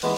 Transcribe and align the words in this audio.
Good 0.00 0.10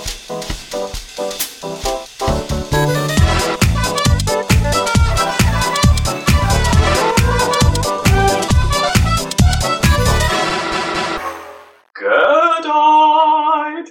night. 12.65 13.87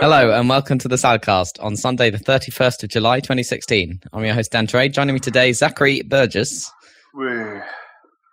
Hello 0.00 0.32
and 0.32 0.48
welcome 0.48 0.78
to 0.78 0.88
the 0.88 0.96
Salcast 0.96 1.62
on 1.62 1.76
Sunday, 1.76 2.08
the 2.08 2.16
31st 2.16 2.84
of 2.84 2.88
July 2.88 3.20
2016. 3.20 4.00
I'm 4.14 4.24
your 4.24 4.32
host, 4.32 4.52
Dan 4.52 4.66
Trade. 4.66 4.94
Joining 4.94 5.12
me 5.12 5.20
today, 5.20 5.52
Zachary 5.52 6.00
Burgess 6.00 6.72
Woo. 7.12 7.60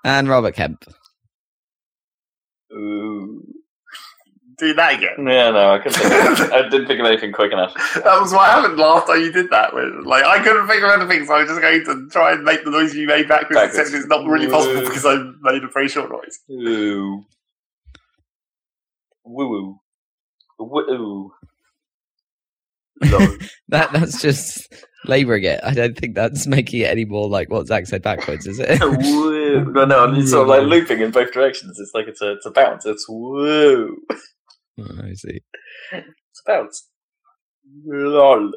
and 0.06 0.30
Robert 0.30 0.56
Kemp. 0.56 0.86
Ooh. 2.72 3.49
Do 4.60 4.74
that 4.74 4.96
again. 4.96 5.10
Yeah, 5.28 5.52
no, 5.52 5.74
I 5.74 5.78
couldn't. 5.80 6.00
Think 6.00 6.40
of, 6.40 6.52
I 6.52 6.62
didn't 6.70 6.88
think 6.88 7.00
of 7.00 7.06
anything 7.06 7.32
quick 7.32 7.54
enough. 7.54 7.74
That 7.96 8.20
was 8.20 8.34
why 8.34 8.50
I 8.50 8.52
haven't 8.62 8.78
laughed 8.78 9.08
how 9.08 9.14
you 9.14 9.32
did 9.32 9.50
that. 9.52 9.74
With. 9.74 10.06
Like 10.06 10.26
I 10.26 10.44
couldn't 10.44 10.68
think 10.68 10.84
of 10.84 10.90
anything, 11.02 11.26
so 11.26 11.34
I 11.36 11.40
was 11.44 11.50
just 11.50 11.62
going 11.62 11.86
to 11.86 12.10
try 12.12 12.34
and 12.34 12.44
make 12.44 12.66
the 12.66 12.72
noise 12.72 12.94
you 12.94 13.08
made 13.08 13.28
backwards, 13.30 13.56
Backwards. 13.56 13.80
except 13.80 13.96
it's 13.96 14.08
not 14.08 14.26
really 14.28 14.48
possible 14.50 14.82
because 14.82 15.06
I 15.06 15.16
made 15.42 15.64
a 15.64 15.70
very 15.74 15.88
short 15.88 16.12
noise. 16.12 16.40
Ooh. 16.52 17.26
Woo 19.26 19.50
woo. 19.50 19.80
Woo. 20.60 21.32
That 23.70 23.92
That's 23.94 24.22
just 24.22 24.74
labouring 25.06 25.44
it. 25.46 25.62
I 25.64 25.74
don't 25.74 25.98
think 25.98 26.16
that's 26.16 26.46
making 26.48 26.82
it 26.82 26.90
any 26.90 27.06
more 27.06 27.30
like 27.30 27.50
what 27.50 27.68
Zach 27.68 27.88
said 27.88 28.02
backwards, 28.02 28.46
is 28.46 28.60
it? 28.60 28.82
woo. 28.82 29.72
No, 29.72 29.86
no, 29.86 30.14
it's 30.16 30.32
sort 30.32 30.44
of 30.44 30.48
like 30.50 30.64
looping 30.64 31.00
in 31.00 31.12
both 31.12 31.32
directions. 31.32 31.80
It's 31.80 31.92
like 31.94 32.08
it's 32.08 32.22
a, 32.22 32.34
it's 32.34 32.46
a 32.46 32.52
bounce. 32.52 32.86
It's 32.86 33.06
woo. 33.08 33.96
Oh, 34.80 35.02
I 35.04 35.14
see. 35.14 35.42
Bounce. 36.46 36.88
Lol. 37.86 38.52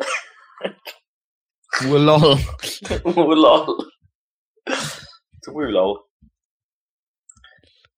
Well, 1.84 2.00
lol. 2.00 2.38
Woo. 3.04 3.78
It's 4.66 5.48
a 5.48 5.52
woo. 5.52 5.98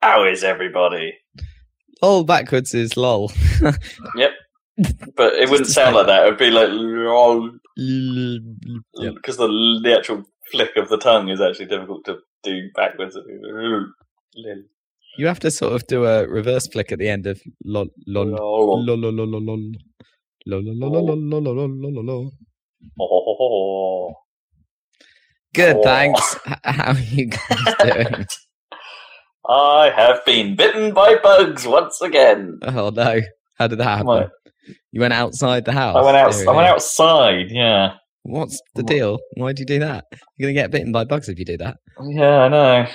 How 0.01 0.25
is 0.25 0.43
everybody? 0.45 1.15
Lol 2.03 2.25
backwards 2.25 2.75
is 2.75 2.97
lol. 2.97 3.33
Yep. 4.17 4.31
But 5.17 5.35
it 5.35 5.49
wouldn't 5.51 5.69
sound 5.69 5.95
like 5.95 6.07
that. 6.07 6.27
It 6.27 6.31
would 6.31 6.39
be 6.39 6.51
like 6.51 6.69
lol. 6.71 7.51
Because 7.77 9.37
the 9.37 9.49
the 9.83 9.95
actual 9.97 10.25
flick 10.51 10.77
of 10.77 10.89
the 10.89 10.99
tongue 10.99 11.29
is 11.29 11.41
actually 11.41 11.67
difficult 11.67 12.05
to 12.07 12.19
do 12.43 12.71
backwards. 12.75 13.17
You 15.17 15.27
have 15.27 15.39
to 15.41 15.51
sort 15.51 15.73
of 15.75 15.87
do 15.87 16.05
a 16.07 16.27
reverse 16.27 16.67
flick 16.67 16.91
at 16.93 16.99
the 16.99 17.09
end 17.09 17.27
of 17.27 17.41
lol, 17.65 17.87
lol, 18.07 18.27
lol, 18.27 18.85
lol, 18.85 18.99
lol, 18.99 19.13
lol, 19.13 19.27
lol, 19.27 19.41
lol. 19.41 19.73
Lol, 20.47 20.63
lol, 20.63 20.91
lol, 20.91 20.91
lol, 20.91 21.17
lol, 21.17 21.43
lol, 21.43 21.55
lol, 21.55 21.69
lol, 21.69 21.93
lol, 21.95 22.05
lol. 22.05 22.31
Oh. 23.01 24.13
Good, 25.55 25.77
Oh. 25.77 25.83
thanks. 25.83 26.37
How 26.65 26.93
are 26.93 26.99
you 26.99 27.27
guys 27.27 27.75
doing? 27.83 28.27
I 29.49 29.93
have 29.95 30.25
been 30.25 30.57
bitten 30.57 30.93
by 30.95 31.17
bugs 31.23 31.67
once 31.67 32.01
again. 32.01 32.59
Oh 32.63 32.91
no! 32.91 33.21
How 33.59 33.67
did 33.69 33.79
that 33.79 33.85
happen? 33.85 34.07
What? 34.07 34.31
You 34.91 35.01
went 35.03 35.13
outside 35.13 35.65
the 35.67 35.73
house. 35.73 35.97
I 35.97 36.03
went 36.03 36.17
out. 36.17 36.35
I 36.35 36.51
went 36.57 36.67
outside. 36.69 37.51
Yeah, 37.51 37.95
What's 38.23 38.59
the 38.75 38.83
deal? 38.83 39.19
Why'd 39.37 39.59
you 39.59 39.67
do 39.67 39.79
that? 39.81 40.05
You're 40.39 40.49
gonna 40.49 40.55
get 40.61 40.71
bitten 40.71 40.93
by 40.93 41.05
bugs 41.05 41.29
if 41.29 41.39
you 41.39 41.45
do 41.45 41.59
that. 41.59 41.77
yeah, 42.03 42.39
I 42.41 42.49
know. 42.49 42.87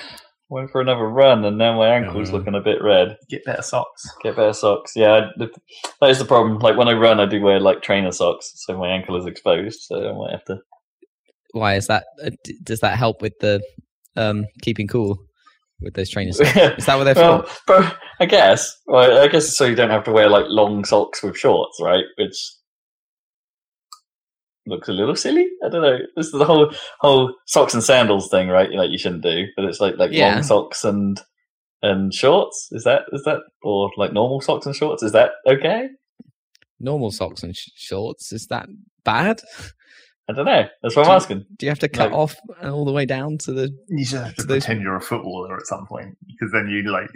Went 0.50 0.70
for 0.72 0.80
another 0.80 1.06
run, 1.08 1.44
and 1.44 1.56
now 1.56 1.76
my 1.78 1.88
ankle's 1.88 2.30
Oh. 2.30 2.32
looking 2.36 2.56
a 2.56 2.60
bit 2.60 2.82
red. 2.82 3.16
Get 3.28 3.44
better 3.44 3.62
socks. 3.62 4.02
Get 4.22 4.34
better 4.34 4.52
socks. 4.52 4.92
Yeah, 4.96 5.28
I- 5.40 5.46
that 6.00 6.10
is 6.10 6.18
the 6.18 6.24
problem. 6.24 6.58
Like 6.58 6.76
when 6.76 6.88
I 6.88 6.92
run, 6.94 7.20
I 7.20 7.26
do 7.26 7.40
wear 7.40 7.60
like 7.60 7.82
trainer 7.82 8.10
socks, 8.10 8.50
so 8.56 8.76
my 8.76 8.88
ankle 8.88 9.16
is 9.16 9.26
exposed. 9.26 9.80
So 9.82 10.08
I 10.08 10.12
might 10.12 10.32
have 10.32 10.44
to. 10.46 10.58
Why 11.52 11.74
is 11.76 11.86
that? 11.86 12.04
Uh, 12.24 12.30
does 12.64 12.80
that 12.80 12.98
help 12.98 13.22
with 13.22 13.34
the 13.40 13.62
um, 14.16 14.44
keeping 14.62 14.88
cool 14.88 15.18
with 15.80 15.94
those 15.94 16.10
trainers? 16.10 16.38
Is 16.40 16.86
that 16.86 16.96
what 16.96 17.04
they're 17.04 17.14
well, 17.14 17.42
for? 17.44 17.60
but 17.66 17.96
I 18.20 18.26
guess. 18.26 18.76
Well, 18.86 19.20
I 19.22 19.28
guess 19.28 19.56
so 19.56 19.64
you 19.64 19.74
don't 19.74 19.90
have 19.90 20.04
to 20.04 20.12
wear 20.12 20.28
like 20.28 20.44
long 20.48 20.84
socks 20.84 21.22
with 21.22 21.36
shorts, 21.38 21.78
right? 21.80 22.04
Which 22.18 22.36
looks 24.66 24.88
a 24.88 24.92
little 24.92 25.16
silly. 25.16 25.48
I 25.64 25.68
don't 25.68 25.82
know. 25.82 25.98
This 26.16 26.26
is 26.26 26.32
the 26.32 26.44
whole 26.44 26.72
whole 27.00 27.34
socks 27.46 27.74
and 27.74 27.82
sandals 27.82 28.28
thing, 28.30 28.48
right? 28.48 28.70
Like 28.70 28.90
you 28.90 28.98
shouldn't 28.98 29.22
do, 29.22 29.46
but 29.56 29.64
it's 29.64 29.80
like 29.80 29.96
like 29.96 30.12
Yeah. 30.12 30.34
long 30.34 30.42
socks 30.42 30.84
and 30.84 31.20
and 31.82 32.12
shorts. 32.12 32.68
Is 32.72 32.84
that 32.84 33.02
is 33.12 33.22
that 33.24 33.38
or 33.62 33.90
like 33.96 34.12
normal 34.12 34.40
socks 34.40 34.66
and 34.66 34.74
shorts? 34.76 35.02
Is 35.02 35.12
that 35.12 35.30
okay? 35.48 35.88
Normal 36.78 37.10
socks 37.10 37.42
and 37.42 37.56
sh- 37.56 37.68
shorts. 37.74 38.32
Is 38.32 38.46
that 38.48 38.68
bad? 39.04 39.40
I 40.30 40.32
don't 40.32 40.44
know. 40.46 40.64
That's 40.82 40.94
what 40.94 41.06
I'm 41.06 41.10
Do- 41.10 41.16
asking. 41.16 41.46
Do 41.58 41.66
you 41.66 41.70
have 41.70 41.78
to 41.80 41.88
cut 41.88 42.10
Like- 42.12 42.18
off 42.18 42.36
all 42.62 42.84
the 42.84 42.92
way 42.92 43.04
down 43.04 43.36
to 43.38 43.52
the? 43.52 43.76
You 43.88 44.04
just 44.04 44.14
have 44.22 44.34
to 44.36 44.42
So 44.42 44.46
those- 44.48 44.64
pretend 44.64 44.82
you're 44.82 44.96
a 44.96 45.00
footballer 45.00 45.56
at 45.56 45.66
some 45.66 45.86
point 45.86 46.16
because 46.28 46.52
then 46.52 46.68
you 46.68 46.90
like 46.90 47.08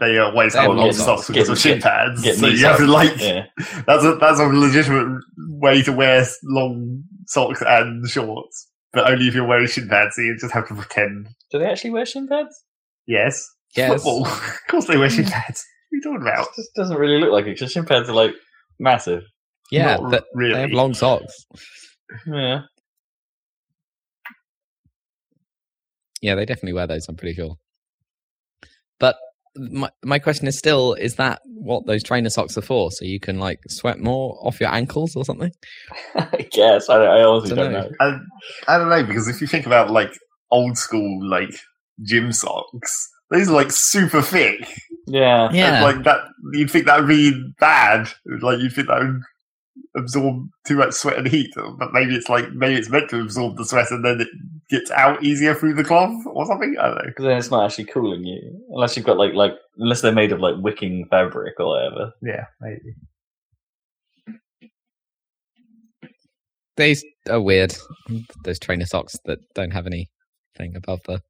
they 0.00 0.18
always 0.18 0.52
They 0.52 0.60
have 0.60 0.68
have 0.68 0.76
long 0.76 0.84
long 0.86 0.92
socks 0.92 1.26
socks. 1.26 1.26
because 1.28 1.48
Get- 1.48 1.52
of 1.52 1.58
shin 1.58 1.80
pads. 1.82 2.22
Get 2.22 2.36
so 2.36 2.46
knee 2.46 2.52
you 2.58 2.64
have 2.66 2.76
to 2.78 2.86
like 2.86 3.20
yeah. 3.20 3.46
that's 3.86 4.04
a 4.04 4.14
that's 4.20 4.38
a 4.40 4.44
legitimate 4.46 5.22
way 5.36 5.82
to 5.82 5.92
wear 5.92 6.24
long 6.44 7.02
socks 7.26 7.62
and 7.66 8.06
shorts, 8.08 8.68
but 8.92 9.10
only 9.10 9.26
if 9.28 9.34
you're 9.34 9.46
wearing 9.46 9.66
shin 9.66 9.88
pads. 9.88 10.14
So 10.16 10.22
you 10.22 10.36
just 10.40 10.54
have 10.54 10.68
to 10.68 10.74
pretend. 10.74 11.28
Do 11.50 11.58
they 11.58 11.66
actually 11.66 11.90
wear 11.90 12.06
shin 12.06 12.28
pads? 12.28 12.62
Yes, 13.06 13.44
Yes. 13.76 13.92
football. 13.94 14.26
of 14.26 14.60
course 14.68 14.86
they 14.86 14.96
wear 14.96 15.10
shin 15.10 15.24
pads. 15.24 15.66
What 15.90 15.96
are 15.96 15.96
you 15.96 16.02
talking 16.02 16.28
about? 16.28 16.46
It 16.46 16.56
just 16.56 16.74
doesn't 16.74 16.96
really 16.96 17.18
look 17.20 17.32
like 17.32 17.46
it 17.46 17.54
because 17.56 17.72
shin 17.72 17.84
pads 17.84 18.08
are 18.08 18.14
like 18.14 18.34
massive. 18.78 19.24
Yeah, 19.72 19.96
Not 19.96 20.10
but 20.10 20.24
really. 20.34 20.54
they 20.54 20.60
have 20.62 20.70
long 20.72 20.94
socks. 20.94 21.46
Yeah. 22.26 22.62
Yeah, 26.22 26.34
they 26.34 26.44
definitely 26.44 26.74
wear 26.74 26.86
those. 26.86 27.06
I'm 27.08 27.16
pretty 27.16 27.34
sure. 27.34 27.56
But 28.98 29.16
my 29.56 29.90
my 30.04 30.18
question 30.18 30.46
is 30.46 30.58
still: 30.58 30.94
Is 30.94 31.16
that 31.16 31.40
what 31.46 31.86
those 31.86 32.02
trainer 32.02 32.28
socks 32.30 32.58
are 32.58 32.62
for? 32.62 32.90
So 32.92 33.04
you 33.04 33.18
can 33.18 33.38
like 33.38 33.60
sweat 33.68 33.98
more 33.98 34.36
off 34.42 34.60
your 34.60 34.72
ankles 34.72 35.16
or 35.16 35.24
something? 35.24 35.50
I 36.14 36.46
guess. 36.50 36.88
I, 36.90 36.96
I 37.04 37.24
honestly 37.24 37.56
don't 37.56 37.72
Dunno. 37.72 37.88
know. 37.88 37.94
I, 38.00 38.18
I 38.74 38.78
don't 38.78 38.90
know 38.90 39.02
because 39.02 39.28
if 39.28 39.40
you 39.40 39.46
think 39.46 39.66
about 39.66 39.90
like 39.90 40.12
old 40.50 40.76
school 40.76 41.26
like 41.26 41.50
gym 42.02 42.32
socks, 42.32 43.08
these 43.30 43.48
are 43.48 43.54
like 43.54 43.72
super 43.72 44.20
thick. 44.20 44.68
Yeah. 45.06 45.46
And, 45.46 45.56
Yeah. 45.56 45.82
like 45.82 46.04
that, 46.04 46.20
you'd 46.52 46.70
think 46.70 46.84
that 46.86 47.00
would 47.00 47.08
be 47.08 47.32
bad. 47.58 48.08
Like 48.42 48.58
you'd 48.60 48.72
think 48.74 48.88
that 48.88 49.00
would 49.00 49.22
absorb 49.96 50.48
too 50.66 50.76
much 50.76 50.92
sweat 50.92 51.18
and 51.18 51.28
heat. 51.28 51.50
But 51.54 51.92
maybe 51.92 52.14
it's 52.14 52.28
like 52.28 52.52
maybe 52.52 52.76
it's 52.76 52.90
meant 52.90 53.10
to 53.10 53.20
absorb 53.20 53.56
the 53.56 53.64
sweat 53.64 53.90
and 53.90 54.04
then 54.04 54.20
it 54.20 54.28
gets 54.68 54.90
out 54.90 55.22
easier 55.22 55.54
through 55.54 55.74
the 55.74 55.84
cloth 55.84 56.24
or 56.26 56.46
something. 56.46 56.76
I 56.78 56.86
don't 56.86 56.94
know. 56.96 57.02
Because 57.06 57.24
then 57.24 57.38
it's 57.38 57.50
not 57.50 57.64
actually 57.64 57.86
cooling 57.86 58.24
you, 58.24 58.64
unless 58.70 58.96
you've 58.96 59.06
got 59.06 59.16
like 59.16 59.34
like 59.34 59.52
unless 59.78 60.00
they're 60.00 60.12
made 60.12 60.32
of 60.32 60.40
like 60.40 60.56
wicking 60.58 61.06
fabric 61.10 61.54
or 61.58 61.66
whatever. 61.66 62.12
Yeah, 62.22 62.44
maybe. 62.60 62.94
These 66.76 67.04
are 67.28 67.40
weird. 67.40 67.74
Those 68.44 68.58
trainer 68.58 68.86
socks 68.86 69.14
that 69.26 69.38
don't 69.54 69.72
have 69.72 69.86
anything 69.86 70.76
above 70.76 71.00
the 71.06 71.20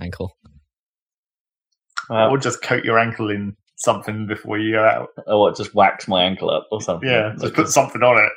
ankle. 0.00 0.32
Uh, 2.08 2.28
or 2.28 2.38
just 2.38 2.62
coat 2.62 2.84
your 2.84 2.98
ankle 2.98 3.30
in 3.30 3.56
something 3.76 4.26
before 4.26 4.58
you 4.58 4.72
go 4.72 4.84
out. 4.84 5.08
or 5.26 5.40
what? 5.40 5.56
Just 5.56 5.74
wax 5.74 6.08
my 6.08 6.24
ankle 6.24 6.50
up 6.50 6.66
or 6.72 6.80
something. 6.82 7.08
Yeah, 7.08 7.34
just 7.38 7.54
put 7.54 7.68
something 7.68 8.02
on 8.02 8.18
it. 8.24 8.32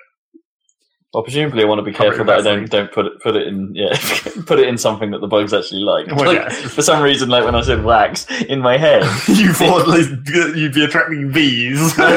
well, 1.13 1.23
presumably 1.23 1.63
I 1.63 1.66
want 1.66 1.79
to 1.79 1.83
be 1.83 1.94
careful 1.94 2.25
that 2.25 2.39
I 2.39 2.41
don't 2.41 2.69
don't 2.69 2.91
put 2.91 3.05
it 3.07 3.19
put 3.22 3.35
it 3.35 3.47
in 3.47 3.73
yeah 3.73 3.97
put 4.45 4.59
it 4.59 4.67
in 4.67 4.78
something 4.78 5.11
that 5.11 5.22
the 5.22 5.28
bugs 5.28 5.53
actually 5.53 5.81
like. 5.81 6.07
Well, 6.07 6.28
Like, 6.28 6.38
yeah. 6.38 6.49
For 6.49 6.81
some 6.81 7.01
reason, 7.01 7.29
like 7.29 7.44
when 7.45 7.55
I 7.55 7.61
said 7.61 7.83
wax 7.83 8.29
in 8.44 8.59
my 8.59 8.78
head. 8.78 9.03
you 9.28 9.53
thought 9.53 9.88
like, 9.88 10.05
you'd 10.55 10.73
be 10.73 10.83
attracting 10.83 11.31
bees. 11.31 11.97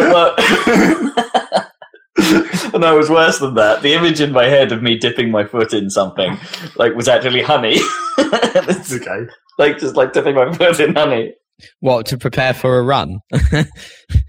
no, 2.74 2.94
it 2.94 2.98
was 2.98 3.10
worse 3.10 3.38
than 3.38 3.54
that. 3.54 3.80
The 3.82 3.94
image 3.94 4.20
in 4.20 4.32
my 4.32 4.44
head 4.44 4.72
of 4.72 4.82
me 4.82 4.96
dipping 4.98 5.30
my 5.30 5.44
foot 5.44 5.72
in 5.72 5.88
something, 5.90 6.38
like, 6.76 6.94
was 6.94 7.08
actually 7.08 7.42
honey. 7.42 7.76
It's 8.18 8.92
okay. 8.92 9.26
like 9.58 9.78
just 9.78 9.96
like 9.96 10.12
dipping 10.12 10.34
my 10.34 10.52
foot 10.52 10.80
in 10.80 10.94
honey. 10.94 11.34
What 11.80 12.06
to 12.06 12.18
prepare 12.18 12.54
for 12.54 12.78
a 12.78 12.82
run? 12.82 13.20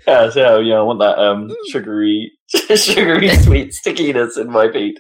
Yeah, 0.05 0.29
so 0.29 0.59
yeah, 0.59 0.75
I 0.75 0.81
want 0.81 0.99
that 0.99 1.17
um 1.17 1.49
sugary, 1.69 2.31
sugary 2.75 3.29
sweet 3.37 3.73
stickiness 3.73 4.37
in 4.37 4.49
my 4.51 4.69
feet. 4.71 4.99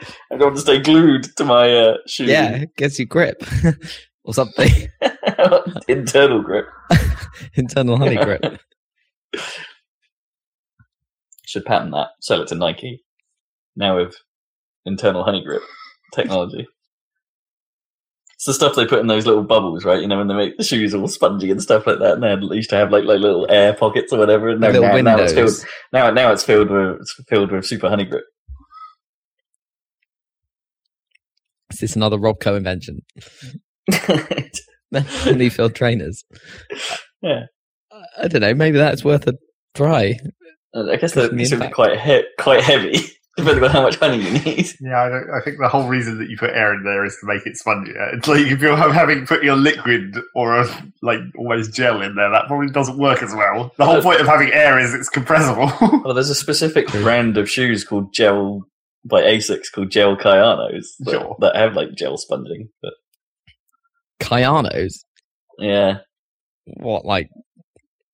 I 0.00 0.36
don't 0.36 0.40
want 0.40 0.54
to 0.56 0.62
stay 0.62 0.78
glued 0.80 1.24
to 1.36 1.44
my 1.44 1.72
uh, 1.76 1.94
shoe. 2.06 2.26
yeah, 2.26 2.50
it 2.50 2.76
gets 2.76 2.98
you 3.00 3.06
grip 3.06 3.42
or 4.24 4.32
something. 4.32 4.70
internal 5.88 6.42
grip. 6.42 6.66
Internal 7.54 7.96
honey 7.98 8.16
grip. 8.16 8.60
Should 11.44 11.64
patent 11.64 11.90
that. 11.92 12.08
Sell 12.20 12.40
it 12.42 12.48
to 12.48 12.54
Nike. 12.54 13.02
Now 13.76 13.96
with 13.96 14.14
internal 14.86 15.24
honey 15.24 15.42
grip 15.44 15.62
technology. 16.14 16.68
It's 18.40 18.46
the 18.46 18.54
stuff 18.54 18.74
they 18.74 18.86
put 18.86 19.00
in 19.00 19.06
those 19.06 19.26
little 19.26 19.42
bubbles, 19.42 19.84
right? 19.84 20.00
You 20.00 20.08
know, 20.08 20.16
when 20.16 20.28
they 20.28 20.34
make 20.34 20.56
the 20.56 20.64
shoes 20.64 20.94
all 20.94 21.06
spongy 21.08 21.50
and 21.50 21.62
stuff 21.62 21.86
like 21.86 21.98
that. 21.98 22.14
And 22.14 22.50
they 22.50 22.56
used 22.56 22.70
to 22.70 22.76
have 22.76 22.90
like 22.90 23.04
like 23.04 23.20
little 23.20 23.46
air 23.50 23.74
pockets 23.74 24.14
or 24.14 24.18
whatever. 24.18 24.48
And 24.48 24.62
now, 24.62 24.68
little 24.68 24.82
now, 24.82 24.96
now 25.02 25.18
it's 25.18 25.34
filled. 25.34 25.66
Now, 25.92 26.10
now 26.10 26.32
it's 26.32 26.42
filled 26.42 26.70
with 26.70 27.02
it's 27.02 27.14
filled 27.28 27.52
with 27.52 27.66
super 27.66 27.90
honey 27.90 28.06
grip. 28.06 28.24
Is 31.70 31.80
this 31.80 31.96
another 31.96 32.16
Robco 32.16 32.56
invention? 32.56 33.02
Honey 34.94 35.50
filled 35.50 35.74
trainers. 35.74 36.24
Yeah. 37.20 37.42
I 38.18 38.26
don't 38.28 38.40
know. 38.40 38.54
Maybe 38.54 38.78
that's 38.78 39.04
worth 39.04 39.26
a 39.26 39.34
try. 39.74 40.18
I 40.74 40.96
guess 40.96 41.12
they're 41.12 41.28
the 41.28 41.36
it's 41.36 41.50
gonna 41.50 41.66
be 41.68 41.72
quite 41.74 42.00
he- 42.00 42.24
quite 42.38 42.62
heavy, 42.62 43.00
depending 43.40 43.64
on 43.64 43.70
how 43.70 43.82
much 43.82 43.96
honey 43.96 44.18
you 44.22 44.30
need. 44.40 44.66
Yeah, 44.80 45.02
I, 45.02 45.08
don't, 45.08 45.30
I 45.30 45.40
think 45.44 45.58
the 45.58 45.68
whole 45.68 45.88
reason 45.88 46.18
that 46.18 46.28
you 46.30 46.36
put 46.36 46.50
air 46.50 46.72
in 46.74 46.84
there 46.84 47.04
is 47.04 47.16
to 47.20 47.26
make 47.26 47.46
it 47.46 47.56
spongier. 47.56 48.14
It's 48.14 48.28
like 48.28 48.46
if 48.46 48.60
you're 48.60 48.76
having 48.76 49.26
put 49.26 49.42
your 49.42 49.56
liquid 49.56 50.16
or 50.34 50.60
a 50.60 50.66
like 51.02 51.20
almost 51.36 51.72
gel 51.74 52.00
in 52.02 52.14
there, 52.14 52.30
that 52.30 52.46
probably 52.46 52.70
doesn't 52.70 52.98
work 52.98 53.22
as 53.22 53.34
well. 53.34 53.72
The 53.76 53.84
whole 53.86 54.02
point 54.02 54.20
of 54.20 54.26
having 54.26 54.52
air 54.52 54.78
is 54.78 54.94
it's 54.94 55.08
compressible. 55.08 55.70
Well, 56.04 56.14
there's 56.14 56.30
a 56.30 56.34
specific 56.34 56.86
brand 56.88 57.36
of 57.36 57.48
shoes 57.50 57.84
called 57.84 58.12
Gel 58.14 58.64
by 59.04 59.22
Asics 59.22 59.70
called 59.74 59.90
Gel 59.90 60.16
Kayanos 60.16 60.86
that, 61.00 61.10
Sure. 61.10 61.36
that 61.40 61.56
have 61.56 61.74
like 61.74 61.94
gel 61.94 62.16
sponging. 62.16 62.68
But 62.82 62.92
Kayanos. 64.20 65.04
yeah, 65.58 65.98
What, 66.64 67.04
like, 67.04 67.30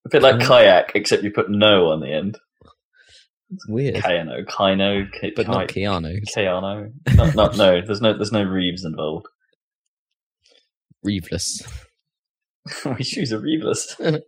a 0.05 0.08
bit 0.08 0.22
like 0.22 0.40
kayak, 0.40 0.93
except 0.94 1.22
you 1.25 1.31
put 1.32 1.50
no 1.50 1.88
on 1.90 2.00
the 2.00 2.12
end. 2.12 2.38
Weird. 3.69 3.96
Kayano, 3.96 4.44
Kaino, 4.46 5.10
K- 5.12 5.32
But 5.34 5.46
not 5.48 5.69
Kai- 5.69 5.81
Keanu's. 5.81 6.32
Kayano. 6.37 6.93
Not, 7.34 7.56
no. 7.56 7.81
There's 7.84 8.00
no 8.00 8.12
there's 8.14 8.32
no 8.32 8.43
Reeves 8.44 8.84
involved. 8.84 9.26
Reeveless. 11.04 11.62
My 12.84 12.96
choose 12.98 13.32
a 13.32 13.38
Reeveless. 13.38 13.94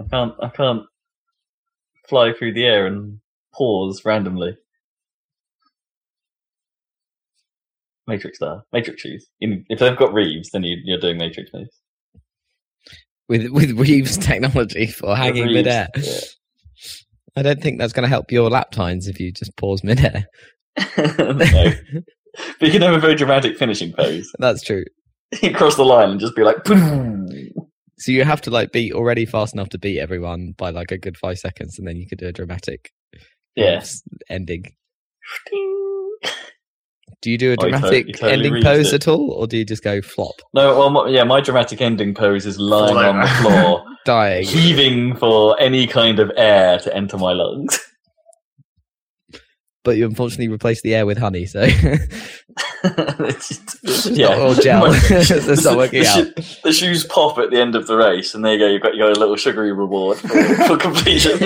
I 0.00 0.04
can't 0.10 0.34
I 0.42 0.48
can't 0.48 0.82
fly 2.08 2.32
through 2.32 2.54
the 2.54 2.64
air 2.64 2.86
and 2.86 3.18
pause 3.54 4.02
randomly. 4.04 4.56
Matrix 8.06 8.38
style. 8.38 8.66
Matrix 8.72 9.00
shoes. 9.02 9.28
In, 9.40 9.64
if 9.68 9.78
they've 9.78 9.96
got 9.96 10.12
Reeves, 10.12 10.50
then 10.50 10.64
you, 10.64 10.76
you're 10.84 10.98
doing 10.98 11.18
Matrix 11.18 11.50
moves. 11.54 11.81
With, 13.32 13.50
with 13.50 13.70
Reeves 13.78 14.18
technology 14.30 14.86
for 14.88 15.16
hanging 15.16 15.44
Reeves, 15.44 15.54
midair. 15.54 15.88
yeah. 15.96 16.20
I 17.34 17.40
don't 17.42 17.62
think 17.62 17.78
that's 17.78 17.94
going 17.94 18.02
to 18.04 18.08
help 18.10 18.30
your 18.30 18.50
lap 18.50 18.72
times 18.72 19.08
if 19.08 19.18
you 19.18 19.32
just 19.32 19.56
pause 19.56 19.82
midair. 19.82 20.26
no. 20.98 21.72
But 22.58 22.60
you 22.60 22.70
can 22.70 22.82
have 22.82 22.92
a 22.94 22.98
very 23.00 23.14
dramatic 23.14 23.56
finishing 23.56 23.92
pose. 23.94 24.30
That's 24.38 24.62
true. 24.62 24.84
You 25.42 25.54
cross 25.54 25.76
the 25.76 25.84
line 25.84 26.10
and 26.10 26.20
just 26.20 26.36
be 26.36 26.42
like. 26.42 26.56
So 26.66 28.12
you 28.12 28.24
have 28.24 28.42
to 28.42 28.50
like 28.50 28.70
be 28.72 28.92
already 28.92 29.24
fast 29.24 29.54
enough 29.54 29.70
to 29.70 29.78
beat 29.78 29.98
everyone 29.98 30.52
by 30.58 30.68
like 30.70 30.90
a 30.90 30.98
good 30.98 31.16
five 31.16 31.38
seconds, 31.38 31.78
and 31.78 31.88
then 31.88 31.96
you 31.96 32.06
could 32.06 32.18
do 32.18 32.26
a 32.26 32.32
dramatic 32.32 32.90
Yeah. 33.56 33.76
s- 33.80 34.02
ending. 34.28 34.74
Ding. 37.22 37.28
Do 37.28 37.30
you 37.30 37.38
do 37.38 37.52
a 37.52 37.56
Oh, 37.60 37.66
you 37.66 37.72
to- 37.72 37.78
dramatic 37.78 38.06
you 38.08 38.12
totally 38.14 38.46
ending 38.48 38.62
pose 38.62 38.92
it. 38.92 38.94
at 38.94 39.08
all, 39.08 39.30
or 39.32 39.46
do 39.46 39.56
you 39.56 39.64
just 39.64 39.82
go 39.82 40.02
flop, 40.02 40.34
No, 40.54 40.78
well, 40.78 40.90
my, 40.90 41.08
yeah, 41.08 41.24
my 41.24 41.40
dramatic 41.40 41.80
ending 41.80 42.14
pose 42.14 42.44
is 42.46 42.58
lying 42.58 42.96
on 42.96 43.20
the 43.20 43.26
floor, 43.28 43.84
dying? 44.04 44.44
heaving 44.46 45.16
for 45.16 45.58
any 45.60 45.86
kind 45.86 46.18
of 46.18 46.30
air 46.36 46.78
to 46.80 46.94
enter 46.96 47.16
my 47.18 47.32
lungs. 47.32 47.78
But 49.84 49.96
you 49.96 50.06
unfortunately 50.06 50.46
replaced 50.46 50.84
the 50.84 50.94
air 50.94 51.04
with 51.06 51.18
honey, 51.18 51.44
so 51.44 51.62
It's 52.84 53.48
just- 53.48 54.10
not 54.16 54.60
gel. 54.62 54.84
It's 54.86 55.64
not 55.64 55.76
working 55.76 56.02
the, 56.04 56.08
out. 56.08 56.14
sho- 56.44 56.58
the 56.62 56.72
shoes 56.72 57.04
pop 57.04 57.36
at 57.38 57.50
the 57.50 57.60
end 57.60 57.74
of 57.74 57.88
the 57.88 57.96
race, 57.96 58.32
and 58.32 58.44
there 58.44 58.52
you 58.52 58.58
go. 58.60 58.68
You've 58.68 58.80
got, 58.82 58.94
you 58.94 59.00
got 59.00 59.16
a 59.16 59.18
little 59.18 59.34
sugary 59.34 59.72
reward 59.72 60.18
for, 60.18 60.28
for 60.68 60.76
completion. 60.76 61.36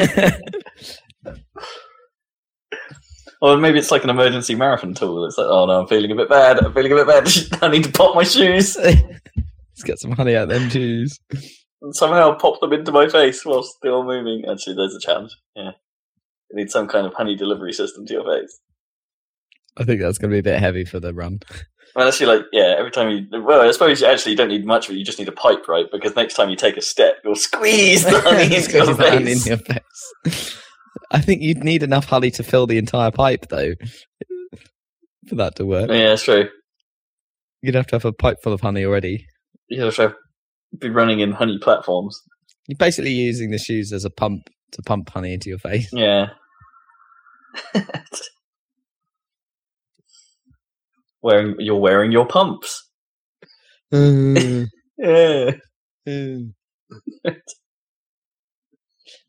Or 3.42 3.56
maybe 3.56 3.78
it's 3.78 3.90
like 3.90 4.04
an 4.04 4.10
emergency 4.10 4.54
marathon 4.54 4.94
tool. 4.94 5.24
It's 5.26 5.38
like, 5.38 5.46
oh 5.48 5.66
no, 5.66 5.80
I'm 5.80 5.86
feeling 5.86 6.10
a 6.10 6.16
bit 6.16 6.28
bad. 6.28 6.64
I'm 6.64 6.72
feeling 6.72 6.92
a 6.92 7.04
bit 7.04 7.06
bad. 7.06 7.28
I 7.62 7.68
need 7.68 7.84
to 7.84 7.92
pop 7.92 8.14
my 8.14 8.24
shoes. 8.24 8.76
Let's 8.76 9.84
get 9.84 9.98
some 9.98 10.12
honey 10.12 10.34
out 10.36 10.48
them 10.48 10.70
shoes. 10.70 11.18
And 11.82 11.94
somehow 11.94 12.36
pop 12.36 12.60
them 12.60 12.72
into 12.72 12.92
my 12.92 13.08
face 13.08 13.44
whilst 13.44 13.76
still 13.76 14.04
moving. 14.04 14.44
Actually, 14.50 14.76
there's 14.76 14.94
a 14.94 15.00
challenge. 15.00 15.36
Yeah. 15.54 15.72
You 16.50 16.56
need 16.56 16.70
some 16.70 16.88
kind 16.88 17.06
of 17.06 17.14
honey 17.14 17.36
delivery 17.36 17.72
system 17.72 18.06
to 18.06 18.12
your 18.14 18.24
face. 18.24 18.58
I 19.76 19.84
think 19.84 20.00
that's 20.00 20.16
going 20.16 20.30
to 20.30 20.34
be 20.34 20.38
a 20.38 20.42
bit 20.42 20.60
heavy 20.60 20.84
for 20.84 21.00
the 21.00 21.12
run. 21.12 21.40
Unless 21.94 22.20
you 22.20 22.26
like, 22.26 22.42
yeah, 22.52 22.74
every 22.78 22.90
time 22.90 23.10
you, 23.10 23.42
well, 23.42 23.66
I 23.66 23.70
suppose 23.70 24.00
you 24.00 24.06
actually 24.06 24.32
you 24.32 24.36
don't 24.36 24.48
need 24.48 24.66
much 24.66 24.86
but. 24.86 24.96
You 24.96 25.04
just 25.04 25.18
need 25.18 25.28
a 25.28 25.32
pipe, 25.32 25.66
right? 25.66 25.86
Because 25.90 26.14
next 26.14 26.34
time 26.34 26.50
you 26.50 26.56
take 26.56 26.76
a 26.76 26.82
step, 26.82 27.16
you'll 27.24 27.36
squeeze 27.36 28.04
the 28.04 28.20
honey 28.20 28.54
into 29.32 29.48
your 29.48 29.58
face. 29.58 30.62
In 31.10 31.16
your 31.16 31.20
face. 31.20 31.22
I 31.22 31.24
think 31.24 31.42
you'd 31.42 31.64
need 31.64 31.82
enough 31.82 32.06
honey 32.06 32.30
to 32.32 32.42
fill 32.42 32.66
the 32.66 32.78
entire 32.78 33.10
pipe, 33.10 33.46
though, 33.48 33.74
for 35.28 35.34
that 35.36 35.56
to 35.56 35.66
work. 35.66 35.90
Yeah, 35.90 36.08
that's 36.10 36.24
true. 36.24 36.48
You'd 37.62 37.74
have 37.74 37.86
to 37.88 37.96
have 37.96 38.04
a 38.04 38.12
pipe 38.12 38.42
full 38.42 38.52
of 38.52 38.60
honey 38.60 38.84
already. 38.84 39.26
You 39.68 39.82
have 39.82 39.96
to 39.96 40.14
be 40.78 40.90
running 40.90 41.20
in 41.20 41.32
honey 41.32 41.58
platforms. 41.58 42.20
You're 42.68 42.76
basically 42.76 43.12
using 43.12 43.50
the 43.50 43.58
shoes 43.58 43.92
as 43.92 44.04
a 44.04 44.10
pump 44.10 44.48
to 44.72 44.82
pump 44.82 45.10
honey 45.10 45.34
into 45.34 45.48
your 45.48 45.58
face. 45.58 45.88
Yeah. 45.92 46.28
wearing, 51.22 51.56
you're 51.58 51.80
wearing 51.80 52.12
your 52.12 52.26
pumps. 52.26 52.88
Mm, 53.92 54.66
Yeah. 54.98 55.52
mm. 56.08 56.52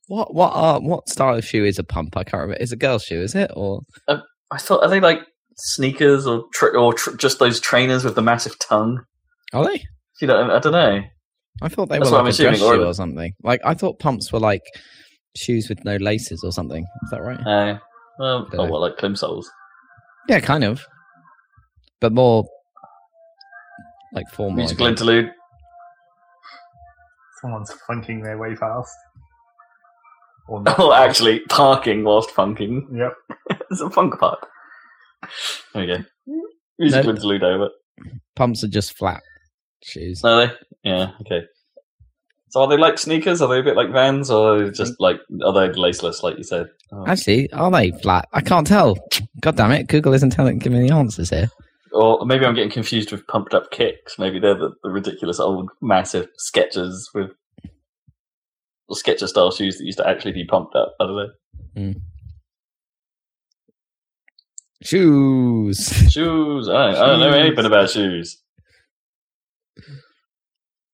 what 0.08 0.34
what 0.34 0.52
are 0.54 0.80
what 0.80 1.10
style 1.10 1.36
of 1.36 1.46
shoe 1.46 1.66
is 1.66 1.80
a 1.80 1.84
pump? 1.84 2.16
I 2.18 2.24
can't 2.24 2.42
remember. 2.42 2.62
Is 2.62 2.72
it 2.72 2.76
a 2.76 2.80
girl's 2.80 3.04
shoe? 3.04 3.22
Is 3.22 3.36
it 3.36 3.52
or 3.56 3.82
I 4.08 4.58
thought, 4.58 4.84
are 4.84 4.90
they 4.90 5.00
like 5.02 5.20
sneakers 5.58 6.26
or 6.26 6.46
tra- 6.54 6.80
or 6.80 6.94
tr- 6.94 7.16
just 7.18 7.40
those 7.40 7.60
trainers 7.60 8.04
with 8.04 8.16
the 8.16 8.22
massive 8.22 8.58
tongue? 8.60 9.02
are 9.54 9.66
they? 9.66 9.84
You 10.22 10.28
know, 10.28 10.50
I 10.52 10.60
don't 10.60 10.72
know. 10.72 11.02
I 11.62 11.70
thought 11.70 11.90
they 11.90 11.98
That's 11.98 12.12
were 12.12 12.18
like 12.18 12.22
I'm 12.22 12.28
a 12.28 12.32
dress 12.34 12.56
assuming, 12.56 12.62
or- 12.62 12.76
shoe 12.76 12.88
or 12.88 12.94
something. 12.94 13.34
Like 13.44 13.62
I 13.66 13.74
thought 13.74 14.00
pumps 14.00 14.32
were 14.32 14.40
like 14.40 14.64
shoes 15.36 15.70
with 15.70 15.84
no 15.86 15.98
laces 15.98 16.44
or 16.44 16.52
something. 16.52 16.84
Is 17.04 17.10
that 17.12 17.22
right? 17.22 17.40
Uh, 17.40 17.80
well, 18.20 18.48
Don't 18.50 18.60
oh, 18.60 18.66
know. 18.66 18.72
well, 18.72 18.82
like 18.82 18.98
plimsolls. 18.98 19.46
Yeah, 20.30 20.40
kind 20.40 20.64
of. 20.64 20.86
But 22.00 22.14
more 22.14 22.46
like 24.14 24.28
formal. 24.30 24.54
I 24.54 24.64
Musical 24.64 24.88
interlude. 24.88 25.32
Someone's 27.42 27.72
funking 27.88 28.22
their 28.22 28.38
way 28.38 28.56
past. 28.56 28.92
Or 30.48 30.62
not. 30.64 30.80
Oh, 30.80 30.94
actually, 30.94 31.40
parking 31.42 32.04
whilst 32.04 32.32
funking. 32.32 32.88
Yep. 32.94 33.60
it's 33.72 33.82
a 33.82 33.90
funk 33.90 34.20
park. 34.20 34.48
There 35.74 35.84
you 35.84 35.98
go. 35.98 36.04
Musical 36.80 37.06
No. 37.06 37.10
interlude 37.12 37.44
over. 37.44 37.70
Pumps 38.36 38.64
are 38.64 38.68
just 38.68 38.96
flat 38.96 39.22
shoes. 39.84 40.24
Are 40.24 40.48
they? 40.48 40.54
Yeah, 40.84 41.12
okay. 41.22 41.46
So 42.50 42.62
are 42.62 42.68
they 42.68 42.78
like 42.78 42.98
sneakers? 42.98 43.42
Are 43.42 43.50
they 43.50 43.60
a 43.60 43.64
bit 43.64 43.76
like 43.76 43.92
Vans? 43.92 44.30
Or 44.32 44.56
are 44.56 44.64
they 44.66 44.72
just 44.72 44.94
mm. 44.94 45.00
like, 45.00 45.18
are 45.44 45.54
they 45.54 45.74
laceless, 45.74 46.24
like 46.24 46.38
you 46.38 46.44
said? 46.44 46.68
Oh. 46.92 47.06
Actually, 47.06 47.52
are 47.52 47.72
they 47.72 47.92
flat? 47.92 48.28
I 48.34 48.42
can't 48.42 48.66
tell. 48.66 48.98
God 49.42 49.58
damn 49.58 49.72
it! 49.72 49.88
Google 49.88 50.14
isn't 50.14 50.30
telling 50.30 50.60
giving 50.60 50.82
me 50.82 50.88
the 50.88 50.96
answers 50.96 51.30
here. 51.30 51.50
Or 51.92 52.26
maybe 52.26 52.46
I'm 52.46 52.54
getting 52.54 52.70
confused 52.70 53.12
with 53.12 53.26
pumped 53.28 53.54
up 53.54 53.72
kicks. 53.72 54.20
Maybe 54.20 54.40
they're 54.40 54.54
the, 54.54 54.72
the 54.84 54.90
ridiculous 54.90 55.40
old 55.40 55.70
massive 55.82 56.28
Skechers 56.38 57.14
with 57.14 57.32
or 57.32 57.47
Skecher 58.96 59.28
style 59.28 59.52
shoes 59.52 59.78
that 59.78 59.86
used 59.86 59.98
to 59.98 60.08
actually 60.08 60.32
be 60.32 60.46
pumped 60.46 60.76
up. 60.76 60.96
I 61.00 61.06
don't 61.06 61.16
know. 61.76 61.94
Shoes. 64.82 65.88
Shoes. 66.12 66.70
I 66.70 66.92
don't, 66.92 66.96
I 66.96 67.06
don't 67.08 67.20
know 67.20 67.32
anything 67.32 67.66
about 67.66 67.90
shoes. 67.90 68.42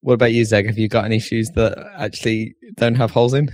What 0.01 0.13
about 0.13 0.33
you, 0.33 0.43
Zeg? 0.45 0.65
Have 0.65 0.77
you 0.77 0.87
got 0.87 1.05
any 1.05 1.19
shoes 1.19 1.49
that 1.55 1.77
actually 1.97 2.55
don't 2.75 2.95
have 2.95 3.11
holes 3.11 3.33
in? 3.33 3.49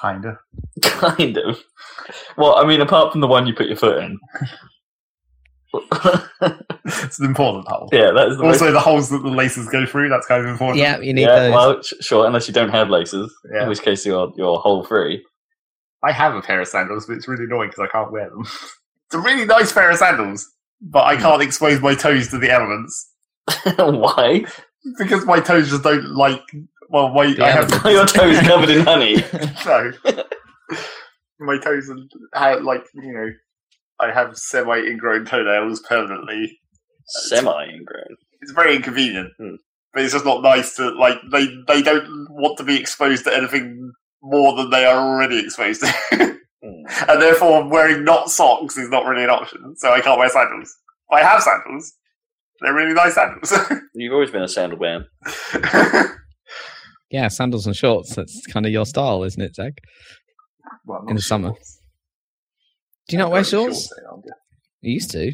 Kinda. 0.00 0.38
Kind 0.82 1.36
of. 1.38 1.62
Well, 2.36 2.56
I 2.56 2.66
mean, 2.66 2.80
apart 2.80 3.12
from 3.12 3.20
the 3.20 3.26
one 3.26 3.46
you 3.46 3.54
put 3.54 3.68
your 3.68 3.76
foot 3.76 4.02
in. 4.02 4.18
It's 5.72 7.18
an 7.20 7.26
important 7.26 7.68
hole. 7.68 7.88
yeah, 7.92 8.10
that 8.10 8.28
is 8.28 8.38
the 8.38 8.44
Also, 8.44 8.72
the 8.72 8.80
holes 8.80 9.10
that 9.10 9.22
the 9.22 9.28
laces 9.28 9.68
go 9.68 9.86
through, 9.86 10.08
that's 10.08 10.26
kind 10.26 10.42
of 10.44 10.50
important. 10.50 10.78
Yeah, 10.78 10.98
you 10.98 11.12
need 11.12 11.22
yeah, 11.22 11.40
those. 11.48 11.52
well, 11.52 11.82
sure, 12.00 12.26
unless 12.26 12.48
you 12.48 12.54
don't 12.54 12.70
have 12.70 12.88
laces, 12.90 13.32
Yeah. 13.52 13.62
in 13.64 13.68
which 13.68 13.82
case 13.82 14.04
you're 14.04 14.32
you're 14.36 14.58
hole 14.58 14.84
free. 14.84 15.24
I 16.02 16.12
have 16.12 16.34
a 16.34 16.40
pair 16.42 16.60
of 16.60 16.68
sandals, 16.68 17.06
but 17.06 17.16
it's 17.16 17.28
really 17.28 17.44
annoying 17.44 17.68
because 17.70 17.86
I 17.88 17.92
can't 17.92 18.10
wear 18.10 18.28
them. 18.30 18.40
it's 19.06 19.14
a 19.14 19.18
really 19.18 19.44
nice 19.44 19.72
pair 19.72 19.90
of 19.90 19.98
sandals, 19.98 20.48
but 20.80 21.04
I 21.04 21.16
can't 21.16 21.42
expose 21.42 21.80
my 21.80 21.94
toes 21.94 22.28
to 22.30 22.38
the 22.38 22.50
elements 22.50 23.08
Why? 23.78 24.44
because 24.98 25.24
my 25.26 25.40
toes 25.40 25.68
just 25.70 25.82
don't 25.84 26.14
like. 26.16 26.42
Well, 26.88 27.10
my 27.10 27.32
The 27.32 27.44
I 27.44 27.50
have 27.50 27.70
your 27.84 28.06
toes 28.06 28.40
covered 28.40 28.70
in 28.70 28.84
honey? 28.84 29.16
no. 29.66 29.92
my 31.38 31.58
toes 31.58 31.88
are 32.34 32.56
uh, 32.58 32.60
like 32.62 32.84
you 32.94 33.12
know. 33.12 33.28
I 34.00 34.12
have 34.12 34.36
semi-ingrown 34.36 35.26
toenails 35.26 35.80
permanently. 35.88 36.58
Semi-ingrown. 37.06 38.16
It's 38.40 38.52
very 38.52 38.76
inconvenient, 38.76 39.30
Hmm. 39.38 39.56
but 39.92 40.02
it's 40.02 40.12
just 40.12 40.24
not 40.24 40.42
nice 40.42 40.74
to 40.76 40.90
like. 40.90 41.18
They 41.30 41.46
they 41.66 41.82
don't 41.82 42.06
want 42.30 42.56
to 42.58 42.64
be 42.64 42.78
exposed 42.78 43.24
to 43.24 43.36
anything 43.36 43.92
more 44.22 44.54
than 44.56 44.70
they 44.70 44.84
are 44.84 44.98
already 44.98 45.38
exposed 45.40 45.82
to, 45.82 45.88
Hmm. 46.62 46.84
and 47.08 47.20
therefore 47.22 47.68
wearing 47.68 48.04
not 48.04 48.30
socks 48.30 48.76
is 48.76 48.88
not 48.88 49.06
really 49.06 49.24
an 49.24 49.30
option. 49.30 49.74
So 49.76 49.92
I 49.92 50.00
can't 50.00 50.18
wear 50.18 50.28
sandals. 50.28 50.74
I 51.10 51.22
have 51.22 51.42
sandals. 51.42 51.92
They're 52.60 52.74
really 52.74 52.92
nice 52.94 53.14
sandals. 53.14 53.52
You've 53.94 54.12
always 54.12 54.30
been 54.30 54.42
a 54.42 54.48
sandal 54.48 54.78
man. 54.78 55.06
Yeah, 57.10 57.26
sandals 57.26 57.66
and 57.66 57.74
shorts. 57.74 58.14
That's 58.14 58.40
kind 58.52 58.64
of 58.66 58.70
your 58.70 58.86
style, 58.86 59.24
isn't 59.24 59.42
it, 59.42 59.56
Zach? 59.56 59.72
Well, 60.86 61.04
In 61.08 61.16
the 61.16 61.22
summer. 61.22 61.52
Shorts. 63.10 63.12
Do 63.12 63.16
you 63.16 63.22
not 63.22 63.30
wear 63.32 63.44
shorts? 63.44 63.90
any. 63.98 64.30
You 64.82 64.94
used 64.94 65.10
to. 65.12 65.32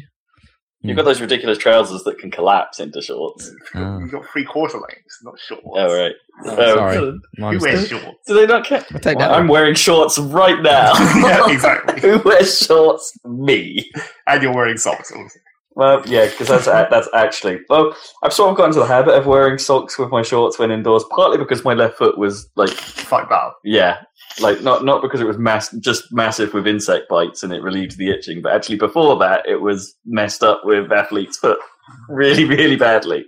You've 0.81 0.95
got 0.95 1.05
those 1.05 1.19
ridiculous 1.19 1.57
trousers 1.57 2.03
that 2.03 2.17
can 2.19 2.31
collapse 2.31 2.79
into 2.79 3.01
shorts. 3.01 3.51
Ah. 3.75 3.97
You've 3.99 4.11
got 4.11 4.25
three 4.31 4.45
quarter 4.45 4.77
lengths, 4.77 5.19
not 5.23 5.37
shorts. 5.39 5.63
Oh, 5.65 5.97
right. 5.97 6.13
Oh, 6.45 6.55
Oh, 6.57 6.75
sorry. 6.75 7.19
My 7.37 7.53
Who 7.53 7.59
wears 7.59 7.87
shorts? 7.89 8.05
Do 8.27 8.33
they 8.35 8.45
not 8.45 8.65
care? 8.65 8.85
I 8.93 8.97
take 8.99 9.17
Well, 9.17 9.29
that. 9.29 9.37
I'm 9.37 9.47
wearing 9.49 9.75
shorts 9.75 10.17
right 10.17 10.61
now. 10.61 10.93
yeah, 11.17 11.49
exactly. 11.51 11.99
Who 12.01 12.19
wears 12.23 12.57
shorts? 12.59 13.11
Me. 13.25 13.89
And 14.27 14.41
you're 14.41 14.53
wearing 14.53 14.77
socks. 14.77 15.11
Also. 15.11 15.39
Well, 15.75 16.01
yeah, 16.07 16.25
because 16.27 16.47
that's 16.47 16.65
that's 16.65 17.07
actually. 17.13 17.59
Well, 17.69 17.95
I've 18.23 18.33
sort 18.33 18.49
of 18.51 18.57
got 18.57 18.67
into 18.67 18.79
the 18.79 18.87
habit 18.87 19.13
of 19.13 19.25
wearing 19.27 19.57
socks 19.57 19.99
with 19.99 20.09
my 20.09 20.21
shorts 20.21 20.57
when 20.57 20.71
indoors, 20.71 21.03
partly 21.11 21.37
because 21.37 21.63
my 21.65 21.73
left 21.73 21.97
foot 21.97 22.17
was 22.17 22.49
like, 22.55 22.69
Fucked 22.71 23.31
up. 23.31 23.57
yeah, 23.63 23.97
like 24.39 24.61
not 24.61 24.85
not 24.85 25.01
because 25.01 25.21
it 25.21 25.27
was 25.27 25.37
mass, 25.37 25.71
just 25.79 26.11
massive 26.11 26.53
with 26.53 26.67
insect 26.67 27.09
bites 27.09 27.43
and 27.43 27.51
it 27.53 27.61
relieved 27.61 27.97
the 27.97 28.11
itching, 28.11 28.41
but 28.41 28.53
actually 28.53 28.77
before 28.77 29.17
that 29.19 29.47
it 29.47 29.61
was 29.61 29.95
messed 30.05 30.43
up 30.43 30.61
with 30.63 30.91
athlete's 30.91 31.37
foot, 31.37 31.59
really, 32.09 32.45
really 32.45 32.75
badly. 32.75 33.25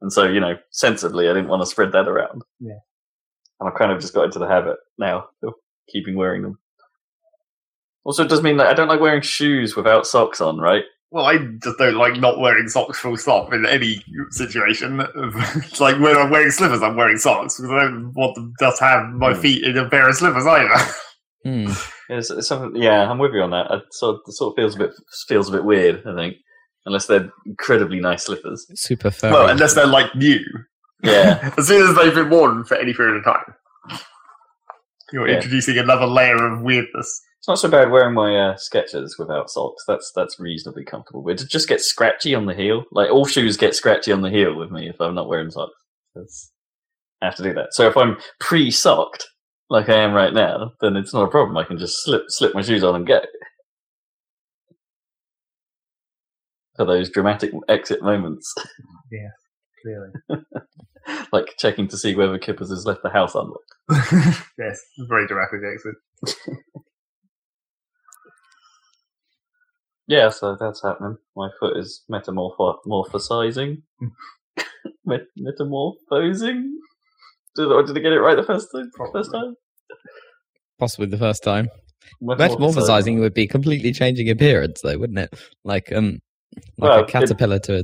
And 0.00 0.12
so, 0.12 0.24
you 0.24 0.40
know, 0.40 0.56
sensibly, 0.70 1.28
I 1.28 1.32
didn't 1.32 1.48
want 1.48 1.62
to 1.62 1.66
spread 1.66 1.92
that 1.92 2.08
around. 2.08 2.42
Yeah. 2.58 2.78
and 3.60 3.68
I've 3.68 3.78
kind 3.78 3.92
of 3.92 4.00
just 4.00 4.14
got 4.14 4.24
into 4.24 4.40
the 4.40 4.48
habit 4.48 4.76
now 4.98 5.28
of 5.44 5.54
keeping 5.88 6.16
wearing 6.16 6.42
them. 6.42 6.58
Also, 8.04 8.24
it 8.24 8.28
does 8.28 8.42
mean 8.42 8.56
that 8.56 8.66
I 8.66 8.74
don't 8.74 8.88
like 8.88 9.00
wearing 9.00 9.22
shoes 9.22 9.76
without 9.76 10.06
socks 10.06 10.40
on, 10.40 10.58
right? 10.58 10.82
Well, 11.12 11.26
I 11.26 11.36
just 11.62 11.76
don't 11.78 11.96
like 11.96 12.16
not 12.18 12.40
wearing 12.40 12.68
socks 12.68 12.98
full 12.98 13.18
stop 13.18 13.52
in 13.52 13.66
any 13.66 14.02
situation. 14.30 14.98
It's 15.14 15.78
like 15.80 15.98
when 16.00 16.16
I'm 16.16 16.30
wearing 16.30 16.50
slippers, 16.50 16.82
I'm 16.82 16.96
wearing 16.96 17.18
socks 17.18 17.58
because 17.58 17.70
I 17.70 17.80
don't 17.84 18.12
want 18.14 18.34
to 18.36 18.50
just 18.58 18.80
have 18.80 19.08
my 19.10 19.34
Hmm. 19.34 19.40
feet 19.40 19.62
in 19.64 19.76
a 19.76 19.88
pair 19.90 20.08
of 20.08 20.14
slippers 20.16 20.46
either. 20.46 20.74
Hmm. 21.44 21.66
It's, 22.08 22.30
it's 22.30 22.46
something, 22.46 22.80
yeah, 22.80 23.10
I'm 23.10 23.18
with 23.18 23.32
you 23.34 23.40
on 23.42 23.50
that. 23.50 23.66
It 23.68 23.82
sort 23.90 24.14
of, 24.14 24.20
it 24.28 24.32
sort 24.34 24.52
of 24.52 24.56
feels 24.62 24.76
a 24.76 24.78
bit 24.78 24.90
feels 25.26 25.48
a 25.48 25.52
bit 25.52 25.64
weird. 25.64 26.06
I 26.06 26.14
think, 26.14 26.36
unless 26.86 27.06
they're 27.06 27.32
incredibly 27.44 27.98
nice 27.98 28.26
slippers. 28.26 28.64
Super 28.76 29.10
furry. 29.10 29.32
well, 29.32 29.48
unless 29.48 29.74
they're 29.74 29.84
like 29.88 30.14
new. 30.14 30.38
Yeah, 31.02 31.52
As 31.58 31.66
soon 31.66 31.82
as 31.90 31.96
they've 31.96 32.14
been 32.14 32.30
worn 32.30 32.62
for 32.64 32.76
any 32.76 32.94
period 32.94 33.16
of 33.16 33.24
time, 33.24 33.98
you're 35.12 35.28
Yeah. 35.28 35.34
introducing 35.34 35.78
another 35.78 36.06
layer 36.06 36.36
of 36.36 36.62
weirdness. 36.62 37.20
It's 37.42 37.48
not 37.48 37.58
so 37.58 37.68
bad 37.68 37.90
wearing 37.90 38.14
my 38.14 38.36
uh, 38.36 38.56
Skechers 38.56 39.18
without 39.18 39.50
socks. 39.50 39.82
That's 39.88 40.12
that's 40.14 40.38
reasonably 40.38 40.84
comfortable. 40.84 41.24
But 41.24 41.42
it 41.42 41.48
just 41.48 41.68
gets 41.68 41.84
scratchy 41.84 42.36
on 42.36 42.46
the 42.46 42.54
heel. 42.54 42.84
Like 42.92 43.10
all 43.10 43.26
shoes 43.26 43.56
get 43.56 43.74
scratchy 43.74 44.12
on 44.12 44.22
the 44.22 44.30
heel 44.30 44.54
with 44.54 44.70
me 44.70 44.88
if 44.88 45.00
I'm 45.00 45.16
not 45.16 45.26
wearing 45.26 45.50
socks. 45.50 45.72
That's, 46.14 46.52
I 47.20 47.24
have 47.24 47.34
to 47.34 47.42
do 47.42 47.52
that. 47.54 47.70
So 47.72 47.88
if 47.88 47.96
I'm 47.96 48.16
pre-socked 48.38 49.26
like 49.70 49.88
I 49.88 49.96
am 49.96 50.12
right 50.12 50.32
now, 50.32 50.70
then 50.80 50.94
it's 50.94 51.12
not 51.12 51.24
a 51.24 51.30
problem. 51.30 51.56
I 51.56 51.64
can 51.64 51.78
just 51.78 52.04
slip 52.04 52.26
slip 52.28 52.54
my 52.54 52.62
shoes 52.62 52.84
on 52.84 52.94
and 52.94 53.08
go. 53.08 53.22
For 56.76 56.84
those 56.84 57.10
dramatic 57.10 57.50
exit 57.68 58.02
moments. 58.02 58.54
Yes, 59.10 59.32
clearly. 59.82 60.44
like 61.34 61.52
checking 61.58 61.86
to 61.88 61.98
see 61.98 62.14
whether 62.14 62.38
Kippers 62.38 62.70
has 62.70 62.86
left 62.86 63.02
the 63.02 63.10
house 63.10 63.34
unlocked. 63.34 63.74
yes, 64.58 64.80
very 65.06 65.26
dramatic 65.26 65.60
exit. 65.70 65.96
Yeah, 70.08 70.30
so 70.30 70.56
that's 70.58 70.82
happening. 70.82 71.16
My 71.36 71.48
foot 71.60 71.76
is 71.76 72.02
metamorphosizing. 72.10 73.82
Met- 75.04 75.26
metamorphosing? 75.38 76.70
Did, 77.54 77.66
or 77.66 77.82
did 77.82 77.96
I 77.96 78.00
get 78.00 78.12
it 78.12 78.20
right 78.20 78.36
the 78.36 78.42
first 78.42 78.68
time? 78.74 78.90
First 79.12 79.32
time? 79.32 79.54
Possibly 80.78 81.06
the 81.06 81.18
first 81.18 81.42
time. 81.44 81.68
Metamorphosizing 82.22 83.20
would 83.20 83.34
be 83.34 83.46
completely 83.46 83.92
changing 83.92 84.28
appearance, 84.30 84.80
though, 84.82 84.98
wouldn't 84.98 85.18
it? 85.18 85.34
Like 85.64 85.92
um, 85.92 86.18
like 86.78 86.90
Well, 86.90 86.98
a 86.98 87.02
it- 87.02 87.08
caterpillar 87.08 87.58
to 87.60 87.78
a 87.80 87.82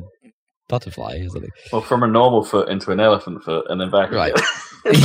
butterfly 0.68 1.18
or 1.20 1.28
something. 1.28 1.50
Well, 1.72 1.82
from 1.82 2.02
a 2.02 2.08
normal 2.08 2.44
foot 2.44 2.68
into 2.68 2.90
an 2.90 3.00
elephant 3.00 3.42
foot 3.44 3.66
and 3.70 3.80
then 3.80 3.90
back 3.90 4.10
Right. 4.10 4.32
again. 4.84 5.04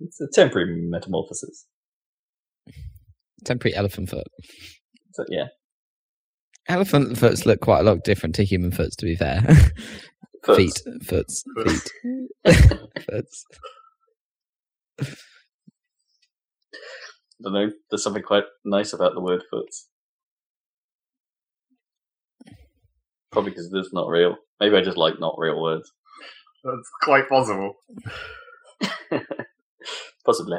it's 0.00 0.20
a 0.20 0.26
temporary 0.32 0.80
metamorphosis. 0.88 1.66
Temporary 3.44 3.74
elephant 3.74 4.08
foot. 4.10 4.26
So, 5.12 5.24
yeah. 5.28 5.46
Elephant 6.68 7.18
foots 7.18 7.44
look 7.46 7.60
quite 7.60 7.80
a 7.80 7.82
lot 7.82 8.04
different 8.04 8.34
to 8.36 8.44
human 8.44 8.70
foots, 8.70 8.96
to 8.96 9.04
be 9.04 9.16
fair. 9.16 9.42
Foots. 10.44 10.82
Feet, 10.82 11.02
foots, 11.04 11.42
Foots. 11.56 11.90
feet, 12.02 12.28
foots. 13.10 13.44
I 15.00 15.06
don't 17.42 17.52
know. 17.54 17.70
There's 17.90 18.02
something 18.02 18.22
quite 18.22 18.44
nice 18.62 18.92
about 18.92 19.14
the 19.14 19.22
word 19.22 19.42
foots. 19.50 19.88
Probably 23.32 23.52
because 23.52 23.70
it's 23.72 23.94
not 23.94 24.08
real. 24.08 24.36
Maybe 24.60 24.76
I 24.76 24.82
just 24.82 24.98
like 24.98 25.18
not 25.18 25.36
real 25.38 25.60
words. 25.62 25.90
That's 26.62 26.90
quite 27.02 27.26
possible. 27.26 27.74
Possibly. 30.26 30.58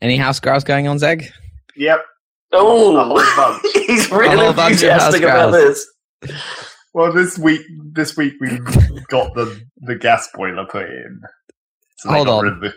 Any 0.00 0.16
house 0.16 0.40
grouse 0.40 0.64
going 0.64 0.88
on, 0.88 0.98
Zeg? 0.98 1.30
Yep. 1.76 2.04
Oh, 2.52 2.96
A 2.96 3.04
whole 3.04 3.16
bunch. 3.36 3.62
he's 3.86 4.10
really 4.10 4.36
whole 4.36 4.52
bunch 4.52 4.76
of 4.82 4.88
enthusiastic 4.90 5.22
about 5.22 5.50
this. 5.52 5.86
Well, 6.94 7.12
this 7.12 7.38
week, 7.38 7.60
this 7.92 8.16
week 8.16 8.34
we 8.40 8.58
got 9.08 9.34
the 9.34 9.60
the 9.78 9.94
gas 9.96 10.28
boiler 10.34 10.64
put 10.70 10.84
in. 10.88 11.20
So 11.98 12.10
Hold 12.10 12.28
on. 12.28 12.60
the- 12.60 12.72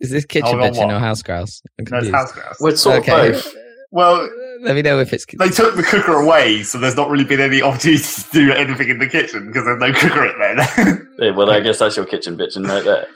Is 0.00 0.10
this 0.10 0.24
kitchen 0.26 0.58
Hold 0.58 0.72
bitching 0.74 0.94
or 0.94 0.98
house 0.98 1.22
grouse? 1.22 1.62
No, 1.90 1.98
it's 1.98 2.10
house 2.10 2.32
gas. 2.32 2.56
Well, 2.60 2.76
sort 2.76 2.98
Okay. 3.00 3.28
of 3.28 3.32
both. 3.34 3.54
Well, 3.90 4.28
Let 4.62 4.74
me 4.74 4.82
know 4.82 4.98
if 4.98 5.12
it's. 5.12 5.24
they 5.38 5.48
took 5.50 5.76
the 5.76 5.82
cooker 5.84 6.14
away, 6.20 6.62
so 6.64 6.78
there's 6.78 6.96
not 6.96 7.08
really 7.08 7.24
been 7.24 7.40
any 7.40 7.62
opportunity 7.62 8.02
to 8.02 8.24
do 8.32 8.52
anything 8.52 8.88
in 8.88 8.98
the 8.98 9.06
kitchen 9.08 9.46
because 9.46 9.64
there's 9.64 9.78
no 9.80 9.92
cooker 9.92 10.26
in 10.26 10.38
there. 10.38 11.08
Yeah, 11.20 11.30
well, 11.30 11.48
I 11.50 11.60
guess 11.66 11.78
that's 11.78 11.96
your 11.96 12.04
kitchen 12.06 12.36
bitching 12.36 12.66
right 12.68 12.84
there. 12.84 13.06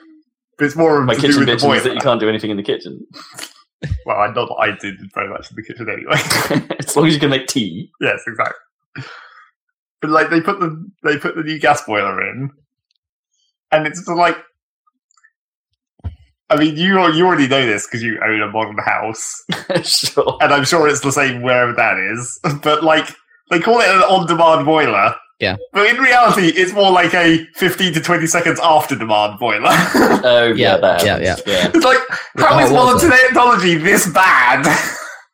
It's 0.61 0.77
more 0.77 1.01
of 1.01 1.07
My 1.07 1.15
kitchen 1.15 1.45
bitching 1.45 1.77
is 1.77 1.85
that 1.85 1.95
you 1.95 2.01
can't 2.01 2.21
do 2.21 2.29
anything 2.29 2.51
in 2.51 2.57
the 2.57 2.63
kitchen. 2.63 3.07
Well, 4.05 4.17
I 4.19 4.33
not 4.33 4.51
I 4.59 4.73
did 4.73 4.97
very 5.15 5.29
much 5.29 5.51
in 5.51 5.57
the 5.57 5.63
kitchen 5.63 5.89
anyway. 5.89 6.17
as 6.81 6.97
long 6.97 7.07
as 7.07 7.15
you 7.15 7.21
can 7.21 7.31
make 7.31 7.47
tea. 7.47 7.89
yes, 8.01 8.21
exactly. 8.27 9.05
But 10.01 10.11
like 10.11 10.31
they 10.31 10.41
put 10.41 10.59
the 10.59 10.85
they 11.05 11.17
put 11.17 11.37
the 11.37 11.43
new 11.43 11.61
gas 11.61 11.85
boiler 11.85 12.21
in, 12.29 12.51
and 13.71 13.87
it's 13.87 14.01
just 14.01 14.09
like, 14.09 14.37
I 16.51 16.57
mean, 16.57 16.77
you 16.77 17.01
you 17.13 17.27
already 17.27 17.47
know 17.47 17.65
this 17.67 17.87
because 17.87 18.03
you 18.03 18.19
own 18.25 18.43
a 18.43 18.49
modern 18.49 18.79
house, 18.79 19.45
sure. 19.85 20.39
and 20.41 20.53
I'm 20.53 20.65
sure 20.65 20.89
it's 20.89 21.01
the 21.01 21.13
same 21.13 21.43
wherever 21.43 21.73
that 21.75 21.99
is. 21.99 22.41
But 22.63 22.83
like 22.83 23.15
they 23.51 23.61
call 23.61 23.81
it 23.81 23.89
an 23.89 24.03
on-demand 24.03 24.67
boiler. 24.67 25.15
Yeah. 25.41 25.57
But 25.73 25.87
in 25.89 25.97
reality, 25.99 26.49
it's 26.49 26.73
more 26.73 26.91
like 26.91 27.15
a 27.15 27.45
15 27.55 27.95
to 27.95 28.01
20 28.01 28.27
seconds 28.27 28.59
after 28.63 28.97
demand 28.97 29.39
boiler. 29.39 29.71
Oh, 30.25 30.47
yeah, 30.55 30.75
Yeah, 30.75 30.77
that 30.79 31.05
yeah, 31.05 31.19
yeah. 31.19 31.37
it's 31.73 31.85
like, 31.85 31.99
With 32.35 32.45
how 32.45 32.57
the 32.59 32.65
is 32.65 32.71
modern 32.73 33.11
technology 33.11 33.77
this 33.77 34.09
bad? 34.13 34.67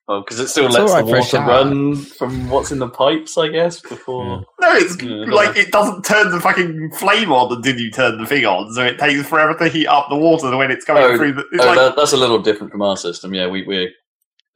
Oh, 0.06 0.20
because 0.20 0.38
it 0.38 0.48
still 0.48 0.66
It's 0.66 0.74
lets 0.74 0.90
alright 0.92 1.06
the 1.06 1.12
water 1.12 1.38
run 1.38 1.96
from 1.96 2.50
what's 2.50 2.70
in 2.70 2.78
the 2.78 2.88
pipes, 2.90 3.38
I 3.38 3.48
guess, 3.48 3.80
before. 3.80 4.44
no, 4.60 4.72
it's 4.74 5.02
Yeah, 5.02 5.24
like 5.34 5.56
it 5.56 5.70
doesn't 5.72 6.02
turn 6.04 6.30
the 6.30 6.40
fucking 6.40 6.90
flame 6.98 7.32
on 7.32 7.50
until 7.56 7.78
you 7.80 7.90
turn 7.90 8.18
the 8.18 8.26
thing 8.26 8.44
on, 8.44 8.70
so 8.74 8.84
it 8.84 8.98
takes 8.98 9.26
forever 9.26 9.54
to 9.58 9.68
heat 9.70 9.86
up 9.86 10.08
the 10.10 10.16
water 10.16 10.54
when 10.54 10.70
it's 10.70 10.84
coming 10.84 11.04
Oh, 11.04 11.16
through. 11.16 11.32
The, 11.32 11.44
it's 11.52 11.64
Oh, 11.64 11.68
like, 11.68 11.76
that, 11.76 11.96
that's 11.96 12.12
a 12.12 12.18
little 12.18 12.38
different 12.42 12.70
from 12.70 12.82
our 12.82 12.98
system. 12.98 13.32
Yeah, 13.32 13.46
we 13.46 13.62
we 13.66 13.94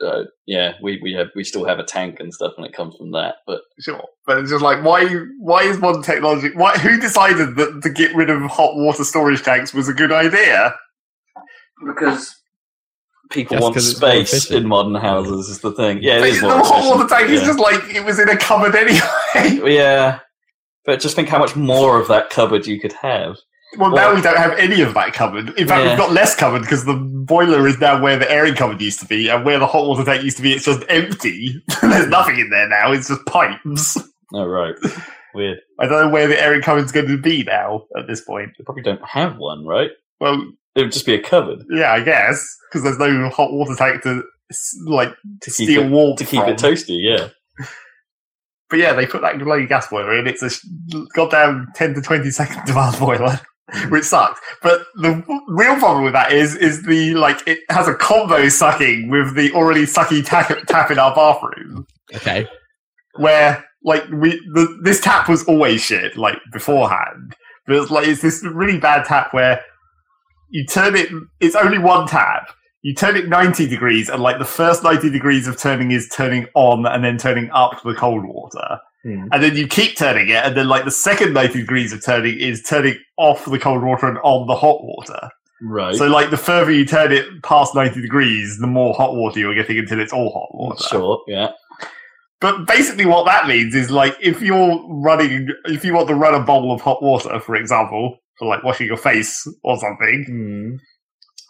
uh, 0.05 0.25
yeah 0.47 0.73
we 0.83 0.99
we 1.02 1.12
have 1.12 1.28
we 1.35 1.43
still 1.45 1.64
have 1.64 1.78
a 1.78 1.85
tank 1.85 2.21
and 2.21 2.33
stuff, 2.33 2.52
and 2.57 2.64
it 2.67 2.73
comes 2.73 2.97
from 2.97 3.11
that. 3.12 3.37
But 3.47 3.62
sure, 3.81 4.05
but 4.26 4.38
it's 4.38 4.50
just 4.50 4.62
like 4.62 4.83
why? 4.85 5.07
Why 5.40 5.62
is 5.62 5.78
modern 5.78 6.02
technology? 6.02 6.50
Why? 6.55 6.76
Who 6.78 7.00
decided 7.00 7.57
that 7.57 7.81
to 7.83 7.90
get 7.90 8.14
rid 8.14 8.31
of 8.31 8.40
hot 8.43 8.76
water 8.76 9.05
storage 9.05 9.43
tanks 9.43 9.75
was 9.75 9.88
a 9.88 9.95
good 9.95 10.12
idea? 10.12 10.75
because 11.87 12.35
people 13.31 13.55
Just 13.57 13.62
want 13.62 13.75
'cause 13.75 13.90
it's 13.93 14.00
more 14.00 14.11
space 14.26 14.50
in 14.50 14.67
modern 14.67 14.95
houses 14.97 15.49
is 15.49 15.61
the 15.61 15.71
thing. 15.73 15.99
Yeah, 16.02 16.17
it 16.17 16.21
But 16.21 16.28
is 16.31 16.40
the 16.40 16.49
more 16.49 16.59
hot 16.59 16.85
water 16.85 17.05
efficient. 17.05 17.11
tank 17.11 17.31
is 17.31 17.43
just 17.43 17.59
like 17.61 17.95
it 17.95 18.05
was 18.05 18.19
in 18.19 18.28
a 18.28 18.37
cupboard 18.37 18.75
anyway. 19.35 19.75
yeah, 19.75 20.19
but 20.85 20.99
just 21.00 21.14
think 21.14 21.28
how 21.28 21.38
much 21.38 21.55
more 21.55 22.00
of 22.00 22.09
that 22.09 22.31
cupboard 22.31 22.67
you 22.67 22.81
could 22.81 22.93
have. 22.95 23.37
Well, 23.76 23.90
now 23.90 24.14
we 24.14 24.22
don't 24.22 24.37
have 24.37 24.52
any 24.52 24.80
of 24.80 24.94
that 24.94 25.12
covered. 25.12 25.50
In 25.58 25.68
fact, 25.68 25.84
Yeah. 25.84 25.90
we've 25.90 25.98
got 25.98 26.12
less 26.12 26.34
covered 26.34 26.62
because 26.62 26.84
the 26.87 26.94
boiler 26.94 27.66
is 27.68 27.78
now 27.78 28.00
where 28.00 28.16
the 28.16 28.30
airing 28.30 28.54
cupboard 28.54 28.80
used 28.80 28.98
to 29.00 29.06
be, 29.06 29.28
and 29.28 29.44
where 29.44 29.58
the 29.58 29.66
hot 29.66 29.87
water 29.87 30.04
tank 30.04 30.25
used 30.25 30.38
to 30.38 30.42
be, 30.42 30.52
it's 30.52 30.64
just 30.64 30.82
empty. 30.88 31.62
There's 31.82 32.04
hmm. 32.04 32.10
nothing 32.10 32.38
in 32.38 32.50
there 32.50 32.68
now. 32.68 32.92
It's 32.92 33.08
just 33.08 33.25
pipes. 33.26 33.98
Oh 34.34 34.46
right, 34.46 34.75
weird. 35.34 35.58
I 35.78 35.87
don't 35.87 36.06
know 36.06 36.08
where 36.10 36.28
the 36.28 36.40
airing 36.40 36.62
cupboard's 36.62 36.92
going 36.92 37.08
to 37.08 37.18
be 37.18 37.44
now 37.44 37.84
at 37.96 38.06
this 38.06 38.22
point. 38.22 38.50
They 38.58 38.64
probably 38.64 38.82
don't 38.82 39.04
have 39.06 39.37
one, 39.37 39.66
right? 39.66 39.90
Well, 40.20 40.34
It 40.75 40.82
would 40.82 40.92
just 40.92 41.06
be 41.06 41.14
a 41.14 41.22
cupboard 41.22 41.64
yeah, 41.70 41.92
I 41.92 42.00
guess 42.02 42.56
because 42.70 42.84
there's 42.84 42.98
no 42.98 43.28
hot 43.30 43.52
water 43.52 43.75
tank 43.75 44.02
to 44.02 44.22
like 44.87 45.14
to 45.42 45.50
steal 45.50 45.82
it 45.82 45.90
warmth 45.90 46.18
to 46.18 46.25
keep 46.25 46.40
from. 46.40 46.50
it 46.50 46.58
toasty. 46.58 46.98
Yeah. 47.00 47.28
But 48.70 48.78
yeah, 48.80 48.92
they 48.92 49.06
put 49.06 49.22
that 49.22 49.38
bloody 49.38 49.66
gas 49.66 49.88
boiler 49.88 50.18
in. 50.18 50.26
It's 50.26 50.42
a 50.42 50.50
goddamn 51.14 51.68
10 51.75 51.94
to 51.94 52.02
20 52.02 52.30
second 52.30 52.66
demand 52.66 52.98
boiler, 52.98 53.40
which 53.88 54.04
sucks. 54.04 54.40
But 54.62 54.87
the 54.96 55.22
real 55.48 55.76
problem 55.76 56.04
with 56.04 56.14
that 56.14 56.32
is, 56.32 56.56
is 56.56 56.82
the, 56.84 57.14
like, 57.14 57.46
it 57.46 57.60
has 57.70 57.88
a 57.88 57.94
combo 57.94 58.48
sucking 58.48 59.10
with 59.10 59.34
the 59.34 59.52
already 59.52 59.82
sucky 59.82 60.25
tap, 60.25 60.48
tap 60.66 60.90
in 60.90 60.98
our 60.98 61.14
bathroom, 61.14 61.87
Okay. 62.14 62.46
where, 63.16 63.64
like, 63.84 64.08
we, 64.10 64.30
the, 64.54 64.78
this 64.82 65.00
tap 65.00 65.28
was 65.28 65.44
always 65.44 65.82
shit, 65.82 66.16
like, 66.16 66.38
beforehand. 66.52 67.37
But 67.66 67.76
it's 67.76 67.90
like, 67.90 68.08
it's 68.08 68.22
this 68.22 68.42
really 68.44 68.78
bad 68.78 69.04
tap 69.04 69.34
where 69.34 69.60
you 70.50 70.64
turn 70.64 70.96
it, 70.96 71.10
it's 71.40 71.54
only 71.54 71.78
one 71.78 72.06
tap. 72.06 72.48
You 72.82 72.94
turn 72.94 73.16
it 73.16 73.28
90 73.28 73.66
degrees, 73.66 74.08
and 74.08 74.22
like 74.22 74.38
the 74.38 74.44
first 74.44 74.82
90 74.82 75.10
degrees 75.10 75.46
of 75.46 75.58
turning 75.58 75.90
is 75.90 76.08
turning 76.08 76.46
on 76.54 76.87
and 76.87 77.04
then 77.04 77.18
turning 77.18 77.50
up 77.50 77.82
the 77.82 77.92
cold 77.92 78.25
water 78.25 78.78
and 79.05 79.43
then 79.43 79.57
you 79.57 79.67
keep 79.67 79.97
turning 79.97 80.28
it, 80.28 80.45
and 80.45 80.57
then 80.57 80.69
like 80.69 80.85
the 80.85 80.90
second 80.90 81.33
90 81.33 81.61
degrees 81.61 81.93
of 81.93 82.05
turning 82.05 82.38
is 82.38 82.62
turning 82.62 82.99
off 83.17 83.45
the 83.45 83.59
cold 83.59 83.83
water 83.83 84.07
and 84.07 84.19
on 84.19 84.47
the 84.47 84.57
hot 84.57 84.83
water. 84.83 85.31
Right. 85.61 85.95
So 85.95 86.07
like 86.07 86.31
the 86.31 86.37
further 86.37 86.71
you 86.71 86.85
turn 86.85 87.12
it 87.12 87.43
past 87.43 87.75
90 87.75 88.00
degrees, 88.00 88.59
the 88.61 88.67
more 88.67 88.95
hot 88.95 89.14
water 89.14 89.40
you're 89.40 89.55
getting 89.55 89.78
until 89.78 90.00
it's 90.00 90.12
all 90.12 90.31
hot 90.33 90.55
water. 90.55 90.83
Sure. 90.88 91.23
Yeah. 91.26 91.52
But 92.40 92.67
basically 92.67 93.07
what 93.07 93.26
that 93.26 93.49
means 93.49 93.75
is 93.75 93.90
like 93.90 94.17
if 94.21 94.40
you're 94.40 94.81
running, 94.88 95.49
if 95.64 95.85
you 95.85 95.95
want 95.95 96.09
to 96.09 96.14
run 96.14 96.35
a 96.35 96.45
bowl 96.45 96.73
of 96.73 96.81
hot 96.81 97.02
water, 97.02 97.40
for 97.40 97.57
example, 97.57 98.19
for 98.38 98.47
like 98.47 98.62
washing 98.62 98.87
your 98.87 98.97
face 98.97 99.45
or 99.64 99.76
something, 99.78 100.25
hmm. 100.28 100.76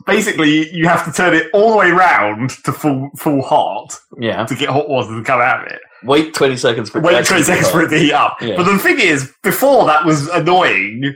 basically 0.07 0.71
you 0.75 0.89
have 0.89 1.05
to 1.05 1.13
turn 1.13 1.35
it 1.35 1.49
all 1.53 1.73
the 1.73 1.77
way 1.77 1.91
round 1.91 2.51
to 2.65 2.73
full 2.73 3.11
full 3.19 3.43
hot 3.43 3.99
Yeah. 4.19 4.47
to 4.47 4.55
get 4.55 4.71
hot 4.71 4.89
water 4.89 5.15
to 5.15 5.23
come 5.23 5.41
out 5.43 5.67
of 5.67 5.73
it. 5.73 5.81
Wait 6.05 6.35
twenty 6.35 6.57
seconds 6.57 6.91
for 6.91 7.01
wait 7.01 7.25
20 7.27 7.43
seconds 7.43 7.71
for 7.71 7.83
it 7.83 7.89
to 7.89 7.99
heat 7.99 8.13
up. 8.13 8.37
Yeah. 8.41 8.57
But 8.57 8.65
the 8.65 8.79
thing 8.79 9.01
is, 9.01 9.33
before 9.43 9.87
that 9.87 10.05
was 10.05 10.29
annoying 10.29 11.15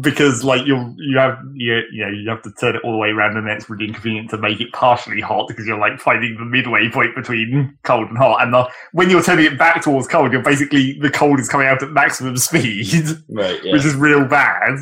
because 0.00 0.42
like 0.42 0.66
you 0.66 0.94
you 0.96 1.18
have 1.18 1.36
you, 1.52 1.82
you 1.92 2.04
know 2.04 2.10
you 2.10 2.28
have 2.30 2.40
to 2.42 2.50
turn 2.58 2.74
it 2.74 2.80
all 2.84 2.92
the 2.92 2.96
way 2.98 3.10
around 3.10 3.36
and 3.36 3.46
then 3.46 3.54
it's 3.54 3.68
really 3.68 3.86
inconvenient 3.86 4.30
to 4.30 4.38
make 4.38 4.58
it 4.58 4.72
partially 4.72 5.20
hot 5.20 5.46
because 5.46 5.66
you're 5.66 5.78
like 5.78 6.00
finding 6.00 6.34
the 6.38 6.44
midway 6.46 6.88
point 6.88 7.14
between 7.14 7.76
cold 7.84 8.08
and 8.08 8.16
hot 8.16 8.42
and 8.42 8.54
the, 8.54 8.66
when 8.92 9.10
you're 9.10 9.22
turning 9.22 9.44
it 9.44 9.58
back 9.58 9.82
towards 9.82 10.08
cold 10.08 10.32
you're 10.32 10.42
basically 10.42 10.98
the 11.00 11.10
cold 11.10 11.38
is 11.38 11.50
coming 11.50 11.66
out 11.66 11.82
at 11.82 11.90
maximum 11.90 12.34
speed 12.38 12.86
Right. 13.28 13.62
Yeah. 13.62 13.72
which 13.72 13.84
is 13.84 13.94
real 13.94 14.24
bad 14.24 14.72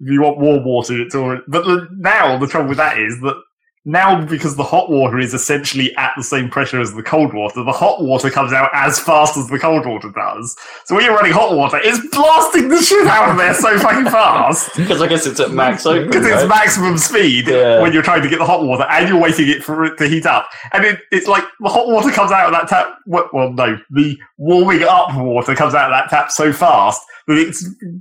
if 0.00 0.10
you 0.10 0.22
want 0.22 0.38
warm 0.38 0.64
water 0.64 0.98
it's 1.02 1.14
all 1.14 1.38
but 1.46 1.64
the, 1.66 1.86
now 1.98 2.38
the 2.38 2.46
trouble 2.46 2.70
with 2.70 2.78
that 2.78 2.98
is 2.98 3.20
that 3.20 3.36
now 3.86 4.24
because 4.26 4.56
the 4.56 4.62
hot 4.62 4.90
water 4.90 5.18
is 5.18 5.32
essentially 5.32 5.94
at 5.96 6.12
the 6.16 6.22
same 6.22 6.50
pressure 6.50 6.80
as 6.80 6.92
the 6.92 7.02
cold 7.02 7.32
water, 7.32 7.62
the 7.64 7.72
hot 7.72 8.02
water 8.02 8.28
comes 8.30 8.52
out 8.52 8.68
as 8.74 8.98
fast 8.98 9.36
as 9.38 9.48
the 9.48 9.58
cold 9.58 9.86
water 9.86 10.10
does. 10.10 10.54
So 10.84 10.94
when 10.94 11.04
you're 11.04 11.14
running 11.14 11.32
hot 11.32 11.56
water, 11.56 11.80
it's 11.82 11.98
blasting 12.14 12.68
the 12.68 12.82
shit 12.82 13.06
out 13.06 13.30
of 13.30 13.38
there 13.38 13.54
so 13.54 13.78
fucking 13.78 14.04
fast. 14.06 14.70
Because 14.76 15.00
I 15.00 15.06
guess 15.08 15.26
it's 15.26 15.40
at 15.40 15.52
max. 15.52 15.84
Because 15.84 16.26
it's 16.26 16.48
maximum 16.48 16.98
speed 16.98 17.48
Yeah. 17.48 17.80
when 17.80 17.92
you're 17.92 18.02
trying 18.02 18.22
to 18.22 18.28
get 18.28 18.38
the 18.38 18.44
hot 18.46 18.64
water 18.64 18.84
and 18.90 19.08
you're 19.08 19.20
waiting 19.20 19.48
it 19.48 19.62
for 19.64 19.84
it 19.84 19.96
to 19.98 20.08
heat 20.08 20.26
up. 20.26 20.48
And 20.72 20.84
it, 20.84 21.00
it's 21.10 21.26
like 21.26 21.44
the 21.60 21.68
hot 21.68 21.86
water 21.86 22.10
comes 22.10 22.32
out 22.32 22.46
of 22.46 22.52
that 22.52 22.68
tap. 22.68 22.98
Well, 23.06 23.52
no, 23.52 23.78
the 23.90 24.18
warming 24.36 24.82
up 24.82 25.14
water 25.16 25.54
comes 25.54 25.74
out 25.74 25.90
of 25.90 25.96
that 25.96 26.10
tap 26.10 26.30
so 26.30 26.52
fast 26.52 27.00
it 27.38 27.56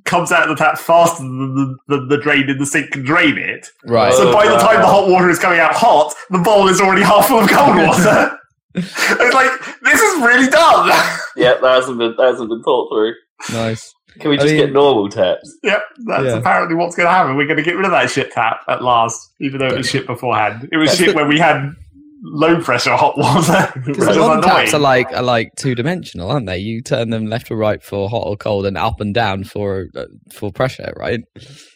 comes 0.06 0.32
out 0.32 0.44
of 0.44 0.50
the 0.50 0.64
tap 0.64 0.78
faster 0.78 1.24
than 1.24 1.56
the, 1.56 1.78
the, 1.88 2.06
the 2.06 2.18
drain 2.18 2.50
in 2.50 2.58
the 2.58 2.66
sink 2.66 2.92
can 2.92 3.04
drain 3.04 3.38
it. 3.38 3.68
Right. 3.86 4.14
So 4.14 4.30
Oh, 4.30 4.34
by 4.34 4.46
the 4.48 4.56
oh, 4.56 4.60
time 4.60 4.76
wow. 4.78 4.82
the 4.82 4.88
hot 4.88 5.10
water 5.10 5.30
is 5.30 5.40
coming 5.40 5.60
out 5.60 5.74
hot, 5.74 6.13
the 6.30 6.38
bowl 6.39 6.68
is 6.68 6.80
already 6.82 7.02
half 7.04 7.28
full 7.28 7.39
of 7.39 7.50
cold 7.50 7.76
water. 7.88 8.38
it's 8.76 9.34
like 9.34 9.52
this 9.82 10.00
is 10.00 10.22
really 10.22 10.50
dumb. 10.50 10.88
Yeah, 11.36 11.56
that 11.62 11.63
hasn't 11.63 11.98
been 11.98 12.15
that 12.18 12.26
hasn't 12.26 12.50
been 12.50 12.63
thought 12.63 12.89
through. 12.92 13.13
nice. 13.52 13.94
Can 14.20 14.32
we 14.32 14.38
I 14.38 14.42
just 14.42 14.54
mean- 14.54 14.65
get 14.65 14.74
normal 14.74 15.08
taps? 15.08 15.56
yep, 15.63 15.82
that's 16.06 16.24
Yeah. 16.24 16.38
apparently 16.38 16.76
what's 16.76 16.96
going 16.96 17.06
to 17.08 17.12
happen. 17.12 17.38
We're 17.38 17.46
going 17.46 17.58
to 17.58 17.63
get 17.63 17.76
rid 17.78 17.86
of 17.86 17.92
that 17.92 18.10
shit 18.10 18.32
tap 18.32 18.62
at 18.68 18.84
last, 18.84 19.32
even 19.39 19.60
though 19.60 19.68
it 19.68 19.78
was 19.78 19.89
shit 19.89 20.08
beforehand. 20.08 20.68
It 20.72 20.78
was 20.78 20.96
shit 20.96 21.15
when 21.15 21.28
we 21.28 21.38
had 21.39 21.74
low 22.21 22.62
pressure 22.62 22.95
hot 22.95 23.17
water. 23.17 23.71
It 23.75 23.86
Because 23.86 24.08
was 24.08 24.15
the 24.17 24.21
modern 24.21 24.41
taps 24.43 24.73
are 24.73 24.79
like 24.79 25.12
are 25.13 25.23
like 25.23 25.51
two 25.58 25.75
dimensional, 25.75 26.29
aren't 26.32 26.45
they? 26.47 26.58
You 26.58 26.82
turn 26.82 27.10
them 27.10 27.27
left 27.27 27.49
or 27.51 27.55
right 27.58 27.82
for 27.82 28.10
hot 28.10 28.23
or 28.27 28.36
cold, 28.38 28.65
and 28.65 28.77
up 28.77 28.99
and 29.01 29.13
down 29.13 29.43
for 29.43 29.88
uh, 29.95 30.05
for 30.34 30.51
pressure, 30.51 30.93
right? 30.97 31.21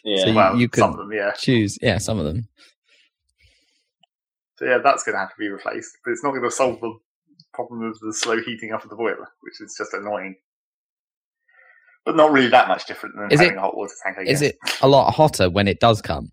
Yeah. 0.04 0.18
So 0.22 0.26
you- 0.30 0.34
well, 0.34 0.56
you 0.60 0.68
could- 0.68 0.80
some 0.80 0.90
of 0.92 0.96
them, 0.98 1.12
yeah. 1.12 1.32
Choose, 1.32 1.78
yeah, 1.82 1.98
some 1.98 2.18
of 2.18 2.24
them. 2.26 2.48
So 4.58 4.66
yeah, 4.66 4.78
that's 4.84 5.02
going 5.02 5.14
to 5.14 5.18
have 5.18 5.30
to 5.30 5.34
be 5.38 5.48
replaced, 5.48 5.98
but 6.04 6.12
it's 6.12 6.22
not 6.22 6.30
going 6.30 6.42
to 6.44 6.50
solve 6.50 6.80
the 6.80 6.92
problem 7.52 7.82
of 7.82 7.98
the 8.00 8.12
slow 8.14 8.36
heating 8.40 8.72
up 8.72 8.84
of 8.84 8.90
the 8.90 8.96
boiler, 8.96 9.28
which 9.40 9.60
is 9.60 9.74
just 9.76 9.92
annoying. 9.94 10.36
But 12.04 12.16
not 12.16 12.30
really 12.32 12.48
that 12.50 12.68
much 12.68 12.86
different 12.86 13.16
than 13.16 13.32
Is 13.32 13.40
having 13.40 13.54
it- 13.54 13.58
a 13.58 13.60
hot 13.62 13.76
water 13.76 13.94
tank. 14.04 14.18
I 14.18 14.24
guess. 14.24 14.34
Is 14.34 14.42
it 14.42 14.56
a 14.82 14.88
lot 14.88 15.10
hotter 15.12 15.48
when 15.50 15.66
it 15.66 15.80
does 15.80 16.00
come? 16.02 16.30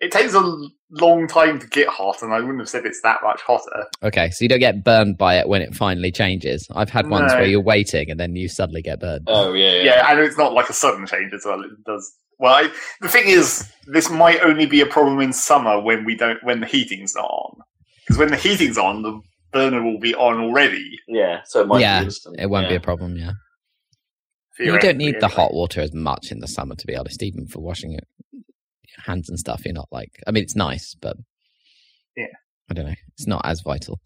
It 0.00 0.10
takes 0.12 0.32
a 0.34 0.56
long 0.92 1.28
time 1.28 1.58
to 1.58 1.66
get 1.66 1.88
hot, 1.88 2.22
and 2.22 2.32
I 2.32 2.40
wouldn't 2.40 2.58
have 2.60 2.68
said 2.68 2.86
it's 2.86 3.02
that 3.02 3.18
much 3.22 3.42
hotter. 3.42 3.86
Okay, 4.02 4.30
so 4.30 4.42
you 4.42 4.48
don't 4.48 4.58
get 4.58 4.82
burned 4.82 5.18
by 5.18 5.36
it 5.38 5.46
when 5.48 5.60
it 5.60 5.74
finally 5.74 6.10
changes. 6.10 6.66
I've 6.74 6.88
had 6.88 7.08
ones 7.08 7.32
No. 7.32 7.38
where 7.38 7.46
you're 7.46 7.60
waiting 7.60 8.10
and 8.10 8.18
then 8.18 8.34
you 8.34 8.48
suddenly 8.48 8.80
get 8.82 9.00
burned. 9.00 9.24
Oh 9.28 9.52
yeah. 9.52 9.74
Yeah. 9.74 9.82
Yeah, 9.84 10.10
and 10.10 10.20
it's 10.20 10.38
not 10.38 10.54
like 10.54 10.70
a 10.70 10.72
sudden 10.72 11.06
change 11.06 11.32
as 11.34 11.42
well. 11.44 11.60
It 11.62 11.84
does. 11.84 12.10
Well, 12.38 12.54
I, 12.54 12.70
the 13.02 13.08
thing 13.08 13.24
is, 13.26 13.70
this 13.86 14.08
might 14.10 14.40
only 14.40 14.64
be 14.64 14.80
a 14.80 14.86
problem 14.86 15.20
in 15.20 15.34
summer 15.34 15.78
when 15.80 16.06
we 16.06 16.16
don't 16.16 16.42
when 16.42 16.60
the 16.60 16.66
heating's 16.66 17.14
not 17.14 17.26
on. 17.26 17.58
Because 18.06 18.18
when 18.18 18.30
the 18.30 18.36
heating's 18.38 18.78
on, 18.78 19.02
the 19.02 19.20
burner 19.52 19.82
will 19.82 19.98
be 20.00 20.14
on 20.14 20.40
already. 20.40 20.98
Yeah, 21.06 21.42
So 21.44 21.60
it 21.60 21.66
might 21.66 21.80
Yeah, 21.80 22.00
be 22.00 22.04
instant. 22.06 22.40
It 22.40 22.48
won't 22.48 22.68
be 22.70 22.74
a 22.74 22.80
problem, 22.80 23.16
yeah. 23.16 23.32
You 24.58 24.78
don't 24.78 24.98
need 24.98 25.20
the 25.20 25.28
hot 25.28 25.52
water 25.54 25.80
as 25.80 25.92
much 25.94 26.30
in 26.32 26.40
the 26.40 26.48
summer, 26.48 26.74
to 26.74 26.86
be 26.86 26.96
honest, 26.96 27.22
even 27.22 27.46
for 27.46 27.60
washing 27.60 27.92
your 27.92 28.00
hands 29.06 29.28
and 29.28 29.38
stuff. 29.38 29.62
You're 29.64 29.74
not 29.74 29.88
like, 29.90 30.12
I 30.26 30.30
mean, 30.30 30.42
it's 30.42 30.56
nice, 30.56 30.94
but 31.00 31.16
Yeah. 32.16 32.26
I 32.70 32.74
don't 32.74 32.86
know. 32.86 32.94
It's 33.14 33.26
not 33.26 33.42
as 33.44 33.60
vital. 33.62 34.00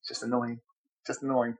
It's 0.00 0.08
just 0.08 0.22
annoying. 0.22 0.60
Just 1.06 1.22
annoying. 1.22 1.56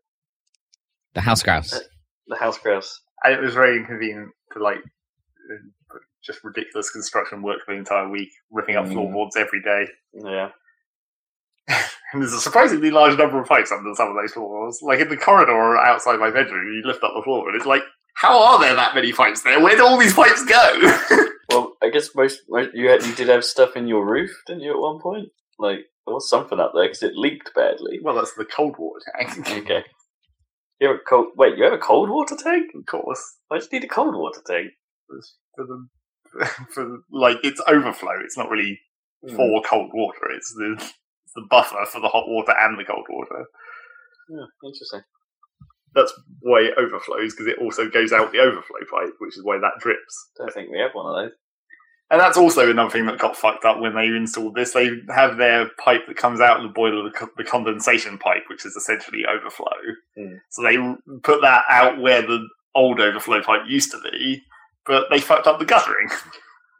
The 1.14 1.20
house 1.22 1.42
grouse. 1.42 1.80
the 2.26 2.36
house 2.36 2.58
grouse. 2.58 3.00
And 3.22 3.34
it 3.34 3.40
was 3.40 3.54
very 3.54 3.78
inconvenient 3.78 4.30
to 4.52 4.58
like 4.62 4.78
uh, 4.78 5.96
just 6.22 6.42
ridiculous 6.44 6.90
construction 6.90 7.42
work 7.42 7.58
for 7.64 7.72
the 7.74 7.78
entire 7.78 8.08
week, 8.08 8.30
ripping 8.50 8.76
up 8.76 8.86
Mm. 8.86 8.92
floorboards 8.92 9.36
every 9.36 9.62
day. 9.62 9.86
Yeah. 10.12 10.50
And 12.12 12.22
there's 12.22 12.32
a 12.32 12.40
surprisingly 12.40 12.92
large 12.92 13.18
number 13.18 13.40
of 13.40 13.48
pipes 13.48 13.72
under 13.72 13.92
some 13.96 14.08
of 14.08 14.14
those 14.14 14.32
floorboards. 14.32 14.80
Like 14.82 15.00
in 15.00 15.08
the 15.08 15.16
corridor 15.16 15.76
outside 15.78 16.20
my 16.20 16.30
bedroom, 16.30 16.72
you 16.72 16.82
lift 16.86 17.02
up 17.02 17.10
the 17.16 17.22
floor, 17.24 17.48
and 17.48 17.56
it's 17.56 17.66
like, 17.66 17.82
how 18.14 18.42
are 18.42 18.60
there 18.60 18.74
that 18.74 18.94
many 18.94 19.12
pipes 19.12 19.42
there? 19.42 19.60
Where 19.60 19.76
do 19.76 19.84
all 19.86 19.98
these 19.98 20.14
pipes 20.14 20.44
go? 20.44 20.98
Well, 21.50 21.76
I 21.82 21.90
guess 21.90 22.12
most, 22.16 22.40
most 22.48 22.74
you 22.74 22.88
had, 22.88 23.04
you 23.04 23.14
did 23.14 23.28
have 23.28 23.44
stuff 23.44 23.76
in 23.76 23.86
your 23.86 24.04
roof, 24.04 24.30
didn't 24.46 24.62
you? 24.62 24.72
At 24.72 24.80
one 24.80 24.98
point, 24.98 25.28
like 25.58 25.80
there 26.04 26.14
was 26.14 26.28
something 26.28 26.58
up 26.58 26.72
there 26.74 26.84
because 26.86 27.02
it 27.02 27.14
leaked 27.14 27.54
badly. 27.54 28.00
well, 28.02 28.14
that's 28.16 28.34
the 28.34 28.46
cold 28.46 28.74
water 28.78 29.00
tank, 29.14 29.48
Okay. 29.62 29.84
You 30.80 30.88
have 30.88 30.96
a 30.96 31.00
cold. 31.08 31.28
Wait, 31.36 31.56
you 31.56 31.62
have 31.64 31.74
a 31.74 31.78
cold 31.78 32.08
water 32.10 32.34
tank? 32.34 32.72
of 32.74 32.86
course. 32.86 33.22
Why 33.48 33.58
do 33.58 33.64
you 33.70 33.78
need 33.78 33.84
a 33.84 33.88
cold 33.88 34.16
water 34.16 34.40
tank? 34.44 34.70
For 35.54 35.64
the, 35.66 35.86
for 36.74 36.84
the, 36.84 37.02
like 37.12 37.36
it's 37.44 37.60
overflow. 37.68 38.18
It's 38.24 38.38
not 38.38 38.50
really 38.50 38.80
Hmm. 39.22 39.36
for 39.36 39.62
cold 39.68 39.90
water. 39.94 40.30
It's 40.34 40.52
the 40.54 40.72
it's 40.78 41.32
the 41.36 41.46
buffer 41.48 41.84
for 41.92 42.00
the 42.00 42.08
hot 42.08 42.26
water 42.26 42.54
and 42.58 42.78
the 42.78 42.84
cold 42.84 43.06
water. 43.08 43.44
Yeah, 44.30 44.46
interesting. 44.64 45.02
That's 45.94 46.12
why 46.40 46.62
it 46.62 46.74
overflows 46.76 47.34
because 47.34 47.46
it 47.46 47.58
also 47.58 47.88
goes 47.88 48.12
out 48.12 48.32
the 48.32 48.40
overflow 48.40 48.80
pipe, 48.90 49.14
which 49.18 49.36
is 49.36 49.44
why 49.44 49.58
that 49.58 49.80
drips. 49.80 50.30
I 50.40 50.44
don't 50.44 50.54
think 50.54 50.70
we 50.70 50.78
have 50.78 50.90
one 50.92 51.06
of 51.06 51.24
those. 51.24 51.36
And 52.10 52.20
that's 52.20 52.36
also 52.36 52.70
another 52.70 52.90
thing 52.90 53.06
that 53.06 53.18
got 53.18 53.36
fucked 53.36 53.64
up 53.64 53.80
when 53.80 53.94
they 53.94 54.06
installed 54.06 54.54
this. 54.54 54.72
They 54.72 54.90
have 55.14 55.36
their 55.36 55.70
pipe 55.82 56.02
that 56.06 56.16
comes 56.16 56.40
out 56.40 56.58
of 56.58 56.62
the 56.64 56.72
boiler, 56.72 57.02
the, 57.02 57.10
co- 57.10 57.30
the 57.36 57.44
condensation 57.44 58.18
pipe, 58.18 58.42
which 58.48 58.66
is 58.66 58.76
essentially 58.76 59.24
overflow. 59.26 59.66
Mm. 60.18 60.38
So 60.50 60.62
they 60.62 60.76
put 61.22 61.40
that 61.40 61.64
out 61.68 62.00
where 62.00 62.22
the 62.22 62.46
old 62.74 63.00
overflow 63.00 63.42
pipe 63.42 63.62
used 63.66 63.90
to 63.92 64.00
be, 64.10 64.42
but 64.86 65.06
they 65.10 65.20
fucked 65.20 65.46
up 65.46 65.58
the 65.58 65.64
guttering 65.64 66.08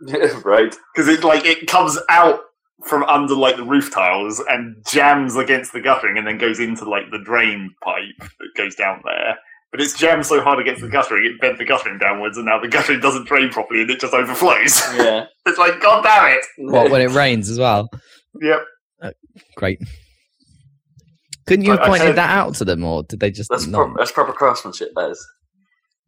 right. 0.45 0.75
because 0.95 1.09
it 1.09 1.25
like 1.25 1.45
it 1.47 1.67
comes 1.67 1.99
out 2.09 2.41
from 2.87 3.03
under 3.05 3.35
like 3.35 3.57
the 3.57 3.65
roof 3.65 3.93
tiles 3.93 4.43
and 4.49 4.77
jams 4.91 5.37
against 5.37 5.73
the 5.73 5.81
guttering 5.81 6.19
and 6.19 6.27
then 6.27 6.39
goes 6.39 6.59
into 6.61 6.89
like 6.89 7.05
the 7.11 7.23
drain 7.25 7.71
pipe 7.83 8.19
that 8.19 8.49
goes 8.57 8.75
down 8.75 9.01
there. 9.05 9.37
but 9.71 9.81
it's 9.81 9.97
jammed 9.99 10.27
so 10.27 10.41
hard 10.41 10.59
against 10.61 10.83
the 10.83 10.89
guttering, 10.89 11.25
it 11.25 11.41
bent 11.41 11.59
the 11.59 11.65
guttering 11.65 11.99
downwards, 11.99 12.37
and 12.37 12.47
now 12.47 12.61
the 12.61 12.69
guttering 12.69 13.01
doesn't 13.01 13.27
drain 13.27 13.49
properly, 13.51 13.83
and 13.83 13.91
it 13.91 14.01
just 14.01 14.13
overflows. 14.15 14.81
Yeah. 14.97 15.27
it's 15.47 15.59
like, 15.59 15.81
God 15.81 16.03
damn 16.03 16.33
it! 16.39 16.45
What 16.59 16.91
when 16.91 17.01
it 17.01 17.11
rains 17.11 17.49
as 17.51 17.59
well? 17.59 17.89
Yep. 18.41 18.65
Oh, 19.03 19.11
great. 19.57 19.81
Couldn't 21.47 21.65
you 21.65 21.73
have 21.73 21.81
I- 21.81 21.85
I 21.85 21.89
pointed 21.89 22.05
said- 22.07 22.17
that 22.17 22.31
out 22.31 22.55
to 22.57 22.65
them, 22.65 22.85
or 22.85 23.03
did 23.05 23.21
they 23.21 23.31
just 23.31 23.51
That's, 23.51 23.67
not? 23.67 23.87
pro- 23.87 23.95
that's 23.97 24.13
proper 24.13 24.33
craftsmanship, 24.33 24.91
that 24.97 25.11
is. 25.11 25.27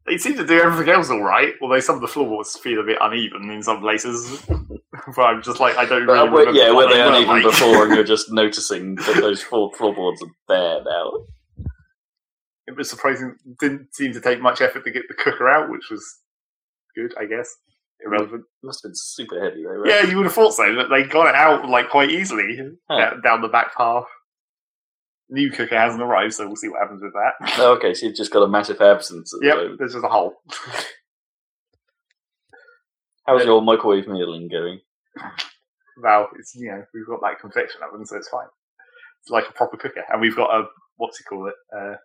They 0.07 0.19
seem 0.19 0.37
to 0.37 0.47
do 0.47 0.61
everything 0.61 0.93
else 0.95 1.11
all 1.11 1.23
right, 1.23 1.55
although 1.61 1.81
some 1.81 1.97
of 1.97 2.01
the 2.01 2.07
floorboards 2.07 2.57
feel 2.59 2.81
a 2.81 2.85
bit 2.85 2.99
uneven 3.01 3.51
in 3.51 3.63
some 3.63 3.81
places. 3.81 4.41
but 5.17 5.23
I'm 5.23 5.43
just 5.43 5.59
like, 5.59 5.77
I 5.77 5.85
don't 5.85 6.07
really 6.07 6.49
uh, 6.49 6.53
yeah, 6.53 6.71
what 6.71 6.89
were 6.89 6.95
they 6.95 7.03
uneven 7.03 7.27
like. 7.27 7.43
before 7.43 7.87
and 7.87 7.95
you're 7.97 8.05
just 8.05 8.31
noticing 8.31 8.95
that 8.97 9.17
those 9.21 9.43
floor, 9.43 9.73
floorboards 9.77 10.23
are 10.23 10.29
there 10.49 10.85
now? 10.85 11.13
It 12.69 12.77
was 12.77 12.89
surprising. 12.91 13.37
Didn't 13.61 13.95
seem 13.95 14.13
to 14.13 14.21
take 14.21 14.41
much 14.41 14.61
effort 14.61 14.85
to 14.85 14.91
get 14.91 15.05
the 15.09 15.15
cooker 15.15 15.49
out, 15.49 15.71
which 15.71 15.89
was 15.91 16.05
good, 16.95 17.13
I 17.19 17.27
guess. 17.27 17.55
Irrelevant. 18.05 18.45
must 18.63 18.83
have 18.83 18.91
been 18.91 18.97
super 18.97 19.43
heavy, 19.43 19.63
though, 19.65 19.71
right? 19.71 19.89
Yeah, 19.91 20.11
you 20.11 20.17
would 20.19 20.27
have 20.27 20.35
thought 20.35 20.53
so. 20.55 20.75
That 20.75 20.89
they 20.91 21.05
got 21.05 21.29
it 21.29 21.35
out 21.35 21.69
like 21.69 21.89
quite 21.91 22.11
easily 22.11 22.59
Huh. 22.91 23.15
down 23.25 23.41
the 23.41 23.49
back 23.49 23.75
path. 23.77 24.05
New 25.29 25.51
cooker 25.51 25.77
hasn't 25.77 26.03
arrived, 26.03 26.35
so 26.35 26.47
we'll 26.47 26.57
see 26.57 26.69
what 26.69 26.81
happens 26.81 27.03
with 27.03 27.13
that. 27.13 27.33
Oh, 27.59 27.73
okay, 27.77 27.95
so 27.95 28.07
you've 28.07 28.17
just 28.17 28.33
got 28.33 28.43
a 28.45 28.49
massive 28.49 28.81
absence 28.81 29.35
at 29.35 29.45
yep, 29.45 29.57
moment. 29.57 29.79
there's 29.79 29.93
just 29.95 30.05
a 30.05 30.09
hole. 30.09 30.35
How's 33.27 33.45
your 33.45 33.61
microwave 33.61 34.07
mealing 34.07 34.49
going? 34.49 34.81
Well, 36.01 36.29
it's 36.39 36.55
you 36.55 36.71
know 36.71 36.85
we've 36.95 37.07
got 37.07 37.21
that 37.23 37.41
convection 37.41 37.81
oven, 37.83 38.07
so 38.07 38.17
it's 38.17 38.29
fine. 38.29 38.47
It's 39.23 39.31
like 39.31 39.49
a 39.49 39.53
proper 39.53 39.77
cooker, 39.77 40.05
and 40.13 40.21
we've 40.21 40.37
got 40.37 40.51
a 40.55 40.65
what's 40.97 41.19
it 41.19 41.25
call 41.25 41.49
it? 41.49 41.55
Uh, 41.77 41.97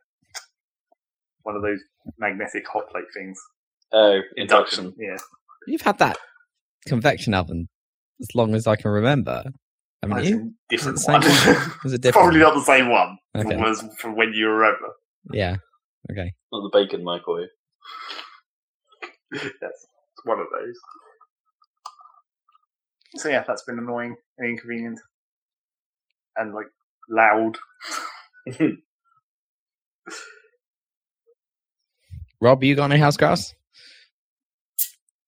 one 1.44 1.56
of 1.56 1.62
those 1.62 1.80
magnetic 2.18 2.68
hot 2.68 2.90
plate 2.90 3.06
things. 3.14 3.40
Oh, 3.92 4.22
induction. 4.36 4.96
Yeah, 4.98 5.18
You've 5.68 5.82
had 5.82 6.00
that 6.00 6.18
convection 6.88 7.34
oven 7.34 7.68
as 8.22 8.34
long 8.36 8.56
as 8.56 8.68
I 8.68 8.76
can 8.76 8.92
remember, 8.92 9.44
haven't 10.02 10.18
That's 10.18 10.30
you? 10.30 10.38
a 10.38 10.52
different 10.70 10.98
Is 10.98 11.08
it 11.08 11.12
one. 11.12 11.22
the 11.22 11.74
Was 11.84 11.94
it 11.94 12.02
different? 12.02 12.24
Probably 12.24 12.40
not 12.40 12.56
the 12.56 12.64
same 12.64 12.90
one. 12.90 13.18
Okay. 13.36 13.56
Was 13.56 13.84
from 14.00 14.16
when 14.16 14.34
you 14.34 14.50
remember. 14.50 14.88
Yeah. 15.32 15.58
Okay. 16.12 16.34
Not 16.52 16.62
the 16.64 16.70
bacon 16.74 17.04
microwave. 17.04 17.50
yes, 19.34 19.52
it's 19.62 20.26
one 20.26 20.40
of 20.40 20.48
those. 20.52 20.76
So 23.16 23.30
yeah, 23.30 23.44
that's 23.46 23.64
been 23.64 23.78
annoying 23.78 24.16
and 24.38 24.50
inconvenient, 24.50 25.00
and 26.38 26.54
like 26.54 26.68
loud. 27.10 27.58
Rob, 32.42 32.64
you 32.64 32.76
got 32.76 32.90
any 32.92 33.00
house 33.00 33.18
grass? 33.18 33.54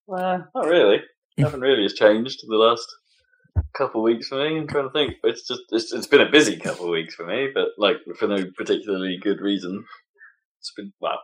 Well, 0.07 0.47
not 0.55 0.65
really. 0.65 1.01
Nothing 1.37 1.61
really 1.61 1.83
has 1.83 1.93
changed 1.93 2.43
in 2.43 2.49
the 2.49 2.57
last 2.57 2.87
couple 3.75 4.01
of 4.01 4.05
weeks 4.05 4.27
for 4.27 4.35
me. 4.37 4.57
I'm 4.57 4.67
trying 4.67 4.87
to 4.87 4.91
think. 4.93 5.15
It's 5.23 5.47
just 5.47 5.61
it's, 5.71 5.91
it's 5.93 6.07
been 6.07 6.21
a 6.21 6.31
busy 6.31 6.57
couple 6.57 6.85
of 6.85 6.91
weeks 6.91 7.15
for 7.15 7.25
me, 7.25 7.49
but 7.53 7.69
like 7.77 7.97
for 8.17 8.27
no 8.27 8.45
particularly 8.57 9.17
good 9.21 9.39
reason. 9.41 9.83
It's 10.59 10.71
been 10.75 10.93
well. 11.01 11.19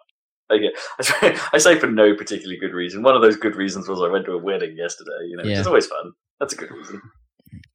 I, 0.52 0.58
I 1.54 1.58
say- 1.60 1.78
for 1.80 1.88
no 1.88 2.16
particularly 2.16 2.58
good 2.60 2.74
reason. 2.74 3.04
One 3.04 3.16
of 3.16 3.22
those 3.22 3.38
good 3.38 3.56
reasons 3.56 3.88
was 3.88 4.02
I 4.02 4.08
went 4.12 4.26
to 4.26 4.32
a 4.34 4.38
wedding 4.38 4.76
yesterday. 4.78 5.12
You 5.28 5.38
know, 5.38 5.44
which 5.44 5.52
Yeah. 5.54 5.60
is 5.62 5.68
always 5.68 5.86
fun. 5.88 6.12
That's 6.40 6.54
a 6.54 6.58
good 6.58 6.72
reason. 6.72 7.02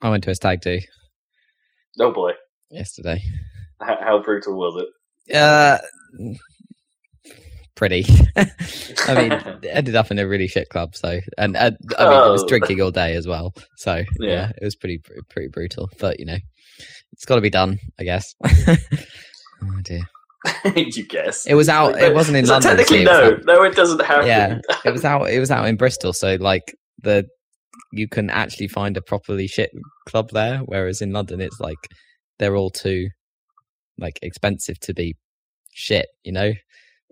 I 0.03 0.11
went 0.11 0.25
to 0.25 0.31
a 0.31 0.35
stag 0.35 0.61
do 0.61 0.81
Oh 2.01 2.13
boy, 2.13 2.33
yesterday. 2.71 3.23
how, 3.81 3.97
how 4.01 4.23
brutal 4.23 4.57
was 4.57 4.83
it? 4.83 5.37
Uh, 5.37 5.79
pretty. 7.77 8.05
I 8.37 9.15
mean, 9.15 9.33
ended 9.71 9.97
up 9.97 10.11
in 10.11 10.19
a 10.19 10.27
really 10.29 10.47
shit 10.49 10.69
club. 10.69 10.95
So, 10.95 11.21
and 11.39 11.57
uh, 11.57 11.71
I 11.99 12.05
mean, 12.09 12.27
it 12.29 12.31
was 12.31 12.43
Oh. 12.43 12.47
drinking 12.49 12.81
all 12.81 12.91
day 12.91 13.15
as 13.15 13.27
well. 13.27 13.53
So, 13.77 13.97
yeah, 14.21 14.29
Yeah. 14.29 14.51
it 14.61 14.65
was 14.65 14.77
pretty 14.77 15.01
pretty 15.31 15.49
brutal. 15.49 15.89
But 15.99 16.21
you 16.21 16.27
know, 16.27 16.39
it's 17.13 17.25
got 17.25 17.37
to 17.37 17.41
be 17.41 17.51
done, 17.51 17.79
I 17.99 18.05
guess. 18.05 18.35
oh 18.47 19.81
dear. 19.83 20.03
you 20.77 21.07
guess. 21.07 21.47
It 21.47 21.55
was 21.55 21.69
out. 21.69 21.99
It 21.99 22.15
wasn't 22.15 22.37
in 22.37 22.47
London. 22.47 22.71
technically 22.77 23.03
it 23.03 23.05
no. 23.07 23.39
No, 23.45 23.63
it 23.63 23.75
doesn't 23.75 24.03
have 24.03 24.27
Yeah. 24.27 24.59
it 24.85 24.91
was 24.91 25.05
out. 25.05 25.31
It 25.31 25.41
was 25.41 25.51
out 25.51 25.67
in 25.67 25.77
Bristol. 25.77 26.13
So, 26.13 26.37
like 26.37 26.75
the 27.03 27.27
you 27.93 28.09
can 28.09 28.29
actually 28.31 28.69
find 28.69 28.97
a 28.97 29.03
properly 29.03 29.47
shit 29.47 29.71
club 30.07 30.31
there, 30.33 30.59
whereas 30.59 31.01
in 31.01 31.13
London, 31.13 31.41
it's 31.41 31.61
like 31.61 31.79
they're 32.39 32.57
all 32.57 32.71
too 32.71 33.09
like 33.99 34.19
expensive 34.23 34.79
to 34.81 34.93
be 34.95 35.15
shit. 35.73 36.07
You 36.25 36.33
know. 36.33 36.53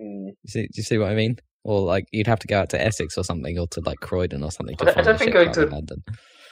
Mm. 0.00 0.28
You 0.42 0.48
see, 0.48 0.62
do 0.62 0.68
you 0.74 0.82
see 0.82 0.98
what 0.98 1.10
I 1.10 1.14
mean? 1.14 1.36
Or 1.64 1.80
like 1.80 2.06
you'd 2.12 2.26
have 2.26 2.40
to 2.40 2.46
go 2.48 2.58
out 2.60 2.70
to 2.70 2.80
Essex 2.82 3.16
or 3.16 3.24
something, 3.24 3.58
or 3.58 3.66
to 3.68 3.80
like 3.80 3.98
Croydon 4.00 4.42
or 4.42 4.50
something. 4.50 4.76
To 4.78 4.82
I 4.82 4.86
don't- 4.86 4.98
I 4.98 5.02
don't 5.02 5.18
think 5.18 5.32
going 5.32 5.52
to- 5.52 5.66
London. 5.66 6.02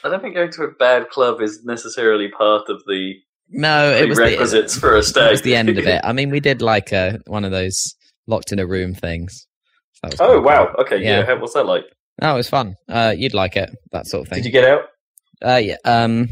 I 0.03 0.09
don't 0.09 0.21
think 0.21 0.33
going 0.35 0.51
to 0.53 0.63
a 0.63 0.71
bad 0.71 1.09
club 1.09 1.41
is 1.41 1.61
necessarily 1.63 2.29
part 2.29 2.69
of 2.69 2.81
the 2.87 3.13
No, 3.49 3.91
it 3.91 4.07
was 4.09 4.17
the, 4.17 4.77
for 4.79 4.95
a 4.95 4.99
it 4.99 5.03
stag. 5.03 5.29
was 5.31 5.41
the 5.43 5.55
end 5.55 5.69
of 5.69 5.77
it. 5.85 6.01
I 6.03 6.11
mean, 6.13 6.29
we 6.31 6.39
did 6.39 6.61
like 6.61 6.91
a 6.91 7.19
one 7.27 7.43
of 7.45 7.51
those 7.51 7.77
locked 8.25 8.51
in 8.51 8.57
a 8.59 8.65
room 8.65 8.93
things. 8.95 9.45
So 10.09 10.09
oh 10.21 10.41
wow! 10.41 10.67
cool. 10.73 10.85
Okay, 10.85 11.03
Yeah. 11.03 11.19
yeah. 11.19 11.25
How, 11.25 11.39
what's 11.39 11.53
that 11.53 11.65
like? 11.67 11.83
Oh, 12.21 12.33
it 12.33 12.37
was 12.37 12.49
fun. 12.49 12.75
Uh, 12.89 13.13
you'd 13.15 13.33
like 13.33 13.55
it, 13.57 13.69
that 13.91 14.07
sort 14.07 14.23
of 14.25 14.29
thing. 14.29 14.37
Did 14.37 14.45
you 14.45 14.51
get 14.51 14.63
out? 14.67 14.81
Uh, 15.43 15.57
yeah. 15.57 15.75
Um, 15.85 16.29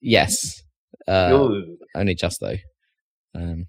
yes. 0.00 0.62
Uh, 1.08 1.48
only 1.94 2.14
just 2.14 2.38
though. 2.40 2.56
Um. 3.34 3.66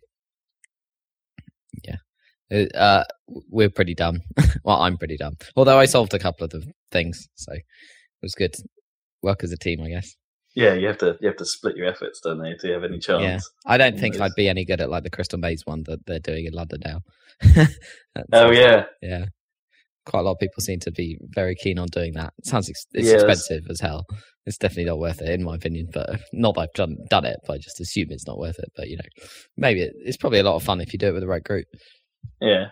Uh, 2.52 2.66
Uh, 2.78 3.04
we're 3.50 3.70
pretty 3.70 3.94
dumb. 3.96 4.20
well, 4.64 4.82
I'm 4.82 4.98
pretty 4.98 5.18
dumb. 5.18 5.36
Although 5.56 5.80
I 5.80 5.86
solved 5.86 6.14
a 6.14 6.20
couple 6.20 6.44
of 6.46 6.52
the 6.52 6.64
things, 6.92 7.28
so 7.36 7.54
it 7.54 7.64
was 8.22 8.36
good. 8.36 8.54
Work 9.24 9.44
as 9.44 9.52
a 9.52 9.58
team, 9.58 9.82
I 9.82 9.90
guess. 9.90 10.16
Yeah, 10.54 10.74
you 10.74 10.88
have 10.88 10.98
to 10.98 11.18
you 11.22 11.28
have 11.28 11.38
to 11.38 11.46
split 11.46 11.78
your 11.78 11.88
efforts, 11.88 12.20
don't 12.22 12.42
they, 12.42 12.54
to 12.60 12.74
have 12.74 12.84
any 12.84 13.00
chance? 13.00 13.24
Yeah. 13.24 13.40
I 13.66 13.78
don't 13.78 13.98
think. 13.98 14.20
I'd 14.20 14.36
be 14.36 14.50
any 14.50 14.66
good 14.66 14.82
at 14.82 14.90
like 14.90 15.04
the 15.04 15.10
Crystal 15.10 15.40
Maze 15.40 15.62
one 15.66 15.84
that 15.86 16.00
they're 16.06 16.20
doing 16.20 16.46
in 16.46 16.54
London 16.54 16.82
now. 16.86 17.00
Oh 18.18 18.26
sounds- 18.34 18.58
yeah, 18.58 18.84
yeah. 19.02 19.26
Quite 20.06 20.22
a 20.22 20.24
lot 20.24 20.32
of 20.34 20.40
people 20.40 20.62
seem 20.62 20.80
to 20.80 20.92
be 20.92 21.18
very 21.36 21.56
keen 21.56 21.78
on 21.80 21.88
doing 21.92 22.14
that. 22.14 22.34
It 22.40 22.48
sounds 22.48 22.68
ex- 22.70 22.86
it's 22.92 23.08
Yeah, 23.08 23.18
that's- 23.18 23.40
expensive 23.40 23.70
as 23.70 23.80
hell. 23.80 24.04
It's 24.48 24.58
definitely 24.58 24.86
not 24.86 24.98
worth 25.00 25.22
it, 25.22 25.30
in 25.30 25.44
my 25.44 25.56
opinion. 25.56 25.88
But 25.94 26.20
not 26.34 26.56
that 26.56 26.62
I've 26.62 26.74
done 26.74 26.98
done 27.10 27.24
it, 27.26 27.38
but 27.48 27.54
I 27.54 27.58
just 27.60 27.80
assume 27.80 28.08
it's 28.10 28.28
not 28.28 28.40
worth 28.40 28.58
it. 28.60 28.70
But 28.76 28.90
you 28.90 28.98
know, 28.98 29.24
maybe 29.56 29.82
it, 29.84 29.94
it's 30.04 30.18
probably 30.18 30.40
a 30.40 30.44
lot 30.44 30.56
of 30.56 30.64
fun 30.64 30.82
if 30.82 30.92
you 30.92 31.00
do 31.00 31.08
it 31.10 31.14
with 31.14 31.22
the 31.22 31.28
right 31.28 31.44
group. 31.44 31.68
Yeah. 32.40 32.66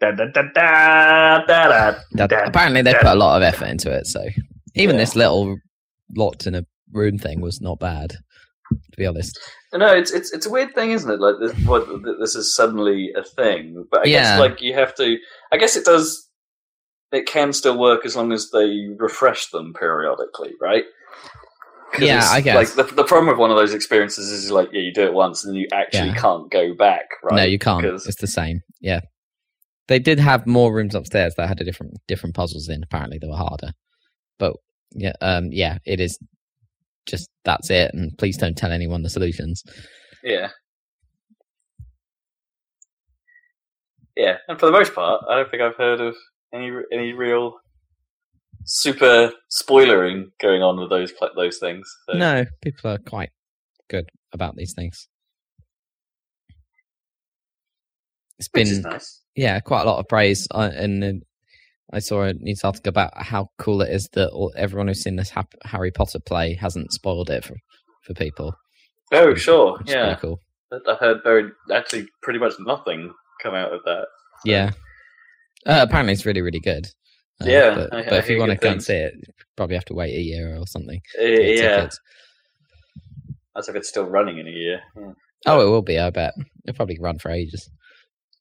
Da, 0.00 0.12
da, 0.12 0.24
da, 0.32 1.44
That, 1.46 2.32
apparently, 2.46 2.80
they 2.82 2.94
put 2.94 3.04
a 3.04 3.14
lot 3.14 3.36
of 3.36 3.42
effort 3.42 3.66
into 3.66 3.90
it. 3.92 4.06
So 4.06 4.24
even 4.74 4.96
Yeah. 4.96 5.02
this 5.02 5.14
little 5.14 5.56
locked 6.16 6.46
in 6.46 6.54
a 6.54 6.64
room 6.92 7.18
thing 7.18 7.40
was 7.42 7.60
not 7.60 7.78
bad, 7.78 8.10
to 8.12 8.96
be 8.96 9.06
honest. 9.06 9.38
No, 9.74 9.94
it's 9.94 10.10
it's 10.10 10.32
it's 10.32 10.46
a 10.46 10.50
weird 10.50 10.74
thing, 10.74 10.92
isn't 10.92 11.10
it? 11.10 11.20
Like 11.20 11.36
this, 11.38 11.52
what 11.66 11.86
this 12.18 12.34
is 12.34 12.54
suddenly 12.56 13.12
a 13.16 13.22
thing, 13.22 13.86
but 13.90 14.00
I 14.00 14.04
Yeah. 14.04 14.22
guess 14.22 14.40
like 14.40 14.62
you 14.62 14.74
have 14.74 14.94
to. 14.96 15.16
I 15.52 15.58
guess 15.58 15.76
it 15.76 15.84
does. 15.84 16.28
It 17.12 17.26
can 17.26 17.52
still 17.52 17.78
work 17.78 18.06
as 18.06 18.16
long 18.16 18.32
as 18.32 18.50
they 18.52 18.86
refresh 18.96 19.50
them 19.50 19.74
periodically, 19.74 20.54
right? 20.60 20.84
Yeah, 21.98 22.26
I 22.30 22.40
guess. 22.40 22.76
Like 22.76 22.88
the, 22.88 22.94
the 22.94 23.04
problem 23.04 23.28
with 23.28 23.38
one 23.38 23.50
of 23.50 23.56
those 23.56 23.74
experiences 23.74 24.30
is 24.30 24.50
like, 24.50 24.68
yeah, 24.72 24.80
you 24.80 24.92
do 24.92 25.02
it 25.04 25.12
once 25.12 25.44
and 25.44 25.56
you 25.56 25.66
actually 25.72 26.08
Yeah. 26.10 26.14
can't 26.16 26.50
go 26.50 26.74
back, 26.74 27.06
right? 27.22 27.36
No, 27.36 27.42
you 27.42 27.58
can't. 27.58 27.84
'Cause- 27.84 28.06
It's 28.06 28.20
the 28.20 28.26
same. 28.26 28.60
Yeah, 28.80 29.00
they 29.88 29.98
did 29.98 30.18
have 30.20 30.46
more 30.46 30.72
rooms 30.74 30.94
upstairs 30.94 31.34
that 31.36 31.48
had 31.48 31.60
a 31.60 31.64
different 31.64 31.94
different 32.06 32.34
puzzles 32.36 32.68
in. 32.68 32.82
Apparently, 32.82 33.18
they 33.18 33.26
were 33.26 33.36
harder. 33.36 33.72
But 34.38 34.56
yeah, 34.92 35.12
um, 35.20 35.50
yeah, 35.52 35.78
it 35.84 36.00
is 36.00 36.18
just 37.06 37.28
that's 37.44 37.70
it. 37.70 37.92
And 37.94 38.16
please 38.18 38.36
don't 38.36 38.56
tell 38.56 38.72
anyone 38.72 39.02
the 39.02 39.10
solutions. 39.10 39.62
Yeah. 40.22 40.50
Yeah, 44.16 44.36
and 44.48 44.58
for 44.58 44.66
the 44.66 44.72
most 44.72 44.94
part, 44.94 45.22
I 45.28 45.36
don't 45.36 45.50
think 45.50 45.62
I've 45.62 45.76
heard 45.76 46.00
of 46.00 46.14
any 46.52 46.70
any 46.92 47.12
real 47.12 47.54
super 48.72 49.32
spoilering 49.50 50.26
going 50.40 50.62
on 50.62 50.78
with 50.78 50.90
those 50.90 51.12
those 51.36 51.58
things. 51.58 51.88
So, 52.08 52.16
No, 52.16 52.44
people 52.62 52.90
are 52.90 52.98
quite 52.98 53.30
good 53.88 54.08
about 54.32 54.54
these 54.56 54.72
things. 54.74 55.08
It's 58.38 58.48
which 58.52 58.64
been 58.64 58.72
is 58.72 58.80
nice. 58.80 59.20
yeah, 59.34 59.60
quite 59.60 59.82
a 59.82 59.86
lot 59.90 59.98
of 59.98 60.08
praise. 60.08 60.46
Uh, 60.50 60.70
and 60.74 61.02
then 61.02 61.22
I 61.92 61.98
saw 61.98 62.22
a 62.22 62.32
news 62.34 62.62
article 62.64 62.88
about 62.90 63.10
how 63.16 63.48
cool 63.58 63.82
it 63.82 63.90
is 63.92 64.08
that 64.12 64.30
all, 64.30 64.52
everyone 64.56 64.88
who's 64.88 65.02
seen 65.02 65.16
this 65.16 65.32
Harry 65.64 65.90
Potter 65.90 66.20
play 66.20 66.54
hasn't 66.54 66.92
spoiled 66.92 67.30
it 67.30 67.44
for 67.44 67.56
for 68.04 68.14
people. 68.14 68.54
Oh, 69.12 69.34
sure, 69.34 69.76
Which 69.78 69.90
yeah. 69.90 70.14
pretty 70.14 70.20
cool. 70.20 70.38
I've 70.88 70.98
heard 70.98 71.18
very 71.24 71.50
actually 71.72 72.06
pretty 72.22 72.38
much 72.38 72.54
nothing 72.60 73.12
come 73.42 73.54
out 73.54 73.72
of 73.72 73.80
that. 73.84 74.06
Yeah. 74.44 74.70
Uh, 75.66 75.84
apparently, 75.86 76.12
it's 76.12 76.24
really, 76.24 76.40
really 76.40 76.60
good. 76.60 76.86
Uh, 77.42 77.46
Yeah, 77.48 77.74
but, 77.74 77.94
I- 77.94 78.02
but 78.04 78.12
I 78.14 78.18
if 78.18 78.28
you 78.28 78.38
want 78.38 78.50
to 78.50 78.56
good 78.56 78.62
go 78.62 78.68
and 78.70 78.76
things. 78.76 78.86
see 78.86 78.94
it, 78.96 79.14
you 79.16 79.32
probably 79.56 79.76
have 79.76 79.84
to 79.86 79.94
wait 79.94 80.14
a 80.14 80.20
year 80.20 80.56
or 80.56 80.66
something. 80.66 81.00
Uh, 81.18 81.24
yeah, 81.24 81.76
tickets. 81.76 82.00
as 83.56 83.68
if 83.68 83.76
it's 83.76 83.88
still 83.88 84.04
running 84.06 84.38
in 84.38 84.46
a 84.46 84.50
year. 84.50 84.80
Yeah. 84.96 85.12
Oh, 85.46 85.60
it 85.66 85.70
will 85.70 85.82
be. 85.82 85.98
I 85.98 86.10
bet 86.10 86.34
it'll 86.66 86.76
probably 86.76 86.98
run 87.00 87.18
for 87.18 87.30
ages. 87.30 87.70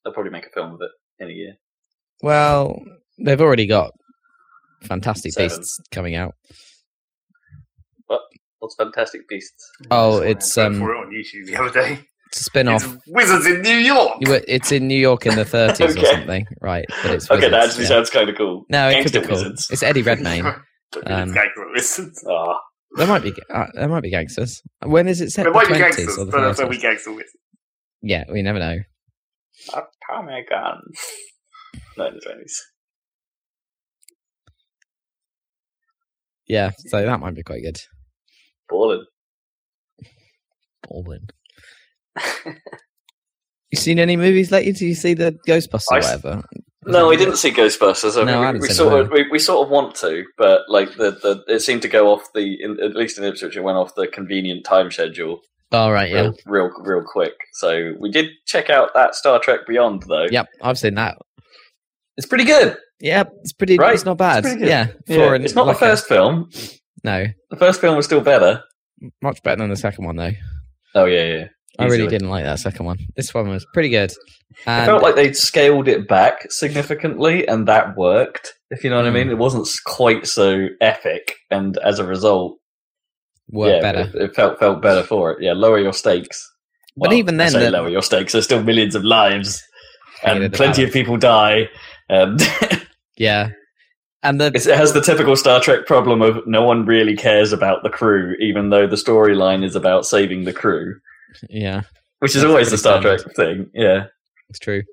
they'll 0.04 0.14
probably 0.14 0.32
make 0.32 0.46
a 0.46 0.50
film 0.50 0.74
of 0.74 0.82
it 0.82 0.92
in 1.24 1.30
a 1.30 1.34
year. 1.34 1.54
Well, 2.22 2.82
they've 3.18 3.40
already 3.40 3.68
got 3.68 3.92
Fantastic 4.84 5.32
Seven. 5.34 5.58
Beasts 5.58 5.80
coming 5.92 6.16
out. 6.16 6.36
What? 8.08 8.22
What's 8.60 8.76
Fantastic 8.76 9.28
Beasts? 9.30 9.70
Oh, 9.92 10.20
it's 10.22 10.58
um, 10.58 10.80
for 10.80 10.94
it 10.94 10.98
on 10.98 11.12
YouTube 11.12 11.46
the 11.48 11.56
other 11.56 11.72
day. 11.72 12.00
It's 12.30 12.42
a 12.42 12.44
spin-off. 12.44 12.84
It's 12.94 13.04
Wizards 13.08 13.46
in 13.48 13.62
New 13.62 13.76
York. 13.78 14.18
You 14.22 14.32
were- 14.32 14.42
It's 14.48 14.72
in 14.72 14.88
New 14.88 14.98
York 15.00 15.26
in 15.26 15.36
the 15.36 15.44
30s 15.46 15.98
or 16.02 16.06
something, 16.13 16.46
right? 16.62 16.86
But 17.04 17.12
it's 17.15 17.30
Okay, 17.30 17.50
that 17.50 17.65
actually 17.68 17.84
yeah. 17.84 17.89
sounds 17.89 18.10
kind 18.10 18.30
of 18.30 18.38
cool. 18.38 18.65
No, 18.70 18.89
it 18.89 19.04
could 19.04 19.12
be 19.13 19.22
cool. 19.22 19.32
wizards. 19.32 19.68
It's 19.72 19.84
Eddie 19.84 20.02
Redmayne. 20.04 20.46
Um, 21.06 21.36
Wizards. 21.72 22.26
Ah, 22.28 22.56
There 22.98 23.06
might 23.06 23.22
be 23.22 23.32
uh, 23.54 23.68
there 23.76 23.88
might 23.88 24.02
be 24.02 24.10
gangsters. 24.10 24.60
When 24.84 25.08
is 25.08 25.22
it 25.22 25.30
set? 25.30 25.44
There 25.44 25.52
The 25.54 25.58
might 25.60 25.68
be 25.68 25.78
gangsters, 25.78 26.18
or 26.18 26.26
the 26.26 26.32
but 26.32 26.54
there'll 26.58 26.72
be 26.72 26.80
gangster 26.80 27.12
wizards. 27.12 27.30
Yeah, 28.02 28.24
we 28.32 28.42
never 28.42 28.58
know. 28.58 28.78
Atomic 29.70 30.50
gun. 30.50 30.80
No, 31.96 32.08
in 32.08 32.15
the 32.15 32.22
twenties. 32.22 32.60
Yeah, 36.48 36.72
so 36.88 37.06
that 37.06 37.20
might 37.20 37.36
be 37.36 37.44
quite 37.44 37.62
good. 37.62 37.78
Ballin'. 38.68 39.06
Baldwin. 40.89 41.28
You 43.72 43.78
seen 43.78 44.00
any 44.00 44.17
movies 44.17 44.52
lately? 44.52 44.72
Do 44.72 44.86
you 44.88 44.95
see 44.95 45.13
the 45.13 45.38
Ghostbusters 45.48 45.91
or 45.91 45.98
whatever? 46.00 46.43
No, 46.86 47.08
we 47.08 47.17
didn't 47.17 47.36
see 47.38 47.52
Ghostbusters. 47.52 48.19
I 48.19 48.24
No, 48.26 48.38
mean, 48.39 48.48
I 48.48 48.52
we, 48.54 48.60
we 48.60 48.67
seen 48.67 48.76
sort 48.76 49.00
of 49.00 49.12
we, 49.12 49.28
we 49.30 49.38
sort 49.38 49.65
of 49.65 49.69
want 49.72 49.93
to, 49.98 50.24
but 50.38 50.62
like 50.69 50.95
the, 50.98 51.12
the 51.12 51.43
it 51.48 51.60
seemed 51.60 51.84
to 51.84 51.88
go 51.88 52.12
off 52.12 52.24
the 52.34 52.58
in, 52.63 52.80
at 52.82 52.95
least 52.95 53.19
in 53.19 53.24
Ipswich 53.26 53.56
it 53.56 53.62
went 53.63 53.78
off 53.78 53.93
the 53.95 54.08
convenient 54.08 54.65
time 54.65 54.89
schedule 54.89 55.41
Oh 55.72 55.91
right, 55.91 56.10
yeah, 56.10 56.22
real, 56.22 56.34
real 56.48 56.72
real 56.82 57.04
quick. 57.06 57.34
So 57.54 57.93
we 58.00 58.10
did 58.10 58.30
check 58.48 58.72
out 58.72 58.89
that 58.95 59.13
Star 59.13 59.39
Trek 59.39 59.67
Beyond 59.67 60.04
though. 60.08 60.26
yep. 60.32 60.48
I've 60.63 60.80
seen 60.80 60.95
that. 60.95 61.19
It's 62.17 62.26
pretty 62.26 62.45
good. 62.45 62.76
Yeah, 63.00 63.26
it's 63.41 63.54
pretty. 63.54 63.78
Right, 63.78 63.93
It's 63.93 64.04
not 64.04 64.17
bad. 64.17 64.43
pretty 64.43 64.60
good. 64.62 64.67
yeah, 64.67 64.88
Yeah, 65.08 65.36
it's 65.36 65.54
not 65.54 65.67
like 65.67 65.78
the 65.78 65.86
a- 65.86 65.89
first 65.89 66.08
film. 66.08 66.50
no, 67.04 67.26
The 67.52 67.56
first 67.56 67.80
film 67.82 67.95
was 67.98 68.06
still 68.08 68.22
better. 68.22 68.63
much 69.22 69.43
better 69.43 69.58
than 69.58 69.69
the 69.69 69.76
second 69.78 70.06
one 70.06 70.15
though. 70.15 70.32
Oh 70.95 71.06
yeah, 71.06 71.24
yeah. 71.26 71.45
I 71.80 71.86
really 71.86 71.96
Easily. 71.98 72.10
didn't 72.10 72.30
like 72.30 72.44
that 72.44 72.60
second 72.60 72.86
one. 72.86 72.98
This 73.15 73.34
one 73.34 73.48
was 73.50 73.65
pretty 73.74 73.89
good. 73.89 74.12
I 74.68 74.86
felt 74.86 75.02
like 75.04 75.15
they'd 75.15 75.36
scaled 75.36 75.88
it 75.88 76.08
back 76.08 76.52
significantly, 76.52 77.48
and 77.48 77.68
that 77.68 77.96
worked. 77.96 78.54
If 78.72 78.84
you 78.84 78.89
know 78.89 78.98
what 78.98 79.06
I 79.06 79.10
Mm. 79.10 79.13
mean, 79.13 79.30
it 79.30 79.38
wasn't 79.38 79.68
quite 79.86 80.28
so 80.28 80.68
epic, 80.82 81.36
and 81.50 81.78
as 81.78 82.00
a 82.00 82.06
result, 82.06 82.58
worked 83.50 83.76
yeah, 83.76 83.82
better. 83.82 84.12
It, 84.18 84.22
it 84.30 84.36
felt 84.36 84.60
felt 84.60 84.82
better 84.82 85.04
for 85.04 85.32
it. 85.32 85.38
Yeah, 85.42 85.54
lower 85.54 85.80
your 85.80 85.94
stakes. 85.94 86.46
But 86.98 87.10
Well, 87.10 87.18
even 87.18 87.36
I 87.39 87.46
then, 87.46 87.52
say 87.54 87.60
the- 87.65 87.72
lower 87.72 87.89
your 87.89 88.02
stakes. 88.04 88.34
There's 88.34 88.46
still 88.46 88.62
millions 88.63 88.96
of 88.96 89.04
lives, 89.04 89.63
and 90.24 90.52
plenty 90.54 90.84
of 90.84 90.92
people 90.92 91.18
die. 91.18 91.70
And 92.10 92.42
Yeah, 93.18 93.50
and 94.24 94.42
the 94.42 94.48
it 94.48 94.63
has 94.65 94.94
the 94.94 95.02
typical 95.02 95.36
Star 95.36 95.62
Trek 95.62 95.86
problem 95.86 96.22
of 96.22 96.39
no 96.48 96.63
one 96.63 96.86
really 96.86 97.15
cares 97.15 97.54
about 97.54 97.84
the 97.84 97.89
crew, 97.89 98.36
even 98.39 98.70
though 98.70 98.88
the 98.88 98.96
storyline 98.98 99.63
is 99.63 99.76
about 99.76 100.06
saving 100.06 100.44
the 100.46 100.54
crew, 100.54 100.96
yeah, 101.50 101.82
which 102.20 102.36
is 102.36 102.42
That's 102.42 102.50
always 102.50 102.72
the 102.72 102.78
Star 102.78 103.02
standard. 103.02 103.22
Trek 103.22 103.36
thing. 103.36 103.70
Yeah. 103.74 104.06
it's 104.50 104.60
true. 104.60 104.84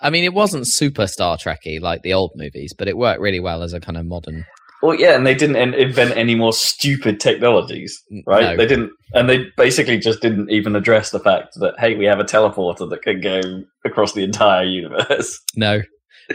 I 0.00 0.10
mean, 0.10 0.24
it 0.24 0.32
wasn't 0.34 0.66
super 0.68 1.06
Star 1.06 1.36
Trekky 1.36 1.80
like 1.80 2.02
the 2.02 2.14
old 2.14 2.32
movies, 2.36 2.72
but 2.76 2.88
it 2.88 2.96
worked 2.96 3.20
really 3.20 3.40
well 3.40 3.62
as 3.62 3.72
a 3.72 3.80
kind 3.80 3.98
of 3.98 4.06
modern. 4.06 4.44
Well, 4.80 4.94
yeah, 4.94 5.16
and 5.16 5.26
they 5.26 5.34
didn't 5.34 5.56
in- 5.56 5.74
invent 5.74 6.16
any 6.16 6.36
more 6.36 6.52
stupid 6.52 7.18
technologies, 7.18 8.00
right? 8.26 8.50
No. 8.50 8.56
They 8.56 8.66
didn't, 8.66 8.92
and 9.12 9.28
they 9.28 9.46
basically 9.56 9.98
just 9.98 10.22
didn't 10.22 10.50
even 10.50 10.76
address 10.76 11.10
the 11.10 11.18
fact 11.18 11.54
that 11.56 11.74
hey, 11.78 11.96
we 11.96 12.04
have 12.04 12.20
a 12.20 12.24
teleporter 12.24 12.88
that 12.88 13.02
can 13.02 13.20
go 13.20 13.40
across 13.84 14.12
the 14.12 14.22
entire 14.22 14.62
universe. 14.62 15.40
No, 15.56 15.82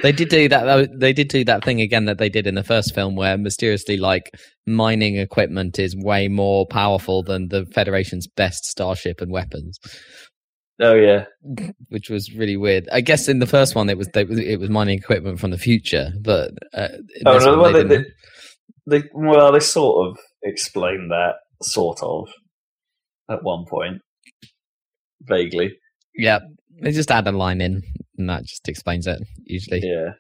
they 0.02 0.12
did 0.12 0.30
do 0.30 0.50
that. 0.50 0.90
They 1.00 1.14
did 1.14 1.28
do 1.28 1.44
that 1.46 1.64
thing 1.64 1.82
again 1.82 2.06
that 2.06 2.18
they 2.18 2.30
did 2.30 2.48
in 2.48 2.56
the 2.56 2.64
first 2.64 2.96
film, 2.96 3.16
where 3.16 3.38
mysteriously, 3.38 3.98
like 3.98 4.32
mining 4.66 5.18
equipment 5.18 5.78
is 5.78 5.96
way 5.96 6.28
more 6.28 6.66
powerful 6.66 7.22
than 7.24 7.50
the 7.50 7.66
Federation's 7.74 8.28
best 8.28 8.66
starship 8.66 9.22
and 9.22 9.32
weapons, 9.32 9.78
Oh 10.82 10.96
yeah, 10.96 11.26
which 11.90 12.10
was 12.10 12.34
really 12.34 12.58
weird. 12.58 12.90
I 12.92 13.02
guess 13.02 13.28
in 13.28 13.40
the 13.40 13.46
first 13.46 13.76
one, 13.76 13.90
it 13.90 13.98
was 13.98 14.08
they, 14.14 14.24
it 14.24 14.60
was 14.60 14.70
mining 14.70 14.98
equipment 14.98 15.40
from 15.40 15.52
the 15.52 15.58
future, 15.58 16.12
but 16.22 16.52
uh, 16.74 16.88
Oh, 17.26 17.38
no, 17.38 17.60
well, 17.60 17.72
they 17.74 17.84
they- 17.84 18.06
they 18.86 19.04
well, 19.14 19.52
they 19.54 19.60
sort 19.62 20.10
of 20.10 20.18
explained 20.44 21.12
that 21.12 21.36
sort 21.62 22.00
of 22.02 22.28
at 23.30 23.44
one 23.44 23.64
point, 23.70 24.02
vaguely. 25.22 25.78
Yeah, 26.16 26.40
they 26.82 26.92
just 26.92 27.10
add 27.12 27.28
a 27.28 27.32
line 27.32 27.62
in, 27.62 27.82
and 28.18 28.30
that 28.30 28.44
just 28.44 28.68
explains 28.68 29.08
it. 29.08 29.22
Usually, 29.46 29.82
Yeah, 29.84 30.12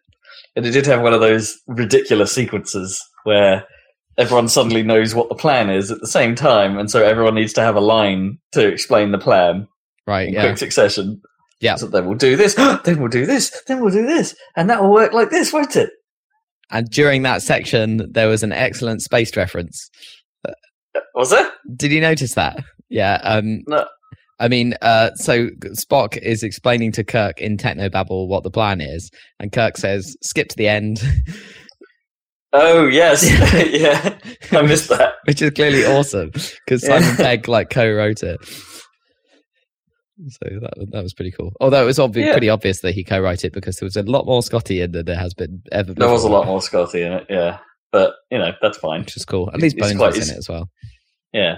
and 0.56 0.66
it 0.66 0.72
did 0.72 0.86
have 0.86 1.02
one 1.02 1.14
of 1.14 1.22
those 1.22 1.56
ridiculous 1.68 2.32
sequences 2.32 3.02
where 3.24 3.66
everyone 4.18 4.48
suddenly 4.48 4.84
knows 4.84 5.16
what 5.16 5.30
the 5.30 5.36
plan 5.36 5.70
is 5.70 5.90
at 5.92 6.00
the 6.00 6.08
same 6.08 6.36
time, 6.36 6.78
and 6.78 6.90
so 6.90 7.04
everyone 7.04 7.36
needs 7.36 7.54
to 7.54 7.62
have 7.62 7.76
a 7.76 7.82
line 7.82 8.38
to 8.54 8.68
explain 8.68 9.12
the 9.12 9.18
plan. 9.18 9.68
right? 10.08 10.28
in 10.28 10.34
Yeah, 10.34 10.42
quick 10.46 10.58
succession. 10.58 11.22
Yeah. 11.62 11.76
So 11.76 11.88
then 11.88 12.06
we'll 12.06 12.18
do 12.18 12.36
this, 12.36 12.56
then 12.84 13.00
we'll 13.00 13.08
do 13.10 13.26
this, 13.26 13.62
then 13.68 13.82
we'll 13.82 13.94
do 13.94 14.06
this, 14.06 14.36
and 14.56 14.70
that 14.70 14.82
will 14.82 14.92
work 14.92 15.14
like 15.14 15.30
this, 15.30 15.54
won't 15.54 15.76
it? 15.76 15.90
and 16.72 16.90
during 16.90 17.22
that 17.22 17.42
section, 17.44 18.12
there 18.12 18.28
was 18.28 18.42
an 18.42 18.52
excellent 18.52 19.02
space 19.02 19.36
reference. 19.38 19.90
Was 21.16 21.32
it? 21.32 21.48
Did 21.76 21.92
you 21.92 22.02
notice 22.02 22.34
that? 22.36 22.64
Yeah. 22.90 23.20
Um, 23.24 23.64
No. 23.68 23.86
I 24.44 24.48
mean, 24.50 24.74
uh, 24.82 25.12
so 25.16 25.48
Spock 25.86 26.18
is 26.18 26.44
explaining 26.44 26.92
to 26.94 27.04
Kirk 27.04 27.40
in 27.40 27.56
Technobabble 27.58 28.28
what 28.28 28.44
the 28.44 28.52
plan 28.52 28.82
is, 28.82 29.10
and 29.40 29.52
Kirk 29.52 29.78
says, 29.78 30.16
"Skip 30.22 30.50
to 30.50 30.56
the 30.58 30.68
end," 30.68 31.02
Oh 32.56 32.86
yes, 32.88 33.24
yeah. 33.72 34.18
I 34.52 34.62
missed 34.62 34.90
that. 34.90 35.14
which 35.26 35.42
is 35.42 35.52
clearly 35.52 35.86
awesome 35.86 36.30
because 36.66 36.84
Yeah. 36.84 37.00
Simon 37.00 37.16
Pegg 37.16 37.48
like 37.48 37.70
co-wrote 37.72 38.22
it. 38.22 38.38
So 40.28 40.46
that 40.62 40.74
that 40.92 41.02
was 41.04 41.14
pretty 41.16 41.32
cool. 41.32 41.52
Although 41.60 41.82
it 41.82 41.86
was 41.88 41.98
obvi- 41.98 42.26
Yeah. 42.26 42.32
pretty 42.34 42.50
obvious 42.50 42.82
that 42.82 42.94
he 42.94 43.04
co-wrote 43.04 43.44
it 43.44 43.54
because 43.54 43.78
there 43.78 43.88
was 43.88 43.96
a 43.98 44.04
lot 44.04 44.26
more 44.28 44.44
Scotty 44.44 44.82
in 44.82 44.92
than 44.92 45.06
there 45.06 45.18
has 45.18 45.34
been 45.34 45.64
ever. 45.72 45.94
There 45.94 46.08
was 46.10 46.24
a 46.24 46.30
lot 46.30 46.46
more 46.46 46.62
Scotty 46.62 47.02
in 47.02 47.14
it, 47.14 47.26
yeah. 47.30 47.58
But 47.92 48.14
you 48.30 48.38
know 48.38 48.52
that's 48.62 48.78
fine. 48.78 49.02
which 49.02 49.18
is 49.18 49.26
cool. 49.26 49.50
At 49.54 49.60
least 49.60 49.78
Bones 49.78 49.96
quite- 49.98 50.16
was 50.16 50.30
in 50.30 50.36
it 50.36 50.38
as 50.38 50.48
well. 50.50 50.70
Yeah. 51.34 51.56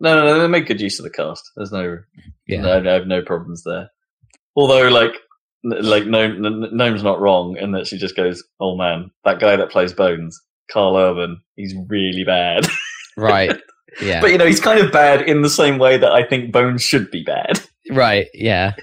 No, 0.00 0.14
no, 0.18 0.24
no. 0.26 0.40
They 0.40 0.48
make 0.48 0.66
good 0.66 0.80
use 0.80 0.98
of 0.98 1.04
the 1.04 1.10
cast. 1.10 1.42
There's 1.56 1.72
no, 1.72 1.98
Yeah. 2.46 2.62
no, 2.62 2.80
no, 2.80 3.04
no 3.04 3.22
problems 3.22 3.62
there. 3.64 3.90
Although, 4.56 4.88
like, 4.88 5.12
like 5.62 6.06
Gnome, 6.06 6.40
Gnome's 6.74 7.02
not 7.02 7.20
wrong 7.20 7.56
in 7.58 7.72
that 7.72 7.86
she 7.86 7.98
just 7.98 8.16
goes, 8.16 8.42
"Oh 8.60 8.76
man, 8.76 9.10
that 9.24 9.40
guy 9.40 9.56
that 9.56 9.70
plays 9.70 9.92
Bones, 9.92 10.40
Karl 10.72 10.96
Urban, 10.96 11.40
he's 11.56 11.74
really 11.88 12.24
bad." 12.24 12.66
Right. 13.16 13.54
Yeah. 14.00 14.20
But 14.22 14.30
you 14.30 14.38
know, 14.38 14.46
he's 14.46 14.60
kind 14.60 14.80
of 14.80 14.92
bad 14.92 15.22
in 15.22 15.42
the 15.42 15.50
same 15.50 15.78
way 15.78 15.98
that 15.98 16.12
I 16.12 16.22
think 16.26 16.52
Bones 16.52 16.82
should 16.82 17.10
be 17.10 17.22
bad. 17.22 17.60
Right, 17.90 18.28
yeah. 18.34 18.74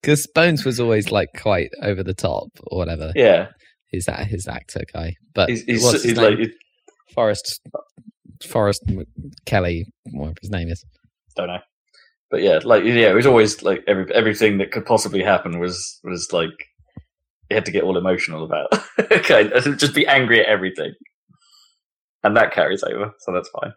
Because 0.00 0.26
Bones 0.34 0.64
was 0.64 0.80
always 0.80 1.10
like 1.12 1.28
quite 1.36 1.70
over 1.82 2.02
the 2.02 2.14
top 2.14 2.48
or 2.68 2.78
whatever. 2.78 3.12
Yeah, 3.14 3.48
He's 3.88 4.06
that 4.06 4.26
his 4.26 4.48
actor 4.48 4.80
guy, 4.92 5.14
but 5.34 5.50
he's, 5.50 5.62
he's, 5.64 6.02
he's 6.02 6.16
like, 6.16 6.38
Forrest 7.14 7.60
Forrest 8.44 8.82
Kelly, 9.46 9.86
whatever 10.12 10.36
his 10.40 10.50
name 10.50 10.68
is. 10.68 10.84
don't 11.36 11.48
know, 11.48 11.58
but 12.30 12.42
yeah, 12.42 12.60
like 12.64 12.84
yeah, 12.84 13.10
it 13.10 13.14
was 13.14 13.26
always 13.26 13.62
like 13.62 13.82
every 13.86 14.12
everything 14.14 14.58
that 14.58 14.72
could 14.72 14.86
possibly 14.86 15.22
happen 15.22 15.58
was 15.58 16.00
was 16.04 16.32
like 16.32 16.50
you 17.50 17.54
had 17.54 17.64
to 17.66 17.72
get 17.72 17.84
all 17.84 17.96
emotional 17.96 18.44
about, 18.44 18.72
of 18.98 19.78
just 19.78 19.94
be 19.94 20.06
angry 20.06 20.40
at 20.40 20.46
everything, 20.46 20.92
and 22.24 22.36
that 22.36 22.52
carries 22.52 22.82
over, 22.82 23.12
so 23.20 23.32
that's 23.32 23.50
fine. 23.60 23.72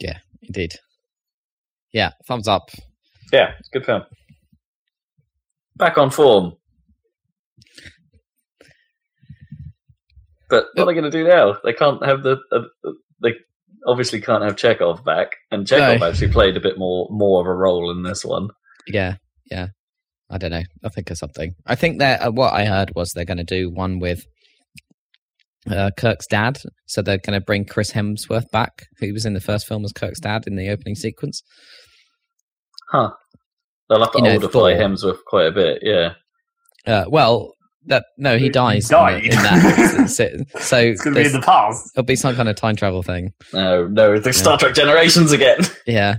Yeah, 0.00 0.18
indeed. 0.42 0.74
Yeah, 1.92 2.10
thumbs 2.26 2.48
up. 2.48 2.70
Yeah, 3.32 3.52
it's 3.58 3.68
a 3.68 3.78
good 3.78 3.86
film. 3.86 4.02
Back 5.76 5.98
on 5.98 6.10
form. 6.10 6.54
But 10.50 10.66
what 10.74 10.82
are 10.82 10.86
they 10.86 11.00
going 11.00 11.10
to 11.10 11.10
do 11.10 11.26
now? 11.26 11.56
They 11.64 11.72
can't 11.72 12.04
have 12.04 12.22
the. 12.22 12.36
Uh, 12.52 12.90
they 13.22 13.34
obviously 13.86 14.20
can't 14.20 14.42
have 14.44 14.56
Chekov 14.56 15.04
back, 15.04 15.32
and 15.50 15.66
Chekov 15.66 16.00
No. 16.00 16.06
actually 16.08 16.32
played 16.32 16.56
a 16.56 16.60
bit 16.60 16.78
more 16.78 17.08
more 17.10 17.40
of 17.40 17.46
a 17.46 17.54
role 17.54 17.90
in 17.90 18.02
this 18.02 18.24
one. 18.24 18.48
Yeah, 18.86 19.16
yeah. 19.50 19.68
I 20.30 20.38
don't 20.38 20.50
know. 20.50 20.62
I 20.82 20.88
think 20.88 21.10
of 21.10 21.18
something. 21.18 21.54
I 21.66 21.74
think 21.74 21.98
that 21.98 22.22
uh, 22.22 22.30
what 22.32 22.52
I 22.54 22.64
heard 22.64 22.92
was 22.94 23.12
they're 23.12 23.24
going 23.24 23.38
to 23.38 23.44
do 23.44 23.70
one 23.70 23.98
with 23.98 24.24
uh, 25.70 25.90
Kirk's 25.96 26.26
dad. 26.26 26.58
So 26.86 27.02
they're 27.02 27.18
going 27.18 27.38
to 27.38 27.44
bring 27.44 27.66
Chris 27.66 27.92
Hemsworth 27.92 28.50
back, 28.50 28.86
who 28.98 29.12
was 29.12 29.26
in 29.26 29.34
the 29.34 29.40
first 29.40 29.66
film 29.66 29.84
as 29.84 29.92
Kirk's 29.92 30.20
dad 30.20 30.44
in 30.46 30.56
the 30.56 30.70
opening 30.70 30.94
sequence. 30.94 31.42
Huh. 32.90 33.10
They'll 33.88 34.00
have 34.00 34.12
to 34.12 34.18
You 34.18 34.24
know, 34.24 34.48
Thor. 34.48 34.70
Hemsworth 34.70 35.18
quite 35.26 35.46
a 35.46 35.52
bit, 35.52 35.80
yeah. 35.82 36.14
Uh, 36.86 37.04
well, 37.08 37.52
that 37.86 38.06
no, 38.18 38.36
he 38.36 38.44
He 38.44 38.50
dies. 38.50 38.88
died. 38.88 39.24
In, 39.24 39.30
in 39.32 39.36
that. 39.42 40.06
so 40.10 40.28
so 40.60 40.78
It's 40.78 41.02
going 41.02 41.14
to 41.14 41.20
be 41.20 41.26
in 41.26 41.32
there's- 41.32 41.32
the 41.32 41.40
past. 41.40 41.90
it'll 41.94 42.04
be 42.04 42.16
some 42.16 42.34
kind 42.36 42.48
of 42.48 42.56
time 42.56 42.76
travel 42.76 43.02
thing. 43.02 43.32
No, 43.52 43.86
no, 43.88 44.18
the 44.18 44.32
Star 44.32 44.58
Trek 44.58 44.74
Generations 44.74 45.32
again. 45.32 45.58
Yeah. 45.86 46.16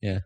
Yeah. 0.00 0.18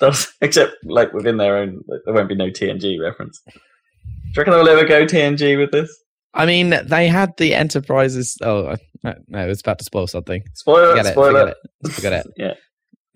That's, 0.00 0.32
except 0.40 0.72
like 0.84 1.12
within 1.12 1.36
their 1.36 1.56
own, 1.56 1.80
like, 1.86 2.00
there 2.04 2.12
won't 2.14 2.28
be 2.28 2.34
no 2.34 2.50
TNG 2.50 3.00
reference. 3.00 3.40
Do 3.46 3.52
you 3.54 4.32
reckon 4.36 4.52
they'll 4.54 4.68
ever 4.68 4.84
go 4.84 5.04
TNG 5.06 5.56
with 5.58 5.70
this? 5.70 5.88
I 6.34 6.46
mean, 6.46 6.74
they 6.86 7.06
had 7.08 7.36
the 7.36 7.54
Enterprises. 7.54 8.36
Oh 8.42 8.64
uh, 8.66 8.76
no, 9.04 9.14
no, 9.28 9.48
it's 9.48 9.60
about 9.60 9.78
to 9.78 9.84
spoil 9.84 10.06
something. 10.08 10.42
Spoiler, 10.54 10.90
Forget 10.90 11.06
it. 11.06 11.12
spoiler. 11.12 11.40
Forget 11.40 11.56
it. 11.84 11.92
Forget 11.92 12.12
it. 12.12 12.26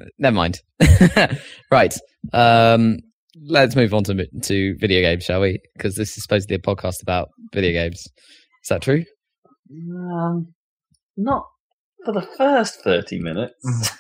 Yeah. 0.01 0.07
Never 0.19 0.35
mind. 0.35 0.61
right. 1.71 1.95
Um, 2.33 2.99
let's 3.43 3.77
move 3.77 3.95
on 3.95 4.05
to 4.05 4.27
to 4.43 4.77
video 4.79 5.01
games, 5.01 5.25
shall 5.25 5.41
we? 5.41 5.59
Because 5.77 5.95
this 5.97 6.17
is 6.17 6.23
supposed 6.23 6.49
to 6.49 6.53
be 6.53 6.57
a 6.57 6.75
podcast 6.75 7.03
about 7.03 7.29
video 7.53 7.73
games. 7.73 8.01
Is 8.01 8.69
that 8.69 8.83
true? 8.83 9.05
Um, 9.71 10.55
not 11.17 11.47
for 12.05 12.13
the 12.13 12.23
first 12.37 12.81
30 12.83 13.21
minutes. 13.21 13.91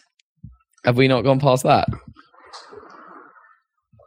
Have 0.85 0.97
we 0.97 1.09
not 1.09 1.23
gone 1.23 1.41
past 1.41 1.63
that? 1.65 1.89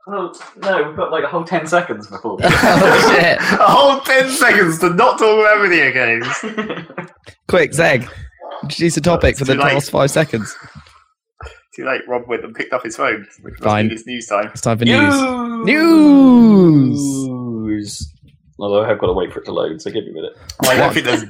Oh, 0.09 0.33
no, 0.57 0.87
we've 0.87 0.95
got 0.95 1.11
like 1.11 1.25
a 1.25 1.27
whole 1.27 1.43
10 1.43 1.67
seconds 1.67 2.07
before. 2.07 2.37
oh 2.43 3.13
shit! 3.13 3.37
A 3.41 3.65
whole 3.67 3.99
10 3.99 4.29
seconds 4.29 4.79
to 4.79 4.91
not 4.91 5.19
talk 5.19 5.37
about 5.39 5.61
video 5.61 5.91
games. 5.91 6.97
Quick, 7.49 7.73
Zeg, 7.73 8.07
introduce 8.63 8.95
a 8.95 9.01
topic 9.01 9.37
for 9.37 9.43
the 9.43 9.55
Too 9.55 9.59
late. 9.59 9.73
last 9.73 9.91
five 9.91 10.09
seconds. 10.09 10.55
Too 11.77 11.85
late, 11.85 12.01
Rob 12.07 12.27
went 12.27 12.43
and 12.43 12.55
picked 12.55 12.73
up 12.73 12.83
his 12.83 12.97
phone, 12.97 13.27
which 13.41 13.53
must 13.59 13.63
Fine. 13.63 13.87
be 13.89 13.95
this 13.95 14.05
news 14.07 14.25
time. 14.27 14.47
It's 14.51 14.61
time 14.61 14.79
for 14.79 14.85
news. 14.85 15.13
News! 15.65 17.27
News. 17.27 18.13
Although 18.59 18.83
I 18.83 18.87
have 18.89 18.99
got 18.99 19.07
to 19.07 19.13
wait 19.13 19.31
for 19.31 19.39
it 19.39 19.45
to 19.45 19.51
load, 19.53 19.81
so 19.81 19.91
give 19.91 20.03
me 20.03 20.09
a 20.09 20.13
minute. 20.13 20.33
I 20.67 20.75
don't 20.75 20.93
think 20.93 21.05
there's 21.05 21.23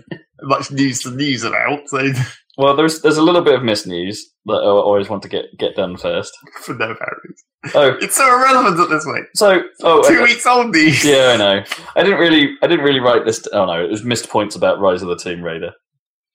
much 0.43 0.71
news 0.71 1.01
to 1.01 1.11
news 1.11 1.43
about, 1.43 1.87
so 1.89 2.11
Well, 2.57 2.75
there's 2.75 3.01
there's 3.01 3.17
a 3.17 3.21
little 3.21 3.41
bit 3.41 3.55
of 3.55 3.63
missed 3.63 3.85
news 3.87 4.25
that 4.45 4.53
I 4.53 4.65
always 4.65 5.09
want 5.09 5.21
to 5.23 5.29
get, 5.29 5.45
get 5.59 5.75
done 5.75 5.97
first. 5.97 6.31
for 6.61 6.73
no 6.75 6.91
apparent 6.91 7.17
reason. 7.25 7.45
Oh, 7.75 7.97
It's 8.01 8.15
so 8.15 8.25
irrelevant 8.25 8.79
at 8.79 8.89
this 8.89 9.03
point. 9.03 9.25
so 9.35 9.61
oh, 9.83 10.07
Two 10.09 10.19
I- 10.21 10.23
weeks 10.23 10.45
old 10.47 10.73
news. 10.73 11.03
yeah, 11.03 11.31
I 11.33 11.37
know. 11.37 11.63
I 11.97 12.03
didn't 12.03 12.19
really 12.19 12.51
I 12.63 12.67
didn't 12.67 12.85
really 12.85 13.01
write 13.01 13.25
this. 13.25 13.45
oh 13.51 13.65
no, 13.65 13.83
it 13.83 13.91
was 13.91 14.03
missed 14.03 14.29
points 14.29 14.55
about 14.55 14.79
Rise 14.79 15.01
of 15.01 15.09
the 15.09 15.17
Tomb 15.17 15.41
Raider. 15.43 15.73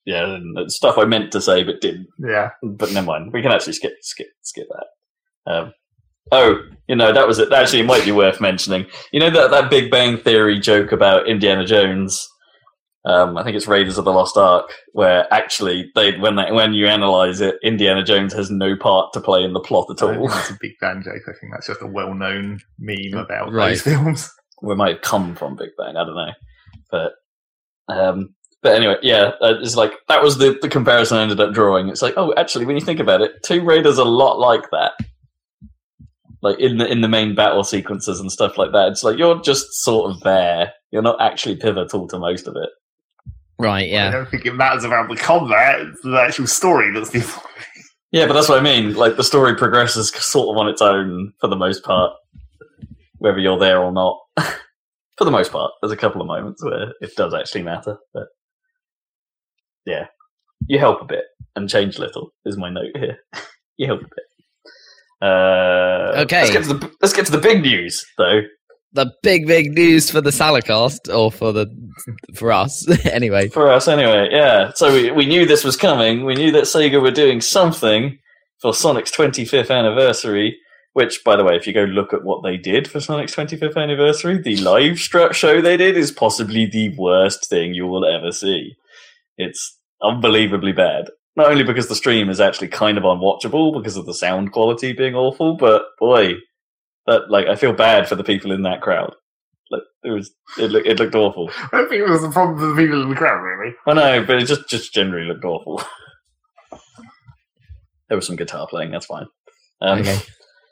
Yeah, 0.04 0.36
stuff 0.66 0.98
I 0.98 1.04
meant 1.04 1.30
to 1.32 1.40
say 1.40 1.62
but 1.62 1.80
didn't. 1.80 2.08
Yeah. 2.18 2.50
But 2.62 2.92
never 2.92 3.06
mind. 3.06 3.32
We 3.32 3.42
can 3.42 3.52
actually 3.52 3.74
skip 3.74 3.94
skip 4.00 4.28
skip 4.42 4.66
that. 4.68 5.52
Um, 5.52 5.72
oh, 6.32 6.56
you 6.88 6.96
know 6.96 7.12
that 7.12 7.26
was 7.28 7.38
it. 7.38 7.52
Actually, 7.52 7.80
it 7.80 7.86
might 7.86 8.04
be 8.04 8.12
worth 8.12 8.40
mentioning. 8.40 8.86
You 9.12 9.20
know 9.20 9.30
that 9.30 9.50
that 9.52 9.70
Big 9.70 9.90
Bang 9.90 10.18
Theory 10.18 10.58
joke 10.58 10.92
about 10.92 11.28
Indiana 11.28 11.64
Jones. 11.64 12.28
Um, 13.04 13.36
I 13.36 13.42
think 13.42 13.56
it's 13.56 13.66
Raiders 13.66 13.98
of 13.98 14.04
the 14.04 14.12
Lost 14.12 14.36
Ark, 14.36 14.70
where 14.92 15.26
actually 15.34 15.90
they 15.96 16.16
when 16.18 16.36
they, 16.36 16.52
when 16.52 16.72
you 16.72 16.86
analyze 16.86 17.40
it, 17.40 17.56
Indiana 17.64 18.04
Jones 18.04 18.32
has 18.32 18.48
no 18.50 18.76
part 18.76 19.12
to 19.14 19.20
play 19.20 19.42
in 19.42 19.52
the 19.54 19.60
plot 19.60 19.86
at 19.90 20.02
all. 20.02 20.28
that's 20.28 20.50
a 20.50 20.58
Big 20.60 20.72
Bang 20.80 21.02
joke. 21.04 21.22
I 21.28 21.32
think 21.40 21.52
that's 21.52 21.66
just 21.66 21.82
a 21.82 21.86
well 21.86 22.14
known 22.14 22.60
meme 22.78 23.14
about 23.14 23.52
Right. 23.52 23.70
those 23.70 23.82
films. 23.82 24.30
we 24.62 24.76
might 24.76 24.94
have 24.94 25.02
come 25.02 25.34
from 25.34 25.56
Big 25.56 25.70
Bang. 25.76 25.96
I 25.96 26.04
don't 26.04 26.14
know, 26.14 26.32
but 26.92 27.12
um, 27.92 28.34
but 28.62 28.76
anyway, 28.76 28.96
yeah, 29.02 29.32
uh, 29.40 29.54
it's 29.60 29.74
like 29.74 29.92
that 30.08 30.22
was 30.22 30.38
the 30.38 30.56
the 30.62 30.68
comparison 30.68 31.18
I 31.18 31.22
ended 31.22 31.40
up 31.40 31.52
drawing. 31.52 31.88
It's 31.88 32.02
like, 32.02 32.14
oh, 32.16 32.32
actually, 32.36 32.64
when 32.64 32.76
you 32.76 32.84
think 32.84 33.00
about 33.00 33.20
it, 33.20 33.42
Tomb 33.42 33.66
Raider's 33.66 33.98
a 33.98 34.04
lot 34.04 34.38
like 34.38 34.70
that. 34.70 34.92
Like 36.42 36.58
in 36.60 36.78
the 36.78 36.86
in 36.86 37.00
the 37.00 37.08
main 37.08 37.34
battle 37.34 37.64
sequences 37.64 38.20
and 38.20 38.30
stuff 38.30 38.56
like 38.58 38.72
that, 38.72 38.88
it's 38.88 39.02
like 39.02 39.18
you're 39.18 39.40
just 39.40 39.66
sort 39.82 40.10
of 40.10 40.20
there. 40.20 40.72
You're 40.92 41.02
not 41.02 41.20
actually 41.20 41.56
pivotal 41.56 42.06
to 42.08 42.18
most 42.18 42.46
of 42.46 42.54
it. 42.56 42.70
Right. 43.58 43.88
Yeah. 43.88 44.08
I 44.08 44.10
don't 44.12 44.28
think 44.28 44.46
it 44.46 44.54
matters 44.54 44.84
about 44.84 45.08
the 45.08 45.16
combat. 45.16 45.80
It's 45.80 46.02
the 46.02 46.20
actual 46.20 46.46
story 46.46 46.92
that's 46.92 47.10
the. 47.10 47.42
Yeah, 48.12 48.26
but 48.26 48.34
that's 48.34 48.48
what 48.48 48.58
I 48.58 48.62
mean. 48.62 48.94
Like 48.94 49.16
the 49.16 49.24
story 49.24 49.56
progresses 49.56 50.10
sort 50.10 50.54
of 50.54 50.60
on 50.60 50.68
its 50.68 50.82
own 50.82 51.32
for 51.40 51.48
the 51.48 51.56
most 51.56 51.82
part, 51.82 52.12
whether 53.18 53.38
you're 53.38 53.58
there 53.58 53.80
or 53.80 53.90
not. 53.90 54.18
for 55.16 55.24
the 55.24 55.30
most 55.30 55.50
part, 55.50 55.72
there's 55.80 55.92
a 55.92 55.96
couple 55.96 56.20
of 56.20 56.26
moments 56.26 56.62
where 56.62 56.92
it 57.00 57.16
does 57.16 57.34
actually 57.34 57.62
matter, 57.62 57.98
but 58.12 58.28
yeah, 59.86 60.06
you 60.66 60.78
help 60.78 61.00
a 61.02 61.04
bit 61.04 61.24
and 61.56 61.68
change 61.68 61.96
a 61.98 62.00
little. 62.00 62.32
Is 62.44 62.56
my 62.56 62.70
note 62.70 62.96
here. 62.96 63.18
you 63.76 63.86
help 63.86 64.00
a 64.00 64.04
bit. 64.04 65.28
Uh, 65.28 66.22
Okay. 66.22 66.42
Let's 66.42 66.52
get 66.52 66.64
to 66.64 66.74
the 66.74 66.92
let's 67.00 67.14
get 67.14 67.26
to 67.26 67.32
the 67.32 67.38
big 67.38 67.62
news 67.62 68.04
though. 68.18 68.42
The 68.94 69.10
big, 69.22 69.46
big 69.46 69.72
news 69.72 70.10
for 70.10 70.20
the 70.20 70.28
Salacast, 70.30 71.12
or 71.14 71.32
for 71.32 71.50
the 71.52 71.66
for 72.34 72.52
us 72.52 72.86
anyway. 73.06 73.48
For 73.48 73.70
us, 73.70 73.88
anyway, 73.88 74.28
yeah. 74.30 74.72
So 74.74 74.92
we, 74.92 75.10
we 75.10 75.24
knew 75.24 75.46
this 75.46 75.64
was 75.64 75.78
coming. 75.78 76.26
We 76.26 76.34
knew 76.34 76.52
that 76.52 76.64
Sega 76.64 77.00
were 77.00 77.10
doing 77.10 77.40
something 77.40 78.18
for 78.60 78.74
Sonic's 78.74 79.10
25th 79.10 79.70
anniversary. 79.70 80.58
Which, 80.92 81.24
by 81.24 81.36
the 81.36 81.44
way, 81.44 81.56
if 81.56 81.66
you 81.66 81.72
go 81.72 81.84
look 81.84 82.12
at 82.12 82.22
what 82.22 82.42
they 82.42 82.58
did 82.58 82.86
for 82.86 83.00
Sonic's 83.00 83.34
25th 83.34 83.78
anniversary, 83.82 84.36
the 84.36 84.56
live 84.58 84.98
show 84.98 85.62
they 85.62 85.78
did 85.78 85.96
is 85.96 86.12
possibly 86.12 86.66
the 86.66 86.94
worst 86.98 87.48
thing 87.48 87.72
you 87.72 87.86
will 87.86 88.04
ever 88.04 88.30
see. 88.30 88.76
It's 89.36 89.78
unbelievably 90.02 90.72
bad. 90.72 91.06
Not 91.36 91.50
only 91.50 91.64
because 91.64 91.88
the 91.88 91.94
stream 91.94 92.28
is 92.28 92.40
actually 92.40 92.68
kind 92.68 92.98
of 92.98 93.04
unwatchable 93.04 93.72
because 93.76 93.96
of 93.96 94.04
the 94.06 94.14
sound 94.14 94.52
quality 94.52 94.92
being 94.92 95.14
awful, 95.14 95.56
but 95.56 95.82
boy, 95.98 96.34
that 97.06 97.30
like 97.30 97.46
I 97.46 97.56
feel 97.56 97.72
bad 97.72 98.08
for 98.08 98.16
the 98.16 98.24
people 98.24 98.52
in 98.52 98.62
that 98.62 98.82
crowd. 98.82 99.14
Like 99.70 99.82
it 100.04 100.10
was, 100.10 100.30
it, 100.58 100.70
look, 100.70 100.84
it 100.84 100.98
looked 100.98 101.14
awful. 101.14 101.50
I 101.72 101.78
don't 101.78 101.88
think 101.88 102.06
it 102.06 102.10
was 102.10 102.22
a 102.22 102.30
problem 102.30 102.58
for 102.58 102.66
the 102.66 102.76
people 102.76 103.02
in 103.02 103.08
the 103.08 103.14
crowd, 103.16 103.40
really. 103.40 103.74
I 103.86 103.94
know, 103.94 104.24
but 104.24 104.36
it 104.42 104.46
just 104.46 104.68
just 104.68 104.92
generally 104.92 105.26
looked 105.26 105.44
awful. 105.44 105.82
there 108.08 108.16
was 108.16 108.26
some 108.26 108.36
guitar 108.36 108.66
playing. 108.68 108.90
That's 108.90 109.06
fine. 109.06 109.26
Um, 109.80 110.00
Okay. 110.00 110.18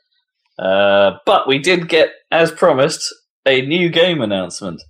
uh, 0.59 1.13
but 1.25 1.49
we 1.49 1.59
did 1.59 1.89
get, 1.89 2.11
as 2.31 2.53
promised, 2.53 3.03
a 3.47 3.63
new 3.63 3.89
game 3.89 4.21
announcement, 4.21 4.83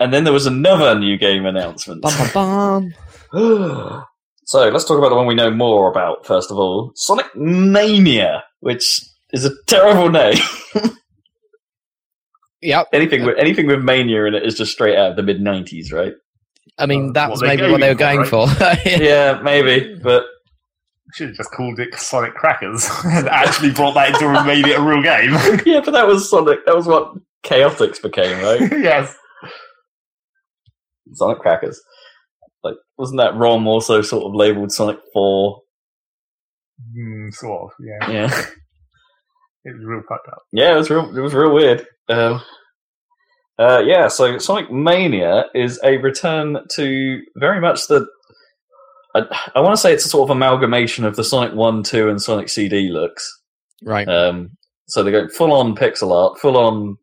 and 0.00 0.12
then 0.12 0.24
there 0.24 0.32
was 0.32 0.46
another 0.46 0.98
new 0.98 1.16
game 1.16 1.46
announcement. 1.46 2.02
Bum, 2.02 2.12
bum, 2.32 2.94
bum. 3.32 4.04
so 4.44 4.68
let's 4.68 4.84
talk 4.84 4.98
about 4.98 5.10
the 5.10 5.16
one 5.16 5.26
we 5.26 5.34
know 5.34 5.50
more 5.50 5.90
about 5.90 6.24
first 6.26 6.50
of 6.50 6.58
all, 6.58 6.92
Sonic 6.94 7.34
Mania, 7.36 8.44
which 8.60 9.00
is 9.32 9.44
a 9.44 9.50
terrible 9.66 10.08
name. 10.10 10.36
Yep. 12.60 12.88
anything 12.92 13.24
with 13.24 13.38
anything 13.38 13.68
with 13.68 13.84
mania 13.84 14.24
in 14.24 14.34
it 14.34 14.42
is 14.44 14.56
just 14.56 14.72
straight 14.72 14.96
out 14.98 15.10
of 15.10 15.16
the 15.16 15.22
mid 15.22 15.40
'90s, 15.40 15.92
right? 15.92 16.12
I 16.76 16.86
mean, 16.86 17.10
Uh, 17.10 17.12
that 17.12 17.28
what 17.28 17.34
was 17.34 17.42
maybe 17.42 17.70
what 17.70 17.80
they 17.80 17.88
were 17.88 17.94
going 17.94 18.16
going 18.16 18.28
for, 18.28 18.48
for. 18.48 18.76
yeah, 18.88 19.40
maybe, 19.44 19.94
but 20.02 20.24
Should 21.14 21.28
have 21.28 21.36
just 21.36 21.52
called 21.52 21.78
it 21.78 21.94
Sonic 21.94 22.34
Crackers 22.34 22.88
and 23.04 23.28
actually 23.28 23.70
brought 23.70 23.94
that 23.94 24.08
into 24.08 24.26
and 24.28 24.44
made 24.46 24.66
it 24.66 24.76
a 24.76 24.82
real 24.82 25.02
game. 25.02 25.30
yeah, 25.66 25.80
but 25.84 25.92
that 25.92 26.06
was 26.08 26.28
Sonic. 26.28 26.66
That 26.66 26.74
was 26.74 26.86
what 26.88 27.14
Chaotix 27.44 28.02
became, 28.02 28.42
right? 28.42 28.60
yes. 28.82 29.14
Sonic 31.14 31.38
Crackers. 31.40 31.80
Like, 32.64 32.74
wasn't 32.96 33.18
that 33.20 33.36
ROM 33.36 33.66
also 33.66 34.02
sort 34.02 34.24
of 34.24 34.34
labeled 34.34 34.72
Sonic 34.72 34.98
Four? 35.12 35.60
Mm, 36.96 37.32
sort 37.34 37.62
of, 37.64 37.70
yeah. 37.80 38.10
Yeah, 38.10 38.26
It 39.64 39.74
was 39.74 39.84
real 39.84 40.02
fucked 40.08 40.28
up. 40.28 40.42
yeah, 40.52 40.72
it 40.72 40.76
was 40.76 40.90
real. 40.90 41.16
It 41.16 41.20
was 41.20 41.34
real 41.34 41.52
weird. 41.54 41.86
Um, 42.08 42.40
uh, 43.58 43.82
yeah, 43.84 44.08
so 44.08 44.38
Sonic 44.38 44.70
Mania 44.70 45.46
is 45.54 45.80
a 45.82 45.96
return 45.98 46.58
to 46.76 47.20
very 47.36 47.60
much 47.60 47.86
the. 47.88 48.06
I, 49.14 49.22
I 49.56 49.60
want 49.60 49.74
to 49.74 49.80
say 49.80 49.92
it's 49.92 50.04
a 50.06 50.08
sort 50.08 50.30
of 50.30 50.36
amalgamation 50.36 51.04
of 51.04 51.16
the 51.16 51.24
Sonic 51.24 51.54
One, 51.54 51.82
Two, 51.82 52.08
and 52.08 52.22
Sonic 52.22 52.48
CD 52.48 52.88
looks. 52.90 53.28
right. 53.82 54.08
Um, 54.08 54.50
so 54.86 55.02
they 55.02 55.10
go 55.10 55.28
full 55.28 55.52
on 55.52 55.74
pixel 55.76 56.12
art, 56.12 56.38
full 56.38 56.56
on, 56.56 56.96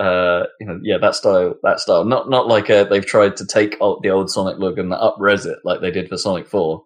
uh, 0.00 0.44
you 0.60 0.66
know, 0.66 0.80
yeah, 0.82 0.98
that 0.98 1.14
style, 1.14 1.54
that 1.62 1.80
style. 1.80 2.04
Not 2.04 2.28
not 2.28 2.48
like 2.48 2.70
uh, 2.70 2.84
they've 2.84 3.04
tried 3.06 3.36
to 3.38 3.46
take 3.46 3.76
o- 3.80 4.00
the 4.02 4.10
old 4.10 4.30
Sonic 4.30 4.58
look 4.58 4.78
and 4.78 4.92
up 4.92 5.16
res 5.18 5.46
it 5.46 5.58
like 5.64 5.80
they 5.80 5.90
did 5.90 6.08
for 6.08 6.18
Sonic 6.18 6.48
Four. 6.48 6.84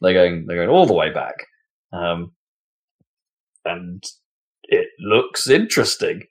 They're 0.00 0.14
going 0.14 0.46
they're 0.46 0.56
going 0.56 0.68
all 0.68 0.86
the 0.86 0.94
way 0.94 1.10
back, 1.12 1.34
um, 1.92 2.32
and 3.64 4.02
it 4.64 4.88
looks 5.00 5.48
interesting. 5.48 6.24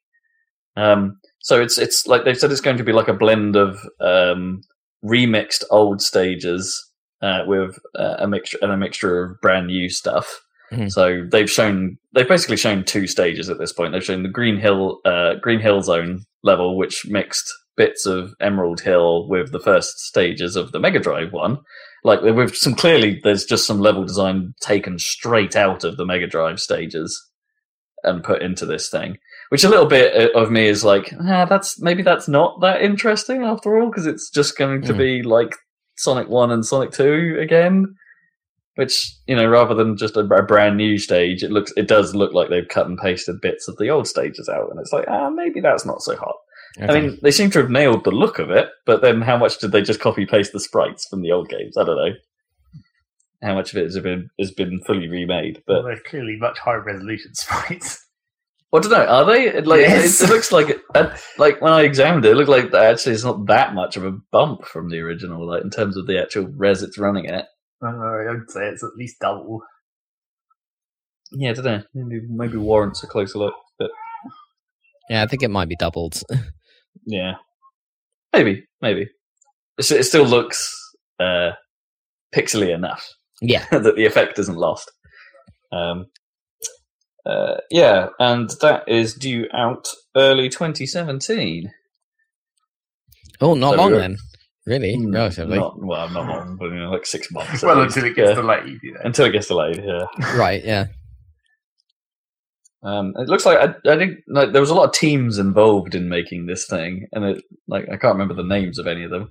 Um, 0.76 1.20
so 1.40 1.62
it's 1.62 1.78
it's 1.78 2.08
like 2.08 2.26
they've 2.26 2.38
said 2.38 2.52
it's 2.52 2.62
going 2.62 2.78
to 2.78 2.84
be 2.84 2.94
like 2.94 3.08
a 3.08 3.13
blend 3.13 3.56
of 3.56 3.80
um, 4.02 4.62
remixed 5.06 5.63
old 5.72 6.02
stages 6.02 6.92
uh, 7.22 7.44
with 7.48 7.80
uh, 7.98 8.18
a 8.20 8.28
mixture 8.28 8.60
and 8.62 8.72
a 8.72 8.78
mixture 8.78 9.24
of 9.24 9.42
brand 9.42 9.68
new 9.68 9.90
stuff. 9.90 10.42
Mhm. 10.71 10.91
So 10.91 11.23
they've 11.32 11.49
shown 11.49 11.98
they've 12.13 12.27
basically 12.27 12.58
shown 12.58 12.83
two 12.83 13.08
stages 13.08 13.50
at 13.50 13.58
this 13.58 13.71
point. 13.73 13.94
They've 13.94 14.04
shown 14.04 14.23
the 14.23 14.29
Green 14.29 14.58
Hill 14.58 15.00
uh, 15.06 15.35
Green 15.42 15.60
Hill 15.60 15.81
Zone 15.81 16.21
level, 16.44 16.77
which 16.77 17.06
mixed 17.08 17.50
bits 17.77 18.06
of 18.06 18.33
Emerald 18.42 18.81
Hill 18.81 19.27
with 19.29 19.52
the 19.52 19.60
first 19.60 20.00
stages 20.00 20.56
of 20.56 20.71
the 20.71 20.79
Mega 20.79 21.00
Drive 21.00 21.31
one. 21.31 21.60
Like 22.04 22.21
with 22.21 22.56
some 22.56 22.73
clearly, 22.75 23.19
there's 23.23 23.46
just 23.46 23.65
some 23.67 23.79
level 23.79 24.04
design 24.04 24.54
taken 24.62 24.98
straight 25.00 25.56
out 25.56 25.83
of 25.83 25.98
the 25.98 26.06
Mega 26.06 26.27
Drive 26.27 26.60
stages 26.60 27.17
and 28.04 28.23
put 28.23 28.42
into 28.42 28.65
this 28.65 28.89
thing. 28.89 29.17
Which 29.50 29.63
a 29.63 29.69
little 29.69 29.85
bit 29.85 30.35
of 30.35 30.52
me 30.52 30.67
is 30.67 30.83
like, 30.83 31.13
ah, 31.21 31.46
that's 31.46 31.79
maybe 31.81 32.04
that's 32.04 32.27
not 32.27 32.60
that 32.62 32.81
interesting 32.81 33.44
after 33.44 33.77
all, 33.79 33.89
because 33.89 34.06
it's 34.06 34.29
just 34.29 34.58
going 34.58 34.81
to 34.83 34.94
Mm. 34.94 34.98
be 34.98 35.23
like 35.23 35.56
Sonic 35.98 36.27
One 36.27 36.52
and 36.52 36.65
Sonic 36.65 36.92
Two 36.92 37.37
again. 37.39 37.96
Which 38.78 39.13
you 39.28 39.36
know, 39.36 39.46
rather 39.48 39.75
than 39.75 39.98
just 39.98 40.15
a, 40.15 40.21
a 40.21 40.44
brand 40.44 40.78
new 40.78 40.98
stage, 40.98 41.44
it 41.44 41.52
looks 41.52 41.73
it 41.75 41.88
does 41.88 42.15
look 42.15 42.34
like 42.34 42.50
they've 42.50 42.67
cut 42.67 42.88
and 42.88 42.98
pasted 42.98 43.42
bits 43.42 43.67
of 43.67 43.78
the 43.78 43.90
old 43.90 44.08
stages 44.08 44.48
out, 44.48 44.69
and 44.71 44.80
it's 44.80 44.94
like 44.94 45.06
ah, 45.08 45.30
maybe 45.30 45.60
that's 45.60 45.86
not 45.86 46.02
so 46.02 46.15
hot. 46.15 46.36
I 46.80 46.94
mean, 46.94 47.17
they 47.23 47.32
seem 47.32 47.50
to 47.52 47.60
have 47.60 47.71
nailed 47.71 48.04
the 48.04 48.12
look 48.12 48.38
of 48.38 48.52
it, 48.52 48.69
but 48.86 49.02
then 49.02 49.21
how 49.21 49.36
much 49.36 49.58
did 49.58 49.71
they 49.71 49.82
just 49.82 50.00
copy 50.00 50.28
paste 50.28 50.54
the 50.54 50.60
sprites 50.60 51.08
from 51.08 51.23
the 51.23 51.32
old 51.32 51.50
games? 51.50 51.75
I 51.75 51.84
don't 51.84 51.96
know. 51.96 52.13
How 53.42 53.56
much 53.56 53.71
of 53.73 53.80
it 53.80 53.86
has 53.86 54.00
been 54.00 54.30
has 54.40 54.52
been 54.52 54.80
fully 54.86 55.08
remade, 55.08 55.63
but 55.65 55.82
they're 55.84 56.00
clearly 56.00 56.38
much 56.40 56.60
higher 56.60 56.84
resolution 56.84 57.32
sprites. 57.34 58.04
I 58.73 58.80
don't 58.80 58.92
know. 58.92 59.06
Are 59.06 59.25
they? 59.25 59.48
It, 59.48 59.65
like, 59.65 59.82
Yes. 59.82 60.21
it, 60.21 60.25
it 60.30 60.34
looks 60.34 60.52
like, 60.52 60.78
uh, 60.94 61.15
like 61.38 61.62
when 61.62 61.71
I 61.71 61.84
examined 61.84 62.25
it, 62.25 62.32
it 62.32 62.36
looked 62.36 62.50
like 62.50 62.73
actually 62.73 63.13
it's 63.13 63.23
not 63.23 63.46
that 63.48 63.73
much 63.73 63.96
of 63.96 64.04
a 64.04 64.12
bump 64.12 64.65
from 64.65 64.90
the 64.90 65.00
original, 65.00 65.48
like 65.48 65.63
in 65.63 65.69
terms 65.69 65.96
of 65.98 66.06
the 66.06 66.21
actual 66.21 66.48
res 66.48 66.84
it's 66.84 66.98
running 66.98 67.28
at. 67.28 67.48
I 67.82 67.92
don't 67.92 68.00
know, 68.00 68.06
I 68.06 68.32
would 68.34 68.50
say 68.50 68.67
it's 68.69 68.84
at 68.84 68.96
least 68.98 69.19
double. 69.19 69.62
Yeah, 71.32 71.52
I 71.52 71.54
don't 71.54 71.65
know. 71.65 71.84
Maybe, 71.94 72.25
maybe 72.30 72.58
warrants 72.58 73.04
a 73.04 73.08
closer 73.08 73.38
look, 73.40 73.54
but 73.78 73.92
yeah, 75.10 75.23
I 75.23 75.28
think 75.28 75.44
it 75.44 75.52
might 75.52 75.69
be 75.69 75.75
doubled. 75.75 76.21
yeah, 77.06 77.34
maybe, 78.34 78.65
maybe. 78.82 79.10
It's, 79.78 79.92
it 79.92 80.04
still 80.06 80.25
looks 80.25 80.73
uh, 81.19 81.52
pixely 82.34 82.73
enough 82.73 83.08
yeah. 83.42 83.65
that 83.71 83.96
the 83.96 84.06
effect 84.06 84.40
isn't 84.40 84.58
lost. 84.58 84.92
Um, 85.71 86.08
uh, 87.25 87.58
yeah, 87.69 88.08
and 88.19 88.50
that 88.62 88.88
is 88.88 89.13
due 89.13 89.48
out 89.54 89.88
early 90.15 90.50
2017. 90.50 91.71
Oh, 93.42 93.54
not 93.54 93.71
So 93.71 93.78
long 93.78 93.92
we're- 93.92 94.02
then. 94.02 94.17
Really? 94.68 94.98
Mm, 94.98 95.13
Relatively. 95.13 95.58
Not, 95.58 95.82
well, 95.82 96.10
not 96.10 96.28
long, 96.28 96.58
but 96.58 96.65
you 96.65 96.76
know, 96.76 96.92
like 96.92 97.06
six 97.06 97.32
months. 97.32 97.63
well, 97.63 97.82
least. 97.82 97.96
until 97.96 98.12
it 98.12 98.15
gets 98.15 98.30
Yeah. 98.30 98.36
delayed, 98.36 98.80
you 98.84 98.94
know. 98.94 99.00
until 99.06 99.26
it 99.26 99.32
gets 99.32 99.48
delayed. 99.48 99.82
Yeah, 99.84 100.06
Right, 100.36 100.63
yeah. 100.63 100.88
um, 102.84 103.13
it 103.18 103.28
looks 103.28 103.46
like 103.46 103.58
I, 103.58 103.92
I 103.92 103.98
think 103.98 104.20
like 104.28 104.52
there 104.52 104.62
was 104.62 104.70
a 104.70 104.76
lot 104.76 104.86
of 104.90 104.92
teams 104.94 105.40
involved 105.40 105.96
in 105.96 106.10
making 106.10 106.46
this 106.46 106.68
thing, 106.68 107.08
and 107.13 107.26
it 107.26 107.44
like 107.68 107.86
I 107.86 107.98
can't 107.98 108.13
remember 108.15 108.34
the 108.36 108.44
names 108.44 108.78
of 108.78 108.88
any 108.88 109.04
of 109.04 109.10
them. 109.12 109.30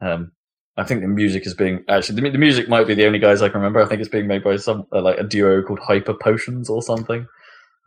Um, 0.00 0.32
I 0.76 0.84
think 0.84 1.00
the 1.00 1.08
music 1.08 1.44
is 1.46 1.54
being 1.54 1.84
actually 1.88 2.20
the, 2.20 2.30
the 2.30 2.38
music 2.38 2.68
might 2.68 2.86
be 2.86 2.94
the 2.94 3.06
only 3.06 3.18
guys 3.18 3.42
I 3.42 3.48
can 3.48 3.60
remember. 3.60 3.82
I 3.82 3.86
think 3.86 4.00
it's 4.00 4.08
being 4.08 4.28
made 4.28 4.44
by 4.44 4.56
some 4.56 4.86
uh, 4.92 5.02
like 5.02 5.18
a 5.18 5.24
duo 5.24 5.62
called 5.62 5.80
Hyper 5.80 6.14
Potions 6.14 6.70
or 6.70 6.82
something. 6.82 7.26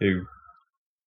Who, 0.01 0.23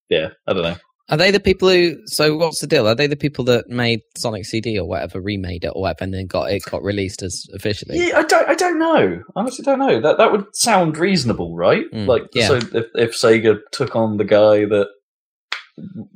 yeah, 0.09 0.29
I 0.47 0.53
don't 0.55 0.63
know. 0.63 0.77
Are 1.11 1.19
they 1.19 1.31
the 1.31 1.41
people 1.41 1.69
who? 1.69 1.97
So 2.07 2.37
what's 2.37 2.61
the 2.61 2.67
deal? 2.67 2.89
Are 2.89 2.95
they 2.95 3.07
the 3.07 3.17
people 3.17 3.45
that 3.45 3.69
made 3.69 4.01
Sonic 4.17 4.47
CD 4.47 4.79
or 4.79 4.89
whatever, 4.89 5.21
remade 5.21 5.65
it 5.65 5.73
or 5.75 5.83
whatever, 5.83 6.05
and 6.05 6.15
then 6.15 6.27
got 6.27 6.51
it 6.51 6.63
got 6.65 6.83
released 6.83 7.23
as 7.23 7.45
officially? 7.55 7.99
Yeah, 8.09 8.19
I 8.19 8.23
don't. 8.23 8.49
I 8.49 8.55
don't 8.55 8.79
know. 8.79 9.21
I 9.37 9.41
honestly 9.41 9.65
don't 9.65 9.81
know. 9.81 10.01
That 10.01 10.17
that 10.17 10.33
would 10.33 10.47
sound 10.55 10.97
reasonable, 10.97 11.55
right? 11.57 11.85
Mm, 11.93 12.07
like, 12.07 12.23
yeah. 12.33 12.49
so 12.49 12.55
if 12.57 12.87
if 12.95 13.13
Sega 13.13 13.59
took 13.71 13.95
on 13.95 14.17
the 14.17 14.25
guy 14.25 14.65
that 14.65 14.89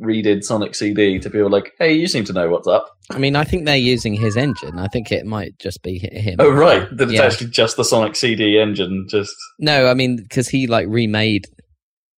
redid 0.00 0.44
Sonic 0.44 0.74
CD 0.74 1.18
to 1.18 1.30
be 1.30 1.42
like, 1.42 1.72
hey, 1.78 1.92
you 1.92 2.06
seem 2.06 2.24
to 2.24 2.32
know 2.32 2.48
what's 2.48 2.68
up. 2.68 2.88
I 3.10 3.18
mean, 3.18 3.36
I 3.36 3.44
think 3.44 3.66
they're 3.66 3.76
using 3.76 4.14
his 4.14 4.36
engine. 4.36 4.78
I 4.78 4.86
think 4.88 5.10
it 5.10 5.26
might 5.26 5.58
just 5.58 5.82
be 5.82 5.98
him. 5.98 6.36
Oh, 6.38 6.50
right. 6.50 6.86
That 6.96 7.04
it's 7.10 7.14
Yeah. 7.14 7.22
actually 7.24 7.50
just 7.50 7.76
the 7.76 7.84
Sonic 7.84 8.14
CD 8.16 8.58
engine. 8.58 9.06
Just 9.10 9.34
No, 9.58 9.86
I 9.88 9.94
mean 9.94 10.16
because 10.16 10.48
he 10.48 10.66
like 10.66 10.86
remade, 10.88 11.46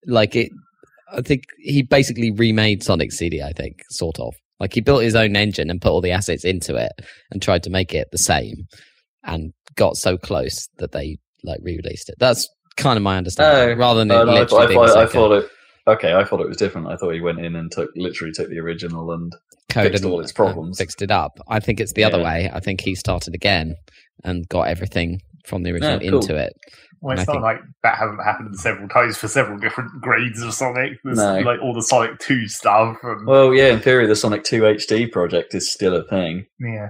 like 0.07 0.37
it. 0.37 0.51
I 1.13 1.21
think 1.23 1.45
he 1.59 1.83
basically 1.83 2.31
remade 2.31 2.83
Sonic 2.83 3.13
CD. 3.13 3.43
I 3.43 3.53
think 3.53 3.83
sort 3.91 4.19
of 4.21 4.35
like 4.59 4.75
he 4.75 4.81
built 4.81 5.03
his 5.03 5.15
own 5.15 5.37
engine 5.37 5.71
and 5.71 5.81
put 5.81 5.91
all 5.91 6.01
the 6.01 6.11
assets 6.13 6.45
into 6.45 6.77
it 6.77 6.93
and 7.31 7.41
tried 7.43 7.63
to 7.65 7.71
make 7.71 7.95
it 7.95 8.09
the 8.13 8.19
same, 8.19 8.67
and 9.25 9.53
got 9.77 9.97
so 9.97 10.17
close 10.19 10.69
that 10.79 10.93
they 10.93 11.19
like 11.45 11.61
re-released 11.63 12.09
it. 12.09 12.17
That's 12.19 12.49
kind 12.77 12.97
of 12.97 13.03
my 13.03 13.17
understanding, 13.17 13.77
Oh. 13.77 13.79
rather 13.81 14.01
than 14.01 14.11
it 14.11 14.15
Oh, 14.15 14.25
no, 14.25 14.33
I, 14.33 14.41
literally 14.41 14.75
thought, 14.75 14.97
I, 14.97 15.03
I 15.03 15.07
thought 15.07 15.33
it. 15.33 15.49
Okay, 15.87 16.13
I 16.13 16.25
thought 16.25 16.41
it 16.41 16.49
was 16.49 16.57
different. 16.59 16.89
I 16.89 16.97
thought 16.97 17.15
he 17.15 17.21
went 17.21 17.41
in 17.41 17.57
and 17.57 17.73
took 17.73 17.91
literally 17.97 18.33
took 18.33 18.49
the 18.51 18.59
original 18.59 19.11
and 19.13 19.33
coded 19.71 19.93
fixed 19.93 20.05
all 20.05 20.21
its 20.21 20.31
uh, 20.33 20.35
problems. 20.35 20.79
fixed 20.79 21.01
it 21.03 21.11
up. 21.11 21.39
I 21.49 21.59
think 21.61 21.81
it's 21.81 21.95
the 21.95 22.05
other 22.05 22.23
way. 22.23 22.51
I 22.53 22.61
think 22.61 22.83
he 22.83 22.95
started 22.95 23.35
again 23.35 23.77
and 24.25 24.47
got 24.49 24.69
everything 24.69 25.21
from 25.47 25.63
the 25.63 25.73
original 25.73 26.01
Yeah, 26.03 26.11
cool. 26.11 26.21
into 26.21 26.37
it. 26.37 26.53
Well, 27.03 27.13
And 27.13 27.21
it's 27.21 27.29
I 27.29 27.33
not 27.33 27.37
think- 27.39 27.43
like 27.45 27.61
that 27.83 27.99
hasn't 27.99 28.23
happened 28.23 28.59
several 28.59 28.89
times 28.89 29.17
for 29.17 29.27
several 29.29 29.59
different 29.59 29.91
grades 30.03 30.43
of 30.43 30.53
Sonic. 30.53 30.99
There's 31.03 31.17
No. 31.19 31.39
like 31.41 31.61
all 31.63 31.73
the 31.73 31.83
Sonic 31.83 32.19
2 32.19 32.47
stuff. 32.47 32.97
And, 33.03 33.27
well, 33.27 33.55
yeah. 33.55 33.69
In 33.69 33.81
theory, 33.81 34.07
the 34.07 34.15
Sonic 34.17 34.45
Two 34.45 34.63
HD 34.67 35.11
project 35.11 35.55
is 35.55 35.73
still 35.73 35.97
a 35.97 36.07
thing. 36.07 36.47
yeah. 36.59 36.89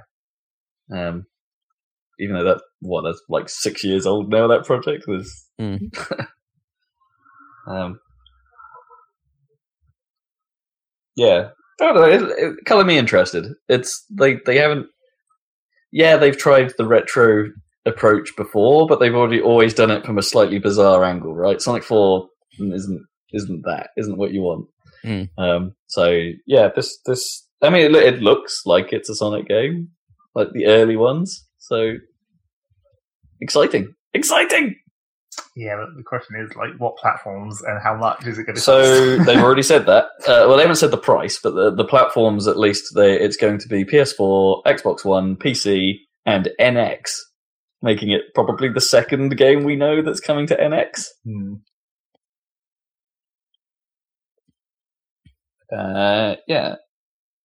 Um, 0.93 1.27
even 2.19 2.35
though 2.35 2.43
that 2.45 2.61
what 2.81 3.03
that's 3.03 3.23
like 3.29 3.49
six 3.49 3.85
years 3.85 4.05
old 4.07 4.29
now. 4.31 4.49
That 4.49 4.65
project 4.67 5.05
was. 5.07 5.47
Mm. 5.61 5.81
um, 7.69 8.01
yeah, 11.17 11.51
I 11.81 11.85
don't 11.85 11.95
know. 11.95 12.05
It, 12.05 12.23
it, 12.39 12.65
color 12.67 12.85
me 12.85 12.99
interested. 12.99 13.47
It's 13.69 14.05
they 14.11 14.41
they 14.47 14.59
haven't. 14.59 14.87
Yeah, 15.93 16.17
they've 16.17 16.37
tried 16.37 16.73
the 16.79 16.87
retro 16.87 17.51
approach 17.91 18.35
before, 18.37 18.87
but 18.87 19.01
they've 19.01 19.15
already 19.15 19.41
always 19.41 19.75
done 19.75 19.91
it 19.91 20.05
from 20.07 20.19
a 20.19 20.23
slightly 20.23 20.59
bizarre 20.59 21.05
angle, 21.05 21.35
right? 21.35 21.61
Sonic 21.61 21.85
Four 21.85 22.29
isn't 22.59 23.07
isn't 23.33 23.63
that 23.63 23.91
isn't 23.97 24.19
what 24.19 24.33
you 24.33 24.43
want. 24.43 24.67
Mm. 25.05 25.29
Um, 25.39 25.75
so 25.89 26.31
yeah, 26.47 26.69
this 26.75 26.99
this 27.05 27.47
I 27.63 27.71
mean, 27.71 27.95
it, 27.95 27.95
it 27.95 28.23
looks 28.23 28.63
like 28.65 28.93
it's 28.93 29.11
a 29.11 29.15
Sonic 29.15 29.49
game, 29.49 29.89
like 30.35 30.49
the 30.53 30.67
early 30.67 30.97
ones. 30.97 31.47
So 31.59 31.95
exciting, 33.41 33.95
exciting. 34.15 34.77
Yeah, 35.57 35.77
but 35.77 35.97
the 35.97 36.03
question 36.03 36.37
is, 36.41 36.55
like, 36.57 36.71
what 36.79 36.97
platforms 36.97 37.61
and 37.63 37.81
how 37.83 37.95
much 37.97 38.27
is 38.27 38.39
it 38.39 38.45
going 38.45 38.57
to 38.57 38.61
So 38.61 39.17
they've 39.19 39.39
already 39.43 39.63
said 39.63 39.87
that. 39.87 40.07
Uh, 40.27 40.47
well, 40.47 40.57
they 40.57 40.63
haven't 40.63 40.77
said 40.77 40.91
the 40.91 40.97
price, 40.97 41.39
but 41.43 41.55
the, 41.55 41.75
the 41.75 41.85
platforms 41.85 42.47
at 42.47 42.59
least 42.59 42.95
they, 42.95 43.19
it's 43.19 43.37
going 43.37 43.59
to 43.59 43.69
be 43.69 43.85
PS4, 43.85 44.63
Xbox 44.65 45.05
One, 45.05 45.37
PC, 45.37 45.99
and 46.27 46.51
NX, 46.61 47.11
making 47.83 48.11
it 48.11 48.23
probably 48.35 48.69
the 48.69 48.81
second 48.81 49.37
game 49.37 49.65
we 49.65 49.77
know 49.77 50.03
that's 50.03 50.21
coming 50.21 50.47
to 50.49 50.57
NX. 50.57 51.05
Hmm. 51.25 51.55
Uh, 55.73 56.35
yeah. 56.49 56.77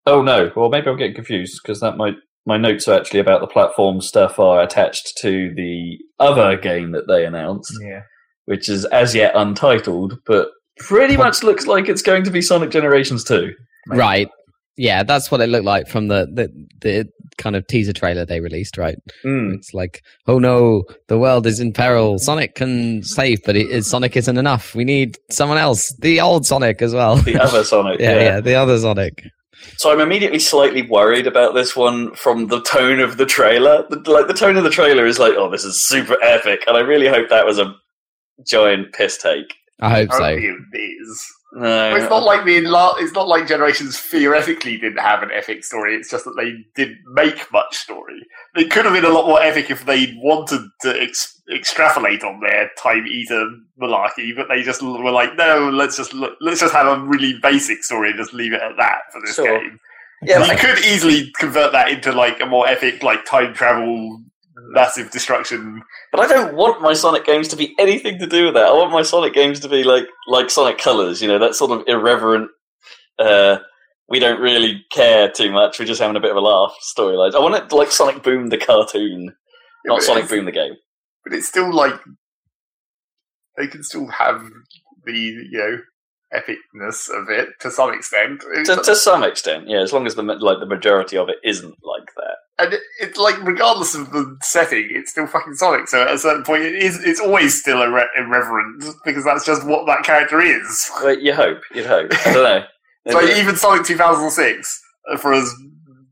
Oh 0.06 0.22
no. 0.22 0.52
Well, 0.56 0.70
maybe 0.70 0.88
I'm 0.90 0.98
getting 0.98 1.16
confused 1.16 1.60
because 1.64 1.80
that 1.80 1.98
might 1.98 2.16
my 2.46 2.58
notes 2.58 2.88
are 2.88 2.98
actually 3.00 3.20
about 3.20 3.42
the 3.42 3.48
platform 3.48 4.02
stuff 4.02 4.38
are 4.40 4.62
attached 4.62 5.18
to 5.18 5.54
the 5.56 5.98
other 6.20 6.56
game 6.58 6.92
that 6.92 7.08
they 7.08 7.26
announced, 7.26 7.74
Yeah. 7.82 8.02
which 8.46 8.70
is 8.70 8.86
as 8.86 9.16
yet 9.16 9.36
untitled, 9.36 10.20
but 10.28 10.50
pretty 10.78 11.18
much 11.18 11.42
looks 11.42 11.66
like 11.66 11.90
it's 11.90 12.04
going 12.04 12.24
to 12.24 12.30
be 12.32 12.42
Sonic 12.44 12.70
Generations 12.70 13.24
2. 13.24 13.52
Right. 13.88 13.98
Right. 13.98 14.28
Yeah, 14.78 15.02
that's 15.04 15.32
what 15.32 15.42
it 15.42 15.48
looked 15.50 15.66
like 15.66 15.88
from 15.88 16.08
the, 16.10 16.28
the, 16.32 16.50
the 16.82 17.10
kind 17.38 17.56
of 17.56 17.68
teaser 17.68 17.94
trailer 17.94 18.26
they 18.26 18.40
released, 18.40 18.78
right? 18.78 18.98
Mm. 19.24 19.56
It's 19.56 19.74
like, 19.74 20.02
oh 20.28 20.40
no, 20.40 20.84
the 21.08 21.18
world 21.18 21.46
is 21.46 21.60
in 21.60 21.74
peril. 21.74 22.20
Sonic 22.20 22.56
can 22.56 23.04
save, 23.04 23.44
but 23.46 23.56
it, 23.56 23.70
it, 23.70 23.86
Sonic 23.86 24.16
isn't 24.16 24.38
enough. 24.38 24.76
We 24.76 24.84
need 24.84 25.18
someone 25.30 25.58
else. 25.58 25.94
The 26.00 26.22
old 26.22 26.46
Sonic 26.46 26.82
as 26.82 26.94
well. 26.94 27.18
The 27.18 27.40
other 27.40 27.64
Sonic. 27.64 28.00
yeah, 28.00 28.20
yeah, 28.20 28.40
the 28.40 28.56
other 28.56 28.78
Sonic. 28.78 29.24
So 29.78 29.92
I'm 29.92 30.00
immediately 30.00 30.40
slightly 30.40 30.82
worried 30.82 31.28
about 31.28 31.54
this 31.54 31.76
one 31.76 32.14
from 32.16 32.48
the 32.48 32.62
tone 32.62 33.00
of 33.00 33.18
the 33.18 33.26
trailer. 33.26 33.86
The, 33.90 33.98
like 34.10 34.28
the 34.28 34.34
tone 34.34 34.58
of 34.58 34.64
the 34.64 34.70
trailer 34.70 35.06
is 35.06 35.20
like, 35.20 35.34
oh, 35.38 35.50
this 35.50 35.64
is 35.64 35.88
super 35.88 36.18
epic, 36.22 36.64
and 36.68 36.78
I 36.78 36.82
really 36.82 37.08
hope 37.08 37.30
that 37.30 37.46
was 37.46 37.60
a 37.60 37.74
giant 38.46 38.94
piss 38.94 39.18
take. 39.18 39.54
I 39.82 39.90
hope 39.90 40.12
so. 40.12 40.18
Apparently 40.18 40.48
it 40.74 40.78
is. 40.78 41.26
No, 41.58 41.96
It's 41.96 42.10
not 42.10 42.24
uh, 42.24 42.26
like 42.26 42.44
the 42.44 42.58
it's 43.00 43.14
not 43.14 43.30
like 43.30 43.48
Generations 43.48 43.98
theoretically 43.98 44.76
didn't 44.78 45.00
have 45.00 45.24
an 45.24 45.30
epic 45.34 45.64
story. 45.64 45.96
It's 45.96 46.10
just 46.12 46.26
that 46.26 46.36
they 46.36 46.54
didn't 46.76 47.00
make 47.14 47.50
much 47.54 47.76
story. 47.78 48.22
It 48.56 48.70
could 48.70 48.84
have 48.84 48.94
been 48.94 49.06
a 49.06 49.10
lot 49.10 49.26
more 49.26 49.42
epic 49.42 49.72
if 49.72 49.86
they 49.86 50.14
wanted 50.18 50.62
to 50.82 51.02
ex- 51.02 51.42
extrapolate 51.54 52.26
on 52.26 52.42
their 52.42 52.70
time 52.78 53.08
eater 53.08 53.50
malarkey, 53.82 54.36
but 54.36 54.48
they 54.50 54.64
just 54.64 54.82
were 54.82 55.12
like, 55.12 55.38
no, 55.38 55.70
let's 55.70 55.96
just 55.96 56.14
look, 56.14 56.34
let's 56.42 56.60
just 56.60 56.74
have 56.74 56.88
a 56.88 57.00
really 57.02 57.40
basic 57.42 57.84
story 57.86 58.10
and 58.10 58.20
just 58.20 58.34
leave 58.34 58.52
it 58.52 58.62
at 58.62 58.76
that 58.78 58.98
for 59.14 59.22
this 59.22 59.36
Sure. 59.36 59.60
game. 59.60 59.80
yeah, 60.24 60.40
you 60.42 60.48
like- 60.50 60.60
could 60.60 60.80
easily 60.80 61.32
convert 61.40 61.72
that 61.72 61.90
into 61.90 62.12
like 62.12 62.42
a 62.42 62.46
more 62.46 62.68
epic, 62.68 63.02
like 63.02 63.24
time 63.26 63.54
travel, 63.54 64.22
massive 64.70 65.12
destruction. 65.12 65.82
but 66.12 66.22
I 66.22 66.28
don't 66.28 66.56
want 66.56 66.82
my 66.82 66.94
Sonic 66.94 67.26
games 67.26 67.48
to 67.50 67.56
be 67.56 67.76
anything 67.80 68.20
to 68.20 68.28
do 68.28 68.46
with 68.46 68.54
that. 68.56 68.66
I 68.66 68.74
want 68.74 68.92
my 68.92 69.02
Sonic 69.02 69.34
games 69.34 69.60
to 69.62 69.70
be 69.70 69.84
like 69.84 70.06
like 70.28 70.50
Sonic 70.50 70.78
Colors, 70.78 71.22
you 71.22 71.28
know, 71.28 71.40
that 71.40 71.56
sort 71.56 71.72
of 71.72 71.88
irreverent. 71.88 72.50
Uh, 73.20 73.58
we 74.10 74.20
don't 74.20 74.40
really 74.40 74.86
care 74.92 75.32
too 75.32 75.52
much. 75.52 75.80
We're 75.80 75.86
just 75.86 76.02
having 76.02 76.16
a 76.16 76.20
bit 76.20 76.32
of 76.32 76.38
a 76.38 76.42
laugh 76.42 76.76
storylines. 76.96 77.34
I 77.36 77.40
want 77.40 77.56
it 77.56 77.76
like 77.76 77.92
Sonic 77.92 78.24
Boom 78.24 78.50
the 78.50 78.58
cartoon, 78.58 79.34
not 79.86 80.02
Sonic 80.02 80.30
Boom 80.30 80.46
the 80.46 80.52
game. 80.52 80.74
but 81.24 81.34
it's 81.34 81.48
still 81.48 81.74
like 81.74 82.00
they 83.58 83.68
can 83.68 83.84
still 83.84 84.08
have 84.08 84.48
the 85.06 85.14
you 85.18 85.58
know 85.58 85.78
epicness 86.34 87.10
of 87.10 87.30
it 87.30 87.50
to 87.62 87.72
some 87.72 87.94
extent. 87.94 88.42
To, 88.66 88.76
to 88.78 88.96
some 88.96 89.24
extent, 89.24 89.68
yeah. 89.68 89.80
As 89.82 89.94
long 89.94 90.06
as 90.06 90.16
the 90.16 90.24
like 90.24 90.60
the 90.60 90.66
majority 90.66 91.18
of 91.18 91.30
it 91.30 91.38
isn't 91.44 91.76
like 91.84 92.10
that. 92.18 92.36
and 92.66 92.74
it, 92.74 92.82
it's 93.02 93.18
like 93.18 93.42
regardless 93.44 93.96
of 93.96 94.12
the 94.12 94.38
setting, 94.42 94.88
it's 94.92 95.12
still 95.12 95.28
fucking 95.28 95.54
Sonic. 95.56 95.88
So 95.88 96.02
at 96.02 96.14
a 96.14 96.18
certain 96.18 96.44
point, 96.44 96.64
it 96.64 96.76
is 96.76 97.04
it's 97.04 97.20
always 97.20 97.60
still 97.60 97.78
irre- 97.78 98.08
irreverent 98.18 98.84
because 99.06 99.24
that's 99.24 99.46
just 99.46 99.66
what 99.66 99.86
that 99.88 100.04
character 100.04 100.42
is. 100.42 100.90
Well, 101.04 101.20
you 101.20 101.34
hope. 101.34 101.60
You'd 101.74 101.86
hope. 101.86 102.12
I 102.26 102.34
don't 102.34 102.44
know. 102.44 102.64
So 103.12 103.22
even 103.24 103.56
Sonic 103.56 103.86
2006, 103.86 104.82
uh, 105.12 105.18
for 105.18 105.32
as 105.34 105.54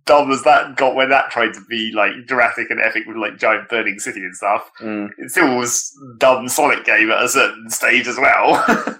dumb 0.06 0.32
as 0.32 0.44
that 0.44 0.76
got 0.76 0.94
when 0.96 1.10
that 1.10 1.32
tried 1.32 1.54
to 1.54 1.62
be 1.68 1.92
like 1.96 2.12
dramatic 2.28 2.70
and 2.70 2.80
epic 2.80 3.04
with 3.08 3.18
like 3.18 3.38
giant 3.40 3.68
burning 3.70 3.98
city 3.98 4.20
and 4.20 4.36
stuff, 4.36 4.70
Mm. 4.80 5.10
it 5.18 5.32
still 5.32 5.58
was 5.58 5.92
dumb 6.20 6.48
Sonic 6.50 6.86
game 6.86 7.10
at 7.10 7.24
a 7.24 7.28
certain 7.30 7.68
stage 7.72 8.08
as 8.08 8.18
well. 8.18 9.00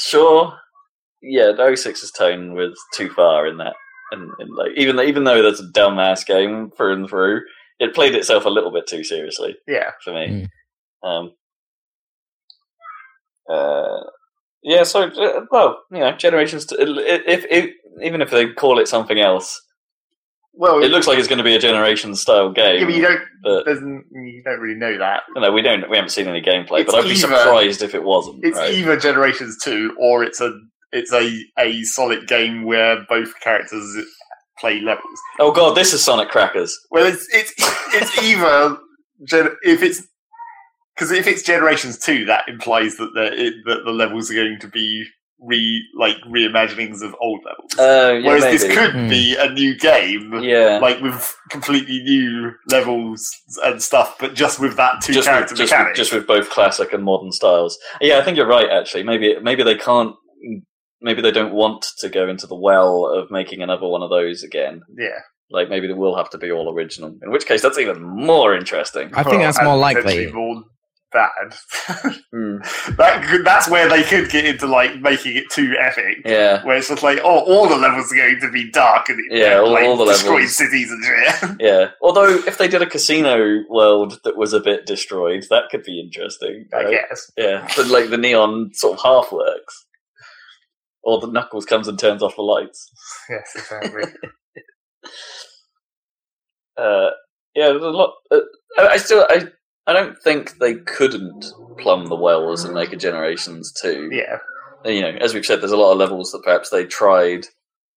Sure. 0.00 0.56
Yeah, 1.22 1.52
the 1.52 1.62
06's 1.62 2.10
tone 2.12 2.54
was 2.54 2.78
too 2.94 3.10
far 3.10 3.46
in 3.46 3.58
that. 3.58 3.74
And, 4.12 4.30
and 4.38 4.50
like 4.56 4.72
even 4.76 4.96
though, 4.96 5.02
even 5.02 5.24
though 5.24 5.42
that's 5.42 5.60
a 5.60 5.70
dumbass 5.72 6.26
game 6.26 6.70
through 6.76 6.94
and 6.94 7.08
through, 7.08 7.42
it 7.78 7.94
played 7.94 8.14
itself 8.14 8.44
a 8.44 8.50
little 8.50 8.72
bit 8.72 8.86
too 8.86 9.04
seriously 9.04 9.56
yeah, 9.68 9.90
for 10.02 10.12
me. 10.12 10.48
Um, 11.02 11.32
uh, 13.50 14.00
yeah, 14.62 14.82
so 14.82 15.04
uh, 15.04 15.46
well, 15.50 15.82
you 15.90 15.98
know, 16.00 16.12
generations. 16.12 16.66
T- 16.66 16.76
if, 16.78 17.44
if 17.48 17.74
even 18.02 18.20
if 18.20 18.30
they 18.30 18.52
call 18.52 18.78
it 18.78 18.88
something 18.88 19.18
else, 19.18 19.60
well, 20.52 20.82
it 20.82 20.90
looks 20.90 21.06
like 21.06 21.18
it's 21.18 21.28
going 21.28 21.38
to 21.38 21.44
be 21.44 21.54
a 21.54 21.58
generation 21.58 22.14
style 22.14 22.50
game. 22.52 22.80
yeah, 22.80 22.84
but 22.84 22.94
you 22.94 23.02
don't. 23.02 23.20
but- 23.42 23.66
you 24.12 24.42
don't 24.44 24.60
really 24.60 24.78
know 24.78 24.98
that. 24.98 25.22
no, 25.36 25.50
we 25.52 25.62
don't. 25.62 25.88
We 25.90 25.96
haven't 25.96 26.10
seen 26.10 26.26
any 26.28 26.42
gameplay, 26.42 26.80
It's 26.80 26.90
but 26.92 26.98
I'd 27.00 27.04
be 27.04 27.10
either- 27.10 27.20
surprised 27.20 27.82
if 27.82 27.94
it 27.94 28.02
wasn't. 28.02 28.44
It's 28.44 28.58
right? 28.58 28.72
either 28.74 28.96
Generations 28.96 29.56
Two 29.62 29.94
or 29.98 30.22
it's 30.24 30.40
a 30.40 30.52
it's 30.92 31.12
a 31.12 31.42
a 31.58 31.82
solid 31.84 32.26
game 32.26 32.64
where 32.64 33.04
both 33.08 33.38
characters 33.40 33.96
play 34.58 34.80
levels. 34.80 35.18
oh 35.38 35.52
god, 35.52 35.74
this 35.76 35.92
is 35.94 36.02
Sonic 36.04 36.28
Crackers. 36.28 36.76
Well, 36.90 37.06
it's 37.06 37.26
it's 37.32 37.52
it's 37.94 38.22
either 38.22 38.76
gen- 39.24 39.56
if 39.62 39.82
it's 39.82 40.02
because 40.96 41.10
if 41.12 41.26
it's 41.26 41.42
Generations 41.42 41.98
Two, 41.98 42.24
that 42.26 42.48
implies 42.48 42.96
that 42.96 43.12
the 43.14 43.32
it, 43.32 43.54
that 43.66 43.84
the 43.84 43.92
levels 43.92 44.30
are 44.30 44.34
going 44.34 44.58
to 44.60 44.68
be 44.68 45.06
re 45.42 45.82
like 45.98 46.16
reimaginings 46.28 47.02
of 47.02 47.14
old 47.20 47.40
levels. 47.44 47.72
Uh, 47.78 48.14
yeah, 48.18 48.26
Whereas 48.26 48.42
maybe. 48.42 48.56
this 48.58 48.76
could 48.76 48.92
Hmm. 48.92 49.08
be 49.08 49.36
a 49.38 49.50
new 49.52 49.76
game. 49.78 50.40
yeah, 50.42 50.78
Like 50.80 51.00
with 51.00 51.34
completely 51.50 52.02
new 52.02 52.52
levels 52.70 53.26
and 53.64 53.82
stuff, 53.82 54.16
but 54.18 54.34
just 54.34 54.60
with 54.60 54.76
that 54.76 55.00
two 55.02 55.12
just 55.12 55.26
character 55.28 55.52
with, 55.52 55.58
just, 55.58 55.72
with, 55.72 55.78
mechanic. 55.78 55.96
just 55.96 56.12
with 56.12 56.26
both 56.26 56.50
classic 56.50 56.92
and 56.92 57.02
modern 57.04 57.32
styles. 57.32 57.78
Yeah, 58.00 58.18
I 58.18 58.22
think 58.22 58.36
you're 58.36 58.46
right. 58.46 58.68
Actually, 58.70 59.02
maybe 59.04 59.36
maybe 59.40 59.62
they 59.62 59.76
can't. 59.76 60.14
Maybe 61.02 61.22
they 61.22 61.30
don't 61.30 61.54
want 61.54 61.86
to 62.00 62.08
go 62.10 62.28
into 62.28 62.46
the 62.46 62.54
well 62.54 63.06
of 63.06 63.30
making 63.30 63.62
another 63.62 63.86
one 63.88 64.02
of 64.02 64.10
those 64.10 64.42
again. 64.42 64.82
yeah, 64.98 65.20
Like 65.50 65.70
maybe 65.70 65.86
they 65.86 65.94
will 65.94 66.14
have 66.16 66.28
to 66.30 66.38
be 66.38 66.52
all 66.52 66.70
original. 66.74 67.16
In 67.22 67.30
which 67.30 67.46
case, 67.46 67.62
that's 67.62 67.78
even 67.78 68.02
more 68.02 68.54
interesting. 68.54 69.10
I 69.14 69.22
think 69.22 69.40
that's 69.40 69.62
more 69.62 69.78
likely. 69.78 70.30
More 70.30 70.62
bad. 71.12 71.54
Hmm. 72.32 72.58
that 72.96 73.42
that's 73.44 73.68
where 73.68 73.88
they 73.88 74.02
could 74.02 74.30
get 74.30 74.44
into 74.44 74.66
like 74.66 75.00
making 75.00 75.36
it 75.36 75.50
too 75.50 75.74
epic. 75.78 76.18
Yeah, 76.24 76.64
Where 76.64 76.76
it's 76.76 76.88
just 76.88 77.02
like, 77.02 77.18
oh, 77.24 77.40
all 77.40 77.68
the 77.68 77.76
levels 77.76 78.12
are 78.12 78.16
going 78.16 78.40
to 78.40 78.50
be 78.50 78.70
dark 78.70 79.08
and 79.08 79.18
Yeah, 79.30 79.58
all- 79.58 79.72
like, 79.72 79.84
all 79.84 79.96
the 79.96 80.06
destroy 80.06 80.34
levels. 80.34 80.56
cities 80.56 80.90
and 80.90 81.04
shit. 81.04 81.56
yeah. 81.60 81.90
Although 82.02 82.28
if 82.46 82.58
they 82.58 82.68
did 82.68 82.82
a 82.82 82.86
casino 82.86 83.62
world 83.68 84.20
that 84.24 84.36
was 84.36 84.52
a 84.52 84.60
bit 84.60 84.86
destroyed, 84.86 85.44
that 85.50 85.64
could 85.70 85.82
be 85.82 86.00
interesting. 86.00 86.66
I 86.72 86.90
guess. 86.90 87.30
Yeah, 87.36 87.68
but 87.76 87.86
like 87.88 88.10
the 88.10 88.18
neon 88.18 88.70
sort 88.74 88.98
of 88.98 89.04
half 89.04 89.32
works, 89.32 89.86
or 91.02 91.20
the 91.20 91.26
Knuckles 91.28 91.64
comes 91.66 91.88
and 91.88 91.98
turns 91.98 92.22
off 92.22 92.36
the 92.36 92.42
lights. 92.42 92.90
Yes, 93.28 93.52
exactly. 93.56 94.02
uh, 96.76 97.10
yeah, 97.54 97.68
there's 97.68 97.82
a 97.82 97.88
lot. 97.88 98.14
Uh, 98.30 98.40
I 98.78 98.88
I 98.88 98.96
still, 98.96 99.26
I, 99.28 99.46
I 99.86 99.92
don't 99.92 100.16
think 100.22 100.58
they 100.58 100.74
couldn't 100.74 101.46
plumb 101.78 102.06
the 102.06 102.16
wells 102.16 102.64
and 102.64 102.74
make 102.74 102.92
a 102.92 102.96
mm. 102.96 103.00
Generations 103.00 103.72
two. 103.72 104.10
yeah, 104.12 104.38
You 104.84 105.02
know, 105.02 105.18
as 105.20 105.34
we've 105.34 105.46
said, 105.46 105.60
there's 105.60 105.72
a 105.72 105.76
lot 105.76 105.92
of 105.92 105.98
levels 105.98 106.32
that 106.32 106.42
perhaps 106.44 106.70
they 106.70 106.84
tried. 106.84 107.46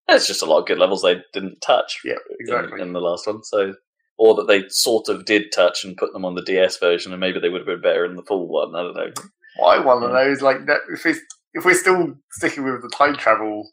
There's 0.08 0.28
just 0.28 0.42
a 0.42 0.46
lot 0.46 0.60
of 0.60 0.68
good 0.68 0.80
levels 0.80 1.02
they 1.02 1.22
didn't 1.34 1.62
touch 1.62 2.00
yeah, 2.04 2.14
in, 2.14 2.38
exactly. 2.40 2.82
in 2.82 2.94
the 2.94 3.00
last 3.00 3.28
one. 3.28 3.44
So, 3.44 3.74
or 4.18 4.36
that 4.36 4.48
they 4.48 4.64
sort 4.70 5.10
of 5.10 5.26
did 5.26 5.52
touch 5.52 5.84
and 5.84 5.98
put 5.98 6.14
them 6.14 6.26
on 6.26 6.36
the 6.36 6.42
DS 6.42 6.78
version, 6.78 7.12
and 7.14 7.20
maybe 7.22 7.40
they 7.40 7.50
would 7.50 7.62
have 7.62 7.68
been 7.68 7.82
better 7.82 8.06
in 8.06 8.16
the 8.16 8.24
full 8.24 8.48
one. 8.48 8.76
I 8.76 8.84
don't 8.84 8.96
know. 8.96 9.12
What 9.58 9.78
I 9.78 9.86
want 9.86 10.02
to 10.02 10.08
know 10.10 10.32
is 10.32 10.42
like 10.42 10.66
that 10.66 10.82
if 10.92 11.06
it's, 11.06 11.20
if 11.54 11.64
we're 11.64 11.74
still 11.76 12.16
sticking 12.32 12.64
with 12.64 12.82
the 12.82 12.90
time 12.90 13.16
travel 13.16 13.70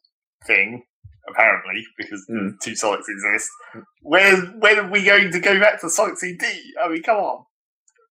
thing, 0.46 0.82
apparently 1.28 1.84
because 1.96 2.24
the 2.26 2.34
mm. 2.34 2.60
two 2.62 2.72
Sonics 2.72 3.08
exist, 3.08 3.50
mm. 3.74 3.82
where 4.02 4.36
when 4.36 4.78
are 4.78 4.90
we 4.90 5.04
going 5.04 5.32
to 5.32 5.40
go 5.40 5.58
back 5.58 5.80
to 5.80 5.90
Sonic 5.90 6.18
CD? 6.18 6.46
I 6.82 6.88
mean, 6.88 7.02
come 7.02 7.16
on. 7.16 7.44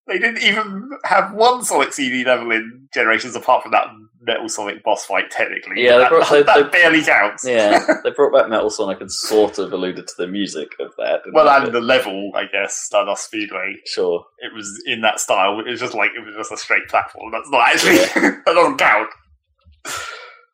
They 0.09 0.19
didn't 0.19 0.41
even 0.43 0.89
have 1.05 1.33
one 1.33 1.63
Sonic 1.63 1.93
CD 1.93 2.23
level 2.25 2.51
in 2.51 2.87
Generations 2.93 3.35
apart 3.35 3.61
from 3.63 3.71
that 3.73 3.85
Metal 4.21 4.49
Sonic 4.49 4.83
boss 4.83 5.05
fight, 5.05 5.29
technically. 5.31 5.83
Yeah, 5.83 5.91
they 5.93 5.97
that, 5.99 6.09
brought- 6.09 6.29
they- 6.29 6.43
that 6.43 6.71
they- 6.71 6.77
barely 6.77 7.01
counts. 7.03 7.45
Yeah, 7.47 7.79
they 8.03 8.09
brought 8.11 8.33
back 8.33 8.49
Metal 8.49 8.69
Sonic 8.69 8.99
and 9.01 9.11
sort 9.11 9.59
of 9.59 9.71
alluded 9.71 10.07
to 10.07 10.13
the 10.17 10.27
music 10.27 10.69
of 10.79 10.91
that. 10.97 11.21
Well, 11.31 11.47
and 11.47 11.73
the 11.73 11.79
level, 11.79 12.31
I 12.35 12.45
guess, 12.51 12.75
Stardust 12.75 13.25
Speedway, 13.25 13.75
sure. 13.85 14.25
it 14.39 14.53
was 14.53 14.81
in 14.87 15.01
that 15.01 15.19
style. 15.19 15.59
It 15.59 15.67
was 15.69 15.79
just 15.79 15.93
like 15.93 16.11
it 16.17 16.25
was 16.25 16.35
just 16.35 16.51
a 16.51 16.57
straight 16.57 16.87
platform. 16.89 17.31
That's 17.31 17.49
not 17.49 17.67
actually 17.69 17.97
that 18.35 18.41
doesn't 18.45 18.77
count. 18.77 19.09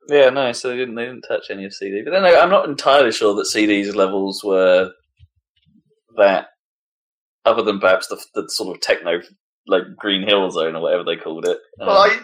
Yeah, 0.08 0.30
no. 0.30 0.52
So 0.52 0.70
they 0.70 0.78
didn't 0.78 0.96
they 0.96 1.06
didn't 1.06 1.24
touch 1.28 1.46
any 1.50 1.66
of 1.66 1.74
CD. 1.74 2.02
But 2.04 2.12
then 2.12 2.24
I, 2.26 2.36
I'm 2.36 2.52
not 2.52 2.70
entirely 2.70 3.12
sure 3.12 3.34
that 3.36 3.46
CD's 3.46 3.96
levels 3.96 4.44
were 4.44 4.92
that, 6.18 6.48
other 7.44 7.64
than 7.64 7.80
perhaps 7.80 8.08
the, 8.08 8.24
the 8.36 8.48
sort 8.50 8.76
of 8.76 8.82
techno 8.82 9.20
like 9.68 9.84
Green 9.98 10.24
Hill 10.28 10.50
Zone 10.52 10.76
or 10.76 10.82
whatever 10.82 11.04
they 11.04 11.16
called 11.18 11.46
it. 11.48 11.58
Um, 11.80 11.88
Well, 11.88 11.98
I, 12.02 12.20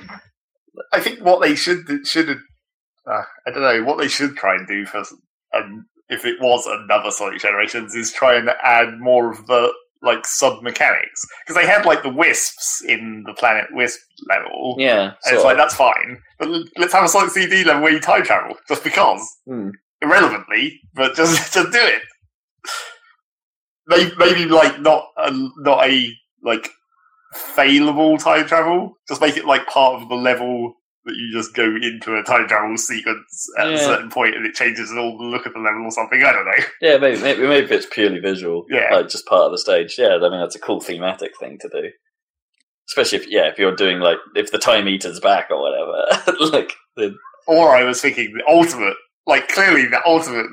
I 0.94 1.00
think 1.00 1.20
what 1.22 1.42
they 1.42 1.56
should 1.56 1.80
should 2.06 2.30
uh, 2.30 3.24
I 3.48 3.52
don't 3.52 3.62
know 3.62 3.84
what 3.84 3.98
they 3.98 4.08
should 4.08 4.36
try 4.36 4.56
and 4.56 4.68
do 4.68 4.86
for 4.86 5.04
um, 5.56 5.86
if 6.10 6.26
it 6.26 6.40
was 6.40 6.66
another 6.68 7.12
Sonic 7.12 7.42
Generations 7.42 7.96
is 7.96 8.12
try 8.14 8.36
and 8.36 8.50
add 8.64 9.00
more 9.00 9.32
of 9.32 9.48
the 9.48 9.74
like 10.04 10.26
sub 10.26 10.64
mechanics 10.64 11.22
because 11.46 11.56
they 11.62 11.68
had 11.68 11.86
like 11.86 12.02
the 12.04 12.10
wisps 12.10 12.84
in 12.88 13.24
the 13.28 13.34
Planet 13.34 13.66
Wisp 13.72 14.00
level. 14.30 14.76
yeah, 14.80 15.02
And 15.04 15.14
it's 15.26 15.30
sort 15.30 15.44
like 15.44 15.58
that's 15.58 15.76
fine, 15.76 16.18
but 16.40 16.50
let's 16.78 16.94
have 16.94 17.04
a 17.04 17.08
Sonic 17.08 17.32
CD 17.32 17.64
level 17.64 17.84
where 17.84 17.92
you 17.94 18.00
time 18.00 18.24
travel 18.24 18.56
just 18.68 18.84
because 18.84 19.22
Hmm. 19.48 19.70
irrelevantly, 20.02 20.80
but 20.96 21.16
just 21.16 21.54
just 21.54 21.72
do 21.72 21.80
it. 21.80 22.02
Maybe, 23.88 24.12
maybe 24.18 24.46
like 24.46 24.80
not 24.80 25.08
a 25.18 25.32
not 25.58 25.88
a 25.88 26.08
like 26.44 26.70
failable 27.34 28.18
time 28.18 28.46
travel. 28.48 28.98
Just 29.08 29.22
make 29.22 29.38
it 29.38 29.46
like 29.46 29.66
part 29.68 30.02
of 30.02 30.10
the 30.10 30.16
level 30.16 30.74
that 31.06 31.16
you 31.16 31.32
just 31.34 31.56
go 31.56 31.64
into 31.66 32.16
a 32.16 32.24
time 32.24 32.48
travel 32.48 32.78
sequence 32.78 33.50
at 33.58 33.74
a 33.74 33.78
certain 33.78 34.10
point 34.10 34.36
and 34.36 34.46
it 34.46 34.54
changes 34.54 34.92
all 34.92 35.18
the 35.18 35.24
look 35.24 35.48
of 35.48 35.54
the 35.54 35.60
level 35.60 35.84
or 35.86 35.92
something. 35.92 36.22
I 36.24 36.32
don't 36.32 36.46
know. 36.46 36.64
yeah, 36.82 36.98
maybe, 36.98 37.20
maybe 37.22 37.42
maybe 37.48 37.74
it's 37.74 37.88
purely 37.88 38.20
visual, 38.20 38.66
Yeah. 38.70 38.94
like 38.94 39.10
just 39.10 39.26
part 39.26 39.46
of 39.46 39.52
the 39.52 39.58
stage. 39.58 39.96
Yeah, 39.98 40.18
I 40.22 40.30
mean 40.30 40.40
that's 40.40 40.56
a 40.56 40.60
cool 40.60 40.80
thematic 40.80 41.32
thing 41.40 41.58
to 41.62 41.70
do. 41.70 41.90
Especially 42.90 43.18
if 43.20 43.28
yeah, 43.30 43.48
if 43.48 43.58
you're 43.58 43.76
doing 43.76 44.00
like 44.00 44.18
if 44.36 44.52
the 44.52 44.58
time 44.60 44.88
eater's 44.88 45.20
back 45.20 45.48
or 45.50 45.60
whatever, 45.62 46.36
like 46.52 46.74
the 46.98 47.16
Or 47.48 47.76
I 47.76 47.84
was 47.84 48.00
thinking 48.02 48.34
the 48.36 48.44
ultimate, 48.48 48.96
like 49.26 49.48
clearly 49.48 49.86
the 49.88 50.02
ultimate 50.06 50.48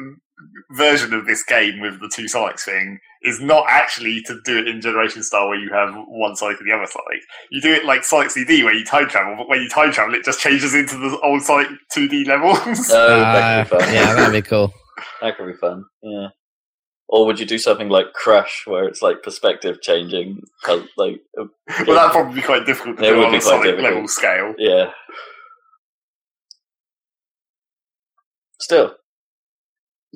version 0.73 1.13
of 1.15 1.27
this 1.27 1.43
game 1.43 1.81
with 1.81 2.01
the 2.01 2.11
two 2.15 2.25
Sonics 2.25 2.61
thing 2.61 2.99
is 3.23 3.41
not 3.41 3.65
actually 3.69 4.23
to 4.27 4.39
do 4.45 4.59
it 4.59 4.69
in 4.69 4.81
Generation 4.81 5.23
style 5.23 5.49
where 5.49 5.59
you 5.59 5.71
have 5.73 5.93
one 6.09 6.37
Sonic 6.37 6.61
and 6.61 6.69
the 6.71 6.75
other 6.75 6.87
Sonic. 6.87 7.21
You 7.51 7.61
do 7.61 7.73
it 7.73 7.85
like 7.85 8.05
Sonic 8.05 8.31
CD 8.31 8.63
where 8.63 8.75
you 8.75 8.85
time 8.85 9.09
travel, 9.09 9.35
but 9.37 9.49
when 9.49 9.61
you 9.61 9.69
time 9.69 9.91
travel, 9.93 10.15
it 10.15 10.25
just 10.25 10.41
changes 10.41 10.75
into 10.75 10.97
the 10.97 11.19
old 11.23 11.43
Sonic 11.43 11.69
2D 11.97 12.27
levels. 12.27 12.91
oh, 12.93 13.21
Uh, 13.21 13.33
that 13.33 13.69
could 13.69 13.79
be 13.79 13.85
fun. 13.85 13.95
yeah, 13.95 14.15
that'd 14.15 14.33
be 14.45 14.49
cool. 14.49 14.73
That 15.21 15.37
could 15.37 15.47
be 15.47 15.59
fun. 15.59 15.85
Yeah. 16.03 16.29
Or 17.11 17.25
would 17.25 17.41
you 17.41 17.47
do 17.47 17.57
something 17.59 17.89
like 17.89 18.13
Crash, 18.13 18.65
where 18.67 18.85
it's 18.85 19.01
like 19.01 19.23
perspective 19.23 19.81
changing, 19.81 20.43
col- 20.63 20.87
like 20.99 21.21
well, 21.37 21.49
that'd 21.87 22.13
probably 22.13 22.35
be 22.35 22.43
quite 22.43 22.67
difficult 22.67 22.99
to 22.99 23.05
It 23.05 23.11
do 23.13 23.17
would 23.17 23.25
on 23.27 23.31
be 23.33 23.39
a 23.39 23.41
quite 23.41 23.51
Sonic 23.51 23.65
difficult. 23.65 23.93
level 23.95 24.09
scale. 24.09 24.55
yeah. 24.59 24.91
Still, 28.61 28.95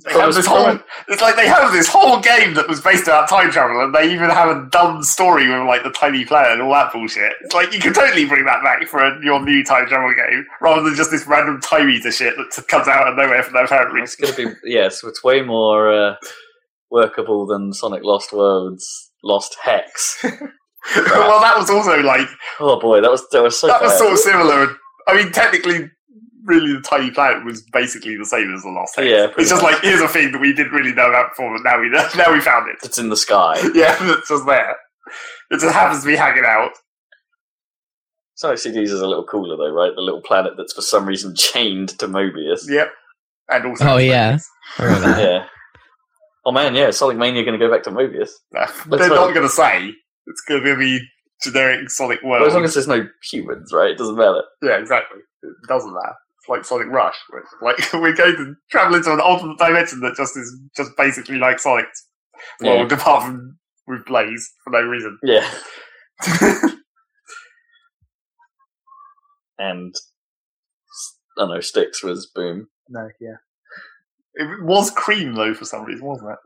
They 0.04 0.12
have 0.12 0.34
this 0.34 0.46
whole, 0.46 0.78
it's 1.08 1.20
like 1.20 1.36
they 1.36 1.46
have 1.46 1.70
this 1.70 1.86
whole 1.86 2.18
game 2.18 2.54
that 2.54 2.66
was 2.66 2.80
based 2.80 3.02
about 3.04 3.28
time 3.28 3.50
travel, 3.50 3.84
and 3.84 3.94
they 3.94 4.10
even 4.10 4.30
have 4.30 4.48
a 4.48 4.66
dumb 4.70 5.02
story 5.02 5.46
with 5.48 5.68
like 5.68 5.82
the 5.82 5.90
tiny 5.90 6.24
planet 6.24 6.52
and 6.52 6.62
all 6.62 6.72
that 6.72 6.94
bullshit. 6.94 7.34
It's 7.42 7.54
like 7.54 7.74
you 7.74 7.78
could 7.80 7.94
totally 7.94 8.24
bring 8.24 8.46
that 8.46 8.62
back 8.62 8.88
for 8.88 9.00
a, 9.04 9.22
your 9.22 9.44
new 9.44 9.62
time 9.62 9.86
travel 9.86 10.14
game, 10.14 10.46
rather 10.62 10.82
than 10.82 10.94
just 10.94 11.10
this 11.10 11.26
random 11.26 11.60
time 11.60 11.90
eater 11.90 12.10
shit 12.10 12.34
that 12.36 12.68
comes 12.68 12.88
out 12.88 13.06
of 13.06 13.16
nowhere 13.16 13.42
for 13.42 13.52
no 13.52 13.64
apparent 13.64 13.92
reason. 13.92 14.04
it's 14.04 14.34
going 14.36 14.54
to 14.54 14.56
be 14.64 14.70
yes, 14.72 15.04
it's 15.04 15.22
way 15.22 15.42
more 15.42 15.92
uh, 15.92 16.14
workable 16.90 17.46
than 17.46 17.74
Sonic 17.74 18.02
Lost 18.02 18.32
Worlds 18.32 19.10
Lost 19.22 19.56
Hex. 19.62 20.20
well, 20.24 21.40
that 21.42 21.54
was 21.58 21.68
also 21.68 22.00
like 22.00 22.28
Oh 22.60 22.80
boy, 22.80 23.02
that 23.02 23.10
was 23.10 23.28
that 23.32 23.42
was 23.42 23.60
so 23.60 23.66
that 23.66 23.82
was 23.82 23.98
sort 23.98 24.12
of 24.14 24.18
similar. 24.18 24.74
I 25.06 25.16
mean, 25.22 25.32
technically, 25.32 25.90
really 26.44 26.72
the 26.72 26.80
tiny 26.80 27.10
planet 27.10 27.44
was 27.44 27.62
basically 27.72 28.16
the 28.16 28.24
same 28.26 28.52
as 28.54 28.62
the 28.62 28.70
Lost 28.70 28.96
Hex. 28.96 29.08
Yeah, 29.08 29.26
it's 29.38 29.50
just 29.50 29.62
much. 29.62 29.72
like 29.74 29.82
here's 29.82 30.00
a 30.00 30.08
thing 30.08 30.32
that 30.32 30.40
we 30.40 30.52
didn't 30.52 30.72
really 30.72 30.92
know 30.94 31.08
about 31.08 31.30
before, 31.30 31.56
but 31.56 31.62
now 31.62 31.80
we 31.80 31.88
know, 31.88 32.06
now 32.16 32.32
we 32.32 32.40
found 32.40 32.68
it. 32.70 32.76
It's 32.82 32.98
in 32.98 33.08
the 33.08 33.16
sky. 33.16 33.56
Yeah, 33.74 33.96
it's 34.00 34.28
just 34.28 34.46
there. 34.46 34.76
It 35.50 35.60
just 35.60 35.74
happens 35.74 36.02
to 36.02 36.06
be 36.08 36.16
hanging 36.16 36.44
out. 36.46 36.70
Sonic 38.34 38.58
CDs 38.58 38.84
is 38.90 39.00
a 39.00 39.06
little 39.06 39.24
cooler 39.24 39.56
though, 39.56 39.72
right? 39.74 39.92
The 39.94 40.00
little 40.00 40.22
planet 40.22 40.54
that's 40.56 40.72
for 40.72 40.80
some 40.82 41.06
reason 41.06 41.34
chained 41.36 41.90
to 41.98 42.08
Mobius. 42.08 42.68
Yep. 42.68 42.90
And 43.48 43.66
also, 43.66 43.84
Oh, 43.86 43.96
yeah. 43.98 44.38
I 44.78 44.84
remember 44.84 45.08
that. 45.08 45.22
Yeah. 45.22 45.46
Oh 46.44 46.50
man, 46.52 46.74
yeah, 46.74 46.90
Sonic 46.90 47.18
Mania 47.18 47.44
going 47.44 47.58
to 47.58 47.64
go 47.64 47.70
back 47.72 47.84
to 47.84 47.90
Mobius. 47.90 48.30
Nah, 48.52 48.66
they're 48.86 49.08
not 49.10 49.32
going 49.34 49.42
to 49.46 49.48
say 49.48 49.92
it's 50.26 50.40
going 50.48 50.64
to 50.64 50.76
be 50.76 51.00
generic 51.44 51.88
Sonic 51.90 52.20
Well, 52.22 52.32
world. 52.40 52.48
as 52.48 52.54
long 52.54 52.64
as 52.64 52.74
there's 52.74 52.88
no 52.88 53.06
humans, 53.30 53.72
right? 53.72 53.90
It 53.90 53.98
doesn't 53.98 54.16
matter. 54.16 54.42
yeah, 54.62 54.78
exactly. 54.78 55.20
It 55.42 55.52
doesn't 55.68 55.92
matter. 55.92 56.14
It's 56.42 56.48
like 56.48 56.64
Sonic 56.64 56.88
Rush, 56.88 57.16
where 57.30 57.42
it's 57.42 57.54
like 57.62 57.92
we're 58.02 58.14
going 58.16 58.34
to 58.36 58.54
travel 58.70 58.96
into 58.96 59.12
an 59.12 59.20
alternate 59.20 59.58
dimension 59.58 60.00
that 60.00 60.16
just 60.16 60.36
is 60.36 60.58
just 60.76 60.90
basically 60.96 61.36
like 61.38 61.58
Sonic's 61.60 62.08
Yeah. 62.60 62.78
world, 62.78 62.92
apart 62.92 63.24
from 63.24 63.58
with 63.86 64.04
Blaze 64.06 64.50
for 64.64 64.70
no 64.70 64.80
reason. 64.82 65.18
Yeah. 65.22 65.48
And 69.58 69.94
I 71.38 71.42
don't 71.42 71.50
know, 71.54 71.60
Sticks 71.60 72.02
was 72.02 72.26
boom. 72.34 72.68
no, 72.88 73.08
yeah. 73.20 73.36
It 74.34 74.62
was 74.64 74.90
Cream 74.90 75.34
though 75.34 75.54
for 75.54 75.64
some 75.64 75.84
reason, 75.84 76.04
wasn't 76.06 76.30
it? 76.32 76.38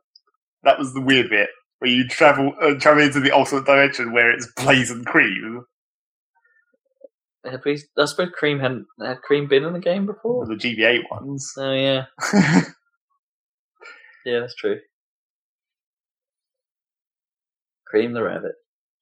That 0.65 0.79
was 0.79 0.93
the 0.93 1.01
weird 1.01 1.31
bit 1.31 1.49
where 1.79 1.91
you 1.91 2.07
travel 2.09 2.53
uh, 2.61 2.75
travel 2.75 3.03
into 3.05 3.21
the 3.21 3.31
alternate 3.31 3.65
dimension 3.65 4.13
where 4.13 4.31
it's 4.31 4.51
Blaze 4.57 4.91
and 4.91 5.07
Cream, 5.07 5.63
We, 7.65 7.79
I 7.99 8.05
suppose 8.07 8.31
Cream 8.37 8.59
hadn't 8.61 8.87
had 9.01 9.23
Cream 9.23 9.47
been 9.49 9.65
in 9.65 9.73
the 9.73 9.79
game 9.81 10.07
before. 10.07 10.47
the 10.47 10.55
GBA 10.55 11.03
ones. 11.11 11.53
Mm, 11.59 11.63
oh 11.63 11.73
yeah, 11.75 12.05
yeah, 14.25 14.41
that's 14.41 14.55
true. 14.57 14.79
Cream 17.87 18.13
the 18.13 18.23
rabbit. 18.23 18.53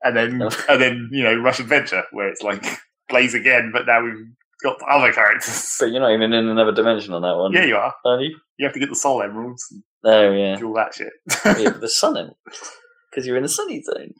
and 0.02 0.16
then 0.16 0.42
Oh. 0.42 0.50
and 0.68 0.80
then 0.82 1.08
you 1.12 1.22
know 1.22 1.34
Rush 1.36 1.60
Adventure 1.60 2.04
where 2.12 2.28
it's 2.28 2.42
like 2.42 2.64
Blaze 3.08 3.34
again, 3.34 3.70
but 3.72 3.86
now 3.86 4.02
we've 4.04 4.26
got 4.62 4.76
other 4.88 5.12
characters. 5.12 5.76
But 5.80 5.86
you're 5.90 6.00
not 6.00 6.12
even 6.12 6.32
in 6.32 6.48
another 6.48 6.72
dimension 6.72 7.14
on 7.14 7.22
that 7.22 7.36
one. 7.36 7.52
yeah, 7.52 7.64
you 7.64 7.76
are. 7.76 7.94
Are 8.04 8.20
you? 8.20 8.36
You 8.58 8.66
have 8.66 8.74
to 8.74 8.80
get 8.80 8.88
the 8.90 8.96
Sol 8.96 9.22
Emeralds 9.22 9.66
and 9.70 9.82
Oh 10.04 10.32
yeah. 10.32 10.56
do 10.56 10.68
all 10.68 10.74
that 10.74 10.94
shit. 10.94 11.12
yeah 11.44 11.70
but 11.70 11.80
the 11.80 11.88
sun 12.00 12.32
because 13.10 13.26
you're 13.26 13.36
in 13.36 13.42
the 13.42 13.48
sunny 13.48 13.82
zone. 13.82 14.12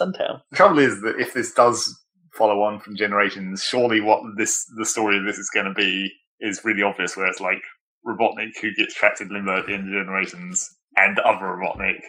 Suntown. 0.00 0.40
The 0.50 0.56
trouble 0.56 0.78
is 0.78 1.00
that 1.02 1.18
if 1.18 1.34
this 1.34 1.52
does 1.52 1.98
follow 2.36 2.62
on 2.62 2.80
from 2.80 2.96
Generations, 2.96 3.62
surely 3.64 4.00
what 4.00 4.20
this 4.36 4.64
the 4.76 4.84
story 4.86 5.18
of 5.18 5.24
this 5.24 5.38
is 5.38 5.50
going 5.52 5.66
to 5.66 5.74
be 5.74 6.10
is 6.40 6.64
really 6.64 6.82
obvious. 6.82 7.16
Where 7.16 7.26
it's 7.26 7.40
like 7.40 7.62
Robotnik 8.06 8.52
who 8.60 8.72
gets 8.74 8.94
trapped 8.94 9.20
in 9.20 9.28
limbo 9.28 9.58
at 9.58 9.66
the 9.66 9.74
end 9.74 9.88
of 9.88 10.00
Generations, 10.04 10.68
and 10.96 11.18
other 11.20 11.44
Robotnik. 11.46 12.00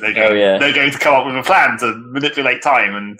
They're 0.00 0.12
going, 0.12 0.32
Oh, 0.32 0.34
yeah. 0.34 0.58
they're 0.58 0.74
going 0.74 0.90
to 0.90 0.98
come 0.98 1.14
up 1.14 1.26
with 1.26 1.36
a 1.36 1.42
plan 1.44 1.78
to 1.78 1.94
manipulate 2.10 2.60
time, 2.62 2.96
and 2.96 3.16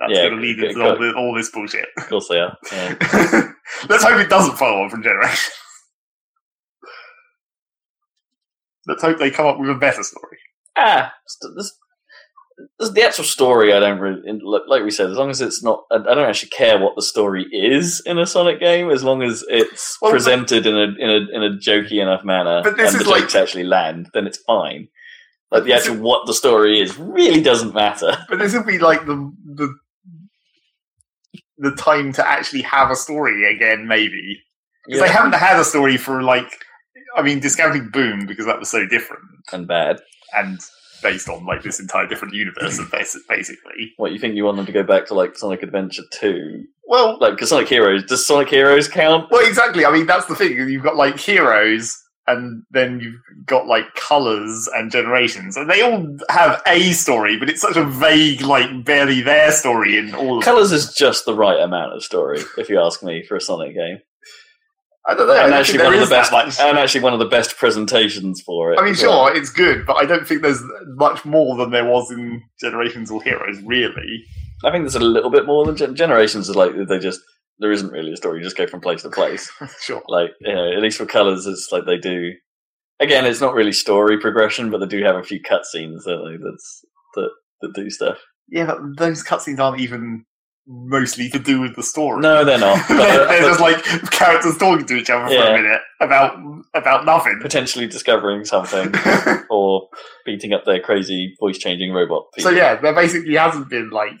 that's 0.00 0.12
Yeah, 0.12 0.22
going 0.28 0.36
to 0.36 0.40
lead 0.42 0.58
into 0.58 0.82
all, 0.82 0.98
this, 0.98 1.14
all 1.16 1.32
this 1.34 1.50
bullshit. 1.50 1.86
Of 1.96 2.08
course 2.08 2.26
they 2.28 2.40
are. 2.40 2.56
Yeah. 2.72 2.94
Let's 3.88 4.02
hope 4.02 4.18
it 4.18 4.28
doesn't 4.28 4.56
follow 4.56 4.82
on 4.82 4.90
from 4.90 5.04
Generations. 5.04 5.52
Let's 8.86 9.02
hope 9.02 9.18
they 9.18 9.30
come 9.30 9.46
up 9.46 9.58
with 9.58 9.70
a 9.70 9.74
better 9.74 10.02
story. 10.02 10.38
ah, 10.76 11.12
st- 11.26 11.52
this, 11.56 11.64
this, 11.66 11.77
the 12.78 13.02
actual 13.04 13.24
story, 13.24 13.72
I 13.72 13.80
don't 13.80 13.98
really 14.00 14.40
like 14.66 14.82
we 14.82 14.90
said. 14.90 15.10
As 15.10 15.16
long 15.16 15.30
as 15.30 15.40
it's 15.40 15.62
not, 15.62 15.84
I, 15.90 15.98
don't 15.98 16.28
actually 16.28 16.50
care 16.50 16.78
what 16.78 16.96
the 16.96 17.02
story 17.02 17.44
is 17.52 18.02
in 18.06 18.18
a 18.18 18.26
Sonic 18.26 18.60
game, 18.60 18.90
as 18.90 19.02
long 19.04 19.22
as 19.22 19.44
it's 19.48 19.96
Well, 20.02 20.10
but- 20.10 20.16
presented 20.16 20.66
in 20.66 20.74
a 20.76 20.86
in 20.98 21.10
a 21.10 21.36
in 21.36 21.42
a 21.44 21.56
jokey 21.56 22.00
enough 22.02 22.24
manner, 22.24 22.60
But 22.62 22.76
this 22.76 22.92
and 22.92 23.00
is 23.00 23.06
the 23.06 23.10
like- 23.12 23.22
jokes 23.22 23.34
actually 23.34 23.64
land, 23.64 24.08
then 24.14 24.26
it's 24.26 24.38
fine. 24.38 24.88
Like 25.50 25.64
the 25.64 25.72
actual 25.72 25.96
what 25.96 26.26
the 26.26 26.34
story 26.34 26.78
is 26.80 26.98
really 26.98 27.40
doesn't 27.40 27.74
matter. 27.74 28.16
But 28.28 28.38
this 28.38 28.52
would 28.54 28.66
be 28.66 28.78
like 28.78 29.06
the 29.06 29.32
the 29.54 29.74
the 31.58 31.72
time 31.72 32.12
to 32.12 32.26
actually 32.28 32.62
have 32.62 32.90
a 32.90 32.96
story 32.96 33.52
again, 33.54 33.86
maybe. 33.88 34.40
Because 34.86 35.02
they 35.02 35.08
haven't 35.08 35.34
had 35.34 35.58
a 35.58 35.64
story 35.64 35.96
for 35.96 36.22
like, 36.22 36.46
I 37.16 37.22
mean, 37.22 37.40
discounting 37.40 37.90
Boom 37.90 38.26
because 38.26 38.46
that 38.46 38.58
was 38.58 38.70
so 38.70 38.86
different 38.86 39.22
and 39.52 39.66
bad. 39.66 40.00
and 40.36 40.60
based 41.02 41.28
on 41.28 41.44
like 41.46 41.62
this 41.62 41.80
entire 41.80 42.06
different 42.06 42.34
universe, 42.34 42.78
of 42.78 42.90
basically. 42.90 43.92
What 43.96 44.12
you 44.12 44.18
think 44.18 44.34
you 44.34 44.44
want 44.44 44.56
them 44.56 44.66
to 44.66 44.72
go 44.72 44.82
back 44.82 45.06
to 45.06 45.14
like 45.14 45.36
Sonic 45.36 45.62
Adventure 45.62 46.02
two? 46.12 46.64
Well, 46.86 47.18
Like, 47.20 47.34
because 47.34 47.50
Sonic 47.50 47.68
Heroes 47.68 48.04
does 48.04 48.24
Sonic 48.26 48.48
Heroes 48.48 48.88
count? 48.88 49.30
well, 49.30 49.46
exactly. 49.46 49.84
I 49.84 49.92
mean, 49.92 50.06
that's 50.06 50.26
the 50.26 50.34
thing. 50.34 50.52
You've 50.52 50.82
got 50.82 50.96
like 50.96 51.18
heroes. 51.18 51.96
And 52.26 52.62
then 52.70 53.00
you've 53.00 53.14
got 53.46 53.66
like 53.66 53.94
colors 53.94 54.68
and 54.74 54.90
generations, 54.90 55.56
and 55.56 55.70
they 55.70 55.80
all 55.80 56.14
have 56.28 56.60
a 56.66 56.92
story, 56.92 57.38
but 57.38 57.48
it's 57.48 57.62
such 57.62 57.76
a 57.78 57.84
vague, 57.86 58.42
like 58.42 58.84
barely 58.84 59.22
their 59.22 59.50
story 59.50 59.96
in 59.96 60.14
all 60.14 60.36
of 60.36 60.44
them. 60.44 60.52
Colors 60.52 60.70
is 60.70 60.92
just 60.92 61.24
the 61.24 61.32
right 61.32 61.58
amount 61.58 61.94
of 61.94 62.04
story, 62.04 62.40
if 62.58 62.68
you 62.68 62.78
ask 62.78 63.02
me, 63.02 63.24
for 63.26 63.36
a 63.36 63.40
Sonic 63.40 63.74
game. 63.74 64.00
I 65.08 65.14
don't 65.14 65.26
know. 65.26 65.42
And 65.42 65.54
actually 65.54 65.82
one 65.82 65.94
of 65.94 66.00
the 66.00 66.14
best, 66.14 66.30
that 66.32 66.46
much. 66.46 66.60
and 66.60 66.78
actually 66.78 67.00
one 67.00 67.14
of 67.14 67.18
the 67.18 67.24
best 67.24 67.56
presentations 67.56 68.42
for 68.42 68.72
it. 68.72 68.78
I 68.78 68.82
mean, 68.84 68.92
as 68.92 69.02
well. 69.02 69.28
sure, 69.28 69.36
it's 69.36 69.48
good, 69.48 69.86
but 69.86 69.96
I 69.96 70.04
don't 70.04 70.28
think 70.28 70.42
there's 70.42 70.62
much 70.96 71.24
more 71.24 71.56
than 71.56 71.70
there 71.70 71.86
was 71.86 72.10
in 72.10 72.42
Generations 72.60 73.10
or 73.10 73.22
Heroes, 73.22 73.58
really. 73.62 74.22
I 74.66 74.70
think 74.70 74.84
there's 74.84 74.96
a 74.96 75.00
little 75.00 75.30
bit 75.30 75.46
more 75.46 75.64
than 75.64 75.76
Gen- 75.76 75.96
Generations. 75.96 76.50
Is 76.50 76.56
like 76.56 76.72
they 76.88 76.98
just 76.98 77.20
there 77.58 77.72
isn't 77.72 77.90
really 77.90 78.12
a 78.12 78.16
story. 78.16 78.38
You 78.38 78.44
just 78.44 78.56
go 78.56 78.66
from 78.66 78.80
place 78.80 79.02
to 79.02 79.08
place. 79.08 79.50
sure. 79.80 80.02
Like 80.08 80.30
you 80.42 80.54
know, 80.54 80.72
at 80.72 80.82
least 80.82 80.98
for 80.98 81.06
Colors, 81.06 81.46
it's 81.46 81.72
like 81.72 81.86
they 81.86 81.96
do. 81.96 82.32
Again, 83.00 83.24
it's 83.24 83.40
not 83.40 83.54
really 83.54 83.72
story 83.72 84.18
progression, 84.20 84.70
but 84.70 84.78
they 84.78 84.86
do 84.86 85.02
have 85.04 85.16
a 85.16 85.22
few 85.22 85.40
cutscenes? 85.40 86.04
That's 86.04 86.84
that 87.14 87.30
that 87.62 87.74
do 87.74 87.88
stuff. 87.88 88.18
Yeah, 88.50 88.66
but 88.66 88.98
those 88.98 89.24
cutscenes 89.24 89.58
aren't 89.58 89.80
even 89.80 90.26
mostly 90.70 91.30
to 91.30 91.38
do 91.38 91.60
with 91.60 91.74
the 91.76 91.82
story. 91.82 92.20
No, 92.20 92.44
they're 92.44 92.58
not. 92.58 92.78
They're, 92.88 93.40
just 93.40 93.58
like 93.60 93.82
characters 94.10 94.58
talking 94.58 94.84
to 94.86 94.94
each 94.96 95.08
other 95.10 95.26
for 95.26 95.42
a 95.42 95.52
minute 95.62 95.80
about 96.00 96.38
about 96.74 97.04
nothing. 97.06 97.38
potentially 97.40 97.86
discovering 97.86 98.44
something 98.44 98.92
or 99.50 99.88
beating 100.26 100.52
up 100.52 100.64
their 100.66 100.80
crazy 100.80 101.34
voice 101.40 101.56
changing 101.58 101.92
robot. 101.92 102.24
so 102.38 102.50
people. 102.50 102.58
yeah, 102.58 102.76
there 102.80 102.94
basically 102.94 103.34
hasn't 103.34 103.68
been 103.70 103.88
like 103.90 104.18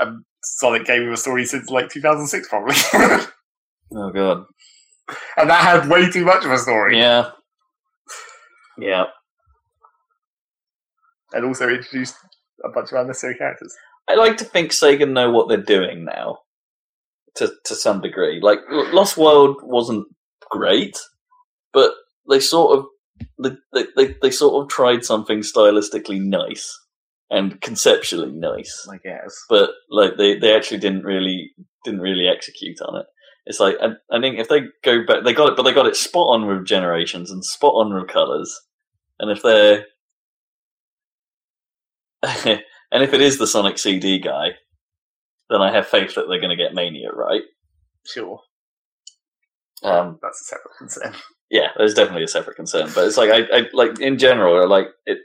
a 0.00 0.06
Sonic 0.44 0.84
game 0.86 1.04
with 1.04 1.14
a 1.14 1.16
story 1.20 1.44
since 1.44 1.68
like 1.68 1.88
2006, 1.90 2.48
probably, 2.48 2.76
Oh 3.92 4.10
god. 4.12 4.44
and 5.36 5.50
that 5.50 5.60
had 5.64 5.88
way 5.88 6.08
too 6.08 6.24
much 6.24 6.44
of 6.44 6.52
a 6.52 6.58
story, 6.58 6.96
Yeah. 6.96 7.30
Yeah. 8.78 9.06
and 11.32 11.44
also 11.44 11.68
introduced 11.68 12.14
a 12.64 12.68
bunch 12.68 12.92
of 12.92 12.98
unnecessary 12.98 13.34
characters. 13.34 13.74
I 14.08 14.14
like 14.14 14.38
to 14.38 14.44
think 14.44 14.72
Sega 14.72 15.08
know 15.10 15.30
what 15.30 15.48
they're 15.48 15.58
doing 15.58 16.04
now, 16.04 16.38
to 17.36 17.52
to 17.64 17.74
some 17.74 18.00
degree. 18.00 18.40
Like 18.40 18.60
Lost 18.70 19.16
World 19.16 19.58
wasn't 19.62 20.06
great, 20.50 20.98
but 21.72 21.92
they 22.28 22.40
sort 22.40 22.78
of 22.78 22.86
they, 23.42 23.50
they, 23.74 23.84
they, 23.96 24.14
they 24.22 24.30
sort 24.30 24.62
of 24.62 24.70
tried 24.70 25.04
something 25.04 25.40
stylistically 25.40 26.20
nice 26.20 26.78
and 27.30 27.60
conceptually 27.60 28.32
nice, 28.32 28.86
I 28.90 28.96
guess. 28.98 29.36
but 29.48 29.70
like 29.90 30.12
they, 30.16 30.38
they 30.38 30.54
actually 30.54 30.78
didn't 30.78 31.04
really 31.04 31.50
didn't 31.84 32.00
really 32.00 32.28
execute 32.28 32.80
on 32.80 33.00
it. 33.00 33.06
It's 33.46 33.60
like 33.60 33.76
I, 33.80 33.92
I 34.10 34.20
think 34.20 34.38
if 34.38 34.48
they 34.48 34.62
go 34.84 35.04
back, 35.06 35.24
they 35.24 35.32
got 35.32 35.50
it, 35.50 35.56
but 35.56 35.62
they 35.64 35.72
got 35.72 35.86
it 35.86 35.96
spot 35.96 36.28
on 36.28 36.46
with 36.46 36.66
generations 36.66 37.30
and 37.30 37.44
spot 37.44 37.74
on 37.74 37.94
with 37.94 38.08
colors. 38.08 38.54
And 39.18 39.30
if 39.30 39.42
they're 39.42 39.86
and 42.92 43.02
if 43.02 43.12
it 43.12 43.20
is 43.20 43.38
the 43.38 43.46
Sonic 43.46 43.78
CD 43.78 44.18
guy, 44.18 44.50
then 45.50 45.60
I 45.62 45.72
have 45.72 45.86
faith 45.86 46.14
that 46.14 46.26
they're 46.28 46.40
going 46.40 46.56
to 46.56 46.62
get 46.62 46.74
Mania 46.74 47.10
right. 47.12 47.42
Sure, 48.06 48.40
Um, 49.82 50.18
that's 50.22 50.40
a 50.40 50.44
separate 50.44 50.76
concern. 50.78 51.14
yeah, 51.50 51.68
there's 51.76 51.94
definitely 51.94 52.24
a 52.24 52.28
separate 52.28 52.56
concern, 52.56 52.90
but 52.94 53.06
it's 53.06 53.16
like 53.16 53.30
I, 53.30 53.58
I 53.58 53.62
like 53.72 54.00
in 54.00 54.18
general, 54.18 54.66
like 54.68 54.88
it. 55.06 55.18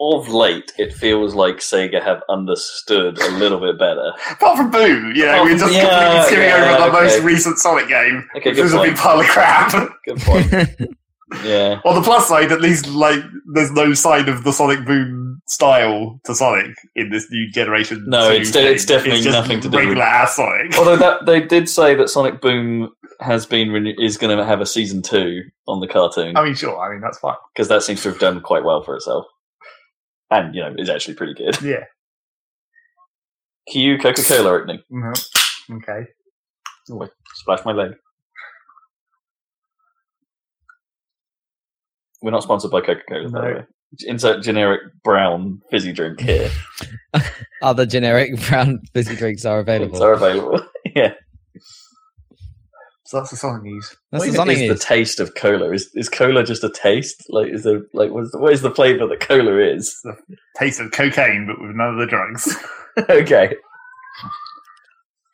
Of 0.00 0.28
late, 0.28 0.70
it 0.78 0.92
feels 0.92 1.34
like 1.34 1.56
Sega 1.56 2.00
have 2.00 2.22
understood 2.28 3.18
a 3.20 3.30
little 3.32 3.58
bit 3.58 3.80
better. 3.80 4.12
Apart 4.30 4.56
from 4.56 4.70
Boom, 4.70 5.12
you 5.12 5.24
know, 5.26 5.40
Oh, 5.40 5.42
we're 5.42 5.58
just 5.58 5.74
yeah, 5.74 5.88
completely 5.88 6.26
skimming 6.28 6.48
yeah, 6.50 6.54
over 6.54 6.78
the 6.92 6.96
okay. 6.96 7.04
most 7.16 7.22
recent 7.24 7.58
Sonic 7.58 7.88
game, 7.88 8.28
Okay, 8.36 8.50
which 8.50 8.58
good 8.58 8.66
is 8.66 8.74
a 8.74 8.80
big 8.80 8.94
pile 8.94 9.18
of 9.18 9.26
crap. 9.26 9.72
Good 10.06 10.18
point. 10.20 10.52
Yeah, 11.44 11.80
On 11.84 11.96
the 11.96 12.00
plus 12.00 12.28
side, 12.28 12.52
at 12.52 12.60
least 12.60 12.86
like 12.86 13.18
there's 13.54 13.72
no 13.72 13.92
sign 13.92 14.28
of 14.28 14.44
the 14.44 14.52
Sonic 14.52 14.86
Boom 14.86 15.27
style 15.48 16.20
to 16.24 16.34
Sonic 16.34 16.76
in 16.94 17.10
this 17.10 17.26
new 17.30 17.50
generation. 17.50 18.04
No, 18.06 18.30
it's 18.30 18.50
de- 18.50 18.72
it's 18.72 18.84
definitely 18.84 19.22
just 19.22 19.34
nothing 19.36 19.60
to 19.60 19.68
do 19.68 19.88
with- 19.88 19.98
ass 19.98 20.36
Sonic. 20.36 20.76
although 20.76 20.96
that 20.96 21.26
they 21.26 21.40
did 21.40 21.68
say 21.68 21.94
that 21.94 22.08
Sonic 22.08 22.40
Boom 22.40 22.90
has 23.20 23.46
been 23.46 23.70
renew- 23.70 23.94
is 23.98 24.16
going 24.18 24.36
to 24.36 24.44
have 24.44 24.60
a 24.60 24.66
season 24.66 25.02
two 25.02 25.42
on 25.66 25.80
the 25.80 25.88
cartoon 25.88 26.36
I 26.36 26.44
mean, 26.44 26.54
sure. 26.54 26.78
I 26.78 26.90
mean, 26.92 27.00
that's 27.00 27.18
fine. 27.18 27.36
because 27.54 27.68
that 27.68 27.82
seems 27.82 28.02
to 28.02 28.10
have 28.10 28.18
done 28.18 28.40
quite 28.40 28.64
well 28.64 28.82
for 28.82 28.94
itself, 28.96 29.26
and 30.30 30.54
you 30.54 30.60
know 30.62 30.74
is 30.78 30.90
actually 30.90 31.14
pretty 31.14 31.34
good. 31.34 31.60
Yeah. 31.62 31.84
Cue 33.70 33.98
Coca 33.98 34.22
Cola 34.22 34.52
opening. 34.52 34.80
Mhm. 34.92 35.28
Okay. 35.72 36.08
Oh, 36.90 37.02
I 37.02 37.08
splashed 37.34 37.66
my 37.66 37.72
leg. 37.72 37.92
We're 42.22 42.30
not 42.32 42.42
sponsored 42.42 42.70
by 42.70 42.80
Coca 42.80 43.02
Cola, 43.08 43.28
by 43.30 43.40
the 43.40 43.54
way. 43.56 43.64
Insert 44.06 44.42
generic 44.42 44.80
brown 45.02 45.62
fizzy 45.70 45.92
drink 45.92 46.20
here. 46.20 46.50
Other 47.62 47.86
generic 47.86 48.38
brown 48.48 48.80
fizzy 48.92 49.16
drinks 49.16 49.44
are 49.44 49.60
available. 49.60 50.02
Are 50.02 50.12
available. 50.12 50.60
yeah. 50.94 51.14
So 53.08 53.16
that's 53.16 53.30
the 53.30 53.38
song 53.38 53.62
news. 53.62 53.96
That's 54.12 54.24
what 54.24 54.30
the 54.30 54.36
Sonic 54.36 54.56
is 54.56 54.62
news. 54.64 54.78
the 54.78 54.84
taste 54.84 55.18
of 55.18 55.34
cola? 55.34 55.72
Is 55.72 55.90
is 55.94 56.10
cola 56.10 56.44
just 56.44 56.62
a 56.62 56.68
taste? 56.68 57.24
Like 57.30 57.50
is 57.50 57.64
there 57.64 57.80
like 57.94 58.10
what 58.10 58.24
is 58.24 58.32
the, 58.32 58.38
what 58.38 58.52
is 58.52 58.60
the 58.60 58.70
flavour 58.70 59.06
that 59.06 59.20
cola 59.20 59.56
is? 59.56 59.98
The 60.04 60.14
Taste 60.58 60.78
of 60.78 60.90
cocaine, 60.90 61.46
but 61.46 61.58
with 61.58 61.74
none 61.74 61.94
of 61.94 61.98
the 61.98 62.06
drugs. 62.06 62.54
okay. 63.08 63.54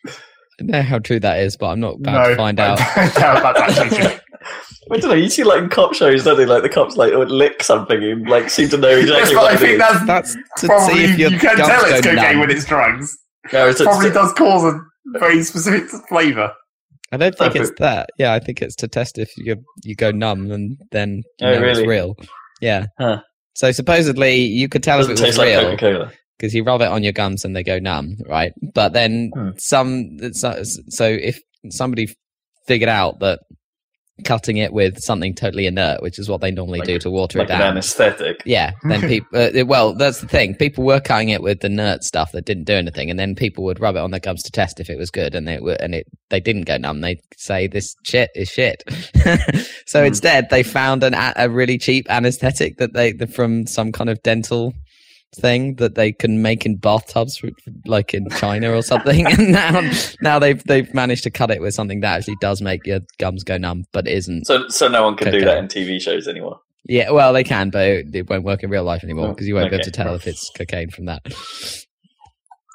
I 0.07 0.13
don't 0.59 0.69
know 0.69 0.83
how 0.83 1.01
true 1.01 1.19
that 1.19 1.41
is, 1.41 1.57
but 1.57 1.67
I'm 1.67 1.81
not 1.81 1.97
about 1.97 2.29
to 2.29 2.37
find 2.37 2.61
out. 2.61 2.81
I 2.81 3.09
doubt 3.09 3.57
that's 3.57 3.79
actually 3.79 3.97
true. 3.97 4.19
I 4.93 4.97
don't 4.99 5.11
know. 5.11 5.17
You 5.17 5.29
see, 5.31 5.45
like 5.45 5.63
in 5.63 5.69
cop 5.69 5.95
shows, 5.95 6.25
don't 6.25 6.37
they? 6.37 6.45
Like 6.47 6.63
the 6.63 6.69
cops 6.69 6.97
like 6.97 7.13
would 7.15 7.31
lick 7.31 7.63
something 7.63 8.03
and 8.03 8.29
like 8.29 8.51
seem 8.51 8.69
to 8.71 8.77
know 8.77 8.91
Yes, 8.91 9.31
exactly 9.31 9.35
but 9.35 9.43
what 9.43 9.51
I 9.51 9.55
it 9.55 9.59
think 9.59 9.73
is. 9.73 9.79
that's 9.79 10.05
That's 10.07 10.37
to 10.61 10.67
probably 10.67 10.95
see 10.95 11.05
if 11.05 11.19
your 11.19 11.31
you 11.31 11.39
can 11.39 11.57
gums 11.57 11.69
tell 11.69 11.85
it's 11.85 12.07
cocaine 12.07 12.17
numb. 12.17 12.39
when 12.41 12.51
it's 12.51 12.65
drugs. 12.65 13.17
No, 13.53 13.69
it's, 13.69 13.83
Probably 13.83 14.07
it's, 14.09 14.15
does 14.15 14.33
cause 14.35 14.65
a 14.65 14.81
very 15.19 15.43
specific 15.45 15.89
flavour. 16.09 16.53
I 17.13 17.17
don't 17.19 17.37
think 17.37 17.55
it's 17.57 17.73
that. 17.79 18.09
Yeah, 18.19 18.33
I 18.33 18.41
think 18.41 18.61
it's 18.63 18.75
to 18.77 18.89
test 18.89 19.19
if 19.19 19.31
you 19.37 19.57
you 19.83 19.95
go 19.95 20.11
numb 20.11 20.51
and 20.51 20.77
then 20.93 21.23
you 21.41 21.47
Oh, 21.49 21.59
know 21.61 21.67
it's 21.67 21.81
real. 21.87 22.17
Yeah. 22.61 22.87
Huh. 22.99 23.21
So 23.55 23.71
supposedly 23.73 24.35
you 24.37 24.69
could 24.69 24.83
tell 24.83 24.99
if 25.01 25.09
doesn't 25.09 25.25
it 25.25 25.29
was 25.29 25.39
like 25.39 25.49
real 25.49 25.61
Coca 25.63 25.77
Cola. 25.77 26.13
because 26.39 26.55
you 26.55 26.65
rub 26.65 26.81
it 26.81 26.89
on 26.89 27.03
your 27.05 27.13
gums 27.13 27.45
and 27.45 27.55
they 27.55 27.63
go 27.63 27.79
numb, 27.79 28.17
right? 28.29 28.53
But 28.75 28.93
then 28.95 29.31
Hmm. 29.35 29.51
some 29.59 30.19
so, 30.33 30.63
so 30.89 31.05
if 31.07 31.39
somebody 31.71 32.09
figured 32.67 32.89
out 32.89 33.21
that 33.21 33.41
cutting 34.25 34.59
it 34.59 34.73
with 34.73 34.99
something 35.01 35.35
totally 35.35 35.67
inert, 35.67 36.01
which 36.01 36.19
is 36.21 36.29
what 36.29 36.41
they 36.41 36.53
normally 36.53 36.79
Like- 36.79 36.87
do 36.87 36.99
to 37.01 37.11
water 37.11 37.39
Like 37.41 37.49
it 37.49 37.53
an 37.55 37.59
down, 37.59 37.71
anesthetic. 37.73 38.43
yeah, 38.45 38.71
then 38.85 39.01
people. 39.09 39.29
Uh, 39.39 39.65
well, 39.67 39.93
that's 39.95 40.21
the 40.21 40.29
thing. 40.29 40.55
People 40.55 40.85
were 40.85 41.01
cutting 41.01 41.31
it 41.31 41.43
with 41.43 41.61
the 41.61 41.67
inert 41.67 42.05
stuff 42.05 42.31
that 42.33 42.45
didn't 42.45 42.65
do 42.65 42.75
anything, 42.75 43.11
and 43.11 43.19
then 43.19 43.35
people 43.35 43.65
would 43.65 43.81
rub 43.81 43.97
it 43.97 43.99
on 43.99 44.13
their 44.13 44.21
gums 44.21 44.43
to 44.45 44.53
test 44.53 44.79
if 44.79 44.89
it 44.89 44.97
was 44.99 45.11
good, 45.11 45.35
and 45.35 45.49
they 45.49 45.59
were, 45.59 45.77
and 45.81 45.95
it 45.97 46.07
they 46.31 46.39
didn't 46.41 46.63
go 46.63 46.77
numb. 46.77 47.01
They 47.01 47.15
would 47.17 47.21
say 47.37 47.67
this 47.67 47.97
shit 48.05 48.31
is 48.37 48.49
shit. 48.49 48.85
so 49.87 50.01
Hmm. 50.01 50.07
instead, 50.07 50.49
they 50.51 50.63
found 50.63 51.03
an 51.03 51.15
a, 51.15 51.33
a 51.37 51.49
really 51.51 51.79
cheap 51.79 52.07
anesthetic 52.09 52.77
that 52.79 52.93
they 52.93 53.13
the, 53.13 53.27
from 53.27 53.67
some 53.67 53.91
kind 53.93 54.11
of 54.11 54.23
dental 54.23 54.75
thing 55.35 55.77
that 55.77 55.95
they 55.95 56.13
can 56.13 56.43
make 56.43 56.65
in 56.65 56.77
bathtubs, 56.77 57.43
like 57.87 58.15
in 58.15 58.29
China 58.31 58.73
or 58.73 58.83
something. 58.83 59.27
and 59.31 59.53
now, 59.53 59.93
now 60.21 60.39
they've 60.39 60.63
they've 60.65 60.93
managed 60.95 61.25
to 61.25 61.31
cut 61.31 61.51
it 61.51 61.61
with 61.61 61.75
something 61.75 62.01
that 62.01 62.19
actually 62.19 62.37
does 62.41 62.63
make 62.63 62.87
your 62.87 63.01
gums 63.19 63.45
go 63.45 63.57
numb, 63.57 63.85
but 63.93 64.07
isn't. 64.07 64.47
So 64.47 64.69
so 64.69 64.89
no 64.89 65.03
one 65.03 65.17
can 65.17 65.33
do 65.33 65.45
that 65.45 65.59
in 65.59 65.69
TV 65.69 66.01
shows 66.01 66.29
anymore. 66.29 66.61
Yeah, 66.87 67.11
well, 67.11 67.33
they 67.33 67.45
can, 67.45 67.71
but 67.71 67.87
it, 67.89 68.15
it 68.15 68.29
won't 68.29 68.45
work 68.45 68.63
in 68.63 68.69
real 68.69 68.85
life 68.85 69.03
anymore 69.03 69.29
Oh, 69.29 69.31
because 69.31 69.49
you 69.49 69.55
won't 69.55 69.71
be 69.71 69.77
able 69.77 69.85
to 69.85 69.91
tell 69.91 70.15
if 70.15 70.27
it's 70.27 70.51
cocaine 70.51 70.91
from 70.91 71.07
that. 71.07 71.23
Is 71.25 71.87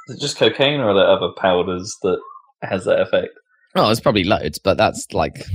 it 0.07 0.19
just 0.19 0.37
cocaine 0.37 0.79
or 0.79 0.89
are 0.89 0.93
there 0.95 1.07
other 1.07 1.29
powders 1.37 1.95
that 2.01 2.19
has 2.63 2.85
that 2.85 2.99
effect? 2.99 3.29
Oh, 3.75 3.91
it's 3.91 3.99
probably 3.99 4.23
loads, 4.23 4.57
but 4.57 4.77
that's 4.77 5.05
like 5.13 5.45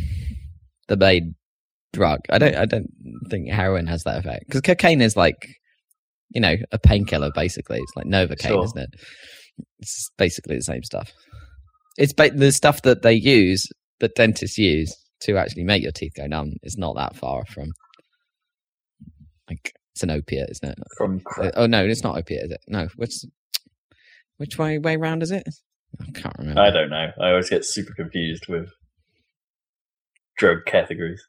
the 0.86 0.96
main 0.96 1.34
drug. 1.92 2.20
I 2.30 2.38
don't. 2.38 2.54
I 2.54 2.64
don't 2.64 2.90
think 3.28 3.50
heroin 3.50 3.86
has 3.86 4.04
that 4.04 4.18
effect 4.18 4.46
because 4.46 4.60
cocaine 4.60 5.00
is 5.00 5.16
like, 5.16 5.48
you 6.34 6.40
know, 6.40 6.56
a 6.72 6.78
painkiller. 6.78 7.30
Basically, 7.34 7.78
it's 7.78 7.92
like 7.96 8.06
novocaine, 8.06 8.48
Sure. 8.48 8.64
isn't 8.64 8.78
it? 8.78 8.94
It's 9.78 10.10
basically 10.18 10.56
the 10.56 10.62
same 10.62 10.82
stuff. 10.82 11.12
It's 11.96 12.12
ba- 12.12 12.30
the 12.30 12.50
stuff 12.52 12.82
that 12.82 13.02
they 13.02 13.12
use, 13.14 13.66
that 14.00 14.14
dentists 14.16 14.58
use 14.58 14.94
to 15.20 15.36
actually 15.36 15.64
make 15.64 15.82
your 15.82 15.92
teeth 15.92 16.12
go 16.16 16.26
numb. 16.26 16.54
It's 16.62 16.76
not 16.76 16.96
that 16.96 17.14
far 17.16 17.44
from 17.46 17.68
like 19.48 19.72
it's 19.92 20.02
an 20.02 20.10
opiate, 20.10 20.50
isn't 20.50 20.70
it? 20.70 20.78
From 20.96 21.18
Uh, 21.18 21.20
crack. 21.24 21.52
oh 21.56 21.66
no, 21.66 21.84
it's 21.84 22.02
not 22.02 22.18
opiate, 22.18 22.44
is 22.46 22.50
it? 22.50 22.60
No, 22.66 22.88
which 22.96 23.12
which 24.38 24.58
way 24.58 24.78
way 24.78 24.96
round 24.96 25.22
is 25.22 25.30
it? 25.30 25.44
I 26.00 26.10
can't 26.10 26.36
remember. 26.38 26.60
I 26.60 26.70
don't 26.70 26.90
know. 26.90 27.10
I 27.20 27.30
always 27.30 27.48
get 27.48 27.64
super 27.64 27.94
confused 27.94 28.46
with 28.48 28.68
drug 30.36 30.64
categories 30.66 31.22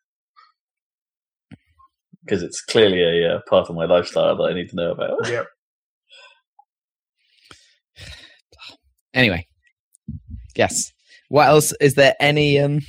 because 2.26 2.42
it's 2.44 2.62
clearly 2.62 3.02
a 3.24 3.36
uh, 3.36 3.40
part 3.50 3.70
of 3.70 3.76
my 3.76 3.86
lifestyle 3.86 4.36
that 4.38 4.44
I 4.44 4.54
need 4.54 4.70
to 4.70 4.76
know 4.76 4.92
about. 4.92 5.28
Yep. 5.30 5.46
Anyway, 9.14 9.48
yes. 10.58 10.92
What 11.30 11.48
else 11.48 11.72
is 11.80 11.96
there? 11.96 12.16
Any 12.20 12.60
um? 12.60 12.82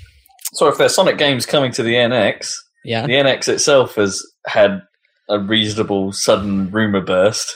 So 0.54 0.66
if 0.66 0.76
there's 0.76 0.92
Sonic 0.94 1.18
games 1.18 1.46
coming 1.46 1.70
to 1.72 1.84
the 1.84 1.94
NX, 1.94 2.52
Yeah, 2.84 3.06
the 3.06 3.12
NX 3.12 3.48
itself 3.48 3.94
has 3.94 4.22
had 4.48 4.80
a 5.28 5.38
reasonable 5.38 6.12
sudden 6.12 6.70
rumor 6.72 7.00
burst. 7.00 7.54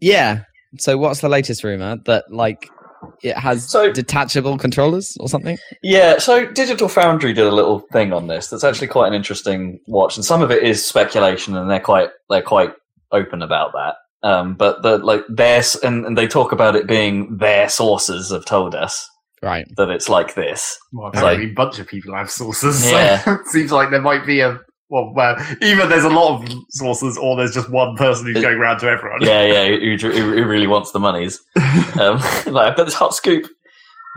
yeah. 0.00 0.42
So 0.78 0.96
what's 0.98 1.20
the 1.20 1.28
latest 1.28 1.64
rumor 1.64 1.96
that 2.06 2.24
like 2.30 2.68
it 3.22 3.36
has 3.36 3.68
So 3.70 3.92
detachable 3.92 4.58
controllers 4.58 5.16
or 5.20 5.28
something? 5.28 5.58
Yeah, 5.82 6.18
so 6.18 6.46
Digital 6.46 6.88
Foundry 6.88 7.32
did 7.32 7.46
a 7.46 7.50
little 7.54 7.80
thing 7.92 8.12
on 8.12 8.26
this. 8.26 8.48
That's 8.48 8.64
actually 8.64 8.88
quite 8.88 9.08
an 9.08 9.14
interesting 9.14 9.80
watch, 9.86 10.16
and 10.16 10.24
some 10.24 10.42
of 10.42 10.50
it 10.50 10.62
is 10.62 10.84
speculation, 10.84 11.56
and 11.56 11.70
they're 11.70 11.80
quite 11.80 12.10
they're 12.30 12.42
quite 12.42 12.72
open 13.12 13.42
about 13.42 13.72
that. 13.72 13.94
Um, 14.24 14.54
but 14.54 14.82
the 14.82 14.98
like 14.98 15.22
their 15.28 15.62
and, 15.82 16.06
and 16.06 16.16
they 16.16 16.26
talk 16.28 16.52
about 16.52 16.76
it 16.76 16.86
being 16.86 17.36
their 17.38 17.68
sources 17.68 18.30
have 18.30 18.44
told 18.44 18.74
us 18.74 19.08
Right. 19.42 19.66
that 19.76 19.90
it's 19.90 20.08
like 20.08 20.34
this. 20.34 20.78
Well, 20.92 21.08
It's 21.08 21.18
apparently 21.18 21.50
a 21.50 21.54
bunch 21.54 21.80
of 21.80 21.88
people 21.88 22.14
have 22.14 22.30
sources. 22.30 22.84
So 22.84 22.90
Yeah. 22.96 23.22
it 23.40 23.46
seems 23.48 23.72
like 23.72 23.90
there 23.90 24.00
might 24.00 24.24
be 24.24 24.38
a 24.40 24.60
well, 24.92 25.10
well, 25.14 25.36
either 25.62 25.86
there's 25.86 26.04
a 26.04 26.10
lot 26.10 26.42
of 26.42 26.48
sources 26.68 27.16
or 27.16 27.34
there's 27.34 27.54
just 27.54 27.70
one 27.70 27.96
person 27.96 28.26
who's 28.26 28.36
It- 28.36 28.42
going 28.42 28.58
around 28.58 28.78
to 28.80 28.88
everyone. 28.88 29.22
Yeah, 29.22 29.42
yeah, 29.44 29.68
who, 29.78 29.96
who, 29.96 30.34
who 30.34 30.44
really 30.44 30.66
wants 30.66 30.92
the 30.92 31.00
monies? 31.00 31.40
Um, 32.00 32.16
like 32.46 32.70
I've 32.70 32.76
got 32.76 32.84
this 32.84 32.94
hot 32.94 33.14
scoop. 33.14 33.46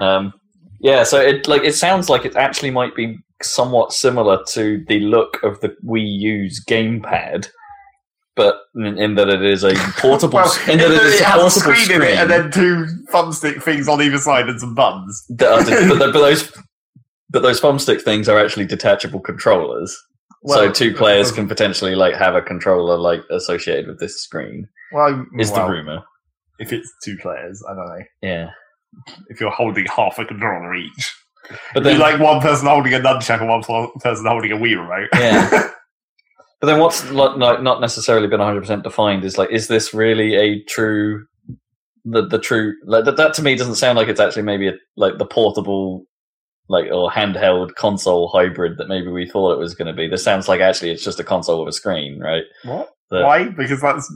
Um, 0.02 0.34
yeah, 0.80 1.04
so 1.04 1.20
it 1.20 1.46
like 1.48 1.64
it 1.64 1.76
sounds 1.76 2.10
like 2.10 2.24
it 2.26 2.36
actually 2.38 2.72
might 2.72 2.96
be 2.96 3.18
somewhat 3.42 3.92
similar 3.92 4.42
to 4.54 4.84
the 4.88 5.00
look 5.02 5.42
of 5.44 5.60
the 5.62 5.76
Wii 5.86 6.06
U's 6.20 6.64
gamepad, 6.64 7.50
but 8.36 8.56
in, 8.76 8.98
in 8.98 9.16
that 9.16 9.28
it 9.30 9.44
is 9.44 9.64
a 9.66 9.74
portable. 9.98 10.36
well, 10.36 10.54
in 10.70 10.78
that 10.78 10.92
it 10.92 11.04
is 11.04 11.20
a 11.22 11.26
has 11.26 11.36
a 11.36 11.40
portable 11.40 11.50
screen, 11.50 11.76
screen. 11.86 12.02
in 12.02 12.08
it 12.08 12.18
and 12.18 12.30
then 12.30 12.52
two 12.52 12.86
thumbstick 13.12 13.62
things 13.62 13.88
on 13.90 14.02
either 14.02 14.18
side 14.20 14.48
and 14.48 14.60
some 14.60 14.74
buttons. 14.76 15.26
that 15.30 15.48
are 15.68 15.90
but, 15.98 16.14
but 16.14 16.20
those 16.20 16.52
but 17.30 17.42
those 17.42 17.60
thumbstick 17.60 18.02
things 18.04 18.30
are 18.30 18.40
actually 18.40 18.66
detachable 18.66 19.20
controllers. 19.20 19.96
So 20.48 20.72
two 20.72 20.94
players 20.98 21.32
can 21.32 21.48
potentially 21.48 21.96
like 21.96 22.16
have 22.16 22.36
a 22.36 22.42
controller 22.42 22.98
like 22.98 23.22
associated 23.32 23.88
with 23.88 24.00
this 24.00 24.22
screen. 24.22 24.68
Well, 24.92 25.26
Is 25.40 25.52
well, 25.52 25.68
the 25.68 25.74
rumor? 25.74 26.04
if 26.60 26.72
it's 26.72 26.92
two 27.04 27.18
players, 27.18 27.62
I 27.70 27.76
don't 27.76 27.88
know. 27.88 28.06
Yeah, 28.22 28.50
If 29.28 29.42
you're 29.42 29.52
holding 29.52 29.86
half 29.88 30.20
a 30.20 30.26
controller 30.26 30.76
each, 30.76 31.16
but 31.74 31.84
then 31.84 32.00
like 32.00 32.20
one 32.20 32.42
person 32.42 32.68
holding 32.68 32.94
a 32.94 33.00
nunchuck 33.00 33.40
and 33.40 33.50
one 33.50 33.90
person 34.00 34.26
holding 34.26 34.52
a 34.52 34.56
Wii 34.56 34.80
remote. 34.80 35.10
Yeah. 35.14 35.70
But 36.62 36.68
then 36.68 36.80
what's 36.80 37.12
like 37.12 37.38
not 37.38 37.64
not 37.64 37.82
necessarily 37.82 38.28
been 38.28 38.40
100% 38.40 38.82
defined 38.82 39.26
is 39.26 39.38
like, 39.38 39.52
is 39.52 39.68
this 39.68 39.94
really 39.94 40.36
a 40.36 40.64
true, 40.64 41.26
the 42.06 42.26
the 42.26 42.40
true, 42.40 42.74
like 42.86 43.06
that, 43.06 43.18
that 43.18 43.34
to 43.36 43.44
me 43.44 43.56
doesn't 43.56 43.76
sound 43.76 43.98
like 43.98 44.08
it's 44.08 44.22
actually 44.22 44.44
maybe 44.44 44.70
a, 44.70 44.74
like 44.96 45.18
the 45.18 45.26
portable, 45.26 46.06
like, 46.68 46.86
or 46.92 47.10
handheld 47.12 47.76
console 47.76 48.30
hybrid 48.30 48.78
that 48.78 48.88
maybe 48.88 49.08
we 49.10 49.30
thought 49.30 49.54
it 49.54 49.60
was 49.60 49.76
going 49.76 49.88
to 49.88 49.94
be. 49.94 50.08
This 50.08 50.24
sounds 50.24 50.48
like 50.48 50.62
actually 50.62 50.92
it's 50.92 51.04
just 51.04 51.20
a 51.20 51.24
console 51.24 51.60
with 51.64 51.70
a 51.74 51.78
screen, 51.78 52.20
right? 52.20 52.44
what? 52.64 52.92
The- 53.12 53.22
Why? 53.24 53.50
Because 53.50 53.82
that's 53.82 54.12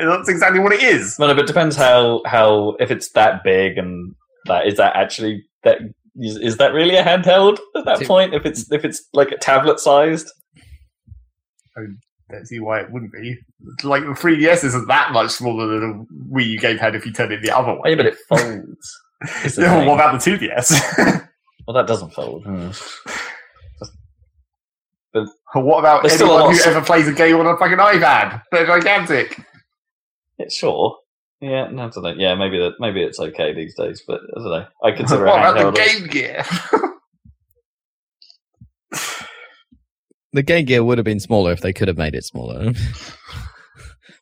that's 0.00 0.28
exactly 0.28 0.60
what 0.60 0.72
it 0.72 0.82
is. 0.82 1.16
Well, 1.18 1.26
no, 1.28 1.34
but 1.34 1.42
it 1.44 1.48
depends 1.48 1.74
how, 1.74 2.22
how, 2.24 2.76
if 2.78 2.90
it's 2.92 3.10
that 3.12 3.42
big 3.42 3.78
and 3.78 4.14
that, 4.46 4.66
is 4.68 4.76
that 4.76 4.94
actually, 4.94 5.44
that, 5.64 5.78
is, 6.14 6.36
is 6.36 6.56
that 6.58 6.72
really 6.72 6.94
a 6.96 7.02
handheld 7.02 7.58
at 7.74 7.84
that 7.84 7.98
See- 7.98 8.06
point? 8.06 8.34
If 8.34 8.46
it's, 8.46 8.70
if 8.70 8.84
it's 8.84 9.02
like 9.12 9.32
a 9.32 9.36
tablet 9.38 9.80
sized? 9.80 10.30
I 11.76 11.80
don't 12.30 12.46
see 12.46 12.60
why 12.60 12.80
it 12.80 12.92
wouldn't 12.92 13.12
be. 13.12 13.36
Like 13.82 14.02
the 14.02 14.08
3DS 14.10 14.62
isn't 14.64 14.86
that 14.86 15.12
much 15.12 15.30
smaller 15.30 15.66
than 15.66 16.06
a 16.30 16.32
Wii 16.34 16.46
U 16.50 16.60
gamepad 16.60 16.94
if 16.94 17.06
you 17.06 17.12
turn 17.12 17.32
it 17.32 17.42
the 17.42 17.50
other 17.56 17.72
way. 17.80 17.90
yeah, 17.90 17.94
but 17.96 18.06
it 18.06 18.16
folds. 18.28 19.56
Yeah, 19.58 19.78
well, 19.78 19.86
what 19.88 19.94
about 19.94 20.20
the 20.22 20.30
2DS? 20.30 21.24
Well, 21.68 21.74
that 21.74 21.86
doesn't 21.86 22.14
fold. 22.14 22.44
Hmm. 22.44 22.70
Or 25.54 25.62
what 25.62 25.80
about 25.80 26.02
There's 26.02 26.14
still 26.14 26.28
a 26.30 26.34
anyone 26.36 26.54
lot 26.54 26.54
who 26.64 26.70
of- 26.70 26.76
ever 26.76 26.86
plays 26.86 27.06
a 27.08 27.12
game 27.12 27.36
on 27.36 27.46
a 27.46 27.58
fucking 27.58 27.76
iPad? 27.76 28.40
They're 28.50 28.64
gigantic. 28.66 29.38
Yeah, 30.38 30.46
sure. 30.50 30.96
Yeah, 31.42 31.68
no, 31.70 31.84
I 31.84 31.88
don't 31.90 32.02
know. 32.04 32.14
Yeah, 32.16 32.34
maybe 32.36 32.58
that. 32.58 32.76
Maybe 32.80 33.02
it's 33.02 33.20
okay 33.20 33.52
these 33.52 33.74
days, 33.74 34.02
but 34.06 34.20
I 34.34 34.40
don't 34.40 34.50
know. 34.50 34.66
I 34.82 34.92
consider 34.92 35.26
what 35.26 35.44
a 35.44 35.50
about 35.50 35.74
the 35.74 35.80
handheld. 35.80 35.98
Game 36.00 36.06
Gear? 36.08 36.44
The 40.32 40.42
Game 40.42 40.64
Gear 40.64 40.84
would 40.84 40.96
have 40.98 41.04
been 41.04 41.20
smaller 41.20 41.52
if 41.52 41.60
they 41.60 41.72
could 41.74 41.88
have 41.88 41.96
made 41.98 42.14
it 42.14 42.24
smaller. 42.24 42.72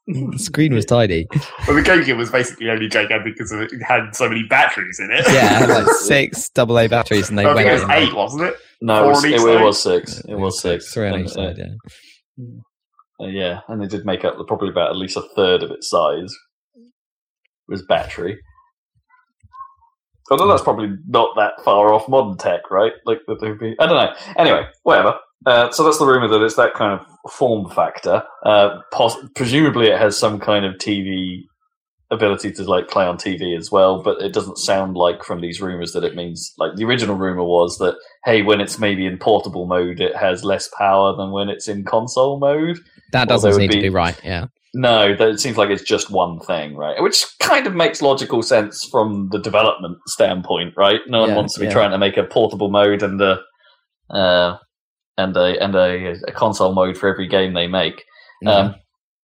the 0.07 0.39
screen 0.39 0.75
was 0.75 0.85
tiny. 0.85 1.27
Well, 1.67 1.77
the 1.77 1.83
Game 1.83 2.05
Gear 2.05 2.17
was 2.17 2.31
basically 2.31 2.71
only 2.71 2.89
gigantic 2.89 3.37
because 3.37 3.53
it 3.53 3.71
had 3.83 4.15
so 4.15 4.29
many 4.29 4.45
batteries 4.45 5.01
in 5.01 5.11
it. 5.11 5.25
Yeah, 5.27 5.65
it 5.65 5.69
had 5.69 5.85
like 5.85 5.95
six 6.01 6.49
double 6.51 6.79
A 6.79 6.89
batteries, 6.89 7.29
and 7.29 7.39
they 7.39 7.45
I 7.45 7.55
think 7.55 7.67
went 7.67 7.69
it 7.69 7.73
was 7.73 7.83
in 7.83 7.91
eight, 7.91 8.15
wasn't 8.15 8.43
it? 8.45 8.57
No, 8.81 9.05
it 9.05 9.09
was, 9.09 9.25
it, 9.25 9.33
it 9.33 9.65
was 9.65 9.83
six. 9.83 10.21
It 10.29 10.35
was 10.35 10.61
six. 10.61 10.93
three 10.93 11.09
on 11.09 11.21
each 11.21 11.31
side. 11.31 11.59
Yeah. 11.59 12.45
uh, 13.21 13.27
yeah, 13.27 13.61
and 13.69 13.83
they 13.83 13.87
did 13.87 14.05
make 14.05 14.25
up 14.25 14.35
probably 14.47 14.69
about 14.69 14.91
at 14.91 14.97
least 14.97 15.17
a 15.17 15.23
third 15.35 15.63
of 15.63 15.71
its 15.71 15.89
size 15.89 16.35
was 17.69 17.85
battery. 17.87 18.39
Although 20.31 20.49
that's 20.49 20.63
probably 20.63 20.89
not 21.07 21.31
that 21.37 21.65
far 21.65 21.93
off 21.93 22.09
modern 22.09 22.37
tech, 22.37 22.71
right? 22.71 22.93
Like 23.05 23.21
that 23.29 23.41
they'd 23.41 23.59
be. 23.59 23.75
I 23.79 23.87
don't 23.87 23.97
know. 23.97 24.15
Anyway, 24.37 24.67
whatever. 24.83 25.19
Uh, 25.45 25.71
so 25.71 25.85
that's 25.85 25.99
the 25.99 26.07
rumor 26.07 26.29
that 26.29 26.43
it's 26.43 26.57
that 26.57 26.75
kind 26.75 26.99
of 26.99 27.07
form 27.33 27.69
factor. 27.71 28.23
Uh, 28.45 28.79
pos- 28.93 29.17
presumably, 29.35 29.89
it 29.89 29.99
has 29.99 30.17
some 30.19 30.41
kind 30.41 30.65
of 30.65 30.75
TV 30.75 31.43
ability 32.11 32.53
to 32.53 32.63
like 32.65 32.89
play 32.89 33.05
on 33.05 33.17
TV 33.19 33.57
as 33.57 33.71
well, 33.71 34.03
but 34.03 34.21
it 34.23 34.33
doesn't 34.33 34.59
sound 34.59 34.97
like 34.97 35.25
from 35.25 35.41
these 35.41 35.61
rumors 35.61 35.93
that 35.93 36.05
it 36.05 36.15
means 36.15 36.53
like 36.57 36.71
the 36.77 36.85
original 36.85 37.17
rumor 37.17 37.43
was 37.45 37.79
that 37.79 37.97
hey, 38.25 38.43
when 38.43 38.61
it's 38.61 38.79
maybe 38.79 39.05
in 39.07 39.19
portable 39.19 39.67
mode, 39.67 40.01
it 40.01 40.17
has 40.17 40.45
less 40.45 40.69
power 40.79 41.15
than 41.17 41.33
when 41.33 41.49
it's 41.49 41.69
in 41.69 41.85
console 41.85 42.39
mode. 42.39 42.79
That 43.13 43.29
doesn't 43.29 43.53
seem 43.55 43.69
to 43.71 43.77
be- 43.77 43.83
be 43.83 43.89
right. 43.89 44.19
Yeah. 44.25 44.47
No, 44.75 45.15
that 45.17 45.29
it 45.29 45.41
seems 45.41 45.57
like 45.57 45.71
it's 45.71 45.83
just 45.83 46.11
one 46.11 46.39
thing, 46.41 46.77
right? 46.77 47.01
Which 47.03 47.25
kind 47.41 47.67
of 47.67 47.75
makes 47.75 48.03
logical 48.03 48.43
sense 48.43 48.85
from 48.91 49.29
the 49.33 49.39
development 49.39 49.97
standpoint, 50.07 50.75
right? 50.77 51.01
No 51.07 51.21
one 51.21 51.31
Yeah, 51.31 51.37
wants 51.37 51.55
to 51.55 51.61
be 51.61 51.67
yeah. 51.67 51.73
trying 51.73 51.91
to 51.93 51.99
make 51.99 52.17
a 52.17 52.25
portable 52.25 52.69
mode 52.71 53.03
and 53.03 53.21
a 53.21 53.41
uh, 54.11 54.59
and 55.19 55.37
a 55.37 55.63
and 55.63 55.75
a, 55.75 56.17
a 56.29 56.33
console 56.33 56.75
mode 56.75 56.97
for 56.97 57.09
every 57.09 57.27
game 57.29 57.55
they 57.55 57.67
make. 57.67 58.05
Um, 58.45 58.75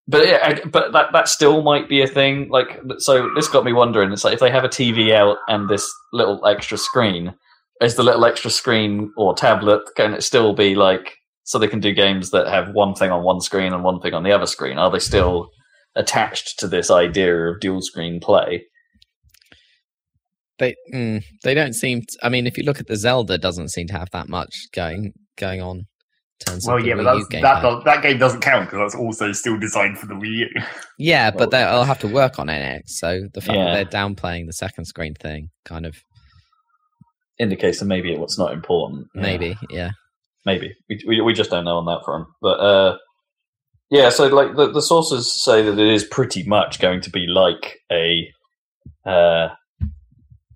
but 0.09 0.27
yeah, 0.27 0.39
I, 0.43 0.69
but 0.69 0.93
that 0.93 1.13
that 1.13 1.29
still 1.29 1.63
might 1.63 1.89
be 1.89 2.03
a 2.03 2.07
thing. 2.07 2.49
Like, 2.49 2.81
so 2.99 3.31
this 3.35 3.49
got 3.49 3.65
me 3.65 3.73
wondering. 3.73 4.13
It's 4.13 4.25
like 4.25 4.35
if 4.35 4.41
they 4.41 4.51
have 4.51 4.65
a 4.65 4.69
TV 4.69 5.13
out 5.13 5.39
and 5.49 5.69
this 5.69 5.91
little 6.13 6.45
extra 6.47 6.79
screen, 6.79 7.35
is 7.81 7.95
the 7.95 8.03
little 8.03 8.25
extra 8.25 8.51
screen 8.51 9.13
or 9.17 9.35
tablet 9.35 9.83
can 9.97 10.15
it 10.15 10.23
still 10.23 10.55
be 10.55 10.75
like 10.75 11.17
so 11.45 11.59
they 11.59 11.69
can 11.69 11.81
do 11.81 11.93
games 11.93 12.31
that 12.31 12.47
have 12.47 12.73
one 12.73 12.95
thing 12.95 13.11
on 13.11 13.25
one 13.25 13.41
screen 13.41 13.73
and 13.73 13.85
one 13.85 14.01
thing 14.01 14.15
on 14.15 14.23
the 14.23 14.33
other 14.33 14.47
screen? 14.47 14.79
Are 14.79 14.91
they 14.91 14.99
still 14.99 15.51
attached 15.95 16.59
to 16.61 16.69
this 16.69 16.91
idea 16.91 17.49
of 17.49 17.61
dual 17.61 17.83
screen 17.83 18.19
play? 18.21 18.65
they 20.59 20.77
mm, 20.95 21.23
they 21.43 21.55
don't 21.55 21.75
seem. 21.75 22.03
I 22.23 22.29
mean, 22.29 22.47
if 22.47 22.57
you 22.57 22.65
look 22.65 22.81
at 22.81 22.87
the 22.87 22.97
Zelda, 22.97 23.37
doesn't 23.37 23.71
seem 23.71 23.89
to 23.89 23.99
have 23.99 24.11
that 24.13 24.29
much 24.29 24.55
going 24.75 25.13
going 25.37 25.61
on. 25.63 25.79
In 25.79 25.87
terms 26.47 26.67
Well, 26.67 26.79
of 26.79 26.87
yeah, 26.87 26.95
but 26.97 27.05
Wii 27.05 27.19
U 27.21 27.41
that, 27.43 27.63
does, 27.63 27.85
that 27.85 28.03
game 28.03 28.19
doesn't 28.19 28.41
count 28.41 28.67
because 28.69 28.79
that's 28.93 29.01
also 29.01 29.31
still 29.33 29.57
designed 29.59 29.99
for 29.99 30.07
the 30.07 30.15
Wii 30.15 30.39
U. 30.39 30.49
Yeah, 30.99 31.31
Well- 31.31 31.39
but 31.39 31.51
they'll 31.53 31.85
have 31.85 32.01
to 32.01 32.09
work 32.09 32.39
on 32.39 32.49
NX. 32.49 32.83
So 32.87 33.29
the 33.33 33.41
fact 33.41 33.57
Yeah. 33.57 33.65
that 33.75 33.91
they're 33.91 34.01
downplaying 34.01 34.47
the 34.47 34.53
second 34.53 34.87
screen 34.87 35.15
thing, 35.15 35.51
kind 35.65 35.87
of 35.87 35.97
Indicates 37.39 37.79
that 37.81 37.87
maybe 37.87 38.17
what's 38.17 38.39
not 38.39 38.53
important. 38.53 39.07
Yeah. 39.15 39.23
maybe, 39.23 39.57
yeah. 39.71 39.91
maybe 40.45 40.75
we, 40.89 41.03
we 41.07 41.21
we 41.23 41.33
just 41.33 41.51
don't 41.51 41.65
know 41.65 41.77
on 41.79 41.87
that 41.87 42.05
front 42.05 42.27
but 42.41 42.59
uh 42.61 42.97
yeah 43.91 44.09
so 44.11 44.27
like 44.27 44.55
the, 44.57 44.71
the 44.73 44.83
sources 44.83 45.33
say 45.43 45.63
that 45.63 45.79
it 45.79 45.89
is 45.89 46.05
pretty 46.05 46.43
much 46.45 46.79
going 46.81 47.01
to 47.01 47.11
be 47.11 47.27
like 47.27 47.79
a 47.91 48.29
uh 49.07 49.49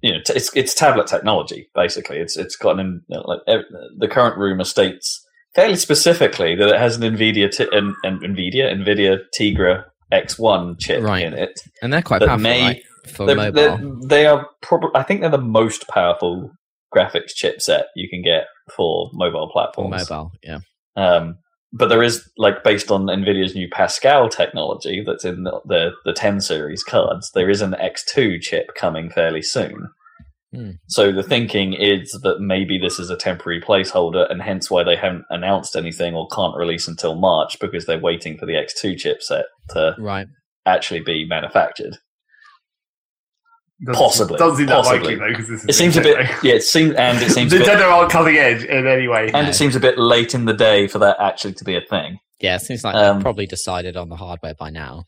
you 0.07 0.13
know 0.13 0.21
t- 0.25 0.33
it's 0.39 0.51
it's 0.55 0.75
tablet 0.75 1.07
technology 1.07 1.69
basically 1.75 2.19
it's 2.19 2.37
it's 2.37 2.57
got 2.57 2.79
an 2.81 3.03
like 3.09 3.41
ev- 3.49 3.65
the 3.99 4.09
current 4.09 4.37
rumor 4.39 4.65
states 4.65 5.07
fairly 5.55 5.77
specifically 5.77 6.55
that 6.55 6.69
it 6.75 6.79
has 6.79 6.97
an 6.97 7.03
nvidia 7.15 7.51
t- 7.51 7.69
an, 7.73 7.95
an 8.05 8.19
nvidia 8.21 8.67
nvidia 8.81 9.19
tegra 9.39 9.85
x1 10.13 10.79
chip 10.79 11.03
Right. 11.03 11.25
in 11.25 11.35
it 11.35 11.59
And 11.83 11.93
they're 11.93 12.03
quite 12.03 12.21
powerful, 12.21 12.39
may 12.39 12.63
right? 12.63 12.83
For 13.09 13.27
they're, 13.27 13.37
mobile. 13.37 13.53
they're, 13.53 14.09
they 14.09 14.27
are 14.27 14.47
probably 14.63 14.91
i 14.95 15.03
think 15.03 15.21
they're 15.21 15.31
the 15.31 15.39
most 15.61 15.89
powerful 15.89 16.51
graphics 16.95 17.33
chipset 17.41 17.85
you 17.95 18.09
can 18.09 18.23
get 18.23 18.45
for 18.77 19.11
mobile 19.13 19.49
For 19.49 19.53
platforms 19.53 20.09
mobile, 20.11 20.31
yeah. 20.43 20.59
um, 20.97 21.37
but 21.73 21.89
there 21.89 22.03
is 22.03 22.29
like 22.39 22.63
based 22.65 22.91
on 22.91 23.07
Nvidia's 23.07 23.55
new 23.55 23.69
Pascal 23.71 24.29
technology 24.29 25.03
that's 25.07 25.25
in 25.25 25.43
the, 25.45 25.61
the 25.67 25.91
the 26.07 26.13
10 26.13 26.41
series 26.41 26.83
cards. 26.83 27.31
There 27.35 27.51
is 27.51 27.61
an 27.61 27.73
X2 27.73 28.41
chip 28.41 28.69
coming 28.77 29.11
fairly 29.11 29.43
soon. 29.43 29.89
Hmm. 30.57 30.71
So 30.89 31.13
the 31.13 31.23
thinking 31.23 31.75
is 31.75 32.11
that 32.23 32.41
maybe 32.41 32.79
this 32.79 32.99
is 32.99 33.11
a 33.11 33.17
temporary 33.17 33.61
placeholder, 33.61 34.31
and 34.31 34.41
hence 34.41 34.71
why 34.71 34.83
they 34.85 34.97
haven't 34.97 35.25
announced 35.31 35.77
anything 35.77 36.15
or 36.15 36.27
can't 36.29 36.57
release 36.57 36.89
until 36.89 37.15
March 37.15 37.59
because 37.61 37.85
they're 37.87 37.99
waiting 38.01 38.39
for 38.39 38.47
the 38.47 38.55
X2 38.55 38.95
chipset 38.95 39.45
to 39.71 39.95
Right. 39.99 40.27
actually 40.65 41.01
be 41.01 41.27
manufactured. 41.29 41.99
Doesn't- 43.85 44.03
Possibly. 44.03 44.39
Doesn't 44.39 44.57
seem 44.57 44.67
that 44.69 44.85
likely 44.87 45.17
though 45.17 45.29
because 45.29 45.49
this 45.49 45.61
is 45.63 45.69
It 45.69 45.73
seems 45.75 45.97
a 45.99 46.01
bit, 46.01 46.17
Nintendo. 46.17 46.43
yeah. 46.43 46.55
It 46.55 46.63
seems, 46.63 46.95
and 46.95 47.19
it 47.23 47.31
seems, 47.37 47.53
a 47.53 47.59
bit, 47.59 47.69
Nintendo 47.69 47.93
aren't 47.93 48.11
cutting 48.11 48.37
edge 48.39 48.65
in 48.65 48.87
any 48.87 49.07
way. 49.07 49.25
and 49.27 49.33
No. 49.45 49.49
it 49.51 49.55
seems 49.55 49.77
a 49.77 49.81
bit 49.81 49.99
late 49.99 50.35
in 50.35 50.47
the 50.47 50.55
day 50.55 50.87
for 50.87 50.99
that 51.01 51.19
actually 51.21 51.53
to 51.55 51.65
be 51.65 51.77
a 51.77 51.83
thing. 51.83 52.19
Yeah, 52.41 52.57
it 52.57 52.61
seems 52.61 52.83
like 52.85 52.95
Um, 52.95 53.17
they've 53.17 53.23
probably 53.23 53.47
decided 53.47 53.97
on 53.99 54.09
the 54.09 54.17
hardware 54.17 54.55
by 54.59 54.71
now. 54.71 55.05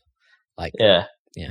Like 0.57 0.73
Yeah. 0.79 1.05
Yeah. 1.35 1.49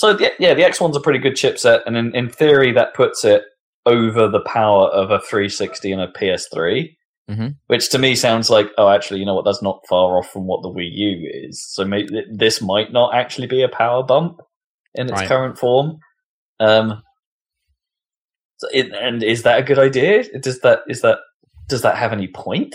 So 0.00 0.16
yeah, 0.18 0.30
yeah, 0.38 0.54
the 0.54 0.62
X1's 0.62 0.96
a 0.96 1.00
pretty 1.00 1.18
good 1.18 1.34
chipset, 1.34 1.82
and 1.84 1.94
in, 1.94 2.14
in 2.16 2.30
theory, 2.30 2.72
that 2.72 2.94
puts 2.94 3.22
it 3.22 3.42
over 3.84 4.28
the 4.28 4.40
power 4.40 4.86
of 4.88 5.10
a 5.10 5.20
360 5.20 5.92
and 5.92 6.00
a 6.00 6.08
PS3. 6.08 6.96
Mhm. 7.30 7.56
Which 7.66 7.90
to 7.90 7.98
me 7.98 8.14
sounds 8.16 8.48
like, 8.48 8.68
oh, 8.78 8.88
actually, 8.88 9.20
you 9.20 9.26
know 9.26 9.34
what? 9.34 9.44
That's 9.44 9.62
not 9.62 9.82
far 9.90 10.16
off 10.16 10.30
from 10.30 10.46
what 10.46 10.62
the 10.62 10.70
Wii 10.70 10.88
U 10.90 11.30
is. 11.46 11.62
So 11.74 11.84
maybe 11.84 12.22
this 12.32 12.62
might 12.62 12.92
not 12.94 13.14
actually 13.14 13.46
be 13.46 13.62
a 13.62 13.68
power 13.68 14.02
bump 14.02 14.40
in 14.94 15.04
its 15.10 15.12
Right. 15.20 15.28
current 15.28 15.58
form. 15.58 15.98
Um, 16.60 17.02
so 18.56 18.68
it, 18.72 18.90
and 18.94 19.22
is 19.22 19.42
that 19.42 19.58
a 19.58 19.62
good 19.62 19.78
idea? 19.78 20.24
Does 20.40 20.60
that 20.60 20.80
is 20.88 21.02
that 21.02 21.18
does 21.68 21.82
that 21.82 21.96
have 21.96 22.12
any 22.14 22.26
point? 22.28 22.74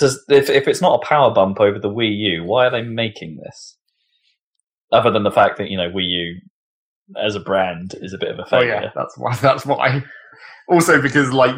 Does 0.00 0.20
if 0.28 0.50
if 0.50 0.66
it's 0.66 0.80
not 0.82 1.00
a 1.00 1.06
power 1.06 1.32
bump 1.32 1.60
over 1.60 1.78
the 1.78 1.88
Wii 1.88 2.18
U, 2.18 2.44
why 2.44 2.66
are 2.66 2.70
they 2.70 2.82
making 2.82 3.36
this? 3.44 3.78
Other 4.94 5.10
than 5.10 5.22
the 5.24 5.30
fact 5.30 5.58
that 5.58 5.68
you 5.70 5.76
know 5.76 5.90
Wii 5.90 6.06
U 6.06 6.40
as 7.22 7.34
a 7.34 7.40
brand 7.40 7.94
is 8.00 8.12
a 8.14 8.18
bit 8.18 8.30
of 8.30 8.38
a 8.38 8.42
Oh 8.42 8.46
failure. 8.46 8.80
yeah, 8.82 8.90
that's 8.94 9.16
why. 9.18 9.34
That's 9.42 9.66
why. 9.66 10.02
Also, 10.68 11.00
because 11.02 11.30
like, 11.32 11.54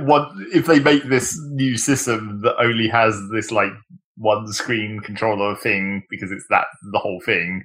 what 0.00 0.28
if 0.52 0.66
they 0.66 0.80
make 0.80 1.04
this 1.04 1.38
new 1.52 1.76
system 1.76 2.40
that 2.42 2.56
only 2.58 2.88
has 2.88 3.14
this 3.32 3.52
like 3.52 3.70
one 4.16 4.46
screen 4.52 5.00
controller 5.00 5.54
thing 5.56 6.02
because 6.10 6.32
it's 6.32 6.46
that 6.50 6.64
the 6.92 6.98
whole 6.98 7.20
thing, 7.24 7.62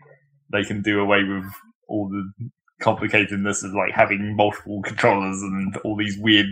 they 0.54 0.64
can 0.64 0.82
do 0.84 1.00
away 1.00 1.24
with 1.24 1.44
all 1.90 2.08
the 2.10 2.50
complicatedness 2.84 3.64
of 3.64 3.74
like 3.74 3.94
having 3.94 4.36
multiple 4.36 4.82
controllers 4.84 5.42
and 5.42 5.76
all 5.78 5.96
these 5.98 6.18
weird 6.20 6.46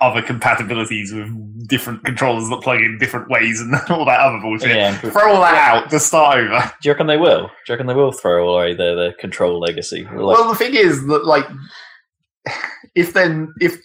other 0.00 0.22
compatibilities 0.22 1.12
with 1.12 1.68
different 1.68 2.04
controllers 2.04 2.48
that 2.48 2.60
plug 2.62 2.80
in 2.80 2.96
different 2.98 3.28
ways 3.28 3.60
and 3.60 3.74
all 3.90 4.04
that 4.04 4.20
other 4.20 4.38
bullshit. 4.40 4.70
Yeah. 4.76 4.96
Throw 4.98 5.34
all 5.34 5.40
that 5.42 5.54
out. 5.84 5.90
to 5.90 5.98
start 5.98 6.38
over. 6.38 6.72
Do 6.80 6.88
you 6.88 6.92
reckon 6.92 7.06
they 7.08 7.16
will? 7.16 7.46
Do 7.48 7.52
you 7.68 7.72
reckon 7.74 7.86
they 7.88 7.94
will 7.94 8.12
throw 8.12 8.48
away 8.54 8.74
their, 8.74 8.94
their 8.94 9.12
control 9.14 9.58
legacy? 9.58 10.04
Like, 10.04 10.14
well, 10.38 10.48
the 10.48 10.54
thing 10.54 10.74
is 10.74 11.04
that 11.06 11.24
like, 11.26 11.46
if 12.94 13.12
then 13.14 13.52
if 13.60 13.76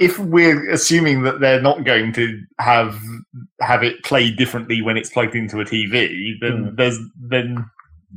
if 0.00 0.18
we're 0.18 0.70
assuming 0.70 1.22
that 1.22 1.40
they're 1.40 1.60
not 1.62 1.84
going 1.84 2.12
to 2.12 2.40
have 2.60 3.00
have 3.60 3.82
it 3.82 4.02
play 4.04 4.30
differently 4.30 4.80
when 4.80 4.96
it's 4.96 5.10
plugged 5.10 5.34
into 5.34 5.60
a 5.60 5.64
TV, 5.64 6.34
then 6.40 6.64
Hmm. 6.68 6.74
there's 6.76 6.98
then 7.28 7.64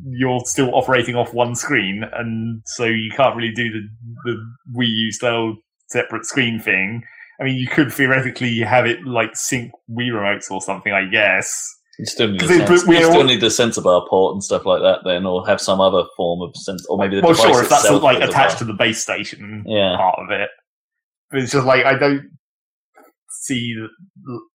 you're 0.09 0.41
still 0.45 0.74
operating 0.76 1.16
off 1.16 1.34
one 1.34 1.55
screen, 1.55 2.03
and 2.14 2.62
so 2.66 2.86
you 2.86 3.09
can't 3.12 3.36
really 3.36 3.51
do 3.53 3.72
the 3.72 3.88
the 4.26 4.51
Wii 4.78 4.88
U 4.89 5.12
style 5.12 5.57
separate 5.91 6.25
screen 6.25 6.59
thing. 6.59 7.03
I 7.39 7.43
mean, 7.43 7.55
you 7.55 7.67
could 7.67 7.91
theoretically 7.91 8.59
have 8.59 8.85
it 8.85 9.05
like 9.05 9.31
sync 9.35 9.71
Wii 9.89 10.09
remotes 10.11 10.49
or 10.51 10.61
something, 10.61 10.93
I 10.93 11.05
guess. 11.05 11.51
you 11.99 12.05
still 12.05 12.29
need, 12.29 12.41
a 12.41 12.45
'Cause 12.47 12.55
it- 12.55 12.67
sense, 12.67 12.87
we 12.87 12.97
you 12.99 13.05
all- 13.05 13.11
still 13.11 13.23
need 13.25 13.41
the 13.41 13.51
sensor 13.51 13.81
bar 13.81 14.03
port 14.09 14.33
and 14.33 14.43
stuff 14.43 14.65
like 14.65 14.81
that, 14.81 14.99
then, 15.03 15.25
or 15.25 15.45
have 15.45 15.59
some 15.61 15.79
other 15.81 16.03
form 16.17 16.41
of 16.41 16.55
sensor, 16.55 16.85
or 16.89 16.97
maybe 16.97 17.17
the 17.17 17.21
Well, 17.21 17.33
device 17.33 17.51
sure, 17.51 17.63
if 17.63 17.69
that's 17.69 17.89
like 17.91 18.21
attached 18.23 18.57
to 18.59 18.63
the 18.63 18.73
base 18.73 19.01
station 19.03 19.63
Yeah. 19.67 19.97
part 19.97 20.17
of 20.19 20.31
it. 20.31 20.49
But 21.29 21.41
it's 21.41 21.51
just 21.51 21.65
like 21.65 21.85
I 21.85 21.95
don't 21.95 22.23
see 23.41 23.75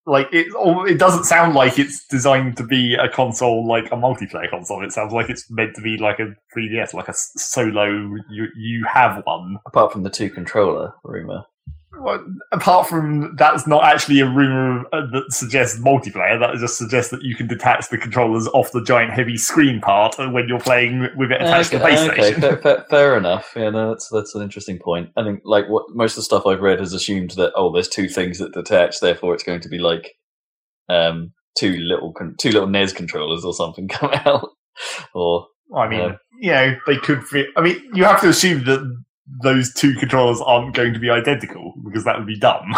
like 0.07 0.29
it 0.33 0.47
oh, 0.57 0.85
it 0.85 0.99
doesn't 0.99 1.25
sound 1.25 1.55
like 1.55 1.79
it's 1.79 2.07
designed 2.07 2.57
to 2.57 2.65
be 2.65 2.95
a 2.95 3.09
console 3.09 3.67
like 3.67 3.87
a 3.87 3.97
multiplayer 3.97 4.49
console. 4.49 4.85
It 4.85 4.93
sounds 4.93 5.13
like 5.13 5.29
it's 5.29 5.51
meant 5.51 5.75
to 5.75 5.83
be 5.83 5.99
like 5.99 6.19
a 6.21 6.35
3DS, 6.57 6.95
like 6.95 7.09
a 7.09 7.15
solo. 7.15 7.87
You 8.31 8.47
you 8.57 8.85
have 8.85 9.23
one. 9.25 9.59
apart 9.67 9.93
from 9.93 10.05
the 10.05 10.11
two 10.11 10.31
controller 10.31 10.95
rumor. 11.03 11.45
Well, 11.99 12.25
apart 12.53 12.87
from 12.89 13.35
that's 13.37 13.67
not 13.67 13.85
actually 13.85 14.21
a 14.21 14.27
rumor 14.27 14.85
uh, 14.93 15.07
that 15.13 15.25
suggests 15.31 15.79
multiplayer. 15.81 16.39
That 16.39 16.57
just 16.59 16.77
suggests 16.79 17.11
that 17.11 17.23
you 17.23 17.35
can 17.35 17.47
detach 17.47 17.89
the 17.91 17.99
controllers 17.99 18.47
off 18.49 18.73
the 18.73 18.83
giant 18.83 19.13
heavy 19.13 19.37
screen 19.37 19.81
part 19.81 20.17
when 20.19 20.47
you're 20.49 20.61
playing 20.61 21.09
with 21.17 21.31
it 21.33 21.41
attached 21.43 21.71
to 21.71 21.79
the 21.79 21.85
base 21.85 22.01
okay, 22.01 22.23
station. 22.23 22.41
fair, 22.41 22.57
fair, 22.59 22.85
fair 22.91 23.17
enough. 23.17 23.53
Yeah, 23.57 23.71
no, 23.71 23.91
that's 23.91 24.09
that's 24.11 24.35
an 24.35 24.43
interesting 24.43 24.79
point. 24.79 25.11
I 25.17 25.25
think 25.25 25.41
like 25.45 25.69
what 25.69 25.85
most 25.95 26.13
of 26.13 26.17
the 26.17 26.23
stuff 26.23 26.47
I've 26.47 26.61
read 26.61 26.81
has 26.81 26.93
assumed 26.93 27.31
that 27.33 27.53
oh, 27.57 27.73
there's 27.73 27.89
two 27.89 28.09
things 28.09 28.39
that 28.39 28.53
detach, 28.53 29.01
therefore 29.01 29.35
it's 29.35 29.45
going 29.45 29.61
to 29.61 29.69
be 29.69 29.79
like 29.79 30.13
um, 30.89 31.33
two 31.59 31.73
little 31.79 32.13
con- 32.13 32.37
two 32.39 32.51
little 32.51 32.69
NES 32.69 32.93
controllers 32.93 33.45
or 33.45 33.55
something 33.55 33.89
come 33.89 34.11
out, 34.27 34.49
or 35.15 35.47
I 35.75 35.89
mean, 35.89 36.01
Yeah. 36.41 36.65
you 36.65 36.71
know, 36.73 36.79
they 36.87 36.97
could. 36.99 37.23
I 37.57 37.61
mean, 37.61 37.81
you 37.95 38.05
have 38.05 38.21
to 38.21 38.29
assume 38.29 38.65
that 38.65 39.05
those 39.43 39.73
two 39.73 39.95
controllers 39.95 40.41
aren't 40.41 40.75
going 40.75 40.93
to 40.95 41.01
be 41.01 41.11
identical 41.11 41.75
because 41.85 42.05
that 42.05 42.19
would 42.19 42.27
be 42.27 42.39
dumb. 42.39 42.75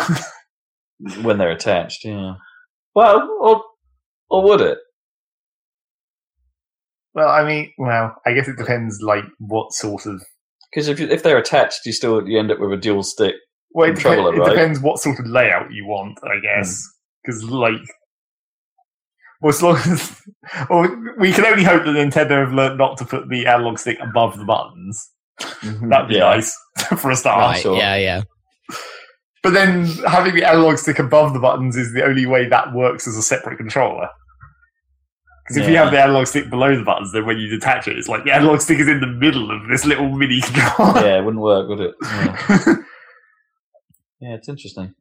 when 1.23 1.39
they're 1.39 1.51
attached. 1.51 2.05
Yeah. 2.05 2.35
Well, 2.95 3.29
or 3.41 3.63
or 4.31 4.43
would 4.45 4.61
it? 4.61 4.79
well, 7.19 7.29
I 7.31 7.45
mean, 7.45 7.73
well, 7.79 8.15
I 8.25 8.33
guess 8.33 8.47
it 8.47 8.57
depends, 8.57 9.01
like 9.03 9.25
what 9.39 9.73
sort 9.73 10.07
of. 10.07 10.23
Because 10.71 10.89
if 10.89 11.01
you, 11.01 11.09
if 11.09 11.25
they're 11.25 11.39
attached, 11.39 11.85
you 11.85 11.93
still 11.93 12.27
you 12.29 12.39
end 12.39 12.53
up 12.53 12.61
with 12.61 12.73
a 12.73 12.77
dual 12.77 13.03
stick. 13.03 13.35
Well, 13.73 13.91
it, 13.91 13.95
Controller, 13.95 14.35
it 14.35 14.39
right? 14.39 14.51
depends 14.51 14.81
what 14.81 15.01
sort 15.01 15.19
of 15.19 15.27
layout 15.27 15.73
you 15.73 15.85
want, 15.85 16.19
I 16.23 16.39
guess. 16.41 16.81
Hmm. 16.81 16.89
Because, 17.25 17.45
like, 17.45 17.81
well, 19.41 19.51
as 19.51 19.63
long 19.63 19.77
as, 19.77 20.23
or 20.71 21.15
we 21.19 21.33
can 21.33 21.45
only 21.45 21.65
hope 21.65 21.85
that 21.85 21.91
Nintendo 21.91 22.45
have 22.45 22.53
learned 22.53 22.79
not 22.79 22.97
to 22.99 23.05
put 23.05 23.29
the 23.29 23.47
analog 23.47 23.79
stick 23.79 23.99
above 24.01 24.39
the 24.39 24.45
buttons. 24.45 25.11
Mm-hmm. 25.41 25.89
That'd 25.89 26.09
be 26.09 26.15
Yeah. 26.17 26.21
nice 26.35 26.57
for 26.99 27.11
a 27.11 27.17
start. 27.17 27.39
right. 27.55 27.63
sure. 27.63 27.77
Yeah, 27.77 27.97
yeah. 27.97 28.23
But 29.43 29.51
then 29.51 29.87
having 30.07 30.35
the 30.35 30.45
analog 30.45 30.79
stick 30.79 30.99
above 30.99 31.33
the 31.33 31.39
buttons 31.39 31.77
is 31.77 31.93
the 31.95 32.05
only 32.05 32.27
way 32.27 32.49
that 32.49 32.75
works 32.75 33.07
as 33.07 33.17
a 33.17 33.23
separate 33.23 33.57
controller. 33.57 34.09
Because 35.45 35.63
if 35.63 35.69
you 35.71 35.77
have 35.77 35.93
the 35.93 36.03
analog 36.03 36.27
stick 36.27 36.51
below 36.51 36.77
the 36.77 36.85
buttons, 36.85 37.13
then 37.13 37.25
when 37.25 37.39
you 37.39 37.49
detach 37.49 37.89
it, 37.89 37.97
it's 37.97 38.09
like 38.09 38.25
the 38.25 38.33
analog 38.35 38.61
stick 38.61 38.79
is 38.81 38.89
in 38.89 39.01
the 39.01 39.07
middle 39.07 39.51
of 39.51 39.67
this 39.69 39.87
little 39.87 40.11
mini 40.11 40.41
controller. 40.45 41.01
yeah, 41.01 41.19
it 41.19 41.25
wouldn't 41.25 41.43
work, 41.43 41.69
would 41.69 41.81
it? 41.81 41.95
Yeah. 44.21 44.31
yeah, 44.31 44.35
it's 44.35 44.49
interesting. 44.49 44.95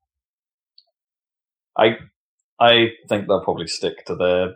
I 1.78 1.98
I 2.60 2.90
think 3.10 3.28
they'll 3.28 3.44
probably 3.44 3.68
stick 3.68 4.06
to 4.06 4.16
their 4.16 4.54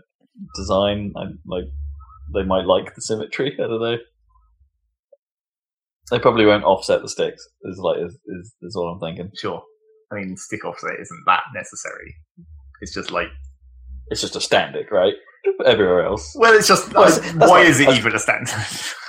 design. 0.55 1.13
I 1.17 1.23
like 1.45 1.65
they 2.34 2.43
might 2.43 2.65
like 2.65 2.93
the 2.95 3.01
symmetry. 3.01 3.53
I 3.55 3.63
don't 3.67 3.82
know. 3.82 3.97
They 6.12 6.20
probably 6.20 6.45
won't 6.45 6.64
offset 6.66 7.01
the 7.01 7.09
sticks. 7.09 7.41
Is 7.64 7.80
like 7.80 7.97
is, 7.99 8.14
is, 8.28 8.53
is 8.62 8.76
all 8.76 8.89
I'm 8.93 8.99
thinking. 8.99 9.32
sure. 9.36 9.64
I 10.12 10.16
mean, 10.16 10.36
stick 10.38 10.66
offset 10.66 10.99
isn't 10.99 11.24
that 11.26 11.43
necessary. 11.55 12.14
It's 12.82 12.93
just 12.93 13.12
like, 13.12 13.30
It's 14.09 14.20
just 14.22 14.36
a 14.36 14.41
standard, 14.41 14.88
right? 14.91 15.14
Everywhere 15.66 16.05
else, 16.05 16.36
well, 16.38 16.53
it's 16.53 16.68
just 16.68 16.93
Well, 16.93 17.05
uh, 17.05 17.09
like, 17.36 17.49
why 17.49 17.64
not- 17.64 17.66
is 17.66 17.80
it 17.80 17.89
even 17.89 18.14
a 18.14 18.20
standard? 18.20 18.53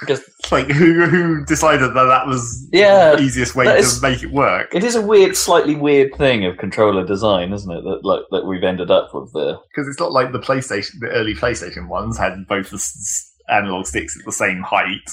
because 0.01 0.23
like, 0.53 0.67
who 0.71 1.05
who 1.05 1.45
decided 1.45 1.93
that 1.93 2.05
that 2.05 2.27
was 2.27 2.69
Yeah, 2.73 3.17
the 3.17 3.23
easiest 3.23 3.55
way 3.55 3.67
to 3.67 3.75
is- 3.77 4.01
make 4.01 4.23
it 4.23 4.31
work? 4.31 4.75
it 4.75 4.83
is 4.83 4.95
a 4.95 5.03
weird, 5.03 5.37
slightly 5.37 5.75
weird 5.75 6.15
thing 6.15 6.47
of 6.47 6.57
controller 6.57 7.05
design, 7.07 7.53
isn't 7.53 7.71
it? 7.71 7.83
That 7.83 8.01
like 8.05 8.21
that 8.31 8.47
we've 8.47 8.63
ended 8.63 8.91
up 8.91 9.11
with 9.13 9.31
there. 9.35 9.57
Because 9.75 9.89
it's 9.89 10.01
not 10.01 10.13
like 10.13 10.33
the 10.33 10.39
PlayStation, 10.39 11.01
the 11.01 11.09
early 11.09 11.35
PlayStation 11.35 11.89
ones 11.89 12.17
had 12.17 12.47
both 12.49 12.71
the 12.71 12.83
analog 13.53 13.85
sticks 13.87 14.17
at 14.19 14.25
the 14.25 14.33
same 14.33 14.63
height. 14.63 15.11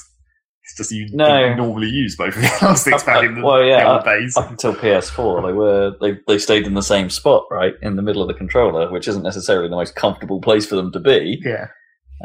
Just 0.79 0.91
you 0.91 1.07
No. 1.11 1.53
normally 1.53 1.87
use 1.89 2.15
both 2.15 2.35
of 2.35 2.41
the 2.41 2.47
analog 2.61 2.77
sticks 2.77 3.03
back 3.03 3.23
in 3.23 3.35
the, 3.35 3.45
Well, 3.45 3.63
yeah, 3.63 3.93
old 3.93 4.03
days. 4.05 4.35
up 4.35 4.49
until 4.49 4.73
PS4, 4.73 5.45
they 5.45 5.53
were 5.53 5.91
they, 6.01 6.17
they 6.27 6.37
stayed 6.39 6.65
in 6.65 6.73
the 6.73 6.81
same 6.81 7.09
spot, 7.11 7.43
right, 7.51 7.73
in 7.83 7.95
the 7.95 8.01
middle 8.01 8.21
of 8.23 8.27
the 8.27 8.33
controller, 8.33 8.91
which 8.91 9.07
isn't 9.07 9.23
necessarily 9.23 9.69
the 9.69 9.75
most 9.75 9.93
comfortable 9.95 10.41
place 10.41 10.65
for 10.65 10.75
them 10.75 10.91
to 10.93 10.99
be. 10.99 11.41
yeah, 11.45 11.67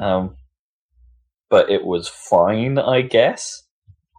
Um, 0.00 0.36
but 1.50 1.68
it 1.70 1.84
was 1.84 2.08
fine, 2.08 2.78
I 2.78 3.02
guess. 3.02 3.62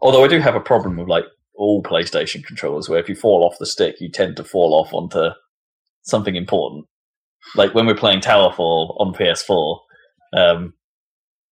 Although 0.01 0.23
I 0.23 0.27
do 0.27 0.39
have 0.39 0.55
a 0.55 0.59
problem 0.59 0.97
with 0.97 1.07
like 1.07 1.25
all 1.55 1.81
PlayStation 1.81 2.43
controllers, 2.43 2.88
where 2.89 2.99
if 2.99 3.09
you 3.09 3.15
fall 3.15 3.43
off 3.43 3.57
the 3.59 3.65
stick, 3.65 3.95
you 4.01 4.09
tend 4.11 4.36
to 4.38 4.43
fall 4.43 4.73
off 4.73 4.93
onto 4.93 5.29
something 6.03 6.36
important. 6.36 6.86
Like 7.55 7.73
when 7.73 7.86
we're 7.86 7.95
playing 7.95 8.19
Towerfall 8.21 8.99
on 8.99 9.13
PS4, 9.13 9.79
um, 10.38 10.73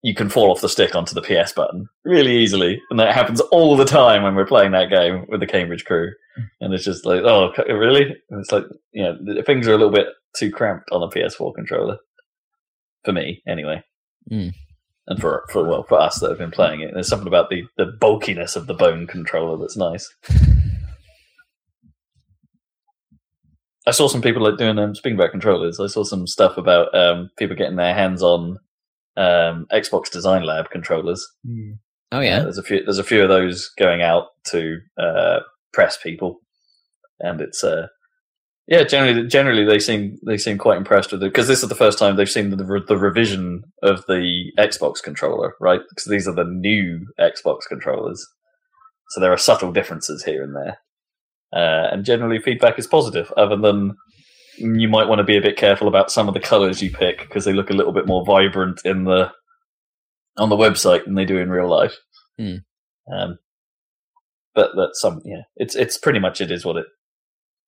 you 0.04 0.14
can 0.14 0.30
fall 0.30 0.52
off 0.52 0.62
the 0.62 0.70
stick 0.70 0.96
onto 0.96 1.16
the 1.16 1.22
PS 1.22 1.54
button 1.54 1.88
really 2.06 2.38
easily, 2.38 2.82
and 2.90 3.00
that 3.00 3.16
happens 3.16 3.40
all 3.40 3.76
the 3.76 3.86
time 3.86 4.22
when 4.24 4.36
we're 4.36 4.46
playing 4.46 4.72
that 4.74 4.90
game 4.90 5.26
with 5.30 5.40
the 5.40 5.48
Cambridge 5.48 5.86
crew. 5.86 6.12
And 6.62 6.74
it's 6.74 6.86
just 6.86 7.06
like, 7.06 7.22
oh, 7.24 7.52
really? 7.68 8.04
And 8.30 8.42
it's 8.42 8.52
like, 8.52 8.66
you 8.92 9.04
know, 9.04 9.44
things 9.44 9.68
are 9.68 9.74
a 9.74 9.78
little 9.78 9.94
bit 9.94 10.08
too 10.36 10.52
cramped 10.52 10.90
on 10.92 11.04
a 11.04 11.08
PS4 11.08 11.56
controller 11.56 11.98
for 13.04 13.12
me, 13.12 13.42
anyway 13.48 13.84
and 15.08 15.20
for 15.20 15.44
for 15.50 15.64
well 15.68 15.84
for 15.84 16.00
us 16.00 16.20
that 16.20 16.30
have 16.30 16.38
been 16.38 16.52
playing 16.52 16.82
it. 16.82 16.92
There's 16.94 17.08
something 17.08 17.28
about 17.28 17.50
the 17.50 17.64
the 17.78 17.86
bulkiness 17.86 18.56
of 18.56 18.68
the 18.68 18.74
bone 18.74 19.08
controller 19.08 19.58
that's 19.58 19.76
nice. 19.78 20.08
I 23.86 23.92
saw 23.92 24.08
some 24.08 24.22
people 24.22 24.42
like 24.42 24.58
doing 24.58 24.80
um 24.80 24.96
speaking 24.96 25.18
about 25.18 25.32
controllers. 25.32 25.78
I 25.80 25.88
saw 25.88 26.04
some 26.04 26.26
stuff 26.26 26.58
about 26.58 26.96
um 26.96 27.30
people 27.38 27.56
getting 27.56 27.76
their 27.76 27.94
hands 27.94 28.24
on 28.24 28.60
um 29.18 29.66
Xbox 29.72 30.10
Design 30.12 30.44
Lab 30.44 30.70
controllers. 30.70 31.26
Oh 32.12 32.18
Uh, 32.18 32.22
yeah. 32.22 32.40
there's 32.40 32.58
a 32.58 32.64
few 32.64 32.84
there's 32.84 33.00
a 33.00 33.04
few 33.04 33.22
of 33.24 33.30
those 33.30 33.70
going 33.78 34.02
out 34.02 34.28
to 34.52 34.78
uh 35.00 35.40
press 35.74 35.98
people, 35.98 36.40
and 37.20 37.42
it's 37.42 37.64
uh 37.64 37.88
yeah 38.68 38.84
generally 38.84 39.28
generally 39.28 39.66
they 39.66 39.80
seem 39.80 40.18
they 40.26 40.38
seem 40.38 40.58
quite 40.58 40.78
impressed 40.78 41.12
with 41.12 41.22
it 41.24 41.32
because 41.32 41.48
this 41.48 41.64
is 41.64 41.70
the 41.70 41.76
first 41.76 41.98
time 42.00 42.16
they've 42.16 42.30
seen 42.30 42.50
the 42.50 42.66
re- 42.66 42.84
the 42.88 42.98
revision 42.98 43.64
of 43.82 44.06
the 44.08 44.46
Xbox 44.58 45.02
controller 45.04 45.54
right? 45.60 45.82
Because 45.90 46.10
these 46.10 46.28
are 46.28 46.36
the 46.36 46.44
new 46.46 47.06
Xbox 47.20 47.62
controllers. 47.68 48.26
So 49.10 49.20
there 49.20 49.34
are 49.34 49.38
subtle 49.38 49.72
differences 49.72 50.24
here 50.24 50.44
and 50.44 50.56
there. 50.56 50.78
Uh, 51.56 51.88
and 51.92 52.04
generally 52.06 52.40
feedback 52.40 52.80
is 52.80 52.88
positive 52.88 53.32
other 53.38 53.56
than 53.58 53.96
you 54.58 54.88
might 54.88 55.08
want 55.08 55.20
to 55.20 55.24
be 55.24 55.38
a 55.38 55.42
bit 55.42 55.58
careful 55.58 55.88
about 55.88 56.12
some 56.12 56.28
of 56.28 56.34
the 56.34 56.40
colors 56.40 56.82
you 56.82 56.92
pick 56.92 57.20
because 57.20 57.46
they 57.46 57.54
look 57.54 57.70
a 57.70 57.74
little 57.74 57.94
bit 57.94 58.08
more 58.08 58.26
vibrant 58.26 58.82
in 58.86 59.06
the 59.06 59.32
on 60.38 60.50
the 60.50 60.56
website 60.58 61.06
than 61.06 61.16
they 61.16 61.26
do 61.26 61.38
in 61.38 61.50
real 61.50 61.70
life. 61.70 61.96
Hmm. 62.38 62.56
um, 63.14 63.38
but 64.56 64.72
that's 64.76 65.00
some 65.00 65.22
yeah 65.26 65.44
it's 65.56 65.76
it's 65.76 65.98
pretty 65.98 66.20
much 66.20 66.42
it 66.42 66.52
is 66.52 66.66
what 66.66 66.78
it 66.78 66.88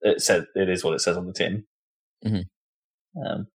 it 0.01 0.21
says 0.21 0.45
it 0.55 0.69
is 0.69 0.83
what 0.83 0.93
it 0.95 0.99
says 1.01 1.17
on 1.17 1.27
the 1.27 1.33
tin. 1.33 1.65
Mhm. 2.25 2.43
um, 3.25 3.47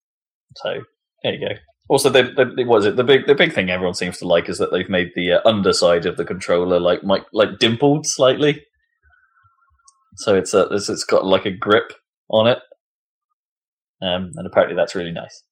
so 0.56 0.82
there 1.22 1.34
you 1.34 1.48
go. 1.48 1.54
Also 1.88 2.08
they, 2.08 2.22
they, 2.22 2.64
what 2.64 2.78
is 2.78 2.86
it? 2.86 2.96
The 2.96 3.04
big 3.04 3.26
the 3.26 3.34
big 3.34 3.52
thing 3.52 3.70
everyone 3.70 3.94
seems 3.94 4.18
to 4.18 4.26
like 4.28 4.48
is 4.48 4.58
that 4.58 4.70
they've 4.72 4.88
made 4.88 5.10
the 5.16 5.32
uh, 5.32 5.40
underside 5.44 6.06
of 6.06 6.16
the 6.16 6.24
controller 6.24 6.78
like 6.78 7.02
mic- 7.02 7.24
like 7.32 7.58
dimpled 7.58 8.06
slightly. 8.06 8.64
So 10.16 10.34
it's 10.36 10.54
a 10.54 10.62
it's, 10.68 10.88
it's 10.88 11.04
got 11.04 11.24
like 11.26 11.46
a 11.46 11.50
grip 11.50 11.92
on 12.28 12.46
it 12.46 12.58
um, 14.02 14.30
and 14.36 14.46
apparently 14.46 14.76
that's 14.76 14.94
really 14.94 15.12
nice 15.12 15.42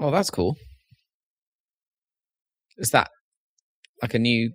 Oh, 0.00 0.12
that's 0.12 0.30
cool. 0.30 0.56
Is 2.76 2.90
that 2.90 3.10
like 4.00 4.14
a 4.14 4.18
new? 4.18 4.52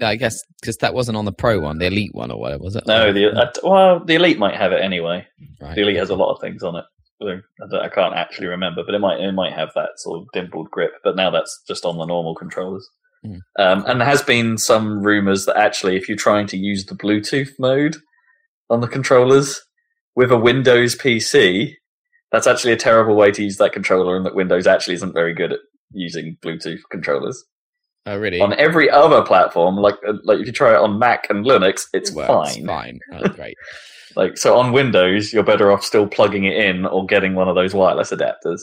I 0.00 0.16
guess 0.16 0.36
because 0.60 0.76
that 0.78 0.94
wasn't 0.94 1.16
on 1.16 1.24
the 1.24 1.32
pro 1.32 1.60
one, 1.60 1.78
the 1.78 1.86
elite 1.86 2.10
one, 2.12 2.30
or 2.30 2.40
whatever 2.40 2.62
was 2.62 2.76
it? 2.76 2.84
no 2.86 3.12
the 3.12 3.26
uh, 3.32 3.52
well 3.62 4.04
the 4.04 4.14
elite 4.14 4.38
might 4.38 4.56
have 4.56 4.72
it 4.72 4.80
anyway 4.80 5.26
Right. 5.60 5.74
The 5.74 5.82
Elite 5.82 5.96
has 5.96 6.10
a 6.10 6.14
lot 6.14 6.32
of 6.32 6.40
things 6.40 6.62
on 6.62 6.76
it. 6.76 6.84
I, 7.20 7.76
I 7.76 7.88
can't 7.88 8.14
actually 8.14 8.46
remember, 8.46 8.82
but 8.84 8.94
it 8.94 9.00
might 9.00 9.20
it 9.20 9.32
might 9.32 9.52
have 9.52 9.70
that 9.74 9.90
sort 9.96 10.20
of 10.20 10.28
dimpled 10.32 10.70
grip. 10.70 10.92
But 11.02 11.16
now 11.16 11.30
that's 11.30 11.62
just 11.66 11.84
on 11.84 11.98
the 11.98 12.06
normal 12.06 12.34
controllers. 12.36 12.88
Hmm. 13.24 13.38
Um, 13.58 13.84
and 13.86 14.00
there 14.00 14.08
has 14.08 14.22
been 14.22 14.56
some 14.56 15.02
rumors 15.02 15.44
that 15.46 15.56
actually, 15.56 15.96
if 15.96 16.08
you're 16.08 16.16
trying 16.16 16.46
to 16.48 16.56
use 16.56 16.86
the 16.86 16.94
Bluetooth 16.94 17.50
mode 17.58 17.96
on 18.70 18.80
the 18.80 18.86
controllers 18.86 19.60
with 20.18 20.32
a 20.32 20.36
Windows 20.36 20.96
PC, 20.96 21.74
that's 22.32 22.48
actually 22.48 22.72
a 22.72 22.76
terrible 22.76 23.14
way 23.14 23.30
to 23.30 23.42
use 23.44 23.56
that 23.58 23.72
controller, 23.72 24.16
and 24.16 24.26
that 24.26 24.34
Windows 24.34 24.66
actually 24.66 24.94
isn't 24.94 25.14
very 25.14 25.32
good 25.32 25.52
at 25.52 25.60
using 25.92 26.36
Bluetooth 26.44 26.80
controllers. 26.90 27.44
Oh, 28.04 28.18
really? 28.18 28.40
On 28.40 28.52
every 28.54 28.90
other 28.90 29.22
platform, 29.22 29.76
like 29.76 29.94
uh, 30.06 30.14
like 30.24 30.40
if 30.40 30.46
you 30.46 30.52
try 30.52 30.72
it 30.74 30.80
on 30.80 30.98
Mac 30.98 31.30
and 31.30 31.44
Linux, 31.46 31.86
it's 31.92 32.10
Well, 32.10 32.26
fine. 32.26 32.58
It's 32.58 32.66
fine. 32.66 32.98
Oh, 33.12 33.28
great. 33.38 33.54
Like 34.16 34.36
so 34.36 34.58
on 34.58 34.72
Windows, 34.72 35.32
you're 35.32 35.44
better 35.44 35.70
off 35.70 35.84
still 35.84 36.08
plugging 36.08 36.44
it 36.44 36.56
in 36.56 36.84
or 36.86 37.06
getting 37.06 37.34
one 37.36 37.48
of 37.48 37.54
those 37.54 37.72
wireless 37.74 38.10
adapters 38.10 38.60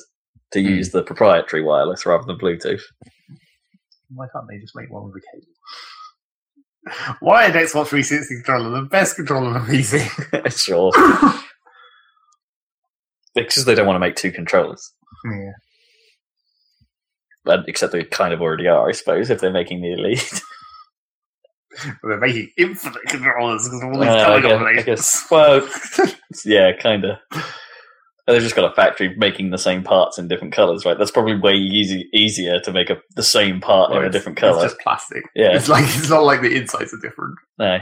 to 0.51 0.61
Hmm. 0.61 0.67
use 0.67 0.91
the 0.91 1.03
proprietary 1.03 1.63
wireless 1.63 2.05
rather 2.05 2.25
than 2.25 2.37
Bluetooth. 2.37 2.81
Why 4.13 4.25
can't 4.33 4.45
they 4.49 4.57
just 4.59 4.75
make 4.75 4.89
one 4.91 5.05
with 5.05 5.23
a 5.23 5.25
cable? 5.31 7.15
Why 7.19 7.45
an 7.45 7.53
Xbox 7.53 7.87
360 7.87 8.35
controller 8.35 8.69
the 8.81 8.87
best 8.87 9.15
controller 9.15 9.59
for 9.59 9.71
PC? 9.71 10.51
sure, 10.65 10.91
because 13.35 13.65
they 13.65 13.75
don't 13.75 13.85
want 13.85 13.95
to 13.95 13.99
make 13.99 14.15
two 14.15 14.31
controllers. 14.31 14.91
yeah. 15.25 15.51
But 17.43 17.65
except 17.67 17.91
they 17.93 18.03
kind 18.03 18.33
of 18.33 18.41
already 18.41 18.67
are, 18.67 18.89
I 18.89 18.91
suppose, 18.91 19.29
if 19.29 19.39
they're 19.39 19.51
making 19.51 19.81
the 19.81 19.93
Elite. 19.93 20.41
They're 22.03 22.17
making 22.19 22.49
infinite 22.57 23.01
controllers 23.09 23.65
because 23.65 23.83
of 23.83 23.89
all 23.89 23.99
these 23.99 24.07
Uh, 24.09 24.39
color 24.41 24.65
I, 24.67 24.73
guess, 24.75 24.79
I 24.79 24.81
guess. 24.85 25.27
Well, 25.29 25.69
yeah, 26.45 26.71
kind 26.81 27.03
of. 27.03 27.17
They've 28.27 28.41
just 28.41 28.55
got 28.55 28.71
a 28.71 28.73
factory 28.73 29.13
making 29.17 29.49
the 29.51 29.57
same 29.57 29.83
parts 29.83 30.17
in 30.17 30.29
different 30.29 30.53
colors, 30.53 30.85
right? 30.85 30.97
That's 30.97 31.11
probably 31.11 31.35
way 31.37 31.55
easy, 31.55 32.07
easier 32.13 32.59
to 32.61 32.71
make 32.71 32.89
a, 32.89 32.97
the 33.17 33.23
same 33.23 33.59
part 33.59 33.91
Well, 33.91 33.99
in 33.99 34.05
a 34.05 34.09
different 34.09 34.37
color. 34.37 34.63
It's 34.63 34.73
just 34.73 34.81
plastic. 34.81 35.23
Yeah. 35.35 35.55
It's 35.55 35.67
like 35.67 35.83
it's 35.85 36.09
not 36.09 36.23
like 36.23 36.41
the 36.41 36.55
insides 36.55 36.93
are 36.93 36.99
different. 37.01 37.35
No. 37.59 37.79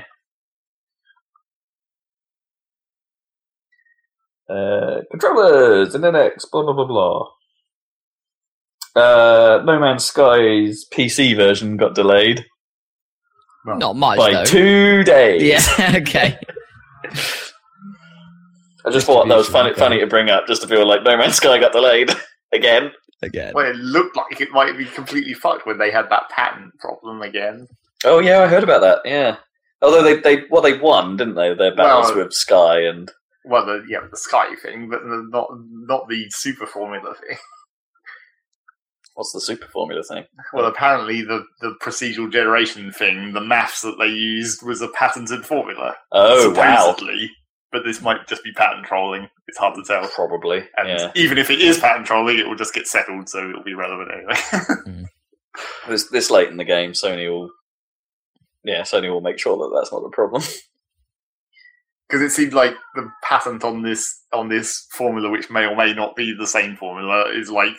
Uh, 4.50 5.02
controllers, 5.12 5.96
internet, 5.96 6.34
blah 6.52 6.64
blah 6.64 6.74
blah 6.74 6.86
blah. 6.86 7.28
Uh, 8.96 9.64
no 9.66 9.80
Man's 9.80 10.06
Sky's 10.06 10.86
PC 10.94 11.36
version 11.36 11.78
got 11.78 11.96
delayed 11.96 12.46
Well, 13.66 13.78
Not 13.78 13.96
much 13.96 14.18
by 14.20 14.32
though. 14.34 14.46
two 14.46 15.04
days. 15.04 15.42
Yeah. 15.42 15.96
Okay. 16.02 16.38
I 18.86 18.90
just 18.92 19.06
thought 19.06 19.28
that 19.30 19.38
was 19.38 19.48
funny, 19.48 19.70
Distribution, 19.70 19.90
funny 19.98 20.00
to 20.02 20.08
bring 20.08 20.30
up, 20.30 20.46
just 20.46 20.62
to 20.62 20.68
feel 20.68 20.86
like 20.88 21.04
No 21.04 21.16
Man's 21.18 21.36
Sky 21.36 21.58
got 21.58 21.72
delayed 21.72 22.12
again. 22.54 22.92
Again. 23.22 23.54
Well, 23.56 23.66
it 23.70 23.78
looked 23.78 24.18
like 24.18 24.42
it 24.42 24.52
might 24.52 24.78
be 24.78 24.84
completely 24.86 25.34
fucked 25.34 25.66
when 25.66 25.78
they 25.78 25.90
had 25.90 26.10
that 26.10 26.30
patent 26.30 26.78
problem 26.80 27.22
again. 27.22 27.68
Oh 28.04 28.20
yeah, 28.20 28.40
I 28.42 28.48
heard 28.48 28.64
about 28.64 28.82
that. 28.82 29.00
Yeah, 29.06 29.38
although 29.82 30.04
they 30.04 30.18
they 30.20 30.44
well 30.52 30.62
they 30.62 30.78
won, 30.78 31.16
didn't 31.16 31.36
they? 31.36 31.54
Their 31.54 31.74
battles 31.74 32.10
Well- 32.14 32.26
with 32.26 32.34
Sky 32.34 32.82
and 32.82 33.10
Well, 33.46 33.66
the 33.66 33.86
yeah, 33.88 34.00
the 34.10 34.18
Sky 34.18 34.56
thing, 34.62 34.90
but 34.90 35.02
the, 35.04 35.28
not 35.30 35.48
not 35.70 36.08
the 36.08 36.28
super 36.30 36.66
formula 36.66 37.14
thing. 37.16 37.38
what's 39.16 39.32
the 39.32 39.42
super 39.42 39.68
formula 39.68 40.04
thing? 40.04 40.26
Well, 40.54 40.66
apparently 40.66 41.22
the 41.22 41.46
the 41.62 41.76
procedural 41.82 42.32
generation 42.32 42.92
thing, 42.92 43.34
the 43.34 43.42
maths 43.42 43.82
that 43.82 43.98
they 44.00 44.08
used 44.08 44.64
was 44.66 44.82
a 44.82 44.88
patented 44.90 45.46
formula. 45.46 45.96
Oh 46.12 46.52
wow. 46.52 46.96
But 47.72 47.84
this 47.84 48.02
might 48.02 48.28
just 48.28 48.44
be 48.44 48.52
patent 48.54 48.86
trolling. 48.86 49.30
It's 49.48 49.58
hard 49.58 49.74
to 49.76 49.84
tell. 49.84 50.08
probably. 50.10 50.64
And 50.78 50.88
yeah, 50.88 51.12
even 51.16 51.40
if 51.40 51.50
it 51.50 51.60
is 51.60 51.80
patent 51.80 52.06
trolling, 52.06 52.38
it 52.38 52.48
will 52.48 52.56
just 52.56 52.74
get 52.74 52.88
settled, 52.88 53.30
so 53.30 53.50
it'll 53.50 53.64
be 53.64 53.74
relevant 53.74 54.12
anyway. 54.12 54.36
Hmm. 55.56 55.92
this 55.92 56.10
this 56.10 56.32
late 56.32 56.50
in 56.50 56.58
the 56.58 56.64
game, 56.64 56.94
Sony 56.94 57.30
will. 57.30 57.52
Yeah, 58.64 58.82
Sony 58.82 59.10
will 59.10 59.22
make 59.22 59.38
sure 59.38 59.56
that 59.58 59.76
that's 59.76 59.92
not 59.92 60.04
a 60.06 60.10
problem. 60.10 60.42
Because 62.10 62.22
it 62.22 62.32
seemed 62.32 62.54
like 62.54 62.76
the 62.96 63.10
patent 63.24 63.64
on 63.64 63.82
this 63.82 64.24
on 64.32 64.50
this 64.50 64.86
formula, 64.92 65.30
which 65.30 65.50
may 65.50 65.66
or 65.66 65.76
may 65.76 65.94
not 65.94 66.16
be 66.16 66.36
the 66.38 66.48
same 66.48 66.76
formula, 66.76 67.30
is 67.32 67.50
like 67.50 67.76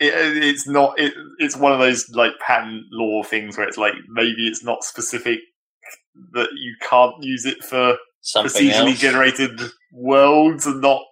it, 0.00 0.42
it's 0.42 0.66
not. 0.66 0.98
It, 0.98 1.14
it's 1.38 1.56
one 1.56 1.72
of 1.72 1.78
those 1.78 2.08
like 2.10 2.32
patent 2.44 2.82
law 2.90 3.22
things 3.22 3.56
where 3.56 3.68
it's 3.68 3.78
like 3.78 3.94
maybe 4.08 4.48
it's 4.48 4.64
not 4.64 4.82
specific 4.82 5.38
that 6.32 6.48
you 6.56 6.74
can't 6.88 7.14
use 7.22 7.44
it 7.46 7.62
for 7.64 7.96
Something 8.22 8.68
procedurally 8.68 8.90
else. 8.90 8.98
generated 8.98 9.60
worlds 9.92 10.66
and 10.66 10.80
not 10.80 11.02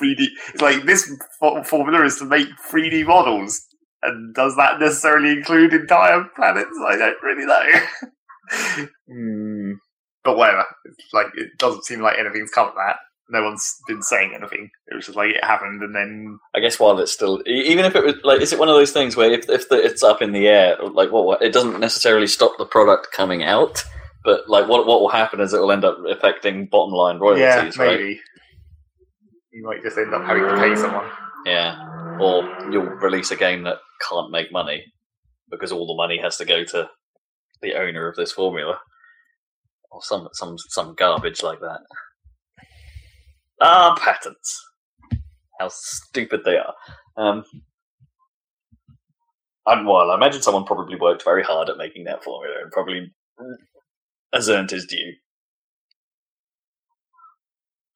3D. 0.00 0.26
It's 0.48 0.62
like 0.62 0.84
this 0.84 1.10
fo- 1.40 1.62
formula 1.62 2.04
is 2.04 2.18
to 2.18 2.24
make 2.24 2.48
3D 2.70 3.06
models. 3.06 3.60
And 4.02 4.34
does 4.34 4.56
that 4.56 4.80
necessarily 4.80 5.30
include 5.30 5.72
entire 5.72 6.24
planets? 6.34 6.76
I 6.86 6.96
don't 6.96 7.22
really 7.22 7.46
know. 7.46 8.86
Hmm. 9.08 9.72
But 10.24 10.36
whatever. 10.36 10.64
It's 10.84 11.12
like 11.12 11.26
it 11.34 11.58
doesn't 11.58 11.84
seem 11.84 12.00
like 12.00 12.18
anything's 12.18 12.50
come 12.50 12.68
of 12.68 12.74
that. 12.74 12.96
No 13.28 13.42
one's 13.42 13.76
been 13.88 14.02
saying 14.02 14.34
anything. 14.34 14.70
It 14.88 14.94
was 14.94 15.06
just 15.06 15.16
like 15.16 15.30
it 15.30 15.44
happened, 15.44 15.82
and 15.82 15.94
then 15.94 16.38
I 16.54 16.60
guess 16.60 16.78
while 16.78 16.98
it's 16.98 17.12
still, 17.12 17.42
even 17.46 17.84
if 17.84 17.96
it 17.96 18.04
was 18.04 18.16
like, 18.24 18.40
is 18.40 18.52
it 18.52 18.58
one 18.58 18.68
of 18.68 18.74
those 18.74 18.92
things 18.92 19.16
where 19.16 19.32
if 19.32 19.48
if 19.48 19.68
the, 19.68 19.82
it's 19.82 20.02
up 20.02 20.20
in 20.20 20.32
the 20.32 20.48
air, 20.48 20.76
like 20.82 21.10
what, 21.10 21.24
what 21.24 21.42
it 21.42 21.52
doesn't 21.52 21.80
necessarily 21.80 22.26
stop 22.26 22.52
the 22.58 22.66
product 22.66 23.08
coming 23.12 23.42
out, 23.42 23.84
but 24.24 24.48
like 24.48 24.68
what 24.68 24.86
what 24.86 25.00
will 25.00 25.08
happen 25.08 25.40
is 25.40 25.54
it 25.54 25.60
will 25.60 25.72
end 25.72 25.84
up 25.84 25.98
affecting 26.08 26.66
bottom 26.66 26.92
line 26.92 27.18
royalties, 27.18 27.76
yeah, 27.76 27.82
right? 27.82 28.18
you 29.52 29.64
might 29.64 29.82
just 29.82 29.98
end 29.98 30.14
up 30.14 30.24
having 30.24 30.42
to 30.44 30.56
pay 30.56 30.74
someone. 30.76 31.08
Yeah, 31.46 32.18
or 32.20 32.42
you'll 32.70 32.84
release 32.84 33.30
a 33.30 33.36
game 33.36 33.62
that 33.64 33.78
can't 34.08 34.30
make 34.30 34.52
money 34.52 34.92
because 35.50 35.72
all 35.72 35.86
the 35.86 35.96
money 35.96 36.18
has 36.20 36.36
to 36.38 36.44
go 36.44 36.64
to 36.64 36.88
the 37.60 37.74
owner 37.74 38.08
of 38.08 38.16
this 38.16 38.32
formula, 38.32 38.80
or 39.92 40.02
some 40.02 40.28
some 40.32 40.56
some 40.58 40.94
garbage 40.96 41.42
like 41.42 41.60
that. 41.60 41.80
Ah, 43.60 43.96
patents. 43.98 44.60
How 45.60 45.68
stupid 45.70 46.40
they 46.44 46.56
are. 46.56 46.74
Um, 47.16 47.44
and 49.66 49.86
while 49.86 50.10
I 50.10 50.16
imagine 50.16 50.42
someone 50.42 50.64
probably 50.64 50.96
worked 50.96 51.24
very 51.24 51.44
hard 51.44 51.68
at 51.68 51.76
making 51.76 52.04
that 52.04 52.24
formula 52.24 52.56
and 52.62 52.72
probably 52.72 53.12
has 54.32 54.48
earned 54.48 54.70
his 54.70 54.86
due. 54.86 55.14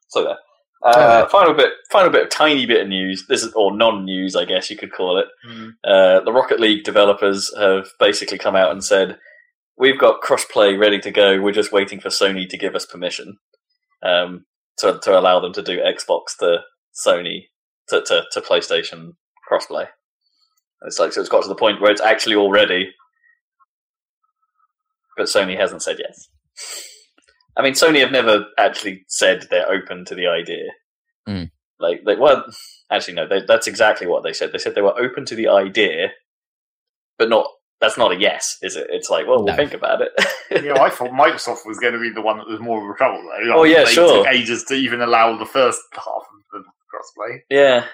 So 0.09 0.23
there. 0.23 0.37
Uh, 0.83 1.27
final 1.27 1.55
bit, 1.55 1.71
final 1.91 2.11
bit 2.11 2.25
of 2.25 2.31
tiny 2.31 2.65
bit 2.67 2.83
of 2.83 2.89
news. 2.89 3.27
This 3.29 3.43
is 3.43 3.53
or 3.55 3.77
non-news, 3.77 4.37
I 4.37 4.45
guess 4.45 4.71
you 4.71 4.77
could 4.77 4.93
call 4.93 5.19
it. 5.19 5.27
Uh, 5.83 6.21
the 6.21 6.33
Rocket 6.33 6.61
League 6.61 6.85
developers 6.85 7.53
have 7.59 7.89
basically 7.99 8.39
come 8.39 8.55
out 8.55 8.71
and 8.71 8.85
said, 8.85 9.19
"We've 9.79 9.99
got 9.99 10.23
crossplay 10.23 10.79
ready 10.79 10.99
to 11.01 11.11
go. 11.11 11.41
We're 11.41 11.53
just 11.53 11.73
waiting 11.73 12.01
for 12.01 12.09
Sony 12.09 12.49
to 12.49 12.59
give 12.59 12.75
us 12.75 12.87
permission 12.87 13.39
um, 14.03 14.47
to 14.79 14.99
to 15.03 15.19
allow 15.19 15.41
them 15.41 15.53
to 15.55 15.63
do 15.63 15.79
Xbox 15.79 16.37
to 16.41 16.61
Sony 17.07 17.45
to 17.89 18.03
to, 18.03 18.25
to 18.33 18.41
PlayStation 18.41 19.13
crossplay." 19.51 19.89
It's 20.83 20.99
like 20.99 21.13
so 21.13 21.21
it's 21.21 21.31
got 21.31 21.43
to 21.43 21.49
the 21.49 21.55
point 21.55 21.81
where 21.81 21.91
it's 21.91 22.01
actually 22.01 22.37
all 22.37 22.51
ready, 22.51 22.91
but 25.17 25.27
Sony 25.27 25.59
hasn't 25.59 25.83
said 25.83 25.99
yes. 25.99 26.29
I 27.57 27.63
mean, 27.63 27.73
Sony 27.73 28.01
have 28.01 28.13
never 28.13 28.47
actually 28.59 29.05
said 29.09 29.47
they're 29.51 29.71
open 29.71 30.05
to 30.07 30.15
the 30.15 30.27
idea. 30.27 30.65
Mm. 31.27 31.51
Like, 31.79 32.05
they, 32.05 32.17
well, 32.17 32.45
actually, 32.91 33.15
no, 33.15 33.27
they, 33.27 33.43
that's 33.47 33.67
exactly 33.67 34.07
what 34.07 34.23
they 34.23 34.33
said. 34.33 34.53
They 34.53 34.59
said 34.59 34.75
they 34.75 34.83
were 34.83 34.99
open 34.99 35.25
to 35.27 35.35
the 35.35 35.49
idea, 35.49 36.09
but 37.19 37.31
not. 37.31 37.47
That's 37.81 37.99
not 37.99 38.13
a 38.13 38.17
yes, 38.19 38.57
is 38.63 38.75
it? 38.75 38.87
It's 38.91 39.11
like, 39.11 39.27
well, 39.27 39.37
we'll 39.45 39.49
No. 39.49 39.57
think 39.57 39.75
about 39.75 40.01
it. 40.01 40.11
yeah, 40.65 40.81
I 40.81 40.89
thought 40.89 41.11
Microsoft 41.11 41.67
was 41.67 41.79
going 41.79 41.93
to 41.93 41.99
be 42.01 42.09
the 42.11 42.23
one 42.23 42.39
that 42.39 42.49
was 42.49 42.59
more 42.61 42.83
of 42.83 42.89
a 42.95 42.97
trouble 42.97 43.23
though. 43.23 43.53
Oh, 43.61 43.65
yeah, 43.65 43.85
they 43.85 43.93
sure. 43.93 44.25
Took 44.25 44.33
ages 44.33 44.65
to 44.65 44.75
even 44.75 45.03
allow 45.03 45.37
the 45.37 45.45
first 45.45 45.81
half 45.95 46.07
of 46.07 46.25
the 46.53 46.59
crossplay. 46.91 47.39
yeah, 47.51 47.85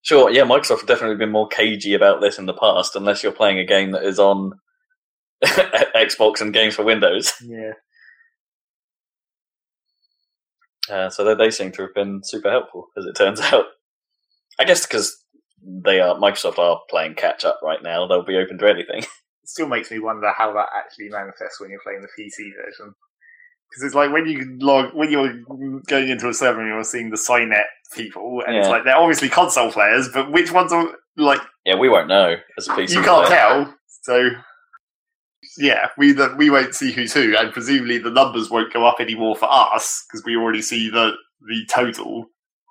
sure. 0.00 0.30
Yeah, 0.30 0.44
Microsoft 0.44 0.78
have 0.80 0.86
definitely 0.86 1.16
been 1.16 1.30
more 1.30 1.46
cagey 1.48 1.92
about 1.92 2.22
this 2.22 2.38
in 2.38 2.46
the 2.46 2.54
past, 2.54 2.96
unless 2.96 3.22
you're 3.22 3.32
playing 3.32 3.58
a 3.58 3.66
game 3.66 3.90
that 3.92 4.02
is 4.02 4.18
on 4.18 4.52
Xbox 5.44 6.40
and 6.40 6.54
games 6.54 6.74
for 6.74 6.82
Windows. 6.84 7.34
Yeah, 7.44 7.72
Uh, 10.90 11.10
so 11.10 11.22
they, 11.22 11.34
they 11.34 11.50
seem 11.50 11.70
to 11.72 11.82
have 11.82 11.94
been 11.94 12.20
super 12.24 12.50
helpful, 12.50 12.86
as 12.96 13.04
it 13.04 13.14
turns 13.14 13.40
out. 13.52 13.66
I 14.58 14.64
guess 14.64 14.86
because 14.86 15.22
they 15.84 16.00
are 16.00 16.14
Microsoft 16.16 16.58
are 16.58 16.80
playing 16.88 17.14
catch 17.14 17.44
up 17.44 17.60
right 17.62 17.82
now. 17.82 18.06
They'll 18.06 18.24
be 18.24 18.36
open 18.36 18.58
to 18.58 18.68
anything. 18.68 18.98
it 19.02 19.08
still 19.44 19.68
makes 19.68 19.90
me 19.90 19.98
wonder 19.98 20.32
how 20.36 20.52
that 20.54 20.68
actually 20.76 21.08
manifests 21.10 21.60
when 21.60 21.70
you're 21.70 21.80
playing 21.82 22.02
the 22.02 22.22
PC 22.22 22.50
version. 22.56 22.94
Because 23.70 23.84
it's 23.84 23.94
like 23.94 24.10
when 24.10 24.26
you 24.26 24.56
log 24.60 24.94
when 24.94 25.10
you're 25.10 25.42
going 25.86 26.08
into 26.08 26.28
a 26.28 26.34
server 26.34 26.60
and 26.60 26.68
you're 26.68 26.84
seeing 26.84 27.10
the 27.10 27.16
Cynet 27.16 27.66
people, 27.94 28.42
and 28.46 28.56
it's 28.56 28.68
like 28.68 28.84
they're 28.84 28.96
obviously 28.96 29.28
console 29.28 29.70
players, 29.70 30.08
but 30.08 30.32
which 30.32 30.52
ones 30.52 30.72
are 30.72 30.88
like 31.18 31.40
Yeah, 31.66 31.74
we 31.74 31.90
won't 31.90 32.08
know 32.08 32.36
as 32.56 32.66
a 32.66 32.70
PC. 32.70 32.90
you 32.94 33.02
can't 33.02 33.26
player. 33.26 33.38
tell. 33.38 33.74
So 34.02 34.30
yeah, 35.58 35.88
we 35.98 36.12
the, 36.12 36.34
we 36.38 36.48
won't 36.50 36.74
see 36.74 36.92
who's 36.92 37.12
who, 37.12 37.36
and 37.36 37.52
presumably 37.52 37.98
the 37.98 38.10
numbers 38.10 38.48
won't 38.50 38.72
go 38.72 38.86
up 38.86 39.00
anymore 39.00 39.36
for 39.36 39.52
us 39.52 40.04
because 40.08 40.24
we 40.24 40.36
already 40.36 40.62
see 40.62 40.88
the 40.88 41.12
the 41.46 41.66
total. 41.70 42.26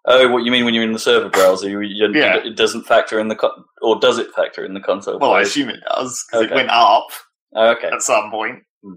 Oh, 0.10 0.28
what 0.30 0.44
you 0.46 0.52
mean 0.52 0.64
when 0.66 0.74
you're 0.74 0.84
in 0.86 0.94
the 0.94 1.00
server 1.00 1.30
browser? 1.30 1.70
You, 1.70 1.82
you, 1.82 2.10
Yeah. 2.14 2.38
It 2.38 2.56
doesn't 2.56 2.84
factor 2.86 3.20
in 3.20 3.28
the 3.28 3.36
co- 3.36 3.64
or 3.82 4.00
does 4.00 4.18
it 4.18 4.34
factor 4.34 4.64
in 4.66 4.74
the 4.74 4.80
console? 4.80 5.20
Well, 5.20 5.34
I 5.34 5.42
assume 5.42 5.70
it 5.70 5.82
does 5.94 6.24
because 6.30 6.46
Okay. 6.46 6.54
it 6.54 6.56
went 6.56 6.70
up 6.70 7.08
Oh, 7.56 7.70
okay. 7.72 7.90
at 7.90 8.02
some 8.02 8.32
point. 8.32 8.64
Hmm. 8.84 8.94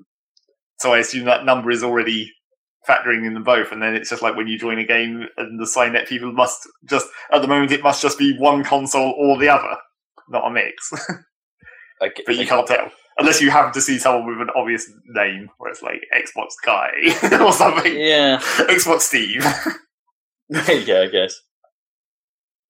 So 0.80 0.92
I 0.94 0.98
assume 0.98 1.24
that 1.24 1.44
number 1.44 1.70
is 1.70 1.82
already 1.82 2.30
factoring 2.88 3.26
in 3.26 3.34
them 3.34 3.42
both, 3.44 3.72
and 3.72 3.82
then 3.82 3.94
it's 3.94 4.08
just 4.08 4.22
like 4.22 4.36
when 4.36 4.46
you 4.48 4.58
join 4.58 4.78
a 4.78 4.84
game, 4.86 5.26
and 5.36 5.60
the 5.60 5.64
Cynet 5.66 6.06
people 6.06 6.32
must 6.32 6.66
just 6.88 7.08
at 7.32 7.42
the 7.42 7.48
moment 7.48 7.72
it 7.72 7.82
must 7.82 8.00
just 8.00 8.18
be 8.18 8.36
one 8.38 8.62
console 8.64 9.12
or 9.18 9.36
the 9.38 9.48
other, 9.48 9.76
not 10.28 10.46
a 10.46 10.50
mix. 10.50 10.90
I, 12.02 12.10
but 12.24 12.36
you 12.36 12.46
can't 12.46 12.66
tell 12.66 12.90
unless 13.18 13.42
you 13.42 13.50
happen 13.50 13.72
to 13.72 13.80
see 13.82 13.98
someone 13.98 14.26
with 14.26 14.40
an 14.40 14.48
obvious 14.56 14.90
name, 15.08 15.50
where 15.58 15.70
it's 15.70 15.82
like 15.82 16.02
Xbox 16.16 16.52
Guy 16.64 16.90
or 17.44 17.52
something, 17.52 17.94
Yeah, 17.94 18.38
Xbox 18.40 19.00
Steve. 19.02 19.44
yeah, 20.86 21.00
I 21.02 21.06
guess. 21.06 21.40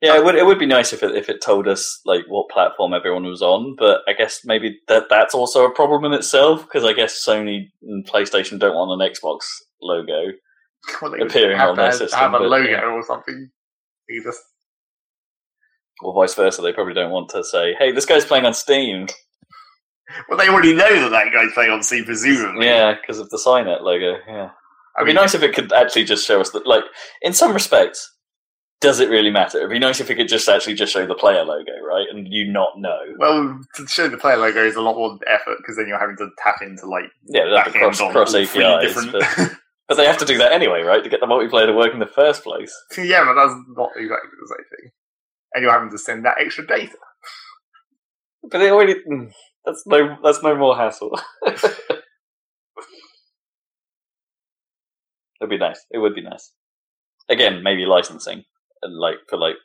Yeah, 0.00 0.16
it 0.16 0.24
would 0.24 0.34
it 0.34 0.46
would 0.46 0.58
be 0.58 0.66
nice 0.66 0.94
if 0.94 1.02
it 1.02 1.14
if 1.14 1.28
it 1.28 1.42
told 1.42 1.68
us 1.68 2.00
like 2.06 2.22
what 2.28 2.48
platform 2.48 2.94
everyone 2.94 3.24
was 3.24 3.42
on, 3.42 3.76
but 3.78 4.00
I 4.08 4.14
guess 4.14 4.40
maybe 4.44 4.78
that 4.88 5.04
that's 5.10 5.34
also 5.34 5.66
a 5.66 5.74
problem 5.74 6.04
in 6.04 6.18
itself 6.18 6.62
because 6.62 6.84
I 6.84 6.94
guess 6.94 7.22
Sony 7.26 7.70
and 7.82 8.06
PlayStation 8.06 8.58
don't 8.58 8.74
want 8.74 9.00
an 9.00 9.10
Xbox 9.12 9.40
logo. 9.82 10.32
Well, 11.02 11.12
Appearing 11.20 11.58
have 11.58 11.68
on 11.68 11.76
their 11.76 11.92
system, 11.92 12.18
have 12.18 12.32
a 12.32 12.38
but, 12.38 12.48
logo 12.48 12.70
yeah. 12.70 12.80
or 12.80 13.02
something. 13.02 13.50
either. 14.10 14.32
Or 16.00 16.14
vice 16.14 16.34
versa, 16.34 16.62
they 16.62 16.72
probably 16.72 16.94
don't 16.94 17.10
want 17.10 17.28
to 17.30 17.44
say, 17.44 17.74
"Hey, 17.78 17.92
this 17.92 18.06
guy's 18.06 18.24
playing 18.24 18.46
on 18.46 18.54
Steam." 18.54 19.06
well, 20.28 20.38
they 20.38 20.48
already 20.48 20.72
know 20.72 21.02
that 21.02 21.10
that 21.10 21.32
guy's 21.34 21.52
playing 21.52 21.70
on 21.70 21.82
Steam, 21.82 22.06
presumably. 22.06 22.64
Yeah, 22.64 22.94
because 22.94 23.18
of 23.18 23.28
the 23.28 23.36
Cynet 23.36 23.82
logo. 23.82 24.20
Yeah, 24.26 24.50
it'd 25.00 25.06
be 25.06 25.12
nice 25.20 25.34
if 25.34 25.42
it 25.42 25.54
could 25.54 25.72
actually 25.72 26.04
just 26.04 26.26
show 26.26 26.40
us 26.40 26.50
that. 26.50 26.66
Like, 26.66 26.84
in 27.22 27.32
some 27.32 27.52
respects, 27.52 28.10
does 28.80 29.00
it 29.00 29.10
really 29.10 29.30
matter? 29.30 29.58
It'd 29.58 29.70
be 29.70 29.78
nice 29.78 30.00
if 30.00 30.10
it 30.10 30.14
could 30.14 30.28
just 30.28 30.48
actually 30.48 30.74
just 30.74 30.92
show 30.92 31.06
the 31.06 31.14
player 31.14 31.44
logo, 31.44 31.72
right, 31.86 32.06
and 32.10 32.26
you 32.28 32.50
not 32.50 32.78
know. 32.78 32.98
Well, 33.18 33.60
to 33.76 33.86
show 33.86 34.08
the 34.08 34.16
player 34.16 34.36
logo 34.36 34.64
is 34.64 34.76
a 34.76 34.80
lot 34.80 34.96
more 34.96 35.18
effort 35.26 35.58
because 35.58 35.76
then 35.76 35.86
you're 35.86 35.98
having 35.98 36.16
to 36.16 36.28
tap 36.42 36.56
into 36.62 36.86
like 36.86 37.04
Yeah, 37.26 37.52
back 37.54 37.72
cross, 37.72 37.98
cross 37.98 38.34
APIs, 38.34 38.54
different. 38.94 39.12
but, 39.12 39.52
But 39.90 39.96
they 39.96 40.06
have 40.06 40.18
to 40.18 40.24
do 40.24 40.38
that 40.38 40.52
anyway, 40.52 40.82
right, 40.82 41.02
to 41.02 41.10
get 41.10 41.18
the 41.18 41.26
multiplayer 41.26 41.66
to 41.66 41.72
work 41.72 41.92
in 41.92 41.98
the 41.98 42.06
first 42.06 42.44
place. 42.44 42.72
yeah, 42.96 43.24
but 43.24 43.34
that's 43.34 43.52
not 43.76 43.90
exactly 43.96 44.30
the 44.40 44.54
same 44.56 44.64
thing. 44.78 44.90
And 45.52 45.62
you're 45.64 45.72
having 45.72 45.90
to 45.90 45.98
send 45.98 46.24
that 46.24 46.36
extra 46.38 46.64
data. 46.64 46.96
But 48.48 48.58
they 48.58 48.70
already 48.70 48.94
mm, 48.94 49.32
that's 49.64 49.82
no 49.86 50.16
that's 50.22 50.44
no 50.44 50.54
more 50.54 50.76
hassle. 50.76 51.20
It'd 55.40 55.50
be 55.50 55.58
nice. 55.58 55.84
It 55.90 55.98
would 55.98 56.14
be 56.14 56.22
nice. 56.22 56.52
Again, 57.28 57.62
maybe 57.62 57.86
licensing 57.86 58.44
and 58.82 58.98
like 58.98 59.16
for 59.28 59.38
like 59.38 59.56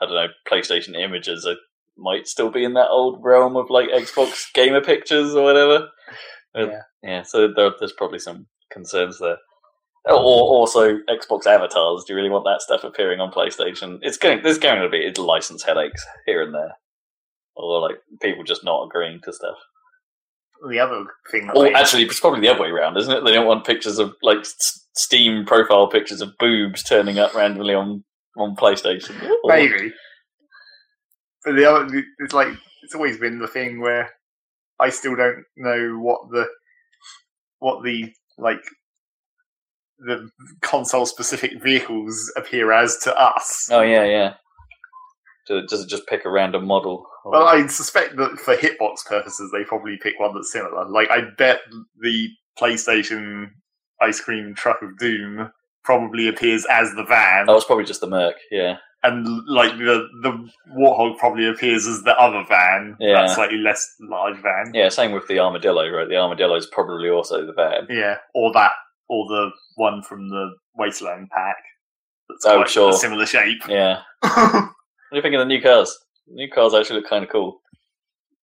I 0.00 0.06
don't 0.06 0.14
know 0.14 0.26
PlayStation 0.50 0.94
images. 0.96 1.46
Might 1.96 2.28
still 2.28 2.50
be 2.50 2.62
in 2.64 2.74
that 2.74 2.90
old 2.90 3.18
realm 3.24 3.56
of 3.56 3.70
like 3.70 3.88
Xbox 3.88 4.52
gamer 4.54 4.80
pictures 4.80 5.34
or 5.34 5.42
whatever. 5.42 5.88
But, 6.54 6.68
Yeah. 6.68 6.80
yeah. 7.02 7.22
So 7.22 7.48
there, 7.54 7.72
there's 7.78 7.92
probably 7.92 8.20
some 8.20 8.46
concerns 8.72 9.18
there. 9.18 9.38
Oh, 10.06 10.16
or 10.16 10.58
also 10.58 10.98
Xbox 11.10 11.46
avatars. 11.46 12.04
Do 12.04 12.12
you 12.12 12.16
really 12.16 12.30
want 12.30 12.44
that 12.44 12.62
stuff 12.62 12.84
appearing 12.84 13.20
on 13.20 13.32
PlayStation? 13.32 13.98
It's 14.02 14.16
going. 14.16 14.42
There's 14.42 14.58
going 14.58 14.80
to 14.80 14.88
be 14.88 15.12
license 15.20 15.64
headaches 15.64 16.04
here 16.24 16.40
and 16.40 16.54
there, 16.54 16.72
or 17.56 17.80
like 17.80 17.96
people 18.22 18.44
just 18.44 18.64
not 18.64 18.84
agreeing 18.84 19.20
to 19.24 19.32
stuff. 19.32 19.56
The 20.68 20.80
other 20.80 21.04
thing 21.30 21.46
that 21.46 21.56
Or 21.56 21.72
actually, 21.74 22.02
it's 22.04 22.20
probably 22.20 22.40
the 22.40 22.48
other 22.48 22.62
way 22.62 22.68
around, 22.68 22.96
isn't 22.96 23.12
it? 23.12 23.24
They 23.24 23.32
don't 23.32 23.46
want 23.46 23.64
pictures 23.66 23.98
of 23.98 24.14
like 24.22 24.44
Steam 24.96 25.44
profile 25.46 25.88
pictures 25.88 26.20
of 26.20 26.36
boobs 26.38 26.82
turning 26.82 27.18
up 27.18 27.34
randomly 27.34 27.74
on 27.74 28.04
on 28.36 28.56
PlayStation. 28.56 29.20
Or- 29.44 29.54
Maybe. 29.54 29.92
But 31.44 31.54
the 31.54 31.70
other, 31.70 32.04
it's 32.18 32.34
like 32.34 32.48
it's 32.82 32.94
always 32.94 33.18
been 33.18 33.38
the 33.38 33.46
thing 33.46 33.80
where 33.80 34.10
I 34.80 34.90
still 34.90 35.14
don't 35.14 35.44
know 35.56 35.98
what 36.00 36.30
the 36.30 36.46
what 37.60 37.84
the 37.84 38.12
like 38.36 38.62
the 39.98 40.30
console 40.62 41.06
specific 41.06 41.62
vehicles 41.62 42.32
appear 42.36 42.72
as 42.72 42.98
to 42.98 43.16
us. 43.16 43.68
Oh 43.70 43.82
yeah, 43.82 44.04
yeah. 44.04 44.34
So 45.48 45.62
does 45.66 45.82
it 45.82 45.88
just 45.88 46.06
pick 46.06 46.24
a 46.26 46.30
random 46.30 46.66
model? 46.66 47.06
Or- 47.24 47.32
Well, 47.32 47.48
I 47.48 47.66
suspect 47.68 48.16
that 48.16 48.38
for 48.38 48.54
hitbox 48.54 49.06
purposes, 49.06 49.50
they 49.50 49.64
probably 49.64 49.96
pick 50.02 50.20
one 50.20 50.34
that's 50.34 50.52
similar. 50.52 50.84
Like, 50.88 51.10
I 51.10 51.22
bet 51.38 51.60
the 52.00 52.28
PlayStation 52.60 53.46
ice 54.02 54.20
cream 54.20 54.54
truck 54.54 54.82
of 54.82 54.96
doom 54.98 55.50
probably 55.84 56.28
appears 56.28 56.66
as 56.70 56.92
the 56.94 57.04
van, 57.04 57.46
oh, 57.48 57.56
it's 57.56 57.64
probably 57.64 57.84
just 57.86 58.00
the 58.02 58.06
Merc. 58.06 58.34
Yeah, 58.50 58.76
and 59.02 59.26
like 59.48 59.72
the 59.78 60.06
the 60.22 60.50
warthog 60.76 61.16
probably 61.18 61.48
appears 61.48 61.86
as 61.86 62.02
the 62.02 62.14
other 62.18 62.44
van, 62.48 62.96
Yeah. 63.00 63.22
that 63.22 63.30
slightly 63.30 63.56
less 63.58 63.82
large 64.00 64.36
van. 64.42 64.72
yeah. 64.74 64.88
Same 64.90 65.12
with 65.12 65.26
the 65.28 65.38
armadillo, 65.38 65.88
right? 65.88 66.08
The 66.08 66.16
armadillo 66.16 66.56
is 66.56 66.66
probably 66.66 67.08
also 67.08 67.46
the 67.46 67.52
van. 67.54 67.86
Yeah, 67.88 68.16
or 68.34 68.52
that, 68.52 68.72
or 69.08 69.26
the 69.28 69.50
one 69.76 70.02
from 70.02 70.28
the 70.28 70.50
Wasteland 70.76 71.30
pack. 71.30 71.56
That's 72.28 72.44
Oh, 72.44 72.56
quite 72.56 72.68
sure. 72.68 72.90
a 72.90 72.92
similar 72.92 73.24
shape. 73.24 73.62
Yeah. 73.68 74.02
What 75.10 75.14
do 75.14 75.16
you 75.16 75.22
think 75.22 75.34
of 75.34 75.40
the 75.40 75.44
new 75.46 75.60
cars? 75.62 75.96
The 76.26 76.34
new 76.34 76.50
cars 76.50 76.74
actually 76.74 77.00
look 77.00 77.08
kind 77.10 77.24
of 77.24 77.30
cool. 77.30 77.60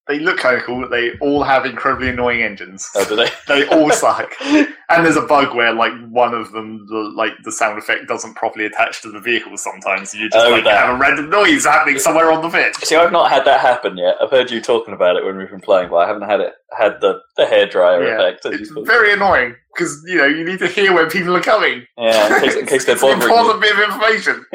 they 0.07 0.19
look 0.19 0.37
kind 0.37 0.55
of 0.57 0.63
cool. 0.63 0.81
but 0.81 0.91
They 0.91 1.11
all 1.19 1.43
have 1.43 1.65
incredibly 1.65 2.09
annoying 2.09 2.41
engines. 2.43 2.87
Oh, 2.95 3.05
do 3.07 3.15
they? 3.15 3.29
They 3.47 3.67
all 3.67 3.89
suck. 3.91 4.31
And 4.87 5.03
there's 5.03 5.15
a 5.17 5.21
bug 5.23 5.55
where, 5.55 5.73
like, 5.73 5.93
one 6.11 6.35
of 6.35 6.51
them, 6.51 6.85
the, 6.87 7.11
like, 7.15 7.31
the 7.43 7.51
sound 7.51 7.79
effect 7.79 8.07
doesn't 8.07 8.35
properly 8.35 8.67
attach 8.67 9.01
to 9.01 9.09
the 9.11 9.19
vehicle 9.19 9.57
sometimes. 9.57 10.13
You 10.13 10.29
just, 10.29 10.45
Oh, 10.45 10.51
like, 10.51 10.63
that. 10.65 10.85
have 10.85 10.95
a 10.95 10.99
random 10.99 11.27
noise 11.31 11.65
happening 11.65 11.97
somewhere 11.97 12.31
on 12.31 12.43
the 12.43 12.49
pitch. 12.49 12.75
See, 12.75 12.95
I've 12.95 13.11
not 13.11 13.31
had 13.31 13.45
that 13.45 13.61
happen 13.61 13.97
yet. 13.97 14.13
I've 14.21 14.29
heard 14.29 14.51
you 14.51 14.61
talking 14.61 14.93
about 14.93 15.15
it 15.15 15.25
when 15.25 15.37
we've 15.37 15.49
been 15.49 15.59
playing, 15.59 15.89
but 15.89 15.95
I 15.95 16.07
haven't 16.07 16.29
had 16.29 16.39
it 16.39 16.53
had 16.77 17.01
the 17.01 17.19
the 17.35 17.45
hairdryer 17.45 18.05
Yeah, 18.07 18.27
effect. 18.27 18.45
It's 18.45 18.69
you 18.69 18.75
put 18.75 18.83
it. 18.83 18.87
very 18.87 19.11
annoying, 19.11 19.55
because, 19.73 20.03
you 20.05 20.17
know, 20.17 20.25
you 20.27 20.43
need 20.45 20.59
to 20.59 20.67
hear 20.67 20.93
when 20.93 21.09
people 21.09 21.35
are 21.35 21.41
coming. 21.41 21.83
Yeah, 21.97 22.35
in 22.37 22.41
case, 22.43 22.55
in 22.55 22.65
case 22.67 22.85
they're 22.85 22.93
it's 23.01 23.03
an 23.03 23.09
bothering 23.19 23.33
you, 23.33 23.37
important 23.39 23.61
bit 23.63 23.73
of 23.73 23.79
information. 23.89 24.45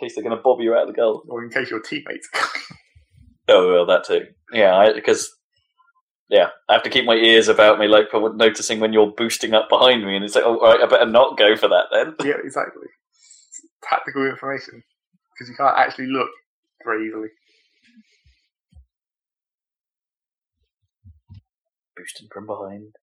In 0.00 0.06
case 0.06 0.14
they're 0.14 0.24
going 0.24 0.36
to 0.36 0.42
bob 0.42 0.60
you 0.60 0.74
out 0.74 0.82
of 0.82 0.88
the 0.88 0.94
goal. 0.94 1.22
Or 1.28 1.42
in 1.42 1.50
case 1.50 1.70
your 1.70 1.80
teammates. 1.80 2.28
oh, 3.48 3.72
well, 3.72 3.86
that 3.86 4.04
too. 4.04 4.26
Yeah, 4.52 4.90
because 4.94 5.30
yeah, 6.28 6.48
I 6.68 6.74
have 6.74 6.82
to 6.82 6.90
keep 6.90 7.04
my 7.04 7.14
ears 7.14 7.48
about 7.48 7.78
me, 7.78 7.88
like 7.88 8.10
for 8.10 8.34
noticing 8.34 8.80
when 8.80 8.92
you're 8.92 9.12
boosting 9.12 9.54
up 9.54 9.68
behind 9.68 10.04
me, 10.04 10.14
and 10.14 10.24
it's 10.24 10.34
like, 10.34 10.44
oh, 10.44 10.58
all 10.58 10.72
right, 10.72 10.82
I 10.82 10.86
better 10.86 11.06
not 11.06 11.38
go 11.38 11.56
for 11.56 11.68
that 11.68 11.86
then. 11.92 12.14
yeah, 12.26 12.36
exactly. 12.42 12.86
It's 13.48 13.62
tactical 13.82 14.26
information. 14.26 14.82
Because 15.34 15.50
you 15.50 15.56
can't 15.56 15.78
actually 15.78 16.08
look 16.08 16.28
very 16.84 17.06
easily. 17.06 17.28
Boosting 21.96 22.28
from 22.32 22.46
behind. 22.46 22.94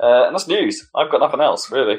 Uh, 0.00 0.26
and 0.26 0.34
that's 0.34 0.46
news. 0.46 0.86
I've 0.94 1.10
got 1.10 1.20
nothing 1.20 1.40
else 1.40 1.70
really. 1.72 1.96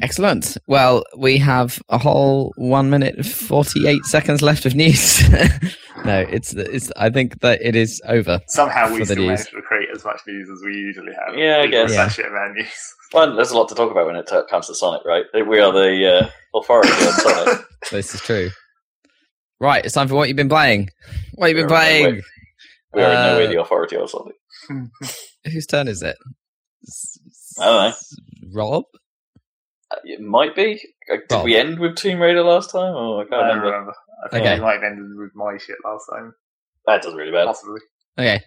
Excellent. 0.00 0.56
Well, 0.66 1.04
we 1.16 1.38
have 1.38 1.80
a 1.88 1.98
whole 1.98 2.52
one 2.56 2.90
minute 2.90 3.24
forty-eight 3.24 4.04
seconds 4.04 4.42
left 4.42 4.64
of 4.66 4.74
news. 4.74 5.28
no, 6.04 6.20
it's 6.20 6.52
it's. 6.54 6.90
I 6.96 7.10
think 7.10 7.40
that 7.40 7.60
it 7.62 7.76
is 7.76 8.00
over. 8.08 8.40
Somehow 8.48 8.90
we 8.92 9.00
the 9.00 9.04
still 9.06 9.16
news. 9.18 9.26
manage 9.28 9.50
to 9.50 9.62
create 9.62 9.88
as 9.94 10.04
much 10.04 10.20
news 10.26 10.48
as 10.50 10.62
we 10.64 10.72
usually 10.74 11.12
have. 11.12 11.36
Yeah, 11.36 11.58
I 11.62 11.66
guess. 11.66 11.92
Yeah. 11.92 12.08
Shit 12.08 12.26
about 12.26 12.52
news. 12.52 12.66
Well, 13.12 13.36
there's 13.36 13.50
a 13.50 13.56
lot 13.58 13.68
to 13.68 13.74
talk 13.74 13.90
about 13.90 14.06
when 14.06 14.16
it 14.16 14.30
comes 14.48 14.66
to 14.68 14.74
Sonic, 14.74 15.02
right? 15.04 15.24
We 15.46 15.60
are 15.60 15.70
the 15.72 16.06
uh, 16.54 16.58
authority 16.58 16.90
on 16.90 17.12
Sonic. 17.12 17.60
This 17.90 18.14
is 18.14 18.20
true. 18.22 18.48
Right, 19.60 19.84
it's 19.84 19.94
time 19.94 20.08
for 20.08 20.14
what 20.14 20.28
you've 20.28 20.36
been 20.36 20.48
playing. 20.48 20.88
What 21.34 21.48
you've 21.48 21.56
been 21.56 21.66
We're 21.66 21.66
in 21.66 21.68
no 21.68 21.76
playing? 21.76 22.14
way- 22.16 22.22
We 22.94 23.02
are 23.02 23.10
in 23.10 23.14
no 23.14 23.36
way 23.36 23.46
Uh, 23.46 23.50
the 23.50 23.60
authority 23.60 23.96
on 23.96 24.08
Sonic. 24.08 24.34
Whose 25.52 25.66
turn 25.66 25.88
is 25.88 26.02
it? 26.02 26.16
S- 26.86 27.18
I 27.60 27.64
don't 27.66 27.90
know. 27.90 27.94
Rob. 28.54 28.84
It 30.04 30.20
might 30.20 30.54
be. 30.54 30.80
Uh, 31.10 31.16
Did 31.16 31.22
Well- 31.30 31.44
we 31.44 31.56
end 31.56 31.78
with 31.78 31.96
Tomb 31.96 32.20
Raider 32.20 32.42
last 32.42 32.70
time? 32.70 32.94
Oh, 32.94 33.18
I 33.18 33.22
I 33.22 33.24
can't 33.24 33.30
don't 33.30 33.40
remember. 33.48 33.66
remember. 33.66 33.94
I 34.24 34.28
think 34.28 34.44
Okay. 34.46 34.54
we 34.56 34.60
might 34.60 34.74
have 34.74 34.82
ended 34.84 35.16
with 35.16 35.30
my 35.34 35.56
shit 35.58 35.76
last 35.84 36.06
time. 36.12 36.34
That 36.86 37.02
doesn't 37.02 37.18
really 37.18 37.32
matter. 37.32 37.46
Possibly. 37.46 37.80
Okay. 38.18 38.42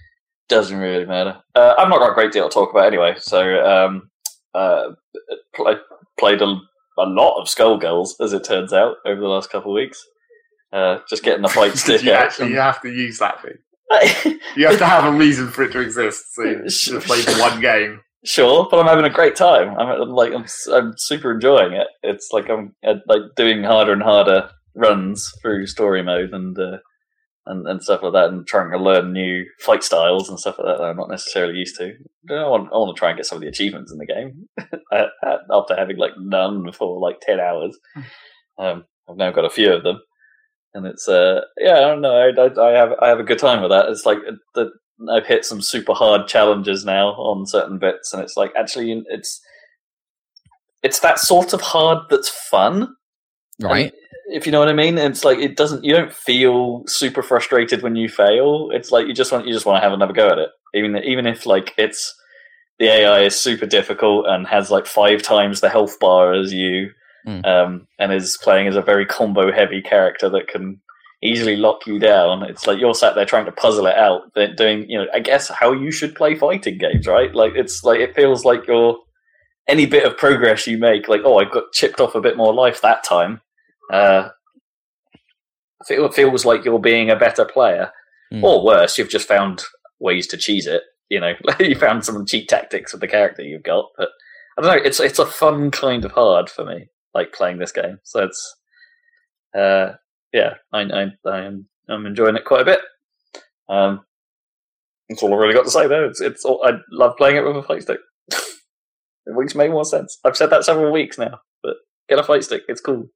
Doesn't 0.48 0.78
really 0.78 1.06
matter. 1.06 1.42
Uh, 1.56 1.74
I've 1.78 1.90
not 1.90 2.00
got 2.00 2.12
a 2.12 2.14
great 2.14 2.32
deal 2.32 2.48
to 2.48 2.54
talk 2.54 2.70
about 2.72 2.86
anyway. 2.86 3.16
So, 3.18 3.66
um, 3.66 4.10
uh, 4.54 4.90
pl- 5.54 5.80
played 6.20 6.42
a, 6.42 6.46
a 6.98 7.06
lot 7.06 7.42
of 7.42 7.48
Skullgirls, 7.48 8.12
as 8.22 8.32
it 8.34 8.44
turns 8.44 8.72
out, 8.74 8.98
over 9.06 9.20
the 9.20 9.28
last 9.28 9.50
couple 9.50 9.72
of 9.72 9.76
weeks. 9.76 10.02
Uh, 10.72 11.00
just 11.10 11.24
getting 11.24 11.42
the 11.42 11.50
fight 11.50 11.74
stick 11.78 12.04
you 12.04 12.14
out. 12.14 12.24
actually 12.24 12.50
you 12.52 12.58
have 12.60 12.82
to 12.82 12.90
use 12.90 13.18
that 13.20 13.42
thing. 13.42 13.58
You 14.56 14.68
have 14.68 14.78
to 14.78 14.86
have 14.86 15.14
a 15.14 15.18
reason 15.18 15.50
for 15.50 15.64
it 15.64 15.72
to 15.74 15.80
exist. 15.82 16.34
So 16.36 16.44
you 16.44 16.64
just 16.68 17.06
play 17.06 17.22
the 17.22 17.36
one 17.40 17.60
game. 17.60 18.00
Sure, 18.26 18.68
but 18.69 18.80
I'm 18.80 18.88
having 18.88 19.06
a 19.06 19.10
great 19.10 19.35
time. 19.35 19.77
I'm 19.77 20.02
I'm 20.02 20.10
like 20.10 20.34
I'm, 20.34 20.45
I'm 20.73 20.93
super 20.97 21.31
enjoying 21.31 21.73
it. 21.73 21.88
It's 22.02 22.30
like 22.31 22.49
I'm 22.49 22.76
uh, 22.85 22.95
like 23.07 23.22
doing 23.35 23.64
harder 23.64 23.93
and 23.93 24.02
harder 24.02 24.49
runs 24.73 25.31
through 25.41 25.68
story 25.68 26.02
mode 26.02 26.34
and 26.34 26.57
uh, 26.57 26.77
and 27.45 27.68
and 27.68 27.84
stuff 27.84 28.02
like 28.02 28.14
that, 28.14 28.30
and 28.30 28.47
trying 28.47 28.72
to 28.72 28.77
learn 28.77 29.14
new 29.14 29.45
fight 29.60 29.84
styles 29.84 30.27
and 30.27 30.39
stuff 30.39 30.57
like 30.57 30.65
that 30.68 30.77
that 30.80 30.85
I'm 30.85 30.97
not 30.97 31.10
necessarily 31.10 31.53
used 31.60 31.77
to. 31.77 31.93
I 32.31 32.47
want 32.47 32.69
I 32.73 32.77
want 32.77 32.95
to 32.95 32.99
try 32.99 33.10
and 33.10 33.18
get 33.18 33.27
some 33.27 33.38
of 33.38 33.41
the 33.43 33.47
achievements 33.47 33.91
in 33.91 33.99
the 33.99 34.07
game 34.07 34.47
after 34.91 35.76
having 35.76 35.97
like 35.97 36.14
none 36.18 36.72
for 36.72 36.99
like 36.99 37.19
ten 37.22 37.39
hours. 37.39 37.77
Um, 38.57 38.85
I've 39.07 39.18
now 39.18 39.31
got 39.31 39.45
a 39.45 39.52
few 39.52 39.72
of 39.72 39.84
them, 39.84 39.99
and 40.73 40.88
it's 40.88 41.07
uh 41.07 41.41
yeah 41.60 41.76
I 41.76 41.81
don't 41.81 42.02
know 42.02 42.15
I, 42.15 42.41
I, 42.41 42.69
I 42.69 42.72
have 42.72 42.89
I 43.02 43.07
have 43.10 43.19
a 43.19 43.23
good 43.23 43.39
time 43.39 43.61
with 43.61 43.69
that. 43.69 43.89
It's 43.89 44.06
like 44.06 44.18
uh, 44.27 44.31
the 44.56 44.72
I've 45.12 45.26
hit 45.28 45.44
some 45.46 45.62
super 45.62 45.94
hard 45.94 46.28
challenges 46.28 46.86
now 46.86 47.10
on 47.10 47.46
certain 47.46 47.78
bits, 47.80 48.14
and 48.14 48.22
it's 48.24 48.38
like 48.38 48.52
actually 48.58 49.04
it's 49.10 49.42
it's 50.84 51.00
that 51.00 51.20
sort 51.20 51.54
of 51.54 51.62
hard 51.62 52.00
that's 52.10 52.30
fun, 52.30 52.96
Right. 53.62 53.92
if 54.32 54.46
you 54.46 54.52
know 54.52 54.60
what 54.60 54.70
I 54.70 54.74
mean. 54.74 54.98
It's 54.98 55.24
like 55.26 55.40
it 55.40 55.58
doesn't 55.58 55.84
you 55.84 55.94
don't 55.94 56.14
feel 56.14 56.84
super 56.88 57.22
frustrated 57.24 57.82
when 57.82 57.96
you 57.96 58.08
fail. 58.10 58.70
It's 58.72 58.92
like 58.92 59.08
you 59.08 59.14
just 59.14 59.32
want 59.32 59.48
you 59.48 59.54
just 59.54 59.66
want 59.66 59.78
to 59.78 59.84
have 59.84 59.94
another 59.94 60.14
go 60.14 60.30
at 60.30 60.38
it, 60.38 60.50
even 60.74 60.96
even 60.98 61.26
if 61.26 61.46
like 61.46 61.74
it's 61.78 62.14
the 62.80 62.88
AI 62.88 63.22
is 63.22 63.40
super 63.40 63.66
difficult 63.66 64.26
and 64.28 64.46
has 64.48 64.70
like 64.70 64.86
five 64.86 65.22
times 65.22 65.62
the 65.62 65.70
health 65.70 65.98
bar 66.00 66.34
as 66.34 66.54
you, 66.54 66.92
Mm. 67.28 67.44
um, 67.44 67.88
and 67.98 68.14
is 68.14 68.38
playing 68.44 68.68
as 68.68 68.76
a 68.76 68.84
very 68.84 69.04
combo 69.04 69.52
heavy 69.52 69.82
character 69.82 70.30
that 70.30 70.48
can 70.48 70.80
easily 71.26 71.56
lock 71.56 71.85
you 71.88 71.99
down. 71.99 72.43
It's 72.43 72.68
like 72.68 72.80
you're 72.80 72.93
sat 72.93 73.15
there 73.15 73.26
trying 73.26 73.45
to 73.45 73.52
puzzle 73.52 73.88
it 73.88 73.95
out, 73.97 74.34
doing 74.56 74.89
you 74.89 74.97
know 74.97 75.07
I 75.14 75.19
guess 75.19 75.49
how 75.49 75.72
you 75.72 75.91
should 75.91 76.15
play 76.15 76.35
fighting 76.35 76.77
games, 76.77 77.07
right? 77.07 77.34
Like 77.34 77.53
it's 77.56 77.84
like 77.84 77.99
it 77.99 78.15
feels 78.15 78.45
like 78.45 78.68
you're 78.68 78.97
any 79.68 79.85
bit 79.85 80.06
of 80.06 80.18
progress 80.18 80.68
you 80.68 80.77
make, 80.77 81.07
like 81.07 81.22
oh 81.26 81.38
I 81.38 81.45
got 81.45 81.72
chipped 81.73 81.99
off 81.99 82.15
a 82.15 82.22
bit 82.22 82.38
more 82.38 82.53
life 82.53 82.81
that 82.81 83.03
time. 83.03 83.41
Uh, 83.91 84.30
feel- 85.88 86.11
feels 86.11 86.45
like 86.45 86.65
you're 86.65 86.80
being 86.80 87.10
a 87.10 87.15
better 87.15 87.45
player, 87.45 87.91
Mm. 88.34 88.41
or 88.43 88.65
worse, 88.65 88.97
you've 88.97 89.10
just 89.10 89.27
found 89.27 89.64
ways 89.99 90.26
to 90.27 90.38
cheese 90.38 90.65
it. 90.65 90.81
You 91.10 91.19
know, 91.19 91.34
you 91.60 91.76
found 91.76 92.03
some 92.03 92.26
cheat 92.26 92.47
tactics 92.49 92.91
with 92.91 93.02
the 93.02 93.07
character 93.07 93.43
you've 93.43 93.64
got, 93.64 93.85
but 93.97 94.10
I 94.57 94.61
don't 94.61 94.76
know. 94.77 94.84
It's 94.84 94.99
it's 94.99 95.19
a 95.19 95.26
fun 95.26 95.69
kind 95.72 96.03
of 96.06 96.11
hard 96.14 96.49
for 96.49 96.65
me, 96.65 96.88
like 97.14 97.34
playing 97.34 97.60
this 97.60 97.72
game. 97.72 97.99
So 98.03 98.23
it's, 98.23 98.56
uh, 99.56 99.93
yeah, 100.36 100.53
I 100.74 100.82
I 100.82 101.06
I 101.26 101.41
am 101.45 101.68
I'm 101.90 102.06
enjoying 102.06 102.36
it 102.36 102.45
quite 102.45 102.62
a 102.62 102.66
bit. 102.66 102.80
Um, 103.70 104.02
that's 105.10 105.22
all 105.24 105.34
I've 105.34 105.40
really 105.40 105.53
got 105.53 105.66
to 105.66 105.72
say 105.72 105.88
though. 105.88 106.06
It's 106.06 106.20
it's 106.22 106.44
all, 106.45 106.62
I 106.66 106.74
love 106.91 107.16
playing 107.18 107.38
it 107.38 107.45
with 107.45 107.56
a 107.57 107.64
fight 107.64 107.84
stick. 107.84 107.99
It 109.28 109.34
makes 109.36 109.56
way 109.56 109.70
more 109.70 109.86
sense. 109.86 110.20
I've 110.24 110.38
said 110.38 110.52
that 110.52 110.66
several 110.66 110.91
weeks 110.91 111.18
now, 111.18 111.40
but 111.64 111.78
get 112.07 112.20
a 112.20 112.24
fight 112.24 112.44
stick. 112.44 112.62
It's 112.68 112.80
cool. 112.80 113.07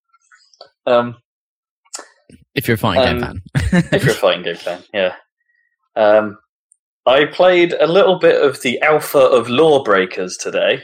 Um, 0.88 1.18
If 2.56 2.68
you're 2.68 2.74
a 2.74 2.78
fighting 2.80 3.20
game 3.20 3.24
Um, 3.24 3.42
fan. 3.60 3.84
if 3.94 4.04
you're 4.04 4.14
a 4.14 4.18
fighting 4.18 4.42
game 4.42 4.56
fan, 4.56 4.84
yeah. 4.92 5.14
Um, 5.96 6.40
I 7.06 7.26
played 7.26 7.74
a 7.74 7.86
little 7.86 8.18
bit 8.18 8.42
of 8.44 8.60
the 8.64 8.82
alpha 8.82 9.20
of 9.20 9.50
Lawbreakers 9.50 10.36
today, 10.38 10.82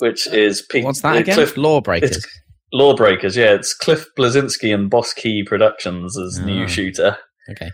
which 0.00 0.26
is 0.26 0.66
What's 0.82 1.00
that 1.00 1.16
again? 1.16 1.34
Cliff 1.36 1.56
Lawbreakers. 1.56 2.10
it's- 2.10 2.40
Lawbreakers, 2.74 3.36
yeah, 3.36 3.52
it's 3.54 3.72
Cliff 3.72 4.04
Bleszinski 4.18 4.74
and 4.74 4.90
Boss 4.90 5.12
Key 5.14 5.44
Productions' 5.44 6.18
Ah. 6.18 6.44
new 6.44 6.66
shooter. 6.68 7.16
Okay. 7.50 7.70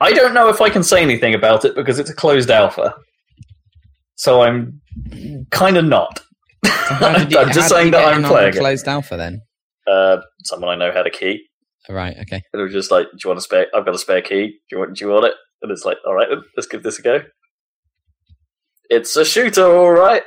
I 0.00 0.12
don't 0.12 0.34
know 0.34 0.48
if 0.48 0.60
I 0.60 0.68
can 0.70 0.82
say 0.82 1.02
anything 1.02 1.34
about 1.34 1.64
it 1.64 1.74
because 1.76 1.98
it's 2.00 2.10
a 2.10 2.14
closed 2.14 2.50
alpha, 2.50 2.94
so 4.16 4.42
I'm 4.42 4.80
kind 5.50 5.76
of 5.76 5.84
not. 5.84 6.20
Did 6.64 6.72
you- 7.32 7.38
I'm 7.38 7.52
just 7.52 7.68
saying 7.68 7.92
that 7.92 8.04
I'm 8.14 8.22
playing 8.24 8.52
the 8.52 8.56
it. 8.58 8.60
closed 8.60 8.88
alpha 8.88 9.16
then. 9.16 9.42
Uh, 9.86 10.18
someone 10.44 10.70
I 10.70 10.74
know 10.76 10.92
had 10.92 11.06
a 11.06 11.10
key. 11.10 11.42
Right. 11.88 12.16
Okay. 12.16 12.40
And 12.52 12.60
it 12.60 12.64
was 12.64 12.72
just 12.72 12.90
like, 12.92 13.06
"Do 13.10 13.16
you 13.24 13.28
want 13.28 13.38
a 13.38 13.42
spare? 13.42 13.66
I've 13.74 13.84
got 13.84 13.94
a 13.94 13.98
spare 13.98 14.22
key. 14.22 14.46
Do 14.46 14.54
you 14.70 14.78
want? 14.78 14.96
Do 14.96 15.04
you 15.04 15.10
want 15.10 15.26
it?" 15.26 15.34
And 15.62 15.70
it's 15.72 15.84
like, 15.84 15.98
"All 16.06 16.14
right, 16.14 16.28
let's 16.56 16.66
give 16.68 16.82
this 16.84 16.98
a 16.98 17.02
go." 17.02 17.22
It's 18.88 19.16
a 19.16 19.24
shooter, 19.24 19.64
all 19.66 19.90
right. 19.90 20.22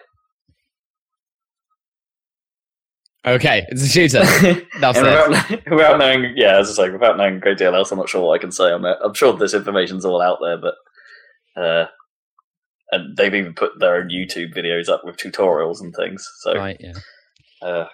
Okay. 3.26 3.66
It's 3.70 3.84
a 3.84 3.88
shooter. 3.88 4.20
That's 4.80 4.98
and 4.98 5.08
it. 5.08 5.30
without, 5.30 5.70
without 5.72 6.00
knowing, 6.00 6.34
yeah, 6.36 6.60
as 6.60 6.70
I 6.70 6.86
say, 6.86 6.90
without 6.92 7.18
knowing 7.18 7.38
a 7.38 7.40
great 7.40 7.58
deal 7.58 7.76
else, 7.76 7.92
I'm 7.92 7.98
not 7.98 8.10
sure 8.10 8.22
what 8.22 8.34
I 8.34 8.42
can 8.42 8.52
say 8.52 8.72
on 8.72 8.82
that. 8.84 8.98
I'm 9.04 9.14
sure 9.14 9.34
this 9.34 9.54
information's 9.54 10.06
all 10.06 10.22
out 10.22 10.40
there, 10.42 10.58
but 10.58 10.76
uh, 11.62 11.88
and 12.92 13.16
they've 13.18 13.34
even 13.34 13.54
put 13.54 13.80
their 13.80 13.96
own 13.96 14.10
YouTube 14.10 14.56
videos 14.56 14.90
up 14.90 15.02
with 15.04 15.18
tutorials 15.18 15.82
and 15.82 15.94
things. 15.96 16.28
So, 16.42 16.54
Right. 16.56 16.78
Yeah. 16.80 16.94
uh, 17.62 17.88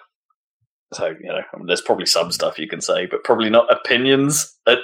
so 0.92 1.06
you 1.06 1.28
know, 1.28 1.40
I 1.52 1.56
mean, 1.56 1.66
there's 1.66 1.80
probably 1.80 2.06
some 2.06 2.30
stuff 2.32 2.58
you 2.58 2.68
can 2.68 2.80
say, 2.80 3.06
but 3.06 3.24
probably 3.24 3.48
not 3.50 3.72
opinions. 3.72 4.54
It, 4.66 4.78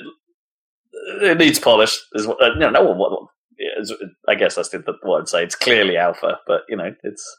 it 1.21 1.39
needs 1.39 1.59
polish. 1.59 1.99
Is 2.15 2.27
what 2.27 2.43
uh, 2.43 2.55
no, 2.57 2.71
no 2.71 2.83
one. 2.83 2.99
What, 2.99 3.29
yeah, 3.59 3.85
I 4.29 4.35
guess 4.35 4.55
that's 4.55 4.71
the, 4.71 4.83
what 5.03 5.21
I'd 5.21 5.29
say. 5.29 5.45
It's 5.45 5.55
clearly 5.55 5.97
alpha, 5.97 6.39
but 6.47 6.63
you 6.69 6.77
know, 6.77 6.95
it's 7.03 7.37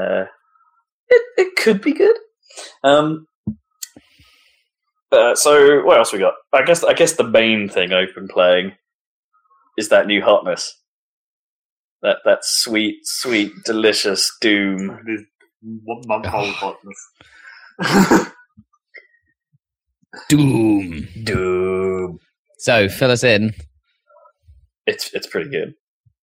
uh, 0.00 0.24
it 1.10 1.22
it 1.38 1.56
could 1.56 1.80
be 1.82 1.92
good. 1.92 2.16
Um. 2.84 3.26
Uh, 5.10 5.34
so 5.34 5.82
what 5.84 5.98
else 5.98 6.12
we 6.12 6.18
got? 6.18 6.34
I 6.52 6.62
guess 6.64 6.84
I 6.84 6.92
guess 6.92 7.14
the 7.14 7.24
main 7.24 7.68
thing 7.68 7.92
I've 7.92 8.14
been 8.14 8.28
playing 8.28 8.72
is 9.78 9.88
that 9.88 10.06
new 10.06 10.22
hotness. 10.22 10.74
That 12.02 12.18
that 12.24 12.40
sweet, 12.42 12.98
sweet, 13.04 13.52
delicious 13.64 14.30
Doom 14.40 15.00
one 15.84 16.02
month 16.06 16.26
old 16.32 16.54
hotness. 16.54 16.98
Doom. 20.28 21.08
Doom. 21.24 22.18
So 22.58 22.88
fill 22.88 23.10
us 23.10 23.24
in. 23.24 23.54
It's 24.86 25.12
it's 25.14 25.26
pretty 25.26 25.50
good. 25.50 25.74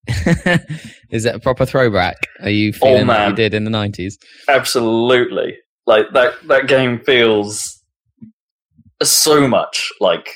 Is 1.10 1.26
it 1.26 1.36
a 1.36 1.40
proper 1.40 1.65
throwback? 1.65 2.15
Are 2.41 2.49
you 2.49 2.69
oh, 2.76 2.80
feeling 2.86 3.07
like 3.07 3.27
you 3.27 3.34
Oh, 3.34 3.36
did 3.36 3.53
in 3.53 3.64
the 3.64 3.69
nineties? 3.72 4.18
Absolutely. 4.48 5.57
Like 5.86 6.07
that 6.14 6.34
that 6.48 6.68
game 6.68 6.99
feels 6.99 7.82
so 9.03 9.48
much 9.48 9.91
like 9.99 10.30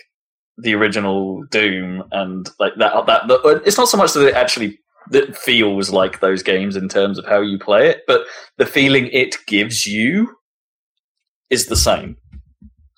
the 0.58 0.74
original 0.76 1.44
Doom 1.52 2.04
and 2.12 2.50
like 2.60 2.74
that 2.78 3.06
that 3.08 3.28
the, 3.28 3.62
it's 3.66 3.78
not 3.78 3.88
so 3.90 3.98
much 3.98 4.14
that 4.14 4.28
it 4.28 4.36
actually 4.36 4.78
that 5.12 5.36
feels 5.36 5.90
like 5.92 6.20
those 6.20 6.44
games 6.44 6.76
in 6.76 6.88
terms 6.90 7.18
of 7.18 7.26
how 7.26 7.42
you 7.42 7.58
play 7.58 7.88
it, 7.90 8.02
but 8.06 8.22
the 8.58 8.66
feeling 8.66 9.08
it 9.08 9.38
gives 9.48 9.86
you 9.86 10.36
is 11.50 11.66
the 11.68 11.76
same. 11.76 12.16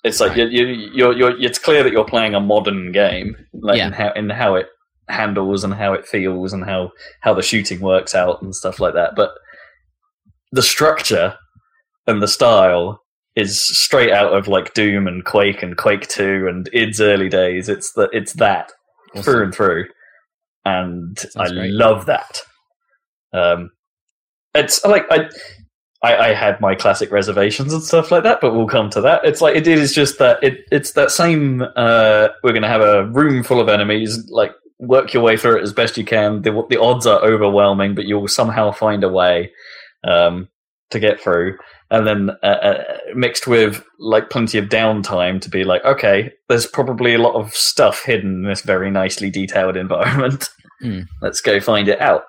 It's 0.04 0.20
like 0.20 0.30
Right. 0.36 0.50
you, 0.50 0.66
you, 0.66 0.90
you're, 0.92 1.12
you're, 1.16 1.40
it's 1.40 1.58
clear 1.60 1.82
that 1.84 1.92
you're 1.92 2.04
playing 2.04 2.34
a 2.34 2.40
modern 2.40 2.90
game, 2.92 3.36
like 3.54 3.78
Yeah. 3.78 3.86
in 3.86 3.92
how 3.92 4.12
in 4.12 4.30
how 4.30 4.54
it 4.56 4.66
handles 5.08 5.64
and 5.64 5.74
how 5.74 5.92
it 5.92 6.06
feels 6.06 6.52
and 6.52 6.64
how 6.64 6.90
how 7.20 7.34
the 7.34 7.42
shooting 7.42 7.80
works 7.80 8.14
out 8.14 8.40
and 8.42 8.54
stuff 8.54 8.80
like 8.80 8.94
that. 8.94 9.14
But 9.16 9.32
the 10.52 10.62
structure 10.62 11.36
and 12.06 12.22
the 12.22 12.28
style 12.28 13.00
is 13.34 13.62
straight 13.62 14.12
out 14.12 14.32
of 14.32 14.48
like 14.48 14.74
Doom 14.74 15.06
and 15.06 15.24
Quake 15.24 15.62
and 15.62 15.76
Quake 15.76 16.08
Two 16.08 16.46
and 16.48 16.68
id's 16.72 17.00
early 17.00 17.28
days. 17.28 17.68
It's 17.68 17.92
the 17.92 18.08
it's 18.12 18.34
that 18.34 18.70
through 19.22 19.44
and 19.44 19.54
through, 19.54 19.86
and 20.64 21.18
I 21.36 21.48
great. 21.48 21.72
love 21.72 22.06
that. 22.06 22.40
Um, 23.32 23.70
it's 24.54 24.84
like 24.84 25.06
I, 25.10 25.30
I 26.02 26.16
I 26.16 26.34
had 26.34 26.60
my 26.60 26.74
classic 26.74 27.10
reservations 27.10 27.72
and 27.72 27.82
stuff 27.82 28.10
like 28.10 28.22
that, 28.24 28.40
but 28.40 28.54
we'll 28.54 28.68
come 28.68 28.90
to 28.90 29.00
that. 29.00 29.24
It's 29.24 29.40
like 29.40 29.56
it 29.56 29.66
is 29.66 29.94
just 29.94 30.18
that 30.18 30.42
it 30.42 30.60
it's 30.70 30.92
that 30.92 31.10
same. 31.10 31.62
Uh, 31.76 32.28
we're 32.42 32.52
to 32.52 32.68
have 32.68 32.82
a 32.82 33.06
room 33.06 33.42
full 33.42 33.60
of 33.60 33.68
enemies, 33.68 34.22
like 34.30 34.52
work 34.82 35.14
your 35.14 35.22
way 35.22 35.36
through 35.36 35.58
it 35.58 35.62
as 35.62 35.72
best 35.72 35.96
you 35.96 36.04
can. 36.04 36.42
The 36.42 36.66
the 36.68 36.80
odds 36.80 37.06
are 37.06 37.24
overwhelming, 37.24 37.94
but 37.94 38.04
you'll 38.04 38.28
somehow 38.28 38.72
find 38.72 39.02
a 39.04 39.08
way 39.08 39.52
um, 40.04 40.48
to 40.90 41.00
get 41.00 41.20
through 41.20 41.56
and 41.92 42.06
then 42.06 42.30
uh, 42.42 42.46
uh, 42.46 42.84
mixed 43.14 43.46
with 43.46 43.84
like 43.98 44.30
plenty 44.30 44.56
of 44.56 44.70
downtime 44.70 45.38
to 45.42 45.50
be 45.50 45.62
like, 45.62 45.84
okay, 45.84 46.32
there's 46.48 46.66
probably 46.66 47.12
a 47.12 47.18
lot 47.18 47.34
of 47.34 47.54
stuff 47.54 48.02
hidden 48.02 48.36
in 48.36 48.42
this 48.44 48.62
very 48.62 48.90
nicely 48.90 49.30
detailed 49.30 49.76
environment. 49.86 50.48
Hmm. 50.80 51.00
Let's 51.20 51.42
go 51.42 51.60
find 51.60 51.88
it 51.88 52.00
out 52.00 52.22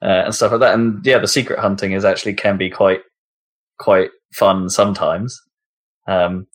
uh, 0.00 0.22
and 0.24 0.34
stuff 0.34 0.52
like 0.52 0.60
that. 0.60 0.72
And 0.72 1.04
yeah, 1.04 1.18
the 1.18 1.28
secret 1.28 1.58
hunting 1.58 1.92
is 1.92 2.04
actually 2.04 2.32
can 2.32 2.56
be 2.56 2.70
quite 2.70 3.00
quite 3.78 4.10
fun 4.34 4.70
sometimes. 4.70 5.38
Um, 6.08 6.46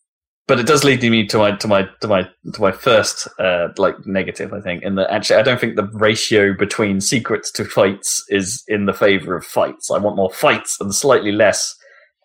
but 0.48 0.60
it 0.60 0.68
does 0.68 0.84
lead 0.84 1.02
me 1.02 1.26
to 1.28 1.38
my 1.38 1.52
to 1.58 1.68
my 1.68 1.88
to 2.02 2.08
my 2.08 2.24
to 2.54 2.62
my 2.62 2.72
first 2.72 3.28
uh, 3.40 3.70
like 3.78 3.96
negative. 4.06 4.54
I 4.54 4.62
think 4.62 4.84
in 4.84 4.96
that 4.96 5.12
actually 5.12 5.38
I 5.38 5.44
don't 5.44 5.60
think 5.60 5.76
the 5.76 5.88
ratio 5.94 6.54
between 6.58 7.02
secrets 7.02 7.52
to 7.54 7.66
fights 7.66 8.24
is 8.30 8.64
in 8.68 8.86
the 8.86 8.94
favor 8.94 9.36
of 9.36 9.46
fights. 9.46 9.90
I 9.92 9.98
want 9.98 10.16
more 10.18 10.32
fights 10.32 10.78
and 10.80 10.94
slightly 10.94 11.32
less 11.32 11.74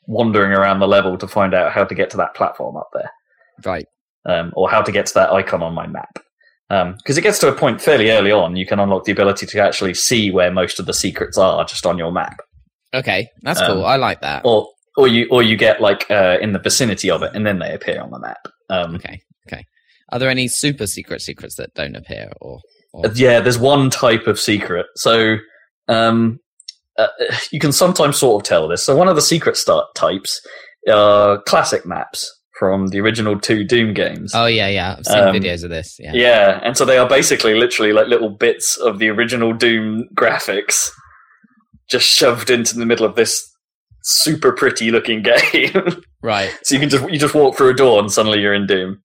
wandering 0.07 0.53
around 0.53 0.81
the 0.81 0.89
level 0.89 1.17
to 1.19 1.29
find 1.29 1.55
out 1.55 1.73
how 1.73 1.85
to 1.85 1.95
get 1.95 2.11
to 2.11 2.17
that 2.17 2.35
platform 2.35 2.77
up 2.77 2.89
there, 2.93 3.11
Right. 3.65 3.87
um, 4.27 4.53
or 4.57 4.69
how 4.71 4.83
to 4.83 4.91
get 4.91 5.07
to 5.07 5.15
that 5.15 5.31
icon 5.33 5.63
on 5.63 5.73
my 5.75 5.87
map. 5.87 6.19
Because 6.99 7.19
it 7.19 7.23
gets 7.23 7.39
to 7.41 7.49
a 7.49 7.53
point 7.53 7.81
fairly 7.81 8.11
early 8.11 8.31
on, 8.33 8.57
you 8.57 8.65
can 8.67 8.79
unlock 8.81 9.05
the 9.05 9.13
ability 9.13 9.45
to 9.47 9.61
actually 9.61 9.95
see 9.95 10.31
where 10.31 10.51
most 10.53 10.79
of 10.81 10.87
the 10.87 10.95
secrets 10.95 11.37
are 11.39 11.65
just 11.65 11.85
on 11.87 11.97
your 11.99 12.13
map, 12.13 12.41
Okay. 12.93 13.29
That's 13.43 13.61
Um, 13.61 13.67
cool. 13.69 13.85
I 13.87 13.97
like 13.97 14.21
that. 14.23 14.43
or 14.45 14.69
or 15.01 15.09
you 15.09 15.27
or 15.31 15.43
you 15.43 15.57
get 15.57 15.81
like 15.81 16.11
uh, 16.11 16.37
in 16.41 16.53
the 16.53 16.59
vicinity 16.59 17.11
of 17.11 17.23
it, 17.23 17.33
and 17.35 17.47
then 17.47 17.59
they 17.59 17.73
appear 17.75 18.01
on 18.01 18.11
the 18.11 18.19
map. 18.19 18.47
Um, 18.69 18.95
Okay. 18.97 19.21
Okay. 19.49 19.65
Are 20.13 20.19
there 20.19 20.31
any 20.31 20.49
super 20.49 20.87
secret 20.87 21.21
secrets 21.23 21.57
that 21.57 21.75
don't 21.75 21.97
appear 21.97 22.31
or? 22.41 22.61
or... 22.93 23.07
Uh, 23.07 23.13
Yeah, 23.15 23.41
there's 23.41 23.59
one 23.59 23.91
type 23.91 24.27
of 24.27 24.39
secret. 24.39 24.87
So 24.97 25.37
um, 25.89 26.39
uh, 26.99 27.09
you 27.51 27.59
can 27.61 27.73
sometimes 27.73 28.19
sort 28.19 28.43
of 28.43 28.49
tell 28.49 28.69
this. 28.69 28.83
So 28.85 28.95
one 28.97 29.09
of 29.09 29.17
the 29.17 29.23
secret 29.23 29.57
start 29.57 29.87
types 29.95 30.41
are 30.89 31.41
classic 31.43 31.85
maps 31.87 32.31
from 32.59 32.89
the 32.89 33.01
original 33.01 33.41
two 33.41 33.65
Doom 33.65 33.95
games. 33.95 34.33
Oh 34.35 34.47
yeah, 34.47 34.69
yeah. 34.69 34.97
I've 34.99 35.07
seen 35.07 35.19
Um, 35.29 35.35
videos 35.35 35.65
of 35.65 35.71
this. 35.71 35.97
Yeah. 35.99 36.13
yeah, 36.13 36.61
and 36.63 36.77
so 36.77 36.85
they 36.85 36.99
are 36.99 37.09
basically 37.09 37.55
literally 37.55 37.93
like 37.93 38.07
little 38.09 38.31
bits 38.31 38.77
of 38.77 38.99
the 38.99 39.09
original 39.09 39.55
Doom 39.55 40.09
graphics 40.15 40.91
just 41.89 42.07
shoved 42.07 42.51
into 42.51 42.77
the 42.79 42.87
middle 42.87 43.07
of 43.07 43.17
this 43.17 43.50
super 44.03 44.53
pretty 44.53 44.91
looking 44.91 45.23
game. 45.53 46.03
Right. 46.23 46.57
so 46.63 46.75
you 46.75 46.81
can 46.81 46.89
just 46.91 47.09
you 47.11 47.19
just 47.19 47.35
walk 47.35 47.57
through 47.57 47.71
a 47.71 47.75
door 47.75 47.99
and 48.01 48.11
suddenly 48.13 48.41
you're 48.41 48.55
in 48.55 48.67
Doom. 48.67 49.03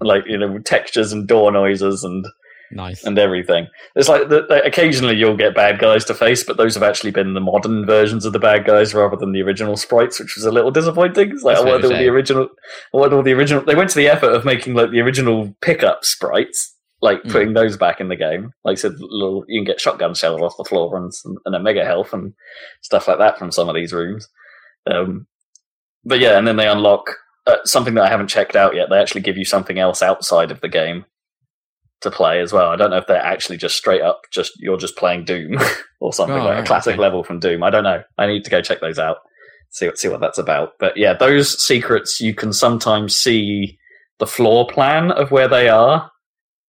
Like, 0.00 0.24
you 0.26 0.36
know, 0.36 0.58
textures 0.58 1.12
and 1.12 1.26
door 1.28 1.52
noises 1.52 2.02
and 2.04 2.26
Nice. 2.72 3.04
and 3.04 3.18
everything. 3.18 3.68
It's 3.94 4.08
like 4.08 4.28
the, 4.28 4.46
the, 4.46 4.64
occasionally 4.64 5.14
you'll 5.14 5.36
get 5.36 5.54
bad 5.54 5.78
guys 5.78 6.04
to 6.06 6.14
face, 6.14 6.42
but 6.42 6.56
those 6.56 6.74
have 6.74 6.82
actually 6.82 7.12
been 7.12 7.34
the 7.34 7.40
modern 7.40 7.86
versions 7.86 8.24
of 8.24 8.32
the 8.32 8.40
bad 8.40 8.64
guys 8.64 8.92
rather 8.94 9.16
than 9.16 9.30
the 9.32 9.42
original 9.42 9.76
sprites, 9.76 10.18
which 10.18 10.34
was 10.34 10.44
a 10.44 10.50
little 10.50 10.72
disappointing. 10.72 11.30
It's 11.30 11.44
like, 11.44 11.54
That's 11.56 11.66
I 11.66 11.70
wanted 11.70 11.84
all 11.92 11.98
the 11.98 12.08
original. 12.08 12.48
I 12.92 12.96
wanted 12.96 13.14
all 13.14 13.22
the 13.22 13.32
original. 13.32 13.62
They 13.64 13.76
went 13.76 13.90
to 13.90 13.96
the 13.98 14.08
effort 14.08 14.32
of 14.32 14.44
making 14.44 14.74
like 14.74 14.90
the 14.90 15.00
original 15.00 15.54
pickup 15.60 16.04
sprites, 16.04 16.73
like 17.04 17.22
Mm. 17.24 17.32
putting 17.32 17.52
those 17.52 17.76
back 17.76 18.00
in 18.00 18.08
the 18.08 18.16
game. 18.16 18.50
Like 18.64 18.78
I 18.78 18.80
said, 18.80 18.92
little 18.98 19.44
you 19.46 19.60
can 19.60 19.66
get 19.66 19.80
shotgun 19.80 20.14
shells 20.14 20.40
off 20.40 20.56
the 20.56 20.64
floor 20.64 20.96
and, 20.96 21.12
and 21.44 21.54
a 21.54 21.60
mega 21.60 21.84
health 21.84 22.12
and 22.14 22.32
stuff 22.82 23.06
like 23.06 23.18
that 23.18 23.38
from 23.38 23.50
some 23.52 23.68
of 23.68 23.74
these 23.74 23.92
rooms. 23.92 24.26
Um, 24.90 25.26
but 26.04 26.18
yeah, 26.20 26.38
and 26.38 26.46
then 26.48 26.56
they 26.56 26.66
unlock 26.68 27.04
uh, 27.46 27.56
something 27.64 27.94
that 27.94 28.04
I 28.04 28.08
haven't 28.08 28.28
checked 28.28 28.56
out 28.56 28.74
yet. 28.74 28.88
They 28.90 28.98
actually 28.98 29.20
give 29.20 29.36
you 29.36 29.44
something 29.44 29.78
else 29.78 30.02
outside 30.02 30.50
of 30.50 30.60
the 30.62 30.68
game 30.68 31.04
to 32.00 32.10
play 32.10 32.40
as 32.40 32.52
well. 32.52 32.70
I 32.70 32.76
don't 32.76 32.90
know 32.90 32.96
if 32.98 33.06
they're 33.06 33.16
actually 33.34 33.56
just 33.58 33.76
straight 33.76 34.02
up 34.02 34.22
just 34.32 34.52
you're 34.58 34.76
just 34.78 34.96
playing 34.96 35.24
Doom 35.24 35.58
or 36.00 36.12
something 36.12 36.36
Oh, 36.36 36.44
like 36.44 36.54
right, 36.54 36.64
a 36.64 36.66
classic 36.66 36.94
okay. 36.94 37.00
level 37.02 37.22
from 37.22 37.38
Doom. 37.38 37.62
I 37.62 37.70
don't 37.70 37.84
know. 37.84 38.02
I 38.18 38.26
need 38.26 38.44
to 38.44 38.50
go 38.50 38.60
check 38.62 38.80
those 38.80 38.98
out. 38.98 39.18
See 39.70 39.86
what 39.86 39.98
see 39.98 40.08
what 40.08 40.20
that's 40.20 40.38
about. 40.38 40.70
But 40.78 40.96
yeah, 40.96 41.12
those 41.14 41.62
secrets 41.62 42.20
you 42.20 42.34
can 42.34 42.52
sometimes 42.52 43.16
see 43.16 43.78
the 44.20 44.26
floor 44.26 44.66
plan 44.66 45.10
of 45.10 45.30
where 45.30 45.48
they 45.48 45.68
are, 45.68 46.10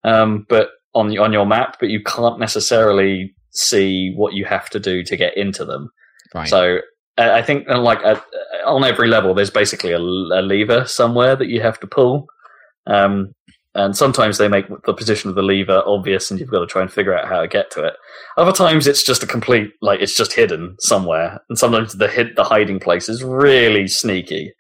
um, 0.05 0.45
but 0.47 0.69
on 0.93 1.09
y- 1.09 1.17
on 1.17 1.33
your 1.33 1.45
map, 1.45 1.77
but 1.79 1.89
you 1.89 2.01
can't 2.01 2.39
necessarily 2.39 3.35
see 3.51 4.13
what 4.15 4.33
you 4.33 4.45
have 4.45 4.69
to 4.69 4.79
do 4.79 5.03
to 5.03 5.17
get 5.17 5.35
into 5.35 5.65
them. 5.65 5.89
Right. 6.33 6.47
So 6.47 6.79
uh, 7.17 7.31
I 7.33 7.41
think 7.41 7.67
uh, 7.69 7.79
like 7.79 7.99
uh, 8.03 8.19
on 8.65 8.83
every 8.83 9.07
level, 9.07 9.33
there's 9.33 9.49
basically 9.51 9.91
a, 9.91 9.99
a 9.99 10.41
lever 10.41 10.85
somewhere 10.85 11.35
that 11.35 11.47
you 11.47 11.61
have 11.61 11.79
to 11.81 11.87
pull. 11.87 12.27
Um, 12.87 13.33
and 13.73 13.95
sometimes 13.95 14.37
they 14.37 14.47
make 14.47 14.65
the 14.85 14.93
position 14.93 15.29
of 15.29 15.35
the 15.35 15.41
lever 15.41 15.83
obvious, 15.85 16.31
and 16.31 16.39
you've 16.39 16.51
got 16.51 16.59
to 16.59 16.65
try 16.65 16.81
and 16.81 16.91
figure 16.91 17.13
out 17.13 17.27
how 17.27 17.41
to 17.41 17.47
get 17.47 17.71
to 17.71 17.83
it. 17.83 17.95
Other 18.37 18.53
times, 18.53 18.87
it's 18.87 19.03
just 19.03 19.23
a 19.23 19.27
complete 19.27 19.73
like 19.81 19.99
it's 19.99 20.15
just 20.15 20.33
hidden 20.33 20.77
somewhere, 20.79 21.41
and 21.49 21.57
sometimes 21.57 21.93
the 21.93 22.07
hid, 22.07 22.37
the 22.37 22.45
hiding 22.45 22.79
place 22.79 23.09
is 23.09 23.21
really 23.23 23.87
sneaky, 23.87 24.53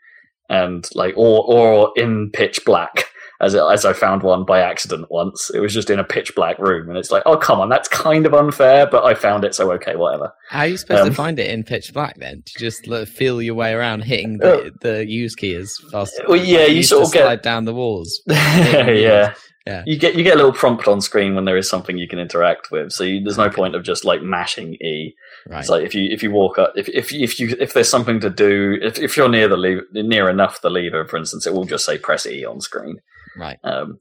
and 0.49 0.89
like 0.95 1.13
or 1.15 1.45
or 1.47 1.91
in 1.95 2.29
pitch 2.31 2.65
black. 2.65 3.05
As 3.41 3.53
as 3.55 3.83
I 3.85 3.93
found 3.93 4.23
one 4.23 4.45
by 4.45 4.61
accident 4.61 5.07
once, 5.09 5.51
it 5.53 5.59
was 5.59 5.73
just 5.73 5.89
in 5.89 5.99
a 5.99 6.03
pitch 6.03 6.33
black 6.35 6.57
room, 6.57 6.87
and 6.89 6.97
it's 6.97 7.11
like, 7.11 7.23
oh 7.25 7.37
come 7.37 7.59
on, 7.59 7.69
that's 7.69 7.87
kind 7.89 8.25
of 8.25 8.33
unfair, 8.33 8.87
but 8.87 9.03
I 9.03 9.13
found 9.13 9.43
it, 9.43 9.53
so 9.53 9.71
okay, 9.73 9.95
whatever. 9.95 10.31
How 10.49 10.59
are 10.59 10.67
you 10.67 10.77
supposed 10.77 11.01
Um, 11.01 11.09
to 11.09 11.13
find 11.15 11.37
it 11.39 11.49
in 11.51 11.63
pitch 11.63 11.93
black 11.93 12.17
then? 12.17 12.43
To 12.45 12.53
just 12.57 12.87
like, 12.87 13.07
feel 13.07 13.41
your 13.41 13.55
way 13.55 13.73
around 13.73 14.01
hitting 14.05 14.37
the, 14.37 14.71
the 14.81 15.05
use 15.05 15.35
key 15.35 15.53
as 15.55 15.77
fast? 15.91 16.13
Well, 16.27 16.37
yeah, 16.37 16.59
like, 16.59 16.69
you 16.69 16.75
used 16.77 16.89
sort 16.89 17.05
of 17.07 17.11
get- 17.13 17.23
slide 17.23 17.41
down 17.41 17.65
the 17.65 17.73
walls. 17.73 18.21
yeah. 18.27 19.33
Yeah. 19.67 19.81
You 19.87 19.97
get 19.97 20.13
you 20.13 20.23
get 20.23 20.35
a 20.35 20.37
little 20.37 20.53
prompt 20.53 20.87
on 20.87 21.01
screen 21.01 21.33
when 21.33 21.45
there 21.45 21.57
is 21.57 21.67
something 21.67 21.97
you 21.97 22.07
can 22.07 22.19
interact 22.19 22.69
with. 22.69 22.91
So 22.91 23.03
you, 23.03 23.23
there's 23.23 23.39
no 23.39 23.49
point 23.49 23.73
of 23.73 23.81
just 23.83 24.05
like 24.05 24.21
mashing 24.21 24.75
E. 24.75 25.15
Right. 25.49 25.59
It's 25.59 25.69
like 25.69 25.83
if 25.83 25.95
you 25.95 26.07
if 26.11 26.21
you 26.21 26.29
walk 26.29 26.59
up 26.59 26.73
if 26.75 26.87
if 26.89 27.11
if 27.11 27.39
you 27.39 27.55
if 27.59 27.73
there's 27.73 27.89
something 27.89 28.19
to 28.19 28.29
do 28.29 28.77
if 28.79 28.99
if 28.99 29.17
you're 29.17 29.27
near 29.27 29.47
the 29.47 29.57
lever 29.57 29.81
near 29.91 30.29
enough 30.29 30.61
the 30.61 30.69
lever 30.69 31.07
for 31.07 31.17
instance 31.17 31.47
it 31.47 31.53
will 31.55 31.65
just 31.65 31.83
say 31.83 31.97
press 31.97 32.27
E 32.27 32.45
on 32.45 32.61
screen. 32.61 32.99
Right. 33.37 33.57
Um, 33.63 33.99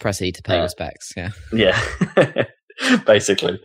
Press 0.00 0.22
E 0.22 0.32
to 0.32 0.42
pay 0.42 0.58
uh, 0.58 0.62
respects. 0.62 1.12
Yeah. 1.16 1.30
yeah, 1.52 2.44
basically. 3.06 3.60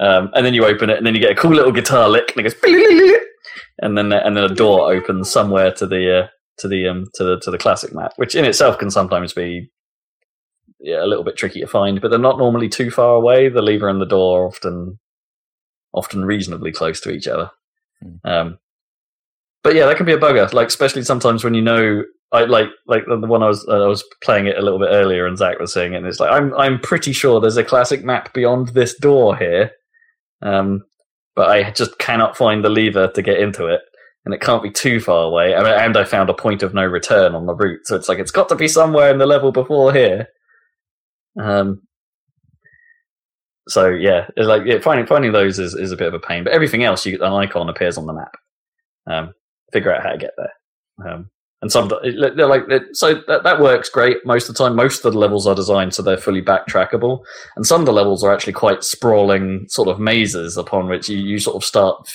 Um, 0.00 0.30
and 0.34 0.44
then 0.46 0.54
you 0.54 0.64
open 0.64 0.90
it 0.90 0.98
and 0.98 1.06
then 1.06 1.14
you 1.14 1.20
get 1.20 1.32
a 1.32 1.34
cool 1.34 1.52
little 1.52 1.72
guitar 1.72 2.08
lick 2.08 2.32
and 2.36 2.46
it 2.46 2.54
goes 2.62 3.20
and 3.80 3.98
then 3.98 4.12
and 4.12 4.36
then 4.36 4.44
a 4.44 4.54
door 4.54 4.92
opens 4.92 5.30
somewhere 5.30 5.72
to 5.72 5.86
the 5.86 6.20
uh, 6.20 6.26
to 6.58 6.68
the 6.68 6.86
um 6.88 7.06
to 7.14 7.24
the 7.24 7.40
to 7.40 7.50
the 7.50 7.58
classic 7.58 7.94
map, 7.94 8.12
which 8.16 8.34
in 8.34 8.44
itself 8.44 8.78
can 8.78 8.90
sometimes 8.90 9.32
be 9.32 9.70
yeah, 10.80 11.02
a 11.02 11.06
little 11.06 11.24
bit 11.24 11.36
tricky 11.36 11.60
to 11.60 11.66
find, 11.66 12.00
but 12.00 12.08
they're 12.08 12.18
not 12.18 12.38
normally 12.38 12.68
too 12.68 12.90
far 12.90 13.14
away. 13.14 13.48
The 13.48 13.62
lever 13.62 13.88
and 13.88 14.00
the 14.00 14.06
door 14.06 14.42
are 14.42 14.46
often 14.46 14.98
often 15.92 16.24
reasonably 16.24 16.72
close 16.72 17.00
to 17.00 17.10
each 17.10 17.26
other. 17.26 17.50
Hmm. 18.02 18.30
Um, 18.30 18.58
but 19.62 19.74
yeah, 19.74 19.86
that 19.86 19.96
can 19.96 20.06
be 20.06 20.12
a 20.12 20.18
bugger. 20.18 20.52
Like 20.52 20.68
especially 20.68 21.02
sometimes 21.02 21.44
when 21.44 21.54
you 21.54 21.62
know, 21.62 22.04
I 22.32 22.44
like 22.44 22.68
like 22.86 23.04
the 23.06 23.18
one 23.18 23.42
I 23.42 23.48
was 23.48 23.66
uh, 23.68 23.84
I 23.84 23.86
was 23.86 24.04
playing 24.22 24.46
it 24.46 24.58
a 24.58 24.62
little 24.62 24.78
bit 24.78 24.90
earlier, 24.90 25.26
and 25.26 25.38
Zac 25.38 25.58
was 25.58 25.72
saying 25.72 25.94
it, 25.94 25.98
and 25.98 26.06
it's 26.06 26.20
like 26.20 26.30
I'm 26.30 26.54
I'm 26.54 26.78
pretty 26.80 27.12
sure 27.12 27.40
there's 27.40 27.56
a 27.56 27.64
classic 27.64 28.04
map 28.04 28.32
beyond 28.34 28.68
this 28.68 28.94
door 28.94 29.36
here, 29.36 29.70
um, 30.42 30.84
but 31.34 31.48
I 31.48 31.70
just 31.70 31.98
cannot 31.98 32.36
find 32.36 32.64
the 32.64 32.70
lever 32.70 33.08
to 33.08 33.22
get 33.22 33.40
into 33.40 33.66
it 33.66 33.80
and 34.28 34.34
it 34.34 34.42
can't 34.42 34.62
be 34.62 34.70
too 34.70 35.00
far 35.00 35.24
away. 35.24 35.54
And, 35.54 35.66
and 35.66 35.96
I 35.96 36.04
found 36.04 36.28
a 36.28 36.34
point 36.34 36.62
of 36.62 36.74
no 36.74 36.84
return 36.84 37.34
on 37.34 37.46
the 37.46 37.54
route, 37.54 37.86
so 37.86 37.96
it's 37.96 38.10
like 38.10 38.18
it's 38.18 38.30
got 38.30 38.50
to 38.50 38.56
be 38.56 38.68
somewhere 38.68 39.10
in 39.10 39.16
the 39.16 39.24
level 39.24 39.52
before 39.52 39.90
here. 39.90 40.28
Um. 41.40 41.80
So 43.68 43.88
yeah, 43.88 44.26
it's 44.36 44.46
like 44.46 44.64
yeah, 44.66 44.80
finding 44.80 45.06
finding 45.06 45.32
those 45.32 45.58
is, 45.58 45.74
is 45.74 45.92
a 45.92 45.96
bit 45.96 46.08
of 46.08 46.12
a 46.14 46.18
pain, 46.18 46.44
but 46.44 46.52
everything 46.52 46.84
else, 46.84 47.06
you, 47.06 47.16
an 47.22 47.32
icon 47.32 47.70
appears 47.70 47.96
on 47.96 48.04
the 48.04 48.12
map. 48.12 48.34
Um, 49.06 49.32
figure 49.72 49.94
out 49.94 50.02
how 50.02 50.12
to 50.12 50.18
get 50.18 50.32
there. 50.36 50.52
Um, 51.06 51.30
and 51.60 51.72
some 51.72 51.88
they're 51.88 52.46
like 52.46 52.62
so 52.92 53.14
that, 53.26 53.42
that 53.42 53.60
works 53.60 53.88
great 53.88 54.18
most 54.24 54.48
of 54.48 54.54
the 54.54 54.62
time. 54.62 54.76
Most 54.76 55.04
of 55.04 55.12
the 55.12 55.18
levels 55.18 55.44
are 55.44 55.56
designed 55.56 55.92
so 55.92 56.02
they're 56.02 56.16
fully 56.16 56.40
backtrackable, 56.40 57.18
and 57.56 57.66
some 57.66 57.80
of 57.80 57.86
the 57.86 57.92
levels 57.92 58.22
are 58.22 58.32
actually 58.32 58.52
quite 58.52 58.84
sprawling 58.84 59.66
sort 59.68 59.88
of 59.88 59.98
mazes 59.98 60.56
upon 60.56 60.88
which 60.88 61.08
you, 61.08 61.18
you 61.18 61.38
sort 61.40 61.56
of 61.56 61.64
start 61.64 62.08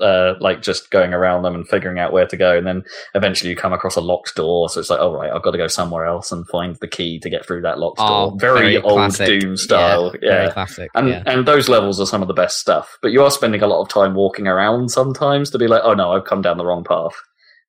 uh, 0.00 0.34
like 0.40 0.62
just 0.62 0.90
going 0.90 1.12
around 1.12 1.42
them 1.42 1.54
and 1.54 1.68
figuring 1.68 1.98
out 1.98 2.12
where 2.12 2.26
to 2.26 2.36
go, 2.36 2.56
and 2.56 2.66
then 2.66 2.82
eventually 3.14 3.50
you 3.50 3.56
come 3.56 3.74
across 3.74 3.96
a 3.96 4.00
locked 4.00 4.34
door. 4.36 4.68
So 4.70 4.80
it's 4.80 4.88
like, 4.90 5.00
oh 5.00 5.12
right, 5.12 5.30
I've 5.30 5.42
got 5.42 5.50
to 5.50 5.58
go 5.58 5.66
somewhere 5.68 6.06
else 6.06 6.32
and 6.32 6.48
find 6.48 6.76
the 6.76 6.88
key 6.88 7.18
to 7.20 7.28
get 7.28 7.44
through 7.46 7.62
that 7.62 7.78
locked 7.78 7.98
Oh, 8.00 8.30
door. 8.30 8.38
Very, 8.38 8.78
old 8.78 8.94
classic. 8.94 9.40
Doom 9.40 9.56
style, 9.56 10.14
Yeah. 10.22 10.28
yeah. 10.30 10.38
Very 10.40 10.52
classic. 10.52 10.90
And 10.94 11.08
yeah. 11.08 11.22
and 11.26 11.46
those 11.46 11.68
levels 11.68 12.00
are 12.00 12.06
some 12.06 12.22
of 12.22 12.28
the 12.28 12.34
best 12.34 12.58
stuff. 12.58 12.96
But 13.02 13.12
you 13.12 13.22
are 13.22 13.30
spending 13.30 13.62
a 13.62 13.66
lot 13.66 13.82
of 13.82 13.88
time 13.88 14.14
walking 14.14 14.46
around 14.46 14.90
sometimes 14.90 15.50
to 15.50 15.58
be 15.58 15.66
like, 15.66 15.82
oh 15.84 15.92
no, 15.94 16.12
I've 16.12 16.24
come 16.24 16.40
down 16.40 16.56
the 16.56 16.64
wrong 16.64 16.84
path, 16.84 17.14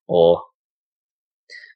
or 0.08 0.42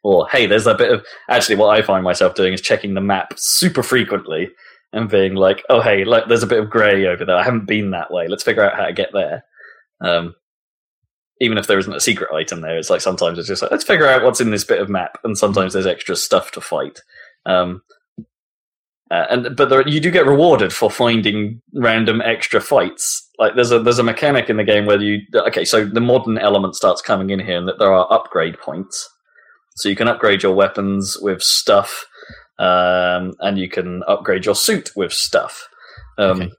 or 0.03 0.27
hey, 0.29 0.45
there's 0.45 0.67
a 0.67 0.75
bit 0.75 0.91
of 0.91 1.05
actually 1.29 1.55
what 1.55 1.77
I 1.77 1.81
find 1.81 2.03
myself 2.03 2.35
doing 2.35 2.53
is 2.53 2.61
checking 2.61 2.93
the 2.93 3.01
map 3.01 3.33
super 3.37 3.83
frequently 3.83 4.49
and 4.91 5.09
being 5.09 5.35
like, 5.35 5.63
oh 5.69 5.81
hey, 5.81 6.05
like 6.05 6.27
there's 6.27 6.43
a 6.43 6.47
bit 6.47 6.59
of 6.59 6.69
grey 6.69 7.07
over 7.07 7.25
there. 7.25 7.37
I 7.37 7.43
haven't 7.43 7.65
been 7.65 7.91
that 7.91 8.11
way. 8.11 8.27
Let's 8.27 8.43
figure 8.43 8.63
out 8.63 8.75
how 8.75 8.85
to 8.85 8.93
get 8.93 9.09
there. 9.13 9.43
Um, 10.01 10.35
even 11.41 11.57
if 11.57 11.67
there 11.67 11.79
isn't 11.79 11.95
a 11.95 11.99
secret 11.99 12.31
item 12.33 12.61
there, 12.61 12.77
it's 12.77 12.89
like 12.89 13.01
sometimes 13.01 13.39
it's 13.39 13.47
just 13.47 13.61
like 13.61 13.71
let's 13.71 13.83
figure 13.83 14.07
out 14.07 14.23
what's 14.23 14.41
in 14.41 14.51
this 14.51 14.63
bit 14.63 14.81
of 14.81 14.89
map, 14.89 15.17
and 15.23 15.37
sometimes 15.37 15.73
there's 15.73 15.87
extra 15.87 16.15
stuff 16.15 16.51
to 16.51 16.61
fight. 16.61 16.99
Um, 17.45 17.81
uh, 19.11 19.25
and 19.29 19.55
but 19.55 19.69
there, 19.69 19.87
you 19.87 19.99
do 19.99 20.09
get 20.09 20.25
rewarded 20.25 20.71
for 20.71 20.89
finding 20.89 21.61
random 21.73 22.21
extra 22.21 22.61
fights. 22.61 23.29
Like 23.39 23.55
there's 23.55 23.71
a 23.71 23.79
there's 23.79 23.99
a 23.99 24.03
mechanic 24.03 24.49
in 24.49 24.57
the 24.57 24.63
game 24.63 24.85
where 24.85 25.01
you 25.01 25.21
okay, 25.35 25.65
so 25.65 25.85
the 25.85 26.01
modern 26.01 26.37
element 26.37 26.75
starts 26.75 27.01
coming 27.01 27.29
in 27.29 27.39
here, 27.39 27.57
and 27.57 27.67
that 27.67 27.79
there 27.79 27.93
are 27.93 28.11
upgrade 28.11 28.57
points. 28.59 29.09
So 29.75 29.89
you 29.89 29.95
can 29.95 30.07
upgrade 30.07 30.43
your 30.43 30.53
weapons 30.53 31.17
with 31.21 31.41
stuff, 31.41 32.05
um, 32.59 33.33
and 33.39 33.57
you 33.57 33.69
can 33.69 34.03
upgrade 34.07 34.45
your 34.45 34.55
suit 34.55 34.91
with 34.95 35.11
stuff. 35.13 35.67
Um, 36.17 36.41
Okay. 36.41 36.51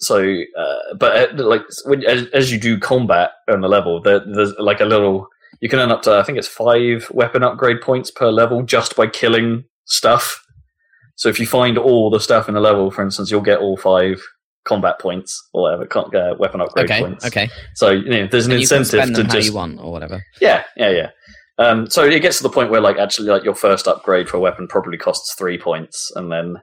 So, 0.00 0.18
uh, 0.58 0.94
but 0.98 1.40
uh, 1.40 1.44
like 1.44 1.62
when, 1.86 2.04
as, 2.04 2.26
as 2.34 2.52
you 2.52 2.58
do 2.58 2.78
combat 2.78 3.30
on 3.48 3.60
the 3.60 3.68
level, 3.68 4.02
there, 4.02 4.20
there's 4.20 4.52
like 4.58 4.80
a 4.80 4.84
little. 4.84 5.28
You 5.60 5.68
can 5.68 5.78
earn 5.78 5.92
up 5.92 6.02
to 6.02 6.18
I 6.18 6.24
think 6.24 6.36
it's 6.36 6.48
five 6.48 7.08
weapon 7.10 7.42
upgrade 7.42 7.80
points 7.80 8.10
per 8.10 8.28
level 8.30 8.62
just 8.64 8.96
by 8.96 9.06
killing 9.06 9.64
stuff. 9.86 10.44
So 11.16 11.28
if 11.28 11.38
you 11.38 11.46
find 11.46 11.78
all 11.78 12.10
the 12.10 12.18
stuff 12.20 12.48
in 12.48 12.54
the 12.54 12.60
level, 12.60 12.90
for 12.90 13.02
instance, 13.02 13.30
you'll 13.30 13.40
get 13.40 13.60
all 13.60 13.76
five 13.78 14.20
combat 14.64 14.98
points 14.98 15.40
or 15.54 15.62
whatever, 15.62 15.86
can't 15.86 16.10
get 16.10 16.38
weapon 16.38 16.60
upgrade 16.60 16.90
Okay. 16.90 17.00
points. 17.00 17.24
Okay. 17.24 17.48
So 17.74 17.90
you 17.90 18.10
know, 18.10 18.26
there's 18.26 18.46
an 18.46 18.52
And 18.52 18.60
you 18.60 18.66
can 18.68 18.78
incentive 18.78 19.14
to 19.14 19.22
them 19.22 19.30
how 19.30 19.38
you 19.38 19.54
want 19.54 19.78
or 19.80 19.92
whatever. 19.92 20.22
yeah, 20.40 20.64
yeah, 20.76 20.90
yeah. 20.90 21.10
Um, 21.58 21.88
so 21.88 22.04
it 22.04 22.20
gets 22.20 22.38
to 22.38 22.42
the 22.42 22.50
point 22.50 22.70
where 22.70 22.80
like 22.80 22.98
actually 22.98 23.28
like 23.28 23.44
your 23.44 23.54
first 23.54 23.86
upgrade 23.86 24.28
for 24.28 24.36
a 24.38 24.40
weapon 24.40 24.66
probably 24.66 24.98
costs 24.98 25.34
three 25.34 25.58
points, 25.58 26.10
and 26.16 26.30
then 26.32 26.56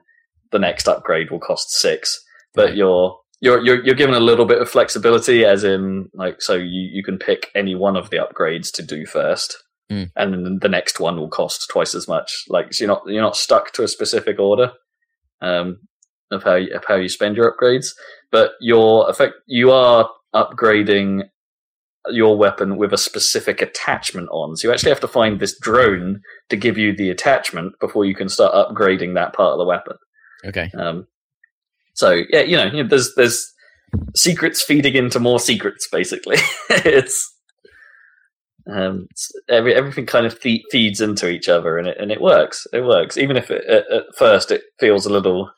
the 0.50 0.58
next 0.58 0.86
upgrade 0.88 1.30
will 1.30 1.40
cost 1.40 1.70
six. 1.70 2.22
But 2.54 2.76
you're 2.76 3.16
you're 3.40 3.64
you're 3.64 3.84
you're 3.84 3.94
given 3.94 4.14
a 4.14 4.20
little 4.20 4.44
bit 4.44 4.60
of 4.60 4.68
flexibility, 4.68 5.44
as 5.44 5.64
in 5.64 6.10
like 6.14 6.42
so 6.42 6.54
you 6.54 6.90
you 6.92 7.02
can 7.02 7.18
pick 7.18 7.50
any 7.54 7.74
one 7.74 7.96
of 7.96 8.10
the 8.10 8.18
upgrades 8.18 8.70
to 8.72 8.82
do 8.82 9.06
first, 9.06 9.56
Mm. 9.90 10.10
and 10.16 10.32
then 10.32 10.58
the 10.62 10.68
next 10.68 11.00
one 11.00 11.18
will 11.18 11.28
cost 11.28 11.68
twice 11.70 11.94
as 11.94 12.06
much. 12.08 12.44
Like 12.48 12.72
so 12.72 12.84
you're 12.84 12.94
not 12.94 13.02
you're 13.06 13.20
not 13.22 13.36
stuck 13.36 13.72
to 13.72 13.82
a 13.82 13.88
specific 13.88 14.38
order 14.38 14.72
um, 15.42 15.78
of 16.30 16.42
how 16.44 16.54
you, 16.54 16.74
of 16.74 16.84
how 16.86 16.94
you 16.96 17.08
spend 17.08 17.36
your 17.36 17.52
upgrades, 17.52 17.88
but 18.30 18.52
you're 18.60 19.08
effect 19.10 19.34
you 19.46 19.70
are 19.70 20.08
upgrading 20.34 21.24
your 22.08 22.36
weapon 22.36 22.76
with 22.76 22.92
a 22.92 22.98
specific 22.98 23.62
attachment 23.62 24.28
on. 24.32 24.56
So 24.56 24.68
you 24.68 24.74
actually 24.74 24.90
have 24.90 25.00
to 25.00 25.08
find 25.08 25.38
this 25.38 25.56
drone 25.58 26.20
to 26.48 26.56
give 26.56 26.76
you 26.76 26.94
the 26.96 27.10
attachment 27.10 27.74
before 27.80 28.04
you 28.04 28.14
can 28.14 28.28
start 28.28 28.54
upgrading 28.54 29.14
that 29.14 29.32
part 29.34 29.52
of 29.52 29.58
the 29.58 29.64
weapon. 29.64 29.96
Okay. 30.44 30.70
Um, 30.76 31.06
so 31.94 32.22
yeah, 32.30 32.40
you 32.40 32.56
know, 32.56 32.64
you 32.66 32.82
know, 32.82 32.88
there's 32.88 33.14
there's 33.14 33.46
secrets 34.16 34.62
feeding 34.62 34.94
into 34.94 35.20
more 35.20 35.38
secrets. 35.38 35.86
Basically, 35.92 36.36
it's 36.70 37.32
um, 38.70 39.06
it's- 39.10 39.30
every 39.48 39.74
everything 39.74 40.06
kind 40.06 40.26
of 40.26 40.38
fe- 40.38 40.64
feeds 40.70 41.00
into 41.00 41.28
each 41.28 41.48
other, 41.48 41.78
and 41.78 41.88
it 41.88 41.96
and 42.00 42.10
it 42.10 42.20
works. 42.20 42.66
It 42.72 42.80
works, 42.82 43.16
even 43.16 43.36
if 43.36 43.50
it, 43.50 43.64
at, 43.66 43.84
at 43.92 44.04
first 44.16 44.50
it 44.50 44.62
feels 44.80 45.04
a 45.06 45.10
little, 45.10 45.50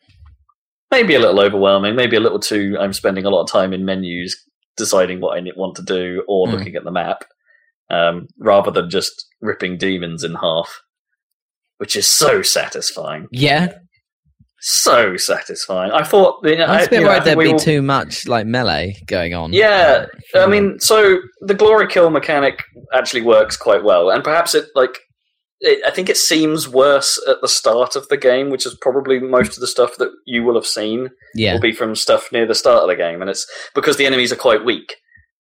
maybe 0.91 1.15
a 1.15 1.19
little 1.21 1.41
overwhelming, 1.41 1.97
maybe 1.97 2.16
a 2.16 2.21
little 2.21 2.41
too. 2.41 2.77
I'm 2.81 2.93
spending 2.93 3.25
a 3.25 3.31
lot 3.31 3.43
of 3.43 3.51
time 3.51 3.73
in 3.73 3.85
menus 3.85 4.37
deciding 4.77 5.21
what 5.21 5.39
I 5.39 5.43
want 5.57 5.77
to 5.77 5.83
do 5.83 6.25
or 6.29 6.47
Mm. 6.47 6.53
looking 6.53 6.75
at 6.77 6.85
the 6.85 6.91
map, 6.91 7.25
um, 7.91 8.27
rather 8.39 8.71
than 8.71 8.91
just 8.91 9.27
ripping 9.41 9.77
demons 9.79 10.25
in 10.25 10.35
half, 10.35 10.81
which 11.79 11.97
is 11.97 12.07
so 12.09 12.43
satisfying 12.43 13.29
Yeah. 13.31 13.69
so 14.61 15.17
satisfying. 15.19 15.93
I 15.93 16.03
thought 16.05 16.43
the, 16.43 16.59
I 16.63 16.77
was 16.79 16.87
a 16.87 16.91
bit 16.91 17.01
you 17.01 17.05
know, 17.05 17.11
I 17.11 17.15
worried 17.15 17.25
think 17.25 17.37
there'd 17.39 17.49
be 17.49 17.53
all- 17.53 17.59
too 17.59 17.83
much 17.83 18.27
like 18.27 18.47
melee 18.47 18.97
going 19.07 19.35
on. 19.35 19.53
Yeah, 19.53 20.07
Uh, 20.35 20.41
I 20.41 20.47
mean, 20.47 20.79
so 20.81 21.19
the 21.43 21.53
glory 21.55 21.87
kill 21.87 22.09
mechanic 22.11 22.63
actually 22.95 23.21
works 23.23 23.57
quite 23.59 23.85
well, 23.85 24.11
and 24.11 24.25
perhaps 24.25 24.55
it 24.55 24.67
like 24.75 24.99
it, 25.60 25.82
I 25.86 25.90
think 25.90 26.09
it 26.09 26.16
seems 26.16 26.68
worse 26.68 27.20
at 27.28 27.40
the 27.40 27.48
start 27.48 27.97
of 27.97 28.09
the 28.09 28.16
game, 28.16 28.51
which 28.51 28.66
is 28.66 28.76
probably 28.81 29.18
most 29.18 29.55
of 29.55 29.60
the 29.60 29.66
stuff 29.66 29.97
that 29.98 30.10
you 30.26 30.43
will 30.44 30.55
have 30.55 30.66
seen 30.66 31.10
yeah. 31.35 31.55
will 31.55 31.60
be 31.60 31.72
from 31.72 31.94
stuff 31.94 32.31
near 32.32 32.47
the 32.47 32.55
start 32.55 32.82
of 32.82 32.89
the 32.89 32.97
game, 32.97 33.20
and 33.20 33.31
it's 33.31 33.47
because 33.74 33.97
the 33.97 34.06
enemies 34.06 34.32
are 34.32 34.36
quite 34.36 34.64
weak. 34.64 34.97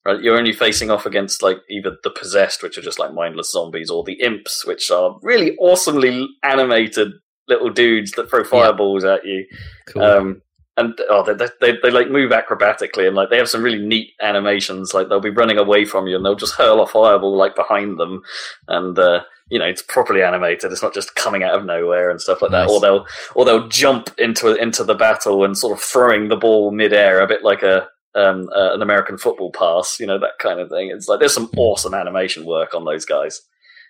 Right, 0.06 0.20
you're 0.20 0.36
only 0.36 0.52
facing 0.52 0.90
off 0.90 1.06
against 1.06 1.42
like 1.42 1.58
either 1.70 1.96
the 2.02 2.10
possessed, 2.10 2.62
which 2.62 2.76
are 2.76 2.82
just 2.82 2.98
like 2.98 3.14
mindless 3.14 3.50
zombies, 3.50 3.90
or 3.90 4.04
the 4.04 4.20
imps, 4.20 4.66
which 4.66 4.90
are 4.90 5.16
really 5.22 5.56
awesomely 5.56 6.28
animated 6.42 7.12
little 7.48 7.70
dudes 7.70 8.12
that 8.12 8.28
throw 8.28 8.44
fireballs 8.44 9.04
at 9.04 9.24
you. 9.24 9.46
Cool. 9.88 10.02
Um, 10.02 10.42
and 10.76 10.98
oh, 11.08 11.22
they, 11.22 11.34
they, 11.34 11.52
they, 11.60 11.78
they 11.82 11.90
like 11.90 12.10
move 12.10 12.32
acrobatically 12.32 13.06
and 13.06 13.14
like 13.14 13.30
they 13.30 13.38
have 13.38 13.48
some 13.48 13.62
really 13.62 13.84
neat 13.84 14.10
animations. 14.20 14.92
Like 14.92 15.08
they'll 15.08 15.20
be 15.20 15.30
running 15.30 15.58
away 15.58 15.84
from 15.84 16.06
you 16.06 16.16
and 16.16 16.24
they'll 16.24 16.34
just 16.34 16.56
hurl 16.56 16.82
a 16.82 16.86
fireball 16.86 17.36
like 17.36 17.54
behind 17.54 17.98
them, 17.98 18.22
and 18.68 18.98
uh, 18.98 19.20
you 19.48 19.58
know 19.58 19.66
it's 19.66 19.82
properly 19.82 20.22
animated. 20.22 20.72
It's 20.72 20.82
not 20.82 20.94
just 20.94 21.14
coming 21.14 21.42
out 21.42 21.54
of 21.54 21.64
nowhere 21.64 22.10
and 22.10 22.20
stuff 22.20 22.42
like 22.42 22.50
that. 22.52 22.68
Or 22.68 22.80
they'll 22.80 23.06
or 23.34 23.44
they'll 23.44 23.68
jump 23.68 24.10
into 24.18 24.54
into 24.54 24.84
the 24.84 24.94
battle 24.94 25.44
and 25.44 25.56
sort 25.56 25.76
of 25.76 25.82
throwing 25.82 26.28
the 26.28 26.36
ball 26.36 26.70
midair, 26.70 27.20
a 27.20 27.26
bit 27.26 27.42
like 27.42 27.62
a 27.62 27.88
um, 28.14 28.48
uh, 28.54 28.72
an 28.72 28.82
American 28.82 29.18
football 29.18 29.50
pass, 29.50 29.98
you 29.98 30.06
know 30.06 30.18
that 30.18 30.38
kind 30.38 30.60
of 30.60 30.70
thing. 30.70 30.90
It's 30.90 31.08
like 31.08 31.18
there's 31.18 31.34
some 31.34 31.50
awesome 31.56 31.94
animation 31.94 32.46
work 32.46 32.74
on 32.74 32.84
those 32.84 33.04
guys. 33.04 33.40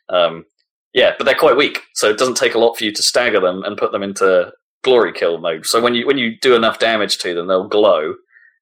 Um, 0.09 0.45
yeah, 0.93 1.13
but 1.19 1.25
they're 1.25 1.35
quite 1.35 1.57
weak, 1.57 1.83
so 1.95 2.09
it 2.09 2.19
doesn't 2.19 2.37
take 2.37 2.55
a 2.55 2.59
lot 2.59 2.77
for 2.77 2.85
you 2.85 2.93
to 2.93 3.03
stagger 3.03 3.41
them 3.41 3.63
and 3.65 3.77
put 3.77 3.93
them 3.93 4.03
into 4.03 4.53
glory 4.83 5.13
kill 5.13 5.39
mode. 5.39 5.67
So 5.67 5.81
when 5.81 5.95
you 5.95 6.07
when 6.07 6.19
you 6.19 6.39
do 6.41 6.55
enough 6.55 6.79
damage 6.79 7.19
to 7.19 7.35
them, 7.35 7.49
they'll 7.49 7.69
glow 7.69 8.15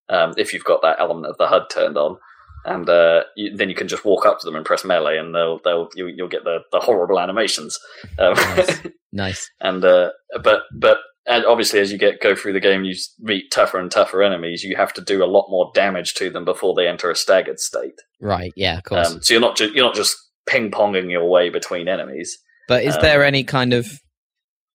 um, 0.09 0.35
if 0.37 0.53
you've 0.53 0.65
got 0.65 0.83
that 0.83 0.97
element 0.99 1.27
of 1.27 1.39
the 1.39 1.47
HUD 1.47 1.71
turned 1.71 1.97
on, 1.97 2.17
and 2.65 2.89
uh, 2.89 3.23
you, 3.37 3.57
then 3.57 3.69
you 3.69 3.75
can 3.75 3.89
just 3.89 4.05
walk 4.05 4.25
up 4.27 4.39
to 4.41 4.47
them 4.47 4.57
and 4.57 4.65
press 4.65 4.85
melee, 4.85 5.19
and 5.19 5.35
they'll 5.35 5.59
they'll 5.65 5.89
you, 5.95 6.07
you'll 6.09 6.29
get 6.29 6.45
the, 6.45 6.59
the 6.73 6.81
horrible 6.81 7.19
animations. 7.21 7.79
Um, 8.19 8.35
Nice. 8.35 8.81
Nice. 9.15 9.51
and 9.61 9.85
uh, 9.85 10.11
but 10.43 10.63
but 10.75 10.97
and 11.27 11.45
obviously 11.45 11.81
as 11.81 11.93
you 11.93 11.99
get 11.99 12.21
go 12.23 12.35
through 12.35 12.55
the 12.55 12.61
game, 12.61 12.85
you 12.85 12.95
meet 13.21 13.51
tougher 13.53 13.79
and 13.79 13.91
tougher 13.91 14.23
enemies. 14.23 14.63
You 14.65 14.75
have 14.77 14.93
to 14.95 15.01
do 15.03 15.23
a 15.23 15.27
lot 15.27 15.47
more 15.51 15.71
damage 15.75 16.15
to 16.15 16.31
them 16.31 16.45
before 16.47 16.75
they 16.75 16.89
enter 16.89 17.11
a 17.11 17.15
staggered 17.15 17.61
state. 17.61 18.01
Right. 18.21 18.53
Yeah. 18.57 18.79
Of 18.79 18.85
course. 18.85 19.11
Um, 19.11 19.23
so 19.23 19.35
you're 19.35 19.41
not 19.43 19.57
ju- 19.57 19.71
you're 19.75 19.85
not 19.85 19.95
just 19.95 20.17
ping 20.47 20.71
ponging 20.71 21.11
your 21.11 21.29
way 21.29 21.51
between 21.51 21.89
enemies. 21.89 22.39
but 22.69 22.85
is 22.85 22.97
um, 22.97 23.03
there 23.03 23.23
any 23.25 23.45
kind 23.45 23.73
of 23.75 23.87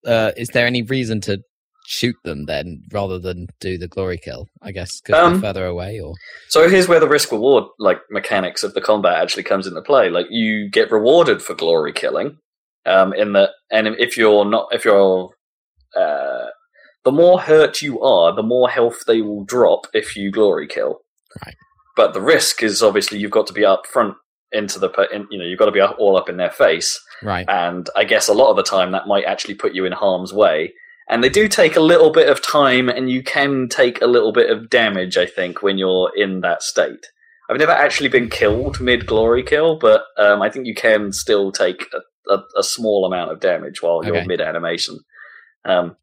uh, 0.05 0.31
is 0.37 0.49
there 0.49 0.67
any 0.67 0.83
reason 0.83 1.19
to 1.21 1.39
shoot 1.89 2.17
them 2.25 2.45
then 2.45 2.83
rather 2.91 3.17
than 3.17 3.47
do 3.61 3.77
the 3.77 3.87
glory 3.87 4.17
kill? 4.17 4.49
I 4.61 4.71
guess 4.71 4.99
because 4.99 5.19
Um, 5.19 5.33
they're 5.33 5.41
further 5.41 5.65
away, 5.65 5.99
or 6.01 6.13
So 6.49 6.67
here's 6.69 6.87
where 6.87 6.99
the 6.99 7.07
risk 7.07 7.31
reward 7.31 7.63
like 7.79 7.99
mechanics 8.11 8.63
of 8.63 8.73
the 8.73 8.81
combat 8.81 9.21
actually 9.21 9.43
comes 9.43 9.65
into 9.65 9.81
play. 9.81 10.09
Like 10.09 10.27
you 10.29 10.69
get 10.69 10.91
rewarded 10.91 11.41
for 11.41 11.55
glory 11.55 11.93
killing, 11.93 12.39
um, 12.85 13.13
in 13.13 13.33
that, 13.33 13.51
and 13.71 13.87
if 13.87 14.17
you're 14.17 14.45
not, 14.45 14.67
if 14.71 14.83
you're, 14.83 15.29
uh, 15.95 16.47
the 17.05 17.11
more 17.11 17.39
hurt 17.39 17.81
you 17.81 18.01
are, 18.01 18.35
the 18.35 18.43
more 18.43 18.69
health 18.69 19.05
they 19.07 19.21
will 19.21 19.45
drop 19.45 19.87
if 19.93 20.15
you 20.17 20.29
glory 20.29 20.67
kill. 20.67 20.99
Right. 21.45 21.55
But 21.95 22.13
the 22.13 22.21
risk 22.21 22.63
is 22.63 22.83
obviously 22.83 23.17
you've 23.17 23.31
got 23.31 23.47
to 23.47 23.53
be 23.53 23.63
up 23.63 23.87
front 23.87 24.15
into 24.51 24.77
the, 24.77 24.89
in, 25.13 25.25
you 25.31 25.37
know, 25.37 25.45
you've 25.45 25.59
got 25.59 25.65
to 25.65 25.71
be 25.71 25.81
all 25.81 26.17
up 26.17 26.29
in 26.29 26.37
their 26.37 26.51
face, 26.51 26.99
right? 27.23 27.45
and 27.49 27.89
I 27.95 28.03
guess 28.03 28.27
a 28.27 28.33
lot 28.33 28.49
of 28.49 28.57
the 28.57 28.63
time 28.63 28.91
that 28.91 29.07
might 29.07 29.25
actually 29.25 29.55
put 29.55 29.73
you 29.73 29.85
in 29.85 29.93
harm's 29.93 30.33
way. 30.33 30.73
And 31.09 31.23
they 31.23 31.29
do 31.29 31.47
take 31.47 31.75
a 31.75 31.81
little 31.81 32.11
bit 32.11 32.29
of 32.29 32.41
time, 32.41 32.89
and 32.89 33.09
you 33.09 33.23
can 33.23 33.69
take 33.69 34.01
a 34.01 34.07
little 34.07 34.33
bit 34.33 34.49
of 34.49 34.69
damage, 34.69 35.17
I 35.17 35.25
think, 35.25 35.61
when 35.61 35.77
you're 35.77 36.11
in 36.15 36.41
that 36.41 36.61
state. 36.61 37.07
I've 37.49 37.59
never 37.59 37.71
actually 37.71 38.09
been 38.09 38.29
killed 38.29 38.81
mid 38.81 39.05
glory 39.05 39.41
kill, 39.41 39.79
but 39.79 40.03
um, 40.17 40.41
I 40.41 40.49
think 40.49 40.67
you 40.67 40.75
can 40.75 41.13
still 41.13 41.51
take 41.51 41.85
a, 41.93 42.33
a, 42.33 42.43
a 42.57 42.63
small 42.63 43.05
amount 43.05 43.31
of 43.31 43.39
damage 43.39 43.81
while 43.81 44.03
you're 44.03 44.25
mid 44.25 44.41
animation. 44.41 44.99
Um, 45.63 45.95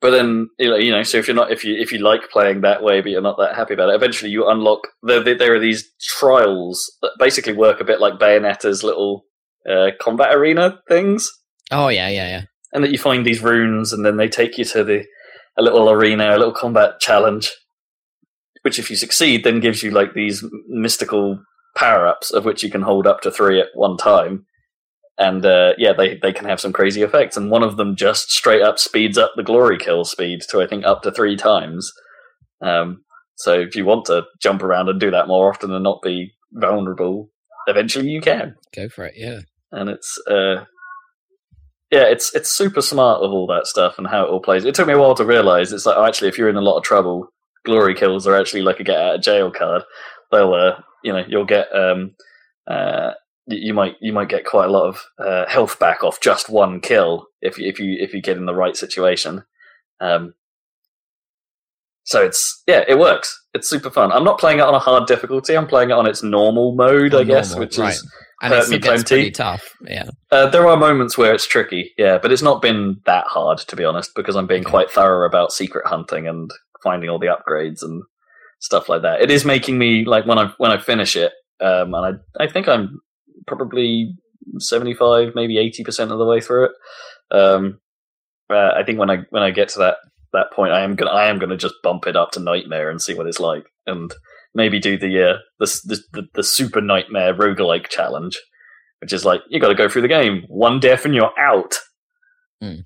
but 0.00 0.10
then 0.10 0.48
you 0.58 0.70
know, 0.70 0.76
you 0.76 0.90
know, 0.90 1.02
so 1.02 1.18
if 1.18 1.26
you're 1.28 1.34
not 1.34 1.50
if 1.50 1.62
you 1.64 1.74
if 1.76 1.92
you 1.92 1.98
like 1.98 2.30
playing 2.30 2.62
that 2.62 2.82
way, 2.82 3.02
but 3.02 3.10
you're 3.10 3.20
not 3.20 3.36
that 3.38 3.54
happy 3.54 3.74
about 3.74 3.90
it, 3.90 3.96
eventually 3.96 4.30
you 4.30 4.48
unlock. 4.48 4.88
There, 5.02 5.22
there, 5.22 5.36
there 5.36 5.54
are 5.54 5.60
these 5.60 5.90
trials 6.00 6.90
that 7.02 7.10
basically 7.18 7.52
work 7.52 7.80
a 7.80 7.84
bit 7.84 8.00
like 8.00 8.14
Bayonetta's 8.14 8.82
little 8.82 9.26
uh, 9.68 9.90
combat 10.00 10.34
arena 10.34 10.80
things, 10.88 11.30
Oh 11.70 11.88
yeah, 11.88 12.08
yeah, 12.08 12.28
yeah. 12.28 12.42
And 12.72 12.84
that 12.84 12.90
you 12.90 12.98
find 12.98 13.24
these 13.24 13.42
runes, 13.42 13.92
and 13.92 14.04
then 14.04 14.16
they 14.16 14.28
take 14.28 14.58
you 14.58 14.64
to 14.66 14.84
the 14.84 15.04
a 15.56 15.62
little 15.62 15.90
arena, 15.90 16.30
a 16.30 16.38
little 16.38 16.52
combat 16.54 17.00
challenge, 17.00 17.50
which 18.62 18.78
if 18.78 18.90
you 18.90 18.96
succeed, 18.96 19.44
then 19.44 19.60
gives 19.60 19.82
you 19.82 19.90
like 19.90 20.14
these 20.14 20.44
mystical 20.68 21.40
power 21.76 22.06
ups 22.06 22.30
of 22.32 22.44
which 22.44 22.62
you 22.62 22.70
can 22.70 22.82
hold 22.82 23.06
up 23.06 23.20
to 23.22 23.30
three 23.30 23.60
at 23.60 23.68
one 23.74 23.96
time. 23.96 24.44
And 25.16 25.44
uh, 25.44 25.72
yeah, 25.78 25.92
they, 25.96 26.16
they 26.16 26.32
can 26.32 26.44
have 26.46 26.60
some 26.60 26.72
crazy 26.72 27.02
effects, 27.02 27.36
and 27.36 27.50
one 27.50 27.64
of 27.64 27.76
them 27.76 27.96
just 27.96 28.30
straight 28.30 28.62
up 28.62 28.78
speeds 28.78 29.18
up 29.18 29.32
the 29.36 29.42
glory 29.42 29.76
kill 29.78 30.04
speed 30.04 30.42
to 30.50 30.60
I 30.62 30.66
think 30.68 30.84
up 30.86 31.02
to 31.02 31.10
three 31.10 31.36
times. 31.36 31.90
Um, 32.62 33.02
so 33.36 33.54
if 33.60 33.74
you 33.74 33.84
want 33.84 34.04
to 34.06 34.24
jump 34.40 34.62
around 34.62 34.88
and 34.88 35.00
do 35.00 35.10
that 35.10 35.26
more 35.28 35.50
often 35.50 35.72
and 35.72 35.82
not 35.82 36.02
be 36.02 36.32
vulnerable, 36.52 37.30
eventually 37.66 38.08
you 38.08 38.20
can 38.20 38.54
Go 38.74 38.88
for 38.88 39.06
it. 39.06 39.14
Yeah. 39.16 39.40
and 39.72 39.90
it's 39.90 40.18
uh 40.28 40.64
yeah 41.90 42.04
it's 42.04 42.34
it's 42.34 42.50
super 42.50 42.82
smart 42.82 43.22
of 43.22 43.30
all 43.30 43.46
that 43.46 43.66
stuff 43.66 43.98
and 43.98 44.06
how 44.06 44.24
it 44.24 44.28
all 44.28 44.40
plays. 44.40 44.64
It 44.64 44.74
took 44.74 44.88
me 44.88 44.94
a 44.94 44.98
while 44.98 45.14
to 45.14 45.24
realize 45.24 45.72
it's 45.72 45.86
like 45.86 45.96
oh, 45.96 46.04
actually 46.04 46.28
if 46.28 46.38
you're 46.38 46.48
in 46.48 46.56
a 46.56 46.60
lot 46.60 46.76
of 46.76 46.84
trouble 46.84 47.32
glory 47.64 47.94
kills 47.94 48.26
are 48.26 48.36
actually 48.36 48.62
like 48.62 48.80
a 48.80 48.84
get 48.84 48.98
out 48.98 49.14
of 49.16 49.22
jail 49.22 49.50
card. 49.50 49.82
They'll 50.30 50.54
uh 50.54 50.80
you 51.02 51.12
know 51.12 51.24
you'll 51.26 51.44
get 51.44 51.74
um 51.74 52.14
uh 52.66 53.12
you 53.46 53.72
might 53.72 53.96
you 54.00 54.12
might 54.12 54.28
get 54.28 54.44
quite 54.44 54.66
a 54.66 54.72
lot 54.72 54.88
of 54.88 55.02
uh, 55.18 55.48
health 55.48 55.78
back 55.78 56.04
off 56.04 56.20
just 56.20 56.50
one 56.50 56.80
kill 56.80 57.28
if 57.40 57.56
you, 57.58 57.66
if 57.66 57.78
you 57.78 57.96
if 57.98 58.12
you 58.12 58.20
get 58.20 58.36
in 58.36 58.46
the 58.46 58.54
right 58.54 58.76
situation. 58.76 59.44
Um 60.00 60.34
so 62.04 62.22
it's 62.22 62.62
yeah 62.66 62.84
it 62.86 62.98
works. 62.98 63.44
It's 63.54 63.68
super 63.68 63.90
fun. 63.90 64.12
I'm 64.12 64.24
not 64.24 64.38
playing 64.38 64.58
it 64.58 64.64
on 64.64 64.74
a 64.74 64.78
hard 64.78 65.06
difficulty. 65.06 65.56
I'm 65.56 65.66
playing 65.66 65.90
it 65.90 65.94
on 65.94 66.06
its 66.06 66.22
normal 66.22 66.74
mode 66.74 67.14
i 67.14 67.24
guess 67.24 67.50
normal, 67.50 67.66
which 67.66 67.78
right. 67.78 67.92
is 67.92 68.10
And 68.40 68.52
hurt 68.52 68.60
it's, 68.60 68.70
me 68.70 68.78
plenty. 68.78 69.02
pretty 69.04 69.30
tough. 69.32 69.74
Yeah. 69.82 70.10
uh, 70.30 70.48
there 70.48 70.66
are 70.68 70.76
moments 70.76 71.18
where 71.18 71.34
it's 71.34 71.46
tricky, 71.46 71.92
yeah, 71.98 72.18
but 72.18 72.30
it's 72.30 72.42
not 72.42 72.62
been 72.62 73.00
that 73.04 73.26
hard 73.26 73.58
to 73.58 73.76
be 73.76 73.84
honest, 73.84 74.12
because 74.14 74.36
I'm 74.36 74.46
being 74.46 74.62
Okay. 74.62 74.70
quite 74.70 74.90
thorough 74.90 75.26
about 75.26 75.52
secret 75.52 75.86
hunting 75.86 76.28
and 76.28 76.50
finding 76.82 77.10
all 77.10 77.18
the 77.18 77.26
upgrades 77.26 77.82
and 77.82 78.02
stuff 78.60 78.88
like 78.88 79.02
that. 79.02 79.20
It 79.20 79.30
is 79.30 79.44
making 79.44 79.78
me 79.78 80.04
like 80.04 80.24
when 80.26 80.38
I 80.38 80.52
when 80.58 80.70
I 80.70 80.78
finish 80.78 81.16
it, 81.16 81.32
um, 81.60 81.94
and 81.94 82.20
I 82.38 82.44
I 82.44 82.48
think 82.48 82.68
I'm 82.68 83.00
probably 83.46 84.14
seventy 84.58 84.94
five, 84.94 85.32
maybe 85.34 85.58
eighty 85.58 85.82
percent 85.82 86.12
of 86.12 86.18
the 86.18 86.24
way 86.26 86.40
through 86.40 86.66
it. 86.66 86.72
Um, 87.36 87.80
uh, 88.50 88.70
I 88.76 88.84
think 88.84 88.98
when 88.98 89.10
I 89.10 89.18
when 89.30 89.42
I 89.42 89.50
get 89.50 89.68
to 89.70 89.78
that 89.80 89.96
that 90.32 90.52
point, 90.52 90.72
I 90.72 90.82
am 90.82 90.94
gonna 90.94 91.10
I 91.10 91.26
am 91.26 91.38
gonna 91.40 91.56
just 91.56 91.74
bump 91.82 92.06
it 92.06 92.14
up 92.16 92.30
to 92.32 92.40
nightmare 92.40 92.88
and 92.90 93.02
see 93.02 93.14
what 93.14 93.26
it's 93.26 93.40
like, 93.40 93.64
and 93.86 94.12
maybe 94.58 94.78
do 94.78 94.98
the 94.98 95.30
uh, 95.30 95.36
the, 95.58 95.98
the 96.12 96.22
the 96.34 96.42
super 96.42 96.82
nightmare 96.82 97.32
roguelike 97.34 97.88
challenge 97.88 98.36
which 99.00 99.12
is 99.14 99.24
like 99.24 99.40
you 99.48 99.58
got 99.60 99.68
to 99.68 99.74
go 99.74 99.88
through 99.88 100.02
the 100.02 100.08
game 100.08 100.42
one 100.48 100.78
death 100.80 101.04
and 101.06 101.14
you're 101.14 101.32
out 101.38 101.74
Hmm. 102.60 102.80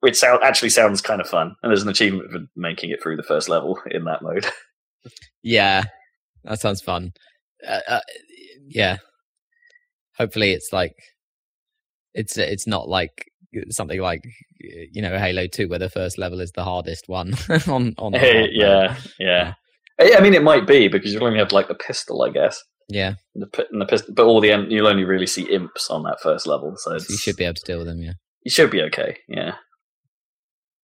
which 0.00 0.16
sound, 0.16 0.40
actually 0.44 0.68
sounds 0.70 1.00
kind 1.00 1.20
of 1.22 1.26
fun 1.28 1.54
and 1.62 1.70
there's 1.70 1.82
an 1.82 1.88
achievement 1.88 2.30
for 2.30 2.40
making 2.54 2.90
it 2.90 3.02
through 3.02 3.16
the 3.16 3.22
first 3.24 3.48
level 3.48 3.78
in 3.90 4.04
that 4.04 4.22
mode 4.22 4.46
Yeah. 5.42 5.84
That 6.44 6.60
sounds 6.60 6.82
fun. 6.82 7.12
Uh, 7.66 7.80
uh, 7.88 8.00
yeah. 8.68 8.98
Hopefully, 10.18 10.52
it's 10.52 10.68
like 10.72 10.94
it's 12.14 12.36
it's 12.36 12.66
not 12.66 12.88
like 12.88 13.24
something 13.70 14.00
like 14.00 14.22
you 14.58 15.00
know 15.00 15.18
Halo 15.18 15.46
Two, 15.46 15.68
where 15.68 15.78
the 15.78 15.88
first 15.88 16.18
level 16.18 16.40
is 16.40 16.52
the 16.52 16.64
hardest 16.64 17.08
one 17.08 17.32
on 17.66 17.94
on. 17.96 18.12
the 18.12 18.18
Hey, 18.18 18.48
yeah 18.52 18.96
yeah 19.18 19.54
I 20.00 20.16
I 20.16 20.20
mean, 20.20 20.34
it 20.34 20.42
might 20.42 20.66
be 20.66 20.88
because 20.88 21.12
you'll 21.12 21.24
only 21.24 21.38
have 21.38 21.52
like 21.52 21.68
the 21.68 21.74
pistol, 21.74 22.22
I 22.22 22.30
guess. 22.30 22.62
yeah. 22.88 23.14
The, 23.34 23.66
and 23.70 23.80
the 23.80 23.86
pistol, 23.86 24.14
but 24.14 24.26
all 24.26 24.40
the 24.40 24.66
you'll 24.68 24.88
only 24.88 25.04
really 25.04 25.26
see 25.26 25.42
imps 25.42 25.90
on 25.90 26.02
that 26.04 26.20
first 26.20 26.46
level, 26.46 26.74
so, 26.76 26.98
So 26.98 27.12
you 27.12 27.18
should 27.18 27.36
be 27.36 27.44
able 27.44 27.54
to 27.54 27.62
deal 27.64 27.78
with 27.78 27.86
them. 27.86 28.02
Yeah. 28.02 28.12
you 28.42 28.50
should 28.50 28.70
be 28.70 28.82
okay. 28.82 29.18
Yeah. 29.28 29.54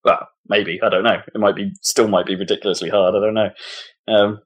Well, 0.05 0.29
maybe 0.49 0.81
I 0.83 0.89
don't 0.89 1.03
know. 1.03 1.21
It 1.35 1.39
might 1.39 1.57
be 1.57 1.73
still 1.83 2.09
might 2.09 2.27
be 2.27 2.37
ridiculously 2.37 2.91
hard. 2.91 3.15
I 3.15 3.21
don't 3.21 3.35
know. 3.35 3.51
Um, 4.09 4.39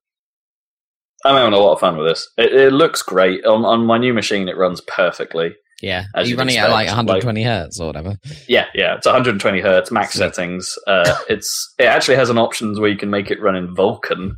I'm 1.24 1.36
having 1.36 1.52
a 1.52 1.58
lot 1.58 1.74
of 1.74 1.80
fun 1.80 1.98
with 1.98 2.06
this. 2.06 2.26
It, 2.38 2.52
it 2.54 2.72
looks 2.72 3.02
great 3.02 3.44
on 3.44 3.64
on 3.64 3.84
my 3.84 3.98
new 3.98 4.14
machine. 4.14 4.48
It 4.48 4.56
runs 4.56 4.80
perfectly. 4.80 5.54
Yeah. 5.82 6.04
Are 6.14 6.24
you 6.24 6.36
running 6.36 6.56
at 6.56 6.70
like 6.70 6.84
expect, 6.84 7.08
120 7.08 7.42
hertz 7.42 7.80
or 7.80 7.86
whatever? 7.86 8.16
Yeah, 8.48 8.66
yeah. 8.74 8.96
It's 8.96 9.06
120 9.06 9.60
hertz 9.60 9.90
max 9.90 10.14
settings. 10.14 10.74
Uh, 10.86 11.14
it's 11.28 11.74
it 11.78 11.84
actually 11.84 12.16
has 12.16 12.30
an 12.30 12.38
options 12.38 12.78
where 12.78 12.90
you 12.90 12.98
can 12.98 13.10
make 13.10 13.30
it 13.30 13.40
run 13.40 13.56
in 13.56 13.74
Vulkan 13.74 14.32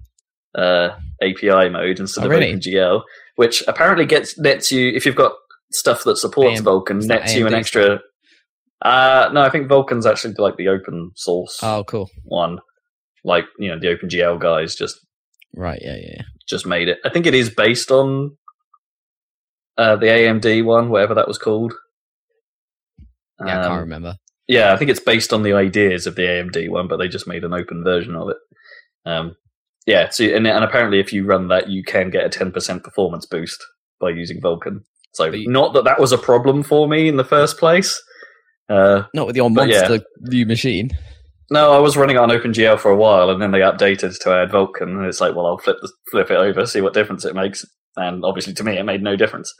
uh, 0.56 0.90
API 1.22 1.68
mode 1.68 1.98
instead 2.00 2.22
Oh, 2.22 2.24
of 2.26 2.30
really? 2.30 2.52
OpenGL, 2.54 3.02
which 3.36 3.62
apparently 3.68 4.04
gets 4.06 4.38
nets 4.38 4.70
you 4.72 4.90
if 4.90 5.06
you've 5.06 5.16
got 5.16 5.32
stuff 5.72 6.04
that 6.04 6.16
supports 6.18 6.58
AM 6.60 6.64
Vulkan, 6.66 7.04
nets 7.06 7.34
you 7.34 7.46
an 7.46 7.54
extra. 7.54 8.00
Uh, 8.84 9.30
no, 9.32 9.42
I 9.42 9.48
think 9.50 9.68
Vulkan's 9.68 10.06
actually 10.06 10.34
like 10.38 10.56
the 10.56 10.68
open 10.68 11.12
source 11.14 11.60
Oh, 11.62 11.84
cool. 11.84 12.10
one. 12.24 12.58
Like 13.24 13.44
you 13.58 13.68
know, 13.68 13.78
the 13.78 13.86
OpenGL 13.88 14.40
guys 14.40 14.74
just 14.74 14.98
Right. 15.54 15.80
Yeah. 15.82 15.96
Yeah. 15.96 16.22
just 16.48 16.66
made 16.66 16.88
it. 16.88 16.98
I 17.04 17.08
think 17.10 17.26
it 17.26 17.34
is 17.34 17.48
based 17.50 17.90
on 17.92 18.36
uh, 19.78 19.96
the 19.96 20.06
AMD 20.06 20.64
one, 20.64 20.88
whatever 20.90 21.14
that 21.14 21.28
was 21.28 21.38
called. 21.38 21.72
Yeah, 23.44 23.58
I 23.58 23.62
Um, 23.62 23.68
can't 23.68 23.80
remember. 23.80 24.16
yeah, 24.48 24.72
I 24.72 24.76
think 24.76 24.90
it's 24.90 25.00
based 25.00 25.32
on 25.32 25.42
the 25.42 25.52
ideas 25.52 26.06
of 26.06 26.14
the 26.16 26.22
AMD 26.22 26.68
one, 26.68 26.88
but 26.88 26.96
they 26.98 27.08
just 27.08 27.26
made 27.28 27.44
an 27.44 27.52
open 27.54 27.82
version 27.84 28.14
of 28.16 28.28
it. 28.30 28.36
Um, 29.04 29.36
yeah, 29.86 30.09
so 30.10 30.24
and, 30.24 30.46
and 30.46 30.64
apparently, 30.64 31.00
if 31.00 31.12
you 31.12 31.24
run 31.24 31.48
that, 31.48 31.68
you 31.68 31.82
can 31.82 32.10
get 32.10 32.24
a 32.24 32.28
ten 32.28 32.52
percent 32.52 32.84
performance 32.84 33.26
boost 33.26 33.62
by 34.00 34.10
using 34.10 34.40
Vulkan. 34.40 34.80
So, 35.12 35.26
you- 35.26 35.50
not 35.50 35.74
that 35.74 35.84
that 35.84 36.00
was 36.00 36.12
a 36.12 36.18
problem 36.18 36.62
for 36.62 36.88
me 36.88 37.09
in 37.09 37.16
the 37.16 37.24
first 37.24 37.59
place. 37.59 38.00
Uh, 38.68 39.02
Not 39.12 39.26
with 39.26 39.36
your 39.36 39.50
but 39.50 39.68
yeah. 39.68 39.80
monster 39.88 40.06
new 40.20 40.46
machine. 40.46 40.90
No, 41.50 41.72
I 41.72 41.78
was 41.80 41.98
running 41.98 42.16
it 42.16 42.20
on 42.20 42.30
OpenGL 42.30 42.78
for 42.78 42.90
a 42.90 42.96
while, 42.96 43.28
and 43.28 43.42
then 43.42 43.50
they 43.50 43.59
updated 43.60 44.18
to 44.20 44.30
add 44.30 44.50
Vulkan, 44.50 44.96
and 44.96 45.04
it's 45.04 45.20
like, 45.20 45.34
well, 45.34 45.46
I'll 45.46 45.59
flip 45.59 45.76
the, 45.82 45.92
flip 46.10 46.30
it 46.30 46.36
over, 46.36 46.64
see 46.64 46.80
what 46.80 46.94
difference 46.94 47.26
it 47.26 47.34
makes, 47.34 47.66
and 47.96 48.24
obviously 48.24 48.54
to 48.54 48.64
me, 48.64 48.78
it 48.78 48.84
made 48.84 49.02
no 49.02 49.16
difference. 49.16 49.52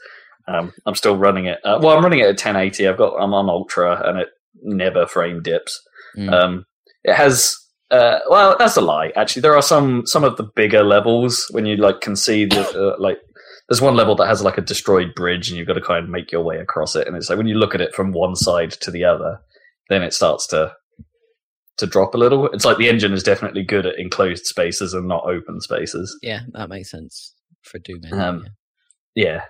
Um, 0.47 0.73
I'm 0.87 0.95
still 0.95 1.17
running 1.17 1.45
it. 1.45 1.59
Uh, 1.63 1.79
well, 1.81 1.95
I'm 1.95 2.03
running 2.03 2.19
it 2.19 2.23
at 2.23 2.43
1080. 2.43 2.87
I've 2.87 2.97
got 2.97 3.15
I'm 3.21 3.33
on 3.33 3.49
Ultra, 3.49 4.09
and 4.09 4.17
it 4.19 4.29
never 4.63 5.05
frame 5.05 5.43
dips. 5.43 5.79
Mm. 6.17 6.33
Um, 6.33 6.65
it 7.03 7.13
has. 7.13 7.55
Uh, 7.91 8.19
well, 8.29 8.55
that's 8.57 8.77
a 8.77 8.81
lie. 8.81 9.11
Actually, 9.15 9.41
there 9.41 9.55
are 9.55 9.61
some 9.61 10.05
some 10.05 10.23
of 10.23 10.37
the 10.37 10.49
bigger 10.55 10.83
levels 10.83 11.47
when 11.51 11.65
you 11.65 11.75
like 11.75 12.01
can 12.01 12.15
see 12.15 12.45
the 12.45 12.67
uh, 12.69 12.95
like. 12.99 13.17
There's 13.69 13.81
one 13.81 13.95
level 13.95 14.13
that 14.15 14.27
has 14.27 14.41
like 14.41 14.57
a 14.57 14.61
destroyed 14.61 15.15
bridge, 15.15 15.49
and 15.49 15.57
you've 15.57 15.67
got 15.67 15.73
to 15.73 15.81
kind 15.81 16.03
of 16.03 16.09
make 16.09 16.31
your 16.31 16.43
way 16.43 16.57
across 16.57 16.97
it. 16.97 17.07
And 17.07 17.15
it's 17.15 17.29
like 17.29 17.37
when 17.37 17.47
you 17.47 17.55
look 17.55 17.73
at 17.73 17.81
it 17.81 17.95
from 17.95 18.11
one 18.11 18.35
side 18.35 18.71
to 18.71 18.91
the 18.91 19.05
other, 19.05 19.39
then 19.89 20.03
it 20.03 20.13
starts 20.13 20.47
to 20.47 20.73
to 21.77 21.87
drop 21.87 22.13
a 22.13 22.17
little. 22.17 22.47
It's 22.47 22.65
like 22.65 22.77
the 22.77 22.89
engine 22.89 23.13
is 23.13 23.23
definitely 23.23 23.63
good 23.63 23.85
at 23.85 23.97
enclosed 23.97 24.45
spaces 24.45 24.93
and 24.93 25.07
not 25.07 25.25
open 25.25 25.61
spaces. 25.61 26.17
Yeah, 26.21 26.41
that 26.51 26.69
makes 26.69 26.91
sense 26.91 27.33
for 27.61 27.79
Doom. 27.79 28.01
Um, 28.11 28.47
yeah. 29.15 29.23
Yeah, 29.25 29.41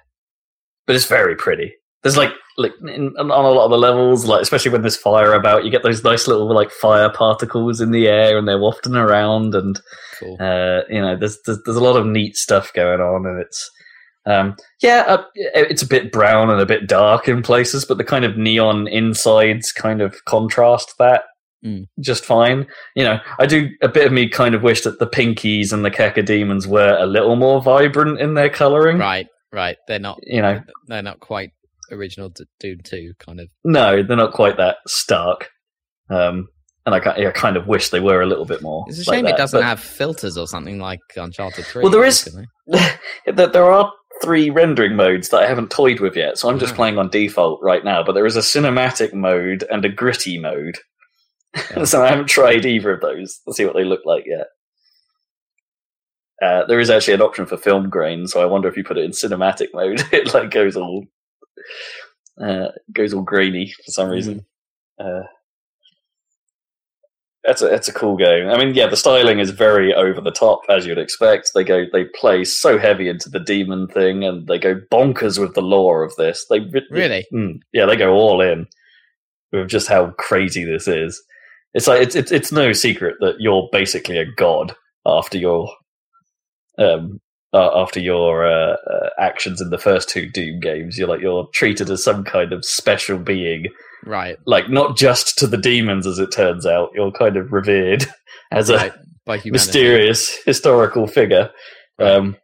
but 0.86 0.96
it's 0.96 1.06
very 1.06 1.36
pretty. 1.36 1.74
There's 2.04 2.18
like 2.18 2.32
like 2.58 2.74
in, 2.88 3.16
on 3.18 3.30
a 3.32 3.50
lot 3.50 3.66
of 3.66 3.72
the 3.72 3.78
levels, 3.78 4.26
like 4.26 4.42
especially 4.42 4.72
when 4.72 4.82
there's 4.82 4.96
fire 4.98 5.34
about, 5.34 5.66
you 5.66 5.72
get 5.72 5.82
those 5.84 6.04
nice 6.04 6.28
little 6.28 6.54
like 6.54 6.70
fire 6.72 7.10
particles 7.10 7.82
in 7.82 7.92
the 7.92 8.08
air, 8.08 8.38
and 8.38 8.48
they're 8.48 8.60
wafting 8.60 8.96
around, 8.96 9.56
and 9.56 9.80
Cool. 10.20 10.38
uh, 10.40 10.82
you 10.90 11.02
know, 11.02 11.16
there's, 11.18 11.40
there's 11.46 11.60
there's 11.66 11.78
a 11.78 11.84
lot 11.84 11.96
of 11.98 12.06
neat 12.06 12.36
stuff 12.36 12.72
going 12.74 13.00
on, 13.02 13.26
and 13.26 13.40
it's 13.40 13.72
um, 14.26 14.56
yeah, 14.82 15.04
uh, 15.08 15.24
it's 15.36 15.82
a 15.82 15.88
bit 15.88 16.12
brown 16.12 16.50
and 16.50 16.62
a 16.62 16.66
bit 16.66 16.88
dark 16.88 17.28
in 17.28 17.42
places, 17.42 17.84
but 17.86 17.98
the 17.98 18.04
kind 18.06 18.24
of 18.24 18.38
neon 18.38 18.88
insides 18.88 19.72
kind 19.72 20.02
of 20.02 20.24
contrast 20.26 20.94
that 21.00 21.24
Mm. 21.66 21.88
just 22.02 22.26
fine. 22.26 22.68
You 22.94 23.06
know, 23.06 23.20
I 23.40 23.46
do 23.46 23.70
a 23.82 23.88
bit 23.88 24.06
of 24.06 24.12
me 24.12 24.28
kind 24.28 24.54
of 24.54 24.64
wish 24.64 24.82
that 24.82 25.00
the 25.00 25.08
pinkies 25.08 25.72
and 25.72 25.86
the 25.86 25.90
Cacodemons 25.92 26.68
were 26.68 26.98
a 27.00 27.06
little 27.06 27.38
more 27.38 27.62
vibrant 27.62 28.20
in 28.20 28.34
their 28.34 28.50
coloring. 28.50 28.98
right, 28.98 29.28
right. 29.54 29.78
They're 29.88 29.98
not. 29.98 30.20
You 30.24 30.42
know, 30.42 30.62
They're 30.88 31.02
not 31.02 31.22
quite 31.22 31.52
original 31.94 32.30
D- 32.30 32.46
Doom 32.60 32.78
Two 32.84 33.14
kind 33.20 33.40
of. 33.40 33.48
no, 33.64 34.04
they're 34.04 34.18
not 34.18 34.34
quite 34.34 34.58
that 34.58 34.78
stark. 34.88 35.50
Um, 36.10 36.48
and 36.86 36.94
I, 36.96 37.28
I 37.28 37.32
kind 37.32 37.56
of 37.56 37.66
wish 37.68 37.90
they 37.90 38.02
were 38.02 38.22
a 38.22 38.26
little 38.26 38.46
bit 38.46 38.62
more. 38.62 38.84
It's 38.90 39.08
a 39.08 39.10
like 39.10 39.18
shame 39.20 39.26
it 39.28 39.38
doesn't 39.38 39.60
but- 39.60 39.66
have 39.66 39.80
filters 39.80 40.38
or 40.38 40.48
something 40.48 40.80
like 40.80 41.00
Uncharted 41.16 41.66
Three. 41.66 41.82
Well, 41.84 41.92
there 41.92 42.04
is- 42.04 42.24
that 42.68 43.54
there 43.54 43.72
are 43.72 43.92
three 44.22 44.50
rendering 44.50 44.96
modes 44.96 45.30
that 45.30 45.42
I 45.42 45.48
haven't 45.48 45.72
toyed 45.72 46.00
with 46.00 46.16
yet, 46.16 46.38
so 46.38 46.50
I'm 46.50 46.60
just 46.60 46.74
Ah. 46.74 46.76
playing 46.78 46.98
on 46.98 47.10
default 47.10 47.60
right 47.64 47.84
now. 47.86 48.04
But 48.04 48.14
there 48.14 48.26
is 48.26 48.36
a 48.36 48.40
cinematic 48.42 49.14
mode 49.14 49.64
and 49.72 49.84
a 49.86 49.90
gritty 49.90 50.38
mode, 50.38 50.78
Yeah. 51.56 51.84
so 51.86 52.04
I 52.04 52.10
haven't 52.10 52.28
tried 52.28 52.66
either 52.66 52.92
of 52.94 53.02
those 53.02 53.40
to 53.48 53.54
see 53.54 53.66
what 53.66 53.76
they 53.76 53.84
look 53.86 54.02
like 54.06 54.26
yet. 54.28 54.48
Uh, 56.42 56.66
there 56.66 56.80
is 56.82 56.90
actually 56.90 57.14
an 57.14 57.22
option 57.22 57.46
for 57.46 57.56
film 57.58 57.90
grain, 57.90 58.28
so 58.28 58.42
I 58.42 58.46
wonder 58.46 58.68
if 58.68 58.76
you 58.76 58.84
put 58.84 58.98
it 58.98 59.06
in 59.06 59.12
cinematic 59.12 59.68
mode, 59.74 60.04
it 60.12 60.34
like 60.34 60.52
goes 60.52 60.76
all 60.76 61.06
uh, 62.42 62.70
goes 62.92 63.14
all 63.14 63.22
grainy 63.22 63.74
for 63.86 63.92
some 63.92 64.10
reason. 64.10 64.46
Uh, 65.00 65.24
that's 67.44 67.62
a 67.62 67.68
that's 67.68 67.90
a 67.90 67.94
cool 67.94 68.16
game. 68.16 68.48
I 68.48 68.58
mean, 68.58 68.74
yeah, 68.74 68.88
the 68.88 68.96
styling 68.96 69.40
is 69.40 69.50
very 69.50 69.94
over 69.94 70.22
the 70.22 70.32
top 70.32 70.62
as 70.70 70.86
you'd 70.86 70.98
expect. 70.98 71.52
They 71.54 71.64
go 71.64 71.86
they 71.92 72.06
play 72.06 72.46
so 72.46 72.78
heavy 72.78 73.10
into 73.10 73.30
the 73.30 73.40
demon 73.40 73.88
thing, 73.88 74.24
and 74.24 74.48
they 74.48 74.58
go 74.58 74.80
bonkers 74.92 75.40
with 75.40 75.54
the 75.54 75.62
lore 75.62 76.04
of 76.04 76.16
this. 76.16 76.46
They 76.50 76.60
Really? 76.90 77.26
Mm, 77.34 77.60
yeah, 77.74 77.86
they 77.86 77.98
go 77.98 78.14
all 78.14 78.40
in 78.40 78.66
with 79.52 79.70
just 79.70 79.90
how 79.90 80.12
crazy 80.18 80.64
this 80.64 80.88
is. 80.88 81.22
It's 81.74 81.88
like 81.88 82.02
it's 82.02 82.16
it's 82.16 82.32
it's 82.32 82.52
no 82.52 82.72
secret 82.72 83.16
that 83.20 83.36
you're 83.40 83.68
basically 83.72 84.18
a 84.18 84.32
god 84.38 84.74
after 85.06 85.38
your 85.38 85.70
um 86.78 87.20
uh, 87.54 87.70
after 87.82 88.00
your 88.00 88.46
uh, 88.46 88.76
uh, 88.92 89.10
actions 89.20 89.62
in 89.62 89.70
the 89.70 89.78
first 89.78 90.10
two 90.10 90.30
Doom 90.30 90.60
games. 90.60 90.98
You're 90.98 91.08
like 91.08 91.22
you're 91.22 91.48
treated 91.54 91.90
as 91.90 92.04
some 92.04 92.24
kind 92.24 92.52
of 92.54 92.66
special 92.66 93.18
being 93.20 93.66
Right. 94.06 94.38
like 94.46 94.70
not 94.70 94.98
just 94.98 95.38
to 95.38 95.48
the 95.48 95.58
demons 95.58 96.06
as 96.06 96.20
it 96.20 96.32
turns 96.34 96.66
out 96.66 96.90
you're 96.94 97.12
kind 97.14 97.38
of 97.38 97.54
revered 97.54 98.06
as 98.52 98.70
a 98.70 98.76
right. 98.76 98.94
By 99.26 99.38
humanity. 99.38 99.52
mysterious 99.52 100.44
historical 100.44 101.08
figure 101.08 101.52
um 102.00 102.36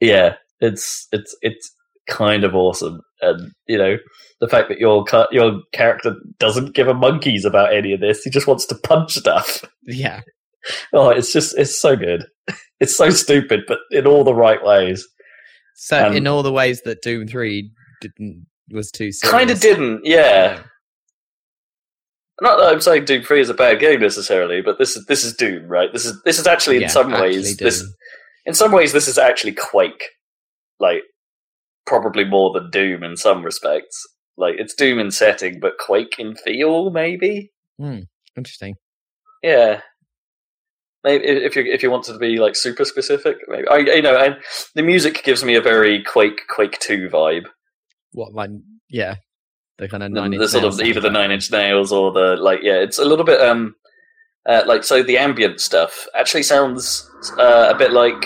yeah 0.00 0.34
it's 0.60 1.06
it's 1.12 1.36
it's 1.40 1.72
kind 2.08 2.42
of 2.42 2.54
awesome 2.56 3.00
and 3.20 3.52
you 3.68 3.78
know 3.78 3.96
the 4.40 4.48
fact 4.48 4.68
that 4.68 4.78
your 4.80 5.04
your 5.30 5.60
character 5.72 6.16
doesn't 6.38 6.74
give 6.74 6.88
a 6.88 6.94
monkeys 6.94 7.44
about 7.44 7.72
any 7.72 7.92
of 7.92 8.00
this 8.00 8.22
he 8.24 8.30
just 8.30 8.46
wants 8.48 8.66
to 8.66 8.74
punch 8.74 9.14
stuff 9.14 9.64
Yeah. 9.84 10.22
oh 10.92 11.10
it's 11.10 11.32
just 11.32 11.56
it's 11.58 11.78
so 11.78 11.96
good 11.96 12.26
it's 12.80 12.96
so 12.96 13.10
stupid 13.10 13.60
but 13.66 13.78
in 13.90 14.06
all 14.06 14.24
the 14.24 14.34
right 14.34 14.64
ways 14.64 15.06
So 15.74 16.06
Um, 16.06 16.16
in 16.16 16.26
all 16.26 16.42
the 16.42 16.52
ways 16.52 16.82
that 16.82 17.02
Doom 17.02 17.26
Three 17.26 17.70
didn't 18.00 18.46
was 18.70 18.90
too 18.90 19.10
kind 19.22 19.50
of 19.50 19.60
didn't 19.60 20.04
yeah 20.04 20.62
not 22.42 22.58
that 22.58 22.72
I'm 22.72 22.80
saying 22.80 23.06
Doom 23.06 23.22
Three 23.22 23.40
is 23.40 23.48
a 23.48 23.54
bad 23.54 23.80
game 23.80 24.00
necessarily, 24.00 24.60
but 24.60 24.78
this 24.78 24.96
is 24.96 25.06
this 25.06 25.24
is 25.24 25.34
Doom, 25.34 25.66
right? 25.68 25.90
This 25.92 26.04
is 26.04 26.20
this 26.24 26.38
is 26.38 26.46
actually 26.46 26.76
in 26.76 26.82
Yeah, 26.82 26.88
some 26.88 27.12
actually 27.12 27.30
ways 27.30 27.56
this 27.56 27.82
in 28.44 28.52
some 28.52 28.72
ways 28.72 28.92
this 28.92 29.08
is 29.08 29.16
actually 29.16 29.52
Quake, 29.52 30.04
like 30.78 31.02
probably 31.86 32.24
more 32.24 32.52
than 32.52 32.70
Doom 32.70 33.02
in 33.02 33.16
some 33.16 33.42
respects. 33.42 34.06
Like 34.36 34.56
it's 34.58 34.74
Doom 34.74 34.98
in 34.98 35.10
setting, 35.10 35.60
but 35.60 35.78
Quake 35.78 36.18
in 36.18 36.36
feel, 36.36 36.90
maybe. 36.90 37.52
Hmm. 37.78 38.00
Interesting. 38.36 38.74
Yeah, 39.42 39.80
maybe 41.06 41.24
if 41.24 41.56
you 41.56 41.62
if 41.64 41.82
you 41.82 41.90
wanted 41.90 42.12
to 42.12 42.18
be 42.18 42.36
like 42.38 42.54
super 42.56 42.84
specific, 42.84 43.36
maybe 43.48 43.66
I 43.68 43.78
you 43.78 44.02
know 44.02 44.16
and 44.18 44.36
the 44.74 44.82
music 44.82 45.22
gives 45.24 45.42
me 45.42 45.54
a 45.54 45.62
very 45.62 46.02
Quake 46.02 46.40
Quake 46.48 46.78
Two 46.80 47.08
vibe. 47.08 47.46
What 48.12 48.34
like 48.34 48.50
yeah. 48.90 49.14
The 49.78 49.88
kind 49.88 50.02
of 50.02 50.10
the, 50.12 50.20
nine 50.20 50.30
the 50.32 50.38
inch 50.40 50.50
sort 50.50 50.62
nails 50.64 50.80
of 50.80 50.86
either 50.86 51.00
the 51.00 51.10
nine 51.10 51.30
inch 51.30 51.50
nails 51.50 51.92
or 51.92 52.10
the 52.12 52.36
like 52.36 52.60
yeah 52.62 52.74
it's 52.86 52.98
a 52.98 53.04
little 53.04 53.24
bit 53.26 53.40
um 53.42 53.74
uh, 54.48 54.62
like 54.66 54.84
so 54.84 55.02
the 55.02 55.18
ambient 55.18 55.60
stuff 55.60 56.06
actually 56.14 56.42
sounds 56.44 57.10
uh, 57.38 57.72
a 57.74 57.76
bit 57.76 57.92
like 57.92 58.24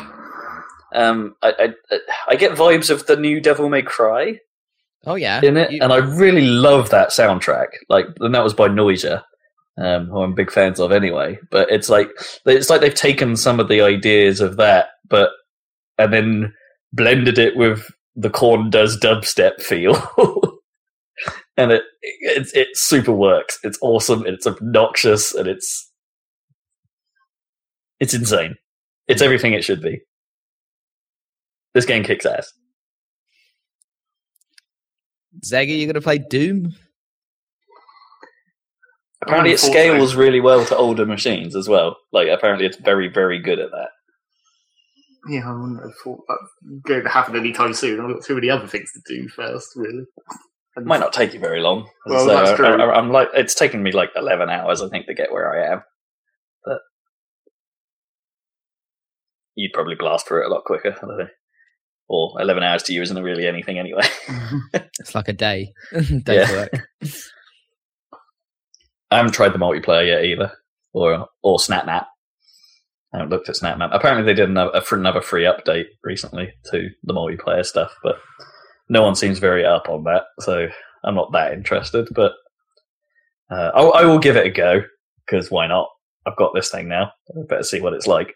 um 0.94 1.35
I, 1.43 1.74
I 1.90 1.98
I 2.28 2.36
get 2.36 2.52
vibes 2.52 2.90
of 2.90 3.07
the 3.07 3.16
new 3.16 3.40
Devil 3.40 3.69
May 3.69 3.82
Cry 3.82 4.39
Oh 5.07 5.15
yeah. 5.16 5.40
in 5.43 5.57
it 5.57 5.73
You- 5.73 5.81
and 5.82 5.93
I 5.93 5.97
really 5.97 6.47
love 6.47 6.90
that 6.90 7.09
soundtrack 7.09 7.69
like 7.89 8.07
and 8.20 8.35
that 8.35 8.44
was 8.44 8.55
by 8.55 8.69
Noisia 8.69 9.23
um 9.78 10.06
who 10.06 10.18
I'm 10.22 10.34
big 10.34 10.51
fans 10.51 10.80
of 10.80 10.92
anyway 10.92 11.38
but 11.51 11.70
it's 11.70 11.88
like 11.88 12.09
it's 12.47 12.70
like 12.70 12.80
they've 12.80 12.94
taken 12.94 13.36
some 13.36 13.60
of 13.60 13.68
the 13.68 13.80
ideas 13.80 14.40
of 14.40 14.56
that 14.56 14.88
but 15.09 15.30
and 15.98 16.12
then 16.12 16.55
blended 16.92 17.38
it 17.38 17.56
with 17.56 17.86
the 18.16 18.30
Korn 18.30 18.70
does 18.70 18.98
dubstep 18.98 19.60
feel. 19.60 19.97
And 21.56 21.72
it 21.72 21.82
it, 22.01 22.48
it 22.55 22.68
super 22.72 23.12
works. 23.12 23.59
It's 23.62 23.78
awesome 23.82 24.24
it's 24.24 24.47
obnoxious 24.47 25.34
and 25.34 25.47
it's 25.47 25.92
it's 27.98 28.14
insane. 28.14 28.55
It's 29.06 29.20
everything 29.20 29.52
it 29.52 29.62
should 29.62 29.82
be. 29.82 30.01
This 31.74 31.84
game 31.84 32.02
kicks 32.02 32.24
ass. 32.24 32.51
Zega, 35.44 35.78
you 35.78 35.86
gonna 35.86 36.01
play 36.01 36.16
Doom? 36.16 36.72
Apparently 39.22 39.52
it 39.52 39.60
thought 39.60 39.66
so. 39.66 39.72
scales 39.72 40.14
really 40.14 40.40
well 40.40 40.64
to 40.64 40.76
older 40.76 41.05
machines 41.06 41.55
as 41.56 41.68
well 41.68 41.97
like 42.12 42.28
apparently 42.28 42.66
it's 42.66 42.76
very 42.78 43.09
very 43.09 43.38
good 43.38 43.59
at 43.59 43.70
that 43.70 43.90
Yeah, 45.28 45.47
I 45.48 45.52
wouldn't 45.52 45.80
have 45.80 45.90
uh, 45.90 46.02
thought 46.02 46.20
that 46.28 46.38
going 46.86 47.02
to 47.05 47.10
happen 47.10 47.36
anytime 47.36 47.74
soon. 47.74 48.01
I've 48.01 48.14
got 48.14 48.24
too 48.24 48.34
many 48.36 48.48
other 48.48 48.66
things 48.66 48.90
to 48.92 49.01
do 49.14 49.28
first, 49.28 49.68
really. 49.76 50.05
And 50.76 50.86
might 50.86 51.01
not 51.01 51.12
take 51.12 51.34
you 51.34 51.40
very 51.40 51.60
long 51.60 51.86
Well, 52.06 52.24
So, 52.24 52.32
that's 52.32 52.51
I- 52.52 52.56
true. 52.56 52.66
I, 52.66 52.98
am 52.98 53.10
like 53.10 53.28
it's 53.34 53.55
taken 53.55 53.82
me 53.82 53.92
like 53.92 54.10
11 54.16 54.48
hours 54.48 54.80
i 54.82 54.88
think 54.88 55.06
to 55.06 55.14
get 55.14 55.30
where 55.32 55.52
i 55.52 55.72
am 55.74 55.82
but 56.64 56.78
you'd 59.56 59.72
probably 59.74 59.94
blast 59.97 60.26
through 60.26 60.42
it 60.42 60.47
a 60.47 60.55
lot 60.55 60.64
quicker 60.64 60.94
I 60.97 61.06
don't 61.06 61.18
know. 61.18 61.28
or 62.09 62.40
11 62.40 62.62
hours 62.62 62.82
to 62.84 62.92
you 62.94 63.02
isn't 63.02 63.22
really 63.22 63.47
anything 63.47 63.78
anyway 63.78 64.05
It's 65.01 65.14
like 65.14 65.28
a 65.28 65.32
day. 65.32 65.72
day 66.24 66.36
Yeah. 66.36 66.66
I 69.11 69.16
haven't 69.16 69.32
tried 69.32 69.53
the 69.53 69.59
multiplayer 69.59 70.07
yet 70.07 70.24
either 70.24 70.53
or 70.93 71.27
or 71.43 71.59
snapmap 71.59 72.07
i 73.12 73.19
haven't 73.19 73.31
looked 73.31 73.49
at 73.49 73.57
snapmap 73.57 73.91
apparently 73.93 74.24
they 74.24 74.35
did 74.35 74.49
another, 74.49 74.82
another 74.93 75.20
free 75.20 75.45
update 75.45 75.87
recently 76.05 76.53
to 76.65 76.89
the 77.05 77.15
multiplayer 77.15 77.65
stuff 77.65 77.95
but 78.03 78.16
no 78.89 79.03
one 79.03 79.15
seems 79.15 79.39
very 79.39 79.65
up 79.65 79.89
on 79.89 80.05
that 80.05 80.24
so 80.41 80.66
i'm 81.05 81.15
not 81.15 81.32
that 81.32 81.53
interested 81.53 82.09
but 82.15 82.32
uh, 83.51 83.70
I, 83.74 83.82
I 83.82 84.05
will 84.05 84.20
give 84.20 84.37
it 84.37 84.47
a 84.47 84.51
go 84.51 84.82
because 85.27 85.51
why 85.51 85.66
not? 85.66 85.89
I've 86.24 86.37
got 86.37 86.55
this 86.55 86.70
thing 86.70 86.87
now. 86.87 87.11
I 87.31 87.43
better 87.49 87.65
see 87.65 87.81
what 87.81 87.95
it's 87.95 88.07
like. 88.07 88.32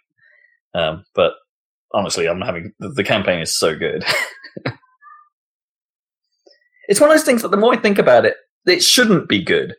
Um, 0.74 1.04
but 1.14 1.34
honestly 1.94 2.26
i'm 2.26 2.40
having 2.40 2.72
the 2.80 3.04
campaign 3.04 3.40
is 3.40 3.56
so 3.56 3.74
good. 3.76 4.04
It's 6.86 7.00
one 7.00 7.08
of 7.08 7.16
those 7.16 7.24
things 7.24 7.40
that 7.40 7.50
the 7.50 7.56
more 7.56 7.72
i 7.72 7.78
think 7.78 7.98
about 7.98 8.26
it 8.26 8.36
it 8.66 8.82
shouldn't 8.82 9.26
be 9.26 9.42
good 9.42 9.74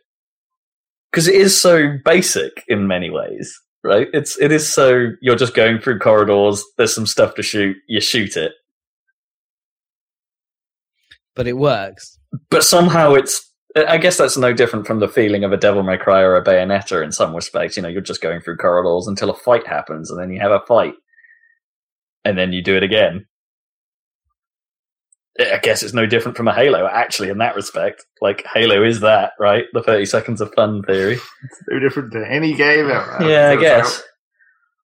because 1.10 1.28
it 1.28 1.34
is 1.34 1.58
so 1.60 1.96
basic 2.04 2.64
in 2.68 2.86
many 2.86 3.10
ways, 3.10 3.58
right? 3.84 4.08
It's 4.12 4.38
it 4.40 4.52
is 4.52 4.72
so 4.72 5.08
you're 5.20 5.36
just 5.36 5.54
going 5.54 5.80
through 5.80 5.98
corridors. 6.00 6.64
There's 6.76 6.94
some 6.94 7.06
stuff 7.06 7.34
to 7.36 7.42
shoot. 7.42 7.76
You 7.88 8.00
shoot 8.00 8.36
it, 8.36 8.52
But 11.34 11.46
it 11.46 11.56
works. 11.56 12.18
but 12.50 12.64
somehow 12.64 13.14
it's. 13.14 13.42
I 13.76 13.98
guess 13.98 14.16
that's 14.16 14.38
no 14.38 14.54
different 14.54 14.86
from 14.86 15.00
the 15.00 15.08
feeling 15.08 15.44
of 15.44 15.52
a 15.52 15.58
Devil 15.58 15.82
May 15.82 15.98
Cry 15.98 16.22
or 16.22 16.34
a 16.34 16.42
Bayonetta 16.42 17.04
in 17.04 17.12
some 17.12 17.34
respects. 17.36 17.76
You 17.76 17.82
know, 17.82 17.90
you're 17.90 18.00
just 18.00 18.22
going 18.22 18.40
through 18.40 18.56
corridors 18.56 19.06
until 19.06 19.28
a 19.28 19.34
fight 19.36 19.66
happens, 19.66 20.10
and 20.10 20.18
then 20.18 20.30
you 20.30 20.40
have 20.40 20.50
a 20.50 20.60
fight, 20.66 20.94
and 22.24 22.38
then 22.38 22.54
you 22.54 22.62
do 22.62 22.74
it 22.74 22.82
again. 22.82 23.26
I 25.38 25.58
guess 25.62 25.82
it's 25.82 25.94
no 25.94 26.06
different 26.06 26.36
from 26.36 26.48
a 26.48 26.54
Halo, 26.54 26.86
actually, 26.86 27.28
in 27.28 27.38
that 27.38 27.54
respect. 27.54 28.04
Like 28.20 28.44
Halo 28.52 28.82
is 28.82 29.00
that, 29.00 29.32
right? 29.38 29.64
The 29.72 29.82
thirty 29.82 30.06
seconds 30.06 30.40
of 30.40 30.52
fun 30.54 30.82
theory. 30.82 31.14
It's 31.14 31.62
no 31.68 31.78
different 31.78 32.12
to 32.12 32.26
any 32.28 32.54
game 32.54 32.90
ever. 32.90 33.18
yeah, 33.20 33.50
I 33.50 33.54
So 33.54 33.60
it's 33.60 33.62
guess. 33.62 34.02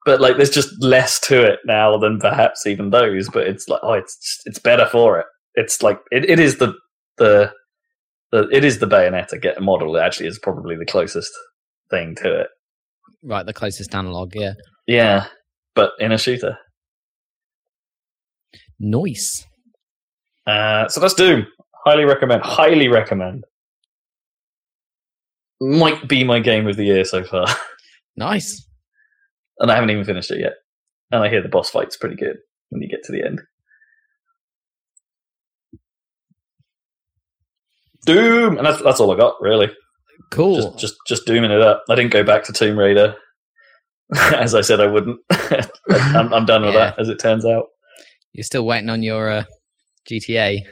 But 0.04 0.20
like, 0.20 0.36
there's 0.36 0.50
just 0.50 0.82
less 0.82 1.20
to 1.20 1.44
it 1.44 1.60
now 1.64 1.96
than 1.96 2.18
perhaps 2.18 2.66
even 2.66 2.90
those. 2.90 3.28
But 3.28 3.46
it's 3.46 3.68
like, 3.68 3.80
oh, 3.82 3.92
it's 3.92 4.16
just, 4.16 4.42
it's 4.46 4.58
better 4.58 4.86
for 4.86 5.20
it. 5.20 5.26
It's 5.54 5.82
like 5.82 6.00
it, 6.10 6.28
it 6.28 6.40
is 6.40 6.58
the 6.58 6.74
the 7.18 7.52
the 8.32 8.48
it 8.50 8.64
is 8.64 8.78
the 8.78 8.86
Bayonetta 8.86 9.40
get 9.40 9.60
model. 9.62 9.96
It 9.96 10.00
actually 10.00 10.26
is 10.26 10.38
probably 10.38 10.76
the 10.76 10.86
closest 10.86 11.30
thing 11.90 12.14
to 12.16 12.40
it. 12.40 12.48
Right, 13.22 13.46
the 13.46 13.52
closest 13.52 13.94
analog, 13.94 14.34
yeah. 14.34 14.54
Yeah, 14.86 15.26
but 15.74 15.92
in 16.00 16.10
a 16.10 16.18
shooter. 16.18 16.58
Nice. 18.80 19.46
Uh, 20.46 20.88
so 20.88 21.00
that's 21.00 21.14
Doom. 21.14 21.46
Highly 21.84 22.04
recommend. 22.04 22.42
Highly 22.42 22.88
recommend. 22.88 23.44
Might 25.60 26.08
be 26.08 26.24
my 26.24 26.40
game 26.40 26.66
of 26.66 26.76
the 26.76 26.84
year 26.84 27.04
so 27.04 27.22
far, 27.22 27.46
Nice. 28.16 28.68
and 29.60 29.70
I 29.70 29.74
haven't 29.76 29.90
even 29.90 30.04
finished 30.04 30.30
it 30.32 30.40
yet. 30.40 30.54
And 31.12 31.22
I 31.22 31.28
hear 31.28 31.42
the 31.42 31.48
boss 31.48 31.70
fight's 31.70 31.96
pretty 31.96 32.16
good 32.16 32.38
when 32.70 32.82
you 32.82 32.88
get 32.88 33.04
to 33.04 33.12
the 33.12 33.22
end. 33.24 33.40
Doom, 38.04 38.56
and 38.58 38.66
that's 38.66 38.82
that's 38.82 38.98
all 39.00 39.12
I 39.12 39.16
got 39.16 39.40
really. 39.40 39.70
Cool. 40.30 40.56
Just 40.56 40.78
just 40.78 40.94
just 41.06 41.26
dooming 41.26 41.50
it 41.52 41.60
up. 41.60 41.84
I 41.88 41.94
didn't 41.94 42.12
go 42.12 42.24
back 42.24 42.42
to 42.44 42.52
Tomb 42.52 42.76
Raider, 42.78 43.14
as 44.16 44.54
I 44.54 44.60
said 44.62 44.80
I 44.80 44.86
wouldn't. 44.86 45.20
I'm, 45.90 46.32
I'm 46.34 46.44
done 46.46 46.62
with 46.62 46.74
Yeah. 46.74 46.90
that, 46.90 46.98
as 46.98 47.08
it 47.08 47.20
turns 47.20 47.44
out. 47.44 47.66
You're 48.32 48.44
still 48.44 48.66
waiting 48.66 48.88
on 48.90 49.02
your 49.02 49.30
uh, 49.30 49.44
GTA. 50.10 50.64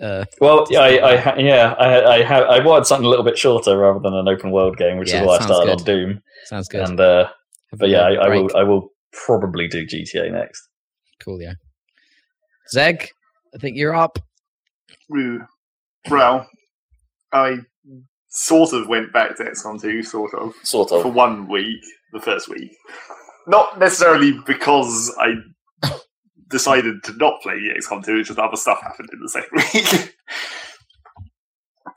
Uh, 0.00 0.24
Well, 0.40 0.66
yeah, 0.70 0.80
I, 0.80 1.14
I 1.16 1.38
yeah, 1.38 1.74
I, 1.78 2.14
I 2.16 2.22
have. 2.22 2.44
I 2.44 2.64
wanted 2.64 2.86
something 2.86 3.04
a 3.04 3.08
little 3.08 3.24
bit 3.24 3.36
shorter 3.38 3.76
rather 3.76 3.98
than 4.00 4.14
an 4.14 4.28
open 4.28 4.50
world 4.52 4.76
game, 4.76 4.96
which 4.98 5.10
Yeah, 5.10 5.22
is 5.22 5.26
why 5.26 5.36
I 5.36 5.40
started 5.40 5.66
good. 5.70 5.78
on 5.80 5.84
Doom. 5.84 6.22
sounds 6.44 6.68
good. 6.68 6.88
And 6.88 7.00
uh, 7.00 7.28
but 7.72 7.88
yeah, 7.88 8.02
I, 8.02 8.14
I 8.14 8.28
will. 8.28 8.50
I 8.56 8.62
will 8.62 8.92
probably 9.12 9.66
do 9.68 9.84
GTA 9.86 10.30
next. 10.30 10.68
Cool, 11.20 11.42
yeah. 11.42 11.54
Zeg, 12.72 13.10
I 13.54 13.58
think 13.58 13.76
you're 13.76 13.94
up. 13.94 14.18
Woo. 15.08 15.40
Well, 16.10 16.46
I 17.32 17.58
sort 18.28 18.72
of 18.74 18.88
went 18.88 19.12
back 19.12 19.36
to 19.36 19.44
XCOM 19.44 19.80
2, 19.80 20.02
sort 20.02 20.32
of, 20.34 20.52
Sort 20.62 20.92
of, 20.92 21.02
for 21.02 21.10
one 21.10 21.48
week, 21.48 21.80
the 22.12 22.20
first 22.20 22.48
week. 22.48 22.70
Not 23.46 23.78
necessarily 23.78 24.38
because 24.46 25.14
I 25.18 25.28
decided 26.50 27.02
to 27.04 27.12
not 27.16 27.40
play 27.42 27.54
XCOM 27.78 28.04
2, 28.04 28.16
it's 28.18 28.28
just 28.28 28.38
other 28.38 28.56
stuff 28.56 28.80
happened 28.82 29.10
in 29.12 29.20
the 29.20 29.28
same 29.28 29.44
week. 29.52 30.14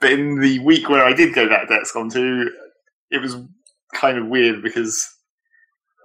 but 0.00 0.12
in 0.12 0.40
the 0.40 0.58
week 0.60 0.88
where 0.88 1.04
I 1.04 1.12
did 1.12 1.34
go 1.34 1.48
back 1.48 1.68
to 1.68 1.74
XCOM 1.74 2.12
2, 2.12 2.50
it 3.10 3.20
was 3.20 3.36
kind 3.94 4.18
of 4.18 4.26
weird 4.26 4.62
because 4.62 5.06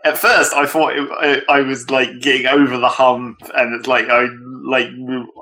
at 0.06 0.18
first 0.18 0.53
I 0.53 0.65
thought 0.65 0.95
it, 0.95 1.10
I, 1.49 1.57
I 1.57 1.61
was 1.61 1.90
like 1.90 2.19
getting 2.22 2.45
over 2.48 2.78
the 2.78 2.88
hump, 2.90 3.38
and 3.56 3.74
it's 3.76 3.88
like 3.88 4.07
I 4.10 4.28
like 4.64 4.90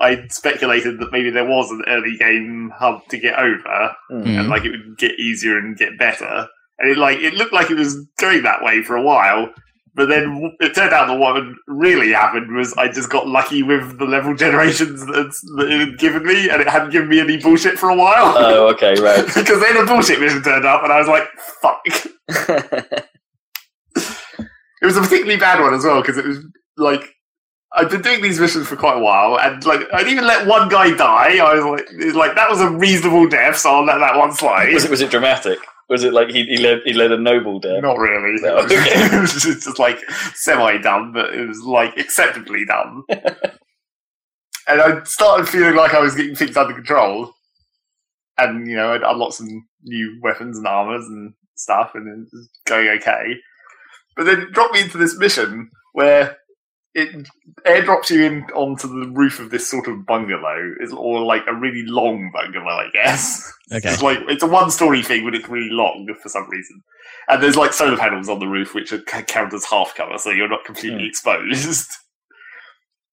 I 0.02 0.26
speculated 0.30 1.00
that 1.00 1.12
maybe 1.12 1.30
there 1.32 1.46
was 1.48 1.70
an 1.72 1.84
early 1.88 2.16
game 2.18 2.72
hump 2.78 3.08
to 3.10 3.18
get 3.20 3.38
over, 3.38 3.96
Mm. 4.12 4.24
Mhm. 4.24 4.40
and 4.40 4.50
like 4.50 4.64
it 4.66 4.72
would 4.72 4.98
get 4.98 5.20
easier 5.20 5.58
and 5.58 5.78
get 5.78 5.98
better. 5.98 6.48
And 6.80 6.92
it 6.92 6.98
like 6.98 7.20
it 7.20 7.34
looked 7.34 7.54
like 7.54 7.70
it 7.72 7.78
was 7.78 7.96
going 8.20 8.44
that 8.44 8.64
way 8.64 8.82
for 8.84 8.96
a 8.96 9.02
while, 9.02 9.50
but 9.96 10.10
then 10.10 10.56
it 10.60 10.76
turned 10.76 10.94
out 10.94 11.08
that 11.08 11.18
what 11.18 11.38
had 11.38 11.54
really 11.68 12.12
happened 12.12 12.54
was 12.56 12.74
I 12.74 12.90
just 12.90 13.10
got 13.10 13.28
lucky 13.28 13.64
with 13.64 13.98
the 13.98 14.06
level 14.06 14.36
generations 14.36 15.06
that, 15.06 15.34
it 15.70 15.90
had 15.90 15.98
given 15.98 16.26
me, 16.26 16.50
and 16.50 16.62
it 16.62 16.68
hadn't 16.68 16.92
given 16.92 17.10
me 17.10 17.20
any 17.20 17.38
bullshit 17.38 17.80
for 17.80 17.90
a 17.90 17.96
while. 17.96 18.36
Oh, 18.38 18.68
okay, 18.70 19.00
right. 19.02 19.26
because 19.36 19.62
then 19.62 19.78
a 19.78 19.86
bullshit 19.86 20.20
mission 20.20 20.44
turned 20.44 20.66
up, 20.66 20.84
and 20.84 20.92
I 20.92 21.00
was 21.00 21.08
like, 21.08 21.28
"Fuck!" 21.62 23.06
It 24.82 24.86
was 24.86 24.98
a 24.98 25.02
particularly 25.02 25.40
bad 25.40 25.60
one 25.62 25.74
as 25.74 25.84
well 25.84 26.02
because 26.02 26.18
it 26.18 26.26
was 26.26 26.46
like 26.78 27.16
I'd 27.74 27.90
been 27.90 28.04
doing 28.04 28.22
these 28.22 28.40
missions 28.40 28.68
for 28.68 28.76
quite 28.76 28.98
a 28.98 29.00
while, 29.00 29.40
and 29.40 29.66
like 29.66 29.82
I'd 29.92 30.08
even 30.08 30.28
let 30.28 30.46
one 30.46 30.70
guy 30.70 30.96
die. 30.96 31.38
I 31.38 31.56
was 31.56 31.66
like, 31.66 32.06
was 32.06 32.16
like 32.16 32.36
that 32.36 32.50
was 32.50 32.62
a 32.62 32.70
reasonable 32.70 33.28
death, 33.28 33.58
so 33.58 33.72
I'll 33.72 33.86
let 33.86 33.98
that 33.98 34.16
one 34.16 34.34
slide. 34.34 34.72
was 34.74 34.86
it 34.86 34.92
was 34.92 35.02
it 35.02 35.10
dramatic? 35.10 35.58
Was 35.90 36.04
it 36.04 36.14
like 36.14 36.30
he, 36.30 36.46
he 36.46 36.58
led 36.58 36.82
he 36.86 36.94
led 36.94 37.12
a 37.12 37.18
noble 37.18 37.60
death? 37.60 37.82
Not 37.82 38.00
really. 38.00 38.42
No, 38.42 38.58
okay. 38.58 38.76
it 38.78 39.22
was 39.22 39.34
just, 39.34 39.78
like 39.78 40.00
semi 40.34 40.78
dumb, 40.78 41.14
but 41.14 41.34
it 41.34 41.48
was 41.48 41.62
like 41.62 41.98
acceptably 41.98 42.66
dumb. 42.66 43.06
and 43.10 44.82
I 44.82 45.04
started 45.04 45.48
feeling 45.48 45.76
like 45.76 45.94
I 45.94 46.00
was 46.00 46.16
getting 46.16 46.36
things 46.36 46.58
under 46.58 46.74
control. 46.74 47.34
And, 48.38 48.68
you 48.68 48.76
know, 48.76 48.94
I'd 48.94 49.04
unlocked 49.04 49.36
some 49.36 49.66
new 49.84 50.20
weapons 50.22 50.58
and 50.58 50.68
armors 50.68 51.06
and 51.06 51.34
stuff, 51.56 51.92
and 51.94 52.08
it 52.08 52.28
was 52.34 52.50
going 52.66 52.90
okay. 53.00 53.36
But 54.16 54.26
then 54.26 54.42
it 54.42 54.52
dropped 54.52 54.74
me 54.74 54.82
into 54.82 54.98
this 54.98 55.18
mission 55.18 55.70
where 55.94 56.38
it 56.96 57.28
airdrops 57.68 58.10
you 58.10 58.24
in 58.24 58.44
onto 58.56 58.88
the 58.88 59.12
roof 59.12 59.40
of 59.40 59.50
this 59.52 59.70
sort 59.70 59.88
of 59.88 60.06
bungalow, 60.06 60.72
It's- 60.82 60.94
or 60.98 61.24
like 61.24 61.44
a 61.48 61.54
really 61.54 61.84
long 61.86 62.32
bungalow, 62.34 62.72
I 62.78 62.90
guess. 62.94 63.52
Okay. 63.74 63.90
It's 63.94 64.04
like 64.04 64.20
it's 64.28 64.44
a 64.44 64.48
one-story 64.48 65.02
thing, 65.02 65.26
but 65.26 65.34
it's 65.34 65.50
really 65.50 65.72
long 65.72 66.08
for 66.22 66.30
some 66.30 66.48
reason. 66.52 66.84
And 67.28 67.42
there's 67.42 67.56
like 67.58 67.74
solar 67.74 67.98
panels 67.98 68.30
on 68.30 68.38
the 68.38 68.46
roof, 68.48 68.76
which 68.76 68.94
are, 68.94 69.00
count 69.00 69.56
as 69.56 69.66
half 69.66 69.96
cover, 69.96 70.20
so 70.20 70.30
you're 70.30 70.48
not 70.48 70.66
completely 70.66 71.08
exposed. 71.08 71.88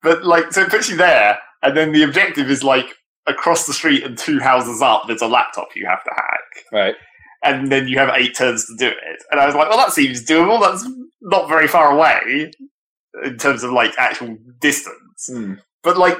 But 0.02 0.24
like, 0.24 0.52
so 0.52 0.62
it 0.62 0.68
puts 0.70 0.90
you 0.90 0.96
there, 0.96 1.38
and 1.62 1.76
then 1.76 1.92
the 1.92 2.02
objective 2.02 2.50
is 2.50 2.62
like 2.64 2.94
across 3.26 3.66
the 3.66 3.72
street 3.72 4.02
and 4.04 4.18
two 4.18 4.40
houses 4.40 4.82
up. 4.82 5.04
There's 5.06 5.22
a 5.22 5.26
laptop 5.28 5.68
you 5.76 5.86
have 5.86 6.02
to 6.04 6.10
hack, 6.14 6.64
Right. 6.72 6.94
and 7.44 7.70
then 7.70 7.86
you 7.88 7.98
have 7.98 8.10
eight 8.14 8.36
turns 8.36 8.66
to 8.66 8.74
do 8.76 8.88
it. 8.88 9.22
And 9.30 9.40
I 9.40 9.46
was 9.46 9.54
like, 9.54 9.68
well, 9.68 9.78
that 9.78 9.92
seems 9.92 10.22
doable. 10.24 10.60
That's 10.60 10.86
not 11.22 11.48
very 11.48 11.68
far 11.68 11.92
away 11.92 12.50
in 13.24 13.36
terms 13.38 13.62
of 13.62 13.70
like 13.72 13.92
actual 13.98 14.36
distance. 14.60 15.28
Hmm. 15.28 15.54
But 15.82 15.98
like, 15.98 16.16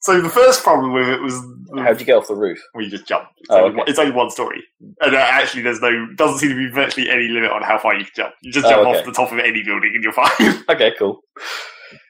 so 0.00 0.20
the 0.20 0.28
first 0.30 0.62
problem 0.62 0.92
with 0.92 1.08
it 1.08 1.20
was 1.20 1.34
How'd 1.76 1.98
you 1.98 2.06
get 2.06 2.16
off 2.16 2.28
the 2.28 2.34
roof? 2.36 2.60
We 2.74 2.88
just 2.88 3.06
jump. 3.08 3.28
It's, 3.38 3.50
Oh, 3.50 3.56
only, 3.56 3.68
okay. 3.70 3.76
one- 3.78 3.88
it's 3.88 3.98
only 3.98 4.12
one 4.12 4.30
story, 4.30 4.62
and 5.00 5.14
uh, 5.14 5.18
actually, 5.18 5.62
there's 5.62 5.80
no 5.80 5.90
doesn't 6.14 6.38
seem 6.38 6.50
to 6.50 6.54
be 6.56 6.70
virtually 6.72 7.10
any 7.10 7.28
limit 7.28 7.50
on 7.50 7.62
how 7.62 7.78
far 7.78 7.94
you 7.94 8.04
can 8.04 8.12
jump. 8.14 8.34
You 8.42 8.52
just 8.52 8.66
Oh, 8.66 8.70
jump 8.70 8.86
okay. 8.88 8.98
off 9.00 9.04
the 9.04 9.12
top 9.12 9.32
of 9.32 9.38
any 9.40 9.62
building, 9.64 9.92
and 9.94 10.02
you're 10.04 10.12
fine. 10.12 10.62
Okay, 10.70 10.92
cool. 10.98 11.20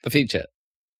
The 0.04 0.10
future. 0.10 0.44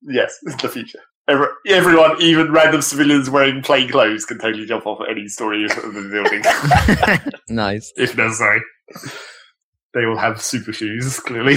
yes, 0.03 0.39
it's 0.45 0.57
the 0.63 0.69
future. 0.69 1.01
Every, 1.29 1.49
everyone, 1.69 2.23
even 2.23 2.53
random 2.53 2.81
civilians 2.83 3.29
wearing 3.29 3.61
plain 3.61 3.91
clothes, 3.91 4.25
can 4.25 4.39
totally 4.39 4.65
jump 4.65 4.87
off 4.87 5.01
any 5.11 5.27
story 5.29 5.65
of 5.65 5.71
the 5.71 6.09
building 6.13 7.33
nice. 7.49 7.93
if 7.97 8.17
necessary. 8.17 8.61
They 9.93 10.05
all 10.05 10.17
have 10.17 10.41
super 10.41 10.73
shoes, 10.73 11.19
clearly. 11.21 11.57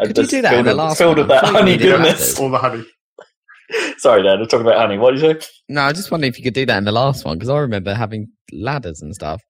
I 0.00 0.06
Could 0.06 0.18
you 0.18 0.26
do 0.26 0.42
that 0.42 0.52
in 0.54 0.64
filled 0.64 0.66
the 0.66 0.70
with- 0.70 0.76
last 0.76 0.98
Filled 0.98 1.18
with 1.18 1.28
one? 1.28 1.38
I 1.38 1.40
that 1.42 1.50
honey 1.52 1.76
goodness. 1.76 2.04
ladders. 2.04 2.38
all 2.38 2.50
the 2.50 2.58
honey. 2.58 2.84
Sorry, 3.98 4.22
Dad. 4.22 4.40
I'm 4.40 4.46
talking 4.46 4.66
about 4.66 4.78
honey. 4.78 4.98
What 4.98 5.14
did 5.14 5.22
you 5.22 5.40
say? 5.40 5.46
No, 5.68 5.82
I 5.82 5.92
just 5.92 6.10
wondering 6.10 6.30
if 6.30 6.38
you 6.38 6.44
could 6.44 6.54
do 6.54 6.64
that 6.66 6.78
in 6.78 6.84
the 6.84 6.92
last 6.92 7.24
one 7.24 7.36
because 7.36 7.50
I 7.50 7.58
remember 7.58 7.92
having 7.94 8.28
ladders 8.52 9.02
and 9.02 9.14
stuff. 9.14 9.42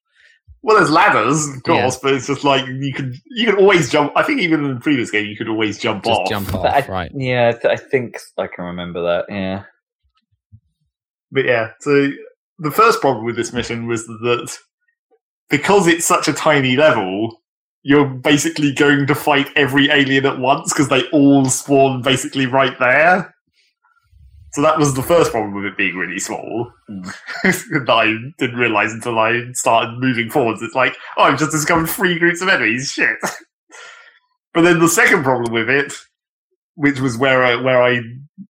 Well, 0.63 0.77
there's 0.77 0.91
ladders, 0.91 1.47
of 1.47 1.55
Yeah. 1.67 1.83
course, 1.83 1.99
but 2.03 2.15
it's 2.15 2.27
just 2.27 2.43
like 2.43 2.67
you 2.67 2.93
can 2.93 3.15
you 3.27 3.47
can 3.47 3.57
always 3.57 3.91
jump. 3.91 4.13
I 4.17 4.25
think 4.25 4.41
even 4.41 4.65
in 4.65 4.75
the 4.75 4.81
previous 4.81 5.11
game, 5.11 5.27
you 5.27 5.37
could 5.37 5.49
always 5.49 5.79
jump 5.79 6.03
Just 6.05 6.21
off. 6.21 6.29
jump 6.29 6.53
off, 6.55 6.65
I- 6.67 6.87
right? 6.89 7.13
Yeah, 7.15 7.49
I, 7.49 7.53
th- 7.53 7.65
I 7.65 7.77
think 7.77 8.19
I 8.37 8.49
can 8.49 8.65
remember 8.65 9.03
that. 9.03 9.27
Yeah. 9.29 9.65
But 11.31 11.45
yeah, 11.45 11.71
so 11.81 12.11
the 12.59 12.71
first 12.73 13.01
problem 13.01 13.25
with 13.25 13.37
this 13.37 13.53
mission 13.53 13.87
was 13.87 14.07
that 14.07 14.57
because 15.51 15.87
it's 15.87 16.07
such 16.07 16.27
a 16.27 16.33
tiny 16.33 16.75
level, 16.77 17.41
you're 17.89 18.05
basically 18.05 18.71
going 18.71 19.07
to 19.07 19.15
fight 19.15 19.49
every 19.57 19.89
alien 19.89 20.27
at 20.27 20.39
once 20.39 20.71
because 20.71 20.91
they 20.91 21.09
all 21.09 21.47
spawn 21.47 22.03
basically 22.03 22.45
right 22.45 22.79
there. 22.79 23.35
So 24.53 24.61
that 24.61 24.79
was 24.79 24.93
the 24.93 25.03
first 25.03 25.31
problem 25.31 25.55
with 25.55 25.65
it 25.65 25.79
being 25.79 25.97
really 25.97 26.19
small. 26.19 26.71
I 27.45 28.15
didn't 28.39 28.59
realize 28.59 28.93
until 28.93 29.19
I 29.19 29.41
started 29.55 30.01
moving 30.01 30.29
forwards. 30.29 30.61
It's 30.61 30.75
like, 30.75 30.99
oh, 31.17 31.23
I've 31.23 31.39
just 31.39 31.51
discovered 31.51 31.89
three 31.89 32.19
groups 32.19 32.43
of 32.43 32.51
enemies. 32.51 32.93
Shit. 32.93 33.17
but 34.53 34.61
then 34.61 34.81
the 34.81 34.89
second 34.89 35.23
problem 35.23 35.51
with 35.51 35.71
it, 35.71 35.95
which 36.75 37.01
was 37.01 37.17
where 37.17 37.43
I, 37.43 37.57
where 37.57 37.83
I 37.83 38.03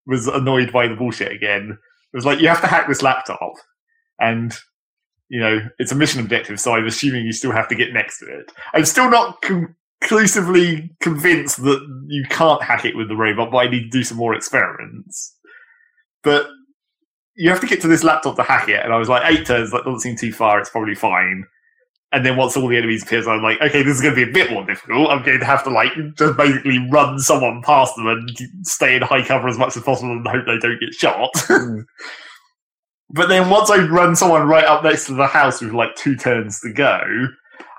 was 0.05 0.27
annoyed 0.27 0.73
by 0.73 0.89
the 0.89 0.97
bullshit 0.97 1.31
again, 1.31 1.78
was 2.12 2.27
like 2.27 2.40
you 2.40 2.48
have 2.48 2.60
to 2.62 2.66
hack 2.66 2.89
this 2.89 3.02
laptop, 3.02 3.52
and 4.19 4.52
you 5.28 5.40
know, 5.40 5.60
it's 5.78 5.92
a 5.92 5.94
mission 5.94 6.20
objective, 6.20 6.59
so 6.59 6.74
I'm 6.74 6.86
assuming 6.86 7.26
you 7.26 7.32
still 7.32 7.52
have 7.52 7.68
to 7.68 7.74
get 7.74 7.92
next 7.92 8.18
to 8.20 8.26
it. 8.26 8.50
I'm 8.72 8.84
still 8.84 9.10
not 9.10 9.42
conclusively 9.42 10.90
convinced 11.00 11.62
that 11.64 11.80
you 12.09 12.24
can't 12.30 12.62
hack 12.62 12.84
it 12.84 12.96
with 12.96 13.09
the 13.09 13.16
robot, 13.16 13.50
but 13.50 13.59
I 13.59 13.68
need 13.68 13.84
to 13.84 13.98
do 13.98 14.05
some 14.05 14.16
more 14.16 14.34
experiments. 14.34 15.36
But 16.22 16.48
you 17.36 17.50
have 17.50 17.60
to 17.60 17.66
get 17.66 17.80
to 17.82 17.88
this 17.88 18.05
laptop 18.05 18.36
to 18.36 18.42
hack 18.42 18.68
it, 18.68 18.82
and 18.82 18.92
I 18.92 18.96
was 18.96 19.09
like, 19.09 19.22
eight 19.26 19.46
turns, 19.46 19.70
that 19.70 19.84
doesn't 19.84 20.00
seem 20.00 20.16
too 20.16 20.32
far, 20.32 20.59
it's 20.59 20.70
probably 20.70 20.94
fine. 20.94 21.44
And 22.10 22.24
then 22.24 22.38
once 22.38 22.56
all 22.56 22.66
the 22.66 22.76
enemies 22.78 23.02
appear, 23.02 23.28
I'm 23.28 23.42
like, 23.42 23.60
okay, 23.60 23.82
this 23.82 23.96
is 23.96 24.00
going 24.00 24.14
to 24.14 24.24
be 24.24 24.30
a 24.30 24.32
bit 24.32 24.50
more 24.50 24.64
difficult. 24.64 25.10
I'm 25.10 25.22
going 25.22 25.38
to 25.38 25.44
have 25.44 25.62
to 25.64 25.70
like 25.70 25.92
just 26.16 26.38
basically 26.38 26.78
run 26.90 27.18
someone 27.18 27.60
past 27.62 27.96
them 27.96 28.06
and 28.06 28.30
stay 28.62 28.96
in 28.96 29.02
high 29.02 29.22
cover 29.22 29.46
as 29.46 29.59
much 29.59 29.76
as 29.76 29.82
possible 29.82 30.12
and 30.12 30.26
hope 30.26 30.46
they 30.46 30.59
don't 30.59 30.80
get 30.80 30.94
shot. 30.94 31.30
Hmm. 31.48 31.80
But 33.10 33.28
then 33.28 33.48
once 33.48 33.70
I 33.70 33.78
run 33.78 34.16
someone 34.16 34.47
right 34.47 34.64
up 34.64 34.85
next 34.85 35.06
to 35.06 35.14
the 35.14 35.26
house 35.26 35.60
with 35.60 35.72
like 35.72 35.94
two 35.97 36.16
turns 36.16 36.60
to 36.60 36.72
go, 36.72 37.01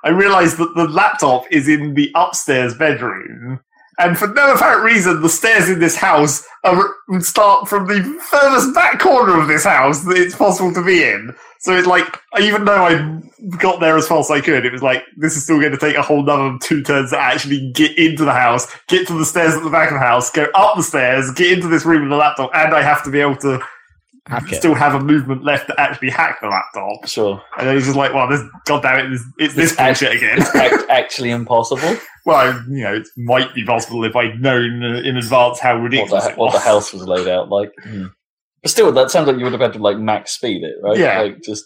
I 0.03 0.09
realize 0.09 0.57
that 0.57 0.73
the 0.75 0.87
laptop 0.87 1.43
is 1.51 1.67
in 1.67 1.93
the 1.93 2.11
upstairs 2.15 2.75
bedroom. 2.75 3.59
And 3.99 4.17
for 4.17 4.27
no 4.27 4.53
apparent 4.53 4.83
reason, 4.83 5.21
the 5.21 5.27
stairs 5.27 5.69
in 5.69 5.79
this 5.79 5.97
house 5.97 6.47
are, 6.63 6.95
start 7.19 7.67
from 7.67 7.85
the 7.85 8.01
furthest 8.31 8.73
back 8.73 8.97
corner 8.97 9.39
of 9.39 9.49
this 9.49 9.65
house 9.65 10.05
that 10.05 10.15
it's 10.15 10.35
possible 10.35 10.73
to 10.73 10.83
be 10.83 11.03
in. 11.03 11.35
So 11.59 11.77
it's 11.77 11.85
like, 11.85 12.05
even 12.39 12.63
though 12.63 12.85
I 12.85 13.21
got 13.57 13.81
there 13.81 13.97
as 13.97 14.07
fast 14.07 14.31
as 14.31 14.37
I 14.37 14.41
could, 14.41 14.65
it 14.65 14.71
was 14.71 14.81
like, 14.81 15.03
this 15.17 15.35
is 15.35 15.43
still 15.43 15.59
going 15.59 15.73
to 15.73 15.77
take 15.77 15.97
a 15.97 16.01
whole 16.01 16.23
nother 16.23 16.57
two 16.61 16.81
turns 16.81 17.09
to 17.09 17.19
actually 17.19 17.73
get 17.73 17.97
into 17.97 18.23
the 18.23 18.31
house, 18.31 18.73
get 18.87 19.05
to 19.07 19.17
the 19.17 19.25
stairs 19.25 19.53
at 19.53 19.63
the 19.63 19.69
back 19.69 19.89
of 19.89 19.95
the 19.95 19.99
house, 19.99 20.31
go 20.31 20.47
up 20.55 20.77
the 20.77 20.83
stairs, 20.83 21.29
get 21.33 21.51
into 21.51 21.67
this 21.67 21.85
room 21.85 22.03
with 22.03 22.11
the 22.11 22.15
laptop, 22.15 22.51
and 22.53 22.73
I 22.73 22.81
have 22.81 23.03
to 23.03 23.11
be 23.11 23.19
able 23.19 23.35
to 23.37 23.61
hack 24.29 24.47
still 24.53 24.75
have 24.75 24.95
a 24.95 24.99
movement 24.99 25.43
left 25.43 25.67
to 25.67 25.79
actually 25.79 26.09
hack 26.09 26.39
the 26.41 26.47
laptop. 26.47 27.07
Sure. 27.07 27.41
And 27.57 27.67
then 27.67 27.75
he's 27.75 27.85
just 27.85 27.97
like, 27.97 28.13
well, 28.13 28.27
this, 28.29 28.41
God 28.65 28.81
damn 28.81 28.99
it, 28.99 29.11
it's, 29.11 29.23
it's 29.37 29.55
this 29.55 29.75
bullshit 29.75 30.15
again. 30.15 30.39
It's 30.39 30.89
actually 30.89 31.31
impossible. 31.31 31.97
well, 32.25 32.53
you 32.69 32.83
know, 32.83 32.95
it 32.95 33.07
might 33.17 33.53
be 33.53 33.65
possible 33.65 34.03
if 34.05 34.15
I'd 34.15 34.39
known 34.41 34.83
in 34.83 35.17
advance 35.17 35.59
how 35.59 35.77
ridiculous 35.77 36.25
what 36.25 36.35
the, 36.35 36.39
what 36.39 36.53
the 36.53 36.59
house 36.59 36.93
was 36.93 37.07
laid 37.07 37.27
out 37.27 37.49
like. 37.49 37.71
Hmm. 37.83 38.07
But 38.61 38.71
still, 38.71 38.91
that 38.91 39.09
sounds 39.09 39.27
like 39.27 39.37
you 39.37 39.43
would 39.43 39.53
have 39.53 39.61
had 39.61 39.73
to 39.73 39.79
like 39.79 39.97
max 39.97 40.31
speed 40.31 40.63
it, 40.63 40.75
right? 40.83 40.97
Yeah. 40.97 41.21
Like 41.21 41.41
just 41.41 41.65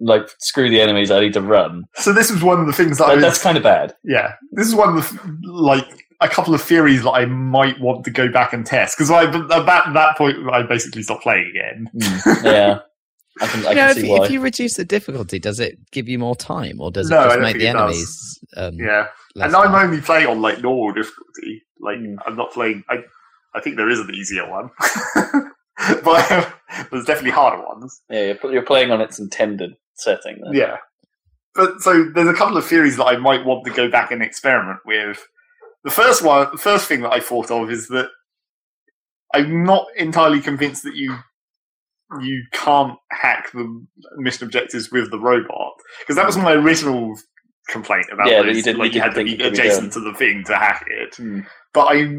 like 0.00 0.28
screw 0.38 0.68
the 0.68 0.80
enemies, 0.80 1.10
I 1.10 1.20
need 1.20 1.32
to 1.34 1.40
run. 1.40 1.84
So 1.94 2.12
this 2.12 2.30
was 2.30 2.42
one 2.42 2.60
of 2.60 2.66
the 2.66 2.72
things 2.72 2.98
that, 2.98 3.06
that 3.06 3.14
was, 3.16 3.24
that's 3.24 3.42
kind 3.42 3.56
of 3.56 3.62
bad. 3.62 3.94
Yeah, 4.04 4.32
this 4.52 4.66
is 4.66 4.74
one 4.74 4.96
of 4.96 4.96
the 4.96 5.50
like 5.50 6.05
a 6.20 6.28
couple 6.28 6.54
of 6.54 6.62
theories 6.62 7.02
that 7.02 7.10
I 7.10 7.26
might 7.26 7.78
want 7.80 8.04
to 8.04 8.10
go 8.10 8.30
back 8.30 8.52
and 8.52 8.64
test 8.64 8.96
because 8.96 9.10
I 9.10 9.24
at 9.24 9.48
that, 9.48 9.92
that 9.92 10.16
point 10.16 10.36
I 10.50 10.62
basically 10.62 11.02
stopped 11.02 11.22
playing 11.22 11.48
again. 11.50 11.90
Mm, 11.94 12.44
yeah. 12.44 12.78
I 13.40 13.46
can, 13.46 13.66
I 13.66 13.68
you 13.70 13.74
know, 13.74 13.86
can 13.88 13.90
if, 13.90 13.96
see 13.96 14.08
why. 14.08 14.24
if 14.24 14.30
you 14.30 14.40
reduce 14.40 14.74
the 14.74 14.84
difficulty, 14.84 15.38
does 15.38 15.60
it 15.60 15.78
give 15.90 16.08
you 16.08 16.18
more 16.18 16.34
time, 16.34 16.80
or 16.80 16.90
does 16.90 17.10
it 17.10 17.14
no, 17.14 17.28
just 17.28 17.40
make 17.40 17.58
the 17.58 17.68
enemies? 17.68 18.38
Um, 18.56 18.78
yeah, 18.78 19.08
and 19.34 19.54
I'm 19.54 19.74
only 19.74 20.00
playing 20.00 20.26
on 20.26 20.40
like 20.40 20.62
normal 20.62 20.92
difficulty. 20.92 21.62
Like 21.78 21.98
mm. 21.98 22.16
I'm 22.26 22.36
not 22.36 22.52
playing. 22.52 22.84
I 22.88 23.04
I 23.54 23.60
think 23.60 23.76
there 23.76 23.90
is 23.90 24.00
an 24.00 24.10
easier 24.14 24.48
one, 24.48 24.70
but 26.02 26.54
there's 26.90 27.04
definitely 27.04 27.32
harder 27.32 27.62
ones. 27.62 28.00
Yeah, 28.08 28.32
you're, 28.42 28.52
you're 28.54 28.62
playing 28.62 28.90
on 28.90 29.02
its 29.02 29.18
intended 29.18 29.76
setting. 29.96 30.38
Then. 30.42 30.54
Yeah, 30.54 30.78
but 31.54 31.80
so 31.80 32.04
there's 32.04 32.28
a 32.28 32.34
couple 32.34 32.56
of 32.56 32.64
theories 32.64 32.96
that 32.96 33.04
I 33.04 33.16
might 33.16 33.44
want 33.44 33.66
to 33.66 33.70
go 33.70 33.90
back 33.90 34.12
and 34.12 34.22
experiment 34.22 34.80
with 34.86 35.26
the 35.86 35.92
first 35.92 36.22
one, 36.22 36.48
the 36.50 36.58
first 36.58 36.88
thing 36.88 37.02
that 37.02 37.12
I 37.12 37.20
thought 37.20 37.48
of 37.48 37.70
is 37.70 37.86
that 37.88 38.08
I'm 39.32 39.62
not 39.62 39.86
entirely 39.96 40.40
convinced 40.40 40.82
that 40.82 40.96
you 40.96 41.16
you 42.20 42.42
can't 42.52 42.98
hack 43.10 43.50
the 43.52 43.86
mission 44.16 44.46
objectives 44.46 44.90
with 44.90 45.10
the 45.10 45.18
robot 45.18 45.72
because 46.00 46.16
that 46.16 46.26
was 46.26 46.36
my 46.36 46.52
original 46.52 47.14
complaint 47.68 48.06
about 48.12 48.28
yeah, 48.28 48.42
those, 48.42 48.56
you 48.56 48.62
didn't, 48.62 48.80
like 48.80 48.94
you, 48.94 49.00
had 49.00 49.14
to 49.14 49.24
be 49.24 49.34
adjacent 49.42 49.92
to 49.92 50.00
the 50.00 50.14
thing 50.14 50.42
to 50.46 50.56
hack 50.56 50.84
it. 50.88 51.14
Hmm. 51.16 51.40
But 51.72 51.86
I 51.96 52.16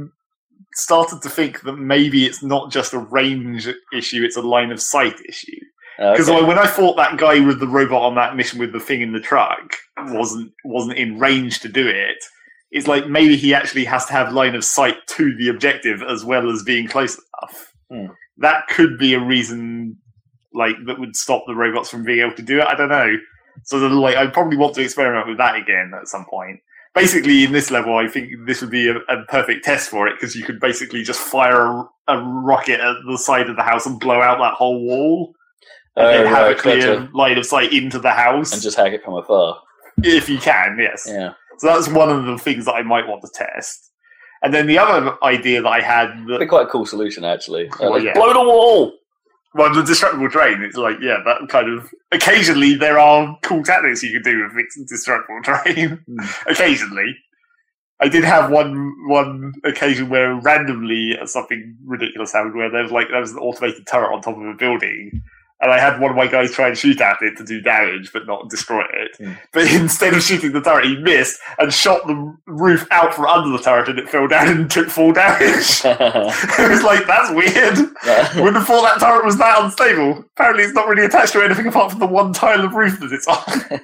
started 0.75 1.21
to 1.23 1.29
think 1.29 1.61
that 1.61 1.73
maybe 1.73 2.25
it's 2.25 2.41
not 2.41 2.71
just 2.71 2.93
a 2.93 2.99
range 2.99 3.67
issue; 3.93 4.23
it's 4.23 4.37
a 4.37 4.41
line 4.41 4.71
of 4.71 4.81
sight 4.81 5.19
issue. 5.27 5.59
Because 5.97 6.29
okay. 6.29 6.45
when 6.45 6.59
I 6.59 6.67
fought 6.67 6.95
that 6.97 7.17
guy 7.17 7.41
with 7.41 7.59
the 7.59 7.67
robot 7.67 8.03
on 8.03 8.15
that 8.15 8.35
mission 8.37 8.59
with 8.59 8.71
the 8.71 8.79
thing 8.79 9.01
in 9.01 9.11
the 9.11 9.19
truck 9.19 9.75
wasn't 9.97 10.53
wasn't 10.63 10.97
in 10.97 11.19
range 11.19 11.59
to 11.61 11.67
do 11.67 11.85
it, 11.85 12.23
it's 12.71 12.87
like 12.87 13.07
maybe 13.07 13.35
he 13.35 13.53
actually 13.53 13.85
has 13.85 14.05
to 14.05 14.13
have 14.13 14.33
line 14.33 14.55
of 14.55 14.63
sight 14.63 14.95
to 15.07 15.35
the 15.37 15.49
objective 15.49 16.01
as 16.03 16.25
well 16.25 16.51
as 16.51 16.63
being 16.63 16.87
close 16.87 17.15
enough. 17.15 17.73
Hmm. 17.89 18.13
That 18.37 18.67
could 18.67 18.97
be 18.97 19.13
a 19.13 19.19
reason, 19.19 19.97
like 20.53 20.75
that 20.85 20.99
would 20.99 21.15
stop 21.15 21.43
the 21.47 21.55
robots 21.55 21.89
from 21.89 22.03
being 22.03 22.19
able 22.19 22.35
to 22.35 22.41
do 22.41 22.59
it. 22.59 22.67
I 22.67 22.75
don't 22.75 22.89
know. 22.89 23.17
So 23.63 23.77
like, 23.77 24.15
I 24.15 24.27
probably 24.27 24.57
want 24.57 24.75
to 24.75 24.81
experiment 24.81 25.27
with 25.27 25.37
that 25.37 25.55
again 25.55 25.91
at 25.99 26.07
some 26.07 26.25
point. 26.25 26.59
Basically, 26.93 27.43
in 27.43 27.51
this 27.51 27.69
level, 27.69 27.95
I 27.95 28.07
think 28.07 28.31
this 28.45 28.61
would 28.61 28.71
be 28.71 28.89
a, 28.89 28.97
a 28.97 29.23
perfect 29.25 29.63
test 29.63 29.89
for 29.89 30.07
it 30.07 30.15
because 30.15 30.35
you 30.35 30.43
could 30.43 30.59
basically 30.59 31.03
just 31.03 31.19
fire 31.19 31.65
a, 31.67 31.87
a, 32.07 32.23
rocket 32.23 32.79
at 32.79 32.95
the 33.07 33.17
side 33.17 33.49
of 33.49 33.55
the 33.55 33.61
house 33.61 33.85
and 33.85 33.99
blow 33.99 34.19
out 34.19 34.39
that 34.39 34.55
whole 34.55 34.83
wall, 34.83 35.35
and 35.95 36.07
then 36.07 36.25
oh, 36.25 36.29
have 36.29 36.47
right, 36.47 36.57
a 36.57 36.59
clear 36.59 36.99
gotcha. 36.99 37.09
line 37.13 37.37
of 37.37 37.45
sight 37.45 37.71
into 37.71 37.99
the 37.99 38.09
house 38.09 38.51
and 38.51 38.63
just 38.63 38.77
hack 38.77 38.93
it 38.93 39.03
from 39.03 39.13
afar. 39.13 39.61
If 40.03 40.27
you 40.27 40.39
can, 40.39 40.77
yes. 40.79 41.05
Yeah. 41.07 41.33
So 41.57 41.67
that's 41.67 41.87
one 41.87 42.09
of 42.09 42.25
the 42.25 42.37
things 42.37 42.65
that 42.65 42.73
I 42.73 42.83
might 42.83 43.07
want 43.07 43.21
to 43.23 43.29
test. 43.33 43.91
And 44.43 44.53
then 44.53 44.67
the 44.67 44.77
other 44.77 45.17
idea 45.23 45.61
that 45.61 45.69
I 45.69 45.81
had 45.81 46.09
that, 46.27 46.39
be 46.39 46.45
quite 46.45 46.67
a 46.67 46.69
cool 46.69 46.85
solution 46.85 47.23
actually. 47.23 47.69
Well, 47.79 47.91
like, 47.91 48.03
yeah. 48.03 48.13
Blow 48.13 48.33
the 48.33 48.39
wall. 48.39 48.93
Well, 49.53 49.73
the 49.73 49.81
destructible 49.81 50.29
terrain, 50.29 50.61
it's 50.61 50.75
like, 50.75 50.97
yeah, 51.01 51.17
that 51.25 51.49
kind 51.49 51.69
of. 51.69 51.89
Occasionally, 52.11 52.75
there 52.75 52.99
are 52.99 53.35
cool 53.41 53.63
tactics 53.63 54.03
you 54.03 54.11
can 54.11 54.21
do 54.21 54.43
with 54.43 54.53
fixing 54.53 54.85
destructible 54.87 55.41
terrain. 55.43 56.03
Mm. 56.07 56.51
occasionally. 56.51 57.15
I 57.99 58.07
did 58.09 58.23
have 58.23 58.51
one 58.51 58.93
one 59.07 59.53
occasion 59.63 60.09
where 60.09 60.35
randomly 60.35 61.17
something 61.25 61.75
ridiculous 61.83 62.31
happened 62.31 62.55
where 62.55 62.69
there 62.69 62.83
was 62.83 62.91
like 62.91 63.07
there 63.09 63.21
was 63.21 63.31
an 63.31 63.39
automated 63.39 63.87
turret 63.87 64.13
on 64.13 64.21
top 64.21 64.37
of 64.37 64.43
a 64.43 64.53
building 64.53 65.23
and 65.59 65.71
I 65.71 65.79
had 65.79 65.99
one 65.99 66.11
of 66.11 66.17
my 66.17 66.27
guys 66.27 66.51
try 66.51 66.67
and 66.67 66.77
shoot 66.77 67.01
at 67.01 67.17
it 67.21 67.35
to 67.37 67.43
do 67.43 67.61
damage, 67.61 68.13
but 68.13 68.27
not 68.27 68.49
destroy 68.49 68.83
it. 68.93 69.17
Mm. 69.19 69.37
But 69.51 69.71
instead 69.73 70.13
of 70.13 70.21
shooting 70.21 70.51
the 70.51 70.61
turret, 70.61 70.85
he 70.85 70.97
missed 70.97 71.39
and 71.57 71.73
shot 71.73 72.05
the 72.05 72.37
roof 72.45 72.87
out 72.91 73.13
from 73.13 73.25
under 73.25 73.49
the 73.49 73.63
turret, 73.63 73.89
and 73.89 73.97
it 73.97 74.09
fell 74.09 74.27
down 74.27 74.47
and 74.47 74.69
took 74.69 74.89
full 74.89 75.13
damage. 75.13 75.81
it 75.83 76.69
was 76.69 76.83
like 76.83 77.07
that's 77.07 77.31
weird. 77.31 77.77
Wouldn't 78.35 78.57
have 78.57 78.67
thought 78.67 78.83
that 78.83 78.99
turret 78.99 79.25
was 79.25 79.37
that 79.37 79.63
unstable. 79.63 80.25
Apparently, 80.35 80.63
it's 80.63 80.73
not 80.73 80.87
really 80.87 81.05
attached 81.05 81.33
to 81.33 81.41
anything 81.41 81.67
apart 81.67 81.91
from 81.91 81.99
the 81.99 82.07
one 82.07 82.33
tile 82.33 82.63
of 82.63 82.73
roof 82.73 82.99
that 82.99 83.11
it's 83.11 83.27
on. 83.27 83.79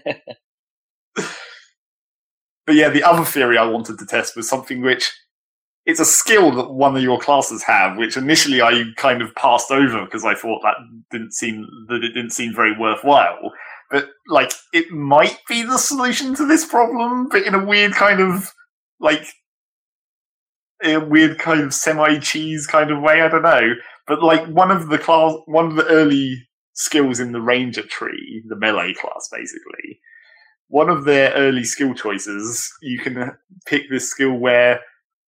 but 2.65 2.75
yeah, 2.75 2.89
the 2.89 3.03
other 3.03 3.25
theory 3.25 3.57
I 3.57 3.65
wanted 3.65 3.97
to 3.97 4.05
test 4.05 4.35
was 4.35 4.47
something 4.47 4.81
which 4.81 5.11
it's 5.85 5.99
a 5.99 6.05
skill 6.05 6.51
that 6.51 6.72
one 6.72 6.95
of 6.95 7.03
your 7.03 7.19
classes 7.19 7.64
have, 7.64 7.97
which 7.97 8.15
initially 8.15 8.61
I 8.61 8.84
kind 8.95 9.22
of 9.22 9.35
passed 9.35 9.69
over 9.69 10.05
because 10.05 10.23
I 10.23 10.34
thought 10.34 10.61
that 10.64 10.76
didn't 11.11 11.34
seem 11.34 11.68
that 11.89 12.03
it 12.03 12.14
didn't 12.14 12.31
seem 12.31 12.53
very 12.53 12.77
worthwhile. 12.77 13.51
But 13.91 14.10
like, 14.27 14.53
it 14.72 14.91
might 14.91 15.39
be 15.47 15.61
the 15.61 15.77
solution 15.77 16.35
to 16.35 16.47
this 16.47 16.65
problem, 16.65 17.27
but 17.30 17.43
in 17.43 17.53
a 17.53 17.64
weird 17.64 17.93
kind 17.93 18.22
of 18.22 18.51
like 18.99 19.27
a 20.84 20.97
weird 20.97 21.38
kind 21.38 21.61
of 21.61 21.73
semi 21.73 22.18
cheese 22.19 22.65
kind 22.65 22.91
of 22.91 23.01
way. 23.01 23.22
I 23.22 23.27
don't 23.27 23.43
know. 23.43 23.73
But 24.07 24.23
like 24.23 24.45
one 24.47 24.72
of 24.72 24.89
the 24.89 24.97
class, 24.97 25.35
one 25.45 25.65
of 25.65 25.76
the 25.76 25.88
early 25.88 26.47
skills 26.73 27.19
in 27.19 27.34
the 27.34 27.41
ranger 27.41 27.84
tree, 27.84 28.43
the 28.47 28.55
melee 28.55 28.93
class, 28.93 29.30
basically. 29.31 29.99
One 30.69 30.89
of 30.89 31.03
their 31.03 31.31
early 31.34 31.65
skill 31.65 31.93
choices, 31.93 32.72
you 32.81 32.99
can 32.99 33.34
pick 33.68 33.84
this 33.89 34.10
skill 34.10 34.34
where 34.34 34.80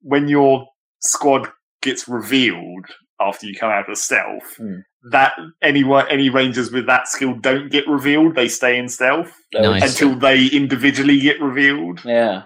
when 0.06 0.28
your 0.28 0.68
squad 1.02 1.50
gets 1.82 2.08
revealed 2.08 2.86
after 3.20 3.48
you 3.48 3.56
come 3.56 3.72
out 3.72 3.90
of 3.90 3.98
stealth, 3.98 4.56
mm. 4.60 4.84
that 5.12 5.34
any 5.64 5.84
any 6.10 6.30
rangers 6.30 6.72
with 6.72 6.86
that 6.86 7.08
skill 7.08 7.34
don't 7.34 7.72
get 7.72 7.88
revealed; 7.88 8.36
they 8.36 8.48
stay 8.48 8.78
in 8.78 8.88
stealth 8.88 9.34
nice. 9.52 9.84
until 9.84 10.16
they 10.16 10.46
individually 10.48 11.20
get 11.20 11.42
revealed. 11.42 12.02
Yeah. 12.06 12.44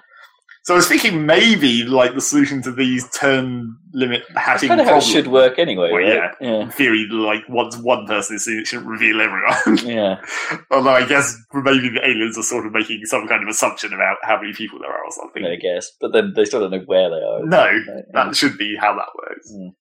So 0.63 0.73
I 0.73 0.77
was 0.77 0.87
thinking 0.87 1.25
maybe 1.25 1.83
like 1.83 2.13
the 2.13 2.21
solution 2.21 2.61
to 2.63 2.71
these 2.71 3.09
turn 3.09 3.75
limit 3.93 4.23
hatching 4.35 4.69
kind 4.69 4.81
of 4.81 4.87
it 4.87 5.01
should 5.01 5.27
work 5.27 5.57
anyway. 5.57 5.91
Well, 5.91 6.01
right? 6.01 6.13
yeah. 6.13 6.31
yeah. 6.41 6.61
In 6.61 6.69
theory, 6.69 7.07
like 7.09 7.41
once 7.47 7.77
one 7.77 8.05
person 8.05 8.35
is 8.35 8.45
seen, 8.45 8.59
it 8.59 8.67
shouldn't 8.67 8.87
reveal 8.87 9.21
everyone. 9.21 9.77
yeah. 9.85 10.21
Although 10.69 10.91
I 10.91 11.05
guess 11.07 11.35
maybe 11.53 11.89
the 11.89 12.01
aliens 12.03 12.37
are 12.37 12.43
sort 12.43 12.65
of 12.65 12.73
making 12.73 13.05
some 13.05 13.27
kind 13.27 13.41
of 13.41 13.49
assumption 13.49 13.93
about 13.93 14.17
how 14.21 14.39
many 14.39 14.53
people 14.53 14.79
there 14.79 14.91
are 14.91 15.03
or 15.03 15.11
something. 15.11 15.45
I 15.45 15.55
guess, 15.55 15.91
but 15.99 16.13
then 16.13 16.33
they 16.35 16.45
still 16.45 16.59
don't 16.59 16.71
know 16.71 16.83
where 16.85 17.09
they 17.09 17.15
are. 17.15 17.45
No, 17.45 17.65
right? 17.65 18.03
that 18.13 18.35
should 18.35 18.57
be 18.57 18.75
how 18.75 18.93
that 18.95 19.09
works. 19.17 19.51
Mm. 19.51 19.73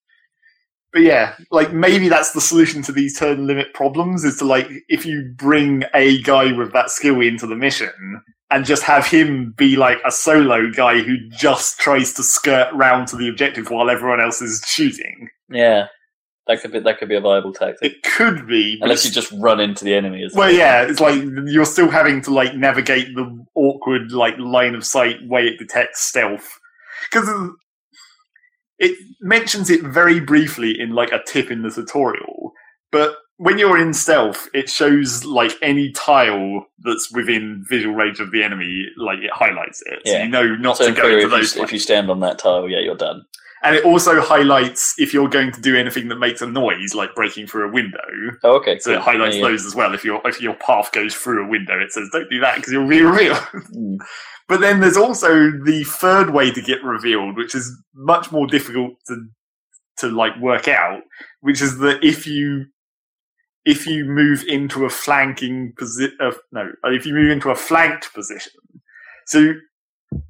But 0.91 1.03
yeah, 1.03 1.35
like 1.51 1.71
maybe 1.71 2.09
that's 2.09 2.31
the 2.31 2.41
solution 2.41 2.81
to 2.83 2.91
these 2.91 3.17
turn 3.17 3.45
limit 3.45 3.73
problems 3.73 4.23
is 4.23 4.37
to 4.37 4.45
like 4.45 4.67
if 4.87 5.05
you 5.05 5.33
bring 5.35 5.83
a 5.93 6.21
guy 6.21 6.51
with 6.51 6.73
that 6.73 6.89
skill 6.89 7.21
into 7.21 7.45
the 7.45 7.55
mission, 7.55 8.23
and 8.51 8.65
just 8.65 8.83
have 8.83 9.05
him 9.05 9.53
be 9.57 9.75
like 9.75 9.99
a 10.05 10.11
solo 10.11 10.71
guy 10.71 11.01
who 11.01 11.17
just 11.29 11.79
tries 11.79 12.13
to 12.13 12.23
skirt 12.23 12.71
round 12.73 13.07
to 13.09 13.15
the 13.15 13.29
objective 13.29 13.69
while 13.69 13.89
everyone 13.89 14.19
else 14.19 14.41
is 14.41 14.63
shooting. 14.65 15.29
Yeah, 15.49 15.87
That 16.47 16.61
could 16.61 16.71
be 16.71 16.79
that 16.79 16.97
could 16.97 17.09
be 17.09 17.15
a 17.15 17.21
viable 17.21 17.53
tactic. 17.53 17.91
It 17.91 18.03
could 18.03 18.47
be, 18.47 18.79
Unless 18.81 19.05
you 19.05 19.11
just 19.11 19.31
run 19.33 19.59
into 19.59 19.85
the 19.85 19.93
enemy. 19.93 20.23
As 20.23 20.33
Well, 20.33 20.51
yeah, 20.51 20.83
it's 20.83 20.99
like 20.99 21.21
you're 21.45 21.65
still 21.65 21.89
having 21.89 22.21
to 22.23 22.33
like 22.33 22.55
navigate 22.55 23.15
the 23.15 23.45
awkward 23.55 24.11
like 24.11 24.37
line 24.37 24.75
of 24.75 24.85
sight 24.85 25.17
way 25.27 25.47
it 25.47 25.59
detects 25.59 26.01
stealth 26.01 26.59
because 27.11 27.29
it 28.79 28.97
mentions 29.21 29.69
it 29.69 29.83
very 29.83 30.19
briefly 30.19 30.79
in 30.79 30.95
like 30.95 31.11
a 31.11 31.21
tip 31.27 31.51
in 31.51 31.61
the 31.61 31.69
tutorial, 31.69 32.53
but 32.91 33.15
when 33.41 33.57
you're 33.57 33.77
in 33.77 33.93
stealth, 33.93 34.49
it 34.53 34.69
shows 34.69 35.23
like 35.23 35.53
any 35.61 35.91
tile 35.93 36.65
that's 36.79 37.09
within 37.13 37.63
visual 37.69 37.95
range 37.95 38.19
of 38.19 38.31
the 38.31 38.43
enemy, 38.43 38.85
like 38.97 39.19
it 39.19 39.31
highlights 39.33 39.81
it, 39.85 39.99
so 40.05 40.11
Yeah. 40.11 40.23
you 40.23 40.29
know 40.29 40.55
not 40.55 40.75
So 40.77 40.87
to 40.87 40.91
go 40.91 41.03
theory, 41.03 41.21
to 41.21 41.27
if 41.27 41.31
you, 41.31 41.37
those. 41.37 41.55
if 41.55 41.71
you 41.71 41.79
stand 41.79 42.11
on 42.11 42.19
that 42.19 42.37
tile, 42.37 42.67
yeah, 42.67 42.79
you're 42.79 42.95
done. 42.97 43.21
And 43.63 43.75
it 43.77 43.85
also 43.85 44.19
highlights 44.21 44.93
if 44.97 45.13
you're 45.13 45.29
going 45.29 45.51
to 45.53 45.61
do 45.61 45.75
anything 45.77 46.09
that 46.09 46.17
makes 46.17 46.41
a 46.41 46.47
noise, 46.47 46.93
like 46.95 47.15
breaking 47.15 47.47
through 47.47 47.69
a 47.69 47.71
window. 47.71 47.97
Oh, 48.43 48.55
okay. 48.57 48.77
So 48.79 48.91
it 48.93 48.99
highlights 49.01 49.35
Yeah, 49.37 49.43
yeah. 49.43 49.47
those 49.49 49.65
as 49.65 49.73
well. 49.75 49.93
If 49.93 50.03
your 50.05 50.21
if 50.25 50.41
your 50.41 50.55
path 50.55 50.91
goes 50.91 51.13
through 51.15 51.45
a 51.45 51.49
window, 51.49 51.77
it 51.79 51.91
says 51.93 52.09
don't 52.11 52.29
do 52.29 52.39
that 52.41 52.55
because 52.57 52.71
you'll 52.73 52.87
be 52.87 53.01
revealed. 53.13 53.37
Mm. 53.75 53.97
but 54.49 54.59
then 54.61 54.79
there's 54.81 54.97
also 54.97 55.51
the 55.51 55.83
third 55.85 56.29
way 56.31 56.51
to 56.51 56.61
get 56.61 56.81
revealed, 56.83 57.35
which 57.37 57.53
is 57.55 57.65
much 57.93 58.31
more 58.33 58.47
difficult 58.47 58.93
to 59.07 59.15
to 59.97 60.07
like 60.09 60.37
work 60.39 60.67
out, 60.69 61.01
which 61.41 61.61
is 61.61 61.79
that 61.79 62.01
if 62.03 62.25
you 62.27 62.65
if 63.73 63.85
you 63.87 64.05
move 64.05 64.43
into 64.47 64.85
a 64.85 64.89
flanking 64.89 65.73
position, 65.77 66.17
uh, 66.19 66.31
no, 66.51 66.63
if 66.85 67.05
you 67.05 67.13
move 67.13 67.31
into 67.31 67.49
a 67.51 67.55
flanked 67.55 68.13
position, 68.13 68.51
so 69.27 69.53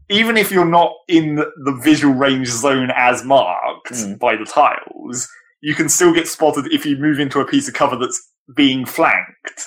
even 0.10 0.36
if 0.38 0.52
you're 0.52 0.66
not 0.80 0.92
in 1.08 1.36
the 1.36 1.80
visual 1.84 2.14
range 2.14 2.48
zone 2.50 2.92
as 2.96 3.24
marked 3.24 3.92
Mm. 3.94 4.20
by 4.20 4.36
the 4.36 4.46
tiles, 4.46 5.28
you 5.62 5.74
can 5.76 5.88
still 5.90 6.14
get 6.14 6.28
spotted 6.28 6.66
if 6.74 6.86
you 6.86 6.98
move 6.98 7.20
into 7.20 7.40
a 7.40 7.46
piece 7.48 7.68
of 7.70 7.74
cover 7.74 7.96
that's 7.96 8.20
being 8.56 8.86
flanked 8.86 9.60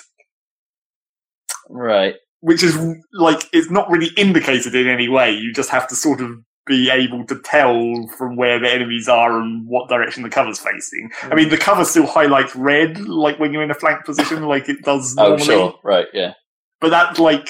Right. 1.69 2.15
which 2.41 2.61
is 2.63 2.77
like 3.13 3.41
it's 3.53 3.71
not 3.71 3.89
really 3.89 4.09
indicated 4.17 4.75
in 4.75 4.87
any 4.87 5.07
way. 5.07 5.31
You 5.31 5.53
just 5.53 5.69
have 5.69 5.87
to 5.87 5.95
sort 5.95 6.19
of 6.21 6.29
be 6.65 6.89
able 6.89 7.25
to 7.25 7.39
tell 7.39 8.07
from 8.17 8.35
where 8.35 8.59
the 8.59 8.71
enemies 8.71 9.09
are 9.09 9.39
and 9.39 9.67
what 9.67 9.89
direction 9.89 10.23
the 10.23 10.29
cover's 10.29 10.59
facing. 10.59 11.09
I 11.23 11.27
mm. 11.27 11.35
mean, 11.35 11.49
the 11.49 11.57
cover 11.57 11.83
still 11.83 12.07
highlights 12.07 12.55
red, 12.55 12.99
like 12.99 13.39
when 13.39 13.53
you're 13.53 13.63
in 13.63 13.71
a 13.71 13.75
flank 13.75 14.05
position, 14.05 14.43
like 14.43 14.69
it 14.69 14.81
does 14.83 15.15
Oh, 15.17 15.37
sure. 15.37 15.75
Right. 15.83 16.07
Yeah. 16.13 16.33
But 16.79 16.89
that, 16.89 17.19
like 17.19 17.49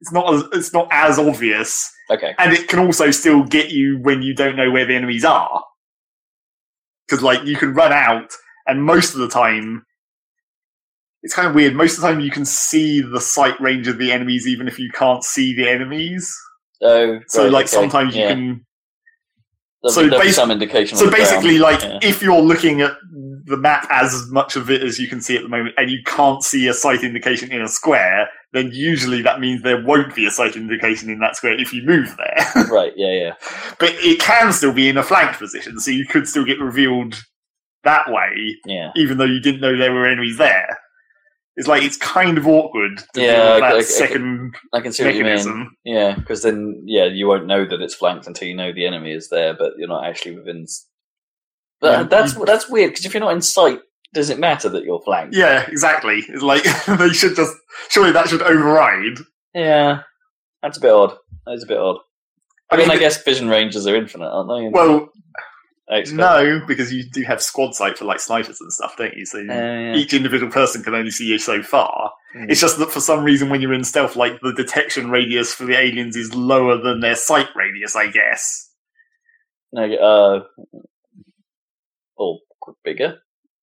it's 0.00 0.12
not 0.12 0.32
as, 0.34 0.44
it's 0.52 0.72
not 0.72 0.88
as 0.90 1.18
obvious, 1.18 1.90
Okay. 2.10 2.34
and 2.38 2.52
it 2.52 2.68
can 2.68 2.78
also 2.78 3.10
still 3.10 3.42
get 3.42 3.70
you 3.70 3.98
when 4.02 4.22
you 4.22 4.34
don't 4.34 4.56
know 4.56 4.70
where 4.70 4.86
the 4.86 4.94
enemies 4.94 5.24
are. 5.24 5.62
Because 7.06 7.22
like 7.22 7.44
you 7.44 7.56
can 7.56 7.74
run 7.74 7.92
out, 7.92 8.32
and 8.66 8.82
most 8.82 9.14
of 9.14 9.20
the 9.20 9.28
time. 9.28 9.84
It's 11.22 11.34
kind 11.34 11.48
of 11.48 11.54
weird. 11.54 11.74
Most 11.74 11.96
of 11.96 12.02
the 12.02 12.08
time, 12.08 12.20
you 12.20 12.30
can 12.30 12.44
see 12.44 13.00
the 13.00 13.18
sight 13.18 13.58
range 13.58 13.88
of 13.88 13.96
the 13.96 14.12
enemies, 14.12 14.46
even 14.46 14.68
if 14.68 14.78
you 14.78 14.90
can't 14.92 15.24
see 15.24 15.56
the 15.56 15.66
enemies. 15.66 16.30
Oh. 16.82 17.20
So, 17.28 17.44
right, 17.44 17.52
like, 17.52 17.64
okay. 17.66 17.70
sometimes 17.72 18.14
you 18.14 18.22
Yeah. 18.22 18.28
can. 18.34 18.66
There'll 19.82 19.94
so 19.94 20.02
there'll 20.08 20.20
basi- 20.24 20.32
some 20.32 20.50
indication. 20.50 20.96
So 20.96 21.04
the 21.04 21.10
ground. 21.10 21.24
basically, 21.24 21.58
like, 21.58 21.82
Yeah. 21.82 21.98
if 22.02 22.22
you're 22.22 22.40
looking 22.40 22.80
at 22.80 22.92
the 23.46 23.56
map 23.58 23.86
as 23.90 24.26
much 24.30 24.56
of 24.56 24.70
it 24.70 24.82
as 24.82 24.98
you 24.98 25.06
can 25.06 25.20
see 25.20 25.36
at 25.36 25.42
the 25.42 25.48
moment, 25.48 25.74
and 25.76 25.90
you 25.90 25.98
can't 26.06 26.42
see 26.42 26.66
a 26.68 26.72
sight 26.72 27.04
indication 27.04 27.52
in 27.52 27.60
a 27.60 27.68
square, 27.68 28.30
then 28.54 28.70
usually 28.72 29.20
that 29.20 29.40
means 29.40 29.62
there 29.62 29.82
won't 29.84 30.14
be 30.14 30.24
a 30.26 30.30
sight 30.30 30.56
indication 30.56 31.10
in 31.10 31.18
that 31.18 31.36
square 31.36 31.52
if 31.60 31.72
you 31.74 31.82
move 31.82 32.16
there. 32.16 32.64
Right. 32.70 32.94
Yeah. 32.96 33.12
Yeah. 33.12 33.32
but 33.78 33.90
it 33.98 34.18
can 34.20 34.52
still 34.54 34.72
be 34.72 34.88
in 34.88 34.96
a 34.96 35.02
flanked 35.02 35.38
position, 35.38 35.78
so 35.78 35.90
you 35.90 36.06
could 36.06 36.26
still 36.26 36.44
get 36.46 36.58
revealed 36.58 37.22
that 37.82 38.10
way, 38.10 38.56
Yeah. 38.64 38.90
even 38.96 39.18
though 39.18 39.24
you 39.26 39.40
didn't 39.40 39.60
know 39.60 39.76
there 39.76 39.92
were 39.92 40.06
enemies 40.06 40.38
there. 40.38 40.78
It's 41.56 41.68
like 41.68 41.82
it's 41.84 41.96
kind 41.96 42.36
of 42.36 42.46
awkward 42.48 42.98
to 43.14 43.20
Yeah, 43.20 43.60
that 43.60 43.62
I- 43.62 43.76
I- 43.76 43.80
second 43.82 44.54
I 44.72 44.80
can 44.80 44.92
see 44.92 45.04
what 45.04 45.14
you 45.14 45.22
mean. 45.22 45.34
mechanism. 45.34 45.76
Yeah, 45.84 46.14
because 46.16 46.42
then 46.42 46.82
yeah, 46.84 47.04
you 47.04 47.28
won't 47.28 47.46
know 47.46 47.64
that 47.64 47.80
it's 47.80 47.94
flanked 47.94 48.26
until 48.26 48.48
you 48.48 48.56
know 48.56 48.72
the 48.72 48.86
enemy 48.86 49.12
is 49.12 49.28
there, 49.28 49.54
but 49.54 49.74
you're 49.78 49.88
not 49.88 50.04
actually 50.04 50.36
within. 50.36 50.66
But 51.80 51.90
Yeah, 51.92 52.02
that's 52.04 52.34
you- 52.34 52.44
that's 52.44 52.68
weird 52.68 52.90
because 52.90 53.04
if 53.06 53.14
you're 53.14 53.20
not 53.20 53.32
in 53.34 53.40
sight, 53.42 53.80
does 54.14 54.30
it 54.30 54.38
matter 54.40 54.68
that 54.70 54.84
you're 54.84 55.02
flanked? 55.02 55.36
Yeah, 55.36 55.64
exactly. 55.68 56.24
It's 56.28 56.42
like 56.42 56.64
they 56.98 57.10
should 57.10 57.36
just 57.36 57.54
surely 57.88 58.10
that 58.12 58.28
should 58.28 58.42
override. 58.42 59.18
Yeah, 59.54 60.02
that's 60.62 60.78
a 60.78 60.80
bit 60.80 60.90
odd. 60.92 61.16
That's 61.46 61.62
a 61.62 61.66
bit 61.68 61.78
odd. 61.78 61.98
I, 62.70 62.74
I 62.74 62.78
mean, 62.78 62.88
mean, 62.88 62.96
I 62.96 63.00
guess 63.00 63.22
vision 63.22 63.48
ranges 63.48 63.86
are 63.86 63.94
infinite, 63.94 64.26
aren't 64.26 64.48
they? 64.48 64.68
Well, 64.76 65.08
I 65.90 65.96
expect- 65.98 66.16
no, 66.18 66.60
because 66.66 66.92
you 66.92 67.04
do 67.10 67.22
have 67.24 67.42
squad 67.42 67.74
sight 67.74 67.98
for 67.98 68.06
like 68.06 68.18
snipers 68.20 68.58
and 68.60 68.72
stuff, 68.72 68.96
don't 68.96 69.14
you? 69.14 69.26
So 69.26 69.40
Uh, 69.40 69.42
yeah. 69.42 69.94
each 69.96 70.14
individual 70.14 70.50
person 70.50 70.82
can 70.82 70.94
only 70.94 71.10
see 71.10 71.26
you 71.26 71.38
so 71.38 71.62
far. 71.62 72.10
Mm. 72.34 72.50
It's 72.50 72.60
just 72.60 72.78
that 72.78 72.90
for 72.90 73.00
some 73.00 73.22
reason, 73.22 73.50
when 73.50 73.60
you're 73.60 73.74
in 73.74 73.84
stealth, 73.84 74.16
like 74.16 74.40
the 74.40 74.54
detection 74.54 75.10
radius 75.10 75.54
for 75.54 75.66
the 75.66 75.76
aliens 75.78 76.16
is 76.16 76.34
lower 76.34 76.78
than 76.78 77.00
their 77.00 77.14
sight 77.16 77.48
radius, 77.54 77.94
I 77.96 78.06
guess. 78.06 78.70
No, 79.72 79.92
uh, 79.94 80.44
or 82.16 82.38
bigger. 82.84 83.18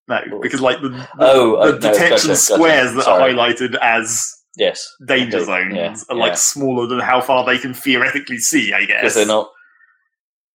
No, 0.08 0.20
because 0.42 0.62
like 0.62 0.82
the, 0.82 0.90
the, 0.90 1.08
Oh, 1.20 1.56
uh, 1.56 1.66
the 1.68 1.72
no, 1.74 1.78
detection 1.80 2.08
gotcha, 2.10 2.28
gotcha. 2.28 2.36
squares 2.36 2.94
that 2.96 3.04
Sorry. 3.04 3.32
are 3.34 3.36
highlighted 3.36 3.76
as 3.82 4.28
Yes, 4.58 4.86
danger 5.08 5.38
Okay, 5.38 5.46
zones 5.46 5.76
yeah, 5.76 5.96
are 6.10 6.18
like 6.18 6.32
yeah. 6.32 6.36
smaller 6.36 6.86
than 6.86 7.00
how 7.00 7.22
far 7.22 7.46
they 7.46 7.58
can 7.58 7.74
theoretically 7.74 8.38
see. 8.38 8.74
I 8.74 8.84
guess 8.86 9.02
because 9.02 9.16
they're 9.16 9.26
not. 9.26 9.50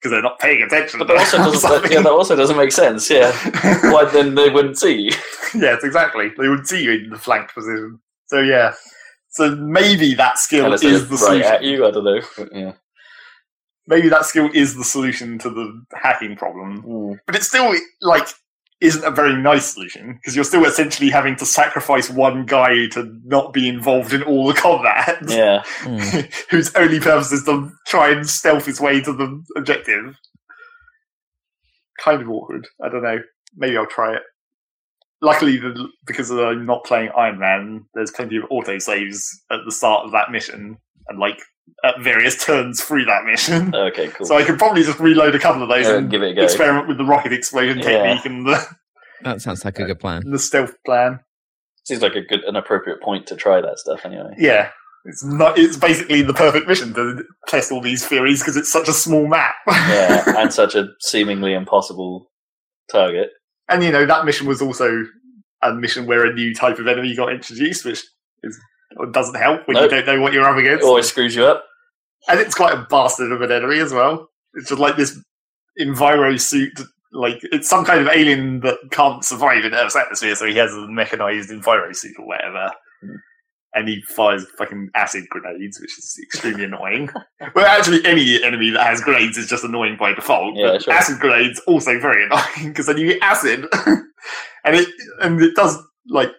Because 0.07 0.15
they're 0.15 0.23
not 0.23 0.39
paying 0.39 0.63
attention. 0.63 0.99
But 0.99 1.09
that 1.09 1.19
also 1.19 1.39
doesn't. 1.39 1.83
that, 1.83 1.93
yeah, 1.93 2.01
that 2.01 2.13
also 2.13 2.37
doesn't 2.37 2.57
make 2.57 2.73
sense. 2.73 3.11
Yeah, 3.11 3.33
why 3.93 4.05
then 4.05 4.35
they 4.35 4.49
wouldn't 4.49 4.79
see 4.79 5.01
you? 5.03 5.13
yes, 5.55 5.83
exactly. 5.83 6.31
They 6.39 6.49
would 6.49 6.67
see 6.67 6.83
you 6.83 6.93
in 6.93 7.11
the 7.11 7.19
flanked 7.19 7.55
position. 7.55 8.01
So 8.27 8.41
yeah. 8.41 8.75
So 9.31 9.55
maybe 9.55 10.15
that 10.15 10.39
skill 10.39 10.67
Unless 10.67 10.83
is 10.83 11.09
the 11.09 11.19
solution. 11.19 11.63
you. 11.63 11.87
I 11.87 11.91
don't 11.91 12.05
know. 12.05 12.21
But, 12.37 12.49
yeah. 12.53 12.73
Maybe 13.89 14.09
that 14.09 14.25
skill 14.25 14.51
is 14.53 14.77
the 14.77 14.85
solution 14.85 15.39
to 15.39 15.51
the 15.51 15.85
hacking 15.95 16.37
problem. 16.37 16.83
Mm. 16.83 17.19
But 17.27 17.37
it's 17.37 17.47
still 17.47 17.75
like 18.01 18.29
isn't 18.81 19.05
a 19.05 19.11
very 19.11 19.35
nice 19.41 19.73
solution 19.73 20.13
because 20.15 20.35
you're 20.35 20.45
still 20.45 20.65
essentially 20.67 21.09
having 21.09 21.35
to 21.37 21.47
sacrifice 21.47 22.11
one 22.11 22.45
guy 22.45 22.87
to 22.89 23.19
not 23.25 23.53
be 23.53 23.69
involved 23.69 24.13
in 24.13 24.23
all 24.23 24.47
the 24.47 24.55
combat, 24.55 25.19
Yeah. 25.29 25.63
Hmm. 25.79 25.99
whose 26.51 26.75
only 26.75 27.01
purpose 27.01 27.33
is 27.33 27.45
to 27.45 27.71
try 27.87 28.11
and 28.11 28.29
stealth 28.29 28.67
his 28.67 28.81
way 28.81 29.01
to 29.01 29.13
the 29.13 29.43
objective. 29.57 30.17
Kind 32.03 32.21
of 32.23 32.29
awkward. 32.29 32.67
I 32.85 32.89
don't 32.91 33.03
know. 33.03 33.19
Maybe 33.57 33.77
I'll 33.79 33.87
try 33.87 34.15
it. 34.15 34.23
Luckily, 35.23 35.57
the, 35.57 35.89
because 36.07 36.31
I'm 36.31 36.67
not 36.67 36.85
playing 36.85 37.09
Iron 37.17 37.39
Man, 37.39 37.87
there's 37.95 38.11
plenty 38.11 38.37
of 38.37 38.45
auto 38.51 38.79
saves 38.79 39.27
at 39.51 39.61
the 39.65 39.73
start 39.73 40.05
of 40.05 40.13
that 40.13 40.31
mission, 40.31 40.77
and 41.09 41.19
like 41.19 41.39
at 41.85 42.01
various 42.01 42.43
turns 42.45 42.83
through 42.83 43.05
that 43.07 43.25
mission. 43.25 43.75
Okay. 43.75 44.09
Cool. 44.09 44.27
So 44.27 44.37
I 44.37 44.45
could 44.45 44.59
probably 44.59 44.83
just 44.83 44.99
reload 44.99 45.35
a 45.35 45.39
couple 45.39 45.63
of 45.63 45.69
those 45.69 45.87
Yeah, 45.87 45.97
and 45.97 46.11
give 46.11 46.23
it 46.23 46.31
a 46.33 46.35
go. 46.35 46.43
experiment 46.43 46.89
with 46.89 46.99
the 46.99 47.05
rocket 47.05 47.33
explosion 47.33 47.79
Yeah. 47.79 47.85
technique 47.85 48.25
and 48.27 48.47
the, 48.47 48.67
That 49.23 49.41
sounds 49.43 49.65
like 49.65 49.79
a 49.79 49.85
good 49.85 49.99
plan. 50.01 50.23
the 50.31 50.39
stealth 50.39 50.75
plan. 50.85 51.21
Seems 51.85 52.03
like 52.03 52.15
a 52.17 52.23
good, 52.23 52.43
an 52.45 52.57
appropriate 52.57 53.01
point 53.03 53.27
to 53.29 53.37
try 53.37 53.61
that 53.61 53.79
stuff. 53.79 54.01
Anyway. 54.05 54.35
Yeah, 54.39 54.71
it's 55.05 55.23
not. 55.25 55.57
It's 55.59 55.77
basically 55.77 56.23
the 56.23 56.35
perfect 56.35 56.67
mission 56.67 56.93
to 56.95 57.23
test 57.47 57.71
all 57.71 57.81
these 57.81 58.05
theories 58.05 58.41
because 58.41 58.57
it's 58.57 58.73
such 58.73 58.89
a 58.89 58.93
small 58.93 59.27
map. 59.29 59.55
Yeah, 59.69 60.25
and 60.41 60.53
such 60.53 60.75
a 60.75 60.89
seemingly 61.01 61.53
impossible 61.55 62.29
target. 62.91 63.31
and 63.69 63.83
you 63.85 63.91
know 63.93 64.05
that 64.07 64.25
mission 64.25 64.47
was 64.49 64.61
also 64.63 65.05
a 65.63 65.73
mission 65.75 66.07
where 66.07 66.25
a 66.27 66.33
new 66.33 66.53
type 66.55 66.79
of 66.79 66.87
enemy 66.89 67.15
got 67.15 67.33
introduced, 67.33 67.85
which 67.85 68.03
is 68.91 69.13
doesn't 69.13 69.35
help 69.37 69.67
when 69.67 69.75
Nope. 69.75 69.91
you 69.91 69.97
don't 70.03 70.07
know 70.07 70.21
what 70.23 70.33
you're 70.33 70.45
up 70.49 70.57
It 70.57 70.61
against. 70.67 70.85
always 70.85 71.07
screws 71.09 71.35
you 71.37 71.45
up. 71.45 71.65
and 72.29 72.41
it's 72.41 72.55
quite 72.55 72.75
a 72.75 72.87
bastard 72.91 73.33
of 73.33 73.41
an 73.43 73.53
enemy 73.53 73.79
as 73.79 73.93
well. 73.93 74.29
It's 74.55 74.69
just 74.69 74.81
like 74.81 74.97
this 74.97 75.19
enviro 75.81 76.41
suit. 76.41 76.73
Like 77.13 77.39
it's 77.45 77.69
some 77.69 77.85
kind 77.85 78.01
of 78.01 78.09
alien 78.09 78.61
that 78.61 78.79
can't 78.91 79.25
survive 79.25 79.65
in 79.65 79.75
Earth's 79.75 79.97
atmosphere, 79.97 80.35
so 80.35 80.47
he 80.47 80.57
has 80.57 80.73
a 80.75 80.87
mechanized 80.89 81.51
enviro 81.51 81.95
suit 81.95 82.15
or 82.19 82.27
whatever. 82.27 82.73
And 83.75 83.87
he 83.89 84.01
fires 84.09 84.47
fucking 84.57 84.89
acid 84.95 85.25
grenades, 85.29 85.79
which 85.79 85.99
is 85.99 86.19
extremely 86.23 86.65
annoying. 86.65 87.11
Well, 87.55 87.67
actually, 87.67 88.05
any 88.07 88.43
enemy 88.43 88.71
that 88.71 88.87
has 88.87 89.03
grenades 89.03 89.37
is 89.37 89.47
just 89.49 89.63
annoying 89.65 89.97
by 89.99 90.15
default. 90.15 90.57
Yeah, 90.57 90.73
but 90.73 90.83
sure. 90.83 90.95
acid 90.95 91.19
grenades 91.21 91.61
also 91.67 92.01
very 92.01 92.25
annoying 92.25 92.69
because 92.69 92.87
then 92.87 92.97
you 92.97 93.09
get 93.13 93.23
acid, 93.23 93.67
and 94.65 94.75
it 94.77 94.89
and 95.21 95.41
it 95.43 95.55
does 95.55 95.77
like 96.09 96.31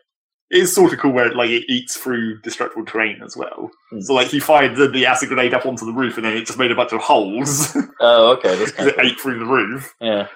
it 0.50 0.60
is 0.64 0.74
sort 0.74 0.94
of 0.94 1.00
cool 1.00 1.12
where 1.12 1.28
it, 1.28 1.36
like 1.36 1.50
it 1.50 1.66
eats 1.68 1.98
through 1.98 2.40
destructible 2.42 2.86
terrain 2.86 3.22
as 3.24 3.36
well. 3.36 3.70
Hmm. 3.90 4.02
So 4.02 4.14
like 4.14 4.28
he 4.28 4.40
fired 4.40 4.76
the, 4.76 4.88
the 4.88 5.06
acid 5.06 5.30
grenade 5.30 5.54
up 5.54 5.66
onto 5.66 5.86
the 5.86 5.94
roof, 5.94 6.18
and 6.18 6.26
then 6.26 6.38
it 6.38 6.46
just 6.46 6.60
made 6.60 6.72
a 6.72 6.76
bunch 6.76 6.94
of 6.94 7.02
holes 7.02 7.76
Oh, 8.00 8.32
okay. 8.34 8.56
That's 8.58 8.72
because 8.72 8.94
kind 8.94 9.08
it 9.08 9.12
ate 9.14 9.20
through 9.20 9.40
the 9.40 9.46
roof. 9.46 9.94
yeah. 10.00 10.28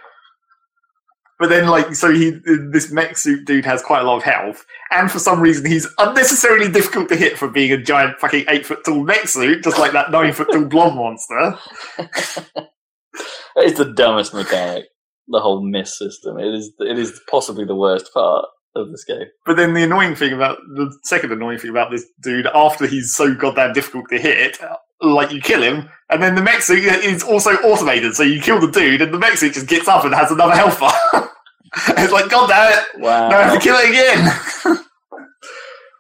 But 1.40 1.50
then, 1.50 1.68
like, 1.70 1.96
so 1.96 2.12
he, 2.14 2.34
this 2.72 2.92
mech 2.92 3.18
suit 3.18 3.46
dude 3.48 3.66
has 3.66 3.82
quite 3.82 4.02
a 4.02 4.04
lot 4.04 4.18
of 4.18 4.22
health, 4.24 4.64
and 4.92 5.10
for 5.12 5.18
some 5.18 5.40
reason, 5.42 5.66
he's 5.66 5.88
unnecessarily 5.98 6.72
difficult 6.72 7.10
to 7.10 7.16
hit 7.16 7.36
for 7.36 7.48
being 7.48 7.72
a 7.72 7.82
giant 7.82 8.20
fucking 8.20 8.46
eight 8.48 8.64
foot 8.64 8.86
tall 8.86 9.04
mech 9.04 9.28
suit, 9.28 9.64
just 9.64 9.80
like 9.80 9.92
that 9.94 10.12
nine 10.12 10.34
foot 10.34 10.50
tall 10.52 10.66
blonde 10.66 10.96
monster. 10.96 11.58
it's 13.56 13.78
the 13.80 13.92
dumbest 13.96 14.36
mechanic. 14.36 14.86
the 15.30 15.40
whole 15.40 15.68
miss 15.68 15.98
system. 15.98 16.38
It 16.38 16.54
is 16.54 16.74
it 16.80 17.00
is 17.00 17.20
possibly 17.28 17.66
the 17.66 17.76
worst 17.76 18.14
part 18.14 18.46
of 18.76 18.92
this 18.92 19.04
game. 19.04 19.26
But 19.46 19.58
then 19.58 19.74
the 19.74 19.84
annoying 19.84 20.16
thing 20.16 20.34
about 20.34 20.58
the 20.76 20.96
second 21.04 21.32
annoying 21.32 21.60
thing 21.60 21.70
about 21.72 21.92
this 21.92 22.06
dude, 22.22 22.48
after 22.48 22.86
he's 22.88 23.14
so 23.14 23.34
goddamn 23.34 23.74
difficult 23.74 24.06
to 24.10 24.18
hit, 24.20 24.58
like 25.02 25.32
you 25.32 25.42
kill 25.42 25.62
him, 25.62 25.90
and 26.10 26.22
then 26.22 26.36
the 26.36 26.42
mech 26.42 26.62
suit 26.62 26.84
is 26.84 27.24
also 27.24 27.52
automated, 27.58 28.14
so 28.16 28.24
you 28.24 28.40
kill 28.42 28.60
the 28.60 28.72
dude, 28.72 29.02
and 29.02 29.14
the 29.14 29.20
mech 29.20 29.38
suit 29.38 29.54
just 29.54 29.68
gets 29.68 29.88
up 29.88 30.06
and 30.06 30.14
has 30.14 30.32
another 30.32 30.56
health 30.56 30.80
bar. 30.80 30.94
it's 31.98 32.14
like, 32.14 32.30
god 32.30 32.48
damn 32.48 32.74
it, 32.80 32.86
Wow. 33.02 33.30
now 33.30 33.40
I 33.40 33.44
have 33.44 33.54
to 33.54 33.60
kill 33.60 33.76
it 33.78 33.90
again. 33.90 34.78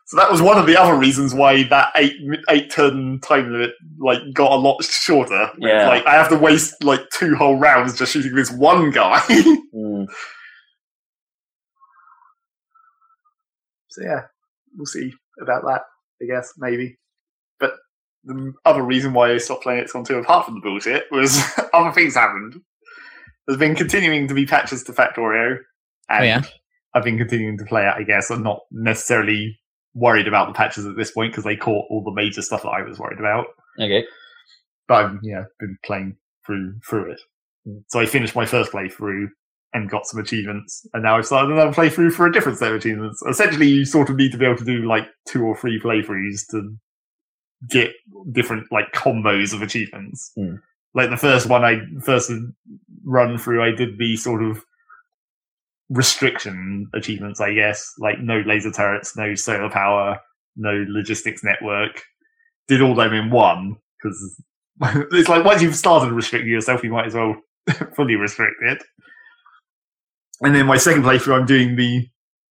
so 0.05 0.17
that 0.17 0.29
was 0.29 0.41
one 0.41 0.57
of 0.57 0.65
the 0.67 0.75
other 0.77 0.95
reasons 0.95 1.33
why 1.33 1.63
that 1.69 1.89
eight 1.95 2.13
eight 2.49 2.69
turn 2.69 3.19
time 3.21 3.51
limit 3.51 3.71
like 3.99 4.19
got 4.33 4.51
a 4.51 4.55
lot 4.55 4.83
shorter. 4.83 5.49
Yeah. 5.57 5.87
Like 5.87 6.05
I 6.05 6.15
have 6.15 6.27
to 6.29 6.37
waste 6.37 6.83
like 6.83 7.01
two 7.11 7.35
whole 7.35 7.55
rounds 7.55 7.97
just 7.97 8.11
shooting 8.11 8.35
this 8.35 8.51
one 8.51 8.91
guy. 8.91 9.21
Mm. 9.73 10.05
So 13.91 14.03
yeah, 14.03 14.21
we'll 14.75 14.85
see 14.85 15.13
about 15.41 15.63
that. 15.63 15.81
I 16.21 16.25
guess 16.25 16.53
maybe. 16.57 16.97
But 17.59 17.73
the 18.23 18.53
other 18.65 18.83
reason 18.83 19.13
why 19.13 19.31
I 19.31 19.37
stopped 19.37 19.63
playing 19.63 19.83
XCOM 19.85 20.05
2, 20.05 20.17
apart 20.17 20.45
from 20.45 20.55
the 20.55 20.61
bullshit, 20.61 21.05
was 21.11 21.41
other 21.73 21.91
things 21.91 22.15
happened. 22.15 22.55
There's 23.47 23.59
been 23.59 23.75
continuing 23.75 24.27
to 24.27 24.33
be 24.33 24.45
patches 24.45 24.83
to 24.83 24.93
Factorio, 24.93 25.57
oh, 25.57 25.63
and 26.09 26.21
Oh, 26.21 26.25
yeah? 26.25 26.41
I've 26.93 27.03
been 27.03 27.17
continuing 27.17 27.57
to 27.57 27.65
play 27.65 27.87
it. 27.87 27.93
I 27.95 28.03
guess 28.03 28.29
I'm 28.29 28.43
not 28.43 28.59
necessarily 28.71 29.57
worried 29.93 30.27
about 30.27 30.47
the 30.47 30.53
patches 30.53 30.85
at 30.85 30.95
this 30.95 31.11
point 31.11 31.31
because 31.31 31.43
they 31.43 31.55
caught 31.55 31.85
all 31.89 32.03
the 32.03 32.13
major 32.13 32.41
stuff 32.41 32.63
that 32.63 32.69
I 32.69 32.81
was 32.81 32.99
worried 32.99 33.19
about. 33.19 33.47
Okay. 33.79 34.03
But 34.87 35.05
I've 35.05 35.19
yeah 35.23 35.43
been 35.59 35.77
playing 35.85 36.17
through 36.45 36.75
through 36.87 37.11
it. 37.11 37.21
So 37.87 37.99
I 37.99 38.05
finished 38.05 38.35
my 38.35 38.45
first 38.45 38.71
playthrough 38.71 39.27
and 39.73 39.89
got 39.89 40.05
some 40.05 40.19
achievements, 40.19 40.85
and 40.93 41.03
now 41.03 41.17
I've 41.17 41.25
started 41.25 41.51
another 41.51 41.71
playthrough 41.71 42.13
for 42.13 42.25
a 42.25 42.31
different 42.31 42.57
set 42.57 42.71
of 42.71 42.77
achievements. 42.77 43.21
Essentially, 43.23 43.67
you 43.67 43.85
sort 43.85 44.09
of 44.09 44.17
need 44.17 44.31
to 44.31 44.37
be 44.37 44.45
able 44.45 44.57
to 44.57 44.65
do 44.65 44.85
like 44.85 45.07
two 45.27 45.43
or 45.43 45.55
three 45.55 45.79
playthroughs 45.79 46.41
to 46.51 46.75
get 47.69 47.91
different 48.31 48.71
like 48.71 48.91
combos 48.93 49.53
of 49.53 49.61
achievements. 49.61 50.31
Hmm. 50.35 50.55
Like 50.93 51.09
the 51.09 51.17
first 51.17 51.47
one, 51.47 51.63
I 51.63 51.81
first 52.03 52.31
run 53.05 53.37
through, 53.37 53.63
I 53.63 53.71
did 53.71 53.97
the 53.97 54.17
sort 54.17 54.43
of 54.43 54.65
restriction 55.89 56.89
achievements, 56.93 57.39
I 57.39 57.53
guess, 57.53 57.93
like 57.97 58.19
no 58.19 58.43
laser 58.45 58.71
turrets, 58.71 59.15
no 59.15 59.35
solar 59.35 59.69
power, 59.69 60.19
no 60.55 60.85
logistics 60.89 61.43
network. 61.43 62.01
Did 62.67 62.81
all 62.81 62.95
them 62.95 63.13
in 63.13 63.29
one 63.29 63.77
because 64.01 64.41
it's 65.11 65.29
like 65.29 65.45
once 65.45 65.61
you've 65.61 65.75
started 65.75 66.11
restricting 66.11 66.49
yourself, 66.49 66.83
you 66.83 66.91
might 66.91 67.07
as 67.07 67.13
well 67.13 67.35
fully 67.95 68.15
restrict 68.15 68.55
it. 68.61 68.83
And 70.41 70.55
then 70.55 70.65
my 70.65 70.77
second 70.77 71.03
playthrough, 71.03 71.39
I'm 71.39 71.45
doing 71.45 71.75
the 71.75 72.07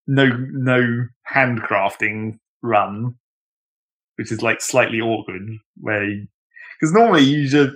no 0.06 0.26
no 0.52 1.06
handcrafting 1.32 2.38
run, 2.62 3.16
which 4.16 4.30
is 4.32 4.42
like 4.42 4.60
slightly 4.60 5.00
awkward, 5.00 5.42
where 5.76 6.06
because 6.78 6.92
normally 6.92 7.22
you 7.22 7.48
just 7.48 7.74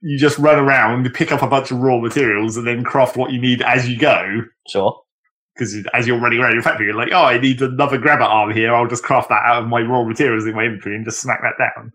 you 0.00 0.18
just 0.18 0.38
run 0.38 0.58
around, 0.58 1.12
pick 1.12 1.32
up 1.32 1.42
a 1.42 1.48
bunch 1.48 1.70
of 1.70 1.78
raw 1.78 1.98
materials, 1.98 2.56
and 2.56 2.66
then 2.66 2.84
craft 2.84 3.16
what 3.16 3.32
you 3.32 3.40
need 3.40 3.62
as 3.62 3.88
you 3.88 3.98
go. 3.98 4.42
Sure. 4.68 5.00
Because 5.54 5.76
as 5.92 6.06
you're 6.06 6.20
running 6.20 6.38
around 6.38 6.54
your 6.54 6.62
factory, 6.62 6.86
you're 6.86 6.94
like, 6.94 7.12
oh, 7.12 7.24
I 7.24 7.40
need 7.40 7.60
another 7.60 7.98
grabber 7.98 8.22
arm 8.22 8.52
here. 8.52 8.72
I'll 8.72 8.86
just 8.86 9.02
craft 9.02 9.28
that 9.30 9.42
out 9.44 9.64
of 9.64 9.68
my 9.68 9.80
raw 9.80 10.04
materials 10.04 10.46
in 10.46 10.54
my 10.54 10.62
inventory 10.62 10.94
and 10.94 11.04
just 11.04 11.20
smack 11.20 11.40
that 11.42 11.58
down. 11.58 11.90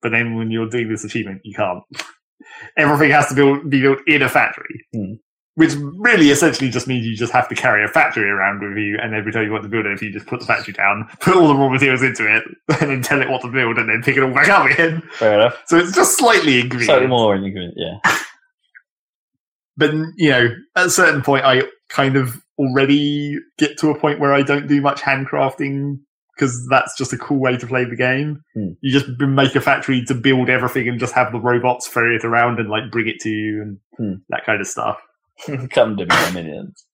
But 0.00 0.12
then 0.12 0.36
when 0.36 0.52
you're 0.52 0.68
doing 0.68 0.88
this 0.88 1.02
achievement, 1.02 1.40
you 1.42 1.52
can't. 1.52 1.82
Everything 2.76 3.10
has 3.10 3.28
to 3.30 3.64
be 3.68 3.80
built 3.80 3.98
in 4.06 4.22
a 4.22 4.28
factory. 4.28 4.86
Hmm. 4.94 5.14
Which 5.58 5.74
really 5.74 6.30
essentially 6.30 6.70
just 6.70 6.86
means 6.86 7.04
you 7.04 7.16
just 7.16 7.32
have 7.32 7.48
to 7.48 7.54
carry 7.56 7.84
a 7.84 7.88
factory 7.88 8.30
around 8.30 8.60
with 8.62 8.78
you, 8.78 8.96
and 9.02 9.12
every 9.12 9.32
time 9.32 9.44
you 9.44 9.50
want 9.50 9.64
to 9.64 9.68
build 9.68 9.86
it, 9.86 9.92
if 9.92 10.00
you 10.00 10.12
just 10.12 10.26
put 10.28 10.38
the 10.38 10.46
factory 10.46 10.72
down, 10.72 11.08
put 11.20 11.34
all 11.34 11.48
the 11.48 11.54
raw 11.56 11.68
materials 11.68 12.00
into 12.00 12.32
it, 12.32 12.44
and 12.80 12.90
then 12.90 13.02
tell 13.02 13.20
it 13.20 13.28
what 13.28 13.42
to 13.42 13.48
build, 13.48 13.76
and 13.76 13.88
then 13.88 14.00
pick 14.00 14.16
it 14.16 14.22
all 14.22 14.32
back 14.32 14.48
up 14.48 14.70
again. 14.70 15.02
Fair 15.14 15.34
enough. 15.40 15.60
So 15.66 15.76
it's 15.76 15.92
just 15.92 16.16
slightly 16.16 16.60
inconvenient. 16.60 16.84
Slightly 16.84 17.06
more 17.08 17.34
inconvenient. 17.34 17.74
Yeah. 17.76 17.98
but 19.76 19.92
you 20.16 20.30
know, 20.30 20.48
at 20.76 20.86
a 20.86 20.90
certain 20.90 21.22
point, 21.22 21.44
I 21.44 21.64
kind 21.88 22.16
of 22.16 22.40
already 22.56 23.36
get 23.58 23.78
to 23.78 23.90
a 23.90 23.98
point 23.98 24.20
where 24.20 24.32
I 24.32 24.42
don't 24.42 24.68
do 24.68 24.80
much 24.80 25.00
handcrafting 25.00 25.98
because 26.36 26.68
that's 26.70 26.96
just 26.96 27.12
a 27.12 27.18
cool 27.18 27.40
way 27.40 27.56
to 27.56 27.66
play 27.66 27.84
the 27.84 27.96
game. 27.96 28.44
Hmm. 28.54 28.68
You 28.80 28.92
just 28.92 29.08
make 29.18 29.56
a 29.56 29.60
factory 29.60 30.04
to 30.04 30.14
build 30.14 30.48
everything 30.48 30.88
and 30.88 31.00
just 31.00 31.14
have 31.14 31.32
the 31.32 31.40
robots 31.40 31.88
ferry 31.88 32.14
it 32.14 32.24
around 32.24 32.60
and 32.60 32.68
like 32.68 32.92
bring 32.92 33.08
it 33.08 33.18
to 33.22 33.28
you 33.28 33.62
and 33.62 33.78
Hmm. 33.96 34.20
that 34.28 34.44
kind 34.46 34.60
of 34.60 34.68
stuff. 34.68 35.00
Come 35.70 35.96
to 35.96 36.04
me, 36.04 36.08
my 36.08 36.30
minions. 36.32 36.84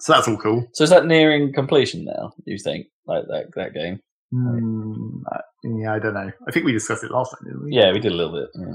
So 0.00 0.12
that's 0.12 0.26
all 0.28 0.36
cool. 0.36 0.66
So 0.72 0.84
is 0.84 0.90
that 0.90 1.06
nearing 1.06 1.52
completion 1.52 2.04
now? 2.04 2.32
You 2.46 2.58
think 2.58 2.86
like 3.06 3.24
that 3.28 3.46
that 3.56 3.74
game? 3.74 4.00
Uh, 4.36 5.38
yeah, 5.78 5.94
I 5.94 5.98
don't 6.00 6.14
know. 6.14 6.30
I 6.48 6.50
think 6.50 6.66
we 6.66 6.72
discussed 6.72 7.04
it 7.04 7.10
last 7.12 7.30
time, 7.30 7.46
didn't 7.46 7.64
we? 7.64 7.74
Yeah, 7.76 7.92
we 7.92 8.00
did 8.00 8.12
a 8.12 8.16
little 8.16 8.32
bit. 8.32 8.48
Yeah. 8.58 8.74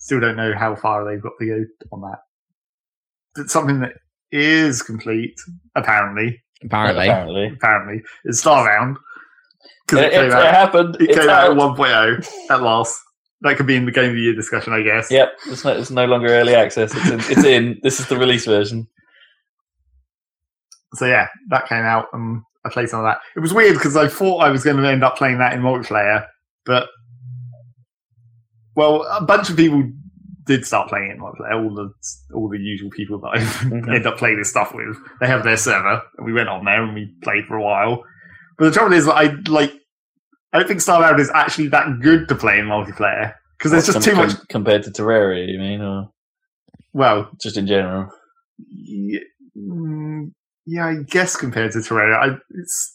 Still 0.00 0.20
don't 0.20 0.36
know 0.36 0.52
how 0.56 0.74
far 0.74 1.04
they've 1.04 1.22
got 1.22 1.32
to 1.40 1.46
go 1.46 1.64
on 1.92 2.00
that. 2.02 2.18
But 3.36 3.50
something 3.50 3.80
that 3.80 3.92
is 4.32 4.82
complete, 4.82 5.34
apparently, 5.76 6.42
Apparently. 6.64 7.06
Apparently. 7.08 7.46
apparently, 7.54 8.02
is 8.24 8.42
Starbound. 8.42 8.96
Because 9.86 10.04
It, 10.04 10.06
it, 10.06 10.12
came 10.12 10.24
it, 10.26 10.32
out. 10.32 10.44
it 10.44 10.54
happened. 10.54 10.96
It 11.00 11.08
came 11.10 11.28
out 11.28 11.50
out. 11.58 11.78
at 11.78 11.78
1.0 11.78 12.50
at 12.50 12.62
last. 12.62 13.00
That 13.42 13.56
could 13.56 13.66
be 13.66 13.76
in 13.76 13.84
the 13.86 13.92
game 13.92 14.10
of 14.10 14.16
the 14.16 14.20
year 14.22 14.34
discussion, 14.34 14.72
I 14.72 14.82
guess. 14.82 15.10
Yep, 15.10 15.32
it's 15.46 15.64
no, 15.64 15.72
it's 15.72 15.90
no 15.90 16.06
longer 16.06 16.28
early 16.28 16.54
access. 16.56 16.92
It's 16.94 17.08
in, 17.10 17.20
it's 17.20 17.44
in. 17.44 17.78
This 17.82 18.00
is 18.00 18.08
the 18.08 18.16
release 18.18 18.46
version. 18.46 18.88
So 20.94 21.06
yeah, 21.06 21.28
that 21.50 21.68
came 21.68 21.84
out 21.84 22.06
and 22.12 22.42
I 22.64 22.70
played 22.70 22.88
some 22.88 23.00
of 23.00 23.04
that. 23.04 23.18
It 23.36 23.40
was 23.40 23.52
weird 23.54 23.74
because 23.74 23.96
I 23.96 24.08
thought 24.08 24.38
I 24.38 24.50
was 24.50 24.64
going 24.64 24.76
to 24.78 24.88
end 24.88 25.04
up 25.04 25.16
playing 25.16 25.38
that 25.38 25.52
in 25.52 25.60
multiplayer, 25.60 26.26
but 26.66 26.88
well, 28.74 29.02
a 29.10 29.22
bunch 29.24 29.50
of 29.50 29.56
people 29.56 29.84
did 30.46 30.64
start 30.64 30.88
playing 30.88 31.10
it 31.10 31.14
in 31.14 31.20
multiplayer. 31.20 31.62
All 31.62 31.74
the 31.74 31.92
all 32.34 32.48
the 32.48 32.58
usual 32.58 32.90
people 32.90 33.20
that 33.20 33.28
I 33.28 33.38
Mhm. 33.64 33.94
end 33.94 34.06
up 34.06 34.16
playing 34.18 34.38
this 34.38 34.50
stuff 34.50 34.74
with, 34.74 34.96
they 35.20 35.26
have 35.26 35.44
their 35.44 35.56
server, 35.56 36.02
and 36.16 36.26
we 36.26 36.32
went 36.32 36.48
on 36.48 36.64
there 36.64 36.82
and 36.82 36.94
we 36.94 37.14
played 37.22 37.44
for 37.46 37.56
a 37.56 37.62
while. 37.62 38.02
But 38.56 38.64
the 38.66 38.70
trouble 38.72 38.94
is, 38.94 39.04
that 39.06 39.14
I 39.14 39.34
like. 39.48 39.72
I 40.52 40.58
don't 40.58 40.66
think 40.68 40.80
Starbound 40.80 41.18
is 41.20 41.30
actually 41.34 41.68
that 41.68 42.00
good 42.00 42.28
to 42.28 42.34
play 42.34 42.58
in 42.58 42.66
multiplayer 42.66 43.34
because 43.58 43.70
there's 43.72 43.86
just 43.86 43.96
Com- 43.96 44.02
too 44.02 44.16
much. 44.16 44.34
com- 44.36 44.46
compared 44.48 44.82
to 44.84 44.90
Terraria. 44.90 45.46
You 45.50 45.58
mean, 45.58 45.80
or 45.82 46.10
Well, 46.92 47.30
just 47.40 47.56
in 47.56 47.66
general? 47.66 48.10
yeah, 48.70 49.20
mm, 49.56 50.32
yeah, 50.66 50.86
I 50.86 50.96
guess 51.06 51.36
compared 51.36 51.72
to 51.72 51.78
Terraria, 51.78 52.16
I, 52.16 52.36
it's 52.50 52.94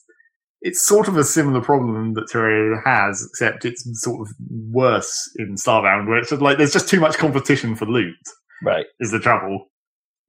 it's 0.65 0.81
sort 0.81 1.07
of 1.09 1.17
a 1.17 1.23
similar 1.25 1.59
problem 1.61 2.13
that 2.13 2.29
Terraria 2.31 2.81
has, 2.85 3.23
except 3.29 3.65
it's 3.65 3.83
sort 4.01 4.21
of 4.27 4.33
worse 4.71 5.29
in 5.37 5.55
Starbound, 5.55 6.07
where 6.07 6.17
it's 6.17 6.29
just 6.29 6.41
like 6.41 6.57
there's 6.57 6.73
just 6.73 6.87
too 6.89 6.99
much 7.01 7.17
competition 7.17 7.75
for 7.75 7.85
loot. 7.85 8.15
Right. 8.63 8.85
Is 9.01 9.11
the 9.11 9.19
trouble? 9.19 9.67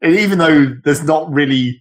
And 0.03 0.17
even 0.17 0.39
though 0.39 0.75
there's 0.85 1.05
not 1.05 1.33
really, 1.33 1.81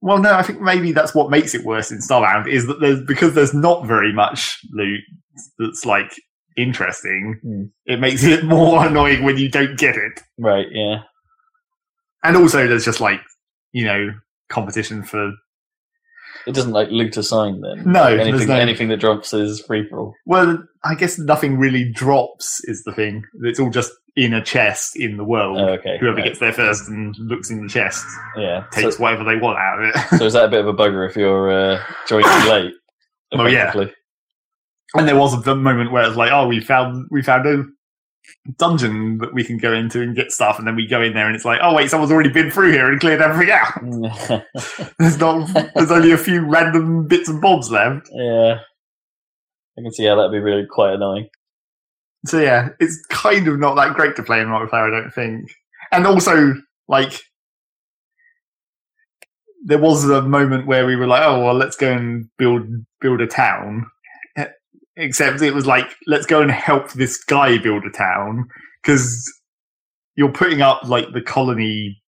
well, 0.00 0.18
no, 0.18 0.32
I 0.34 0.42
think 0.42 0.60
maybe 0.60 0.92
that's 0.92 1.14
what 1.14 1.30
makes 1.30 1.54
it 1.54 1.64
worse 1.64 1.90
in 1.90 1.98
Starbound 1.98 2.46
is 2.48 2.66
that 2.66 2.80
there's 2.80 3.00
because 3.04 3.34
there's 3.34 3.54
not 3.54 3.86
very 3.86 4.12
much 4.12 4.58
loot 4.72 5.00
that's 5.58 5.84
like 5.84 6.12
interesting. 6.56 7.38
Hmm. 7.42 7.62
It 7.86 8.00
makes 8.00 8.24
it 8.24 8.44
more 8.44 8.86
annoying 8.86 9.24
when 9.24 9.38
you 9.38 9.48
don't 9.50 9.78
get 9.78 9.96
it 9.96 10.20
Right. 10.38 10.66
Yeah. 10.70 10.98
and 12.24 12.36
also 12.36 12.66
there's 12.66 12.84
just 12.84 13.00
like 13.00 13.20
you 13.72 13.84
know 13.84 14.10
competition 14.48 15.02
for 15.02 15.32
It 16.46 16.54
doesn't 16.54 16.72
like 16.72 16.90
loot 16.90 17.16
a 17.16 17.22
sign 17.22 17.60
then. 17.60 17.92
No, 17.92 18.16
there's 18.16 18.28
Anything. 18.28 18.48
no- 18.48 18.54
Anything 18.56 18.88
that 18.88 19.00
drops 19.00 19.32
is 19.34 19.60
free 19.60 19.86
for 19.88 19.98
all. 19.98 20.14
well 20.26 20.62
i 20.84 20.94
guess 20.94 21.18
nothing 21.18 21.58
really 21.58 21.90
drops 21.92 22.60
is 22.64 22.82
the 22.84 22.92
thing 22.92 23.24
it's 23.42 23.58
all 23.60 23.70
just 23.70 23.92
in 24.18 24.34
a 24.34 24.42
chest 24.42 24.96
in 24.96 25.16
the 25.16 25.22
world 25.24 25.58
Oh, 25.58 25.68
okay. 25.74 25.96
whoever 26.00 26.16
right. 26.16 26.24
gets 26.24 26.40
there 26.40 26.52
first 26.52 26.88
and 26.88 27.14
looks 27.18 27.50
in 27.50 27.62
the 27.62 27.68
chest 27.68 28.04
Yeah. 28.36 28.64
takes 28.72 28.96
So, 28.96 29.02
whatever 29.02 29.22
they 29.22 29.36
want 29.36 29.58
out 29.58 29.82
of 29.82 29.88
it 29.90 29.94
so 30.18 30.24
is 30.24 30.32
that 30.32 30.46
a 30.46 30.48
bit 30.48 30.60
of 30.60 30.66
a 30.66 30.74
bugger 30.74 31.08
if 31.08 31.16
you're 31.16 31.50
uh, 31.52 31.82
joining 32.08 32.26
late? 32.50 32.72
Oh, 33.32 33.46
yeah. 33.46 33.72
and 34.94 35.06
there 35.08 35.16
was 35.16 35.34
a 35.46 35.54
moment 35.54 35.92
where 35.92 36.04
it's 36.08 36.16
like 36.16 36.32
oh 36.32 36.48
we 36.48 36.58
found 36.60 37.06
we 37.10 37.22
found 37.22 37.46
a 37.46 37.64
dungeon 38.58 39.18
that 39.18 39.32
we 39.32 39.44
can 39.44 39.56
go 39.56 39.72
into 39.72 40.02
and 40.02 40.16
get 40.16 40.30
stuff 40.32 40.58
and 40.58 40.66
then 40.66 40.76
we 40.76 40.86
go 40.86 41.00
in 41.00 41.14
there 41.14 41.26
and 41.26 41.36
it's 41.36 41.44
like 41.44 41.60
oh 41.62 41.74
wait 41.74 41.88
someone's 41.90 42.12
already 42.12 42.28
been 42.30 42.50
through 42.50 42.72
here 42.72 42.90
and 42.90 43.00
cleared 43.00 43.22
everything 43.22 43.54
out 43.54 43.72
there's 44.98 45.18
not 45.18 45.46
there's 45.74 45.90
only 45.90 46.12
a 46.12 46.18
few 46.18 46.44
random 46.44 47.06
bits 47.06 47.28
and 47.28 47.40
bobs 47.40 47.70
left 47.70 48.08
yeah. 48.12 48.58
I 49.78 49.82
can 49.82 49.92
see 49.92 50.04
how 50.06 50.16
that'd 50.16 50.32
be 50.32 50.40
really 50.40 50.66
quite 50.66 50.94
annoying. 50.94 51.28
So 52.28 52.40
yeah, 52.40 52.70
it's 52.78 53.04
kind 53.06 53.48
of 53.48 53.58
not 53.58 53.74
that 53.76 53.94
great 53.94 54.16
to 54.16 54.22
play 54.22 54.40
in 54.40 54.48
multiplayer, 54.48 54.88
I 54.88 55.00
don't 55.00 55.14
think. 55.14 55.50
And 55.90 56.06
also, 56.06 56.54
like, 56.86 57.22
there 59.64 59.78
was 59.78 60.08
a 60.08 60.22
moment 60.22 60.66
where 60.66 60.86
we 60.86 60.96
were 60.96 61.06
like, 61.06 61.22
"Oh 61.24 61.44
well, 61.44 61.54
let's 61.54 61.76
go 61.76 61.90
and 61.90 62.28
build 62.36 62.66
build 63.00 63.20
a 63.20 63.26
town." 63.26 63.86
Except 64.96 65.42
it 65.42 65.54
was 65.54 65.66
like, 65.66 65.96
"Let's 66.06 66.26
go 66.26 66.42
and 66.42 66.50
help 66.50 66.92
this 66.92 67.22
guy 67.24 67.58
build 67.58 67.84
a 67.84 67.90
town," 67.90 68.48
because 68.82 69.32
you're 70.16 70.32
putting 70.32 70.60
up 70.60 70.82
like 70.84 71.12
the 71.12 71.22
colony 71.22 72.02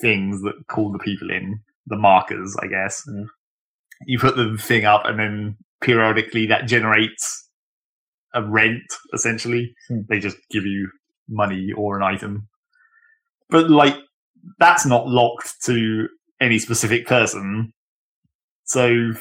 things 0.00 0.40
that 0.42 0.54
call 0.68 0.92
the 0.92 0.98
people 0.98 1.30
in, 1.30 1.60
the 1.86 1.96
markers, 1.96 2.56
I 2.62 2.68
guess. 2.68 3.02
Mm. 3.08 3.26
You 4.06 4.18
put 4.18 4.36
the 4.36 4.56
thing 4.56 4.84
up, 4.84 5.04
and 5.04 5.18
then 5.18 5.56
periodically 5.80 6.46
that 6.46 6.66
generates 6.66 7.47
a 8.34 8.42
rent. 8.42 8.82
Essentially, 9.14 9.74
Hmm. 9.88 10.00
they 10.08 10.18
just 10.18 10.36
give 10.50 10.64
you 10.66 10.88
money 11.28 11.72
or 11.76 11.96
an 11.96 12.02
item, 12.02 12.48
but 13.50 13.70
like 13.70 13.96
that's 14.58 14.86
not 14.86 15.06
locked 15.08 15.54
to 15.64 16.08
any 16.40 16.58
specific 16.58 17.06
person. 17.06 17.72
So, 18.64 19.12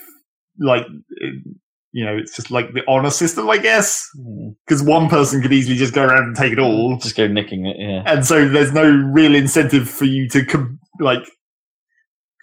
like, 0.59 0.85
it, 1.17 1.43
you 1.91 2.05
know, 2.05 2.15
it's 2.17 2.35
just 2.35 2.51
like 2.51 2.73
the 2.73 2.83
honor 2.87 3.09
system, 3.09 3.49
I 3.49 3.57
guess, 3.57 4.05
Mm. 4.19 4.55
because 4.65 4.83
one 4.83 5.09
person 5.09 5.41
could 5.41 5.51
easily 5.53 5.75
just 5.77 5.93
go 5.93 6.03
around 6.03 6.23
and 6.23 6.35
take 6.35 6.53
it 6.53 6.59
all, 6.59 6.97
Just 6.97 7.15
go 7.17 7.27
nicking 7.27 7.65
it. 7.65 7.77
Yeah. 7.79 8.03
and 8.05 8.25
so 8.25 8.47
there's 8.47 8.71
no 8.73 8.89
real 9.13 9.33
incentive 9.35 9.89
for 9.89 10.05
you 10.05 10.27
to 10.29 10.45
com- 10.45 10.79
like 10.99 11.23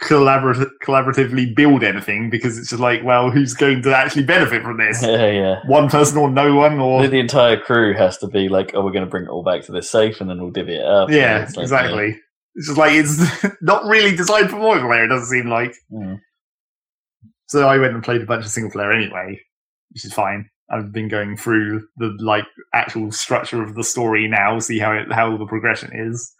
collaborat- 0.03 0.71
collaboratively 0.83 1.55
build 1.55 1.83
anything 1.85 2.31
because 2.31 2.59
it's 2.59 2.71
just 2.71 2.81
like, 2.81 3.03
well, 3.05 3.31
who's 3.31 3.55
going 3.55 3.83
to 3.83 3.97
actually 3.97 4.25
benefit 4.25 4.63
from 4.63 4.79
this? 4.79 5.03
Yeah, 5.15 5.31
yeah. 5.31 5.61
one 5.67 5.89
person 5.89 6.19
or 6.19 6.31
no 6.31 6.55
one, 6.55 6.79
or 6.79 7.07
The, 7.07 7.19
entire 7.19 7.59
crew 7.59 7.95
has 7.95 8.19
to 8.19 8.27
be 8.27 8.49
like, 8.49 8.73
"Oh, 8.75 8.85
we're 8.85 8.93
going 8.93 9.05
to 9.05 9.11
bring 9.11 9.25
it 9.25 9.31
all 9.31 9.45
back 9.45 9.63
to 9.65 9.73
this 9.73 9.91
safe, 9.91 10.21
and 10.21 10.29
then 10.29 10.41
we'll 10.41 10.51
divvy 10.51 10.77
it 10.77 10.85
up." 10.85 11.11
yeah, 11.11 11.43
It's 11.43 11.57
like, 11.57 11.65
exactly. 11.65 12.19
It's 12.57 12.67
just 12.69 12.79
like 12.79 12.93
it's 12.93 13.57
not 13.63 13.85
really 13.87 14.15
designed 14.17 14.51
for 14.51 14.57
multiplayer. 14.57 15.05
It 15.05 15.09
doesn't 15.09 15.27
seem 15.29 15.49
like. 15.49 15.75
Mm. 15.93 16.19
So 17.47 17.69
I 17.69 17.79
went 17.79 17.95
and 17.95 18.03
played 18.03 18.23
a 18.23 18.27
bunch 18.27 18.45
of 18.45 18.51
single 18.51 18.73
player 18.73 18.93
anyway, 18.93 19.41
which 19.91 20.05
is 20.05 20.13
fine. 20.13 20.49
I've 20.71 20.93
been 20.93 21.09
going 21.09 21.37
through 21.37 21.87
the 21.99 22.17
like 22.21 22.47
actual 22.73 23.13
structure 23.13 23.63
of 23.63 23.75
the 23.75 23.85
story 23.85 24.27
now, 24.29 24.59
see 24.59 24.79
how 24.79 24.93
it, 24.93 25.13
how 25.13 25.37
the 25.37 25.47
progression 25.47 25.91
is. 25.95 26.33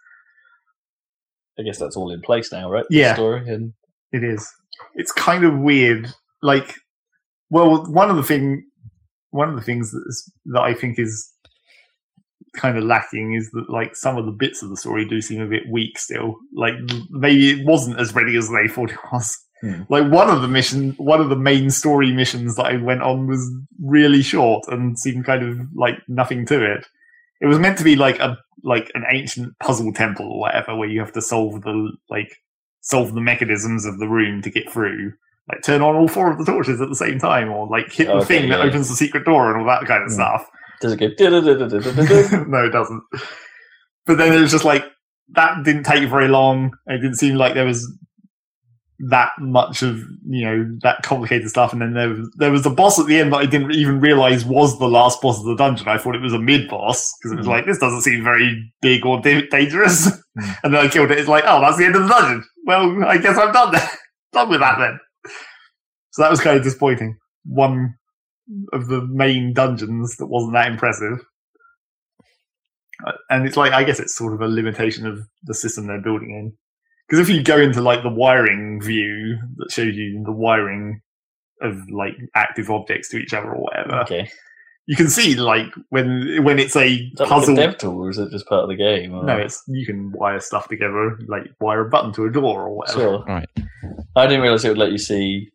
I 1.59 1.63
guess 1.63 1.79
that's 1.79 1.95
all 1.95 2.11
in 2.11 2.21
place 2.21 2.51
now, 2.51 2.69
right? 2.69 2.85
The 2.89 2.97
Yeah. 2.97 3.13
Story 3.15 3.47
and 3.49 3.73
It 4.11 4.23
is. 4.23 4.49
It's 4.95 5.11
kind 5.11 5.43
of 5.43 5.57
weird. 5.57 6.13
Like, 6.41 6.73
well, 7.49 7.85
one 7.91 8.09
of 8.09 8.17
the 8.17 8.23
thing, 8.23 8.65
one 9.31 9.49
of 9.49 9.55
the 9.55 9.61
things 9.61 9.91
that, 9.91 10.03
is, 10.07 10.31
that 10.47 10.61
I 10.61 10.73
think 10.73 10.99
is 10.99 11.31
kind 12.55 12.77
of 12.77 12.83
lacking 12.83 13.33
is 13.33 13.49
that 13.51 13.69
like 13.69 13.95
some 13.95 14.17
of 14.17 14.25
the 14.25 14.31
bits 14.31 14.63
of 14.63 14.69
the 14.69 14.77
story 14.77 15.05
do 15.07 15.21
seem 15.21 15.41
a 15.41 15.47
bit 15.47 15.63
weak 15.69 15.97
still. 15.99 16.35
Like 16.53 16.75
maybe 17.09 17.51
it 17.51 17.65
wasn't 17.65 17.99
as 17.99 18.15
ready 18.15 18.37
as 18.37 18.49
they 18.49 18.67
thought 18.73 18.91
it 18.91 18.99
was. 19.11 19.37
Hmm. 19.61 19.83
Like 19.89 20.11
one 20.11 20.29
of 20.29 20.41
the 20.41 20.47
mission, 20.47 20.91
one 20.97 21.21
of 21.21 21.29
the 21.29 21.35
main 21.35 21.69
story 21.69 22.11
missions 22.11 22.55
that 22.55 22.65
I 22.65 22.77
went 22.77 23.01
on 23.01 23.27
was 23.27 23.49
really 23.83 24.21
short 24.21 24.65
and 24.67 24.97
seemed 24.99 25.25
kind 25.25 25.43
of 25.43 25.57
like 25.75 25.95
nothing 26.07 26.45
to 26.47 26.73
it. 26.73 26.85
It 27.41 27.47
was 27.47 27.59
meant 27.59 27.77
to 27.79 27.83
be 27.83 27.95
like 27.95 28.19
a 28.19 28.37
like 28.63 28.89
an 28.95 29.03
ancient 29.11 29.57
puzzle 29.59 29.91
temple 29.93 30.31
or 30.31 30.39
whatever, 30.39 30.75
where 30.75 30.89
you 30.89 30.99
have 30.99 31.11
to 31.13 31.21
solve 31.21 31.61
the 31.61 31.91
like 32.09 32.33
solve 32.81 33.13
the 33.13 33.21
mechanisms 33.21 33.85
of 33.85 33.99
the 33.99 34.07
room 34.07 34.41
to 34.43 34.49
get 34.49 34.69
through. 34.71 35.11
Like 35.49 35.61
turn 35.61 35.81
on 35.81 35.95
all 35.95 36.07
four 36.07 36.31
of 36.31 36.39
the 36.39 36.45
torches 36.45 36.81
at 36.81 36.89
the 36.89 36.95
same 36.95 37.19
time, 37.19 37.49
or 37.51 37.67
like 37.67 37.91
hit 37.91 38.07
the 38.07 38.13
Okay, 38.15 38.25
thing 38.39 38.49
that 38.49 38.61
opens 38.61 38.89
the 38.89 38.95
secret 38.95 39.25
door 39.25 39.51
and 39.51 39.61
all 39.61 39.67
that 39.67 39.85
kind 39.87 40.01
of 40.03 40.09
Hmm. 40.09 40.15
stuff. 40.15 40.45
does 40.81 40.93
it 40.93 40.99
go? 40.99 41.09
No, 42.47 42.65
it 42.65 42.69
doesn't. 42.71 43.03
But 44.05 44.17
then 44.17 44.33
it 44.33 44.41
was 44.41 44.51
just 44.51 44.65
like 44.65 44.85
that 45.29 45.63
didn't 45.63 45.83
take 45.83 46.07
very 46.09 46.27
long. 46.27 46.71
It 46.87 46.97
didn't 47.01 47.15
seem 47.17 47.35
like 47.35 47.53
there 47.53 47.65
was 47.65 47.85
that 48.99 49.31
much 49.39 49.81
of 49.83 49.99
you 50.25 50.45
know 50.45 50.77
that 50.81 51.03
complicated 51.03 51.49
stuff. 51.49 51.73
And 51.73 51.81
then 51.81 51.93
there 51.93 52.09
was 52.09 52.31
there 52.37 52.51
was 52.51 52.63
the 52.63 52.69
boss 52.69 52.99
at 52.99 53.07
the 53.07 53.19
end 53.19 53.33
that 53.33 53.37
I 53.37 53.45
didn't 53.45 53.71
even 53.73 53.99
realize 53.99 54.45
was 54.45 54.79
the 54.79 54.87
last 54.87 55.21
boss 55.21 55.39
of 55.39 55.45
the 55.45 55.55
dungeon. 55.55 55.87
I 55.87 55.97
thought 55.97 56.15
it 56.15 56.21
was 56.21 56.33
a 56.33 56.39
mid 56.39 56.69
boss 56.69 57.11
because 57.17 57.33
it 57.33 57.37
was 57.37 57.45
Mhm. 57.47 57.49
like 57.49 57.65
this 57.65 57.79
doesn't 57.79 58.01
seem 58.01 58.23
very 58.23 58.71
big 58.81 59.05
or 59.05 59.19
da- 59.21 59.47
dangerous. 59.49 60.07
Mhm. 60.07 60.55
and 60.63 60.73
then 60.73 60.85
I 60.85 60.87
killed 60.87 61.11
it. 61.11 61.19
It's 61.19 61.27
like 61.29 61.43
oh 61.47 61.59
that's 61.61 61.77
the 61.77 61.85
end 61.85 61.95
of 61.95 62.03
the 62.03 62.07
dungeon. 62.09 62.43
Well, 62.65 63.03
I 63.05 63.17
guess 63.17 63.37
I'm 63.37 63.51
done 63.51 63.73
then. 63.73 63.87
done 64.33 64.49
with 64.49 64.59
that 64.61 64.77
then. 64.79 64.99
So 66.11 66.21
that 66.21 66.31
was 66.31 66.39
kind 66.39 66.57
of 66.57 66.63
disappointing. 66.63 67.17
One 67.43 67.95
of 68.73 68.87
the 68.87 69.01
main 69.07 69.53
dungeons 69.53 70.15
that 70.17 70.27
wasn't 70.27 70.53
that 70.53 70.71
impressive. 70.71 71.19
Uh, 73.05 73.11
And 73.29 73.45
it's 73.45 73.57
like, 73.57 73.73
I 73.73 73.83
guess 73.83 73.99
it's 73.99 74.15
sort 74.15 74.33
of 74.33 74.41
a 74.41 74.47
limitation 74.47 75.05
of 75.05 75.19
the 75.43 75.53
system 75.53 75.87
they're 75.87 76.01
building 76.01 76.29
in. 76.31 76.53
Because 77.07 77.27
if 77.27 77.33
you 77.33 77.43
go 77.43 77.57
into 77.57 77.81
like 77.81 78.03
the 78.03 78.09
wiring 78.09 78.81
view 78.81 79.37
that 79.57 79.71
shows 79.71 79.95
you 79.95 80.23
the 80.25 80.31
wiring 80.31 81.01
of 81.61 81.77
like 81.89 82.13
active 82.35 82.69
objects 82.69 83.09
to 83.09 83.17
each 83.17 83.33
other 83.33 83.53
or 83.53 83.61
whatever, 83.61 84.01
okay. 84.01 84.29
you 84.87 84.95
can 84.95 85.09
see 85.09 85.35
like 85.35 85.67
when 85.89 86.43
when 86.43 86.57
it's 86.59 86.75
a 86.75 86.87
Is 86.87 87.13
that 87.17 87.27
puzzle. 87.27 87.55
like 87.55 87.63
a 87.63 87.71
dev 87.71 87.77
tool, 87.77 88.05
or 88.05 88.09
is 88.09 88.17
it 88.17 88.31
just 88.31 88.47
part 88.47 88.63
of 88.63 88.69
the 88.69 88.75
game? 88.75 89.13
Or? 89.13 89.23
no, 89.23 89.37
it's 89.37 89.63
you 89.67 89.85
can 89.85 90.11
wire 90.13 90.39
stuff 90.39 90.67
together, 90.67 91.19
like 91.27 91.43
wire 91.59 91.85
a 91.85 91.89
button 91.89 92.11
to 92.13 92.25
a 92.25 92.31
door 92.31 92.63
or 92.63 92.77
whatever. 92.77 92.99
sure. 92.99 93.23
Right. 93.27 93.49
I 94.15 94.25
didn't 94.25 94.41
realize 94.41 94.65
it 94.65 94.69
would 94.69 94.77
let 94.77 94.91
you 94.91 94.97
see 94.97 95.51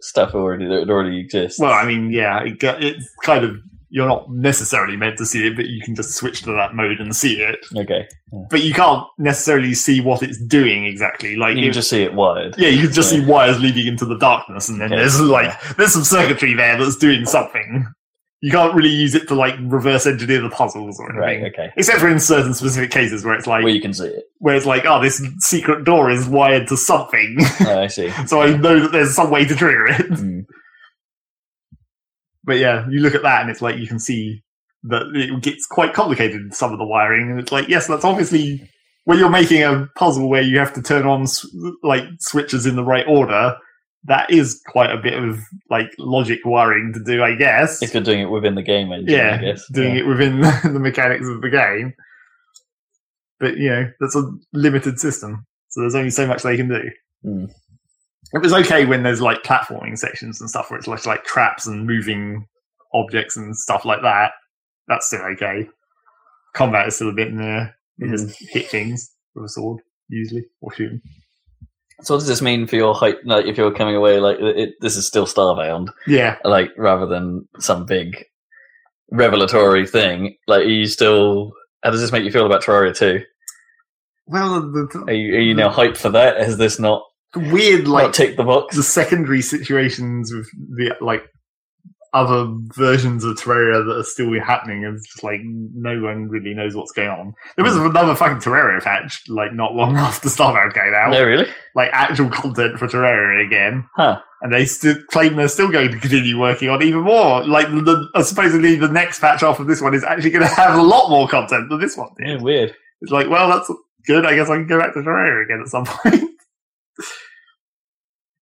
stuff 0.00 0.34
already 0.34 0.66
that 0.66 0.88
already 0.88 1.20
exists. 1.20 1.58
Well, 1.60 1.72
I 1.72 1.84
mean, 1.84 2.10
yeah, 2.10 2.42
it, 2.42 2.56
it's 2.62 3.08
kind 3.22 3.44
of 3.44 3.56
you're 3.88 4.08
not 4.08 4.30
necessarily 4.32 4.96
meant 4.96 5.16
to 5.18 5.24
see 5.26 5.46
it, 5.46 5.54
but 5.56 5.66
you 5.66 5.80
can 5.80 5.94
just 5.94 6.14
switch 6.14 6.42
to 6.42 6.52
that 6.52 6.74
mode 6.74 7.00
and 7.00 7.14
see 7.14 7.40
it. 7.40 7.64
okay. 7.76 8.06
But 8.50 8.62
you 8.62 8.74
can't 8.74 9.06
necessarily 9.18 9.74
see 9.74 10.00
what 10.00 10.22
it's 10.22 10.38
doing 10.44 10.84
exactly. 10.86 11.36
Like, 11.36 11.54
You 11.56 11.62
can 11.62 11.68
if- 11.70 11.74
just 11.76 11.90
see 11.90 12.02
it 12.02 12.12
wired. 12.14 12.56
yeah, 12.58 12.68
you 12.68 12.82
can 12.82 12.92
just 12.92 13.10
see 13.10 13.24
wires 13.24 13.60
leading 13.60 13.86
into 13.86 14.04
the 14.04 14.18
darkness, 14.18 14.68
and 14.68 14.80
then 14.80 14.92
Okay. 14.92 14.96
there's 15.00 15.20
like 15.20 15.52
there's 15.76 15.92
some 15.92 16.04
circuitry 16.04 16.54
there 16.54 16.76
that's 16.76 16.96
doing 16.96 17.24
something. 17.26 17.86
You 18.42 18.50
can't 18.52 18.74
really 18.74 18.90
use 18.90 19.14
it 19.14 19.26
to 19.28 19.34
like 19.34 19.54
reverse 19.62 20.06
engineer 20.06 20.42
the 20.42 20.50
puzzles 20.50 21.00
or 21.00 21.10
anything, 21.10 21.42
Right. 21.44 21.52
Okay. 21.52 21.70
except 21.76 22.00
for 22.00 22.08
in 22.08 22.20
certain 22.20 22.52
specific 22.52 22.90
cases 22.90 23.24
where 23.24 23.34
it's 23.34 23.46
like 23.46 23.64
Where 23.64 23.72
you 23.72 23.80
can 23.80 23.94
see 23.94 24.08
it. 24.08 24.24
where 24.38 24.54
it's 24.54 24.66
like, 24.66 24.84
oh, 24.84 25.00
this 25.00 25.22
secret 25.38 25.84
door 25.84 26.10
is 26.10 26.28
wired 26.28 26.68
to 26.68 26.76
something, 26.76 27.36
Oh, 27.62 27.80
I 27.80 27.86
see. 27.86 28.10
so 28.26 28.42
I 28.42 28.54
know 28.56 28.78
that 28.80 28.92
there's 28.92 29.14
some 29.14 29.30
way 29.30 29.46
to 29.46 29.54
trigger 29.56 29.86
it. 29.86 30.10
Mm. 30.10 30.44
But 32.46 32.58
yeah, 32.58 32.86
you 32.88 33.00
look 33.00 33.14
at 33.14 33.22
that 33.22 33.42
and 33.42 33.50
it's 33.50 33.60
like 33.60 33.76
you 33.76 33.88
can 33.88 33.98
see 33.98 34.42
that 34.84 35.02
it 35.14 35.42
gets 35.42 35.66
quite 35.66 35.92
complicated 35.92 36.40
in 36.40 36.52
some 36.52 36.72
of 36.72 36.78
the 36.78 36.86
wiring, 36.86 37.30
and 37.30 37.40
it's 37.40 37.52
like, 37.52 37.68
yes, 37.68 37.88
that's 37.88 38.04
obviously 38.04 38.70
when 39.04 39.18
you're 39.18 39.28
making 39.28 39.62
a 39.62 39.88
puzzle 39.96 40.28
where 40.28 40.42
you 40.42 40.58
have 40.58 40.72
to 40.74 40.82
turn 40.82 41.06
on 41.06 41.26
like 41.82 42.04
switches 42.20 42.64
in 42.64 42.76
the 42.76 42.84
right 42.84 43.06
order. 43.06 43.56
That 44.04 44.30
is 44.30 44.62
quite 44.68 44.92
a 44.92 44.96
bit 44.96 45.14
of 45.14 45.40
like 45.68 45.90
logic 45.98 46.38
wiring 46.44 46.92
to 46.92 47.02
do, 47.02 47.24
I 47.24 47.34
guess. 47.34 47.82
If 47.82 47.92
you're 47.92 48.04
doing 48.04 48.20
it 48.20 48.30
within 48.30 48.54
the 48.54 48.62
game 48.62 48.92
engine, 48.92 49.08
yeah, 49.08 49.34
I 49.40 49.44
guess. 49.44 49.66
doing 49.72 49.96
yeah. 49.96 50.02
it 50.02 50.06
within 50.06 50.40
the 50.72 50.78
mechanics 50.78 51.26
of 51.26 51.40
the 51.40 51.50
game. 51.50 51.92
But 53.40 53.56
you 53.56 53.68
know, 53.68 53.90
that's 53.98 54.14
a 54.14 54.30
limited 54.52 55.00
system, 55.00 55.44
so 55.68 55.80
there's 55.80 55.96
only 55.96 56.10
so 56.10 56.24
much 56.24 56.44
they 56.44 56.56
can 56.56 56.68
do. 56.68 56.82
Hmm. 57.24 57.46
It 58.34 58.38
was 58.42 58.52
okay 58.52 58.84
when 58.84 59.02
there's 59.02 59.20
like 59.22 59.42
platforming 59.42 59.96
sections 59.98 60.40
and 60.40 60.50
stuff 60.50 60.70
where 60.70 60.78
it's 60.78 60.88
like, 60.88 61.06
like 61.06 61.24
traps 61.24 61.66
and 61.66 61.86
moving 61.86 62.46
objects 62.94 63.36
and 63.36 63.56
stuff 63.56 63.84
like 63.84 64.02
that. 64.02 64.32
That's 64.88 65.06
still 65.06 65.22
okay. 65.34 65.68
Combat 66.54 66.88
is 66.88 66.96
still 66.96 67.08
a 67.10 67.14
bit 67.14 67.28
in 67.28 67.36
there. 67.38 67.76
You 67.98 68.08
Hmm. 68.08 68.12
just 68.16 68.36
hit 68.50 68.68
things 68.68 69.10
with 69.34 69.44
a 69.44 69.48
sword, 69.48 69.80
usually, 70.08 70.44
or 70.60 70.72
shoot 70.74 70.90
'em. 70.92 71.02
So 72.02 72.14
what 72.14 72.18
does 72.20 72.28
this 72.28 72.42
mean 72.42 72.66
for 72.66 72.76
your 72.76 72.94
hype? 72.94 73.20
Like, 73.24 73.46
if 73.46 73.56
you're 73.56 73.72
coming 73.74 73.96
away, 73.96 74.20
like 74.20 74.36
it, 74.40 74.74
this 74.80 74.96
is 74.96 75.06
still 75.06 75.24
Starbound, 75.26 75.88
Yeah. 76.06 76.36
like 76.44 76.70
rather 76.76 77.06
than 77.06 77.48
some 77.58 77.86
big 77.86 78.22
revelatory 79.10 79.86
thing. 79.86 80.36
Like, 80.46 80.62
are 80.66 80.68
you 80.68 80.86
still? 80.86 81.52
How 81.82 81.90
does 81.90 82.00
this 82.00 82.12
make 82.12 82.24
you 82.24 82.30
feel 82.32 82.46
about 82.46 82.62
Terraria 82.62 82.94
Two? 82.96 83.22
Well, 84.26 84.60
the, 84.60 85.04
Are 85.06 85.12
you, 85.12 85.36
are 85.36 85.40
you 85.40 85.54
now 85.54 85.70
hyped 85.70 85.96
for 85.96 86.10
that? 86.10 86.36
Has 86.38 86.58
this 86.58 86.78
not 86.80 87.02
the 87.14 87.15
weird, 87.36 87.88
like 87.88 88.12
ticked 88.12 88.36
the 88.36 88.44
box? 88.44 88.76
the 88.76 88.82
secondary 88.82 89.42
situations 89.42 90.32
with 90.32 90.48
the 90.76 90.94
like 91.00 91.22
other 92.14 92.46
versions 92.74 93.24
of 93.24 93.36
Terraria 93.36 93.84
that 93.84 93.98
are 93.98 94.02
still 94.04 94.32
happening 94.40 94.84
is 94.84 95.04
just 95.04 95.22
like 95.22 95.40
no 95.44 96.00
one 96.00 96.28
really 96.28 96.54
knows 96.54 96.74
what's 96.74 96.92
going 96.92 97.08
on. 97.10 97.34
There 97.56 97.64
was 97.64 97.76
another 97.76 98.14
fucking 98.14 98.38
Terraria 98.38 98.82
patch 98.82 99.22
like 99.28 99.52
not 99.52 99.74
long 99.74 99.96
after 99.98 100.28
Starbound 100.28 100.72
came 100.72 100.94
out, 100.94 101.10
No, 101.10 101.22
really? 101.24 101.46
like 101.74 101.90
actual 101.92 102.30
content 102.30 102.78
for 102.78 102.86
Terraria 102.88 103.44
again, 103.44 103.86
Huh? 103.96 104.20
and 104.40 104.52
they 104.54 104.64
still 104.64 104.96
claim 105.10 105.36
they're 105.36 105.48
still 105.48 105.70
going 105.70 105.90
to 105.92 105.98
continue 105.98 106.38
working 106.40 106.70
on 106.70 106.82
even 106.82 107.00
more. 107.00 107.44
Like 107.46 107.68
the 107.68 108.08
uh, 108.14 108.22
supposedly 108.22 108.76
the 108.76 108.88
next 108.88 109.18
patch 109.18 109.42
after 109.42 109.64
this 109.64 109.82
one 109.82 109.92
is 109.92 110.04
actually 110.04 110.30
going 110.30 110.46
to 110.48 110.54
have 110.54 110.78
a 110.78 110.82
lot 110.82 111.10
more 111.10 111.28
content 111.28 111.68
than 111.68 111.80
this 111.80 111.96
one 111.98 112.08
did. 112.16 112.28
Yeah, 112.28 112.36
weird. 112.42 112.74
It's 113.02 113.12
like, 113.12 113.28
well, 113.28 113.48
that's 113.50 113.70
good. 114.06 114.24
I 114.24 114.34
guess 114.36 114.48
I 114.48 114.56
can 114.56 114.66
go 114.66 114.78
back 114.78 114.94
to 114.94 115.00
Terraria 115.00 115.44
again 115.44 115.60
at 115.60 115.68
some 115.68 115.84
point. 115.86 116.30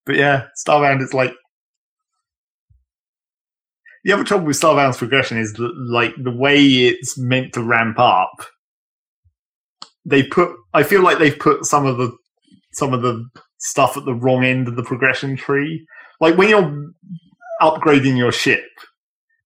But 0.06 0.16
yeah, 0.16 0.46
Starbound 0.66 1.02
is 1.02 1.14
like 1.14 1.34
the 4.04 4.12
other 4.12 4.24
trouble 4.24 4.46
with 4.46 4.60
Starbound's 4.60 4.98
progression 4.98 5.38
is 5.38 5.54
that, 5.54 5.72
like 5.76 6.14
the 6.22 6.30
way 6.30 6.58
it's 6.62 7.18
meant 7.18 7.52
to 7.54 7.62
ramp 7.62 7.98
up. 7.98 8.46
They 10.04 10.22
put, 10.22 10.54
I 10.74 10.82
feel 10.82 11.02
like 11.02 11.18
they've 11.18 11.38
put 11.38 11.64
some 11.64 11.86
of 11.86 11.96
the 11.96 12.14
some 12.72 12.92
of 12.92 13.02
the 13.02 13.24
stuff 13.58 13.96
at 13.96 14.04
the 14.04 14.14
wrong 14.14 14.44
end 14.44 14.68
of 14.68 14.76
the 14.76 14.82
progression 14.82 15.36
tree. 15.36 15.86
Like 16.20 16.36
when 16.36 16.48
you're 16.50 16.92
upgrading 17.62 18.18
your 18.18 18.32
ship, 18.32 18.64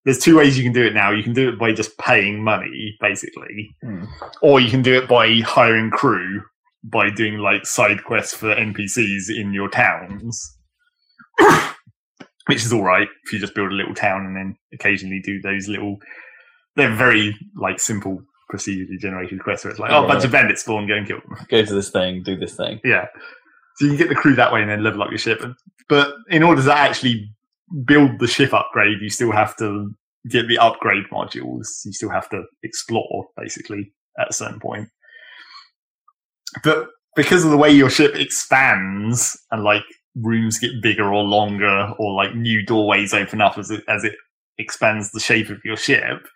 there's 0.05 0.19
two 0.19 0.37
ways 0.37 0.59
you 0.59 0.65
can 0.65 0.73
do 0.73 0.85
it 0.85 0.95
now. 0.95 1.13
You 1.13 1.23
can 1.23 1.35
do 1.35 1.49
it 1.49 1.59
by 1.59 1.73
just 1.73 1.97
paying 1.99 2.43
money, 2.43 2.97
basically, 3.01 3.71
Hmm. 3.83 4.05
or 4.43 4.59
you 4.59 4.71
can 4.71 4.83
do 4.83 4.97
it 4.97 5.09
by 5.09 5.41
hiring 5.41 5.91
crew 5.91 6.43
by 6.85 7.11
doing 7.11 7.39
like 7.39 7.67
side 7.67 8.05
quests 8.05 8.35
for 8.35 8.55
NPCs 8.55 9.29
in 9.29 9.53
your 9.53 9.69
towns, 9.69 10.57
which 12.47 12.65
is 12.65 12.73
all 12.73 12.83
right 12.83 13.09
if 13.25 13.33
you 13.33 13.39
just 13.39 13.55
build 13.55 13.73
a 13.73 13.75
little 13.75 13.95
town 13.95 14.25
and 14.27 14.37
then 14.37 14.57
occasionally 14.73 15.21
do 15.21 15.41
those 15.41 15.69
little. 15.69 15.97
They're 16.77 16.95
very 16.95 17.37
like 17.57 17.81
simple 17.81 18.21
procedurally 18.53 18.99
generated 18.99 19.43
quests 19.43 19.65
where 19.65 19.71
it's 19.71 19.81
like, 19.81 19.91
oh, 19.91 20.05
a 20.05 20.09
bunch 20.09 20.25
of 20.25 20.31
bandits 20.31 20.63
spawn, 20.63 20.87
go 20.87 20.95
and 20.95 21.07
kill 21.07 21.21
them. 21.21 21.47
Go 21.49 21.65
to 21.65 21.75
this 21.75 21.91
thing, 21.91 22.23
do 22.23 22.37
this 22.37 22.55
thing. 22.55 22.81
Yeah. 22.85 23.07
So 23.77 23.85
you 23.85 23.91
can 23.91 23.99
get 23.99 24.09
the 24.09 24.15
crew 24.15 24.35
that 24.35 24.53
way 24.53 24.61
and 24.61 24.71
then 24.71 24.83
level 24.83 25.03
up 25.03 25.11
your 25.11 25.19
ship. 25.19 25.43
But 25.89 26.15
in 26.31 26.43
order 26.43 26.63
to 26.63 26.75
actually 26.75 27.29
build 27.85 28.19
the 28.19 28.27
ship 28.27 28.55
upgrade, 28.55 29.01
you 29.01 29.11
still 29.11 29.33
have 29.33 29.57
to 29.59 29.93
get 30.31 30.49
the 30.49 30.59
upgrade 30.59 31.05
modules. 31.13 31.67
You 31.85 31.93
still 31.93 32.11
have 32.11 32.29
to 32.31 32.43
explore, 32.63 33.27
basically, 33.37 33.93
at 34.19 34.31
a 34.31 34.33
certain 34.33 34.61
point. 34.61 34.89
But 36.63 36.89
because 37.17 37.45
of 37.45 37.51
the 37.51 37.57
way 37.57 37.71
your 37.71 37.91
ship 37.91 38.15
expands 38.15 39.37
and 39.51 39.65
like 39.65 39.83
rooms 40.17 40.59
get 40.59 40.83
bigger 40.83 41.13
or 41.13 41.23
longer 41.23 41.93
or 41.99 42.15
like 42.15 42.35
new 42.35 42.65
doorways 42.65 43.15
open 43.15 43.41
up 43.41 43.59
as 43.59 43.71
it, 43.71 43.85
as 43.89 44.05
it 44.05 44.15
expands 44.59 45.11
the 45.11 45.21
shape 45.21 45.51
of 45.51 45.59
your 45.65 45.77
ship, 45.77 46.27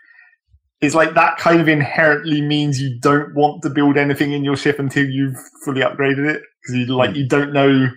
it's 0.80 0.94
like 0.96 1.14
that 1.14 1.38
kind 1.38 1.60
of 1.60 1.68
inherently 1.68 2.42
means 2.42 2.80
you 2.80 2.98
don't 3.00 3.34
want 3.34 3.62
to 3.62 3.70
build 3.70 3.96
anything 3.96 4.32
in 4.32 4.42
your 4.42 4.56
ship 4.56 4.78
until 4.78 5.06
you've 5.06 5.36
fully 5.64 5.80
upgraded 5.80 6.28
it 6.28 6.42
because 6.60 6.76
you 6.76 6.86
like 6.86 7.10
hmm. 7.10 7.16
you 7.16 7.28
don't 7.28 7.52
know 7.52 7.88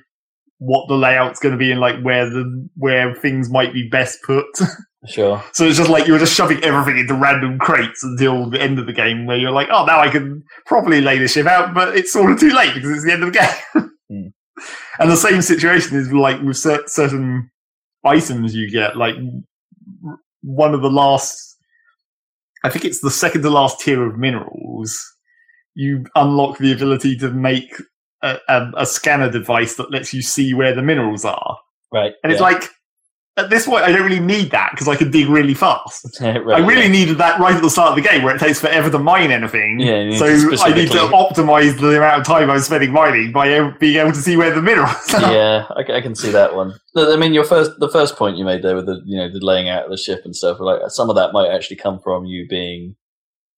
what 0.60 0.88
the 0.88 0.96
layout's 0.96 1.40
going 1.40 1.52
to 1.52 1.58
be 1.58 1.72
and 1.72 1.82
like 1.82 2.00
where 2.02 2.30
the 2.30 2.70
where 2.78 3.14
things 3.16 3.50
might 3.50 3.74
be 3.74 3.90
best 3.90 4.20
put. 4.24 4.46
Sure. 5.08 5.44
so 5.54 5.66
it's 5.66 5.78
just 5.78 5.90
like 5.90 6.08
you 6.08 6.14
were 6.14 6.20
just 6.20 6.34
shoving 6.34 6.64
everything 6.64 7.00
into 7.00 7.14
random 7.14 7.60
crates 7.60 8.04
until 8.04 8.50
the 8.50 8.62
end 8.62 8.80
of 8.80 8.86
the 8.86 8.94
game 8.94 9.26
where 9.26 9.38
you're 9.38 9.52
like, 9.52 9.68
oh, 9.72 9.86
now 9.86 10.00
I 10.00 10.10
can 10.10 10.44
properly 10.66 11.02
lay 11.02 11.18
this 11.18 11.34
ship 11.34 11.48
out, 11.48 11.74
but 11.74 11.96
it's 11.96 12.12
sort 12.12 12.32
of 12.34 12.40
too 12.40 12.52
late 12.52 12.74
because 12.74 12.90
it's 12.92 13.06
the 13.06 13.14
end 13.14 13.24
of 13.24 13.34
the 13.34 13.40
game. 13.40 13.92
Hmm. 14.08 14.28
And 15.00 15.10
the 15.10 15.16
same 15.18 15.42
situation 15.42 15.98
is 15.98 16.14
like 16.14 16.40
with 16.44 16.58
cer- 16.58 16.86
certain 16.86 17.50
items 18.06 18.54
you 18.54 18.70
get, 18.70 18.96
like 18.96 19.16
r- 20.06 20.20
one 20.44 20.76
of 20.76 20.84
the 20.84 20.92
last, 20.92 21.58
I 22.64 22.70
think 22.70 22.86
it's 22.86 23.02
the 23.02 23.10
second 23.10 23.42
to 23.42 23.50
last 23.50 23.80
tier 23.80 24.06
of 24.08 24.20
minerals. 24.20 24.96
You 25.74 26.06
unlock 26.14 26.60
the 26.60 26.72
ability 26.72 27.18
to 27.18 27.32
make 27.32 27.74
a, 28.22 28.38
a, 28.48 28.72
a 28.78 28.86
scanner 28.86 29.32
device 29.32 29.76
that 29.78 29.90
lets 29.92 30.14
you 30.14 30.22
see 30.22 30.54
where 30.54 30.76
the 30.76 30.84
minerals 30.84 31.26
are. 31.26 31.58
Right. 31.92 32.14
And 32.24 32.32
it's 32.32 32.42
like, 32.42 32.70
at 33.38 33.50
this 33.50 33.66
point, 33.66 33.84
I 33.84 33.92
don't 33.92 34.04
really 34.04 34.22
need 34.22 34.52
that 34.52 34.70
because 34.72 34.88
I 34.88 34.96
can 34.96 35.12
dig 35.12 35.28
really 35.28 35.54
fast. 35.54 36.18
right, 36.22 36.38
I 36.38 36.66
really 36.66 36.84
yeah. 36.84 36.88
needed 36.88 37.18
that 37.18 37.40
right 37.40 37.56
at 37.56 37.62
the 37.62 37.70
start 37.70 37.90
of 37.90 37.96
the 38.02 38.10
game 38.10 38.24
where 38.24 38.34
it 38.34 38.40
takes 38.40 38.62
forever 38.62 38.90
to 38.90 38.98
mine 38.98 39.32
anything. 39.32 39.80
Yeah, 39.80 40.18
so 40.18 40.26
I 40.26 40.74
need 40.74 40.90
to 40.92 41.00
optimize 41.00 41.78
the 41.80 41.98
amount 41.98 42.22
of 42.22 42.26
time 42.26 42.50
I'm 42.50 42.62
spending 42.62 42.94
mining 42.94 43.34
by 43.34 43.70
being 43.72 43.98
able 43.98 44.14
to 44.14 44.22
see 44.22 44.38
where 44.38 44.54
the 44.56 44.62
minerals 44.62 45.14
are. 45.14 45.22
yeah, 45.34 45.66
I, 45.72 45.98
I 45.98 46.02
can 46.02 46.16
see 46.16 46.32
that 46.32 46.56
one. 46.56 46.76
I 46.96 47.18
mean, 47.18 47.34
your 47.34 47.44
first, 47.44 47.72
the 47.80 47.90
first 47.90 48.16
point 48.16 48.38
you 48.38 48.46
made 48.46 48.64
there 48.64 48.76
with 48.76 48.86
the, 48.86 49.02
you 49.06 49.18
know, 49.18 49.30
the 49.30 49.46
laying 49.46 49.68
out 49.68 49.84
of 49.84 49.92
the 49.92 49.98
ship 49.98 50.22
and 50.24 50.34
stuff. 50.34 50.62
Like 50.62 50.80
some 50.88 51.10
of 51.10 51.18
that 51.18 51.34
might 51.34 51.50
actually 51.50 51.78
come 51.78 52.00
from 52.00 52.24
you 52.24 52.48
being 52.48 52.96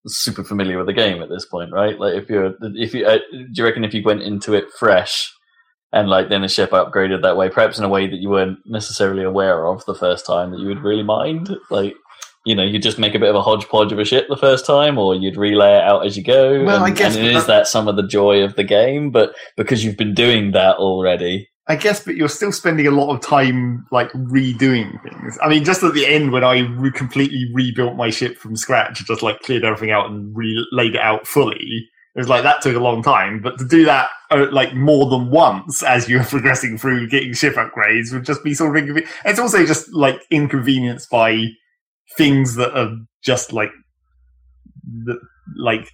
super 0.07 0.43
familiar 0.43 0.77
with 0.77 0.87
the 0.87 0.93
game 0.93 1.21
at 1.21 1.29
this 1.29 1.45
point, 1.45 1.71
right? 1.71 1.99
Like 1.99 2.15
if 2.15 2.29
you're, 2.29 2.55
if 2.61 2.95
you, 2.95 3.05
uh, 3.05 3.19
do 3.31 3.47
you 3.53 3.63
reckon 3.63 3.83
if 3.83 3.93
you 3.93 4.01
went 4.01 4.23
into 4.23 4.55
it 4.55 4.65
fresh 4.79 5.31
and 5.93 6.09
like 6.09 6.30
then 6.30 6.41
the 6.41 6.47
ship 6.47 6.72
upgraded 6.72 7.22
that 7.22 7.38
way, 7.38 7.49
perhaps 7.49 7.77
in 7.77 7.84
a 7.85 7.89
way 7.89 8.07
that 8.07 8.18
you 8.18 8.30
weren't 8.30 8.59
necessarily 8.65 9.23
aware 9.23 9.65
of 9.65 9.85
the 9.85 9.95
first 9.95 10.26
time, 10.26 10.51
that 10.51 10.59
you 10.59 10.68
would 10.68 10.84
really 10.84 11.03
mind, 11.03 11.49
like. 11.69 11.93
You 12.45 12.55
know, 12.55 12.64
you 12.64 12.80
just 12.80 12.97
make 12.97 13.14
a 13.14 13.19
bit 13.19 13.27
of 13.30 13.35
a 13.35 13.41
hodgepodge 13.41 13.91
of 13.91 13.99
a 13.99 14.05
ship 14.05 14.27
the 14.30 14.38
first 14.38 14.65
time, 14.65 14.97
or 14.97 15.14
you'd 15.14 15.35
relay 15.35 15.80
it 15.80 15.84
out 15.84 16.05
as 16.05 16.15
you 16.15 16.23
go. 16.23 16.64
Well, 16.64 16.81
I 16.81 16.88
and, 16.88 16.97
guess 16.97 17.18
and 17.18 17.26
it 17.26 17.35
is 17.35 17.45
that- 17.45 17.64
that 17.64 17.68
some 17.68 17.89
of 17.89 17.97
the 17.97 18.07
joy 18.07 18.41
of 18.41 18.55
the 18.55 18.64
game, 18.64 19.11
but 19.11 19.35
because 19.57 19.84
you've 19.84 19.97
been 19.97 20.14
doing 20.14 20.51
that 20.51 20.77
already, 20.77 21.49
I 21.68 21.76
guess, 21.76 22.01
but 22.05 22.15
you're 22.15 22.30
still 22.30 22.53
spending 22.53 22.88
a 22.88 22.91
lot 22.91 23.14
of 23.14 23.19
time 23.19 23.85
like 23.91 24.09
redoing 24.14 24.93
things. 25.03 25.38
I 25.43 25.49
mean, 25.49 25.65
just 25.65 25.84
at 25.84 25.93
the 25.93 26.05
end 26.07 26.31
when 26.31 26.45
I 26.45 26.59
re- 26.59 26.89
completely 26.91 27.49
rebuilt 27.53 27.97
my 27.97 28.09
ship 28.09 28.38
from 28.38 28.55
scratch, 28.55 29.03
just 29.05 29.22
like 29.22 29.41
cleared 29.41 29.65
everything 29.65 29.91
out 29.91 30.09
and 30.09 30.34
re- 30.34 30.65
laid 30.72 30.95
it 30.95 31.01
out 31.01 31.27
fully, 31.27 31.89
it 32.18 32.22
was 32.22 32.30
like 32.30 32.41
that 32.41 32.64
took 32.64 32.76
a 32.76 32.80
long 32.80 33.03
time. 33.03 33.41
But 33.41 33.60
to 33.60 33.65
do 33.65 33.85
that 33.85 34.10
uh, 34.31 34.48
like 34.52 34.73
more 34.73 35.07
than 35.07 35.30
once 35.30 35.84
as 35.84 36.10
you're 36.10 36.23
progressing 36.26 36.76
through 36.76 37.10
getting 37.10 37.34
ship 37.34 37.53
upgrades 37.53 38.11
would 38.11 38.26
just 38.26 38.44
be 38.44 38.56
sort 38.56 38.72
of 38.72 38.76
inconvenient. 38.76 39.15
It's 39.23 39.39
also 39.39 39.64
just 39.68 39.94
like 39.94 40.19
inconvenienced 40.31 41.11
by 41.11 41.45
things 42.18 42.56
that 42.56 42.76
are 42.76 42.95
just 43.23 43.53
like 43.53 43.69
the, 44.84 45.19
like 45.57 45.91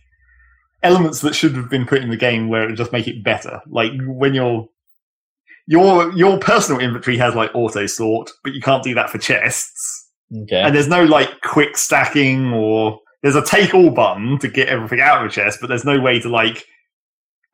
elements 0.82 1.20
that 1.22 1.36
should 1.36 1.58
have 1.58 1.70
been 1.70 1.86
put 1.86 2.02
in 2.02 2.10
the 2.10 2.16
game 2.16 2.48
where 2.48 2.64
it 2.64 2.68
would 2.68 2.78
just 2.78 2.94
make 2.94 3.10
it 3.10 3.22
better. 3.22 3.60
Like 3.68 3.92
when 4.06 4.34
you're 4.34 4.66
your 5.68 6.10
your 6.14 6.40
personal 6.40 6.80
inventory 6.80 7.18
has 7.18 7.36
like 7.36 7.52
auto 7.54 7.86
sort, 7.86 8.32
but 8.46 8.54
you 8.54 8.62
can't 8.62 8.84
do 8.84 8.94
that 8.94 9.10
for 9.10 9.18
chests. 9.18 10.10
okay. 10.44 10.62
And 10.62 10.74
there's 10.74 10.88
no 10.88 11.04
like 11.04 11.42
quick 11.42 11.76
stacking 11.76 12.54
or 12.54 13.00
there's 13.24 13.36
a 13.36 13.44
take 13.44 13.74
all 13.74 13.90
button 13.90 14.38
to 14.40 14.48
get 14.48 14.68
everything 14.70 15.02
out 15.02 15.24
of 15.26 15.32
a 15.32 15.34
chest, 15.34 15.58
but 15.62 15.68
there's 15.68 15.86
no 15.86 16.00
way 16.00 16.20
to 16.20 16.30
like 16.30 16.64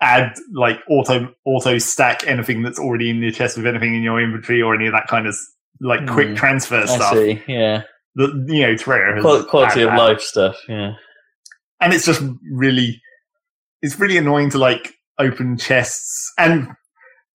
add 0.01 0.33
like 0.53 0.79
auto 0.89 1.33
auto 1.45 1.77
stack 1.77 2.25
anything 2.27 2.61
that's 2.63 2.79
already 2.79 3.09
in 3.09 3.17
your 3.21 3.31
chest 3.31 3.55
with 3.57 3.67
anything 3.67 3.93
in 3.95 4.01
your 4.03 4.21
inventory 4.21 4.61
or 4.61 4.73
any 4.75 4.87
of 4.87 4.93
that 4.93 5.07
kind 5.07 5.27
of 5.27 5.35
like 5.81 6.05
quick 6.07 6.29
Hmm, 6.29 6.35
transfer 6.35 6.79
I 6.81 6.85
stuff 6.85 7.13
see. 7.13 7.41
Yeah, 7.47 7.83
that 8.15 8.45
you 8.49 8.61
know 8.61 8.73
Terraria 8.75 9.21
Qual- 9.21 9.43
quality 9.45 9.81
of 9.83 9.89
that. 9.91 9.97
life 9.97 10.21
stuff. 10.21 10.57
Yeah, 10.67 10.93
and 11.79 11.93
it's 11.93 12.05
just 12.05 12.21
really 12.51 13.01
it's 13.81 13.99
really 13.99 14.17
annoying 14.17 14.49
to 14.51 14.57
like 14.57 14.93
open 15.19 15.57
chests 15.57 16.31
and 16.37 16.67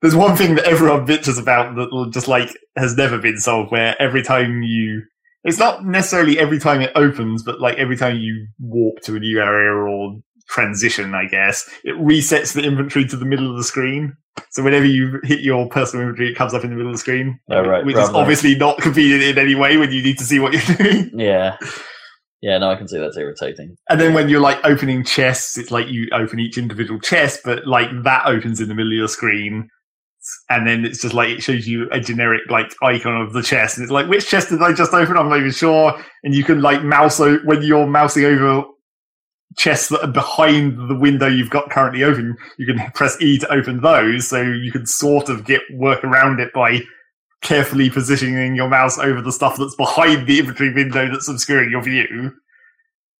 there's 0.02 0.14
one 0.16 0.36
thing 0.36 0.54
that 0.54 0.64
everyone 0.66 1.06
bitches 1.06 1.40
about 1.40 1.74
that 1.76 1.90
will 1.92 2.10
just 2.10 2.28
like 2.28 2.50
has 2.76 2.96
never 2.96 3.16
been 3.18 3.38
solved 3.38 3.70
where 3.70 3.94
every 4.00 4.22
time 4.22 4.62
you 4.62 5.02
it's 5.44 5.58
not 5.58 5.84
necessarily 5.84 6.38
every 6.38 6.58
time 6.58 6.80
it 6.80 6.92
opens 6.94 7.42
but 7.42 7.60
like 7.60 7.76
every 7.78 7.96
time 7.96 8.16
you 8.16 8.46
warp 8.60 9.00
to 9.00 9.16
a 9.16 9.20
new 9.20 9.40
area 9.40 9.72
or 9.72 10.16
transition 10.48 11.14
i 11.14 11.24
guess 11.26 11.68
it 11.84 11.94
resets 11.96 12.52
the 12.54 12.62
inventory 12.62 13.04
to 13.04 13.16
the 13.16 13.24
middle 13.24 13.50
of 13.50 13.56
the 13.56 13.64
screen 13.64 14.14
so 14.50 14.62
whenever 14.62 14.84
you 14.84 15.20
hit 15.24 15.40
your 15.40 15.68
personal 15.68 16.02
inventory 16.04 16.30
it 16.30 16.34
comes 16.34 16.52
up 16.52 16.64
in 16.64 16.70
the 16.70 16.76
middle 16.76 16.90
of 16.90 16.94
the 16.94 17.00
screen 17.00 17.38
Oh, 17.50 17.62
right, 17.62 17.84
which 17.84 17.96
rather 17.96 18.10
is 18.10 18.14
obviously 18.16 18.54
not 18.54 18.78
convenient 18.78 19.22
in 19.22 19.38
any 19.38 19.54
way 19.54 19.76
when 19.76 19.90
you 19.92 20.02
need 20.02 20.18
to 20.18 20.24
see 20.24 20.38
what 20.38 20.52
you're 20.52 20.76
doing 20.76 21.10
yeah, 21.18 21.56
yeah. 22.42 22.58
No, 22.58 22.70
I 22.70 22.76
can 22.76 22.86
see 22.88 22.98
that's 22.98 23.16
irritating. 23.16 23.76
And 23.88 23.98
then 23.98 24.12
when 24.12 24.28
you're 24.28 24.40
like 24.40 24.58
opening 24.64 25.02
chests, 25.02 25.56
it's 25.56 25.70
like 25.70 25.88
you 25.88 26.08
open 26.12 26.38
each 26.38 26.58
individual 26.58 27.00
chest, 27.00 27.40
but 27.42 27.66
like 27.66 27.88
that 28.02 28.26
opens 28.26 28.60
in 28.60 28.68
the 28.68 28.74
middle 28.74 28.92
of 28.92 28.98
your 28.98 29.08
screen. 29.08 29.70
And 30.48 30.66
then 30.66 30.84
it's 30.84 31.00
just 31.00 31.14
like 31.14 31.28
it 31.28 31.42
shows 31.42 31.66
you 31.66 31.88
a 31.90 32.00
generic 32.00 32.42
like 32.50 32.74
icon 32.82 33.20
of 33.20 33.32
the 33.32 33.42
chest, 33.42 33.76
and 33.76 33.84
it's 33.84 33.92
like 33.92 34.08
which 34.08 34.28
chest 34.28 34.48
did 34.48 34.62
I 34.62 34.72
just 34.72 34.92
open? 34.92 35.16
I'm 35.16 35.28
not 35.28 35.38
even 35.38 35.50
sure. 35.50 36.02
And 36.22 36.34
you 36.34 36.44
can 36.44 36.60
like 36.62 36.82
mouse 36.82 37.20
o- 37.20 37.38
when 37.44 37.62
you're 37.62 37.86
mousing 37.86 38.24
over 38.24 38.64
chests 39.56 39.88
that 39.88 40.02
are 40.02 40.10
behind 40.10 40.90
the 40.90 40.98
window 40.98 41.28
you've 41.28 41.50
got 41.50 41.70
currently 41.70 42.02
open. 42.02 42.36
You 42.58 42.66
can 42.66 42.90
press 42.94 43.20
E 43.20 43.38
to 43.38 43.52
open 43.52 43.80
those, 43.80 44.28
so 44.28 44.42
you 44.42 44.72
can 44.72 44.86
sort 44.86 45.28
of 45.28 45.44
get 45.44 45.60
work 45.74 46.02
around 46.04 46.40
it 46.40 46.52
by 46.52 46.80
carefully 47.42 47.90
positioning 47.90 48.56
your 48.56 48.68
mouse 48.68 48.98
over 48.98 49.20
the 49.20 49.30
stuff 49.30 49.56
that's 49.58 49.76
behind 49.76 50.26
the 50.26 50.38
inventory 50.38 50.72
window 50.72 51.10
that's 51.10 51.28
obscuring 51.28 51.70
your 51.70 51.82
view. 51.82 52.32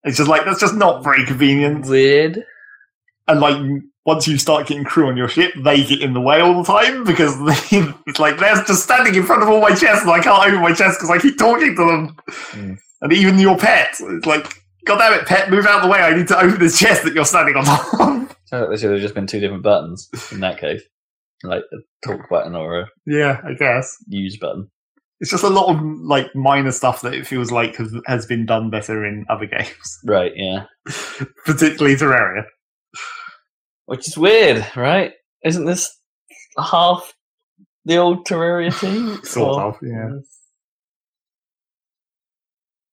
It's 0.05 0.17
just 0.17 0.29
like 0.29 0.45
that's 0.45 0.61
just 0.61 0.75
not 0.75 1.05
very 1.05 1.25
convenient. 1.25 1.87
Weird. 1.87 2.45
And 3.29 3.41
like 3.41 3.57
once 4.07 4.27
you 4.29 4.37
start 4.39 4.67
getting 4.67 4.85
crew 4.85 5.09
on 5.09 5.17
your 5.17 5.29
ship, 5.29 5.53
they 5.57 5.83
get 5.85 6.03
in 6.03 6.13
the 6.13 6.21
way 6.21 6.41
all 6.41 6.63
the 6.63 6.73
time 6.73 7.05
because 7.05 7.37
they, 7.45 7.79
it's 8.07 8.19
like 8.19 8.39
they're 8.39 8.55
just 8.65 8.83
standing 8.85 9.15
in 9.15 9.23
front 9.25 9.43
of 9.43 9.49
all 9.49 9.61
my 9.61 9.71
chests 9.75 10.03
and 10.03 10.11
I 10.11 10.21
can't 10.21 10.47
open 10.47 10.61
my 10.61 10.75
chest 10.75 10.99
because 10.99 11.11
I 11.11 11.19
keep 11.19 11.39
talking 11.39 11.75
to 11.77 11.85
them. 11.87 12.17
Mm. 12.53 12.79
And 13.03 13.13
even 13.13 13.39
your 13.39 13.57
pet, 13.59 13.95
it's 14.01 14.27
like, 14.27 14.63
God 14.87 14.99
damn 14.99 15.13
it, 15.19 15.27
pet, 15.27 15.51
move 15.51 15.67
out 15.67 15.77
of 15.79 15.83
the 15.85 15.89
way. 15.89 15.99
I 16.01 16.15
need 16.15 16.29
to 16.29 16.39
open 16.39 16.59
this 16.59 16.79
chest 16.79 17.05
that 17.05 17.15
you're 17.15 17.25
standing 17.25 17.57
on 17.57 17.65
top. 17.65 17.95
of." 17.95 18.37
Sounds 18.47 18.69
there 18.69 18.77
should 18.77 18.91
have 18.93 19.01
just 19.01 19.15
been 19.15 19.27
two 19.27 19.41
different 19.41 19.63
buttons 19.63 20.09
in 20.33 20.41
that 20.41 20.59
case, 20.59 20.83
like 21.43 21.63
a 21.73 22.07
talk 22.07 22.29
button 22.29 22.55
or 22.55 22.81
a 22.81 22.87
yeah, 23.07 23.41
I 23.45 23.55
guess. 23.55 23.97
use 24.09 24.37
button. 24.37 24.69
It's 25.21 25.31
just 25.31 25.45
a 25.45 25.49
lot 25.49 25.75
of 25.75 25.81
like 25.83 26.35
minor 26.35 26.73
stuff 26.73 27.01
that 27.03 27.15
it 27.15 27.27
feels 27.27 27.51
like 27.51 27.77
has, 27.77 27.95
has 28.07 28.27
been 28.27 28.45
done 28.45 28.69
better 28.69 29.05
in 29.07 29.25
other 29.31 29.47
games, 29.59 29.99
Right. 30.05 30.33
Yeah. 30.37 30.65
particularly 31.47 31.97
Terraria. 31.97 32.43
Which 33.87 34.09
is 34.09 34.17
weird, 34.19 34.67
right? 34.77 35.13
Isn't 35.45 35.67
this 35.67 35.95
half 36.59 37.13
the 37.85 37.97
old 37.99 38.27
Terraria 38.27 38.73
team? 38.81 39.23
Sort 39.25 39.57
Or- 39.57 39.63
of, 39.63 39.77
yeah. 39.83 40.09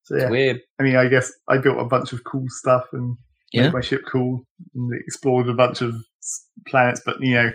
So 0.03 0.15
It's 0.15 0.23
yeah, 0.23 0.29
weird. 0.29 0.61
I 0.79 0.83
mean, 0.83 0.95
I 0.95 1.07
guess 1.07 1.31
I 1.47 1.57
built 1.57 1.79
a 1.79 1.85
bunch 1.85 2.11
of 2.13 2.23
cool 2.23 2.45
stuff 2.47 2.83
and 2.91 3.15
Yeah. 3.53 3.63
made 3.63 3.73
my 3.73 3.81
ship 3.81 4.01
cool 4.11 4.45
and 4.75 4.91
explored 4.99 5.47
a 5.47 5.53
bunch 5.53 5.81
of 5.81 5.95
planets, 6.67 7.01
but 7.05 7.21
you 7.21 7.33
know, 7.35 7.51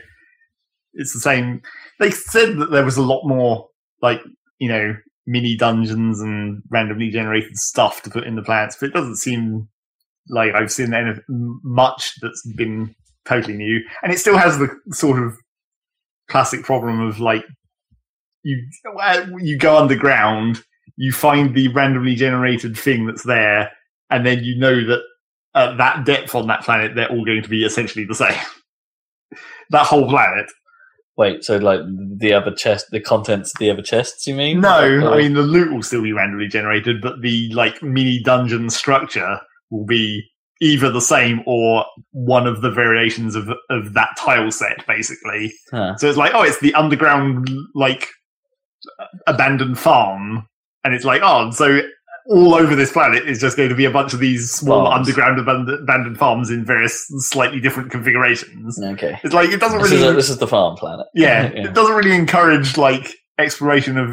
it's 0.94 1.12
the 1.12 1.20
same. 1.20 1.60
They 2.00 2.10
said 2.10 2.56
that 2.58 2.70
there 2.70 2.84
was 2.84 2.96
a 2.96 3.02
lot 3.02 3.26
more, 3.26 3.68
like 4.00 4.20
you 4.58 4.68
know, 4.70 4.96
mini 5.26 5.56
dungeons 5.56 6.20
and 6.20 6.62
randomly 6.70 7.10
generated 7.10 7.56
stuff 7.58 8.00
to 8.02 8.10
put 8.10 8.24
in 8.24 8.36
the 8.36 8.42
planets, 8.42 8.76
but 8.80 8.86
it 8.88 8.94
doesn't 8.94 9.16
seem 9.16 9.68
like 10.30 10.54
I've 10.54 10.72
seen 10.72 10.94
any, 10.94 11.12
much 11.28 12.12
that's 12.22 12.42
been 12.56 12.94
totally 13.28 13.56
new. 13.56 13.80
And 14.02 14.12
it 14.12 14.18
still 14.18 14.36
has 14.36 14.58
the 14.58 14.68
sort 14.90 15.22
of 15.22 15.36
classic 16.28 16.62
problem 16.64 17.00
of 17.00 17.20
like 17.20 17.44
you 18.42 18.66
uh, 19.00 19.26
you 19.40 19.58
go 19.58 19.76
underground, 19.76 20.62
you 20.96 21.12
find 21.12 21.54
the 21.54 21.68
randomly 21.68 22.14
generated 22.14 22.76
thing 22.76 23.06
that's 23.06 23.24
there, 23.24 23.70
and 24.10 24.24
then 24.24 24.44
you 24.44 24.58
know 24.58 24.86
that 24.86 25.00
at 25.54 25.78
that 25.78 26.04
depth 26.04 26.34
on 26.34 26.46
that 26.48 26.62
planet, 26.62 26.94
they're 26.94 27.10
all 27.10 27.24
going 27.24 27.42
to 27.42 27.48
be 27.48 27.64
essentially 27.64 28.04
the 28.04 28.14
same. 28.14 28.38
that 29.70 29.86
whole 29.86 30.08
planet. 30.08 30.46
Wait, 31.16 31.42
so 31.42 31.56
like 31.56 31.80
the 32.18 32.34
other 32.34 32.54
chest, 32.54 32.86
the 32.90 33.00
contents 33.00 33.54
of 33.54 33.58
the 33.58 33.70
other 33.70 33.80
chests, 33.80 34.26
you 34.26 34.34
mean? 34.34 34.60
No, 34.60 34.98
Or- 34.98 35.14
I 35.14 35.18
mean 35.22 35.32
the 35.32 35.40
loot 35.42 35.72
will 35.72 35.82
still 35.82 36.02
be 36.02 36.12
randomly 36.12 36.46
generated, 36.46 37.00
but 37.00 37.22
the 37.22 37.50
like 37.54 37.82
mini 37.82 38.22
dungeon 38.22 38.68
structure 38.68 39.40
will 39.70 39.86
be 39.86 40.22
either 40.60 40.90
the 40.90 41.00
same 41.00 41.42
or 41.46 41.84
one 42.12 42.46
of 42.46 42.62
the 42.62 42.70
variations 42.70 43.34
of 43.36 43.50
of 43.70 43.94
that 43.94 44.10
tile 44.18 44.50
set, 44.50 44.86
basically. 44.86 45.52
Huh. 45.70 45.96
So 45.96 46.08
it's 46.08 46.18
like, 46.18 46.32
oh, 46.34 46.42
it's 46.42 46.60
the 46.60 46.74
underground 46.74 47.50
like 47.74 48.08
abandoned 49.26 49.78
farm, 49.78 50.46
and 50.84 50.94
it's 50.94 51.04
like, 51.04 51.20
oh, 51.24 51.50
so 51.50 51.80
all 52.28 52.54
over 52.54 52.74
this 52.74 52.90
planet 52.90 53.24
is 53.28 53.40
just 53.40 53.56
going 53.56 53.68
to 53.68 53.74
be 53.76 53.84
a 53.84 53.90
bunch 53.90 54.12
of 54.12 54.18
these 54.18 54.50
small 54.50 54.86
Farms. 54.86 55.06
underground 55.08 55.38
abandoned, 55.38 55.80
abandoned 55.82 56.18
farms 56.18 56.50
in 56.50 56.64
various 56.64 57.06
slightly 57.18 57.60
different 57.60 57.90
configurations. 57.92 58.82
Okay. 58.82 59.16
It's 59.22 59.32
like 59.34 59.50
it 59.50 59.60
doesn't 59.60 59.80
This 59.80 59.92
really, 59.92 60.02
is, 60.06 60.10
a, 60.10 60.14
this 60.14 60.30
is 60.30 60.38
the 60.38 60.48
farm 60.48 60.74
planet. 60.76 61.06
yeah, 61.14 61.52
yeah. 61.54 61.68
it 61.68 61.74
doesn't 61.74 61.94
really 61.94 62.16
encourage 62.16 62.76
like 62.76 63.14
exploration 63.38 63.96
of 63.96 64.08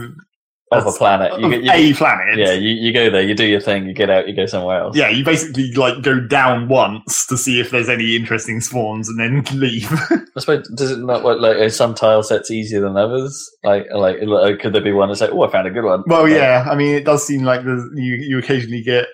Of 0.78 0.88
a 0.88 0.92
planet. 0.92 1.40
You, 1.40 1.50
you, 1.52 1.72
a 1.72 1.94
planet. 1.94 2.38
yeah, 2.38 2.52
you, 2.54 2.70
you 2.70 2.94
go 2.94 3.10
there, 3.10 3.22
you 3.22 3.36
do 3.36 3.46
your 3.46 3.62
thing, 3.62 3.86
you 3.88 3.94
get 3.94 4.10
out, 4.10 4.28
you 4.28 4.36
go 4.36 4.46
somewhere 4.46 4.80
else. 4.80 4.96
Yeah, 4.96 5.10
you 5.10 5.24
basically 5.24 5.72
like 5.74 6.02
go 6.02 6.20
down 6.20 6.68
once 6.68 7.26
to 7.28 7.38
see 7.38 7.60
if 7.60 7.72
there's 7.72 7.90
any 7.90 8.16
interesting 8.16 8.62
spawns 8.62 9.10
and 9.10 9.20
then 9.20 9.44
leave. 9.60 9.92
I 9.92 10.40
suppose 10.40 10.68
does 10.76 10.92
it 10.92 11.00
not 11.00 11.24
work 11.24 11.40
like 11.40 11.58
are 11.58 11.70
some 11.70 11.96
tile 11.96 12.24
sets 12.24 12.52
easier 12.52 12.82
than 12.82 12.98
others? 12.98 13.50
Like 13.64 13.88
like 13.94 14.18
like, 14.24 14.60
could 14.60 14.74
there 14.74 14.82
be 14.82 14.92
one 14.92 15.10
that's 15.10 15.22
like, 15.22 15.32
oh, 15.32 15.44
I 15.44 15.52
found 15.52 15.68
a 15.68 15.72
good 15.72 15.84
one. 15.86 16.04
well, 16.08 16.24
Like, 16.24 16.34
yeah, 16.34 16.68
I 16.70 16.76
mean, 16.76 16.96
it 16.96 17.06
does 17.06 17.26
seem 17.26 17.44
like 17.44 17.64
you 17.64 17.92
you 17.96 18.40
occasionally 18.40 18.82
get 18.82 19.08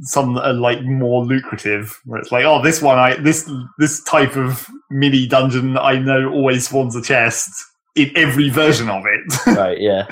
some 0.00 0.34
that 0.34 0.46
are 0.46 0.52
like 0.52 0.82
more 0.82 1.24
lucrative, 1.24 2.00
where 2.04 2.20
it's 2.20 2.32
like, 2.32 2.44
oh, 2.44 2.62
this 2.62 2.82
one, 2.82 2.98
I 2.98 3.14
this 3.14 3.50
this 3.78 4.02
type 4.04 4.36
of 4.36 4.66
mini 4.90 5.26
dungeon 5.26 5.78
I 5.78 5.98
know 5.98 6.30
always 6.30 6.68
spawns 6.68 6.96
a 6.96 7.02
chest 7.02 7.50
in 7.96 8.10
every 8.16 8.50
version 8.50 8.88
of 8.88 9.04
it. 9.06 9.20
Right. 9.56 9.80
Yeah. 9.80 10.06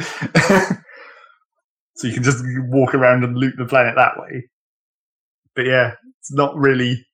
so 1.96 2.06
you 2.06 2.14
can 2.14 2.22
just 2.22 2.42
walk 2.68 2.94
around 2.94 3.24
and 3.24 3.36
loot 3.36 3.54
the 3.56 3.66
planet 3.66 3.94
that 3.96 4.18
way. 4.18 4.48
But 5.54 5.66
yeah, 5.66 5.94
it's 6.20 6.32
not 6.32 6.56
really. 6.56 7.04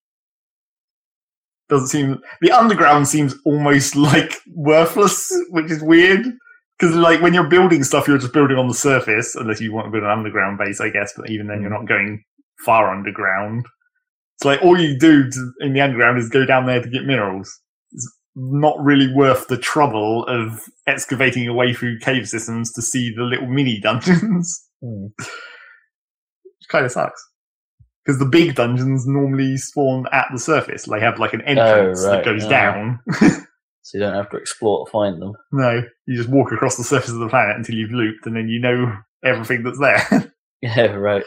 Doesn't 1.68 1.88
seem 1.88 2.18
the 2.40 2.52
underground 2.52 3.08
seems 3.08 3.34
almost 3.44 3.96
like 3.96 4.34
worthless, 4.54 5.30
which 5.50 5.70
is 5.70 5.82
weird. 5.82 6.24
Because 6.78 6.94
like 6.94 7.20
when 7.20 7.34
you're 7.34 7.48
building 7.48 7.82
stuff, 7.82 8.06
you're 8.06 8.18
just 8.18 8.32
building 8.32 8.56
on 8.56 8.68
the 8.68 8.74
surface, 8.74 9.34
unless 9.34 9.60
you 9.60 9.72
want 9.72 9.86
to 9.86 9.90
build 9.90 10.04
an 10.04 10.10
underground 10.10 10.58
base, 10.58 10.80
I 10.80 10.90
guess. 10.90 11.12
But 11.16 11.28
even 11.28 11.48
then, 11.48 11.60
you're 11.60 11.70
not 11.70 11.82
mm. 11.82 11.88
going 11.88 12.22
far 12.64 12.94
underground. 12.94 13.66
It's 14.36 14.44
like 14.44 14.62
all 14.62 14.78
you 14.78 14.96
do 14.96 15.28
to, 15.28 15.52
in 15.60 15.72
the 15.72 15.80
underground 15.80 16.18
is 16.18 16.28
go 16.28 16.44
down 16.44 16.66
there 16.66 16.80
to 16.80 16.88
get 16.88 17.04
minerals. 17.04 17.52
Not 18.40 18.78
really 18.80 19.12
worth 19.12 19.48
the 19.48 19.58
trouble 19.58 20.24
of 20.26 20.62
excavating 20.86 21.42
your 21.42 21.54
way 21.54 21.74
through 21.74 21.98
cave 21.98 22.28
systems 22.28 22.72
to 22.74 22.82
see 22.82 23.12
the 23.14 23.24
little 23.24 23.48
mini 23.48 23.80
dungeons. 23.82 24.68
Hmm. 24.80 25.06
Which 25.16 26.68
kind 26.68 26.86
of 26.86 26.92
sucks. 26.92 27.20
Because 28.04 28.20
the 28.20 28.26
big 28.26 28.54
dungeons 28.54 29.06
normally 29.06 29.56
spawn 29.56 30.06
at 30.12 30.28
the 30.32 30.38
surface. 30.38 30.84
They 30.84 31.00
have 31.00 31.18
like 31.18 31.34
an 31.34 31.42
entrance 31.42 32.04
right, 32.06 32.16
that 32.16 32.24
goes 32.24 32.44
yeah. 32.44 32.48
down. 32.48 33.00
So 33.88 33.96
you 33.96 34.04
don't 34.04 34.14
have 34.14 34.28
to 34.32 34.36
explore 34.36 34.84
to 34.84 34.90
find 34.90 35.22
them. 35.22 35.32
no, 35.50 35.82
you 36.04 36.14
just 36.14 36.28
walk 36.28 36.52
across 36.52 36.76
the 36.76 36.84
surface 36.84 37.08
of 37.08 37.20
the 37.20 37.28
planet 37.28 37.56
until 37.56 37.74
you've 37.74 37.90
looped, 37.90 38.26
and 38.26 38.36
then 38.36 38.46
you 38.46 38.60
know 38.60 38.92
everything 39.24 39.62
that's 39.62 39.78
there. 39.78 40.32
Yeah. 40.60 40.86
Right. 40.86 41.22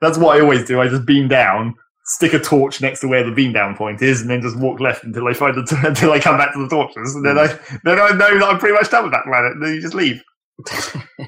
that's 0.00 0.18
what 0.18 0.36
I 0.36 0.40
always 0.40 0.64
do. 0.64 0.80
I 0.80 0.86
just 0.86 1.04
beam 1.04 1.26
down, 1.26 1.74
stick 2.08 2.32
a 2.32 2.38
torch 2.38 2.80
next 2.80 3.00
to 3.00 3.08
where 3.08 3.22
the 3.22 3.30
beam 3.30 3.52
down 3.52 3.76
point 3.76 4.02
is, 4.02 4.20
and 4.20 4.30
then 4.30 4.40
just 4.40 4.58
walk 4.58 4.80
left 4.80 5.04
until 5.04 5.28
I 5.28 5.34
find 5.34 5.54
the 5.54 5.64
t- 5.64 5.76
until 5.86 6.12
I 6.12 6.18
come 6.18 6.36
back 6.36 6.52
to 6.54 6.62
the 6.62 6.68
torches, 6.68 7.14
and 7.14 7.24
then 7.24 7.36
hmm. 7.36 7.40
I 7.40 7.78
then 7.84 8.00
I 8.00 8.10
know 8.10 8.38
that 8.38 8.48
I'm 8.48 8.58
pretty 8.58 8.74
much 8.74 8.90
done 8.90 9.04
with 9.04 9.12
that 9.12 9.24
planet. 9.24 9.52
And 9.52 9.62
then 9.62 9.74
you 9.74 9.80
just 9.80 9.94
leave. 9.94 10.22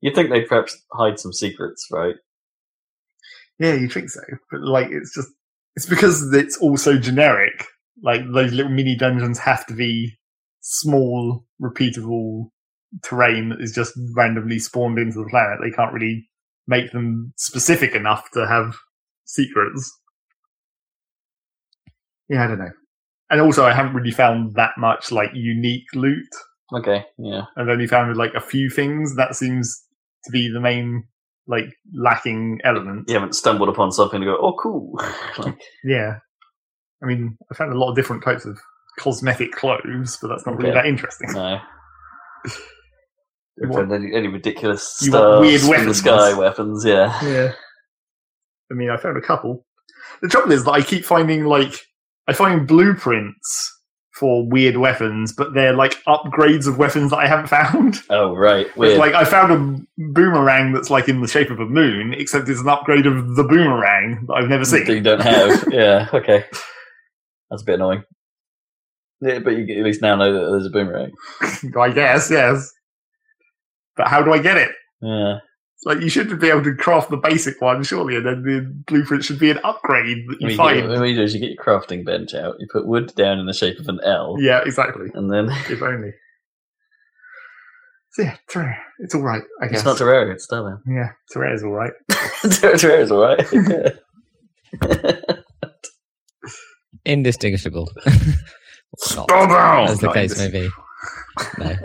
You'd 0.00 0.14
think 0.14 0.30
they'd 0.30 0.48
perhaps 0.48 0.82
hide 0.92 1.18
some 1.18 1.32
secrets, 1.32 1.86
right? 1.92 2.14
Yeah, 3.58 3.74
you 3.74 3.88
think 3.88 4.08
so, 4.08 4.22
but 4.50 4.62
like 4.62 4.88
it's 4.90 5.14
just 5.14 5.28
it's 5.76 5.86
because 5.86 6.32
it's 6.32 6.56
also 6.58 6.98
generic. 6.98 7.66
Like 8.02 8.22
those 8.32 8.52
little 8.52 8.72
mini 8.72 8.96
dungeons 8.96 9.38
have 9.40 9.66
to 9.66 9.74
be 9.74 10.16
small, 10.62 11.44
repeatable 11.62 12.50
terrain 13.04 13.50
that 13.50 13.60
is 13.60 13.72
just 13.72 13.92
randomly 14.16 14.58
spawned 14.58 14.98
into 14.98 15.18
the 15.18 15.28
planet. 15.28 15.58
They 15.62 15.70
can't 15.70 15.92
really 15.92 16.26
make 16.66 16.92
them 16.92 17.34
specific 17.36 17.94
enough 17.94 18.30
to 18.32 18.46
have 18.46 18.74
secrets. 19.34 19.98
Yeah, 22.28 22.44
I 22.44 22.46
don't 22.48 22.58
know. 22.58 22.70
And 23.30 23.40
also, 23.40 23.64
I 23.64 23.72
haven't 23.72 23.94
really 23.94 24.10
found 24.10 24.54
that 24.54 24.72
much 24.76 25.12
like 25.12 25.30
unique 25.34 25.86
loot. 25.94 26.26
Okay. 26.74 27.04
Yeah. 27.18 27.42
I've 27.56 27.68
only 27.68 27.86
found 27.86 28.16
like 28.16 28.34
a 28.34 28.40
few 28.40 28.70
things. 28.70 29.16
That 29.16 29.34
seems 29.34 29.82
to 30.24 30.30
be 30.30 30.50
the 30.52 30.60
main 30.60 31.04
like 31.46 31.66
lacking 31.94 32.60
element. 32.64 33.08
You 33.08 33.14
haven't 33.14 33.34
stumbled 33.34 33.68
upon 33.68 33.90
something 33.92 34.20
to 34.20 34.26
go, 34.26 34.36
oh, 34.40 34.54
cool. 34.60 34.92
like, 35.38 35.60
Yeah. 35.84 36.16
I 37.02 37.06
mean, 37.06 37.36
I 37.50 37.54
found 37.54 37.72
a 37.72 37.78
lot 37.78 37.90
of 37.90 37.96
different 37.96 38.22
types 38.22 38.44
of 38.44 38.58
cosmetic 38.98 39.52
clothes, 39.52 40.18
but 40.20 40.28
that's 40.28 40.44
not 40.46 40.56
really 40.58 40.70
Okay. 40.70 40.78
that 40.80 40.86
interesting. 40.86 41.32
no. 41.32 41.58
You 43.62 43.70
Found 43.74 43.92
any, 43.92 44.14
any 44.14 44.28
ridiculous 44.28 44.96
You 45.02 45.12
want 45.12 45.22
stars 45.22 45.40
weird 45.42 45.60
from 45.60 45.68
the 45.68 45.76
weapons. 45.76 45.98
sky 45.98 46.32
weapons? 46.38 46.84
Yeah. 46.86 47.24
Yeah. 47.24 47.52
I 48.70 48.74
mean, 48.74 48.90
I 48.90 48.96
found 48.96 49.16
a 49.16 49.20
couple. 49.20 49.64
The 50.22 50.28
trouble 50.28 50.52
is 50.52 50.64
that 50.64 50.72
I 50.72 50.82
keep 50.82 51.04
finding, 51.04 51.44
like, 51.44 51.74
I 52.28 52.32
find 52.32 52.66
blueprints 52.66 53.76
for 54.14 54.46
weird 54.46 54.76
weapons, 54.76 55.32
but 55.32 55.54
they're, 55.54 55.72
like, 55.72 55.94
upgrades 56.06 56.66
of 56.68 56.76
weapons 56.78 57.10
that 57.10 57.18
I 57.18 57.26
haven't 57.26 57.46
found. 57.58 57.96
Oh, 58.10 58.34
right. 58.36 58.66
It's 58.66 58.76
Weird. 58.76 58.98
like, 58.98 59.14
I 59.14 59.24
found 59.24 59.52
a 59.52 60.02
boomerang 60.12 60.72
that's, 60.72 60.90
like, 60.90 61.08
in 61.08 61.20
the 61.22 61.28
shape 61.28 61.50
of 61.50 61.58
a 61.58 61.66
moon, 61.66 62.12
except 62.14 62.48
it's 62.48 62.60
an 62.60 62.68
upgrade 62.68 63.06
of 63.06 63.34
the 63.36 63.44
boomerang 63.44 64.24
that 64.28 64.34
I've 64.34 64.48
never 64.48 64.64
seen. 64.64 64.84
that 64.84 64.94
you 64.94 65.00
don't 65.00 65.22
have. 65.22 65.64
yeah. 65.72 66.08
Okay. 66.12 66.44
That's 67.50 67.62
a 67.62 67.64
bit 67.64 67.76
annoying. 67.76 68.04
Yeah, 69.22 69.38
but 69.40 69.50
you 69.50 69.64
at 69.78 69.84
least 69.84 70.02
now 70.02 70.16
know 70.16 70.32
that 70.32 70.50
there's 70.50 70.66
a 70.66 70.70
boomerang. 70.70 71.12
I 71.78 71.90
guess, 71.90 72.30
yes. 72.30 72.70
But 73.96 74.08
how 74.08 74.22
do 74.22 74.32
I 74.32 74.38
get 74.38 74.56
it? 74.56 74.70
Yeah. 75.02 75.38
It's 75.82 75.86
like 75.86 76.00
you 76.02 76.10
should 76.10 76.38
be 76.38 76.50
able 76.50 76.62
to 76.64 76.74
craft 76.74 77.08
the 77.10 77.16
basic 77.16 77.58
one, 77.62 77.82
surely, 77.82 78.14
and 78.16 78.26
then 78.26 78.42
the 78.42 78.70
blueprint 78.86 79.24
should 79.24 79.38
be 79.38 79.50
an 79.50 79.58
upgrade 79.64 80.18
that 80.28 80.36
What 80.38 80.40
you 80.42 80.48
you, 80.50 80.56
find. 80.56 80.80
get, 80.80 80.88
what 80.90 81.08
you 81.08 81.14
do 81.16 81.22
is 81.22 81.32
you 81.32 81.40
get 81.40 81.52
your 81.52 81.64
crafting 81.64 82.04
bench 82.04 82.34
out, 82.34 82.56
you 82.58 82.66
put 82.70 82.86
wood 82.86 83.14
down 83.14 83.38
in 83.38 83.46
the 83.46 83.54
shape 83.54 83.78
of 83.78 83.88
an 83.88 83.98
L, 84.04 84.36
Yeah, 84.38 84.60
exactly. 84.62 85.08
and 85.14 85.32
then 85.32 85.48
If 85.70 85.80
only. 85.82 86.12
So 88.12 88.22
yeah, 88.24 88.36
Terraria. 88.50 88.76
It's 88.98 89.14
all 89.14 89.22
right, 89.22 89.40
I 89.62 89.68
guess. 89.68 89.78
it's 89.78 89.84
not 89.86 89.96
Terraria, 89.96 90.34
it's 90.34 90.46
Starbound. 90.46 90.80
yeah, 90.86 91.12
Terraria's 91.34 91.62
all 91.62 91.70
right. 91.70 91.92
Terraria's 92.10 93.10
alright. 93.12 93.96
Indistinguishable. 97.04 97.90
Not, 98.06 99.28
Starbound! 99.28 99.88
as 99.88 100.00
the 100.00 100.06
Not 100.06 100.14
case 100.14 100.36
may 100.38 100.50
be. 100.50 100.68
No. 101.58 101.76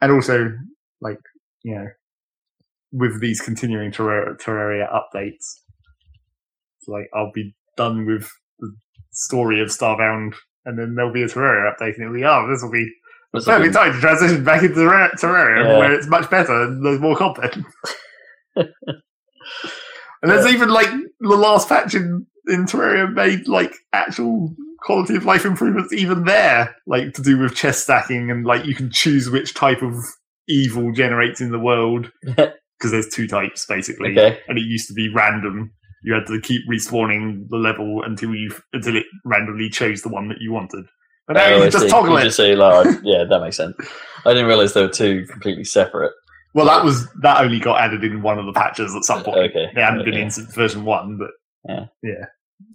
And 0.00 0.12
also, 0.12 0.52
like, 1.00 1.18
you 1.64 1.74
know, 1.74 1.86
with 2.92 3.20
these 3.20 3.40
continuing 3.40 3.90
Terraria, 3.90 4.36
Terraria 4.40 4.86
updates, 4.92 5.62
it's 6.78 6.86
like 6.86 7.08
I'll 7.14 7.32
be 7.34 7.54
done 7.76 8.06
with 8.06 8.30
the 8.60 8.72
story 9.10 9.60
of 9.60 9.68
Starbound, 9.68 10.34
and 10.64 10.78
then 10.78 10.94
there'll 10.94 11.12
be 11.12 11.22
a 11.22 11.26
Terraria 11.26 11.72
update, 11.74 11.94
and 11.96 12.02
it'll 12.04 12.14
be, 12.14 12.24
oh, 12.24 12.46
this 12.48 12.62
will 12.62 12.70
be 12.70 12.88
That's 13.32 13.46
perfect 13.46 13.74
time 13.74 13.92
to 13.92 14.00
transition 14.00 14.44
back 14.44 14.62
into 14.62 14.76
Terraria, 14.76 15.64
Yeah. 15.64 15.78
where 15.78 15.92
it's 15.92 16.06
much 16.06 16.30
better 16.30 16.62
and 16.64 16.84
there's 16.84 17.00
more 17.00 17.16
content. 17.16 17.64
and 18.56 18.70
there's 20.22 20.46
even 20.46 20.68
like 20.68 20.88
the 21.20 21.36
last 21.36 21.68
patch 21.68 21.94
in, 21.94 22.26
in 22.48 22.66
Terraria 22.66 23.12
made 23.12 23.48
like 23.48 23.74
actual 23.92 24.54
quality 24.80 25.16
of 25.16 25.24
life 25.24 25.44
improvements 25.44 25.92
even 25.92 26.24
there, 26.24 26.76
like 26.86 27.14
to 27.14 27.22
do 27.22 27.38
with 27.38 27.54
chest 27.54 27.82
stacking 27.84 28.30
and 28.30 28.44
like 28.44 28.66
you 28.66 28.74
can 28.74 28.90
choose 28.90 29.30
which 29.30 29.54
type 29.54 29.82
of 29.82 29.94
evil 30.48 30.92
generates 30.92 31.40
in 31.40 31.50
the 31.50 31.58
world 31.58 32.10
because 32.24 32.90
there's 32.90 33.08
two 33.08 33.26
types 33.26 33.66
basically, 33.66 34.12
okay. 34.12 34.38
and 34.48 34.58
it 34.58 34.62
used 34.62 34.88
to 34.88 34.94
be 34.94 35.08
random. 35.12 35.72
You 36.02 36.14
had 36.14 36.26
to 36.26 36.40
keep 36.40 36.62
respawning 36.68 37.48
the 37.48 37.56
level 37.56 38.02
until 38.04 38.34
you 38.34 38.50
until 38.72 38.96
it 38.96 39.06
randomly 39.24 39.70
chose 39.70 40.02
the 40.02 40.10
one 40.10 40.28
that 40.28 40.38
you 40.40 40.52
wanted. 40.52 40.84
But 41.26 41.34
now 41.34 41.44
Oh, 41.46 41.56
you 41.56 41.62
I 41.64 41.70
just 41.70 41.84
see. 41.84 41.88
toggle 41.90 42.12
You 42.12 42.18
it. 42.18 42.24
just 42.24 42.36
say, 42.36 42.54
like, 42.54 42.98
yeah, 43.02 43.24
that 43.24 43.40
makes 43.40 43.56
sense. 43.56 43.74
I 44.26 44.34
didn't 44.34 44.46
realize 44.46 44.74
they 44.74 44.82
were 44.82 44.88
two 44.92 45.24
completely 45.30 45.64
separate. 45.64 46.12
Well, 46.52 46.66
that 46.66 46.84
was 46.84 47.08
that 47.22 47.40
only 47.42 47.58
got 47.58 47.80
added 47.80 48.04
in 48.04 48.20
one 48.20 48.38
of 48.38 48.44
the 48.44 48.52
patches 48.52 48.94
at 48.94 49.04
some 49.04 49.22
point. 49.24 49.38
Okay. 49.38 49.64
It 49.74 49.82
hadn't 49.82 50.04
been 50.04 50.14
in 50.14 50.30
version 50.30 50.84
one, 50.84 51.16
but 51.18 51.30
Yeah. 51.66 51.86
yeah, 52.02 52.26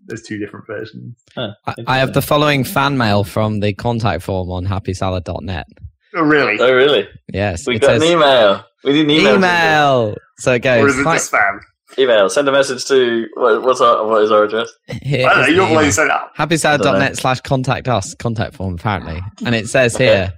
there's 0.07 0.23
two 0.23 0.39
different 0.39 0.65
versions. 0.65 1.15
I, 1.37 1.53
I 1.85 1.97
have 1.99 2.13
the 2.13 2.21
following 2.23 2.63
fan 2.63 2.97
mail 2.97 3.23
from 3.23 3.59
the 3.59 3.73
contact 3.73 4.23
form 4.23 4.49
on 4.49 4.65
happysalad.net. 4.65 5.67
Oh, 6.15 6.21
really? 6.23 6.59
Oh, 6.59 6.73
really? 6.73 7.07
Yes, 7.31 7.67
We 7.67 7.77
got 7.79 7.87
says 7.91 8.01
an 8.03 8.07
email. 8.09 8.63
We 8.83 8.93
need 8.93 9.01
an 9.05 9.09
email. 9.11 9.35
email. 9.35 10.15
So 10.39 10.53
it 10.53 10.57
or 10.57 10.59
goes. 10.59 10.93
is 10.95 10.99
it 10.99 11.03
just 11.03 11.31
spam? 11.31 11.59
Email. 11.97 12.29
Send 12.29 12.47
a 12.47 12.51
message 12.51 12.85
to 12.85 13.27
what, 13.35 13.63
what's 13.63 13.81
our 13.81 14.05
what 14.07 14.21
is 14.23 14.31
our 14.31 14.43
address? 14.43 14.69
here 15.01 15.27
I 15.27 15.33
don't 15.33 15.41
know. 15.41 15.47
You're 15.47 15.55
the 15.55 15.61
one 15.61 15.69
who 15.73 15.79
email. 15.81 15.91
set 15.91 16.05
it 16.05 16.11
up. 16.11 16.33
happysalad.net 16.37 17.17
slash 17.17 17.41
contact 17.41 17.87
us 17.87 18.13
contact 18.15 18.55
form 18.55 18.75
apparently 18.75 19.19
and 19.45 19.55
it 19.55 19.67
says 19.67 19.95
Okay. 19.95 20.05
here 20.05 20.33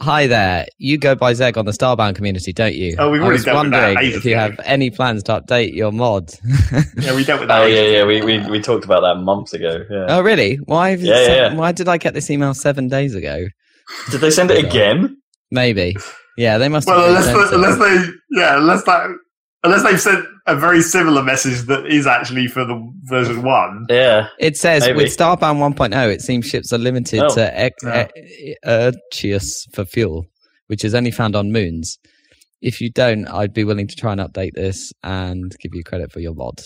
hi 0.00 0.28
there 0.28 0.64
you 0.78 0.96
go 0.96 1.16
by 1.16 1.32
zeg 1.32 1.58
on 1.58 1.64
the 1.64 1.72
starbound 1.72 2.14
community 2.14 2.52
don't 2.52 2.76
you 2.76 2.94
Oh, 3.00 3.10
we've 3.10 3.20
i 3.20 3.24
already 3.24 3.38
was 3.38 3.44
dealt 3.44 3.64
with 3.64 3.72
that 3.72 3.86
wondering 3.96 4.14
if 4.14 4.24
you 4.24 4.36
have 4.36 4.60
any 4.64 4.90
plans 4.90 5.24
to 5.24 5.40
update 5.40 5.74
your 5.74 5.90
mod 5.90 6.30
Yeah, 6.96 7.16
we 7.16 7.24
dealt 7.24 7.40
with 7.40 7.48
that. 7.48 7.62
Oh 7.62 7.66
yeah, 7.66 7.82
yeah. 7.82 8.04
We, 8.04 8.22
we 8.22 8.38
we 8.48 8.60
talked 8.60 8.84
about 8.84 9.00
that 9.00 9.16
months 9.20 9.52
ago. 9.54 9.84
Yeah. 9.90 10.06
oh 10.10 10.20
really 10.20 10.56
why 10.66 10.90
Yeah, 10.90 10.96
yeah, 11.18 11.24
sent- 11.26 11.36
yeah. 11.36 11.54
why 11.58 11.72
did 11.72 11.88
i 11.88 11.98
get 11.98 12.14
this 12.14 12.30
email 12.30 12.54
seven 12.54 12.86
days 12.86 13.16
ago 13.16 13.46
Did 14.10 14.20
they 14.20 14.30
send 14.30 14.50
it 14.50 14.64
again? 14.64 15.16
maybe 15.50 15.96
yeah 16.36 16.58
they 16.58 16.68
must 16.68 16.86
Well, 16.86 16.98
have 17.00 17.08
unless, 17.08 17.26
resent 17.34 17.50
they, 17.50 17.56
unless 17.56 17.78
they, 17.78 18.12
yeah, 18.40 18.58
unless 18.58 18.84
that, 18.84 19.06
unless 19.64 19.82
they've 19.82 20.00
sent 20.00 20.24
a 20.46 20.54
very 20.56 20.82
similar 20.82 21.22
message 21.22 21.62
that 21.68 21.86
is 21.86 22.06
actually 22.06 22.46
for 22.48 22.64
the 22.66 22.78
version 23.04 23.42
one. 23.42 23.86
Yeah. 23.88 24.28
it 24.38 24.56
says 24.56 24.82
Maybe. 24.86 24.96
with 24.98 25.16
starbound 25.16 25.58
1.0 25.74 26.12
it 26.12 26.20
seems 26.20 26.46
ships 26.46 26.72
are 26.72 26.78
limited 26.78 27.20
Oh. 27.22 27.34
to 27.34 27.64
ec- 27.64 27.72
Yeah. 27.82 28.08
e- 28.16 28.54
Erchius 28.66 29.52
for 29.72 29.84
fuel 29.84 30.26
which 30.68 30.84
is 30.84 30.94
only 30.94 31.10
found 31.10 31.34
on 31.34 31.50
moons 31.52 31.98
if 32.60 32.80
you 32.80 32.90
don't 32.90 33.26
i'd 33.28 33.54
be 33.54 33.64
willing 33.64 33.86
to 33.88 33.94
try 33.96 34.12
and 34.12 34.20
update 34.20 34.52
this 34.54 34.92
and 35.02 35.54
give 35.60 35.74
you 35.74 35.82
credit 35.84 36.12
for 36.12 36.20
your 36.20 36.34
mod 36.34 36.60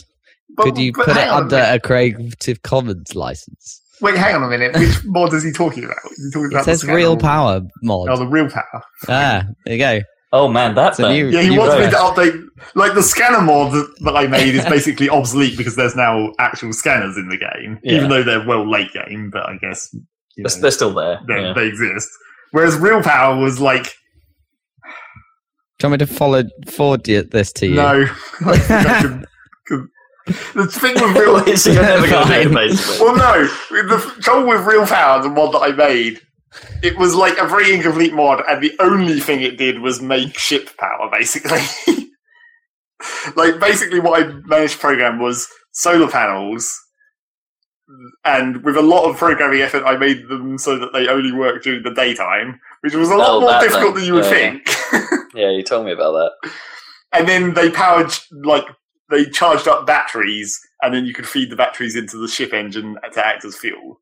But- 0.56 0.64
Could 0.64 0.78
you 0.78 0.92
put 0.92 1.08
it 1.08 1.14
hang 1.16 1.28
on 1.30 1.34
a 1.34 1.44
under 1.44 1.56
a 1.56 1.78
Creative 1.80 2.62
Commons 2.62 3.14
license? 3.14 3.80
Wait, 4.02 4.16
hang 4.16 4.34
on 4.34 4.42
a 4.42 4.48
minute. 4.48 4.76
Which 4.76 5.04
mod 5.04 5.32
is 5.32 5.42
he 5.44 5.52
talking 5.52 5.84
about? 5.84 5.96
Is 6.10 6.24
he 6.26 6.30
talking 6.30 6.46
It 6.46 6.54
about 6.54 6.64
says 6.64 6.82
the 6.82 6.92
real 6.92 7.16
power 7.16 7.60
mod. 7.82 8.08
Oh, 8.10 8.16
the 8.16 8.26
real 8.26 8.50
power. 8.50 8.82
ah, 9.08 9.44
there 9.64 9.74
you 9.74 9.78
go. 9.78 10.00
Oh 10.34 10.48
man, 10.48 10.74
that's 10.74 10.98
a 10.98 11.08
new- 11.10 11.28
Yeah, 11.28 11.42
he 11.42 11.52
You 11.52 11.58
wants 11.60 11.76
me 11.76 11.90
to 11.90 11.96
update. 11.96 12.42
Like 12.74 12.94
the 12.94 13.02
scanner 13.02 13.42
mod 13.42 13.72
that, 13.72 13.94
that 14.04 14.16
I 14.16 14.26
made 14.26 14.54
is 14.54 14.64
basically 14.64 15.08
obsolete 15.18 15.56
because 15.58 15.76
there's 15.76 15.94
now 15.94 16.32
actual 16.38 16.72
scanners 16.72 17.16
in 17.18 17.28
the 17.28 17.36
game, 17.36 17.78
Yeah. 17.82 17.96
even 17.96 18.08
though 18.08 18.22
they're 18.22 18.44
well 18.46 18.68
late 18.68 18.92
game. 18.92 19.30
But 19.30 19.46
I 19.48 19.56
guess 19.58 19.90
you 19.92 20.00
know, 20.44 20.48
They're, 20.50 20.60
they're 20.62 20.70
still 20.70 20.94
there. 20.94 21.20
they, 21.28 21.40
Yeah. 21.42 21.52
they 21.54 21.66
exist. 21.66 22.08
Whereas 22.52 22.76
real 22.78 23.02
power 23.02 23.36
was 23.38 23.60
like 23.60 23.84
Do 25.78 25.86
you 25.86 25.90
want 25.90 26.00
me 26.00 26.06
to 26.06 26.12
follow 26.12 26.42
forward 26.66 27.04
this 27.04 27.52
to 27.54 27.66
you? 27.66 27.74
no. 27.74 28.06
I 28.46 28.56
think 28.58 28.70
I 28.70 29.02
could- 29.02 29.10
could- 29.10 29.26
the 30.26 30.66
thing 30.66 30.94
with 30.94 31.16
real 31.16 31.56
so 31.56 31.70
you're 31.72 31.82
never 31.82 32.08
going 32.08 32.26
to 32.28 32.42
do 32.44 32.50
it, 32.50 32.54
basically. 32.54 33.04
well, 33.06 33.16
no. 33.16 33.46
The 33.82 34.14
trouble 34.20 34.48
with 34.48 34.64
Real 34.66 34.86
Power, 34.86 35.22
the 35.22 35.28
mod 35.28 35.52
that 35.54 35.58
I 35.62 35.72
made, 35.72 36.20
it 36.82 36.96
was 36.98 37.14
like 37.14 37.38
a 37.38 37.46
very 37.46 37.74
incomplete 37.74 38.12
mod, 38.14 38.42
and 38.48 38.62
the 38.62 38.72
only 38.80 39.20
thing 39.20 39.40
it 39.42 39.56
did 39.58 39.80
was 39.80 40.00
make 40.00 40.38
ship 40.38 40.70
power, 40.78 41.08
basically. 41.10 41.60
like, 43.36 43.58
basically, 43.58 44.00
what 44.00 44.22
I 44.22 44.32
managed 44.46 44.74
to 44.74 44.78
program 44.80 45.18
was 45.18 45.48
solar 45.72 46.08
panels, 46.10 46.78
and 48.24 48.62
with 48.64 48.76
a 48.76 48.82
lot 48.82 49.08
of 49.10 49.16
programming 49.16 49.60
effort, 49.60 49.82
I 49.84 49.96
made 49.96 50.28
them 50.28 50.56
so 50.58 50.78
that 50.78 50.92
they 50.92 51.08
only 51.08 51.32
work 51.32 51.62
during 51.62 51.82
the 51.82 51.92
daytime, 51.94 52.60
which 52.82 52.94
was 52.94 53.10
a 53.10 53.16
lot 53.16 53.28
Oh, 53.30 53.40
more 53.40 53.60
difficult 53.60 53.84
thing. 53.86 53.94
than 53.96 54.04
you 54.04 54.14
would 54.14 54.24
yeah. 54.24 54.30
think. 54.30 54.68
Yeah, 55.34 55.50
you 55.50 55.62
told 55.62 55.86
me 55.86 55.92
about 55.92 56.12
that. 56.12 56.50
and 57.14 57.26
then 57.26 57.54
they 57.54 57.70
powered 57.70 58.12
like 58.44 58.64
they 59.12 59.24
charged 59.26 59.68
up 59.68 59.86
batteries 59.86 60.58
and 60.82 60.92
then 60.94 61.04
you 61.04 61.14
could 61.14 61.28
feed 61.28 61.50
the 61.50 61.56
batteries 61.56 61.96
into 61.96 62.16
the 62.18 62.28
ship 62.28 62.52
engine 62.52 62.96
to 63.12 63.26
act 63.26 63.44
as 63.44 63.56
fuel 63.56 64.00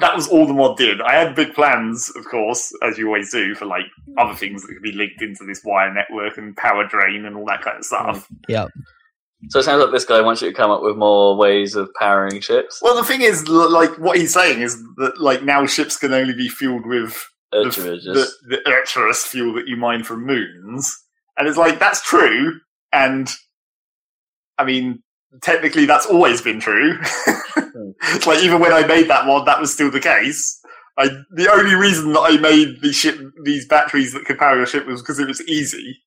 that 0.00 0.14
was 0.14 0.28
all 0.28 0.46
the 0.46 0.52
mod 0.52 0.76
did 0.76 1.00
i 1.00 1.14
had 1.14 1.34
big 1.34 1.54
plans 1.54 2.10
of 2.16 2.24
course 2.26 2.72
as 2.82 2.98
you 2.98 3.06
always 3.06 3.30
do 3.30 3.54
for 3.54 3.66
like 3.66 3.86
mm. 4.08 4.14
other 4.18 4.34
things 4.34 4.62
that 4.62 4.72
could 4.72 4.82
be 4.82 4.92
linked 4.92 5.22
into 5.22 5.44
this 5.46 5.62
wire 5.64 5.92
network 5.92 6.36
and 6.36 6.56
power 6.56 6.86
drain 6.86 7.24
and 7.24 7.36
all 7.36 7.46
that 7.46 7.62
kind 7.62 7.78
of 7.78 7.84
stuff 7.84 8.28
mm, 8.28 8.36
Yep. 8.48 8.70
So 9.50 9.58
it 9.58 9.64
sounds 9.64 9.82
like 9.82 9.92
this 9.92 10.06
guy 10.06 10.22
wants 10.22 10.40
you 10.40 10.48
to 10.48 10.56
come 10.56 10.70
up 10.70 10.82
with 10.82 10.96
more 10.96 11.36
ways 11.36 11.76
of 11.76 11.90
powering 11.98 12.40
ships. 12.40 12.80
well 12.82 12.96
the 12.96 13.04
thing 13.04 13.20
is 13.20 13.46
like 13.46 13.96
what 13.98 14.16
he's 14.16 14.32
saying 14.32 14.60
is 14.60 14.82
that 14.96 15.20
like 15.20 15.42
now 15.42 15.66
ships 15.66 15.96
can 15.96 16.12
only 16.12 16.34
be 16.34 16.48
fueled 16.48 16.86
with 16.86 17.22
the, 17.52 17.58
Urchivage 17.58 18.04
the, 18.04 18.20
is- 18.20 18.38
the 18.48 18.58
Erchius 18.66 19.26
fuel 19.26 19.54
that 19.54 19.68
you 19.68 19.76
mine 19.76 20.04
from 20.04 20.26
moons. 20.26 20.96
And 21.38 21.46
it's 21.48 21.58
like, 21.58 21.78
that's 21.78 22.02
true. 22.02 22.60
And 22.92 23.28
I 24.58 24.64
mean, 24.64 25.02
technically, 25.42 25.86
that's 25.86 26.06
always 26.06 26.40
been 26.42 26.60
true. 26.60 26.98
It's 28.02 28.26
like, 28.26 28.42
even 28.42 28.60
when 28.60 28.72
I 28.72 28.86
made 28.86 29.08
that 29.08 29.26
one, 29.26 29.44
that 29.44 29.60
was 29.60 29.72
still 29.72 29.90
the 29.90 30.00
case. 30.00 30.60
I, 30.98 31.08
the 31.30 31.50
only 31.52 31.74
reason 31.74 32.12
that 32.14 32.20
I 32.20 32.38
made 32.38 32.80
the 32.80 32.92
ship, 32.92 33.18
these 33.44 33.66
batteries 33.68 34.12
that 34.14 34.24
could 34.24 34.38
power 34.38 34.56
your 34.56 34.66
ship 34.66 34.86
was 34.86 35.02
because 35.02 35.18
it 35.18 35.28
was 35.28 35.42
easy. 35.46 35.98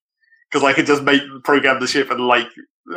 Because 0.51 0.63
I 0.65 0.73
could 0.73 0.87
just 0.87 1.03
make 1.03 1.21
program 1.43 1.79
the 1.79 1.85
ship 1.85 2.09
and 2.09 2.25
like 2.25 2.47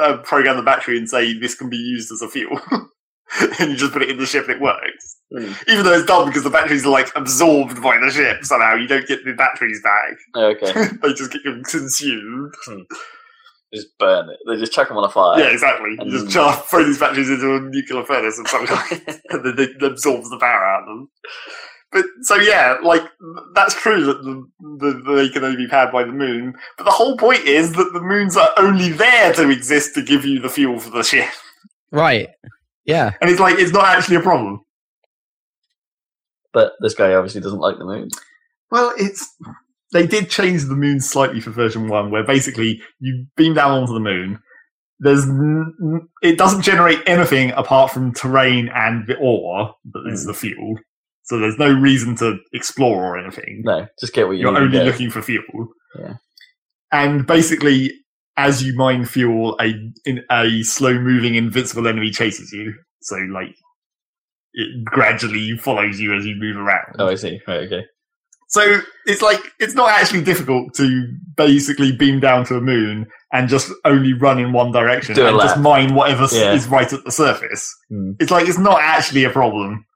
uh, 0.00 0.16
program 0.18 0.56
the 0.56 0.62
battery 0.62 0.96
and 0.96 1.06
say 1.08 1.38
this 1.38 1.54
can 1.54 1.68
be 1.68 1.76
used 1.76 2.10
as 2.10 2.22
a 2.22 2.28
fuel, 2.28 2.58
and 3.60 3.70
you 3.70 3.76
just 3.76 3.92
put 3.92 4.00
it 4.00 4.08
in 4.08 4.16
the 4.16 4.24
ship 4.24 4.44
and 4.48 4.54
it 4.56 4.60
works 4.62 5.18
Hmm. 5.34 5.52
even 5.66 5.84
though 5.84 5.92
it's 5.94 6.04
dumb 6.04 6.26
because 6.28 6.44
the 6.44 6.50
batteries 6.50 6.84
are 6.84 6.90
like 6.90 7.10
absorbed 7.16 7.82
by 7.82 7.96
the 7.98 8.10
ship 8.10 8.44
somehow. 8.44 8.74
You 8.74 8.86
don't 8.86 9.06
get 9.06 9.24
the 9.24 9.32
batteries 9.32 9.80
back; 9.82 10.16
Okay, 10.34 10.72
they 11.02 11.12
just 11.14 11.32
get 11.32 11.42
consumed. 11.42 12.54
Just 13.74 13.88
burn 13.98 14.28
it. 14.30 14.36
They 14.46 14.56
just 14.58 14.72
chuck 14.72 14.88
them 14.88 14.96
on 14.98 15.04
a 15.04 15.08
fire. 15.10 15.38
Yeah, 15.40 15.46
exactly. 15.50 15.96
You 16.02 16.10
just 16.10 16.30
char- 16.30 16.52
throw 16.70 16.84
these 16.84 16.98
batteries 16.98 17.30
into 17.30 17.54
a 17.56 17.60
nuclear 17.60 18.04
furnace 18.04 18.38
of 18.38 18.48
some 18.48 18.66
kind, 18.66 19.02
and 19.30 19.44
then 19.44 19.54
it 19.58 19.82
absorbs 19.82 20.28
the 20.30 20.38
power 20.38 20.64
out 20.64 20.82
of 20.82 20.86
them. 20.88 21.08
But 21.90 22.04
so 22.22 22.36
yeah, 22.36 22.76
like 22.82 23.02
that's 23.54 23.74
true 23.74 24.04
that 24.06 24.22
the, 24.22 24.46
the, 24.78 25.14
they 25.14 25.28
can 25.28 25.44
only 25.44 25.56
be 25.58 25.68
powered 25.68 25.92
by 25.92 26.04
the 26.04 26.12
moon. 26.12 26.54
But 26.78 26.84
the 26.84 26.90
whole 26.90 27.16
point 27.18 27.40
is 27.44 27.72
that 27.74 27.90
the 27.92 28.00
moons 28.00 28.36
are 28.36 28.48
only 28.56 28.88
there 28.90 29.32
to 29.34 29.50
exist 29.50 29.94
to 29.96 30.02
give 30.02 30.24
you 30.24 30.40
the 30.40 30.48
fuel 30.48 30.78
for 30.78 30.88
the 30.90 31.02
ship, 31.02 31.28
Right. 31.90 32.28
Yeah. 32.86 33.12
and 33.20 33.30
it's 33.30 33.40
like 33.40 33.58
it's 33.58 33.72
not 33.72 33.84
actually 33.84 34.16
a 34.16 34.20
problem. 34.20 34.60
But 36.52 36.72
this 36.80 36.94
guy 36.94 37.14
obviously 37.14 37.40
doesn't 37.40 37.58
like 37.60 37.78
the 37.78 37.84
moon. 37.84 38.08
Well, 38.70 38.92
it's 38.96 39.26
they 39.92 40.06
did 40.06 40.30
change 40.30 40.64
the 40.64 40.74
moon 40.76 41.00
slightly 41.00 41.40
for 41.40 41.50
version 41.50 41.88
one, 41.88 42.10
where 42.10 42.24
basically 42.24 42.80
you 42.98 43.26
beam 43.36 43.54
down 43.54 43.70
onto 43.72 43.92
the 43.94 44.00
moon. 44.00 44.38
There's 44.98 45.24
n- 45.24 46.08
it 46.22 46.38
doesn't 46.38 46.62
generate 46.62 47.00
anything 47.06 47.50
apart 47.52 47.90
from 47.90 48.12
terrain 48.14 48.70
and 48.74 49.06
the 49.06 49.16
ore 49.18 49.74
that 49.92 50.04
is 50.12 50.24
Mm. 50.24 50.26
the 50.28 50.34
fuel. 50.34 50.76
So 51.24 51.38
there's 51.38 51.58
no 51.58 51.72
reason 51.72 52.16
to 52.16 52.38
explore 52.52 53.04
or 53.04 53.18
anything. 53.18 53.62
No, 53.64 53.86
just 54.00 54.12
get 54.12 54.26
what 54.26 54.32
you 54.36 54.40
You're 54.42 54.56
only 54.56 54.78
looking 54.84 55.10
for 55.10 55.22
fuel. 55.22 55.68
Yeah. 55.98 56.14
And 56.92 57.26
basically, 57.26 57.92
as 58.36 58.62
you 58.62 58.74
mine 58.76 59.04
fuel, 59.04 59.56
a 59.60 59.72
in, 60.04 60.22
a 60.30 60.62
slow 60.62 60.94
moving 60.98 61.34
invincible 61.36 61.86
enemy 61.88 62.10
chases 62.10 62.52
you. 62.52 62.74
So 63.02 63.16
like 63.32 63.54
it 64.54 64.84
gradually 64.84 65.56
follows 65.58 65.98
you 65.98 66.14
as 66.14 66.26
you 66.26 66.34
move 66.36 66.56
around. 66.56 66.96
Oh, 66.98 67.08
I 67.08 67.14
see. 67.14 67.40
Right, 67.48 67.60
okay. 67.62 67.84
So 68.52 68.80
it's 69.06 69.22
like 69.22 69.40
it's 69.60 69.74
not 69.74 69.88
actually 69.88 70.22
difficult 70.22 70.74
to 70.74 71.08
basically 71.38 71.90
beam 71.96 72.20
down 72.20 72.44
to 72.44 72.56
a 72.56 72.60
moon 72.60 73.06
and 73.32 73.48
just 73.48 73.72
only 73.86 74.12
run 74.12 74.38
in 74.38 74.52
one 74.52 74.72
direction 74.72 75.14
Do 75.14 75.26
and 75.26 75.40
just 75.40 75.58
mine 75.58 75.94
whatever 75.94 76.28
Yeah. 76.30 76.52
is 76.52 76.68
right 76.68 76.92
at 76.92 77.02
the 77.02 77.10
surface. 77.10 77.74
Hmm. 77.88 78.12
It's 78.20 78.30
like 78.30 78.46
it's 78.46 78.58
not 78.58 78.78
actually 78.80 79.24
a 79.24 79.30
problem. 79.30 79.86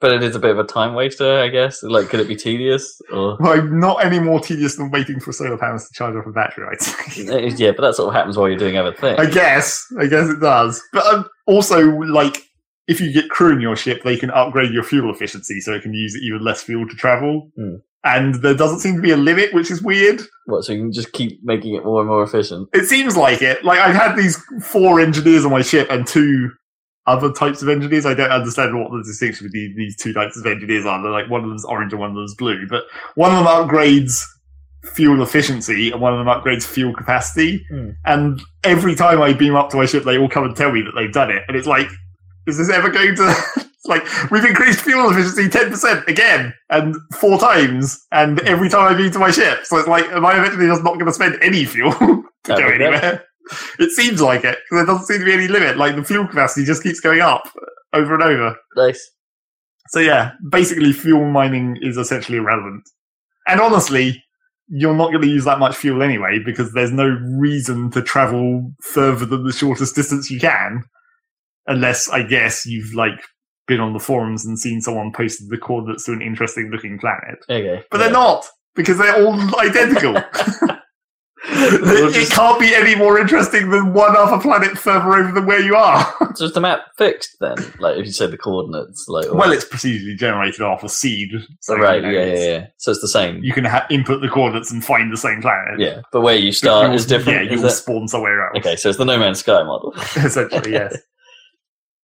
But 0.00 0.12
it 0.12 0.22
is 0.22 0.36
a 0.36 0.38
bit 0.38 0.52
of 0.52 0.60
a 0.60 0.64
time 0.64 0.94
waster, 0.94 1.40
I 1.40 1.48
guess. 1.48 1.82
Like, 1.82 2.08
could 2.08 2.20
it 2.20 2.28
be 2.28 2.36
tedious? 2.36 3.00
Or 3.12 3.36
Well, 3.40 3.62
not 3.64 4.04
any 4.04 4.20
more 4.20 4.38
tedious 4.38 4.76
than 4.76 4.92
waiting 4.92 5.18
for 5.18 5.32
solar 5.32 5.58
panels 5.58 5.88
to 5.88 5.92
charge 5.92 6.14
up 6.14 6.24
a 6.24 6.30
battery. 6.30 6.68
Say. 6.78 7.48
yeah, 7.56 7.72
but 7.72 7.82
that 7.82 7.96
sort 7.96 8.10
of 8.10 8.14
happens 8.14 8.36
while 8.36 8.48
you're 8.48 8.56
doing 8.56 8.76
other 8.76 8.92
things. 8.92 9.18
I 9.18 9.26
guess. 9.28 9.84
I 9.98 10.06
guess 10.06 10.28
it 10.28 10.38
does. 10.38 10.80
But 10.92 11.04
um, 11.06 11.28
also, 11.48 11.80
like, 11.82 12.44
if 12.86 13.00
you 13.00 13.12
get 13.12 13.28
crew 13.28 13.52
in 13.52 13.60
your 13.60 13.74
ship, 13.74 14.04
they 14.04 14.16
can 14.16 14.30
upgrade 14.30 14.70
your 14.72 14.84
fuel 14.84 15.12
efficiency 15.12 15.60
so 15.60 15.74
it 15.74 15.82
can 15.82 15.92
use 15.94 16.16
even 16.22 16.44
less 16.44 16.62
fuel 16.62 16.86
to 16.88 16.94
travel. 16.94 17.50
Hmm. 17.56 17.74
And 18.04 18.36
there 18.36 18.54
doesn't 18.54 18.78
seem 18.78 18.96
to 18.96 19.02
be 19.02 19.10
a 19.10 19.16
limit, 19.16 19.52
which 19.52 19.70
is 19.70 19.82
weird. 19.82 20.20
What? 20.46 20.64
So 20.64 20.72
you 20.72 20.80
can 20.80 20.92
just 20.92 21.12
keep 21.12 21.40
making 21.42 21.74
it 21.74 21.84
more 21.84 22.00
and 22.00 22.08
more 22.08 22.22
efficient. 22.22 22.68
It 22.72 22.86
seems 22.86 23.16
like 23.16 23.42
it. 23.42 23.64
Like 23.64 23.80
I've 23.80 23.94
had 23.94 24.16
these 24.16 24.40
four 24.62 25.00
engineers 25.00 25.44
on 25.44 25.50
my 25.50 25.62
ship 25.62 25.88
and 25.90 26.06
two 26.06 26.50
other 27.06 27.32
types 27.32 27.60
of 27.62 27.68
engineers. 27.68 28.06
I 28.06 28.14
don't 28.14 28.30
understand 28.30 28.78
what 28.78 28.90
the 28.92 29.02
distinction 29.02 29.46
with 29.46 29.52
these, 29.52 29.74
these 29.76 29.96
two 29.96 30.12
types 30.12 30.36
of 30.36 30.46
engineers 30.46 30.86
are. 30.86 31.02
They're 31.02 31.10
like 31.10 31.28
one 31.28 31.42
of 31.42 31.48
them's 31.48 31.64
orange 31.64 31.92
and 31.92 32.00
one 32.00 32.10
of 32.10 32.16
them's 32.16 32.34
blue. 32.34 32.66
But 32.68 32.84
one 33.14 33.32
of 33.32 33.38
them 33.38 33.46
upgrades 33.46 34.22
fuel 34.92 35.22
efficiency 35.22 35.90
and 35.90 36.00
one 36.00 36.12
of 36.12 36.18
them 36.18 36.28
upgrades 36.28 36.64
fuel 36.64 36.94
capacity. 36.94 37.64
Hmm. 37.68 37.90
And 38.04 38.40
every 38.62 38.94
time 38.94 39.20
I 39.20 39.32
beam 39.32 39.56
up 39.56 39.70
to 39.70 39.76
my 39.76 39.86
ship, 39.86 40.04
they 40.04 40.18
all 40.18 40.28
come 40.28 40.44
and 40.44 40.54
tell 40.54 40.70
me 40.70 40.82
that 40.82 40.92
they've 40.94 41.12
done 41.12 41.30
it. 41.30 41.42
And 41.48 41.56
it's 41.56 41.66
like, 41.66 41.88
is 42.48 42.58
this 42.58 42.70
ever 42.70 42.88
going 42.88 43.14
to 43.16 43.68
like 43.84 44.30
we've 44.30 44.44
increased 44.44 44.80
fuel 44.80 45.10
efficiency 45.10 45.48
ten 45.48 45.70
percent 45.70 46.08
again, 46.08 46.54
and 46.70 46.96
four 47.14 47.38
times, 47.38 48.06
and 48.12 48.40
every 48.40 48.68
time 48.68 48.94
I 48.94 48.98
meet 48.98 49.12
to 49.14 49.18
my 49.18 49.30
ship. 49.30 49.64
So 49.64 49.76
it's 49.76 49.88
like, 49.88 50.04
am 50.06 50.24
I 50.24 50.38
eventually 50.38 50.66
just 50.66 50.82
not 50.82 50.94
going 50.94 51.06
to 51.06 51.12
spend 51.12 51.38
any 51.42 51.64
fuel 51.64 51.92
to 51.98 52.24
go 52.46 52.56
anywhere? 52.56 53.24
It 53.78 53.90
seems 53.92 54.20
like 54.20 54.44
it 54.44 54.58
because 54.58 54.84
there 54.84 54.86
doesn't 54.86 55.06
seem 55.06 55.20
to 55.20 55.24
be 55.24 55.32
any 55.32 55.48
limit. 55.48 55.76
Like 55.76 55.96
the 55.96 56.04
fuel 56.04 56.26
capacity 56.26 56.66
just 56.66 56.82
keeps 56.82 57.00
going 57.00 57.20
up 57.20 57.48
over 57.92 58.14
and 58.14 58.22
over. 58.22 58.56
Nice. 58.76 59.10
So 59.88 60.00
yeah, 60.00 60.32
basically 60.50 60.92
fuel 60.92 61.24
mining 61.30 61.78
is 61.80 61.96
essentially 61.96 62.38
irrelevant. 62.38 62.82
And 63.46 63.60
honestly, 63.60 64.22
you're 64.68 64.94
not 64.94 65.08
going 65.08 65.22
to 65.22 65.28
use 65.28 65.44
that 65.44 65.58
much 65.58 65.74
fuel 65.76 66.02
anyway 66.02 66.38
because 66.44 66.72
there's 66.72 66.92
no 66.92 67.08
reason 67.38 67.90
to 67.92 68.02
travel 68.02 68.70
further 68.82 69.24
than 69.24 69.44
the 69.44 69.52
shortest 69.52 69.94
distance 69.94 70.30
you 70.30 70.38
can. 70.38 70.84
Unless 71.68 72.08
I 72.08 72.22
guess 72.24 72.66
you've 72.66 72.92
like 72.94 73.20
been 73.68 73.78
on 73.80 73.92
the 73.92 74.00
forums 74.00 74.44
and 74.46 74.58
seen 74.58 74.80
someone 74.80 75.12
posted 75.12 75.48
the 75.50 75.58
coordinates 75.58 76.04
to 76.06 76.12
an 76.12 76.22
interesting 76.22 76.70
looking 76.72 76.98
planet. 76.98 77.38
Okay. 77.48 77.84
But 77.90 77.98
they're 77.98 78.10
not 78.10 78.46
because 78.74 78.98
they're 78.98 79.22
all 79.24 79.34
identical. 79.60 80.14
We'll 80.14 80.20
it 82.14 82.30
can't 82.30 82.58
be 82.58 82.74
any 82.74 82.94
more 82.94 83.18
interesting 83.18 83.70
than 83.70 83.92
one 83.92 84.16
other 84.16 84.38
planet 84.40 84.76
further 84.76 85.14
over 85.14 85.32
than 85.32 85.46
where 85.46 85.60
you 85.60 85.76
are. 85.76 86.12
just 86.36 86.54
the 86.54 86.60
map 86.60 86.80
fixed 86.96 87.36
then? 87.40 87.56
Like 87.78 87.96
if 87.98 88.06
you 88.06 88.12
said 88.12 88.30
the 88.32 88.38
coordinates, 88.38 89.06
like 89.08 89.26
well, 89.32 89.52
it's 89.52 89.64
procedurally 89.64 90.16
generated 90.16 90.62
off 90.62 90.82
a 90.82 90.88
seed. 90.88 91.30
So, 91.60 91.76
right, 91.76 92.02
yeah, 92.02 92.10
yeah, 92.10 92.18
it's- 92.20 92.44
yeah. 92.46 92.66
So 92.78 92.90
it's 92.90 93.00
the 93.00 93.08
same. 93.08 93.42
you 93.42 93.52
can 93.52 93.64
ha- 93.64 93.86
input 93.90 94.20
the 94.20 94.28
coordinates 94.28 94.72
and 94.72 94.84
find 94.84 95.12
the 95.12 95.16
same 95.16 95.40
planet. 95.40 95.78
yeah, 95.78 96.00
but 96.12 96.22
where 96.22 96.36
you 96.36 96.52
start 96.52 96.86
you'll- 96.86 96.94
is 96.96 97.06
different. 97.06 97.44
Yeah, 97.44 97.54
you'll 97.54 97.64
it? 97.66 97.70
spawn 97.70 98.08
somewhere 98.08 98.46
else. 98.48 98.56
Okay, 98.58 98.76
so 98.76 98.88
it's 98.88 98.98
the 98.98 99.04
No 99.04 99.18
Man's 99.18 99.38
Sky 99.40 99.62
model. 99.62 99.92
essentially, 100.16 100.72
yes. 100.72 100.96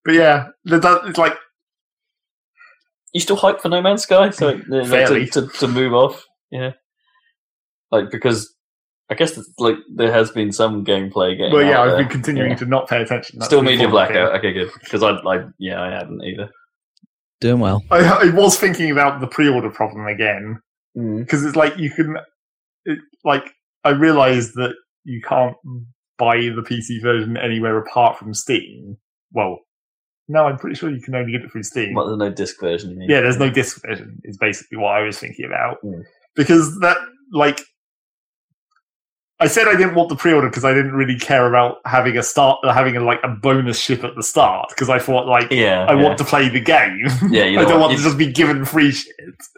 But 0.05 0.13
yeah, 0.13 0.47
the- 0.63 0.79
that- 0.79 1.05
it's 1.05 1.17
like 1.17 1.35
you 3.13 3.21
still 3.21 3.35
hype 3.37 3.61
for 3.61 3.69
No 3.69 3.81
Man's 3.81 4.03
Sky? 4.03 4.29
So 4.29 4.49
you 4.49 4.63
know, 4.67 4.85
Fairly. 4.85 5.25
to, 5.27 5.41
to 5.41 5.47
to 5.47 5.67
move 5.67 5.93
off, 5.93 6.25
yeah. 6.51 6.71
Like 7.91 8.11
because 8.11 8.53
I 9.09 9.13
guess 9.13 9.37
it's 9.37 9.49
like 9.59 9.75
there 9.95 10.11
has 10.11 10.31
been 10.31 10.51
some 10.51 10.83
gameplay 10.83 11.37
game. 11.37 11.51
well, 11.51 11.63
yeah, 11.63 11.81
I've 11.81 11.91
there. 11.91 11.99
been 11.99 12.09
continuing 12.09 12.51
Yeah. 12.51 12.57
to 12.57 12.65
not 12.65 12.87
pay 12.89 13.01
attention. 13.01 13.37
That's 13.39 13.47
Still 13.47 13.59
the 13.59 13.65
media 13.65 13.85
important 13.85 14.13
blackout. 14.13 14.35
Okay, 14.37 14.51
good. 14.51 14.71
Because 14.79 15.03
I, 15.03 15.11
I, 15.11 15.45
yeah, 15.59 15.81
I 15.81 15.91
hadn't 15.91 16.23
either. 16.23 16.49
Doing 17.39 17.59
well. 17.59 17.83
I, 17.91 17.99
I 17.99 18.29
was 18.31 18.57
thinking 18.57 18.89
about 18.91 19.21
the 19.21 19.27
pre-order 19.27 19.69
problem 19.69 20.07
again 20.07 20.59
hmm. 20.95 21.19
because 21.19 21.45
it's 21.45 21.55
like 21.55 21.77
you 21.77 21.91
can, 21.91 22.17
it, 22.85 22.97
like, 23.23 23.53
I 23.83 23.89
realised 23.89 24.55
that 24.55 24.73
you 25.03 25.21
can't 25.21 25.55
buy 26.17 26.37
the 26.37 26.65
PC 26.67 27.01
version 27.03 27.37
anywhere 27.37 27.77
apart 27.77 28.17
from 28.17 28.33
Steam. 28.33 28.97
Well, 29.33 29.59
no, 30.27 30.45
I'm 30.47 30.57
pretty 30.57 30.75
sure 30.75 30.89
you 30.89 31.01
can 31.01 31.15
only 31.15 31.31
get 31.31 31.41
it 31.41 31.51
through 31.51 31.63
Steam. 31.63 31.93
What, 31.93 32.05
there's 32.05 32.17
no 32.17 32.29
disc 32.31 32.59
version. 32.59 32.99
Yeah, 33.07 33.21
there's 33.21 33.37
no 33.37 33.49
disc 33.49 33.81
version. 33.85 34.19
Is 34.23 34.37
basically 34.37 34.77
what 34.79 34.95
I 34.95 35.01
was 35.01 35.19
thinking 35.19 35.45
about 35.45 35.77
Mm. 35.83 36.03
because 36.35 36.79
that 36.79 36.97
like 37.31 37.61
I 39.39 39.47
said 39.47 39.67
I 39.67 39.75
didn't 39.75 39.95
want 39.95 40.07
the 40.07 40.15
pre-order 40.15 40.47
because 40.47 40.63
I 40.63 40.73
didn't 40.73 40.93
really 40.93 41.17
care 41.19 41.45
about 41.45 41.77
having 41.85 42.17
a 42.17 42.23
start, 42.23 42.57
having 42.63 42.95
a, 42.95 43.01
like 43.01 43.19
a 43.21 43.27
bonus 43.27 43.77
ship 43.77 44.01
at 44.05 44.15
the 44.15 44.23
start 44.23 44.69
because 44.69 44.89
I 44.89 44.97
thought 44.97 45.27
like 45.27 45.51
Yeah, 45.51 45.85
I 45.89 45.93
yeah. 45.93 46.01
want 46.03 46.17
to 46.19 46.23
play 46.23 46.47
the 46.47 46.61
game. 46.61 47.01
Yeah, 47.29 47.43
you 47.43 47.59
I 47.59 47.63
don't, 47.63 47.71
don't 47.71 47.79
want 47.81 47.91
you, 47.91 47.97
to 47.97 48.03
just 48.03 48.17
be 48.17 48.31
given 48.31 48.63
free 48.63 48.91
shit. 48.91 49.13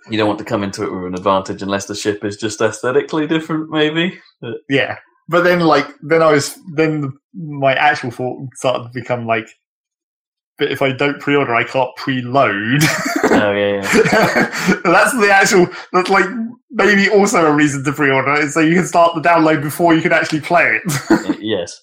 you 0.10 0.18
don't 0.18 0.28
want 0.28 0.40
to 0.40 0.46
come 0.46 0.64
into 0.64 0.84
it 0.84 0.92
with 0.92 1.06
an 1.06 1.14
advantage 1.14 1.62
unless 1.62 1.86
the 1.86 1.94
ship 1.96 2.26
is 2.26 2.38
just 2.38 2.60
aesthetically 2.60 3.28
different, 3.28 3.70
maybe. 3.70 4.20
Yeah, 4.68 4.98
but 5.30 5.44
then 5.44 5.60
like 5.60 5.88
then 6.02 6.24
I 6.24 6.32
was 6.32 6.58
then 6.74 7.02
the, 7.02 7.12
my 7.36 7.76
actual 7.76 8.10
thought 8.10 8.50
started 8.56 8.86
to 8.86 8.90
become 9.00 9.28
like, 9.28 9.48
but 10.58 10.72
if 10.72 10.82
I 10.82 10.92
don't 10.92 11.20
pre-order, 11.20 11.54
I 11.54 11.64
can't 11.64 11.90
preload. 11.98 12.84
Oh 13.26 13.52
yeah, 13.52 13.76
yeah. 13.76 13.82
that's 14.84 15.14
the 15.14 15.30
actual. 15.32 15.68
That's 15.94 16.10
like 16.10 16.26
maybe 16.72 17.10
also 17.10 17.46
a 17.46 17.54
reason 17.54 17.84
to 17.84 17.94
pre-order 17.94 18.34
is 18.34 18.54
so 18.54 18.60
you 18.60 18.76
can 18.76 18.86
start 18.86 19.16
the 19.16 19.22
download 19.22 19.62
before 19.62 19.94
you 19.94 20.02
can 20.02 20.14
actually 20.14 20.42
play 20.42 20.80
it, 20.84 21.40
yes. 21.40 21.80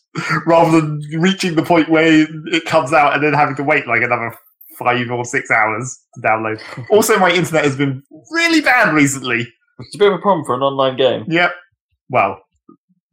rather 0.46 0.80
than 0.80 1.00
reaching 1.18 1.54
the 1.54 1.62
point 1.62 1.88
where 1.88 2.26
it 2.46 2.64
comes 2.64 2.92
out 2.92 3.14
and 3.14 3.22
then 3.22 3.32
having 3.32 3.56
to 3.56 3.64
wait 3.64 3.86
like 3.86 4.02
another 4.02 4.36
five 4.78 5.10
or 5.10 5.24
six 5.24 5.50
hours 5.50 5.98
to 6.14 6.20
download. 6.20 6.60
Also, 6.90 7.18
my 7.18 7.30
internet 7.30 7.64
has 7.64 7.76
been 7.76 8.02
really 8.30 8.60
bad 8.60 8.92
recently. 8.92 9.46
It's 9.78 9.94
a 9.94 9.98
bit 9.98 10.12
of 10.12 10.18
a 10.18 10.22
problem 10.22 10.44
for 10.44 10.54
an 10.54 10.62
online 10.62 10.96
game. 10.96 11.24
Yep. 11.28 11.52
Well. 12.08 12.40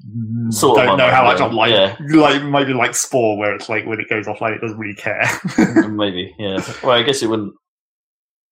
Mm. 0.08 0.54
Sort 0.54 0.80
of 0.80 0.86
don't 0.86 0.98
know 0.98 1.10
how 1.12 1.24
much 1.24 1.40
online, 1.42 1.74
online. 1.74 1.98
yeah. 2.10 2.22
Like 2.22 2.44
maybe 2.44 2.74
like 2.74 2.96
Spore, 2.96 3.38
where 3.38 3.54
it's 3.54 3.70
like 3.70 3.86
when 3.86 4.00
it 4.00 4.10
goes 4.10 4.26
offline, 4.28 4.56
it 4.56 4.62
doesn't 4.62 4.78
really 4.80 4.96
care. 4.96 5.22
Mm, 5.24 5.96
maybe, 5.96 6.34
yeah. 6.40 6.60
Well, 6.84 6.98
I 6.98 7.04
guess 7.04 7.22
it 7.22 7.30
wouldn't. 7.30 7.54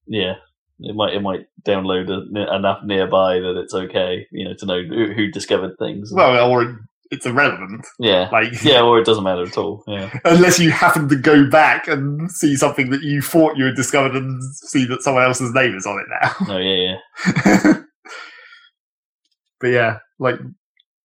Yeah, 0.07 0.33
it 0.79 0.95
might 0.95 1.13
it 1.13 1.21
might 1.21 1.45
download 1.65 2.09
a, 2.09 2.55
enough 2.55 2.79
nearby 2.83 3.39
that 3.39 3.59
it's 3.63 3.73
okay, 3.73 4.27
you 4.31 4.45
know, 4.45 4.53
to 4.59 4.65
know 4.65 4.81
who, 4.83 5.13
who 5.13 5.31
discovered 5.31 5.75
things. 5.79 6.11
well, 6.13 6.51
or 6.51 6.79
it's 7.11 7.25
irrelevant. 7.25 7.85
yeah, 7.97 8.29
Like 8.31 8.63
yeah, 8.63 8.81
or 8.81 8.99
it 8.99 9.05
doesn't 9.05 9.23
matter 9.23 9.43
at 9.43 9.57
all. 9.57 9.83
Yeah, 9.87 10.11
unless 10.25 10.59
you 10.59 10.69
happen 10.71 11.09
to 11.09 11.15
go 11.15 11.49
back 11.49 11.87
and 11.87 12.31
see 12.31 12.55
something 12.55 12.91
that 12.91 13.01
you 13.01 13.21
thought 13.21 13.57
you 13.57 13.65
had 13.65 13.75
discovered 13.75 14.15
and 14.15 14.41
see 14.55 14.85
that 14.85 15.01
someone 15.01 15.23
else's 15.23 15.53
name 15.53 15.75
is 15.75 15.87
on 15.87 15.99
it 15.99 16.05
now. 16.21 16.47
no, 16.47 16.57
yeah, 16.59 16.97
yeah. 17.25 17.73
but 19.59 19.67
yeah, 19.67 19.97
like 20.19 20.35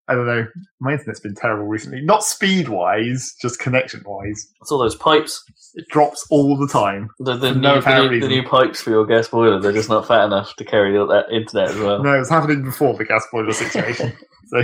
I 0.07 0.15
don't 0.15 0.27
know, 0.27 0.47
my 0.81 0.93
internet's 0.93 1.21
been 1.21 1.35
terrible 1.35 1.65
recently. 1.65 2.03
Not 2.03 2.25
speed 2.25 2.69
wise, 2.69 3.35
just 3.41 3.59
connection 3.59 4.03
wise. 4.05 4.47
It's 4.61 4.71
all 4.71 4.79
those 4.79 4.97
pipes. 4.97 5.43
It 5.75 5.87
drops 5.89 6.27
all 6.31 6.59
the 6.59 6.69
time. 6.69 7.09
The, 7.21 7.37
the, 7.37 7.55
new, 7.55 7.61
no 7.61 7.81
the, 7.81 8.09
new, 8.09 8.21
the 8.21 8.29
new 8.29 8.43
pipes 8.43 8.83
for 8.83 8.91
your 8.91 9.07
gas 9.07 9.29
boiler, 9.29 9.61
they're 9.61 9.73
just 9.73 9.89
not 9.89 10.07
fat 10.07 10.25
enough 10.27 10.55
to 10.57 10.65
carry 10.65 10.93
that 10.93 11.25
internet 11.33 11.71
as 11.71 11.79
well. 11.79 12.03
No, 12.03 12.15
it 12.15 12.19
was 12.19 12.29
happening 12.29 12.63
before 12.63 12.95
the 12.95 13.05
gas 13.05 13.27
boiler 13.33 13.53
situation. 13.53 14.13
so 14.49 14.63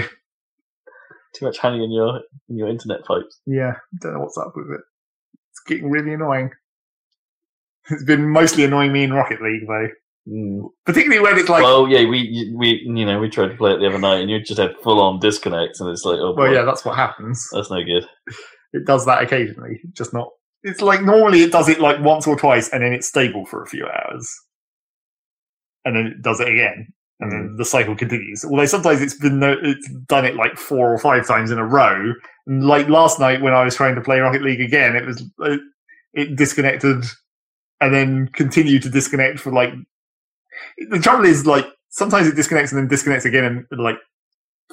Too 1.35 1.47
much 1.47 1.59
honey 1.59 1.83
in 1.83 1.91
your 1.91 2.21
in 2.49 2.59
your 2.59 2.69
internet 2.69 3.05
pipes. 3.05 3.41
yeah, 3.47 3.75
don't 4.03 4.15
know 4.15 4.21
what's 4.21 4.37
up 4.39 4.53
with 4.55 4.71
it. 4.71 4.81
It's 5.53 5.61
getting 5.67 5.91
really 5.91 6.13
annoying. 6.13 6.51
It's 7.91 8.05
been 8.05 8.29
mostly 8.29 8.65
annoying 8.65 8.93
me 8.93 9.05
in 9.05 9.13
Rocket 9.13 9.41
League 9.41 9.67
though. 9.67 9.89
Mm. 10.29 10.69
Particularly 10.85 11.23
when 11.23 11.39
it's 11.39 11.49
like 11.49 11.63
well, 11.63 11.89
yeah, 11.89 12.07
we 12.07 12.53
we 12.57 12.83
you 12.85 13.07
know 13.07 13.19
we 13.19 13.29
tried 13.29 13.49
to 13.49 13.57
play 13.57 13.73
it 13.73 13.79
the 13.79 13.87
other 13.87 13.99
night, 13.99 14.21
and 14.21 14.31
you 14.31 14.41
just 14.41 14.61
had 14.61 14.77
full 14.83 15.01
on 15.01 15.19
disconnects, 15.19 15.81
and 15.81 15.89
it's 15.91 16.05
like, 16.05 16.19
oh, 16.19 16.35
well, 16.35 16.49
boy, 16.49 16.53
yeah, 16.53 16.63
that's 16.63 16.85
what 16.85 16.97
happens. 16.97 17.49
that's 17.53 17.71
no 17.71 17.83
good. 17.83 18.07
It 18.73 18.87
does 18.87 19.05
that 19.07 19.21
occasionally, 19.21 19.81
just 19.95 20.15
not. 20.15 20.29
It's 20.63 20.81
like 20.81 21.03
normally 21.03 21.43
it 21.43 21.51
does 21.51 21.69
it 21.69 21.81
like 21.81 21.99
once 21.99 22.25
or 22.25 22.37
twice, 22.37 22.69
and 22.69 22.85
then 22.85 22.93
it's 22.93 23.09
stable 23.09 23.45
for 23.45 23.65
a 23.65 23.67
few 23.67 23.85
hours, 23.85 24.33
and 25.85 25.97
then 25.97 26.07
it 26.07 26.23
does 26.23 26.39
it 26.39 26.47
again, 26.47 26.93
and 27.21 27.33
then 27.33 27.49
mm. 27.51 27.57
the 27.59 27.65
cycle 27.65 27.97
continues. 27.97 28.45
Although 28.45 28.67
sometimes 28.67 29.03
it's 29.03 29.15
been 29.15 29.39
no, 29.39 29.57
it's 29.63 29.89
done 30.07 30.25
it 30.25 30.37
like 30.37 30.57
four 30.57 30.93
or 30.93 30.99
five 30.99 31.27
times 31.27 31.51
in 31.51 31.59
a 31.59 31.67
row. 31.67 32.13
And 32.47 32.65
like 32.65 32.89
last 32.89 33.21
night 33.21 33.43
when 33.43 33.53
I 33.53 33.65
was 33.65 33.77
trying 33.77 33.95
to 33.95 34.01
play 34.01 34.21
Rocket 34.21 34.43
League 34.43 34.61
again, 34.61 34.97
it 34.97 35.05
was 35.05 35.23
it, 35.41 35.61
it 36.15 36.37
disconnected 36.37 37.05
and 37.81 37.95
then 37.95 38.29
continued 38.33 38.83
to 38.83 38.91
disconnect 38.91 39.39
for 39.39 39.53
like. 39.53 39.71
The 40.91 40.99
trouble 40.99 41.25
is 41.25 41.47
like 41.47 41.67
sometimes 41.91 42.27
it 42.27 42.37
disconnects 42.37 42.73
and 42.73 42.81
then 42.81 42.89
disconnects 42.89 43.25
again, 43.25 43.67
and 43.71 43.81
like 43.83 43.97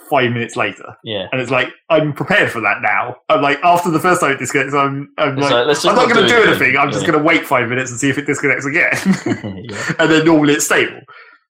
five 0.09 0.31
minutes 0.31 0.55
later. 0.55 0.95
Yeah, 1.03 1.27
And 1.31 1.41
it's 1.41 1.51
like, 1.51 1.69
I'm 1.89 2.13
prepared 2.13 2.51
for 2.51 2.61
that 2.61 2.81
now. 2.81 3.17
I'm 3.29 3.41
like, 3.41 3.59
after 3.63 3.91
the 3.91 3.99
first 3.99 4.21
time 4.21 4.31
it 4.31 4.39
disconnects, 4.39 4.73
I'm, 4.73 5.09
I'm 5.17 5.37
It's 5.37 5.51
like, 5.51 5.67
like, 5.67 5.85
I'm 5.85 5.95
not 5.95 6.07
not 6.07 6.13
going 6.15 6.27
to 6.27 6.33
do 6.33 6.41
anything. 6.49 6.77
I'm 6.77 6.91
just 6.91 7.05
going 7.05 7.17
to 7.17 7.23
wait 7.23 7.45
five 7.45 7.69
minutes 7.69 7.91
and 7.91 7.99
see 7.99 8.09
if 8.09 8.17
it 8.17 8.25
disconnects 8.25 8.65
again. 8.65 8.93
yeah. 9.69 9.93
and 9.99 10.11
then 10.11 10.25
normally 10.25 10.53
it's 10.53 10.65
stable. 10.65 11.01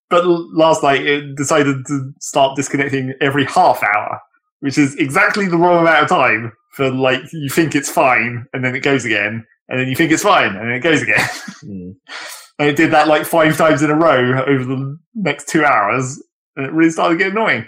But 0.09 0.25
last 0.25 0.83
night 0.83 1.05
it 1.05 1.35
decided 1.35 1.85
to 1.87 2.13
start 2.19 2.55
disconnecting 2.55 3.13
every 3.21 3.45
half 3.45 3.83
hour, 3.83 4.19
which 4.61 4.77
is 4.77 4.95
exactly 4.95 5.47
the 5.47 5.57
wrong 5.57 5.81
amount 5.81 6.03
of 6.03 6.09
time 6.09 6.51
for 6.73 6.89
like, 6.89 7.21
you 7.33 7.49
think 7.49 7.75
it's 7.75 7.89
fine 7.91 8.45
and 8.53 8.63
then 8.63 8.75
it 8.75 8.79
goes 8.81 9.05
again. 9.05 9.45
And 9.69 9.79
then 9.79 9.87
you 9.89 9.95
think 9.95 10.11
it's 10.11 10.23
fine 10.23 10.55
and 10.55 10.69
then 10.69 10.71
it 10.71 10.79
goes 10.81 11.01
again. 11.01 11.19
Mm. 11.65 11.95
And 12.59 12.69
it 12.69 12.75
did 12.75 12.91
that 12.91 13.07
like 13.07 13.25
five 13.25 13.57
times 13.57 13.81
in 13.81 13.89
a 13.89 13.95
row 13.95 14.43
over 14.45 14.63
the 14.65 14.97
next 15.15 15.47
two 15.49 15.63
hours. 15.63 16.21
And 16.55 16.65
it 16.65 16.71
really 16.73 16.89
started 16.91 17.17
to 17.17 17.23
get 17.23 17.31
annoying. 17.33 17.65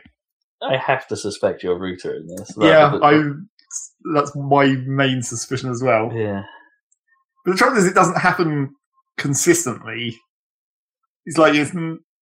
I 0.61 0.77
have 0.77 1.07
to 1.07 1.15
suspect 1.15 1.63
your 1.63 1.77
router 1.77 2.15
in 2.15 2.27
this. 2.27 2.53
That- 2.55 2.65
yeah, 2.65 2.99
I. 3.01 3.31
That's 4.15 4.35
my 4.35 4.65
main 4.87 5.21
suspicion 5.21 5.69
as 5.69 5.83
well. 5.83 6.11
yeah. 6.13 6.41
But 7.45 7.51
the 7.51 7.57
trouble 7.57 7.77
is, 7.77 7.85
it 7.85 7.93
doesn't 7.93 8.17
happen 8.17 8.75
consistently. 9.17 10.17
It's 11.25 11.37
like 11.37 11.53
it's 11.53 11.71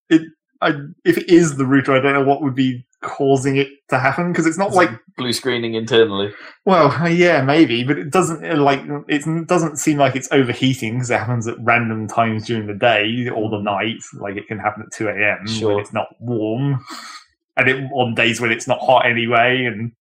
it. 0.09 0.21
I, 0.61 0.73
if 1.05 1.17
it 1.17 1.29
is 1.29 1.55
the 1.55 1.65
router, 1.65 1.93
I 1.93 1.99
don't 2.01 2.13
know 2.13 2.23
what 2.23 2.41
would 2.41 2.55
be 2.55 2.85
causing 3.07 3.55
it 3.57 3.69
to 3.89 3.97
happen 3.97 4.31
because 4.31 4.45
it's 4.45 4.57
not 4.57 4.67
It's 4.67 4.75
like 4.75 4.91
blue 5.17 5.31
screening 5.33 5.73
internally. 5.75 6.33
well, 6.65 6.91
yeah, 7.09 7.41
maybe, 7.41 7.83
but 7.83 7.97
it 7.97 8.11
doesn't 8.11 8.45
uh, 8.45 8.61
like 8.61 8.81
it 9.07 9.47
doesn't 9.47 9.77
seem 9.77 9.97
like 9.97 10.15
it's 10.15 10.31
overheating 10.31 10.95
because 10.95 11.09
it 11.09 11.17
happens 11.19 11.47
at 11.47 11.55
random 11.61 12.07
times 12.07 12.45
during 12.45 12.67
the 12.67 12.73
day 12.73 13.29
or 13.33 13.49
the 13.49 13.61
night. 13.61 13.97
Like 14.19 14.35
it 14.35 14.47
can 14.47 14.59
happen 14.59 14.83
at 14.85 14.91
two 14.95 15.07
a.m. 15.07 15.47
Sure. 15.47 15.75
when 15.75 15.79
it's 15.79 15.93
not 15.93 16.07
warm, 16.19 16.83
and 17.55 17.69
it 17.69 17.83
on 17.93 18.13
days 18.13 18.41
when 18.41 18.51
it's 18.51 18.67
not 18.67 18.79
hot 18.79 19.05
anyway, 19.05 19.63
and 19.65 19.93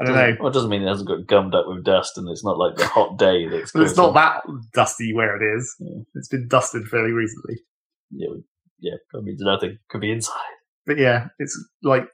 I 0.00 0.04
don't 0.04 0.14
know. 0.14 0.36
Well, 0.40 0.48
it 0.48 0.54
doesn't 0.54 0.70
mean 0.70 0.82
it 0.82 0.88
hasn't 0.88 1.08
got 1.08 1.26
gummed 1.26 1.54
up 1.54 1.66
with 1.68 1.84
dust, 1.84 2.16
and 2.18 2.28
it's 2.28 2.44
not 2.44 2.58
like 2.58 2.76
the 2.76 2.86
hot 2.86 3.18
day 3.18 3.48
that's. 3.48 3.72
But 3.72 3.82
it's 3.82 3.96
not 3.96 4.14
that 4.14 4.42
dusty 4.72 5.12
where 5.12 5.36
it 5.36 5.56
is. 5.56 5.74
Yeah. 5.78 6.02
It's 6.14 6.28
been 6.28 6.48
dusted 6.48 6.86
fairly 6.88 7.12
recently. 7.12 7.56
Yeah, 8.10 8.28
yeah. 8.80 8.96
That 9.12 9.22
means 9.22 9.40
nothing. 9.40 9.78
Could 9.88 10.00
be 10.00 10.10
inside. 10.12 10.34
But 10.86 10.98
yeah, 10.98 11.28
it's 11.38 11.56
like 11.82 12.06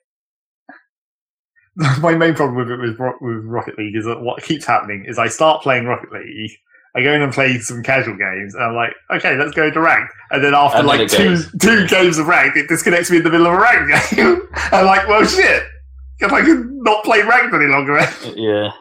my 2.00 2.14
main 2.14 2.34
problem 2.34 2.56
with 2.56 2.70
it 2.70 2.78
with, 2.80 2.98
with 3.20 3.44
Rocket 3.44 3.78
League 3.78 3.96
is 3.96 4.04
that 4.04 4.20
what 4.20 4.42
keeps 4.42 4.64
happening 4.66 5.04
is 5.06 5.18
I 5.18 5.28
start 5.28 5.62
playing 5.62 5.84
Rocket 5.86 6.12
League, 6.12 6.50
I 6.96 7.02
go 7.02 7.12
in 7.14 7.22
and 7.22 7.32
play 7.32 7.58
some 7.60 7.82
casual 7.84 8.16
games, 8.16 8.54
and 8.54 8.64
I'm 8.64 8.74
like, 8.74 8.92
okay, 9.14 9.36
let's 9.36 9.52
go 9.54 9.70
to 9.70 9.80
ranked. 9.80 10.12
And 10.32 10.42
then 10.42 10.54
after 10.54 10.78
And 10.78 10.86
like 10.88 11.08
two 11.08 11.36
goes. 11.36 11.52
two 11.60 11.86
games 11.86 12.18
of 12.18 12.26
ranked, 12.26 12.56
it 12.56 12.68
disconnects 12.68 13.10
me 13.10 13.18
in 13.18 13.22
the 13.22 13.30
middle 13.30 13.46
of 13.46 13.52
a 13.54 13.58
ranked 13.60 14.10
game. 14.16 14.42
I'm 14.72 14.86
like, 14.86 15.06
well, 15.06 15.24
shit. 15.24 15.62
If 16.18 16.32
I 16.32 16.42
can 16.42 16.82
not 16.82 17.04
play 17.04 17.22
ranked 17.22 17.54
any 17.54 17.66
longer, 17.66 17.94
Yeah. 18.36 18.72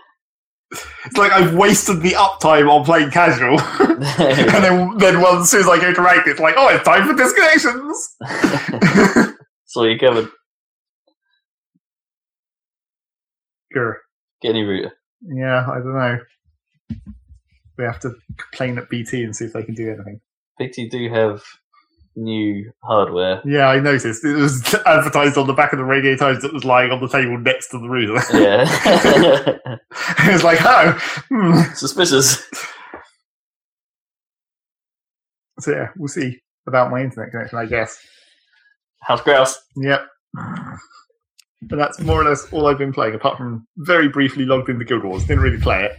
it's 1.05 1.15
like 1.17 1.31
I've 1.31 1.53
wasted 1.55 2.01
the 2.01 2.11
uptime 2.11 2.69
on 2.69 2.83
playing 2.83 3.11
casual. 3.11 3.59
and 3.79 4.63
then, 4.63 4.97
then 4.97 5.21
once, 5.21 5.43
as 5.43 5.51
soon 5.51 5.61
as 5.61 5.67
I 5.69 5.79
go 5.79 5.93
to 5.93 6.01
ranked, 6.01 6.27
it's 6.27 6.39
like, 6.39 6.55
oh, 6.57 6.67
it's 6.69 6.83
time 6.83 7.07
for 7.07 7.13
disconnections. 7.13 7.93
so 9.65 9.83
you 9.83 9.97
covered. 9.99 10.29
Get 13.73 14.49
any 14.49 14.63
router. 14.63 14.93
Yeah, 15.21 15.65
I 15.69 15.75
don't 15.75 15.93
know. 15.93 16.19
We 17.77 17.83
have 17.85 17.99
to 18.01 18.13
complain 18.37 18.77
at 18.77 18.89
BT 18.89 19.23
and 19.23 19.35
see 19.35 19.45
if 19.45 19.53
they 19.53 19.63
can 19.63 19.75
do 19.75 19.89
anything. 19.89 20.21
BT 20.57 20.89
do 20.89 21.09
have 21.09 21.41
new 22.15 22.71
hardware. 22.83 23.41
Yeah, 23.45 23.67
I 23.67 23.79
noticed. 23.79 24.25
It 24.25 24.35
was 24.35 24.75
advertised 24.85 25.37
on 25.37 25.47
the 25.47 25.53
back 25.53 25.73
of 25.73 25.79
the 25.79 25.85
Radio 25.85 26.15
Times 26.15 26.41
that 26.41 26.53
was 26.53 26.65
lying 26.65 26.91
on 26.91 26.99
the 27.01 27.07
table 27.07 27.37
next 27.37 27.69
to 27.69 27.79
the 27.79 27.89
router. 27.89 28.19
Yeah. 28.39 28.65
it 30.27 30.33
was 30.33 30.43
like, 30.43 30.59
oh, 30.61 30.91
hmm. 31.29 31.61
Suspicious. 31.73 32.45
So 35.59 35.71
yeah, 35.71 35.89
we'll 35.97 36.07
see 36.07 36.39
about 36.67 36.91
my 36.91 37.01
internet 37.01 37.31
connection, 37.31 37.57
I 37.57 37.65
guess. 37.65 37.99
House 39.01 39.21
grouse. 39.21 39.57
Yep. 39.75 40.05
But 41.63 41.75
that's 41.77 41.99
more 41.99 42.21
or 42.21 42.25
less 42.25 42.51
all 42.53 42.67
I've 42.67 42.77
been 42.77 42.93
playing, 42.93 43.15
apart 43.15 43.37
from 43.37 43.67
very 43.77 44.07
briefly 44.07 44.45
logged 44.45 44.69
into 44.69 44.85
Guild 44.85 45.03
Wars. 45.03 45.25
Didn't 45.25 45.43
really 45.43 45.59
play 45.59 45.83
it. 45.85 45.91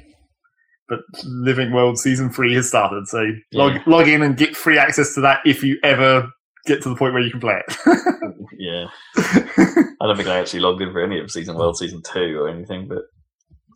But 0.88 1.00
Living 1.24 1.72
World 1.72 1.98
Season 1.98 2.30
3 2.30 2.54
has 2.54 2.68
started, 2.68 3.06
so 3.06 3.24
log, 3.52 3.74
Yeah. 3.74 3.82
log 3.86 4.08
in 4.08 4.22
and 4.22 4.36
get 4.36 4.56
free 4.56 4.78
access 4.78 5.14
to 5.14 5.20
that 5.20 5.40
if 5.44 5.62
you 5.62 5.78
ever 5.84 6.28
get 6.66 6.82
to 6.82 6.88
the 6.88 6.96
point 6.96 7.12
where 7.14 7.22
you 7.22 7.30
can 7.30 7.40
play 7.40 7.60
it. 7.66 7.76
Yeah. 8.58 8.88
I 9.16 10.06
don't 10.06 10.16
think 10.18 10.28
I 10.28 10.38
actually 10.38 10.60
logged 10.60 10.82
in 10.82 10.92
for 10.92 11.02
any 11.02 11.18
of 11.18 11.30
season 11.30 11.56
World 11.56 11.78
season 11.78 12.02
two 12.04 12.38
or 12.38 12.48
anything, 12.50 12.88
but 12.88 12.98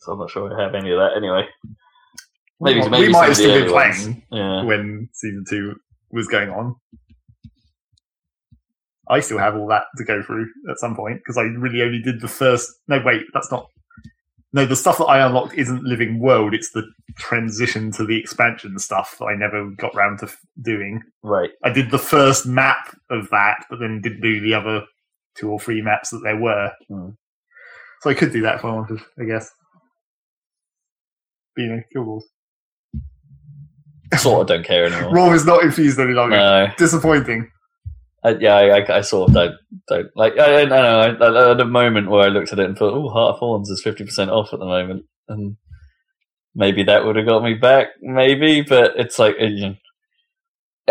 so 0.00 0.12
I'm 0.12 0.18
not 0.18 0.28
sure 0.30 0.52
I 0.52 0.62
have 0.62 0.74
any 0.74 0.90
of 0.90 0.98
that 0.98 1.12
anyway. 1.16 1.46
Maybe, 2.60 2.80
Well, 2.80 2.90
maybe 2.90 3.06
we 3.06 3.12
might 3.12 3.26
have 3.28 3.36
still 3.36 3.58
been 3.60 3.70
playing 3.70 4.22
Yeah. 4.30 4.62
when 4.64 5.08
Season 5.14 5.42
2 5.48 5.74
was 6.10 6.26
going 6.28 6.50
on. 6.50 6.74
I 9.08 9.20
still 9.20 9.38
have 9.38 9.54
all 9.54 9.66
that 9.68 9.84
to 9.98 10.04
go 10.04 10.22
through 10.22 10.48
at 10.70 10.78
some 10.78 10.96
point 10.96 11.18
because 11.18 11.36
I 11.36 11.42
really 11.42 11.82
only 11.82 12.00
did 12.00 12.20
the 12.20 12.28
first. 12.28 12.70
No, 12.88 13.00
wait, 13.04 13.22
that's 13.32 13.50
not. 13.50 13.68
No, 14.52 14.64
the 14.64 14.76
stuff 14.76 14.98
that 14.98 15.06
I 15.06 15.24
unlocked 15.26 15.54
isn't 15.54 15.82
Living 15.82 16.20
World. 16.20 16.54
It's 16.54 16.70
the 16.70 16.84
transition 17.16 17.90
to 17.92 18.06
the 18.06 18.16
expansion 18.18 18.78
stuff 18.78 19.16
that 19.18 19.24
I 19.26 19.34
never 19.34 19.68
got 19.70 19.94
round 19.96 20.20
to 20.20 20.26
f- 20.26 20.38
doing. 20.62 21.02
Right. 21.24 21.50
I 21.64 21.70
did 21.70 21.90
the 21.90 21.98
first 21.98 22.46
map 22.46 22.96
of 23.10 23.28
that, 23.30 23.64
but 23.68 23.80
then 23.80 24.00
didn't 24.00 24.20
do 24.20 24.40
the 24.40 24.54
other 24.54 24.82
two 25.36 25.50
or 25.50 25.58
three 25.58 25.82
maps 25.82 26.10
that 26.10 26.20
there 26.22 26.38
were. 26.40 26.70
Hmm. 26.88 27.10
So 28.02 28.10
I 28.10 28.14
could 28.14 28.32
do 28.32 28.42
that 28.42 28.56
if 28.56 28.64
I 28.64 28.70
wanted, 28.70 29.00
I 29.18 29.24
guess. 29.24 29.50
But, 31.56 31.62
you 31.62 31.68
know, 31.68 31.82
Guild 31.92 32.06
Wars. 32.06 32.24
Sort 34.18 34.42
of 34.42 34.46
don't 34.46 34.64
care 34.64 34.84
anymore. 34.86 35.12
Raw 35.14 35.32
is 35.32 35.44
not 35.44 35.64
infused 35.64 35.98
any 35.98 36.12
longer. 36.12 36.36
no. 36.36 36.68
Disappointing. 36.78 37.50
I, 38.24 38.30
yeah, 38.40 38.54
I, 38.54 38.78
I, 38.78 38.96
I 38.98 39.00
sort 39.02 39.28
of 39.28 39.34
don't, 39.34 39.54
don't 39.88 40.08
like. 40.16 40.38
I, 40.38 40.62
I 40.62 40.64
don't 40.64 40.68
know. 40.70 41.00
I, 41.00 41.06
I, 41.26 41.50
at 41.52 41.60
a 41.60 41.64
moment 41.66 42.10
where 42.10 42.22
I 42.24 42.28
looked 42.28 42.52
at 42.52 42.58
it 42.58 42.64
and 42.66 42.76
thought, 42.76 42.94
"Oh, 42.94 43.10
Heart 43.10 43.34
of 43.34 43.40
Thorns 43.40 43.68
is 43.70 43.82
fifty 43.82 44.04
percent 44.04 44.30
off 44.30 44.52
at 44.52 44.58
the 44.60 44.64
moment," 44.64 45.04
and 45.28 45.56
maybe 46.54 46.82
that 46.84 47.04
would 47.04 47.16
have 47.16 47.26
got 47.26 47.42
me 47.42 47.54
back. 47.54 47.88
Maybe, 48.00 48.62
but 48.62 48.92
it's 48.96 49.18
like 49.18 49.36
uh, 49.40 49.44
you 49.44 49.60
know, 49.68 49.74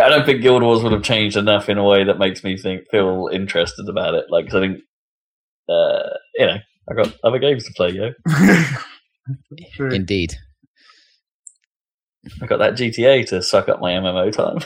I 0.06 0.10
don't 0.10 0.26
think 0.26 0.42
Guild 0.42 0.62
Wars 0.64 0.84
would 0.84 0.92
have 0.92 1.04
changed 1.04 1.36
enough 1.38 1.70
in 1.70 1.78
a 1.80 1.84
way 1.84 2.04
that 2.04 2.20
makes 2.20 2.44
me 2.44 2.56
think 2.58 2.84
feel 2.92 3.30
interested 3.34 3.90
about 3.90 4.14
it. 4.14 4.26
Like, 4.30 4.46
'cause 4.48 4.56
I 4.56 4.60
think, 4.62 4.80
uh, 5.70 6.10
you 6.36 6.46
know, 6.46 6.58
I 6.90 6.94
got 6.94 7.16
other 7.24 7.40
games 7.40 7.66
to 7.66 7.74
play. 7.74 7.90
Yo, 7.92 8.12
True. 9.74 9.90
Indeed. 9.92 10.36
I 12.42 12.46
got 12.46 12.58
that 12.58 12.76
GTA 12.76 13.26
to 13.30 13.42
suck 13.42 13.70
up 13.70 13.82
my 13.82 13.92
MMO 13.94 14.32
time. 14.32 14.60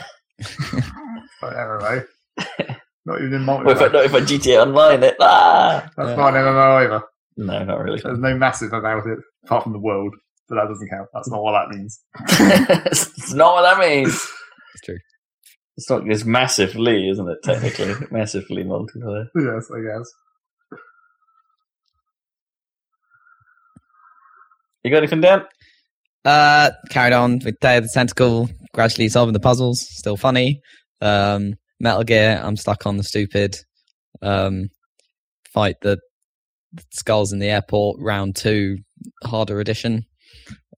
I 1.41 1.53
don't 1.53 1.79
know. 1.79 2.03
Not 3.05 3.21
even 3.21 3.33
in 3.35 3.47
Or 3.49 3.71
if 3.71 3.77
I, 3.81 3.87
multiplayer. 3.87 3.93
not 3.93 4.05
if 4.05 4.13
I 4.13 4.19
GTA 4.19 4.61
Online 4.63 5.03
it, 5.03 5.15
ah, 5.21 5.89
That's 5.95 6.17
not 6.17 6.35
an 6.35 6.43
MMO 6.43 6.85
either. 6.85 7.01
no, 7.37 7.63
not 7.63 7.79
really. 7.79 8.01
There's 8.01 8.19
no 8.19 8.35
massive 8.35 8.73
about 8.73 9.07
it, 9.07 9.17
apart 9.45 9.63
from 9.63 9.71
the 9.73 9.79
world. 9.79 10.13
But 10.49 10.55
that 10.55 10.67
doesn't 10.67 10.89
count. 10.89 11.07
That's 11.13 11.29
not 11.29 11.41
what 11.41 11.53
that 11.53 11.75
means. 11.75 11.99
it's 12.85 13.33
not 13.33 13.53
what 13.55 13.61
that 13.63 13.79
means. 13.79 14.13
It's 14.13 14.81
true. 14.83 14.97
It's 15.77 15.89
not. 15.89 16.09
It's 16.09 16.25
massively, 16.25 17.09
isn't 17.09 17.27
it? 17.29 17.37
Technically, 17.43 17.95
massively 18.11 18.63
multiplayer. 18.65 19.25
Yes, 19.35 19.69
I 19.73 19.79
guess. 19.81 20.11
You 24.83 24.91
got 24.91 24.97
anything, 24.97 25.21
Dan? 25.21 25.43
Uh, 26.23 26.71
carried 26.89 27.13
on 27.13 27.39
with 27.43 27.59
Day 27.61 27.77
of 27.77 27.83
the 27.83 27.89
Tentacle, 27.93 28.49
gradually 28.73 29.09
solving 29.09 29.33
the 29.33 29.39
puzzles. 29.39 29.85
Still 29.91 30.17
funny. 30.17 30.61
Um, 31.01 31.53
Metal 31.79 32.03
Gear, 32.03 32.41
I'm 32.43 32.57
stuck 32.57 32.85
on 32.85 32.97
the 32.97 33.03
stupid. 33.03 33.55
Um, 34.21 34.69
fight 35.53 35.75
the 35.81 35.97
skulls 36.91 37.31
in 37.31 37.39
the 37.39 37.49
airport, 37.49 37.99
round 38.01 38.35
two, 38.35 38.77
harder 39.23 39.59
edition. 39.59 40.03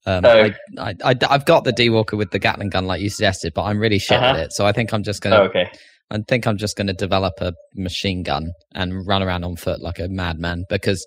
Um, 0.06 0.26
Oh. 0.26 0.50
I, 0.78 0.96
I, 1.04 1.16
I've 1.30 1.46
got 1.46 1.64
the 1.64 1.72
D 1.72 1.90
Walker 1.90 2.16
with 2.18 2.32
the 2.32 2.40
Gatling 2.40 2.70
gun, 2.70 2.86
like 2.86 3.02
you 3.02 3.10
suggested, 3.10 3.54
but 3.54 3.64
I'm 3.64 3.80
really 3.80 4.00
shit 4.00 4.18
Uh-huh. 4.18 4.38
at 4.38 4.40
it. 4.40 4.54
So 4.54 4.66
I 4.66 4.72
think 4.72 4.94
I'm 4.94 5.04
just 5.04 5.22
gonna, 5.22 5.38
Oh, 5.38 5.44
okay. 5.44 5.70
I 6.12 6.18
think 6.28 6.48
I'm 6.48 6.58
just 6.58 6.76
gonna 6.76 6.94
develop 6.94 7.34
a 7.42 7.54
machine 7.76 8.24
gun 8.24 8.52
and 8.74 9.06
run 9.06 9.22
around 9.22 9.44
on 9.44 9.56
foot 9.56 9.82
like 9.82 10.00
a 10.00 10.08
madman 10.08 10.64
because 10.70 11.06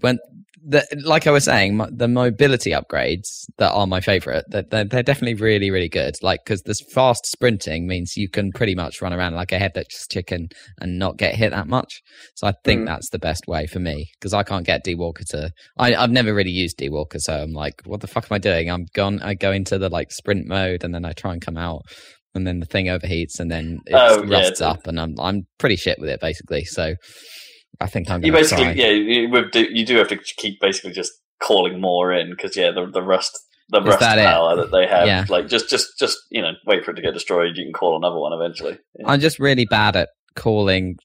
when 0.00 0.18
the, 0.66 0.86
like 1.04 1.26
I 1.26 1.30
was 1.30 1.44
saying, 1.44 1.76
my, 1.76 1.88
the 1.92 2.08
mobility 2.08 2.70
upgrades 2.70 3.44
that 3.58 3.70
are 3.72 3.86
my 3.86 4.00
favorite, 4.00 4.44
that 4.48 4.70
they're, 4.70 4.84
they're 4.84 5.02
definitely 5.02 5.34
really, 5.34 5.70
really 5.70 5.88
good. 5.90 6.14
Like, 6.22 6.40
because 6.44 6.62
this 6.62 6.80
fast 6.92 7.26
sprinting 7.26 7.86
means 7.86 8.16
you 8.16 8.30
can 8.30 8.50
pretty 8.50 8.74
much 8.74 9.02
run 9.02 9.12
around 9.12 9.34
like 9.34 9.52
a 9.52 9.58
headless 9.58 10.06
chicken 10.10 10.48
and 10.80 10.98
not 10.98 11.18
get 11.18 11.34
hit 11.34 11.50
that 11.50 11.68
much. 11.68 12.00
So 12.34 12.46
I 12.46 12.54
think 12.64 12.82
Mm. 12.82 12.86
that's 12.86 13.10
the 13.10 13.18
best 13.18 13.46
way 13.46 13.66
for 13.66 13.78
me 13.78 14.08
because 14.18 14.32
I 14.32 14.42
can't 14.42 14.64
get 14.64 14.84
D 14.84 14.94
Walker 14.94 15.24
to. 15.30 15.50
I, 15.78 15.94
I've 15.94 16.10
never 16.10 16.32
really 16.34 16.50
used 16.50 16.78
D 16.78 16.88
Walker, 16.88 17.18
so 17.18 17.34
I'm 17.42 17.52
like, 17.52 17.82
what 17.84 18.00
the 18.00 18.06
fuck 18.06 18.24
am 18.30 18.34
I 18.34 18.38
doing? 18.38 18.70
I'm 18.70 18.86
gone. 18.94 19.20
I 19.22 19.34
go 19.34 19.52
into 19.52 19.76
the 19.78 19.90
like 19.90 20.10
sprint 20.12 20.46
mode 20.46 20.82
and 20.82 20.94
then 20.94 21.04
I 21.04 21.12
try 21.12 21.32
and 21.34 21.42
come 21.42 21.56
out. 21.58 21.82
And 22.36 22.44
then 22.46 22.58
the 22.58 22.66
thing 22.66 22.86
overheats, 22.86 23.38
and 23.38 23.48
then 23.48 23.78
it 23.86 23.94
Oh, 23.94 24.24
yeah, 24.24 24.38
rusts 24.38 24.58
the- 24.58 24.66
up, 24.68 24.88
and 24.88 24.98
I'm 24.98 25.14
I'm 25.20 25.42
pretty 25.58 25.76
shit 25.76 26.00
with 26.00 26.08
it 26.10 26.20
basically. 26.20 26.64
So 26.64 26.94
I 27.80 27.86
think 27.86 28.10
I'm 28.10 28.24
You 28.24 28.32
basically, 28.32 28.64
try. 28.64 28.72
yeah, 28.74 28.88
you, 28.90 29.28
you 29.52 29.84
do 29.86 29.96
have 29.96 30.08
to 30.08 30.16
keep 30.16 30.60
basically 30.60 30.92
just 30.92 31.12
calling 31.42 31.80
more 31.80 32.12
in 32.12 32.30
because 32.30 32.56
yeah, 32.56 32.70
the 32.70 32.86
the 32.92 33.02
rust, 33.02 33.38
the 33.70 33.80
Is 33.80 33.86
rust 33.86 34.00
that 34.00 34.18
it? 34.18 34.24
power 34.24 34.56
that 34.56 34.70
they 34.70 34.86
have, 34.86 35.06
Yeah. 35.06 35.24
like 35.28 35.48
just 35.48 35.68
just 35.68 35.98
just 35.98 36.16
you 36.30 36.40
know, 36.42 36.52
wait 36.66 36.84
for 36.84 36.92
it 36.92 36.94
to 36.94 37.02
get 37.02 37.14
destroyed. 37.14 37.56
You 37.56 37.64
can 37.64 37.72
call 37.72 37.96
another 37.96 38.18
one 38.18 38.32
eventually. 38.32 38.78
Yeah. 38.98 39.08
I'm 39.08 39.20
just 39.20 39.38
really 39.38 39.66
bad 39.66 39.96
at 39.96 40.08
calling. 40.36 40.96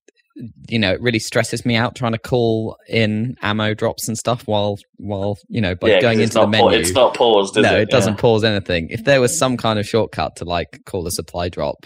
You 0.70 0.80
know, 0.80 0.94
it 0.94 1.02
really 1.02 1.20
stresses 1.20 1.66
me 1.66 1.76
out 1.76 1.96
trying 1.96 2.14
to 2.14 2.18
call 2.18 2.78
in 2.88 3.36
ammo 3.42 3.74
drops 3.74 4.08
and 4.08 4.18
stuff 4.18 4.44
while 4.48 4.78
while 4.98 5.38
you 5.50 5.60
know, 5.60 5.76
by 5.76 5.90
yeah, 5.90 6.00
going 6.02 6.22
into 6.22 6.36
the 6.36 6.46
not 6.46 6.54
pa- 6.60 6.66
menu. 6.70 6.80
it's 6.80 6.92
not 6.92 7.14
paused. 7.14 7.58
Is 7.58 7.64
no, 7.64 7.76
it, 7.76 7.82
it 7.84 7.90
doesn't 7.90 8.18
pause 8.20 8.46
anything. 8.46 8.88
If 8.90 9.04
there 9.04 9.20
was 9.20 9.38
some 9.38 9.58
kind 9.58 9.80
of 9.80 9.86
shortcut 9.86 10.38
to 10.38 10.46
like 10.46 10.80
call 10.86 11.06
a 11.08 11.12
supply 11.12 11.50
drop, 11.50 11.86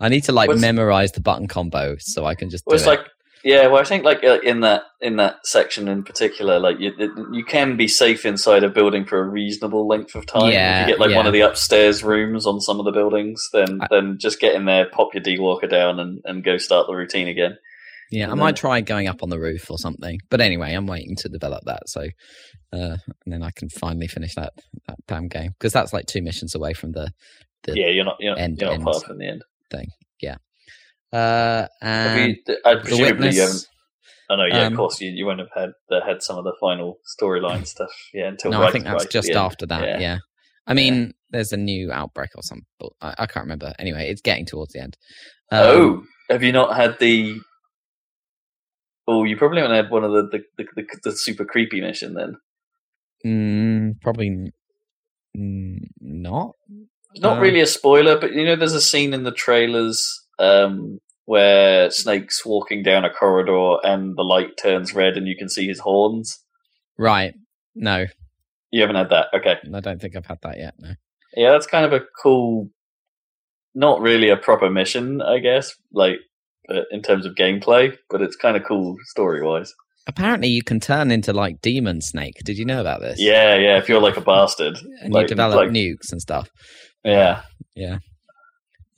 I 0.00 0.08
need 0.08 0.22
to 0.24 0.32
like 0.32 0.48
memorize 0.56 1.12
the 1.12 1.20
button 1.20 1.46
combo 1.46 1.96
so 1.98 2.24
I 2.24 2.34
can 2.34 2.48
just. 2.48 2.64
Well, 2.66 2.72
do 2.72 2.76
it's 2.76 2.86
it. 2.86 2.88
like 2.88 3.00
yeah. 3.44 3.66
Well, 3.68 3.80
I 3.80 3.84
think 3.84 4.04
like 4.04 4.22
uh, 4.24 4.38
in 4.42 4.60
that 4.60 4.82
in 5.00 5.16
that 5.16 5.46
section 5.46 5.88
in 5.88 6.02
particular, 6.02 6.58
like 6.58 6.78
you 6.78 6.92
you 7.32 7.44
can 7.44 7.76
be 7.76 7.88
safe 7.88 8.24
inside 8.26 8.64
a 8.64 8.68
building 8.68 9.04
for 9.04 9.18
a 9.20 9.24
reasonable 9.28 9.86
length 9.88 10.14
of 10.14 10.26
time. 10.26 10.52
Yeah, 10.52 10.82
if 10.82 10.88
you 10.88 10.92
get 10.94 11.00
like 11.00 11.14
one 11.16 11.26
of 11.26 11.32
the 11.32 11.40
upstairs 11.40 12.02
rooms 12.04 12.46
on 12.46 12.60
some 12.60 12.78
of 12.78 12.84
the 12.84 12.92
buildings, 12.92 13.48
then 13.52 13.80
I- 13.82 13.86
then 13.90 14.18
just 14.18 14.40
get 14.40 14.54
in 14.54 14.64
there, 14.64 14.86
pop 14.86 15.14
your 15.14 15.22
D 15.22 15.38
walker 15.38 15.66
down, 15.66 15.98
and, 16.00 16.20
and 16.24 16.44
go 16.44 16.56
start 16.58 16.86
the 16.86 16.94
routine 16.94 17.28
again. 17.28 17.56
Yeah, 18.10 18.26
I 18.26 18.30
And 18.32 18.40
might 18.40 18.56
try 18.56 18.80
going 18.80 19.06
up 19.06 19.22
on 19.22 19.28
the 19.30 19.38
roof 19.38 19.70
or 19.70 19.78
something. 19.78 20.18
But 20.30 20.40
anyway, 20.40 20.72
I'm 20.74 20.86
waiting 20.88 21.14
to 21.16 21.28
develop 21.28 21.62
that 21.66 21.88
so 21.88 22.00
uh, 22.72 22.96
and 23.24 23.32
then 23.32 23.42
I 23.42 23.50
can 23.54 23.68
finally 23.68 24.06
finish 24.08 24.34
that 24.34 24.52
that 24.88 24.96
damn 25.06 25.28
game 25.28 25.52
because 25.58 25.72
that's 25.72 25.92
like 25.92 26.06
two 26.06 26.20
missions 26.22 26.54
away 26.54 26.72
from 26.72 26.92
the 26.92 27.10
The 27.64 27.76
yeah, 27.78 27.88
you're 27.88 28.04
not 28.04 28.16
you're, 28.20 28.32
not- 28.34 28.40
end 28.40 28.58
you're 28.60 28.76
not 28.78 28.92
far 28.94 29.00
from 29.00 29.18
the 29.18 29.26
end. 29.28 29.42
Uh 31.12 31.66
and 31.82 32.36
you, 32.46 32.56
I 32.64 32.74
the 32.74 32.80
presumably 32.80 33.30
you 33.34 33.40
haven't. 33.40 33.66
I 34.30 34.36
know. 34.36 34.44
Yeah, 34.44 34.66
Um, 34.66 34.72
of 34.72 34.76
course. 34.76 35.00
You, 35.00 35.10
you 35.10 35.26
won't 35.26 35.40
have 35.40 35.48
had 35.54 35.70
the, 35.88 36.00
had 36.06 36.22
some 36.22 36.38
of 36.38 36.44
the 36.44 36.54
final 36.60 36.98
storyline 37.20 37.66
stuff. 37.74 37.90
Yeah, 38.14 38.28
until 38.28 38.52
no, 38.52 38.60
right, 38.60 38.68
I 38.68 38.72
think 38.72 38.84
that's 38.84 39.04
right 39.04 39.10
just 39.10 39.30
after 39.32 39.66
that. 39.66 39.82
Yeah. 39.82 39.98
Yeah. 39.98 40.18
I 40.68 40.74
mean, 40.74 41.14
there's 41.30 41.52
a 41.52 41.56
new 41.56 41.90
outbreak 41.90 42.30
or 42.36 42.42
something. 42.44 42.66
But 42.78 42.90
I, 43.00 43.14
I 43.24 43.26
can't 43.26 43.44
remember. 43.44 43.72
Anyway, 43.80 44.08
it's 44.08 44.20
getting 44.20 44.46
towards 44.46 44.72
the 44.72 44.80
end. 44.82 44.96
Um, 45.50 45.60
oh, 45.66 46.02
have 46.30 46.44
you 46.44 46.52
not 46.52 46.76
had 46.76 46.98
the? 47.00 47.40
Oh, 49.08 49.24
you 49.24 49.36
probably 49.36 49.62
haven't 49.62 49.74
had 49.76 49.90
one 49.90 50.04
of 50.04 50.12
the 50.12 50.22
the, 50.30 50.42
the, 50.58 50.64
the, 50.76 51.10
the 51.10 51.16
super 51.16 51.44
creepy 51.44 51.80
mission 51.80 52.14
then. 52.14 52.36
mm, 53.26 54.00
probably 54.00 54.52
not. 55.34 56.52
Not 57.16 57.38
Uh, 57.38 57.40
really 57.40 57.60
a 57.60 57.66
spoiler, 57.66 58.18
but 58.20 58.32
you 58.32 58.44
know, 58.44 58.54
there's 58.54 58.72
a 58.74 58.80
scene 58.80 59.12
in 59.12 59.24
the 59.24 59.32
trailers 59.32 60.08
um, 60.40 60.98
where 61.26 61.90
Snake's 61.90 62.44
walking 62.44 62.82
down 62.82 63.04
a 63.04 63.10
corridor 63.10 63.76
and 63.84 64.16
the 64.16 64.22
light 64.24 64.56
turns 64.60 64.94
red 64.94 65.16
and 65.16 65.28
you 65.28 65.36
can 65.36 65.48
see 65.48 65.68
his 65.68 65.78
horns. 65.80 66.42
Right. 66.98 67.34
No, 67.76 68.06
You 68.72 68.80
haven't 68.80 68.96
had 68.96 69.10
that, 69.10 69.26
okay? 69.34 69.56
I 69.74 69.80
don't 69.80 70.00
think 70.00 70.16
I've 70.16 70.26
had 70.26 70.38
that 70.42 70.58
yet. 70.58 70.74
No. 70.78 70.90
Yeah, 71.36 71.52
that's 71.52 71.66
kind 71.68 71.84
of 71.86 71.92
a 71.92 72.00
cool. 72.22 72.68
Not 73.74 74.00
really 74.00 74.28
a 74.30 74.36
proper 74.36 74.68
mission, 74.68 75.22
I 75.22 75.38
guess, 75.38 75.72
like 75.92 76.16
uh, 76.68 76.80
in 76.90 77.02
terms 77.02 77.24
of 77.26 77.36
gameplay, 77.36 77.96
but 78.10 78.20
it's 78.20 78.34
kind 78.34 78.56
of 78.56 78.64
cool 78.64 78.96
story 79.04 79.42
wise. 79.46 79.72
Apparently, 80.08 80.48
you 80.48 80.62
can 80.64 80.80
turn 80.80 81.12
into 81.12 81.32
like 81.32 81.60
Demon 81.60 82.00
Snake. 82.00 82.34
Did 82.44 82.58
you 82.58 82.64
know 82.64 82.80
about 82.80 83.00
this? 83.00 83.20
Yeah, 83.20 83.54
yeah. 83.56 83.78
If 83.78 83.88
you're 83.88 84.00
like 84.00 84.16
a 84.16 84.20
bastard, 84.20 84.78
And 85.02 85.12
like- 85.14 85.22
you 85.24 85.28
develop 85.28 85.56
like- 85.56 85.70
nukes 85.70 86.10
and 86.10 86.20
stuff. 86.20 86.48
yeah. 87.04 87.42
Yeah. 87.76 87.98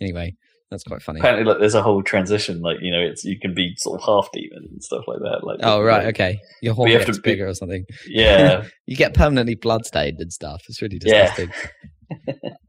Anyway, 0.00 0.34
that's 0.72 0.82
quite 0.84 1.02
funny. 1.02 1.20
Apparently, 1.20 1.44
like 1.44 1.60
there's 1.60 1.74
a 1.74 1.82
whole 1.82 2.02
transition. 2.02 2.60
Like 2.60 2.78
you 2.80 2.90
know, 2.90 3.00
it's 3.00 3.24
you 3.24 3.38
can 3.38 3.54
be 3.54 3.74
sort 3.76 4.00
of 4.00 4.06
half 4.06 4.28
demon 4.32 4.66
and 4.70 4.82
stuff 4.82 5.04
like 5.06 5.18
that. 5.20 5.40
Like 5.44 5.60
Oh 5.62 5.80
right, 5.82 6.04
like- 6.06 6.14
okay. 6.16 6.40
Your 6.62 6.74
horn 6.74 6.90
gets 6.90 7.06
to 7.06 7.12
be- 7.12 7.20
bigger 7.30 7.46
or 7.46 7.54
something. 7.54 7.84
Yeah, 8.06 8.64
You 8.86 8.96
get 8.96 9.14
permanently 9.14 9.54
bloodstained 9.54 10.16
and 10.18 10.32
stuff. 10.32 10.62
It's 10.68 10.80
really 10.82 10.98
Yeah. 11.04 11.34
disgusting. 11.34 11.50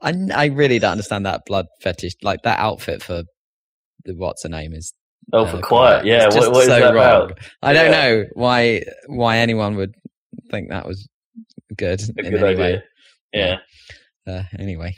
I 0.02 0.14
I 0.34 0.46
really 0.48 0.80
don't 0.80 0.92
understand 0.92 1.26
that 1.26 1.42
blood 1.46 1.66
fetish. 1.82 2.14
Like 2.22 2.42
that 2.44 2.60
outfit 2.60 3.02
for 3.02 3.24
the 4.06 4.14
what's 4.16 4.44
her 4.44 4.50
name 4.50 4.74
is. 4.74 4.94
Oh, 5.32 5.46
uh, 5.46 5.52
for 5.52 5.62
quiet. 5.62 6.06
Yeah. 6.06 6.26
What, 6.26 6.52
what 6.52 6.62
is 6.62 6.66
so 6.68 6.80
that 6.80 6.94
wrong. 6.94 6.96
about? 7.32 7.40
I 7.62 7.74
don't 7.74 7.92
Yeah. 7.92 8.10
know 8.10 8.24
why 8.34 8.84
why 9.08 9.38
anyone 9.38 9.76
would 9.78 9.94
think 10.52 10.70
that 10.70 10.86
was 10.86 11.08
good 11.78 12.02
A 12.20 12.24
good 12.30 12.44
idea. 12.44 12.58
way. 12.60 12.84
Yeah. 13.34 13.56
Uh, 14.28 14.44
anyway. 14.60 14.94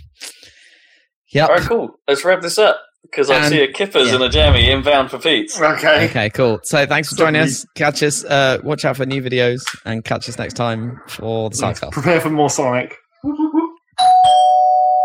Yep. 1.34 1.50
All 1.50 1.56
right, 1.56 1.66
cool. 1.68 1.90
Let's 2.08 2.24
wrap 2.24 2.42
this 2.42 2.58
up 2.58 2.80
because 3.10 3.30
I 3.30 3.36
And- 3.38 3.46
see 3.50 3.62
a 3.62 3.72
Kippers 3.72 4.08
yeah. 4.10 4.16
and 4.16 4.24
a 4.24 4.30
Jammy 4.30 4.70
inbound 4.70 5.12
for 5.12 5.18
Pete's. 5.20 5.60
Okay. 5.60 6.06
Okay, 6.10 6.30
cool. 6.32 6.60
So 6.64 6.86
thanks 6.86 7.10
for 7.10 7.16
joining 7.16 7.42
us. 7.42 7.66
Catch 7.76 8.04
us. 8.04 8.24
Uh, 8.26 8.58
watch 8.64 8.84
out 8.86 8.98
for 8.98 9.06
new 9.06 9.22
videos 9.22 9.62
and 9.86 10.04
catch 10.04 10.28
us 10.30 10.38
next 10.38 10.54
time 10.56 11.00
for 11.08 11.50
the 11.50 11.56
Cyclops. 11.56 11.94
Prepare 11.94 12.22
for 12.22 12.30
more 12.30 12.50
Sonic. 12.50 12.96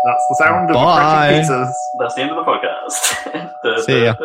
That's 0.03 0.25
the 0.29 0.35
sound 0.39 0.69
of 0.71 0.73
Bye. 0.75 1.29
crunching 1.29 1.51
pizzas. 1.55 1.71
That's 1.99 2.15
the 2.15 2.21
end 2.21 2.31
of 2.31 2.37
the 2.37 2.51
podcast. 2.51 3.85
See 3.85 4.03
ya. 4.05 4.15